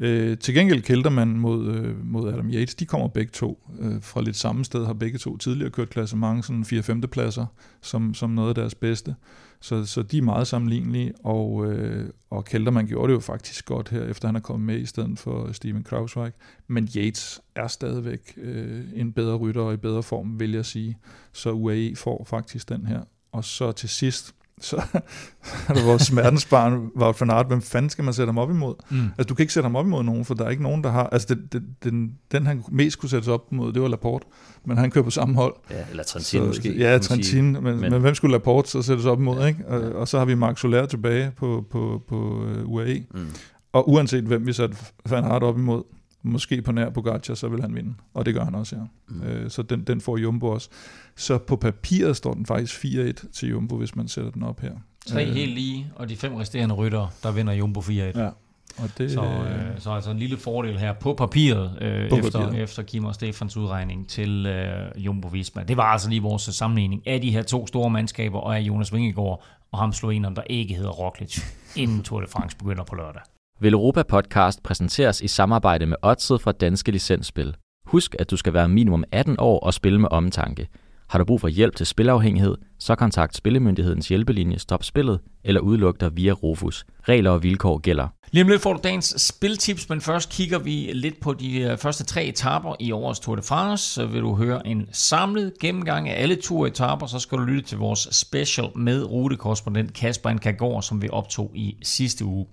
Øh, 0.01 0.37
til 0.37 0.53
gengæld 0.53 0.81
Kelterman 0.81 1.27
mod, 1.27 1.67
øh, 1.67 2.05
mod 2.05 2.33
Adam 2.33 2.49
Yates, 2.49 2.75
de 2.75 2.85
kommer 2.85 3.07
begge 3.07 3.31
to 3.31 3.69
øh, 3.79 4.01
fra 4.01 4.21
lidt 4.21 4.35
samme 4.35 4.65
sted, 4.65 4.85
har 4.85 4.93
begge 4.93 5.17
to 5.17 5.37
tidligere 5.37 5.71
kørt 5.71 5.89
klasse 5.89 6.17
mange 6.17 6.43
sådan 6.43 6.63
4-5. 7.03 7.07
pladser 7.07 7.45
som, 7.81 8.13
som 8.13 8.29
noget 8.29 8.49
af 8.49 8.55
deres 8.55 8.75
bedste. 8.75 9.15
Så, 9.61 9.85
så 9.85 10.01
de 10.01 10.17
er 10.17 10.21
meget 10.21 10.47
sammenlignelige, 10.47 11.13
og, 11.23 11.65
øh, 11.65 12.09
og 12.29 12.45
Kelterman 12.45 12.87
gjorde 12.87 13.07
det 13.07 13.15
jo 13.15 13.19
faktisk 13.19 13.65
godt 13.65 13.89
her, 13.89 14.03
efter 14.03 14.27
han 14.27 14.35
er 14.35 14.39
kommet 14.39 14.65
med 14.65 14.79
i 14.79 14.85
stedet 14.85 15.19
for 15.19 15.51
Steven 15.51 15.83
Krausweig. 15.83 16.31
Men 16.67 16.89
Yates 16.95 17.41
er 17.55 17.67
stadigvæk 17.67 18.33
øh, 18.37 18.83
en 18.95 19.13
bedre 19.13 19.35
rytter 19.35 19.61
og 19.61 19.73
i 19.73 19.77
bedre 19.77 20.03
form, 20.03 20.39
vil 20.39 20.51
jeg 20.51 20.65
sige. 20.65 20.97
Så 21.33 21.51
UAE 21.51 21.95
får 21.95 22.23
faktisk 22.29 22.69
den 22.69 22.85
her. 22.85 23.01
Og 23.31 23.43
så 23.43 23.71
til 23.71 23.89
sidst, 23.89 24.35
så 24.59 24.75
er 25.69 25.73
der 25.73 25.85
vores 25.85 26.01
smertensbarn, 26.01 26.91
Wout 26.97 27.21
van 27.21 27.29
Aert, 27.29 27.47
hvem 27.47 27.61
fanden 27.61 27.89
skal 27.89 28.03
man 28.03 28.13
sætte 28.13 28.27
ham 28.27 28.37
op 28.37 28.49
imod? 28.49 28.75
Mm. 28.89 29.03
Altså, 29.17 29.23
du 29.23 29.35
kan 29.35 29.43
ikke 29.43 29.53
sætte 29.53 29.65
ham 29.65 29.75
op 29.75 29.85
imod 29.85 30.03
nogen, 30.03 30.25
for 30.25 30.33
der 30.33 30.45
er 30.45 30.49
ikke 30.49 30.63
nogen, 30.63 30.83
der 30.83 30.91
har... 30.91 31.03
Altså, 31.07 31.35
det, 31.35 31.53
det, 31.53 31.63
den, 31.83 32.11
den 32.31 32.45
han 32.45 32.63
mest 32.71 32.99
kunne 32.99 33.09
sættes 33.09 33.27
op 33.27 33.47
imod, 33.51 33.73
det 33.73 33.81
var 33.81 33.87
Laporte, 33.87 34.25
men 34.65 34.77
han 34.77 34.91
kører 34.91 35.03
på 35.03 35.11
samme 35.11 35.35
hold. 35.35 35.55
Ja, 35.71 35.75
eller 35.89 36.03
Trentin 36.03 36.39
så, 36.39 36.45
måske. 36.45 36.77
Ja, 36.77 36.97
Trentin, 36.97 37.51
men, 37.51 37.63
men, 37.63 37.79
men, 37.79 38.01
hvem 38.01 38.15
skulle 38.15 38.31
Laporte 38.31 38.69
så 38.69 38.81
sættes 38.81 39.05
op 39.05 39.19
imod, 39.19 39.39
ja, 39.39 39.45
ikke? 39.45 39.67
Og, 39.67 39.81
ja. 39.81 39.89
og 39.89 40.07
så 40.07 40.17
har 40.17 40.25
vi 40.25 40.35
Marc 40.35 40.59
Soler 40.59 40.85
tilbage 40.85 41.31
på, 41.37 41.65
på, 41.71 42.01
på 42.07 42.15
uh, 42.15 42.71
UAE. 42.71 43.03
Mm. 43.13 43.27
Og 43.73 43.89
uanset 43.89 44.23
hvem 44.23 44.47
vi 44.47 44.53
sætter 44.53 44.77
Van 45.09 45.23
Aert 45.23 45.43
op 45.43 45.57
imod, 45.57 45.83
måske 46.23 46.61
på 46.61 46.71
nær 46.71 46.89
Pogacar, 46.89 47.33
så 47.33 47.47
vil 47.47 47.61
han 47.61 47.75
vinde. 47.75 47.93
Og 48.13 48.25
det 48.25 48.33
gør 48.33 48.43
han 48.43 48.55
også, 48.55 48.75
ja. 48.75 48.81
Mm. 49.07 49.23
Øh, 49.23 49.49
så 49.49 49.61
den, 49.61 49.83
den 49.83 50.01
får 50.01 50.17
Jumbo 50.17 50.47
også. 50.47 50.69
Så 51.15 51.37
på 51.37 51.55
papiret 51.55 52.15
står 52.15 52.33
den 52.33 52.45
faktisk 52.45 52.85
4-1 52.85 53.31
til 53.33 53.49
Jumbo, 53.49 53.77
hvis 53.77 53.95
man 53.95 54.07
sætter 54.07 54.31
den 54.31 54.43
op 54.43 54.59
her. 54.59 54.71
Tre 55.05 55.25
øh, 55.27 55.33
helt 55.33 55.53
lige, 55.53 55.91
og 55.95 56.09
de 56.09 56.15
fem 56.15 56.35
resterende 56.35 56.75
rytter, 56.75 57.07
der 57.23 57.31
vinder 57.31 57.53
Jumbo 57.53 57.79
4-1. 57.79 57.91
Ja. 57.93 58.29
Og 58.77 58.89
det, 58.97 59.11
så, 59.11 59.21
øh, 59.21 59.79
så 59.79 59.91
altså 59.91 60.11
en 60.11 60.19
lille 60.19 60.37
fordel 60.37 60.79
her 60.79 60.93
på 60.93 61.13
papiret, 61.13 61.77
øh, 61.81 62.09
på 62.09 62.15
efter, 62.15 62.31
papiret. 62.31 62.63
efter 62.63 62.83
Kim 62.83 63.05
og 63.05 63.15
Stefans 63.15 63.57
udregning 63.57 64.09
til 64.09 64.45
øh, 64.45 65.05
Jumbo 65.05 65.27
Visma. 65.27 65.63
Det 65.63 65.77
var 65.77 65.83
altså 65.83 66.09
lige 66.09 66.21
vores 66.21 66.41
sammenligning 66.41 67.07
af 67.07 67.21
de 67.21 67.31
her 67.31 67.41
to 67.41 67.67
store 67.67 67.89
mandskaber, 67.89 68.39
og 68.39 68.57
af 68.57 68.61
Jonas 68.61 68.93
Vingegaard 68.93 69.43
og 69.71 69.79
ham 69.79 69.93
slå 69.93 70.09
en 70.09 70.25
om, 70.25 70.35
der 70.35 70.43
ikke 70.49 70.73
hedder 70.73 70.91
Roglic, 70.91 71.43
inden 71.75 72.03
Tour 72.03 72.21
de 72.21 72.27
France 72.27 72.57
begynder 72.57 72.83
på 72.83 72.95
lørdag. 72.95 73.21
Vil 73.61 73.73
Europa 73.73 74.03
Podcast 74.03 74.63
præsenteres 74.63 75.21
i 75.21 75.27
samarbejde 75.27 75.85
med 75.85 75.97
Odset 76.01 76.41
fra 76.41 76.51
Danske 76.51 76.91
Licensspil. 76.91 77.55
Husk, 77.85 78.15
at 78.19 78.31
du 78.31 78.37
skal 78.37 78.53
være 78.53 78.69
minimum 78.69 79.03
18 79.11 79.35
år 79.39 79.59
og 79.59 79.73
spille 79.73 79.99
med 79.99 80.09
omtanke. 80.11 80.67
Har 81.09 81.19
du 81.19 81.25
brug 81.25 81.41
for 81.41 81.47
hjælp 81.47 81.75
til 81.75 81.85
spilafhængighed, 81.85 82.55
så 82.79 82.95
kontakt 82.95 83.35
Spillemyndighedens 83.35 84.07
hjælpelinje 84.07 84.59
Stop 84.59 84.83
Spillet 84.83 85.19
eller 85.43 85.61
udluk 85.61 85.99
dig 85.99 86.17
via 86.17 86.31
Rufus. 86.31 86.85
Regler 87.09 87.31
og 87.31 87.43
vilkår 87.43 87.77
gælder. 87.77 88.07
Lige 88.31 88.43
om 88.43 88.49
lidt 88.49 88.61
får 88.61 88.73
du 88.73 88.79
dagens 88.83 89.13
spiltips, 89.17 89.89
men 89.89 90.01
først 90.01 90.29
kigger 90.29 90.59
vi 90.59 90.91
lidt 90.93 91.19
på 91.19 91.33
de 91.33 91.61
øh, 91.61 91.77
første 91.77 92.03
tre 92.03 92.25
etaper 92.25 92.75
i 92.79 92.91
årets 92.91 93.19
Tour 93.19 93.35
de 93.35 93.41
France. 93.41 93.93
Så 93.93 94.05
vil 94.05 94.21
du 94.21 94.35
høre 94.35 94.67
en 94.67 94.87
samlet 94.91 95.53
gennemgang 95.61 96.09
af 96.09 96.21
alle 96.21 96.37
etaper, 96.67 97.05
så 97.05 97.19
skal 97.19 97.37
du 97.37 97.43
lytte 97.43 97.69
til 97.69 97.77
vores 97.77 98.07
special 98.11 98.67
med 98.75 99.03
rutekorrespondent 99.03 99.93
Kasper 99.93 100.33
Nkagård, 100.33 100.83
som 100.83 101.01
vi 101.01 101.09
optog 101.09 101.51
i 101.55 101.75
sidste 101.83 102.25
uge. 102.25 102.45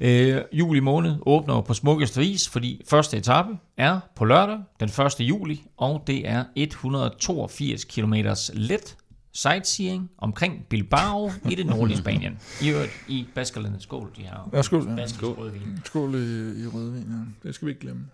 Øh, 0.00 0.42
juli 0.52 0.80
måned 0.80 1.16
åbner 1.26 1.60
på 1.60 1.74
smukkeste 1.74 2.20
vis, 2.20 2.48
fordi 2.48 2.82
første 2.90 3.16
etape 3.16 3.50
er 3.76 4.00
på 4.16 4.24
lørdag, 4.24 4.58
den 4.80 4.88
1. 4.88 5.20
juli, 5.20 5.62
og 5.76 6.02
det 6.06 6.28
er 6.28 6.44
182 6.56 7.84
km 7.84 8.14
let 8.52 8.96
sightseeing 9.38 10.10
omkring 10.18 10.66
Bilbao 10.68 11.30
i 11.50 11.54
det 11.54 11.66
nordlige 11.66 11.98
Spanien. 11.98 12.38
I 12.62 12.70
øvrigt 12.70 12.92
i 13.08 13.26
Baskerlandet. 13.34 13.82
Skål, 13.82 14.10
de 14.16 14.22
her. 14.22 14.50
Ja, 14.52 14.62
skål. 14.62 14.88
Ja. 14.98 15.06
Skål. 15.06 15.34
Rødvin. 15.34 15.78
Skål 15.84 16.14
i, 16.14 16.62
i 16.62 16.66
rødvin, 16.66 17.06
ja. 17.08 17.48
Det 17.48 17.54
skal 17.54 17.66
vi 17.66 17.70
ikke 17.70 17.80
glemme. 17.80 18.06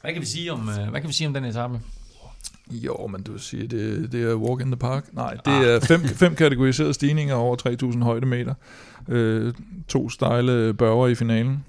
Hvad 0.00 0.12
kan 0.12 0.20
vi 0.20 0.26
sige 0.26 0.52
om, 0.52 0.68
øh, 0.68 0.88
hvad 0.90 1.00
kan 1.00 1.08
vi 1.08 1.14
sige 1.14 1.26
om 1.26 1.34
den 1.34 1.44
etape? 1.44 1.80
Jo, 2.70 3.06
men 3.06 3.22
du 3.22 3.38
siger, 3.38 3.68
det, 3.68 4.12
det 4.12 4.22
er 4.22 4.34
walk 4.34 4.60
in 4.60 4.66
the 4.66 4.76
park. 4.76 5.12
Nej, 5.12 5.34
det 5.34 5.50
ah. 5.50 5.64
er 5.64 5.80
fem, 5.80 6.00
fem 6.22 6.34
kategoriserede 6.34 6.94
stigninger 6.94 7.34
over 7.34 7.92
3.000 7.92 8.02
højdemeter. 8.02 8.54
Øh, 9.08 9.54
to 9.88 10.08
stejle 10.08 10.74
børger 10.74 11.06
i 11.06 11.14
finalen. 11.14 11.64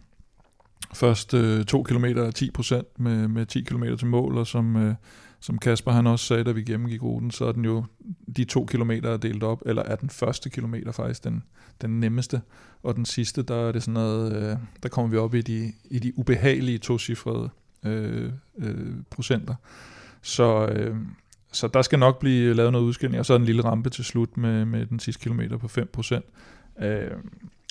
Først 0.94 1.34
øh, 1.34 1.66
to 1.66 1.84
kilometer 1.84 2.32
10 2.32 2.52
procent 2.52 3.00
med, 3.00 3.28
med 3.28 3.46
10 3.46 3.62
km 3.62 3.84
til 3.98 4.08
mål, 4.08 4.38
og 4.38 4.48
som, 4.48 4.76
øh, 4.76 4.96
som 5.40 5.58
Kasper 5.58 5.92
han 5.92 6.08
også 6.08 6.26
sagde, 6.26 6.44
da 6.44 6.52
vi 6.52 6.64
gennemgik 6.64 7.04
ruten, 7.04 7.32
så 7.32 7.46
er 7.46 7.52
den 7.52 7.66
jo 7.66 7.86
de 8.38 8.44
to 8.44 8.66
kilometer 8.66 9.10
er 9.10 9.18
delt 9.18 9.44
op, 9.44 9.62
eller 9.66 9.84
er 9.84 9.96
den 9.96 10.10
første 10.10 10.50
kilometer 10.50 10.92
faktisk 10.92 11.24
den, 11.24 11.44
den 11.82 12.00
nemmeste, 12.00 12.42
og 12.84 12.96
den 12.96 13.06
sidste, 13.06 13.44
der 13.44 13.56
er 13.56 13.72
det 13.72 13.84
sådan 13.84 13.94
noget, 13.94 14.36
øh, 14.36 14.58
der 14.84 14.90
kommer 14.90 15.12
vi 15.12 15.18
op 15.18 15.36
i 15.36 15.42
de, 15.42 15.74
i 15.92 16.00
de 16.00 16.20
ubehagelige 16.20 16.78
tocifrede 16.78 17.50
øh, 17.86 18.32
øh, 18.58 18.94
procenter. 19.10 19.56
Så, 20.22 20.66
øh, 20.66 20.96
så 21.52 21.68
der 21.68 21.82
skal 21.82 22.00
nok 22.00 22.20
blive 22.20 22.54
lavet 22.54 22.72
noget 22.72 22.86
udskilling, 22.86 23.20
og 23.20 23.26
så 23.26 23.36
en 23.36 23.46
lille 23.46 23.64
rampe 23.64 23.90
til 23.90 24.06
slut 24.06 24.38
med, 24.38 24.66
med 24.66 24.86
den 24.86 25.00
sidste 25.00 25.24
kilometer 25.24 25.58
på 25.58 25.68
5%. 25.68 26.86
Øh, 26.86 27.12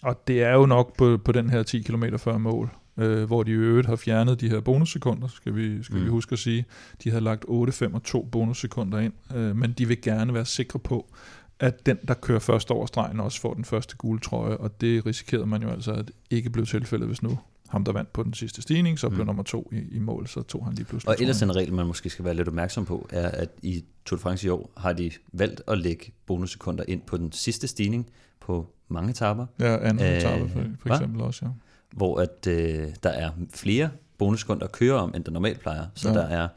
og 0.02 0.22
det 0.28 0.42
er 0.42 0.52
jo 0.52 0.66
nok 0.66 0.96
på, 0.96 1.18
på 1.24 1.32
den 1.32 1.50
her 1.50 1.62
10 1.62 1.82
km 1.82 2.04
før 2.16 2.38
mål, 2.38 2.70
øh, 2.98 3.24
hvor 3.24 3.42
de 3.42 3.50
i 3.50 3.54
øvrigt 3.54 3.86
har 3.86 3.96
fjernet 3.96 4.40
de 4.40 4.48
her 4.48 4.60
bonussekunder, 4.60 5.28
skal 5.28 5.56
vi, 5.56 5.82
skal 5.82 5.96
mm. 5.96 6.04
vi 6.04 6.08
huske 6.08 6.32
at 6.32 6.38
sige. 6.38 6.64
De 7.04 7.10
har 7.10 7.20
lagt 7.20 7.44
8, 7.48 7.72
5 7.72 7.94
og 7.94 8.02
2 8.02 8.28
bonussekunder 8.32 8.98
ind, 8.98 9.12
øh, 9.34 9.56
men 9.56 9.72
de 9.72 9.88
vil 9.88 10.00
gerne 10.00 10.34
være 10.34 10.44
sikre 10.44 10.78
på, 10.78 11.12
at 11.60 11.86
den, 11.86 11.98
der 12.08 12.14
kører 12.14 12.38
først 12.38 12.70
over 12.70 12.86
stregen, 12.86 13.20
også 13.20 13.40
får 13.40 13.54
den 13.54 13.64
første 13.64 13.96
gule 13.96 14.20
trøje, 14.20 14.56
og 14.56 14.80
det 14.80 15.06
risikerede 15.06 15.46
man 15.46 15.62
jo 15.62 15.68
altså, 15.68 15.92
at 15.92 16.10
ikke 16.30 16.50
blev 16.50 16.66
tilfældet, 16.66 17.08
hvis 17.08 17.22
nu 17.22 17.38
ham, 17.68 17.84
der 17.84 17.92
vandt 17.92 18.12
på 18.12 18.22
den 18.22 18.34
sidste 18.34 18.62
stigning, 18.62 18.98
så 18.98 19.08
blev 19.08 19.20
mm. 19.20 19.26
nummer 19.26 19.42
to 19.42 19.70
i, 19.72 19.96
i 19.96 19.98
mål, 19.98 20.26
så 20.26 20.42
tog 20.42 20.64
han 20.64 20.74
lige 20.74 20.84
pludselig. 20.84 21.08
Og 21.08 21.16
ellers 21.20 21.42
en 21.42 21.56
regel, 21.56 21.72
man 21.72 21.86
måske 21.86 22.10
skal 22.10 22.24
være 22.24 22.34
lidt 22.34 22.48
opmærksom 22.48 22.84
på, 22.84 23.08
er, 23.10 23.28
at 23.28 23.48
i 23.62 23.84
Tour 24.04 24.16
de 24.16 24.22
France 24.22 24.46
i 24.46 24.50
år 24.50 24.70
har 24.76 24.92
de 24.92 25.10
valgt 25.32 25.62
at 25.68 25.78
lægge 25.78 26.12
bonussekunder 26.26 26.84
ind 26.88 27.02
på 27.02 27.16
den 27.16 27.32
sidste 27.32 27.68
stigning 27.68 28.10
på 28.40 28.66
mange 28.88 29.10
etapper. 29.10 29.46
Ja, 29.60 29.88
anden 29.88 30.06
øh, 30.06 30.16
etape 30.16 30.48
for, 30.48 30.62
for 30.80 30.94
eksempel 30.94 31.20
også, 31.20 31.44
ja. 31.44 31.50
Hvor 31.96 32.20
at 32.20 32.46
øh, 32.48 32.88
der 33.02 33.10
er 33.10 33.30
flere 33.54 33.90
bonussekunder 34.18 34.64
at 34.64 34.72
køre 34.72 34.94
om, 34.94 35.12
end 35.14 35.24
der 35.24 35.30
normalt 35.30 35.60
plejer. 35.60 35.86
Så 35.94 36.08
ja. 36.08 36.14
der 36.14 36.26
er 36.26 36.48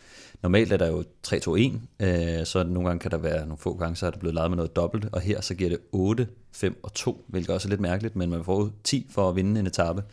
Normalt 0.43 0.71
er 0.71 0.77
der 0.77 0.87
jo 0.87 1.03
3-2-1, 1.27 2.05
øh, 2.05 2.45
så 2.45 2.63
nogle 2.63 2.89
gange 2.89 2.99
kan 2.99 3.11
der 3.11 3.17
være 3.17 3.41
nogle 3.41 3.57
få 3.57 3.73
gange, 3.73 3.95
så 3.95 4.05
er 4.05 4.09
der 4.11 4.17
blevet 4.17 4.35
lavet 4.35 4.51
med 4.51 4.55
noget 4.55 4.75
dobbelt, 4.75 5.07
og 5.11 5.21
her 5.21 5.41
så 5.41 5.55
giver 5.55 5.69
det 5.69 5.79
8, 5.91 6.27
5 6.51 6.79
og 6.83 6.93
2, 6.93 7.25
hvilket 7.27 7.49
også 7.49 7.67
er 7.67 7.69
lidt 7.69 7.81
mærkeligt, 7.81 8.15
men 8.15 8.29
man 8.29 8.43
får 8.43 8.69
10 8.83 9.07
for 9.09 9.29
at 9.29 9.35
vinde 9.35 9.59
en 9.59 9.67
etape, 9.67 10.03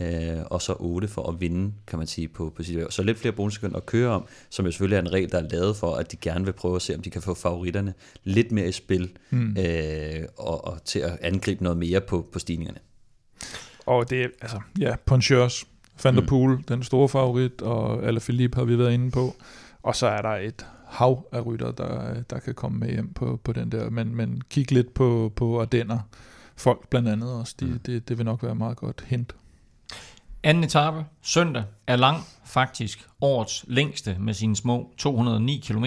ja. 0.00 0.36
øh, 0.36 0.44
og 0.50 0.62
så 0.62 0.74
8 0.78 1.08
for 1.08 1.28
at 1.28 1.40
vinde, 1.40 1.72
kan 1.86 1.98
man 1.98 2.06
sige, 2.06 2.28
på, 2.28 2.52
på 2.56 2.62
sit 2.62 2.92
Så 2.92 3.02
lidt 3.02 3.18
flere 3.18 3.32
bonussekunder 3.32 3.76
at 3.76 3.86
køre 3.86 4.10
om, 4.10 4.26
som 4.50 4.64
jo 4.64 4.70
selvfølgelig 4.70 4.96
er 4.96 5.00
en 5.00 5.12
regel, 5.12 5.32
der 5.32 5.38
er 5.38 5.48
lavet 5.50 5.76
for, 5.76 5.94
at 5.94 6.12
de 6.12 6.16
gerne 6.16 6.44
vil 6.44 6.52
prøve 6.52 6.76
at 6.76 6.82
se, 6.82 6.94
om 6.94 7.02
de 7.02 7.10
kan 7.10 7.22
få 7.22 7.34
favoritterne 7.34 7.94
lidt 8.24 8.52
mere 8.52 8.68
i 8.68 8.72
spil, 8.72 9.10
mm. 9.30 9.56
øh, 9.58 10.22
og, 10.36 10.64
og 10.64 10.84
til 10.84 10.98
at 10.98 11.18
angribe 11.20 11.62
noget 11.62 11.78
mere 11.78 12.00
på, 12.00 12.26
på 12.32 12.38
stigningerne. 12.38 12.78
Og 13.86 14.10
det 14.10 14.22
er, 14.22 14.28
altså, 14.40 14.60
ja, 14.78 14.96
Ponchers, 15.06 15.64
Van 16.04 16.14
der 16.14 16.20
mm. 16.20 16.26
Poel, 16.26 16.56
mm. 16.56 16.62
den 16.62 16.82
store 16.82 17.08
favorit, 17.08 17.62
og 17.62 18.04
Alaphilippe 18.04 18.56
har 18.56 18.64
vi 18.64 18.78
været 18.78 18.92
inde 18.92 19.10
på. 19.10 19.34
Og 19.82 19.96
så 19.96 20.06
er 20.06 20.22
der 20.22 20.36
et 20.36 20.66
hav 20.86 21.26
af 21.32 21.46
rytter, 21.46 21.72
der, 21.72 22.22
der 22.22 22.38
kan 22.38 22.54
komme 22.54 22.78
med 22.78 22.90
hjem 22.90 23.12
på, 23.12 23.40
på 23.44 23.52
den 23.52 23.72
der. 23.72 23.90
Men, 23.90 24.14
men 24.14 24.42
kig 24.50 24.72
lidt 24.72 24.94
på, 24.94 25.32
på 25.36 25.60
Ardenner. 25.60 25.98
Folk 26.56 26.88
blandt 26.88 27.08
andet 27.08 27.32
også. 27.32 27.54
De, 27.60 27.64
mm. 27.64 27.78
det, 27.78 28.08
det 28.08 28.18
vil 28.18 28.24
nok 28.24 28.42
være 28.42 28.54
meget 28.54 28.76
godt 28.76 29.04
hint. 29.06 29.34
Anden 30.44 30.64
etape, 30.64 31.04
søndag, 31.22 31.64
er 31.86 31.96
lang, 31.96 32.16
faktisk 32.44 33.08
årets 33.20 33.64
længste 33.68 34.16
med 34.20 34.34
sine 34.34 34.56
små 34.56 34.92
209 34.98 35.64
km. 35.66 35.84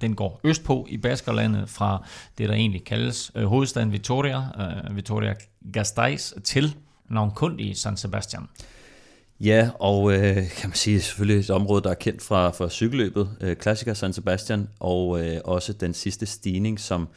Den 0.00 0.14
går 0.14 0.40
østpå 0.44 0.86
i 0.90 0.96
Baskerlandet 0.96 1.68
fra 1.68 2.06
det, 2.38 2.48
der 2.48 2.54
egentlig 2.54 2.84
kaldes 2.84 3.32
øh, 3.34 3.44
hovedstaden 3.44 3.92
Vitoria, 3.92 4.38
øh, 4.38 4.96
Vitoria 4.96 5.34
Gasteiz, 5.72 6.32
til 6.44 6.76
navnkundige 7.12 7.74
San 7.74 7.96
Sebastian. 7.96 8.42
Ja, 9.40 9.70
og 9.80 10.12
øh, 10.12 10.34
kan 10.34 10.68
man 10.68 10.74
sige 10.74 11.00
selvfølgelig 11.00 11.40
et 11.40 11.50
område, 11.50 11.82
der 11.82 11.90
er 11.90 11.94
kendt 11.94 12.22
fra, 12.22 12.50
fra 12.50 12.68
cykelløbet, 12.68 13.36
øh, 13.40 13.56
Klassiker 13.56 13.94
San 13.94 14.12
Sebastian, 14.12 14.68
og 14.80 15.24
øh, 15.24 15.40
også 15.44 15.72
den 15.72 15.94
sidste 15.94 16.26
stigning, 16.26 16.80
som 16.80 17.08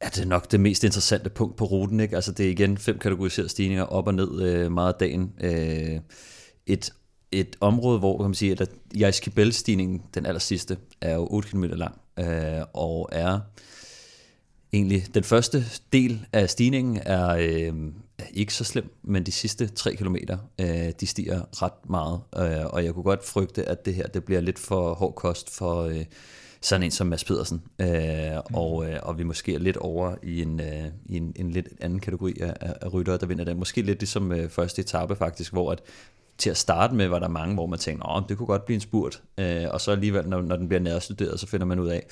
er 0.00 0.08
det 0.08 0.28
nok 0.28 0.52
det 0.52 0.60
mest 0.60 0.84
interessante 0.84 1.30
punkt 1.30 1.56
på 1.56 1.64
ruten. 1.64 2.00
Ikke? 2.00 2.16
Altså 2.16 2.32
det 2.32 2.46
er 2.46 2.50
igen 2.50 2.78
fem 2.78 2.98
kategoriserede 2.98 3.48
stigninger 3.48 3.84
op 3.84 4.06
og 4.06 4.14
ned 4.14 4.42
øh, 4.42 4.72
meget 4.72 4.92
af 4.92 4.98
dagen. 5.00 5.32
Øh, 5.40 6.00
et, 6.66 6.92
et 7.32 7.56
område, 7.60 7.98
hvor 7.98 8.16
kan 8.16 8.24
man 8.24 8.34
sige, 8.34 8.52
at 8.52 8.70
Jaiskibel-stigningen, 8.98 10.02
den 10.14 10.26
aller 10.26 10.40
sidste, 10.40 10.76
er 11.00 11.14
jo 11.14 11.28
8 11.30 11.48
km 11.48 11.64
lang, 11.64 12.00
øh, 12.18 12.62
og 12.72 13.08
er 13.12 13.40
egentlig 14.72 15.14
den 15.14 15.24
første 15.24 15.64
del 15.92 16.26
af 16.32 16.50
stigningen 16.50 17.00
er, 17.06 17.28
øh, 17.28 17.42
er 17.46 17.72
ikke 18.34 18.54
så 18.54 18.64
slem, 18.64 18.94
men 19.02 19.26
de 19.26 19.32
sidste 19.32 19.66
3 19.66 19.94
km, 19.94 20.16
øh, 20.60 20.92
de 21.00 21.06
stiger 21.06 21.62
ret 21.62 21.90
meget, 21.90 22.20
øh, 22.36 22.66
og 22.66 22.84
jeg 22.84 22.94
kunne 22.94 23.02
godt 23.02 23.24
frygte, 23.24 23.68
at 23.68 23.84
det 23.84 23.94
her 23.94 24.06
det 24.06 24.24
bliver 24.24 24.40
lidt 24.40 24.58
for 24.58 24.94
hård 24.94 25.14
kost 25.14 25.50
for, 25.54 25.82
øh, 25.82 26.04
sådan 26.60 26.82
en 26.82 26.90
som 26.90 27.06
Mads 27.06 27.24
Pedersen, 27.24 27.62
øh, 27.78 27.88
mm. 27.88 28.54
og, 28.54 28.90
øh, 28.90 28.98
og 29.02 29.18
vi 29.18 29.22
måske 29.22 29.54
er 29.54 29.58
lidt 29.58 29.76
over 29.76 30.14
i 30.22 30.42
en, 30.42 30.60
øh, 30.60 30.84
i 31.06 31.16
en, 31.16 31.32
en 31.36 31.50
lidt 31.50 31.68
anden 31.80 32.00
kategori 32.00 32.34
af, 32.40 32.54
af 32.60 32.94
ryttere, 32.94 33.16
der 33.16 33.26
vinder 33.26 33.44
den. 33.44 33.58
Måske 33.58 33.82
lidt 33.82 33.98
ligesom 33.98 34.32
øh, 34.32 34.50
første 34.50 34.82
etape 34.82 35.16
faktisk, 35.16 35.52
hvor 35.52 35.72
at 35.72 35.82
til 36.38 36.50
at 36.50 36.56
starte 36.56 36.94
med 36.94 37.08
var 37.08 37.18
der 37.18 37.28
mange, 37.28 37.54
hvor 37.54 37.66
man 37.66 37.78
tænkte, 37.78 38.06
at 38.16 38.22
det 38.28 38.36
kunne 38.36 38.46
godt 38.46 38.64
blive 38.64 38.74
en 38.74 38.80
spurt, 38.80 39.22
øh, 39.38 39.64
og 39.70 39.80
så 39.80 39.90
alligevel, 39.90 40.28
når, 40.28 40.42
når 40.42 40.56
den 40.56 40.68
bliver 40.68 40.80
nærstuderet, 40.80 41.40
så 41.40 41.46
finder 41.46 41.66
man 41.66 41.78
ud 41.78 41.88
af, 41.88 42.06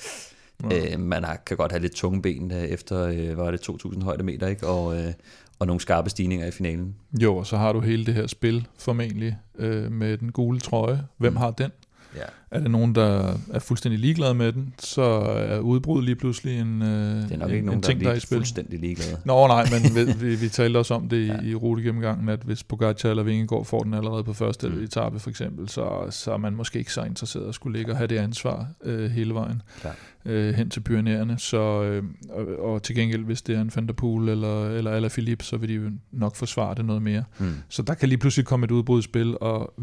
Ja. 0.71 0.93
Øh, 0.93 0.99
man 0.99 1.23
har, 1.23 1.35
kan 1.35 1.57
godt 1.57 1.71
have 1.71 1.81
lidt 1.81 1.95
tunge 1.95 2.21
ben 2.21 2.51
øh, 2.51 2.63
efter, 2.63 3.01
øh, 3.01 3.37
var 3.37 3.51
det 3.51 3.69
2.000 3.69 4.03
højdemeter, 4.03 4.47
ikke? 4.47 4.67
Og, 4.67 4.97
øh, 4.97 5.13
og 5.59 5.67
nogle 5.67 5.79
skarpe 5.79 6.09
stigninger 6.09 6.47
i 6.47 6.51
finalen. 6.51 6.95
Jo, 7.21 7.37
og 7.37 7.47
så 7.47 7.57
har 7.57 7.73
du 7.73 7.79
hele 7.79 8.05
det 8.05 8.13
her 8.13 8.27
spil 8.27 8.67
formentlig 8.79 9.37
øh, 9.57 9.91
med 9.91 10.17
den 10.17 10.31
gule 10.31 10.59
trøje. 10.59 11.03
Hvem 11.17 11.33
mm. 11.33 11.37
har 11.37 11.51
den? 11.51 11.71
Ja. 12.15 12.21
Er 12.51 12.59
det 12.59 12.71
nogen, 12.71 12.95
der 12.95 13.37
er 13.53 13.59
fuldstændig 13.59 13.99
ligeglade 13.99 14.33
med 14.33 14.51
den, 14.51 14.73
så 14.79 15.01
er 15.01 15.59
udbrud 15.59 16.03
lige 16.03 16.15
pludselig 16.15 16.59
en, 16.59 16.81
øh, 16.81 16.87
det 16.87 17.31
er 17.31 17.37
nok 17.37 17.49
ikke 17.49 17.59
en, 17.59 17.65
nogen, 17.65 17.79
en 17.79 17.83
ting, 17.83 17.99
der 17.99 18.05
er, 18.05 18.09
der 18.09 18.13
er 18.13 18.17
i 18.17 18.19
spil. 18.19 18.37
fuldstændig 18.37 18.79
ligeglade. 18.79 19.17
Nå 19.25 19.47
nej, 19.47 19.67
men 19.71 19.95
vi, 19.95 20.27
vi, 20.27 20.35
vi 20.35 20.49
talte 20.49 20.77
også 20.77 20.93
om 20.93 21.09
det 21.09 21.17
i, 21.17 21.25
ja. 21.25 21.41
i 21.41 21.55
rutegennemgangen, 21.55 22.29
at 22.29 22.39
hvis 22.39 22.63
Pogacar 22.63 23.09
eller 23.09 23.23
Vingegaard 23.23 23.65
får 23.65 23.83
den 23.83 23.93
allerede 23.93 24.23
på 24.23 24.33
første 24.33 24.69
mm. 24.69 24.83
etape 24.83 25.19
for 25.19 25.29
eksempel, 25.29 25.69
så, 25.69 26.07
så 26.09 26.33
er 26.33 26.37
man 26.37 26.53
måske 26.53 26.79
ikke 26.79 26.93
så 26.93 27.03
interesseret 27.03 27.47
at 27.49 27.55
skulle 27.55 27.77
ligge 27.77 27.91
og 27.91 27.97
have 27.97 28.07
det 28.07 28.17
ansvar 28.17 28.67
øh, 28.83 29.11
hele 29.11 29.33
vejen 29.33 29.61
ja. 29.83 29.89
øh, 30.31 30.53
hen 30.53 30.69
til 30.69 30.79
Pyreneerne. 30.79 31.39
Så, 31.39 31.83
øh, 31.83 32.03
og, 32.29 32.73
og 32.73 32.83
til 32.83 32.95
gengæld, 32.95 33.25
hvis 33.25 33.41
det 33.41 33.55
er 33.55 33.61
en 33.61 33.71
Van 33.75 33.87
der 33.87 33.93
Poel 33.93 34.29
eller, 34.29 34.69
eller 34.69 34.91
Alaphilippe, 34.91 35.45
så 35.45 35.57
vil 35.57 35.69
de 35.69 35.91
nok 36.11 36.35
forsvare 36.35 36.75
det 36.75 36.85
noget 36.85 37.01
mere. 37.01 37.23
Mm. 37.39 37.53
Så 37.69 37.81
der 37.81 37.93
kan 37.93 38.09
lige 38.09 38.19
pludselig 38.19 38.45
komme 38.45 38.63
et 38.63 38.71
udbrud 38.71 38.99
i 38.99 39.03
spil, 39.03 39.37
og 39.41 39.73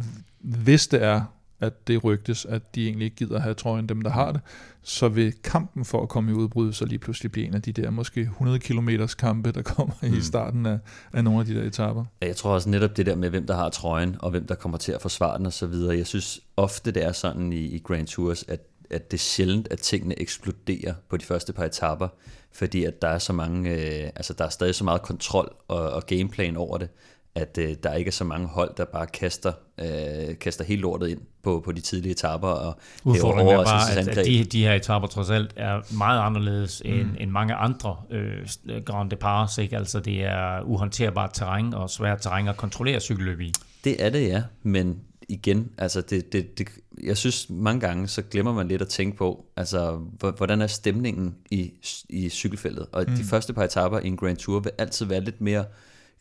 hvis 0.40 0.86
det 0.86 1.02
er 1.02 1.22
at 1.60 1.88
det 1.88 2.04
rygtes, 2.04 2.44
at 2.44 2.74
de 2.74 2.86
egentlig 2.86 3.04
ikke 3.04 3.16
gider 3.16 3.40
have 3.40 3.54
trøjen, 3.54 3.88
dem 3.88 4.02
der 4.02 4.10
har 4.10 4.32
det, 4.32 4.40
så 4.82 5.08
vil 5.08 5.32
kampen 5.44 5.84
for 5.84 6.02
at 6.02 6.08
komme 6.08 6.30
i 6.30 6.34
udbrud 6.34 6.72
så 6.72 6.84
lige 6.84 6.98
pludselig 6.98 7.32
blive 7.32 7.46
en 7.46 7.54
af 7.54 7.62
de 7.62 7.72
der 7.72 7.90
måske 7.90 8.20
100 8.20 8.58
km 8.58 8.88
kampe, 9.18 9.52
der 9.52 9.62
kommer 9.62 9.94
mm. 10.02 10.14
i 10.14 10.20
starten 10.20 10.66
af, 10.66 10.78
af 11.12 11.24
nogle 11.24 11.40
af 11.40 11.46
de 11.46 11.54
der 11.54 11.62
etaper. 11.62 12.04
Jeg 12.20 12.36
tror 12.36 12.50
også 12.50 12.68
netop 12.68 12.96
det 12.96 13.06
der 13.06 13.16
med, 13.16 13.30
hvem 13.30 13.46
der 13.46 13.54
har 13.54 13.68
trøjen, 13.68 14.16
og 14.18 14.30
hvem 14.30 14.46
der 14.46 14.54
kommer 14.54 14.78
til 14.78 14.92
at 14.92 15.02
forsvare 15.02 15.38
den 15.38 15.46
osv. 15.46 15.72
Jeg 15.72 16.06
synes 16.06 16.40
ofte, 16.56 16.90
det 16.90 17.04
er 17.04 17.12
sådan 17.12 17.52
i, 17.52 17.56
i 17.56 17.78
Grand 17.78 18.06
Tours, 18.06 18.44
at, 18.48 18.60
at 18.90 19.10
det 19.10 19.16
er 19.16 19.20
sjældent, 19.20 19.68
at 19.70 19.78
tingene 19.78 20.20
eksploderer 20.20 20.94
på 21.08 21.16
de 21.16 21.24
første 21.24 21.52
par 21.52 21.64
etaper, 21.64 22.08
fordi 22.52 22.84
at 22.84 23.02
der 23.02 23.08
er 23.08 23.18
så 23.18 23.32
mange, 23.32 23.70
øh, 23.70 24.10
altså 24.16 24.32
der 24.32 24.44
er 24.44 24.48
stadig 24.48 24.74
så 24.74 24.84
meget 24.84 25.02
kontrol 25.02 25.54
og, 25.68 25.90
og 25.90 26.06
gameplan 26.06 26.56
over 26.56 26.78
det, 26.78 26.88
at 27.34 27.58
øh, 27.58 27.76
der 27.82 27.94
ikke 27.94 28.08
er 28.08 28.12
så 28.12 28.24
mange 28.24 28.46
hold, 28.46 28.74
der 28.76 28.84
bare 28.84 29.06
kaster, 29.06 29.52
øh, 29.80 30.38
kaster 30.38 30.64
helt 30.64 30.80
lortet 30.80 31.08
ind 31.08 31.20
på, 31.42 31.62
på 31.64 31.72
de 31.72 31.80
tidlige 31.80 32.12
etapper. 32.12 32.48
Og 32.48 32.78
Udfordringen 33.04 33.54
er 33.54 33.64
bare, 33.64 33.98
at, 33.98 34.08
at 34.08 34.26
de, 34.26 34.44
de 34.44 34.64
her 34.64 34.74
etapper 34.74 35.08
trods 35.08 35.30
alt 35.30 35.52
er 35.56 35.94
meget 35.96 36.20
anderledes 36.20 36.82
mm. 36.84 36.90
end, 36.90 37.08
end 37.20 37.30
mange 37.30 37.54
andre 37.54 37.96
øh, 38.10 38.48
Grand 38.84 39.10
Departs. 39.10 39.58
Ikke? 39.58 39.76
Altså 39.76 40.00
det 40.00 40.24
er 40.24 40.60
uhåndterbart 40.62 41.30
terræn 41.32 41.74
og 41.74 41.90
svært 41.90 42.20
terræn 42.20 42.48
at 42.48 42.56
kontrollere 42.56 43.00
cykelløb 43.00 43.40
i. 43.40 43.52
Det 43.84 44.04
er 44.04 44.10
det, 44.10 44.28
ja. 44.28 44.42
Men 44.62 45.00
igen, 45.28 45.70
altså 45.78 46.00
det, 46.00 46.32
det, 46.32 46.58
det, 46.58 46.68
jeg 47.02 47.16
synes 47.16 47.50
mange 47.50 47.80
gange, 47.80 48.08
så 48.08 48.22
glemmer 48.22 48.52
man 48.52 48.68
lidt 48.68 48.82
at 48.82 48.88
tænke 48.88 49.16
på, 49.16 49.44
altså 49.56 50.00
hvordan 50.36 50.62
er 50.62 50.66
stemningen 50.66 51.34
i, 51.50 51.72
i 52.08 52.28
cykelfeltet. 52.28 52.86
Og 52.92 53.04
mm. 53.08 53.14
de 53.14 53.24
første 53.24 53.52
par 53.52 53.64
etapper 53.64 53.98
i 53.98 54.06
en 54.06 54.16
Grand 54.16 54.36
Tour 54.36 54.60
vil 54.60 54.72
altid 54.78 55.06
være 55.06 55.20
lidt 55.20 55.40
mere 55.40 55.64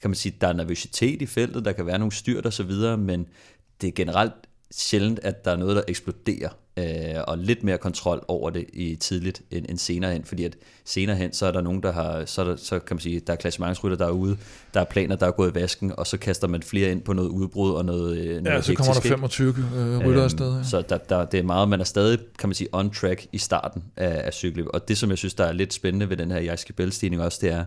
kan 0.04 0.10
man 0.10 0.16
sige, 0.16 0.36
der 0.42 0.48
er 0.48 0.54
nervøsitet 0.54 1.22
i 1.22 1.26
feltet, 1.26 1.66
der 1.66 1.72
kan 1.72 1.86
være 1.86 2.00
nogle 2.00 2.12
styrt 2.12 2.46
og 2.46 2.54
så 2.54 2.64
videre, 2.64 2.98
men 2.98 3.28
det 3.82 3.88
er 3.88 3.92
generelt 3.92 4.34
sjældent, 4.72 5.20
at 5.24 5.46
der 5.46 5.52
er 5.52 5.56
noget, 5.56 5.76
der 5.76 5.82
eksploderer, 5.88 6.50
øh, 6.78 7.24
og 7.28 7.38
lidt 7.38 7.64
mere 7.64 7.78
kontrol 7.78 8.26
over 8.28 8.50
det 8.50 8.66
i 8.74 8.96
tidligt 8.96 9.42
end, 9.52 9.66
end 9.70 9.78
senere 9.78 10.14
hen, 10.14 10.24
fordi 10.24 10.44
at 10.44 10.56
senere 10.86 11.16
hen, 11.16 11.34
så 11.34 11.46
er 11.46 11.52
der 11.52 11.62
nogen, 11.62 11.84
der 11.84 11.92
har, 11.92 12.26
så, 12.26 12.44
der, 12.44 12.56
så 12.56 12.80
kan 12.80 12.96
man 12.96 13.02
sige, 13.02 13.20
der 13.20 13.34
er 13.34 13.38
klassementsrytter, 13.38 13.98
der 13.98 14.06
er 14.06 14.12
ude, 14.12 14.38
der 14.74 14.80
er 14.80 14.86
planer, 14.86 15.16
der 15.16 15.28
er 15.28 15.32
gået 15.32 15.52
i 15.52 15.56
vasken, 15.56 15.94
og 15.98 16.08
så 16.08 16.18
kaster 16.18 16.48
man 16.48 16.64
flere 16.64 16.92
ind 16.92 17.02
på 17.02 17.14
noget 17.14 17.30
udbrud 17.30 17.72
og 17.72 17.86
noget, 17.86 18.18
øh, 18.18 18.44
noget 18.44 18.58
Ja, 18.58 18.62
så 18.62 18.74
kommer 18.74 18.94
der 18.94 19.02
25 19.02 19.50
øh, 19.50 19.98
rytter 19.98 20.10
øhm, 20.10 20.18
afsted. 20.18 20.58
Ja. 20.58 20.64
Så 20.64 20.82
der, 20.90 20.98
der, 20.98 21.26
det 21.26 21.40
er 21.40 21.44
meget, 21.44 21.70
man 21.70 21.80
er 21.80 21.86
stadig, 21.86 22.20
kan 22.40 22.50
man 22.50 22.56
sige, 22.56 22.68
on 22.72 22.90
track 22.90 23.28
i 23.32 23.38
starten 23.38 23.84
af, 23.98 24.22
af 24.26 24.34
cykling, 24.34 24.74
og 24.74 24.88
det, 24.88 24.98
som 24.98 25.10
jeg 25.10 25.18
synes, 25.18 25.34
der 25.34 25.46
er 25.46 25.52
lidt 25.52 25.74
spændende 25.74 26.10
ved 26.10 26.18
den 26.18 26.32
her 26.32 26.40
Jaiske 26.40 26.74
også, 27.20 27.40
det 27.42 27.52
er, 27.52 27.66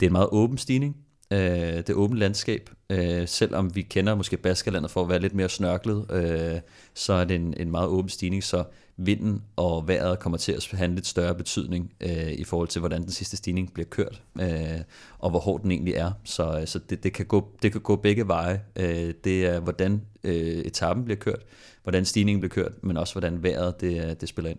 det 0.00 0.06
er 0.06 0.10
en 0.10 0.12
meget 0.12 0.28
åben 0.32 0.58
stigning, 0.58 0.96
øh, 1.30 1.38
det 1.86 1.90
åbne 1.90 2.18
landskab. 2.18 2.70
Øh, 2.90 3.28
selvom 3.28 3.74
vi 3.74 3.82
kender 3.82 4.14
måske 4.14 4.36
Baskerlandet 4.36 4.90
for 4.90 5.02
at 5.02 5.08
være 5.08 5.18
lidt 5.18 5.34
mere 5.34 5.48
snørklet, 5.48 6.06
øh, 6.10 6.60
så 6.94 7.12
er 7.12 7.24
det 7.24 7.34
en, 7.34 7.54
en 7.56 7.70
meget 7.70 7.88
åben 7.88 8.08
stigning, 8.08 8.44
så 8.44 8.64
vinden 8.96 9.42
og 9.56 9.88
vejret 9.88 10.18
kommer 10.18 10.38
til 10.38 10.52
at 10.52 10.68
have 10.72 10.84
en 10.84 10.94
lidt 10.94 11.06
større 11.06 11.34
betydning 11.34 11.92
øh, 12.00 12.32
i 12.32 12.44
forhold 12.44 12.68
til, 12.68 12.80
hvordan 12.80 13.02
den 13.02 13.10
sidste 13.10 13.36
stigning 13.36 13.72
bliver 13.72 13.86
kørt, 13.86 14.22
øh, 14.40 14.80
og 15.18 15.30
hvor 15.30 15.38
hård 15.38 15.62
den 15.62 15.70
egentlig 15.70 15.94
er. 15.94 16.12
Så, 16.24 16.58
øh, 16.60 16.66
så 16.66 16.78
det, 16.78 17.02
det, 17.02 17.12
kan 17.12 17.26
gå, 17.26 17.48
det 17.62 17.72
kan 17.72 17.80
gå 17.80 17.96
begge 17.96 18.28
veje. 18.28 18.62
Øh, 18.76 19.14
det 19.24 19.46
er, 19.46 19.60
hvordan 19.60 20.02
øh, 20.24 20.58
etappen 20.58 21.04
bliver 21.04 21.18
kørt, 21.18 21.42
hvordan 21.82 22.04
stigningen 22.04 22.40
bliver 22.40 22.54
kørt, 22.54 22.72
men 22.82 22.96
også 22.96 23.14
hvordan 23.14 23.42
vejret 23.42 23.80
det, 23.80 24.04
øh, 24.04 24.14
det 24.20 24.28
spiller 24.28 24.50
ind. 24.50 24.58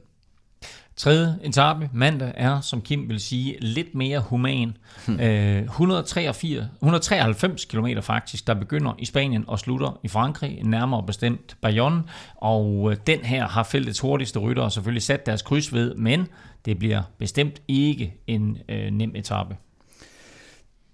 Tredje 0.96 1.36
etape 1.44 1.90
mandag 1.94 2.32
er, 2.36 2.62
som 2.62 2.82
Kim 2.82 3.10
vil 3.10 3.20
sige, 3.20 3.58
lidt 3.60 3.96
mere 3.96 4.20
human. 4.20 4.78
Hmm. 5.08 5.20
Øh, 5.20 5.64
183, 5.64 6.64
193 6.82 7.66
km 7.66 7.88
faktisk, 8.02 8.48
der 8.48 8.54
begynder 8.54 8.96
i 9.00 9.06
Spanien 9.06 9.44
og 9.48 9.60
slutter 9.60 10.00
i 10.04 10.08
Frankrig, 10.08 10.60
nærmere 10.64 11.04
bestemt 11.04 11.58
Bayonne. 11.62 12.04
Og 12.36 12.92
øh, 12.92 12.98
den 13.08 13.20
her 13.20 13.48
har 13.48 13.64
feltets 13.64 14.00
hurtigste 14.00 14.40
ryttere 14.40 14.72
selvfølgelig 14.72 15.04
sat 15.04 15.26
deres 15.26 15.42
kryds 15.42 15.74
ved, 15.74 15.96
men 15.96 16.28
det 16.66 16.80
bliver 16.80 17.02
bestemt 17.18 17.62
ikke 17.68 18.14
en 18.28 18.58
øh, 18.70 18.92
nem 18.92 19.16
etape. 19.16 19.56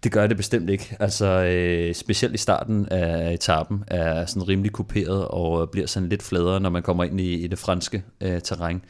Det 0.04 0.12
gør 0.12 0.28
det 0.28 0.38
bestemt 0.38 0.70
ikke. 0.70 0.96
Altså, 1.00 1.26
øh, 1.26 1.96
specielt 1.96 2.34
i 2.34 2.38
starten 2.38 2.90
af 2.90 3.34
etappen 3.34 3.84
er 3.88 4.26
sådan 4.26 4.48
rimelig 4.48 4.72
kuperet 4.72 5.28
og 5.28 5.70
bliver 5.70 5.88
sådan 5.88 6.10
lidt 6.10 6.24
fladere, 6.24 6.60
når 6.60 6.70
man 6.70 6.84
kommer 6.84 7.04
ind 7.04 7.22
i, 7.22 7.34
i 7.34 7.48
det 7.48 7.60
franske 7.60 8.04
øh, 8.22 8.42
terræn. 8.42 8.82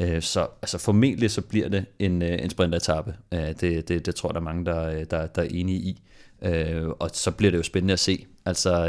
Øh, 0.00 0.22
så 0.22 0.46
altså 0.62 0.78
formentlig 0.78 1.30
så 1.30 1.40
bliver 1.40 1.68
det 1.68 1.84
en, 1.98 2.22
øh, 2.22 2.42
en 2.42 2.50
sprintetappe. 2.50 3.14
Øh, 3.34 3.48
det, 3.60 3.88
det, 3.88 4.06
det 4.06 4.14
tror 4.14 4.28
der 4.28 4.40
er 4.40 4.44
mange, 4.44 4.64
der, 4.64 4.88
øh, 4.88 5.04
der, 5.10 5.26
der 5.26 5.42
er 5.42 5.48
enige 5.50 5.78
i. 5.78 6.02
Øh, 6.42 6.88
og 6.88 7.10
så 7.12 7.30
bliver 7.30 7.50
det 7.50 7.58
jo 7.58 7.62
spændende 7.62 7.92
at 7.92 7.98
se. 7.98 8.26
Altså, 8.44 8.86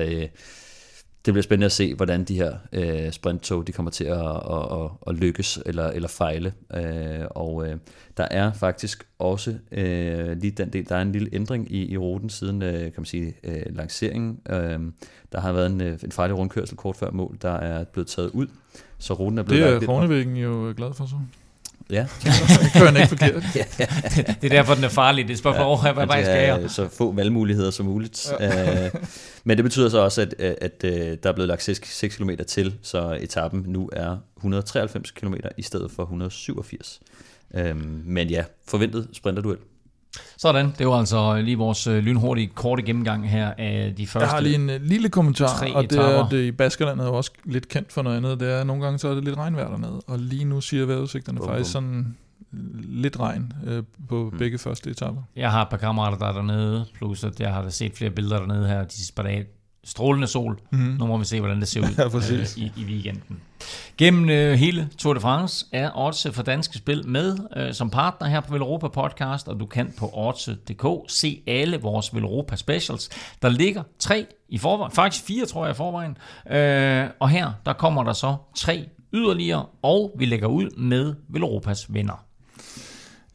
det 1.26 1.34
bliver 1.34 1.44
spændende 1.44 1.66
at 1.66 1.72
se, 1.72 1.96
hvordan 1.96 2.24
de 2.24 2.36
her 2.36 2.58
øh, 2.72 3.12
sprinttog 3.12 3.68
de 3.68 3.72
kommer 3.72 3.92
til 3.92 4.04
at, 4.04 4.26
at, 4.26 4.72
at, 4.72 4.90
at 5.08 5.16
lykkes 5.16 5.60
eller, 5.66 5.88
eller 5.88 6.08
fejle. 6.08 6.54
Øh, 6.76 7.26
og 7.30 7.68
øh, 7.68 7.78
der 8.18 8.28
er 8.32 8.54
faktisk 8.54 9.08
også 9.20 9.56
øh, 9.72 10.38
lige 10.38 10.52
den 10.52 10.74
del, 10.74 10.90
der 10.90 10.96
er 10.96 11.02
en 11.02 11.12
lille 11.12 11.30
ændring 11.34 11.72
i, 11.72 11.92
i 11.92 11.98
ruten 11.98 12.30
siden 12.30 12.62
øh, 12.62 12.80
kan 12.80 12.94
man 12.98 13.06
sige, 13.06 13.36
øh, 13.44 13.76
lanceringen. 13.76 14.40
Øh, 14.50 14.80
der 15.32 15.40
har 15.40 15.54
været 15.54 15.72
en, 15.72 15.82
en 15.82 16.12
fejlig 16.12 16.38
rundkørsel 16.38 16.78
kort 16.78 16.96
før 16.96 17.12
mål, 17.12 17.38
der 17.42 17.54
er 17.54 17.84
blevet 17.84 18.08
taget 18.08 18.30
ud. 18.30 18.48
Så 19.00 19.14
ruten 19.14 19.40
er 19.40 19.44
blevet 19.44 19.82
Det 19.82 19.84
er 19.84 19.86
Kornevæggen 19.86 20.38
jo 20.38 20.74
glad 20.78 20.94
for 20.94 21.06
så. 21.06 21.16
Ja. 21.90 22.06
Så 22.20 22.70
kører 22.74 22.86
han 22.86 22.96
ikke 22.96 23.08
forkert. 23.08 23.44
ja, 23.56 23.66
ja. 23.80 23.86
det 24.42 24.44
er 24.44 24.50
derfor, 24.50 24.76
den 24.76 24.84
er 24.84 24.90
farlig. 24.90 25.28
Det 25.28 25.34
er 25.34 25.38
spørgsmål, 25.38 25.78
ja, 25.86 25.92
hvad 25.92 26.06
vej 26.06 26.24
skal 26.24 26.44
jeg? 26.44 26.72
Så 26.72 26.88
få 26.88 27.12
valgmuligheder 27.12 27.72
som 27.72 27.86
muligt. 27.86 28.32
Ja. 28.40 28.86
Øh, 28.86 28.92
men 29.44 29.58
det 29.58 29.64
betyder 29.64 29.90
så 29.90 30.00
også, 30.00 30.22
at, 30.22 30.36
at, 30.40 30.56
at 30.62 30.84
øh, 30.84 31.18
der 31.24 31.30
er 31.30 31.34
blevet 31.34 31.48
lagt 31.48 31.64
6, 31.64 31.98
6 31.98 32.16
km 32.16 32.30
til, 32.48 32.76
så 32.82 33.18
etappen 33.22 33.64
nu 33.68 33.90
er 33.94 34.18
193 34.38 35.12
km 35.12 35.34
i 35.58 35.62
stedet 35.62 35.92
for 35.92 36.04
187. 36.04 37.00
Øhm, 37.54 38.02
men 38.06 38.28
ja, 38.28 38.44
forventet 38.68 39.08
sprinterduel. 39.14 39.58
Sådan, 40.38 40.74
det 40.80 40.88
var 40.88 40.94
altså 40.94 41.42
lige 41.42 41.58
vores 41.58 41.88
øh, 41.88 42.04
lynhurtige 42.04 42.48
korte 42.48 42.84
gennemgang 42.84 43.30
her 43.30 43.54
af 43.58 43.94
de 43.98 44.08
første 44.08 44.24
Jeg 44.26 44.30
har 44.30 44.40
lige 44.42 44.56
en 44.56 44.70
uh, 44.70 44.76
lille 44.82 45.10
kommentar, 45.10 45.68
og 45.76 45.84
det 45.84 45.92
etaper. 45.92 46.04
er, 46.10 46.24
at 46.26 46.34
i 46.34 46.52
Baskerlandet 46.52 47.06
er 47.06 47.10
også 47.12 47.32
lidt 47.46 47.68
kendt 47.68 47.94
for 47.94 48.02
noget 48.02 48.18
andet. 48.18 48.40
Det 48.40 48.52
er, 48.52 48.64
nogle 48.64 48.84
gange 48.84 49.00
så 49.00 49.08
er 49.08 49.16
det 49.16 49.24
lidt 49.24 49.38
regnvejr 49.38 49.68
dernede, 49.70 50.02
og 50.08 50.20
lige 50.20 50.46
nu 50.46 50.62
siger 50.62 50.86
vejrudsigterne 50.86 51.38
Bum, 51.40 51.48
faktisk 51.48 51.76
bum. 51.76 51.84
sådan 51.84 52.16
øh, 52.54 52.60
lidt 53.02 53.20
regn 53.20 53.54
øh, 53.68 53.84
på 54.10 54.30
Mm. 54.34 54.38
begge 54.38 54.58
første 54.58 54.90
etapper. 54.90 55.22
Jeg 55.36 55.52
har 55.52 55.62
et 55.62 55.70
par 55.70 55.78
kammerater, 55.78 56.18
der 56.18 56.26
er 56.26 56.34
dernede, 56.34 56.86
plus 56.96 57.24
at 57.24 57.40
jeg 57.40 57.54
har 57.54 57.62
da 57.64 57.70
set 57.70 57.94
flere 57.98 58.12
billeder 58.12 58.38
dernede 58.40 58.68
her 58.68 58.84
de 58.84 58.94
sidste 58.94 59.14
par 59.14 59.24
dage. 59.24 59.46
Strålende 59.84 60.28
sol. 60.28 60.60
Mhm. 60.72 60.82
Nu 60.82 61.08
må 61.08 61.18
vi 61.18 61.26
se, 61.26 61.40
hvordan 61.40 61.60
det 61.60 61.68
ser 61.68 61.82
ud 61.82 61.88
Ja, 61.98 62.36
øh, 62.36 62.48
i, 62.58 62.72
i 62.78 62.86
weekenden. 62.86 63.40
Gennem 63.98 64.30
øh, 64.30 64.54
hele 64.54 64.90
Tour 64.98 65.14
de 65.14 65.20
France 65.20 65.66
er 65.72 65.92
Odds 65.96 66.28
for 66.32 66.44
Danske 66.44 66.78
Spil 66.78 67.08
med 67.08 67.38
øh, 67.58 67.74
som 67.74 67.90
partner 67.90 68.28
her 68.28 68.40
på 68.40 68.54
Velropa 68.54 68.88
Podcast, 68.88 69.48
og 69.48 69.60
du 69.60 69.66
kan 69.66 69.94
på 69.98 70.10
odds.dk 70.14 71.12
se 71.12 71.42
alle 71.48 71.82
vores 71.82 72.16
Velropa 72.16 72.56
Specials. 72.56 73.10
Der 73.42 73.50
ligger 73.50 73.84
tre 74.00 74.26
i 74.50 74.58
forvejen, 74.58 74.92
faktisk 74.92 75.26
fire 75.26 75.46
tror 75.46 75.66
jeg 75.66 75.72
i 75.72 75.78
forvejen, 75.78 76.18
øh, 76.52 77.10
og 77.20 77.30
her 77.30 77.52
der 77.66 77.74
kommer 77.74 78.04
der 78.04 78.14
så 78.14 78.36
tre 78.56 78.90
yderligere, 79.14 79.66
og 79.82 80.16
vi 80.18 80.26
lægger 80.26 80.48
ud 80.48 80.78
med 80.78 81.16
Velropas 81.30 81.94
venner. 81.94 82.26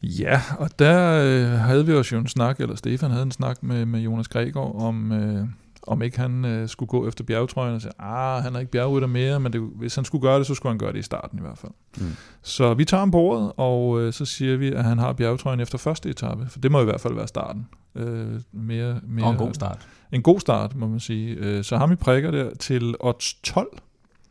Ja, 0.03 0.41
og 0.59 0.71
der 0.79 1.23
øh, 1.25 1.59
havde 1.59 1.87
vi 1.87 1.95
også 1.95 2.15
jo 2.15 2.21
en 2.21 2.29
snak, 2.29 2.61
eller 2.61 2.77
Stefan 2.77 3.11
havde 3.11 3.23
en 3.23 3.31
snak 3.31 3.63
med, 3.63 3.87
med 3.87 4.01
Jonas 4.01 4.29
Gregor, 4.29 4.83
om, 4.83 5.13
øh, 5.13 5.47
om 5.87 6.03
ikke 6.03 6.19
han 6.19 6.45
øh, 6.45 6.69
skulle 6.69 6.89
gå 6.89 7.09
efter 7.09 7.25
bjergetrøjen 7.25 7.75
og 7.75 7.81
sige, 7.81 7.93
ah, 7.99 8.43
han 8.43 8.55
er 8.55 8.61
ikke 8.61 8.73
bjergrytter 8.73 9.09
mere, 9.09 9.41
men 9.41 9.53
det, 9.53 9.61
hvis 9.61 9.95
han 9.95 10.05
skulle 10.05 10.23
gøre 10.23 10.39
det, 10.39 10.47
så 10.47 10.55
skulle 10.55 10.71
han 10.71 10.79
gøre 10.79 10.93
det 10.93 10.99
i 10.99 11.03
starten 11.03 11.39
i 11.39 11.43
hvert 11.43 11.59
fald. 11.59 11.73
Mm. 11.97 12.17
Så 12.43 12.75
vi 12.75 12.85
tager 12.85 12.99
ham 12.99 13.11
på 13.11 13.19
ordet, 13.19 13.53
og 13.57 14.01
øh, 14.01 14.13
så 14.13 14.25
siger 14.25 14.57
vi, 14.57 14.73
at 14.73 14.85
han 14.85 14.99
har 14.99 15.13
bjergetrøjen 15.13 15.61
efter 15.61 15.79
første 15.79 16.11
etape, 16.11 16.47
for 16.49 16.59
det 16.59 16.73
må 16.73 16.81
i 16.81 16.85
hvert 16.85 17.01
fald 17.01 17.15
være 17.15 17.29
starten. 17.29 17.67
Øh, 17.95 18.41
mere, 18.53 19.01
mere, 19.03 19.27
Og 19.27 19.33
en 19.33 19.39
god 19.39 19.55
start. 19.55 19.89
En 20.13 20.23
god 20.23 20.41
start, 20.41 20.77
må 20.77 20.87
man 20.87 21.01
sige. 21.01 21.35
Øh, 21.35 21.65
så 21.65 21.77
ham 21.77 21.93
i 21.93 21.97
prikker 21.97 22.31
der 22.31 22.55
til 22.55 22.95
odds 23.01 23.35
12. 23.43 23.67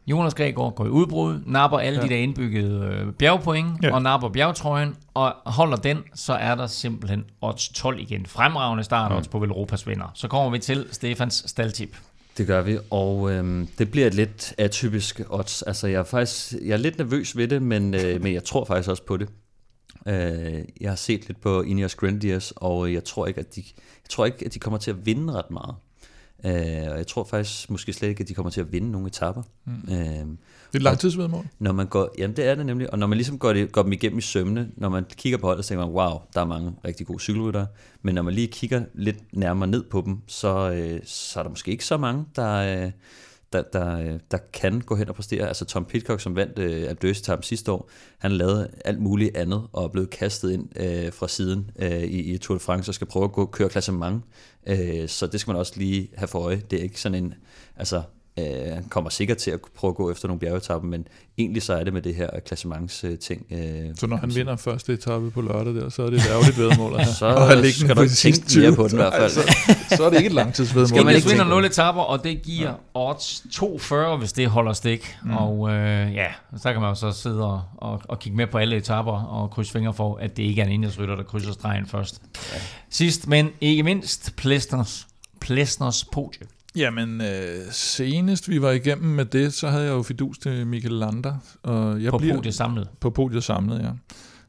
Jonas 0.08 0.34
Gregor 0.34 0.70
går 0.70 0.86
i 0.86 0.90
udbrud, 0.90 1.40
napper 1.46 1.78
alle 1.78 2.00
ja. 2.00 2.06
De 2.06 2.10
der 2.10 2.18
indbyggede 2.18 2.86
øh, 2.86 3.14
bjergpoint, 3.14 3.84
ja. 3.84 3.94
Og 3.94 4.02
napper 4.02 4.30
bjergtrøjen, 4.30 4.96
og 5.14 5.36
holder 5.46 5.78
den, 5.78 5.98
så 6.16 6.34
er 6.34 6.56
der 6.56 6.68
simpelthen 6.68 7.26
odds 7.42 7.70
12 7.70 8.00
igen. 8.00 8.26
Fremragende 8.26 8.84
start 8.84 9.12
odds 9.12 9.28
på 9.28 9.40
Velropas 9.40 9.88
vinder. 9.88 10.12
Så 10.14 10.28
kommer 10.28 10.50
vi 10.52 10.60
til 10.60 10.88
Stefans 10.92 11.44
staldtip. 11.48 11.98
Det 12.38 12.48
gør 12.48 12.62
vi, 12.62 12.78
og 12.92 13.32
øhm, 13.32 13.68
det 13.78 13.92
bliver 13.92 14.08
et 14.08 14.14
lidt 14.14 14.54
atypisk 14.58 15.22
odds. 15.30 15.62
Altså, 15.62 15.88
jeg 15.88 16.00
er 16.00 16.04
faktisk 16.04 16.54
jeg 16.62 16.74
er 16.74 16.78
lidt 16.78 16.98
nervøs 16.98 17.38
ved 17.38 17.48
det, 17.48 17.62
men, 17.62 17.94
øh, 17.94 18.22
men 18.24 18.34
jeg 18.34 18.44
tror 18.44 18.66
faktisk 18.66 18.90
også 18.90 19.04
på 19.04 19.18
det. 19.18 19.30
Øh, 20.08 20.64
jeg 20.82 20.92
har 20.92 20.96
set 20.96 21.28
lidt 21.28 21.42
på 21.42 21.62
Ineos 21.62 21.96
Grenadiers, 21.96 22.54
og 22.56 22.94
jeg 22.94 23.04
tror 23.04 23.28
ikke, 23.28 23.40
at 23.40 23.56
de, 23.56 23.64
jeg 23.78 24.10
tror 24.10 24.26
ikke, 24.26 24.46
at 24.46 24.54
de 24.54 24.60
kommer 24.60 24.78
til 24.78 24.92
at 24.92 25.06
vinde 25.06 25.34
ret 25.34 25.52
meget. 25.52 25.76
Øh, 26.46 26.92
og 26.92 26.98
jeg 26.98 27.08
tror 27.08 27.24
faktisk 27.24 27.70
måske 27.70 27.94
slet 27.94 28.10
ikke, 28.10 28.22
at 28.22 28.28
de 28.28 28.34
kommer 28.34 28.50
til 28.50 28.62
at 28.62 28.72
vinde 28.72 28.92
nogle 28.92 29.08
etapper. 29.08 29.44
Mm. 29.66 29.72
Øh, 29.90 29.98
Det 29.98 30.28
er 30.74 30.76
et 30.76 30.82
langtidsvedmål. 30.82 31.46
når 31.60 31.72
man 31.72 31.88
går, 31.88 32.14
jamen 32.18 32.36
det 32.38 32.46
er 32.46 32.56
det 32.56 32.66
nemlig, 32.66 32.94
og 32.94 33.00
når 33.00 33.08
man 33.08 33.18
ligesom 33.18 33.40
går, 33.40 33.54
det, 33.54 33.72
går 33.72 33.84
dem 33.84 33.92
igennem 33.92 34.18
i 34.18 34.22
sømne, 34.22 34.70
når 34.78 34.90
man 34.90 35.06
kigger 35.18 35.38
på 35.38 35.48
holdet, 35.48 35.66
så 35.66 35.70
tænker 35.70 35.86
man, 35.86 35.96
wow, 35.96 36.20
der 36.34 36.42
er 36.42 36.46
mange 36.46 36.74
rigtig 36.86 37.08
gode 37.08 37.20
cykelryttere, 37.20 37.68
men 38.02 38.16
når 38.16 38.22
man 38.22 38.34
lige 38.34 38.48
kigger 38.48 38.84
lidt 38.94 39.18
nærmere 39.34 39.70
ned 39.70 39.84
på 39.84 40.04
dem, 40.06 40.18
så, 40.28 40.72
øh, 40.72 41.00
så 41.06 41.40
er 41.40 41.44
der 41.44 41.50
måske 41.50 41.72
ikke 41.72 41.86
så 41.86 41.98
mange, 41.98 42.26
der, 42.36 42.84
øh, 42.86 42.92
der, 43.54 43.62
der, 43.74 44.00
øh, 44.00 44.20
der 44.32 44.38
kan 44.54 44.82
gå 44.82 44.96
hen 44.96 45.10
og 45.10 45.16
præstere. 45.16 45.48
Altså 45.48 45.66
Tom 45.66 45.86
Pitcock, 45.86 46.22
som 46.22 46.36
vandt 46.36 46.60
øh, 46.60 46.90
Abdøs-etappen 46.90 47.44
sidste 47.44 47.72
år, 47.72 47.90
han 48.18 48.32
lavede 48.32 48.70
alt 48.86 49.02
muligt 49.02 49.38
andet, 49.38 49.64
og 49.74 49.84
er 49.84 49.88
blevet 49.88 50.10
kastet 50.10 50.52
ind 50.52 50.80
øh, 50.80 51.14
fra 51.14 51.28
siden 51.28 51.72
øh, 51.80 52.04
i, 52.04 52.34
i 52.34 52.38
Tour 52.38 52.58
de 52.58 52.60
France, 52.60 52.90
og 52.90 52.96
skal 52.96 53.08
prøve 53.08 53.24
at 53.24 53.32
gå, 53.32 53.46
køre 53.46 53.70
klassement. 53.70 54.24
Øh, 54.66 55.10
så 55.10 55.28
det 55.28 55.40
skal 55.40 55.52
man 55.52 55.60
også 55.60 55.74
lige 55.76 56.10
have 56.16 56.28
for 56.28 56.40
øje. 56.40 56.62
Det 56.72 56.80
er 56.80 56.84
ikke 56.84 57.02
sådan 57.02 57.24
en, 57.24 57.34
altså 57.78 58.04
Øh, 58.40 58.74
han 58.74 58.84
kommer 58.90 59.10
sikkert 59.10 59.38
til 59.38 59.52
at 59.52 59.60
prøve 59.76 59.90
at 59.92 59.96
gå 59.96 60.12
efter 60.12 60.28
nogle 60.28 60.40
bjergetapper, 60.40 60.90
men 60.90 61.08
egentlig 61.38 61.62
så 61.64 61.74
er 61.74 61.84
det 61.84 61.94
med 61.94 62.02
det 62.02 62.16
her 62.16 62.30
klassements-ting. 62.46 63.46
Øh, 63.52 63.96
Så 63.96 64.08
når 64.08 64.18
han 64.18 64.36
vinder 64.36 64.56
første 64.56 64.94
etape 64.94 65.32
på 65.32 65.42
lørdag 65.42 65.74
der, 65.74 65.90
så 65.90 66.04
er 66.04 66.10
det 66.10 66.20
et 66.20 66.28
ærgerligt 66.32 66.58
vedmål. 66.58 67.06
Så 67.20 67.26
Og 67.26 67.66
skal 67.66 67.96
på 67.96 68.04
du 68.04 68.10
tænke 68.10 68.40
mere 68.40 68.72
20. 68.72 68.76
på 68.76 68.88
den 68.88 68.94
i 68.94 68.96
hvert 68.96 69.14
fald. 69.14 69.24
Altså, 69.24 69.42
så 69.98 70.04
er 70.04 70.10
det 70.10 70.18
ikke 70.18 70.28
et 70.28 70.34
langtidsvedmål. 70.34 70.88
Skal 70.88 71.06
man 71.06 71.16
ikke 71.16 71.28
på 71.38 71.44
0 71.44 71.66
etapper, 71.66 72.02
og 72.02 72.24
det 72.24 72.42
giver 72.42 72.70
ja. 72.70 72.76
odds 72.94 73.46
2,40, 73.56 73.96
hvis 74.18 74.34
det 74.34 74.48
holder 74.48 74.74
stik. 74.74 75.18
Mm. 75.24 75.38
Og 75.38 75.70
øh, 75.70 76.14
ja, 76.14 76.28
så 76.58 76.72
kan 76.74 76.82
man 76.82 76.90
jo 76.90 76.96
så 76.96 77.12
sidde 77.12 77.44
og, 77.46 77.62
og, 77.78 78.02
og 78.10 78.20
kigge 78.20 78.38
med 78.38 78.48
på 78.48 78.58
alle 78.58 78.76
etapper 78.78 79.14
og 79.14 79.52
krydse 79.52 79.72
fingre 79.72 79.94
for, 79.94 80.16
at 80.18 80.38
det 80.38 80.44
ikke 80.44 80.62
er 80.62 80.66
en 80.66 80.72
Ineos-rytter, 80.72 81.16
der 81.16 81.24
krydser 81.24 81.52
stregen 81.52 81.86
først. 81.88 82.22
Ja. 82.54 82.58
Sidst, 82.90 83.28
men 83.28 83.50
ikke 83.62 83.84
mindst, 83.84 84.36
Plesners, 84.36 85.08
Plesners 85.42 86.06
podie. 86.06 86.48
Jamen, 86.76 87.22
øh, 87.22 87.72
senest 87.72 88.50
vi 88.50 88.62
var 88.62 88.72
igennem 88.72 89.10
med 89.12 89.26
det, 89.26 89.54
så 89.54 89.68
havde 89.68 89.84
jeg 89.84 89.92
jo 89.92 90.02
fidus 90.04 90.38
til 90.38 90.68
Michael 90.68 90.94
Lander. 90.96 91.36
Og 91.64 92.04
jeg 92.04 92.12
På 92.12 92.18
bliver, 92.18 92.36
podiet 92.36 92.56
samlet. 92.56 92.90
På 93.00 93.10
podiet 93.10 93.44
samlet, 93.44 93.82
ja. 93.82 93.90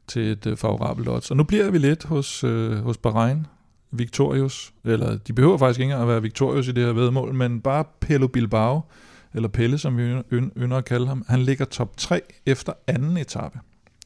Til 0.07 0.21
et 0.31 0.45
øh, 0.45 0.57
favorabelt 0.57 1.09
odds. 1.09 1.31
Og 1.31 1.37
nu 1.37 1.43
bliver 1.43 1.69
vi 1.71 1.77
lidt 1.77 2.03
hos, 2.03 2.43
øh, 2.43 2.77
hos 2.77 2.97
Bahrain. 2.97 3.45
Victorious. 3.91 4.73
Eller 4.83 5.17
de 5.17 5.33
behøver 5.33 5.57
faktisk 5.57 5.79
ikke 5.79 5.83
engang 5.91 6.01
at 6.01 6.07
være 6.07 6.21
Victorious 6.21 6.67
i 6.67 6.71
det 6.71 6.85
her 6.85 6.93
vedmål, 6.93 7.33
men 7.33 7.61
bare 7.61 7.83
Pello 7.99 8.27
Bilbao, 8.27 8.81
eller 9.33 9.49
Pelle, 9.49 9.77
som 9.77 9.97
vi 9.97 10.03
ynder- 10.03 10.49
ynder 10.57 10.77
at 10.77 10.85
kalde 10.85 11.07
ham, 11.07 11.25
han 11.27 11.41
ligger 11.41 11.65
top 11.65 11.97
3 11.97 12.21
efter 12.45 12.73
anden 12.87 13.17
etape. 13.17 13.59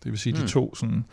Det 0.04 0.12
vil 0.12 0.20
sige 0.20 0.34
Hmm. 0.34 0.42
de 0.46 0.48
to 0.52 0.76
sådan 0.76 1.06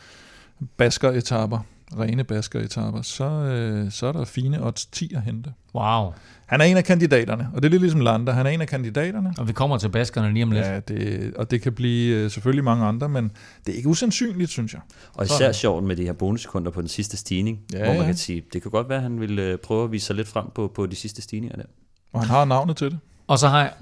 basker-etapper, 0.76 1.58
rene 1.98 2.24
basker-etapper. 2.24 3.02
Så, 3.02 3.24
øh, 3.24 3.90
så 3.92 4.06
er 4.06 4.12
der 4.12 4.24
fine 4.24 4.64
odds 4.66 4.86
10 4.86 5.12
at 5.14 5.22
hente. 5.22 5.52
Wow. 5.74 6.12
Han 6.46 6.60
er 6.60 6.64
en 6.64 6.76
af 6.76 6.84
kandidaterne, 6.84 7.48
og 7.54 7.62
det 7.62 7.68
er 7.68 7.70
lidt 7.70 7.82
ligesom 7.82 8.00
Lander. 8.00 8.32
Han 8.32 8.46
er 8.46 8.50
en 8.50 8.60
af 8.60 8.68
kandidaterne. 8.68 9.34
Og 9.38 9.48
vi 9.48 9.52
kommer 9.52 9.78
til 9.78 9.88
baskerne 9.88 10.32
lige 10.32 10.42
om 10.42 10.50
lidt. 10.50 10.64
Ja, 10.66 10.80
det, 10.80 11.34
og 11.36 11.50
det 11.50 11.62
kan 11.62 11.72
blive 11.72 12.16
øh, 12.16 12.30
selvfølgelig 12.30 12.64
mange 12.64 12.84
andre, 12.86 13.08
men 13.08 13.32
det 13.66 13.72
er 13.72 13.76
ikke 13.76 13.88
usandsynligt, 13.88 14.50
synes 14.50 14.72
jeg. 14.72 14.80
Og 15.14 15.24
især 15.24 15.52
sjovt 15.52 15.84
med 15.84 15.96
de 15.96 16.02
her 16.04 16.12
bonussekunder 16.12 16.70
på 16.70 16.80
den 16.80 16.88
sidste 16.88 17.16
stigning, 17.16 17.58
Ja, 17.72 17.78
hvor 17.78 17.86
man 17.86 17.96
ja. 17.96 18.04
kan 18.06 18.16
sige, 18.16 18.42
det 18.52 18.62
kan 18.62 18.70
godt 18.70 18.88
være, 18.88 18.96
at 18.98 19.02
han 19.02 19.20
vil 19.20 19.38
øh, 19.38 19.58
prøve 19.58 19.84
at 19.84 19.92
vise 19.92 20.06
sig 20.06 20.16
lidt 20.16 20.28
frem 20.28 20.46
på, 20.54 20.72
på 20.74 20.86
de 20.86 20.96
sidste 20.96 21.22
stigninger 21.22 21.56
der. 21.56 21.64
Og 22.12 22.20
han 22.20 22.28
har 22.28 22.44
navnet 22.44 22.76
til 22.76 22.90
det. 22.90 22.98
Og 23.26 23.38
så 23.38 23.48
har 23.48 23.58
jeg, 23.60 23.72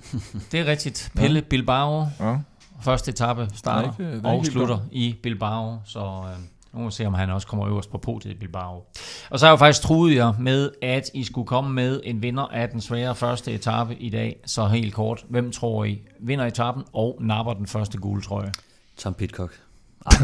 det 0.52 0.60
er 0.60 0.64
rigtigt, 0.64 1.12
Pelle 1.16 1.38
ja. 1.40 1.44
Bilbao, 1.50 2.06
Ja. 2.20 2.36
første 2.82 3.10
etape 3.10 3.48
starter 3.54 3.90
Det 3.90 4.00
er 4.06 4.08
ikke- 4.14 4.16
det 4.16 4.24
og 4.26 4.46
slutter 4.46 4.78
i 4.92 5.16
Bilbao, 5.22 5.78
så 5.84 6.00
øh, 6.00 6.44
nu 6.74 6.80
må 6.80 6.86
vi 6.86 6.92
se, 6.92 7.06
om 7.06 7.14
han 7.14 7.30
også 7.30 7.46
kommer 7.46 7.66
øverst 7.68 7.90
på 7.90 7.98
podiet 7.98 8.32
i 8.32 8.36
Bilbao. 8.36 8.82
Og 9.30 9.38
så 9.38 9.46
har 9.46 9.50
jeg 9.50 9.52
jo 9.52 9.56
faktisk 9.56 9.82
truet 9.82 10.14
jer 10.14 10.32
med, 10.38 10.70
at 10.82 11.10
I 11.14 11.24
skulle 11.24 11.46
komme 11.46 11.72
med 11.72 12.00
en 12.04 12.22
vinder 12.22 12.42
af 12.42 12.68
den 12.68 12.80
svære 12.80 13.14
første 13.14 13.52
etape 13.52 13.94
i 13.94 14.10
dag. 14.10 14.36
Så 14.46 14.66
helt 14.66 14.94
kort, 14.94 15.24
hvem 15.28 15.52
tror 15.52 15.84
I 15.84 16.02
vinder 16.20 16.44
etappen 16.46 16.84
og 16.92 17.18
napper 17.20 17.52
den 17.54 17.66
første 17.66 17.98
gule 17.98 18.22
trøje? 18.22 18.52
Tom 18.96 19.14
Pitcock. 19.14 19.60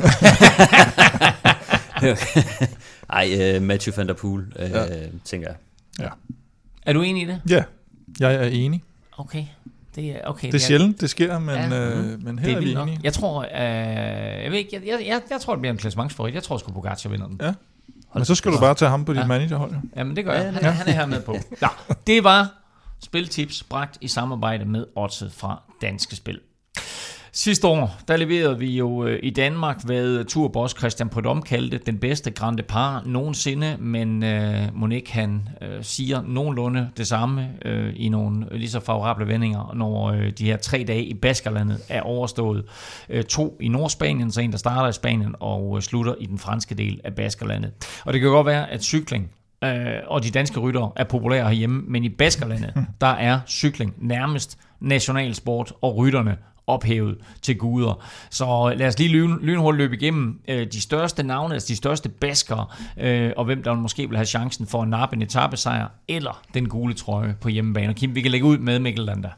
Ej, 3.11 3.31
øh, 3.41 3.63
Matthew 3.63 3.95
van 3.97 4.09
der 4.09 4.15
Poel, 4.15 4.45
øh, 4.59 4.71
Ja. 4.71 4.85
ja. 4.85 5.07
tænker 5.25 5.49
jeg. 5.49 5.57
Ja. 6.01 6.09
Er 6.87 6.93
du 6.93 7.03
enig 7.03 7.23
i 7.23 7.27
det? 7.27 7.41
Ja, 7.51 7.63
jeg 8.21 8.35
er 8.35 8.43
enig. 8.43 8.83
Okay. 9.19 9.45
Det 9.97 10.11
er, 10.11 10.19
okay, 10.25 10.47
Det 10.47 10.55
er 10.55 10.59
sjældent, 10.59 11.01
det 11.01 11.11
sker, 11.11 11.39
men, 11.39 11.55
Ja. 11.55 11.89
øh, 11.91 12.23
men 12.25 12.39
her 12.39 12.47
det 12.47 12.53
er, 12.53 12.57
er 12.57 12.61
vi 12.61 12.73
enige. 12.73 13.01
Jeg 13.03 13.13
tror, 13.13 13.43
øh, 13.43 13.49
jeg, 14.45 14.51
ved 14.51 14.59
ikke, 14.59 14.71
jeg, 14.73 14.83
jeg, 14.87 15.07
jeg, 15.07 15.21
jeg 15.31 15.41
tror, 15.41 15.55
det 15.55 15.61
bliver 15.61 15.73
en 15.73 15.79
klassementsfavorit. 15.79 16.35
Jeg 16.35 16.43
tror 16.43 16.59
sgu, 16.59 16.73
Pogacar 16.73 17.11
vinder 17.11 17.27
den. 17.27 17.41
Ja. 17.43 17.55
Men 18.15 18.25
så 18.25 18.35
skal 18.35 18.53
du 18.53 18.59
bare 18.61 18.75
tage 18.75 18.89
ham 18.91 19.05
på 19.05 19.13
dit 19.13 19.21
Ja. 19.21 19.27
managerhold. 19.27 19.71
Jo. 19.73 19.81
Jamen, 19.97 20.17
det 20.17 20.25
gør 20.25 20.33
jeg. 20.33 20.53
Han, 20.53 20.63
Ja. 20.63 20.71
han 20.71 20.89
er 20.89 20.93
her 20.93 21.07
med 21.07 21.23
på. 21.23 21.37
Ja, 21.63 21.69
det 22.07 22.25
var 22.25 22.49
Spiltips 23.03 23.63
bragt 23.63 23.99
i 24.01 24.09
samarbejde 24.09 24.65
med 24.65 24.87
Odset 24.97 25.33
fra 25.33 25.63
Danske 25.83 26.17
Spil. 26.17 26.41
Sidste 27.33 27.67
år, 27.67 28.01
der 28.09 28.17
leverede 28.17 28.59
vi 28.59 28.77
jo 28.77 29.05
øh, 29.05 29.21
i 29.23 29.31
Danmark, 29.31 29.85
hvad 29.85 30.25
turboss 30.25 30.79
Christian 30.79 31.09
Prudhomme 31.09 31.43
kaldte 31.43 31.79
den 31.79 31.99
bedste 31.99 32.31
Grand 32.31 32.57
Depart 32.57 33.07
nogensinde, 33.07 33.77
men 33.79 34.23
øh, 34.23 34.69
Monique 34.75 35.13
han 35.13 35.49
øh, 35.63 35.85
siger 35.85 36.23
nogenlunde 36.27 36.91
det 36.97 37.07
samme 37.07 37.49
øh, 37.65 37.93
i 37.97 38.09
nogle 38.09 38.47
lige 38.51 38.71
så 38.71 38.81
favorable 38.81 39.29
vendinger, 39.29 39.73
når 39.75 40.11
øh, 40.11 40.31
de 40.31 40.45
her 40.45 40.57
tre 40.57 40.85
dage 40.89 41.05
i 41.05 41.15
Baskerlandet 41.15 41.79
er 41.89 42.03
overstået. 42.03 42.65
Øh, 43.09 43.25
to 43.25 43.57
i 43.61 43.69
Nordspanien, 43.69 44.31
så 44.31 44.41
en 44.41 44.53
der 44.53 44.59
starter 44.59 44.89
i 44.89 44.93
Spanien 44.93 45.35
og 45.41 45.77
øh, 45.77 45.83
slutter 45.83 46.15
i 46.21 46.27
den 46.27 46.39
franske 46.39 46.75
del 46.75 47.01
af 47.05 47.15
Baskerlandet. 47.15 47.73
Og 48.05 48.13
det 48.13 48.21
kan 48.21 48.31
godt 48.31 48.47
være, 48.47 48.71
at 48.71 48.83
cykling 48.83 49.31
øh, 49.65 49.71
og 50.07 50.25
de 50.25 50.31
danske 50.31 50.61
ryttere 50.61 50.93
er 50.97 51.05
populære 51.05 51.45
herhjemme, 51.45 51.83
men 51.87 52.05
i 52.05 52.09
Baskerlandet, 52.09 52.75
der 53.01 53.07
er 53.07 53.41
cykling 53.47 53.95
nærmest 53.99 54.59
nationalsport, 54.81 55.73
og 55.81 55.97
rytterne 55.97 56.37
ophævet 56.71 57.19
til 57.43 57.59
guder. 57.59 58.05
Så 58.31 58.71
øh, 58.73 58.79
lad 58.79 58.87
os 58.87 58.99
lige 58.99 59.09
lyn, 59.09 59.39
lynhurtigt 59.43 59.79
løbe 59.79 59.97
igennem 59.97 60.41
øh, 60.49 60.67
de 60.73 60.81
største 60.81 61.23
navne, 61.23 61.55
altså 61.55 61.69
de 61.69 61.77
største 61.77 62.09
baskere, 62.09 62.67
øh, 63.01 63.33
og 63.37 63.45
hvem 63.45 63.63
der 63.63 63.75
måske 63.75 64.09
vil 64.09 64.17
have 64.17 64.27
chancen 64.27 64.67
for 64.67 64.83
at 64.83 64.89
nappe 64.89 65.17
en 65.17 65.23
etappesejr, 65.23 65.89
eller 66.09 66.43
den 66.55 66.69
gule 66.69 66.95
trøje 66.95 67.37
på 67.41 67.49
hjemmebane. 67.49 67.89
Og 67.89 67.95
Kim, 67.95 68.15
vi 68.15 68.21
kan 68.21 68.31
lægge 68.31 68.47
ud 68.47 68.59
med 68.59 68.79
Mikkel 68.79 69.05
Landa. 69.05 69.29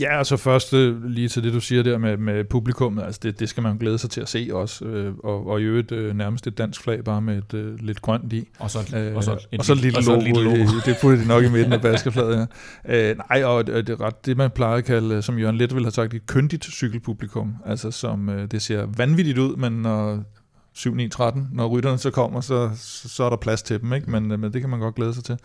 Ja, 0.00 0.18
altså 0.18 0.36
først 0.36 0.74
øh, 0.74 1.04
lige 1.04 1.28
til 1.28 1.42
det, 1.44 1.52
du 1.52 1.60
siger 1.60 1.82
der 1.82 1.98
med, 1.98 2.16
med 2.16 2.44
publikummet, 2.44 3.02
altså 3.02 3.20
det, 3.22 3.40
det 3.40 3.48
skal 3.48 3.62
man 3.62 3.78
glæde 3.78 3.98
sig 3.98 4.10
til 4.10 4.20
at 4.20 4.28
se 4.28 4.48
også, 4.52 4.84
øh, 4.84 5.14
og, 5.24 5.46
og 5.46 5.60
i 5.60 5.64
øvrigt 5.64 5.92
øh, 5.92 6.16
nærmest 6.16 6.46
et 6.46 6.58
dansk 6.58 6.82
flag 6.82 7.04
bare 7.04 7.22
med 7.22 7.38
et 7.38 7.54
øh, 7.54 7.78
lidt 7.80 8.02
grønt 8.02 8.32
i. 8.32 8.48
Og 8.58 8.70
så, 8.70 8.96
øh, 8.96 9.16
og 9.16 9.24
så, 9.24 9.32
et, 9.52 9.58
og 9.58 9.64
så 9.64 9.72
et 9.72 9.78
lille 9.78 10.00
logo, 10.06 10.20
lille 10.20 10.44
logo. 10.44 10.56
I, 10.56 10.66
det 10.86 10.96
putter 11.00 11.18
de 11.18 11.28
nok 11.28 11.44
i 11.44 11.48
midten 11.48 11.72
af 11.72 11.80
basketfladet, 11.80 12.48
ja. 12.88 13.10
Øh, 13.10 13.16
nej, 13.30 13.44
og 13.44 13.66
det, 13.66 13.86
det, 13.86 14.00
ret, 14.00 14.26
det 14.26 14.36
man 14.36 14.50
plejer 14.50 14.76
at 14.76 14.84
kalde, 14.84 15.22
som 15.22 15.38
Jørgen 15.38 15.56
Let 15.56 15.74
ville 15.74 15.86
have 15.86 15.92
sagt, 15.92 16.14
et 16.14 16.26
køndigt 16.26 16.64
cykelpublikum, 16.64 17.56
altså 17.66 17.90
som 17.90 18.28
øh, 18.28 18.50
det 18.50 18.62
ser 18.62 18.86
vanvittigt 18.96 19.38
ud, 19.38 19.56
men 19.56 19.72
når 19.72 20.24
7, 20.74 20.94
9, 20.94 21.08
13. 21.08 21.48
Når 21.52 21.68
rytterne 21.68 21.98
så 21.98 22.10
kommer, 22.10 22.40
så, 22.40 22.70
så 22.76 23.24
er 23.24 23.30
der 23.30 23.36
plads 23.36 23.62
til 23.62 23.80
dem, 23.80 23.92
ikke? 23.92 24.10
Men, 24.10 24.32
øh, 24.32 24.40
men 24.40 24.52
det 24.52 24.60
kan 24.60 24.70
man 24.70 24.80
godt 24.80 24.94
glæde 24.94 25.14
sig 25.14 25.24
til. 25.24 25.36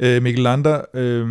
Øh, 0.00 0.22
Mikkel 0.22 0.42
Lander, 0.42 0.80
øh, 0.94 1.28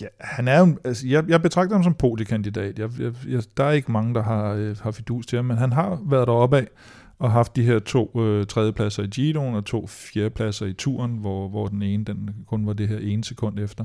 ja, 0.00 0.06
han 0.20 0.48
er 0.48 0.58
jo, 0.58 0.78
altså, 0.84 1.08
jeg, 1.08 1.24
jeg 1.28 1.42
betragter 1.42 1.76
ham 1.76 1.82
som 1.82 1.94
podiekandidat. 1.94 2.78
Jeg, 2.78 2.90
jeg, 2.98 3.12
jeg, 3.28 3.42
der 3.56 3.64
er 3.64 3.70
ikke 3.70 3.92
mange, 3.92 4.14
der 4.14 4.22
har, 4.22 4.52
øh, 4.52 4.76
har 4.82 4.90
fidus 4.90 5.26
til 5.26 5.36
ham, 5.36 5.44
men 5.44 5.56
han 5.56 5.72
har 5.72 5.98
været 6.06 6.26
deroppe 6.26 6.56
af 6.56 6.66
og 7.18 7.32
haft 7.32 7.56
de 7.56 7.62
her 7.62 7.78
to 7.78 8.12
øh, 8.20 8.46
tredjepladser 8.46 9.02
i 9.02 9.06
Giroen 9.06 9.54
og 9.54 9.64
to 9.64 9.86
fjerdepladser 9.86 10.66
i 10.66 10.72
turen, 10.72 11.16
hvor, 11.16 11.48
hvor 11.48 11.66
den 11.66 11.82
ene 11.82 12.04
den 12.04 12.30
kun 12.46 12.66
var 12.66 12.72
det 12.72 12.88
her 12.88 12.98
ene 12.98 13.24
sekund 13.24 13.58
efter. 13.58 13.84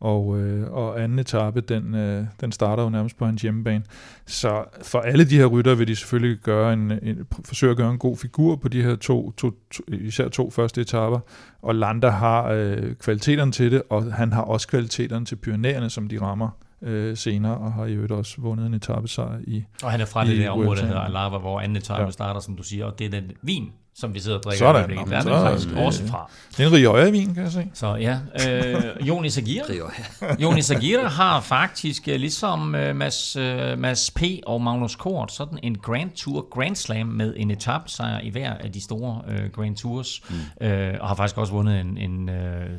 Og, 0.00 0.40
øh, 0.40 0.72
og 0.72 1.02
anden 1.02 1.18
etape, 1.18 1.60
den, 1.60 1.94
øh, 1.94 2.24
den 2.40 2.52
starter 2.52 2.82
jo 2.82 2.88
nærmest 2.88 3.16
på 3.16 3.26
hans 3.26 3.42
hjemmebane. 3.42 3.84
Så 4.26 4.64
for 4.82 4.98
alle 4.98 5.24
de 5.24 5.36
her 5.36 5.46
rytter 5.46 5.74
vil 5.74 5.88
de 5.88 5.96
selvfølgelig 5.96 6.38
gøre 6.38 6.72
en, 6.72 6.92
en, 7.02 7.26
forsøge 7.44 7.70
at 7.70 7.76
gøre 7.76 7.90
en 7.90 7.98
god 7.98 8.16
figur 8.16 8.56
på 8.56 8.68
de 8.68 8.82
her 8.82 8.96
to, 8.96 9.30
to, 9.30 9.50
to 9.70 9.82
især 9.88 10.28
to 10.28 10.50
første 10.50 10.80
etaper. 10.80 11.20
Og 11.62 11.74
Landa 11.74 12.08
har 12.08 12.48
øh, 12.48 12.94
kvaliteterne 12.94 13.52
til 13.52 13.72
det, 13.72 13.82
og 13.90 14.14
han 14.14 14.32
har 14.32 14.42
også 14.42 14.68
kvaliteterne 14.68 15.24
til 15.24 15.36
Pyreneerne, 15.36 15.90
som 15.90 16.08
de 16.08 16.20
rammer 16.20 16.50
øh, 16.82 17.16
senere, 17.16 17.56
og 17.58 17.72
har 17.72 17.84
i 17.84 17.92
øvrigt 17.92 18.12
også 18.12 18.34
vundet 18.38 18.66
en 18.66 18.74
etappesejr 18.74 19.38
i 19.44 19.64
Og 19.82 19.90
han 19.90 20.00
er 20.00 20.04
fra 20.04 20.24
det 20.24 20.38
der 20.38 20.50
område, 20.50 20.80
der 20.80 20.86
hedder 20.86 21.00
Alava, 21.00 21.38
hvor 21.38 21.60
anden 21.60 21.76
etape 21.76 22.02
ja. 22.02 22.10
starter, 22.10 22.40
som 22.40 22.56
du 22.56 22.62
siger, 22.62 22.84
og 22.84 22.98
det 22.98 23.06
er 23.06 23.10
den 23.10 23.32
vin, 23.42 23.72
som 23.94 24.14
vi 24.14 24.20
sidder 24.20 24.38
og 24.38 24.44
drikker. 24.44 24.66
Sådan. 24.66 24.90
Jamen, 24.90 25.10
der 25.10 25.18
er 25.18 25.50
faktisk 25.50 25.68
øh, 25.68 25.78
også 25.78 26.06
fra. 26.06 26.30
Det 26.56 26.62
er 26.64 26.66
en 26.66 26.74
Rioja-vin, 26.74 27.34
kan 27.34 27.42
jeg 27.42 27.52
se. 27.52 27.70
Så 27.74 27.94
ja, 27.94 28.18
øh, 28.48 29.08
Joni 29.08 29.30
Sagira. 29.30 29.64
Joni 30.42 30.62
Sagira 30.62 31.08
har 31.08 31.40
faktisk, 31.40 32.08
øh, 32.08 32.20
ligesom 32.20 32.74
øh, 32.74 32.96
Mads, 32.96 33.36
øh, 33.36 33.78
Mads 33.78 34.10
P. 34.10 34.22
og 34.46 34.62
Magnus 34.62 34.96
Kort, 34.96 35.32
sådan 35.32 35.58
en 35.62 35.78
Grand 35.78 36.10
Tour 36.10 36.48
Grand 36.50 36.76
Slam 36.76 37.06
med 37.06 37.34
en 37.36 37.50
etappesejr 37.50 38.20
i 38.20 38.30
hver 38.30 38.54
af 38.54 38.72
de 38.72 38.80
store 38.80 39.22
øh, 39.28 39.50
Grand 39.52 39.76
Tours, 39.76 40.22
mm. 40.30 40.66
øh, 40.66 40.94
og 41.00 41.08
har 41.08 41.14
faktisk 41.14 41.38
også 41.38 41.52
vundet 41.52 41.80
en, 41.80 41.98
en 41.98 42.28
øh, 42.28 42.70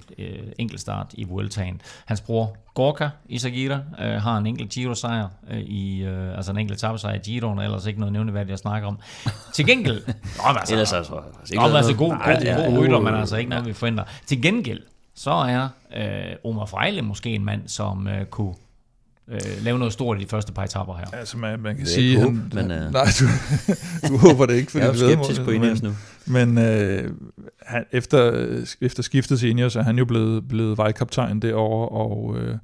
enkeltstart 0.59 1.07
i 1.13 1.23
Vueltaen. 1.23 1.81
Hans 2.05 2.21
bror 2.21 2.57
Gorka 2.73 3.09
Isagira 3.29 3.79
øh, 4.01 4.21
har 4.21 4.37
en 4.37 4.47
enkelt 4.47 4.69
Giro-sejr, 4.69 5.27
øh, 5.51 5.59
i, 5.59 6.03
øh, 6.03 6.35
altså 6.35 6.51
en 6.51 6.57
enkelt 6.57 6.77
etappesejr 6.77 7.15
i 7.15 7.17
Giroen, 7.17 7.59
og 7.59 7.65
ellers 7.65 7.85
ikke 7.85 7.99
noget 7.99 8.13
nævneværdigt, 8.13 8.49
jeg 8.49 8.57
snakker 8.59 8.87
om. 8.87 8.99
Til 9.53 9.65
gengæld... 9.65 10.01
Nå, 10.37 10.59
altså, 10.59 10.73
ellers 10.73 10.93
altså, 10.93 11.10
ikke 11.51 11.63
nå, 11.63 11.75
altså 11.77 11.95
god, 11.95 12.09
nej, 12.09 12.33
god, 12.33 12.55
god, 12.55 12.71
god 12.71 12.83
rytter, 12.83 12.99
men 12.99 13.13
altså 13.13 13.37
ikke 13.37 13.49
noget, 13.49 13.65
vi 13.65 13.73
forventer. 13.73 14.03
Til 14.25 14.41
gengæld, 14.41 14.81
så 15.15 15.31
er 15.31 15.69
øh, 15.97 16.35
Omar 16.43 16.65
Frejle 16.65 17.01
måske 17.01 17.29
en 17.29 17.45
mand, 17.45 17.67
som 17.67 18.07
øh, 18.07 18.25
kunne 18.25 18.53
øh, 19.27 19.39
lave 19.61 19.79
noget 19.79 19.93
stort 19.93 20.17
i 20.17 20.23
de 20.23 20.29
første 20.29 20.53
par 20.53 20.63
etapper 20.63 20.95
her. 20.95 21.05
Altså 21.13 21.37
man, 21.37 21.59
man 21.59 21.75
kan 21.75 21.85
sige... 21.85 22.19
Håbe, 22.21 22.39
han, 22.53 22.67
men, 22.67 22.71
uh... 22.71 22.93
Nej, 22.93 23.05
du, 23.19 23.25
du 24.07 24.17
håber 24.17 24.45
det 24.45 24.53
ikke, 24.53 24.71
fordi 24.71 24.83
jeg 24.83 24.89
er 24.89 24.99
jo 24.99 25.15
skeptisk 25.15 25.43
på 25.43 25.51
Ineos 25.51 25.81
nu. 25.81 25.91
Men 26.25 26.57
øh, 26.57 27.11
han, 27.61 27.85
efter, 27.91 28.47
efter 28.81 29.03
skiftet 29.03 29.39
til 29.39 29.49
Ineos 29.49 29.75
er 29.75 29.83
han 29.83 29.97
jo 29.97 30.05
blevet, 30.05 30.47
blevet 30.47 30.77
vejkaptajn 30.77 31.39
derovre, 31.39 31.89
og, 31.89 32.35
øh, 32.37 32.57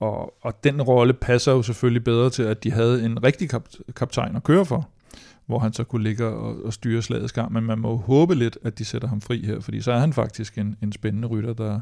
og, 0.00 0.44
og 0.44 0.64
den 0.64 0.82
rolle 0.82 1.12
passer 1.12 1.52
jo 1.52 1.62
selvfølgelig 1.62 2.04
bedre 2.04 2.30
til, 2.30 2.42
at 2.42 2.64
de 2.64 2.72
havde 2.72 3.04
en 3.04 3.24
rigtig 3.24 3.50
kap, 3.50 3.64
kaptajn 3.96 4.36
at 4.36 4.42
køre 4.42 4.66
for 4.66 4.88
hvor 5.46 5.58
han 5.58 5.72
så 5.72 5.84
kunne 5.84 6.02
ligge 6.02 6.26
og, 6.26 6.64
og 6.64 6.72
styre 6.72 7.02
slagets 7.02 7.32
gang. 7.32 7.52
Men 7.52 7.64
man 7.64 7.78
må 7.78 7.96
håbe 7.96 8.34
lidt, 8.34 8.58
at 8.62 8.78
de 8.78 8.84
sætter 8.84 9.08
ham 9.08 9.20
fri 9.20 9.46
her, 9.46 9.60
fordi 9.60 9.80
så 9.80 9.92
er 9.92 9.98
han 9.98 10.12
faktisk 10.12 10.58
en, 10.58 10.76
en 10.82 10.92
spændende 10.92 11.28
rytter, 11.28 11.52
der, 11.52 11.80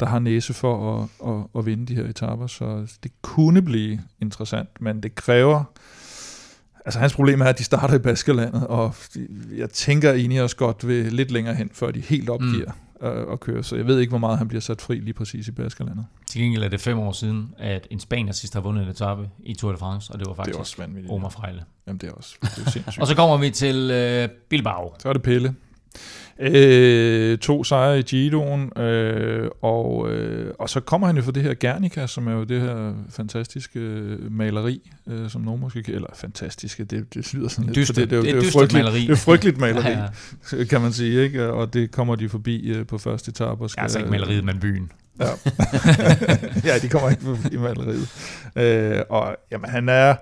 der 0.00 0.06
har 0.06 0.18
næse 0.18 0.54
for 0.54 0.94
at, 0.94 1.08
at, 1.28 1.44
at 1.58 1.66
vinde 1.66 1.86
de 1.86 1.94
her 1.94 2.04
etaper. 2.04 2.46
Så 2.46 2.96
det 3.02 3.12
kunne 3.22 3.62
blive 3.62 4.00
interessant, 4.20 4.68
men 4.80 5.02
det 5.02 5.14
kræver... 5.14 5.64
Altså 6.84 7.00
hans 7.00 7.14
problem 7.14 7.40
er, 7.40 7.44
at 7.44 7.58
de 7.58 7.64
starter 7.64 7.94
i 7.94 7.98
Baskerlandet, 7.98 8.66
og 8.66 8.94
jeg 9.56 9.70
tænker 9.70 10.12
egentlig 10.12 10.42
også 10.42 10.56
godt 10.56 10.86
ved 10.86 11.10
lidt 11.10 11.30
længere 11.30 11.54
hen, 11.54 11.70
før 11.72 11.90
de 11.90 12.00
helt 12.00 12.30
opgiver. 12.30 12.66
Mm 12.66 12.91
at, 13.02 13.32
at 13.32 13.40
køre, 13.40 13.62
så 13.64 13.76
jeg 13.76 13.86
ved 13.86 13.98
ikke, 13.98 14.10
hvor 14.10 14.18
meget 14.18 14.38
han 14.38 14.48
bliver 14.48 14.60
sat 14.60 14.80
fri 14.80 15.00
lige 15.00 15.14
præcis 15.14 15.48
i 15.48 15.52
Baskerlandet. 15.52 16.06
Til 16.26 16.40
gengæld 16.40 16.64
er 16.64 16.68
det 16.68 16.80
fem 16.80 16.98
år 16.98 17.12
siden, 17.12 17.54
at 17.58 17.86
en 17.90 18.00
spanier 18.00 18.32
sidst 18.32 18.54
har 18.54 18.60
vundet 18.60 18.82
en 18.82 18.88
etape 18.88 19.30
i 19.44 19.54
Tour 19.54 19.72
de 19.72 19.78
France, 19.78 20.12
og 20.12 20.18
det 20.18 20.26
var 20.28 20.34
faktisk 20.34 20.76
det 20.76 20.80
er 20.80 20.88
også 20.98 21.12
Omar 21.14 21.28
Frejle. 21.28 21.64
Jamen 21.86 21.98
det 21.98 22.08
er 22.08 22.12
også 22.12 22.36
det 22.42 22.76
er 22.76 22.98
Og 23.00 23.06
så 23.06 23.16
kommer 23.16 23.36
vi 23.36 23.50
til 23.50 23.90
øh, 23.90 24.28
Bilbao. 24.48 24.94
Så 24.98 25.08
er 25.08 25.12
det 25.12 25.22
Pelle. 25.22 25.54
Øh, 26.40 27.38
to 27.38 27.64
sejre 27.64 27.98
i 27.98 28.02
Giroen, 28.02 28.78
øh, 28.78 29.50
og, 29.62 30.10
øh, 30.10 30.54
og 30.58 30.70
så 30.70 30.80
kommer 30.80 31.06
han 31.06 31.16
jo 31.16 31.22
fra 31.22 31.32
det 31.32 31.42
her 31.42 31.54
Guernica, 31.54 32.06
som 32.06 32.28
er 32.28 32.32
jo 32.32 32.44
det 32.44 32.60
her 32.60 32.94
fantastiske 33.10 33.80
øh, 33.80 34.32
maleri, 34.32 34.90
øh, 35.06 35.30
som 35.30 35.40
nogen 35.40 35.60
måske 35.60 35.82
kan, 35.82 35.94
eller 35.94 36.08
fantastiske, 36.14 36.84
det, 36.84 37.14
det 37.14 37.34
lyder 37.34 37.48
sådan 37.48 37.64
lidt, 37.64 37.76
dyster, 37.76 37.94
det, 37.94 38.10
det, 38.10 38.24
det, 38.24 38.34
det, 38.34 38.46
er 38.46 38.50
frygteligt, 38.50 38.84
maleri. 38.84 39.00
det 39.00 39.10
er 39.10 39.16
frygteligt 39.16 39.58
maleri, 39.58 39.90
ja, 39.92 40.06
ja. 40.52 40.64
kan 40.64 40.80
man 40.80 40.92
sige, 40.92 41.22
ikke? 41.22 41.52
og 41.52 41.74
det 41.74 41.90
kommer 41.90 42.16
de 42.16 42.28
forbi 42.28 42.70
øh, 42.70 42.86
på 42.86 42.98
første 42.98 43.28
etape. 43.28 43.64
Og 43.64 43.70
skal, 43.70 43.82
altså 43.82 43.98
ikke 43.98 44.10
maleriet, 44.10 44.44
men 44.44 44.60
byen. 44.60 44.92
Ja. 45.20 45.26
ja, 46.72 46.78
de 46.82 46.88
kommer 46.88 47.10
ikke 47.10 47.22
forbi 47.22 47.56
maleriet. 47.56 48.08
Øh, 48.56 49.00
og 49.08 49.36
jamen, 49.50 49.70
han 49.70 49.88
er... 49.88 50.14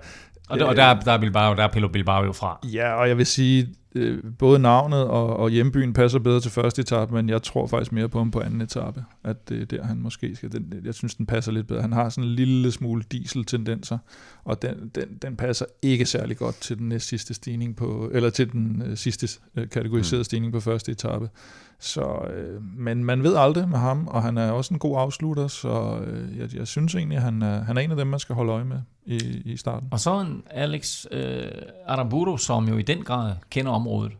Og 0.51 0.59
der, 0.59 0.65
og 0.65 0.75
der, 0.75 0.99
der 0.99 1.11
er 1.11 1.17
Bilbao, 1.17 1.55
der 1.55 1.63
er 1.63 1.67
Pelo 1.67 1.87
Bilbao 1.87 2.23
jo 2.23 2.31
fra. 2.31 2.59
Ja, 2.73 2.93
og 2.93 3.07
jeg 3.09 3.17
vil 3.17 3.25
sige, 3.25 3.67
øh, 3.95 4.23
både 4.39 4.59
navnet 4.59 5.03
og, 5.03 5.37
og 5.37 5.49
hjembyen 5.49 5.93
passer 5.93 6.19
bedre 6.19 6.39
til 6.39 6.51
første 6.51 6.81
etape, 6.81 7.13
men 7.13 7.29
jeg 7.29 7.43
tror 7.43 7.67
faktisk 7.67 7.91
mere 7.91 8.09
på 8.09 8.17
ham 8.17 8.31
på 8.31 8.39
anden 8.39 8.61
etape, 8.61 9.03
at 9.23 9.49
det 9.49 9.61
er 9.61 9.65
der, 9.65 9.83
han 9.83 9.97
måske 9.97 10.35
skal. 10.35 10.51
Den, 10.51 10.81
jeg 10.85 10.93
synes, 10.93 11.15
den 11.15 11.25
passer 11.25 11.51
lidt 11.51 11.67
bedre. 11.67 11.81
Han 11.81 11.93
har 11.93 12.09
sådan 12.09 12.29
en 12.29 12.35
lille 12.35 12.71
smule 12.71 13.03
diesel-tendenser, 13.11 13.97
og 14.43 14.61
den, 14.61 14.91
den, 14.95 15.17
den 15.21 15.35
passer 15.35 15.65
ikke 15.81 16.05
særlig 16.05 16.37
godt 16.37 16.55
til 16.55 16.77
den 16.77 16.89
næst 16.89 17.07
sidste 17.07 17.33
stigning 17.33 17.75
på, 17.75 18.09
eller 18.13 18.29
til 18.29 18.51
den 18.51 18.83
øh, 18.85 18.97
sidste 18.97 19.27
øh, 19.55 19.69
kategoriserede 19.69 20.19
mm. 20.19 20.23
stigning 20.23 20.53
på 20.53 20.59
første 20.59 20.91
etape. 20.91 21.29
Så, 21.83 22.25
øh, 22.33 22.63
men 22.77 23.03
man 23.03 23.23
ved 23.23 23.35
aldrig 23.35 23.69
med 23.69 23.77
ham, 23.77 24.07
og 24.07 24.23
han 24.23 24.37
er 24.37 24.51
også 24.51 24.73
en 24.73 24.79
god 24.79 24.99
afslutter, 24.99 25.47
så 25.47 25.99
øh, 26.05 26.37
jeg, 26.37 26.55
jeg 26.55 26.67
synes 26.67 26.95
egentlig, 26.95 27.15
at 27.15 27.23
han 27.23 27.41
er, 27.41 27.63
han 27.63 27.77
er 27.77 27.81
en 27.81 27.91
af 27.91 27.97
dem, 27.97 28.07
man 28.07 28.19
skal 28.19 28.35
holde 28.35 28.51
øje 28.51 28.63
med 28.63 28.79
i, 29.05 29.41
i 29.45 29.57
starten. 29.57 29.89
Og 29.91 29.99
så 29.99 30.19
en 30.19 30.43
Alex 30.49 31.05
øh, 31.11 31.43
Aramburu, 31.87 32.37
som 32.37 32.67
jo 32.67 32.77
i 32.77 32.81
den 32.81 33.03
grad 33.03 33.33
kender 33.49 33.71
området. 33.71 34.11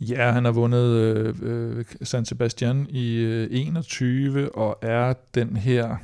Ja, 0.00 0.30
han 0.30 0.44
har 0.44 0.52
vundet 0.52 0.86
øh, 0.86 1.34
øh, 1.42 1.84
San 2.02 2.24
Sebastian 2.24 2.86
i 2.90 3.14
øh, 3.14 3.48
21 3.50 4.56
og 4.56 4.78
er 4.82 5.14
den 5.34 5.56
her 5.56 5.96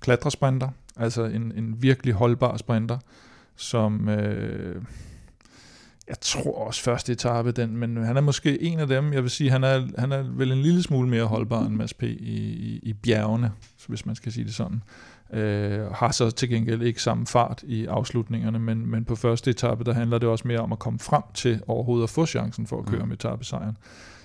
klatresprinter, 0.00 0.68
altså 0.96 1.24
en, 1.24 1.52
en 1.56 1.82
virkelig 1.82 2.14
holdbar 2.14 2.56
sprinter, 2.56 2.98
som... 3.56 4.08
Øh, 4.08 4.82
jeg 6.08 6.16
tror 6.20 6.66
også 6.66 6.82
første 6.82 7.12
etape, 7.12 7.52
den, 7.52 7.76
men 7.76 7.96
han 7.96 8.16
er 8.16 8.20
måske 8.20 8.62
en 8.62 8.78
af 8.80 8.86
dem, 8.86 9.12
jeg 9.12 9.22
vil 9.22 9.30
sige, 9.30 9.50
han 9.50 9.64
er, 9.64 9.86
han 9.98 10.12
er 10.12 10.22
vel 10.22 10.52
en 10.52 10.62
lille 10.62 10.82
smule 10.82 11.08
mere 11.08 11.24
holdbar 11.24 11.66
end 11.66 11.74
Mads 11.74 11.94
P. 11.94 12.02
i, 12.02 12.06
i, 12.06 12.80
i 12.82 12.92
bjergene, 12.92 13.52
hvis 13.86 14.06
man 14.06 14.14
skal 14.14 14.32
sige 14.32 14.44
det 14.44 14.54
sådan. 14.54 14.82
Øh, 15.32 15.90
har 15.92 16.12
så 16.12 16.30
til 16.30 16.48
gengæld 16.48 16.82
ikke 16.82 17.02
samme 17.02 17.26
fart 17.26 17.62
i 17.66 17.86
afslutningerne, 17.86 18.58
men, 18.58 18.90
men 18.90 19.04
på 19.04 19.16
første 19.16 19.50
etape, 19.50 19.84
der 19.84 19.92
handler 19.92 20.18
det 20.18 20.28
også 20.28 20.48
mere 20.48 20.58
om 20.58 20.72
at 20.72 20.78
komme 20.78 20.98
frem 20.98 21.22
til 21.34 21.60
overhovedet 21.66 22.02
at 22.04 22.10
få 22.10 22.26
chancen 22.26 22.66
for 22.66 22.78
at 22.78 22.86
køre 22.86 23.02
mm. 23.02 23.08
med 23.08 23.16
etappesejren. 23.16 23.76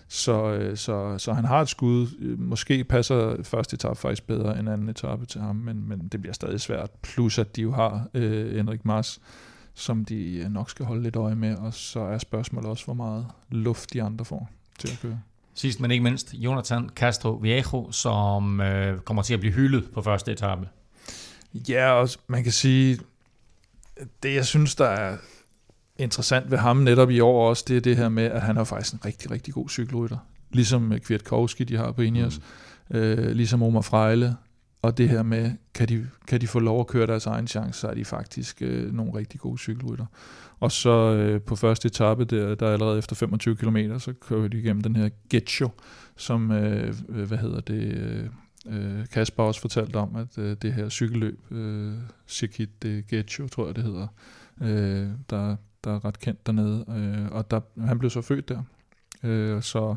Så, 0.07 0.53
øh, 0.53 0.77
så, 0.77 1.17
så 1.17 1.33
han 1.33 1.45
har 1.45 1.61
et 1.61 1.69
skud. 1.69 2.07
Måske 2.37 2.83
passer 2.83 3.43
første 3.43 3.73
etape 3.73 3.95
faktisk 3.95 4.27
bedre 4.27 4.59
end 4.59 4.69
anden 4.69 4.89
etape 4.89 5.25
til 5.25 5.41
ham, 5.41 5.55
men, 5.55 5.89
men 5.89 6.07
det 6.07 6.21
bliver 6.21 6.33
stadig 6.33 6.61
svært. 6.61 6.89
Plus 7.01 7.39
at 7.39 7.55
de 7.55 7.61
jo 7.61 7.71
har 7.71 8.07
øh, 8.13 8.55
Henrik 8.55 8.85
Mars, 8.85 9.21
som 9.79 10.05
de 10.05 10.35
øh, 10.37 10.51
nok 10.51 10.69
skal 10.69 10.85
holde 10.85 11.03
lidt 11.03 11.15
øje 11.15 11.35
med, 11.35 11.55
og 11.55 11.73
så 11.73 11.99
er 11.99 12.17
spørgsmålet 12.17 12.69
også, 12.69 12.85
hvor 12.85 12.93
meget 12.93 13.25
luft 13.49 13.93
de 13.93 14.03
andre 14.03 14.25
får 14.25 14.49
til 14.79 14.87
at 14.87 14.99
køre. 15.01 15.19
Sidst 15.53 15.79
men 15.79 15.91
ikke 15.91 16.03
mindst, 16.03 16.33
Jonathan 16.33 16.89
Castro 16.95 17.31
Viejo, 17.31 17.91
som 17.91 18.61
øh, 18.61 18.99
kommer 18.99 19.23
til 19.23 19.33
at 19.33 19.39
blive 19.39 19.53
hyldet 19.53 19.89
på 19.93 20.01
første 20.01 20.31
etape. 20.31 20.67
Ja, 21.53 21.91
og 21.91 22.09
man 22.27 22.43
kan 22.43 22.51
sige, 22.51 22.99
det 24.23 24.35
jeg 24.35 24.45
synes, 24.45 24.75
der 24.75 24.85
er 24.85 25.17
interessant 25.97 26.51
ved 26.51 26.57
ham 26.57 26.77
netop 26.77 27.09
i 27.09 27.19
år 27.19 27.49
også, 27.49 27.65
det 27.67 27.77
er 27.77 27.81
det 27.81 27.97
her 27.97 28.09
med, 28.09 28.23
at 28.23 28.41
han 28.41 28.57
er 28.57 28.63
faktisk 28.63 28.93
en 28.93 29.05
rigtig, 29.05 29.31
rigtig 29.31 29.53
god 29.53 29.69
cykelrytter. 29.69 30.17
Ligesom 30.51 30.93
Kwiatkowski, 30.99 31.63
de 31.63 31.77
har 31.77 31.91
på 31.91 32.01
Ineos. 32.01 32.39
Mm. 32.89 32.97
Øh, 32.97 33.31
ligesom 33.31 33.63
Omar 33.63 33.81
Frejle 33.81 34.35
og 34.81 34.97
det 34.97 35.09
her 35.09 35.23
med, 35.23 35.51
kan 35.73 35.89
de, 35.89 36.07
kan 36.27 36.41
de 36.41 36.47
få 36.47 36.59
lov 36.59 36.79
at 36.79 36.87
køre 36.87 37.07
deres 37.07 37.25
egen 37.25 37.47
chance, 37.47 37.79
så 37.79 37.87
er 37.87 37.93
de 37.93 38.05
faktisk 38.05 38.61
øh, 38.61 38.93
nogle 38.93 39.15
rigtig 39.15 39.39
gode 39.39 39.57
cykelrytter. 39.57 40.05
Og 40.59 40.71
så 40.71 41.13
øh, 41.13 41.41
på 41.41 41.55
første 41.55 41.85
etape, 41.85 42.25
der, 42.25 42.55
der 42.55 42.73
allerede 42.73 42.97
efter 42.97 43.15
25 43.15 43.55
km, 43.55 43.77
så 43.97 44.13
kører 44.21 44.47
de 44.47 44.57
igennem 44.57 44.81
den 44.81 44.95
her 44.95 45.09
Getcho, 45.29 45.69
som, 46.17 46.51
øh, 46.51 46.95
hvad 47.09 47.37
hedder 47.37 47.59
det, 47.59 48.29
øh, 48.67 49.07
Kasper 49.13 49.43
også 49.43 49.61
fortalte 49.61 49.95
om, 49.95 50.15
at 50.15 50.37
øh, 50.37 50.57
det 50.61 50.73
her 50.73 50.89
cykelløb, 50.89 51.51
øh, 51.51 51.93
Circuit 52.27 52.83
de 52.83 53.03
Getcho, 53.09 53.47
tror 53.47 53.65
jeg 53.65 53.75
det 53.75 53.83
hedder, 53.83 54.07
øh, 54.61 55.09
der, 55.29 55.55
der 55.83 55.95
er 55.95 56.05
ret 56.05 56.19
kendt 56.19 56.45
dernede, 56.45 56.85
øh, 56.89 57.31
og 57.31 57.51
der, 57.51 57.59
han 57.85 57.99
blev 57.99 58.09
så 58.09 58.21
født 58.21 58.49
der. 58.49 58.63
Øh, 59.23 59.61
så 59.61 59.95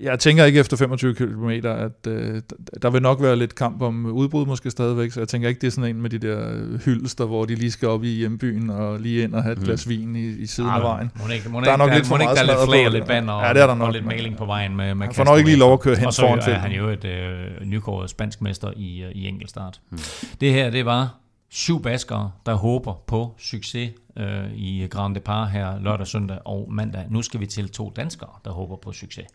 jeg 0.00 0.18
tænker 0.18 0.44
ikke 0.44 0.60
efter 0.60 0.76
25 0.76 1.14
km, 1.14 1.50
at 1.64 2.06
øh, 2.06 2.42
der 2.82 2.90
vil 2.90 3.02
nok 3.02 3.22
være 3.22 3.36
lidt 3.36 3.54
kamp 3.54 3.82
om 3.82 4.06
udbrud 4.06 4.46
måske 4.46 4.70
stadigvæk, 4.70 5.10
så 5.10 5.20
jeg 5.20 5.28
tænker 5.28 5.48
ikke, 5.48 5.60
det 5.60 5.66
er 5.66 5.70
sådan 5.70 5.96
en 5.96 6.02
med 6.02 6.10
de 6.10 6.18
der 6.18 6.78
hyldester, 6.84 7.24
hvor 7.24 7.44
de 7.44 7.54
lige 7.54 7.70
skal 7.70 7.88
op 7.88 8.04
i 8.04 8.08
hjembyen 8.08 8.70
og 8.70 9.00
lige 9.00 9.22
ind 9.22 9.34
og 9.34 9.42
have 9.42 9.52
et 9.52 9.58
mm. 9.58 9.64
glas 9.64 9.88
vin 9.88 10.16
i, 10.16 10.28
i 10.28 10.46
siden 10.46 10.70
af 10.70 10.82
vejen. 10.82 11.10
Må 11.14 11.32
ikke, 11.32 11.48
må 11.48 11.60
der 11.60 11.72
er 11.72 11.76
nok 11.76 11.88
der, 11.88 11.94
lidt 11.94 12.06
for 12.06 12.16
meget 12.16 12.36
der 12.36 12.42
er 12.42 12.46
lidt 12.46 12.68
flag 12.68 12.86
og 12.86 12.92
lidt 12.92 13.08
vand 13.08 13.30
og, 13.30 13.42
ja, 13.42 13.52
det 13.54 13.62
er 13.62 13.66
der 13.66 13.74
nok, 13.74 13.86
og 13.86 13.92
lidt 13.92 14.06
maling 14.06 14.36
på 14.36 14.44
vejen 14.44 14.76
med, 14.76 14.94
med 14.94 15.06
Han 15.06 15.14
får 15.14 15.24
nok 15.24 15.38
ikke 15.38 15.50
lige 15.50 15.58
lov 15.58 15.72
at 15.72 15.80
køre 15.80 15.96
hen 15.96 16.06
Og 16.06 16.14
så 16.14 16.26
er 16.26 16.54
han 16.54 16.72
jo 16.72 16.88
et 16.88 17.04
øh, 17.04 17.66
nykåret 17.66 18.10
spansk 18.10 18.42
mester 18.42 18.72
i, 18.76 19.02
øh, 19.02 19.10
i 19.12 19.28
enkeltstart. 19.28 19.80
Mm. 19.90 19.98
Det 20.40 20.52
her, 20.52 20.70
det 20.70 20.84
var 20.84 21.18
syv 21.50 21.82
baskere, 21.82 22.30
der 22.46 22.54
håber 22.54 22.94
på 23.06 23.34
succes 23.38 23.90
øh, 24.18 24.52
i 24.54 24.86
Grand 24.90 25.14
Depart 25.14 25.50
her 25.50 25.78
lørdag, 25.78 26.06
søndag 26.06 26.38
og 26.44 26.72
mandag. 26.72 27.04
Nu 27.10 27.22
skal 27.22 27.40
vi 27.40 27.46
til 27.46 27.68
to 27.68 27.92
danskere, 27.96 28.30
der 28.44 28.50
håber 28.50 28.76
på 28.76 28.92
succes. 28.92 29.26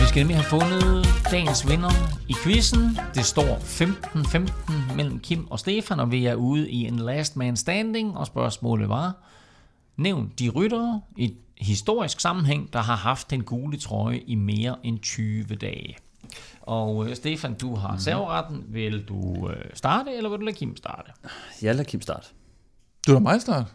Vi 0.00 0.06
skal 0.06 0.20
nemlig 0.20 0.36
have 0.36 0.60
fundet 0.60 1.06
dagens 1.30 1.68
vinder 1.70 1.90
i 2.28 2.34
quizzen. 2.44 2.98
Det 3.14 3.24
står 3.24 3.56
15-15 3.56 4.96
mellem 4.96 5.20
Kim 5.20 5.46
og 5.50 5.58
Stefan, 5.58 6.00
og 6.00 6.10
vi 6.10 6.26
er 6.26 6.34
ude 6.34 6.70
i 6.70 6.86
en 6.86 6.96
last 6.96 7.36
man 7.36 7.56
standing, 7.56 8.16
og 8.16 8.26
spørgsmålet 8.26 8.88
var, 8.88 9.12
nævn 9.96 10.32
de 10.38 10.48
ryttere 10.48 11.00
i 11.16 11.34
historisk 11.58 12.20
sammenhæng, 12.20 12.72
der 12.72 12.78
har 12.78 12.96
haft 12.96 13.30
den 13.30 13.44
gule 13.44 13.78
trøje 13.78 14.18
i 14.18 14.34
mere 14.34 14.76
end 14.82 14.98
20 14.98 15.44
dage. 15.44 15.96
Og 16.62 17.08
øh, 17.08 17.16
Stefan, 17.16 17.54
du 17.54 17.74
har 17.74 17.92
mm. 17.92 17.98
serveretten. 17.98 18.64
Vil 18.68 19.04
du 19.08 19.50
øh, 19.50 19.64
starte, 19.74 20.14
eller 20.14 20.30
vil 20.30 20.38
du 20.38 20.44
lade 20.44 20.56
Kim 20.56 20.76
starte? 20.76 21.12
Jeg 21.62 21.74
lader 21.74 21.84
Kim 21.84 22.00
starte. 22.00 22.28
Du 23.06 23.12
lader 23.12 23.20
mig 23.20 23.40
starte? 23.40 23.70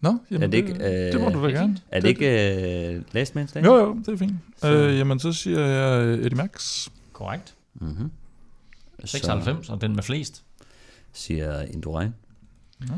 Nå, 0.00 0.18
jamen, 0.30 0.42
er 0.42 0.46
det, 0.46 0.58
ikke, 0.58 0.74
øh, 0.74 1.12
det 1.12 1.20
må 1.20 1.28
du 1.28 1.44
da 1.44 1.50
gerne. 1.50 1.78
Er 1.88 2.00
det 2.00 2.08
ikke 2.08 2.96
uh, 2.98 3.14
Last 3.14 3.36
Man's 3.36 3.54
Day? 3.54 3.64
Jo, 3.64 3.76
jo, 3.76 3.94
det 3.94 4.08
er 4.08 4.16
fint. 4.16 4.32
Så. 4.56 4.72
Øh, 4.72 4.98
jamen, 4.98 5.18
så 5.18 5.32
siger 5.32 5.60
jeg 5.60 6.14
Eddie 6.14 6.36
Max. 6.36 6.88
Korrekt. 7.12 7.54
Mm-hmm. 7.74 8.10
96, 9.04 9.66
så. 9.66 9.72
og 9.72 9.80
den 9.80 9.94
med 9.94 10.02
flest. 10.02 10.44
Siger 11.12 11.62
Indurain. 11.62 12.14
Ja. 12.80 12.94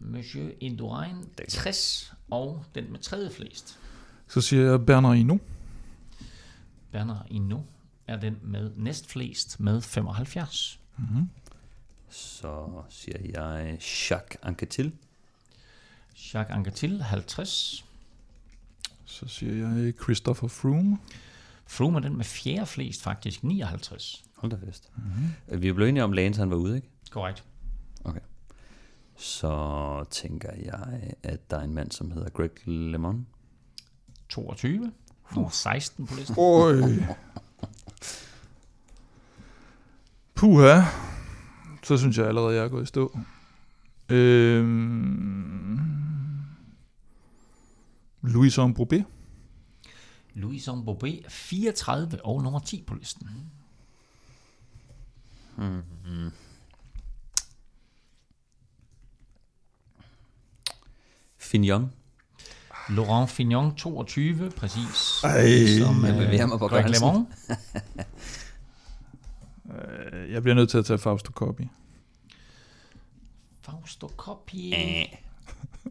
Monsieur 0.00 0.50
Indurain, 0.60 1.16
60, 1.48 2.12
og 2.30 2.64
den 2.74 2.92
med 2.92 2.98
tredje 2.98 3.30
flest. 3.30 3.78
Så 4.28 4.40
siger 4.40 4.70
jeg 4.70 4.86
Bernard 4.86 5.16
Bernard 6.96 7.26
Hinault 7.30 7.66
er 8.06 8.16
den 8.16 8.38
med 8.42 8.70
næstflest 8.76 9.60
med 9.60 9.80
75. 9.80 10.80
Mm-hmm. 10.96 11.28
Så 12.08 12.82
siger 12.88 13.18
jeg 13.20 13.78
Jacques 14.10 14.38
Anquetil. 14.42 14.92
Jacques 16.34 16.56
Anquetil, 16.56 17.02
50. 17.02 17.84
Så 19.04 19.28
siger 19.28 19.68
jeg 19.68 19.94
Christopher 20.02 20.48
Froome. 20.48 20.98
Froome 21.66 21.98
er 21.98 22.02
den 22.02 22.16
med 22.16 22.24
fjerde 22.24 22.66
flest, 22.66 23.02
faktisk 23.02 23.44
59. 23.44 24.24
Hold 24.36 24.52
da 24.52 24.66
fest. 24.66 24.90
Mm-hmm. 24.96 25.62
Vi 25.62 25.68
er 25.68 25.72
blevet 25.72 25.88
enige 25.88 26.04
om, 26.04 26.10
at 26.10 26.16
Lance 26.16 26.40
han 26.40 26.50
var 26.50 26.56
ude, 26.56 26.76
ikke? 26.76 26.88
Korrekt. 27.10 27.44
Okay. 28.04 28.20
Så 29.16 30.04
tænker 30.10 30.52
jeg, 30.52 31.14
at 31.22 31.50
der 31.50 31.56
er 31.56 31.62
en 31.62 31.74
mand, 31.74 31.90
som 31.90 32.10
hedder 32.10 32.28
Greg 32.28 32.68
LeMond. 32.68 33.24
22. 34.28 34.92
Uh, 35.36 35.50
16 35.50 36.06
på 36.06 36.14
listen. 36.14 36.34
Oj. 36.38 37.04
Puha. 40.34 40.80
Så 41.82 41.96
synes 41.96 42.18
jeg 42.18 42.26
allerede, 42.26 42.56
jeg 42.56 42.64
er 42.64 42.68
gået 42.68 42.82
i 42.82 42.86
stå. 42.86 43.18
Øhm... 44.08 45.80
Louis 48.22 48.58
Bobé. 48.58 49.02
Louis 50.34 50.68
Bobé, 50.68 51.28
34 51.28 52.24
og 52.24 52.42
nummer 52.42 52.58
10 52.58 52.84
på 52.86 52.94
listen. 52.94 53.28
Mm-hmm. 55.56 56.30
Fignon. 61.38 61.92
Laurent 62.88 63.30
Fignon, 63.30 63.74
22, 63.76 64.50
præcis. 64.50 65.22
Ej, 65.24 65.66
som, 65.78 66.04
jeg 66.04 66.14
bevæger 66.14 66.46
mig 66.46 66.58
på 66.58 66.68
LeMond. 66.68 67.26
Øh, 69.70 70.32
jeg 70.32 70.42
bliver 70.42 70.54
nødt 70.54 70.70
til 70.70 70.78
at 70.78 70.84
tage 70.84 70.98
Fausto 70.98 71.32
Coppi. 71.32 71.68
Fausto 73.62 74.08
Coppi. 74.16 74.74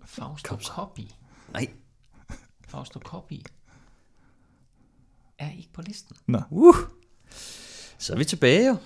Fausto 0.06 0.56
Coppi. 0.56 1.16
Nej. 1.54 1.68
Fausto 2.68 3.00
Coppi 3.00 3.46
er 5.40 5.52
ikke 5.52 5.70
på 5.74 5.82
listen. 5.82 6.16
Nå. 6.28 6.42
Uh. 6.50 6.76
Så 7.98 8.14
er 8.14 8.18
vi 8.18 8.26
tilbage 8.26 8.68
jo. 8.68 8.78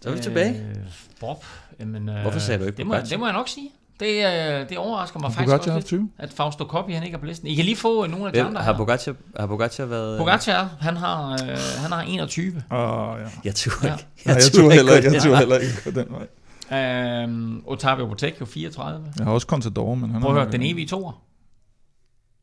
Så 0.00 0.10
er 0.10 0.14
vi 0.14 0.20
tilbage. 0.20 0.68
Øh, 0.68 0.76
Bob, 1.20 1.44
jamen, 1.80 2.08
øh, 2.08 2.22
Hvorfor 2.22 2.38
sagde 2.38 2.60
du 2.60 2.64
ikke 2.64 2.76
det 2.76 2.86
må, 2.86 2.96
det 2.96 3.18
må 3.18 3.26
jeg 3.26 3.32
nok 3.32 3.48
sige. 3.48 3.70
Det, 4.02 4.62
øh, 4.62 4.68
det 4.68 4.78
overrasker 4.78 5.20
mig 5.20 5.32
faktisk 5.32 5.56
også 5.56 5.74
lidt, 5.74 5.86
20? 5.86 6.10
at 6.18 6.32
Fausto 6.32 6.64
Coppi 6.64 6.92
han 6.92 7.02
ikke 7.02 7.14
er 7.14 7.18
på 7.18 7.26
listen. 7.26 7.48
I 7.48 7.54
kan 7.54 7.64
lige 7.64 7.76
få 7.76 8.06
nogle 8.06 8.26
af 8.26 8.32
de 8.32 8.42
andre 8.42 8.62
Har 8.62 8.76
Pogacar, 8.76 9.14
har 9.36 9.46
Pogacar 9.46 9.84
været... 9.86 10.18
Pogacar, 10.18 10.68
han 10.80 10.96
har, 10.96 11.32
øh, 11.32 11.58
han 11.82 11.92
har 11.92 12.02
21. 12.02 12.62
Åh, 12.70 12.78
oh, 12.78 13.18
ja. 13.20 13.28
Jeg 13.44 13.54
tror 13.54 13.86
ikke. 13.86 14.06
Jeg, 14.26 14.34
jeg 14.34 14.42
tror 14.42 14.70
heller 14.70 14.96
ikke, 14.96 15.12
jeg 15.12 15.22
tror 15.22 15.36
heller 15.36 15.58
ikke 15.58 15.74
på 15.84 15.90
den 15.90 16.06
vej. 16.10 16.26
Øhm, 16.72 17.62
Otavio 17.66 18.06
Botecchio, 18.06 18.46
34. 18.46 19.06
Jeg 19.18 19.26
har 19.26 19.32
også 19.32 19.46
Contador, 19.46 19.94
men 19.94 20.10
han 20.10 20.22
Prøv 20.22 20.36
at 20.36 20.42
høre, 20.42 20.52
den 20.52 20.62
evige 20.62 20.86
toer. 20.86 21.22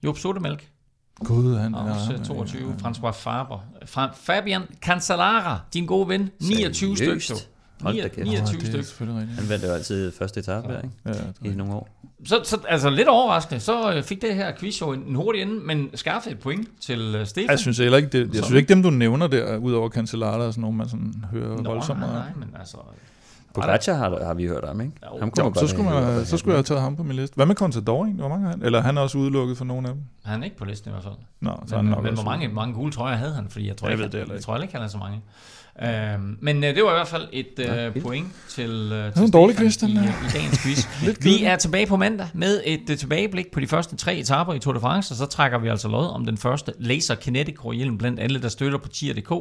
Job 0.04 0.18
Sotemælk. 0.18 0.70
Gud, 1.26 1.58
han 1.58 1.74
er... 1.74 1.94
Også 1.94 2.24
22. 2.28 2.62
Ja, 2.62 2.68
ja. 2.68 2.90
François 2.90 3.12
Faber. 3.12 3.60
Fra 3.86 4.12
Fabian 4.16 4.62
Cancellara, 4.82 5.60
din 5.74 5.86
gode 5.86 6.10
ven. 6.10 6.30
29 6.42 6.98
stykker. 6.98 7.36
Hold 7.82 8.02
da 8.02 8.08
kæft. 8.08 8.28
29 8.28 8.60
det 8.60 8.64
er 8.64 8.66
stykker. 8.70 8.86
selvfølgelig 8.86 9.22
rigtigt. 9.22 9.40
Han 9.40 9.50
vandt 9.50 9.64
jo 9.66 9.70
altid 9.72 10.12
første 10.12 10.40
etape, 10.40 10.72
ja. 10.72 10.78
ikke? 10.78 10.90
Ja, 11.06 11.12
det 11.12 11.54
I 11.54 11.56
nogle 11.56 11.74
år. 11.74 11.90
Så, 12.26 12.40
så 12.44 12.58
altså 12.70 12.90
lidt 12.90 13.08
overraskende, 13.08 13.60
så 13.60 13.94
øh, 13.94 14.04
fik 14.04 14.22
det 14.22 14.36
her 14.36 14.52
quiz 14.60 14.82
jo 14.82 14.92
en 14.92 15.16
hurtig 15.16 15.42
ende, 15.42 15.54
men 15.54 15.90
skaffede 15.96 16.36
et 16.36 16.40
point 16.40 16.68
til 16.82 17.16
uh, 17.22 17.26
Stefan. 17.26 17.50
Jeg 17.50 17.60
synes 17.60 17.78
heller 17.78 17.98
ikke, 17.98 18.10
det, 18.10 18.36
jeg 18.36 18.44
synes 18.44 18.58
ikke 18.58 18.74
dem, 18.74 18.84
du 18.84 18.90
nævner 18.90 19.28
der, 19.28 19.58
udover 19.58 19.90
Cancellara 19.90 20.38
og 20.38 20.54
sådan 20.54 20.62
nogle, 20.62 20.78
man 20.78 20.90
sådan 20.90 21.26
hører 21.32 21.62
Nå, 21.62 21.70
voldsomt 21.70 22.00
nej, 22.00 22.10
meget. 22.10 22.24
nej, 22.26 22.46
men 22.46 22.56
altså... 22.60 22.78
Pogacar 23.54 23.94
har, 23.94 24.26
har 24.26 24.34
vi 24.34 24.48
hørt 24.48 24.64
om, 24.64 24.82
ikke? 24.82 24.94
Jo. 25.14 25.20
Ham 25.20 25.32
kunne 25.32 25.46
Jo, 25.46 25.54
så 25.54 25.68
skulle, 25.68 25.90
man, 25.90 26.26
så 26.26 26.38
skulle 26.38 26.54
jeg 26.54 26.58
have 26.58 26.64
taget 26.64 26.82
ham 26.82 26.96
på 26.96 27.04
min 27.04 27.16
liste. 27.16 27.36
Hvad 27.36 27.46
med 27.46 27.56
Contador 27.56 28.04
egentlig? 28.04 28.20
Hvor 28.22 28.30
mange 28.30 28.46
er 28.48 28.52
han? 28.52 28.64
Eller 28.64 28.82
han 28.82 28.98
er 28.98 29.02
også 29.02 29.18
udelukket 29.18 29.58
for 29.58 29.66
nogle 29.66 29.88
af 29.88 29.94
dem? 29.94 30.04
Han 30.24 30.40
er 30.42 30.46
ikke 30.46 30.58
på 30.58 30.66
listen 30.66 30.90
i 30.90 30.92
hvert 30.92 31.04
fald. 31.04 31.14
Nå, 31.40 31.52
så 31.68 31.76
er 31.76 31.82
Men, 31.82 31.88
han 31.88 31.96
nok 31.96 32.04
men 32.04 32.14
hvor 32.14 32.24
mange, 32.24 32.48
mange 32.48 32.74
gule 32.74 32.92
trøjer 32.92 33.16
havde 33.16 33.34
han? 33.34 33.50
Fordi 33.50 33.68
jeg 33.68 33.78
tror, 33.78 33.88
Jeg 33.88 33.94
ikke, 33.94 34.04
ved 34.04 34.10
det 34.12 34.18
jeg 34.18 34.28
ikke. 34.36 34.44
tror 34.44 34.54
heller 34.54 34.64
ikke, 34.64 34.74
han 34.74 34.82
havde 34.82 34.92
så 34.92 34.98
mange. 34.98 35.22
Øhm, 35.84 36.38
men 36.42 36.64
øh, 36.64 36.76
det 36.76 36.84
var 36.84 36.90
i 36.90 36.94
hvert 36.94 37.08
fald 37.08 37.28
et 37.32 37.60
øh, 37.60 37.96
vildt. 37.96 38.08
point 38.08 38.28
til, 38.50 38.92
øh, 38.94 39.14
til 39.14 39.24
en 39.24 39.32
dårlig 39.32 39.58
quiz, 39.58 39.78
den 39.78 39.90
i, 39.90 39.98
øh, 39.98 40.04
i 40.04 40.30
dagens 40.34 40.60
quiz. 40.64 40.88
Vi 41.24 41.44
er 41.44 41.56
tilbage 41.56 41.86
på 41.86 41.98
mandag 41.98 42.28
med 42.34 42.62
et 42.66 42.90
øh, 42.90 42.98
tilbageblik 42.98 43.52
på 43.52 43.60
de 43.60 43.68
første 43.68 43.96
tre 43.96 44.18
etaper 44.18 44.54
i 44.54 44.60
Tour 44.60 44.74
de 44.74 44.80
France, 44.80 45.14
og 45.14 45.18
så 45.18 45.26
trækker 45.26 45.58
vi 45.58 45.68
altså 45.68 45.88
lod 45.88 46.08
om 46.08 46.26
den 46.26 46.38
første 46.38 46.74
Laser 46.80 47.16
Kinetic 47.16 47.66
Royalen 47.66 47.98
blandt 47.98 48.20
alle, 48.20 48.42
der 48.42 48.50
støtter 48.50 48.78
på 48.78 48.88
tier.dk. 48.88 49.32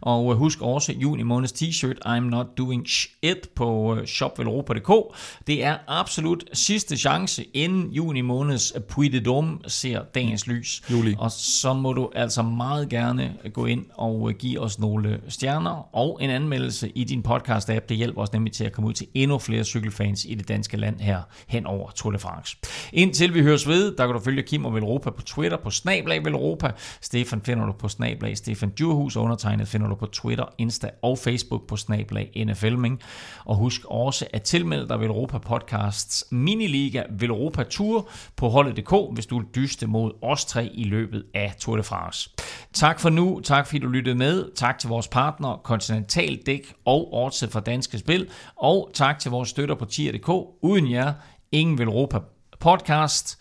Og 0.00 0.32
øh, 0.32 0.38
husk 0.38 0.62
også 0.62 0.92
juni 0.92 1.22
måneds 1.22 1.52
t-shirt 1.52 2.06
I'm 2.06 2.20
Not 2.20 2.46
Doing 2.58 2.88
Shit 2.88 3.48
på 3.54 3.96
øh, 3.96 4.06
shopvelropa.dk. 4.06 5.16
Det 5.46 5.64
er 5.64 5.76
absolut 5.88 6.44
sidste 6.52 6.96
chance, 6.96 7.44
inden 7.54 7.90
juni 7.90 8.20
måneds 8.20 8.72
Puy 8.88 9.04
de 9.04 9.30
Dôme 9.30 9.68
ser 9.68 10.02
dagens 10.14 10.46
lys. 10.46 10.82
Juli. 10.90 11.14
Og 11.18 11.30
så 11.30 11.72
må 11.72 11.92
du 11.92 12.10
altså 12.14 12.42
meget 12.42 12.88
gerne 12.88 13.32
gå 13.52 13.66
ind 13.66 13.84
og 13.94 14.30
øh, 14.30 14.36
give 14.36 14.60
os 14.60 14.78
nogle 14.78 15.20
stjerner 15.28 15.81
og 15.92 16.18
en 16.20 16.30
anmeldelse 16.30 16.88
i 16.88 17.04
din 17.04 17.24
podcast-app. 17.28 17.86
Det 17.88 17.96
hjælper 17.96 18.22
os 18.22 18.32
nemlig 18.32 18.52
til 18.52 18.64
at 18.64 18.72
komme 18.72 18.88
ud 18.88 18.92
til 18.92 19.06
endnu 19.14 19.38
flere 19.38 19.64
cykelfans 19.64 20.24
i 20.24 20.34
det 20.34 20.48
danske 20.48 20.76
land 20.76 21.00
her 21.00 21.22
hen 21.46 21.66
over 21.66 21.90
Tour 21.90 22.12
de 22.12 22.18
France. 22.18 22.56
Indtil 22.92 23.34
vi 23.34 23.42
høres 23.42 23.68
ved, 23.68 23.96
der 23.96 24.06
kan 24.06 24.14
du 24.14 24.20
følge 24.20 24.42
Kim 24.42 24.64
og 24.64 24.74
Velropa 24.74 25.10
på 25.10 25.22
Twitter 25.22 25.56
på 25.56 25.70
Snablag 25.70 26.24
Velropa. 26.24 26.70
Stefan 27.00 27.40
finder 27.40 27.66
du 27.66 27.72
på 27.72 27.88
Snablag 27.88 28.36
Stefan 28.36 28.70
Djurhus, 28.70 29.16
og 29.16 29.22
undertegnet 29.22 29.68
finder 29.68 29.88
du 29.88 29.94
på 29.94 30.06
Twitter, 30.06 30.44
Insta 30.58 30.90
og 31.02 31.18
Facebook 31.18 31.66
på 31.66 31.76
Snablag 31.76 32.44
NFLming. 32.46 33.00
Og 33.44 33.56
husk 33.56 33.84
også 33.84 34.26
at 34.32 34.42
tilmelde 34.42 34.88
dig 34.88 35.00
Velropa 35.00 35.38
Podcasts 35.38 36.24
miniliga 36.30 37.02
Velropa 37.10 37.62
Tour 37.62 38.08
på 38.36 38.48
holdet.dk, 38.48 39.14
hvis 39.14 39.26
du 39.26 39.38
vil 39.38 39.46
dyste 39.54 39.86
mod 39.86 40.12
os 40.22 40.44
tre 40.44 40.70
i 40.74 40.84
løbet 40.84 41.24
af 41.34 41.54
Tour 41.58 41.76
de 41.76 41.82
France. 41.82 42.30
Tak 42.72 43.00
for 43.00 43.10
nu, 43.10 43.40
tak 43.40 43.66
fordi 43.66 43.78
du 43.78 43.88
lyttede 43.88 44.14
med, 44.14 44.54
tak 44.54 44.78
til 44.78 44.88
vores 44.88 45.08
partner 45.08 45.60
Continental 45.72 46.36
Dæk 46.46 46.74
og 46.84 47.14
Ortse 47.14 47.48
fra 47.48 47.60
Danske 47.60 47.98
Spil. 47.98 48.30
Og 48.56 48.90
tak 48.94 49.18
til 49.18 49.30
vores 49.30 49.48
støtter 49.48 49.74
på 49.74 49.84
tier.dk. 49.84 50.28
Uden 50.62 50.90
jer, 50.90 51.12
ingen 51.52 51.78
vil 51.78 51.86
Europa 51.86 52.18
podcast. 52.60 53.38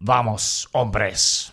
Vamos, 0.00 0.68
hombres! 0.74 1.52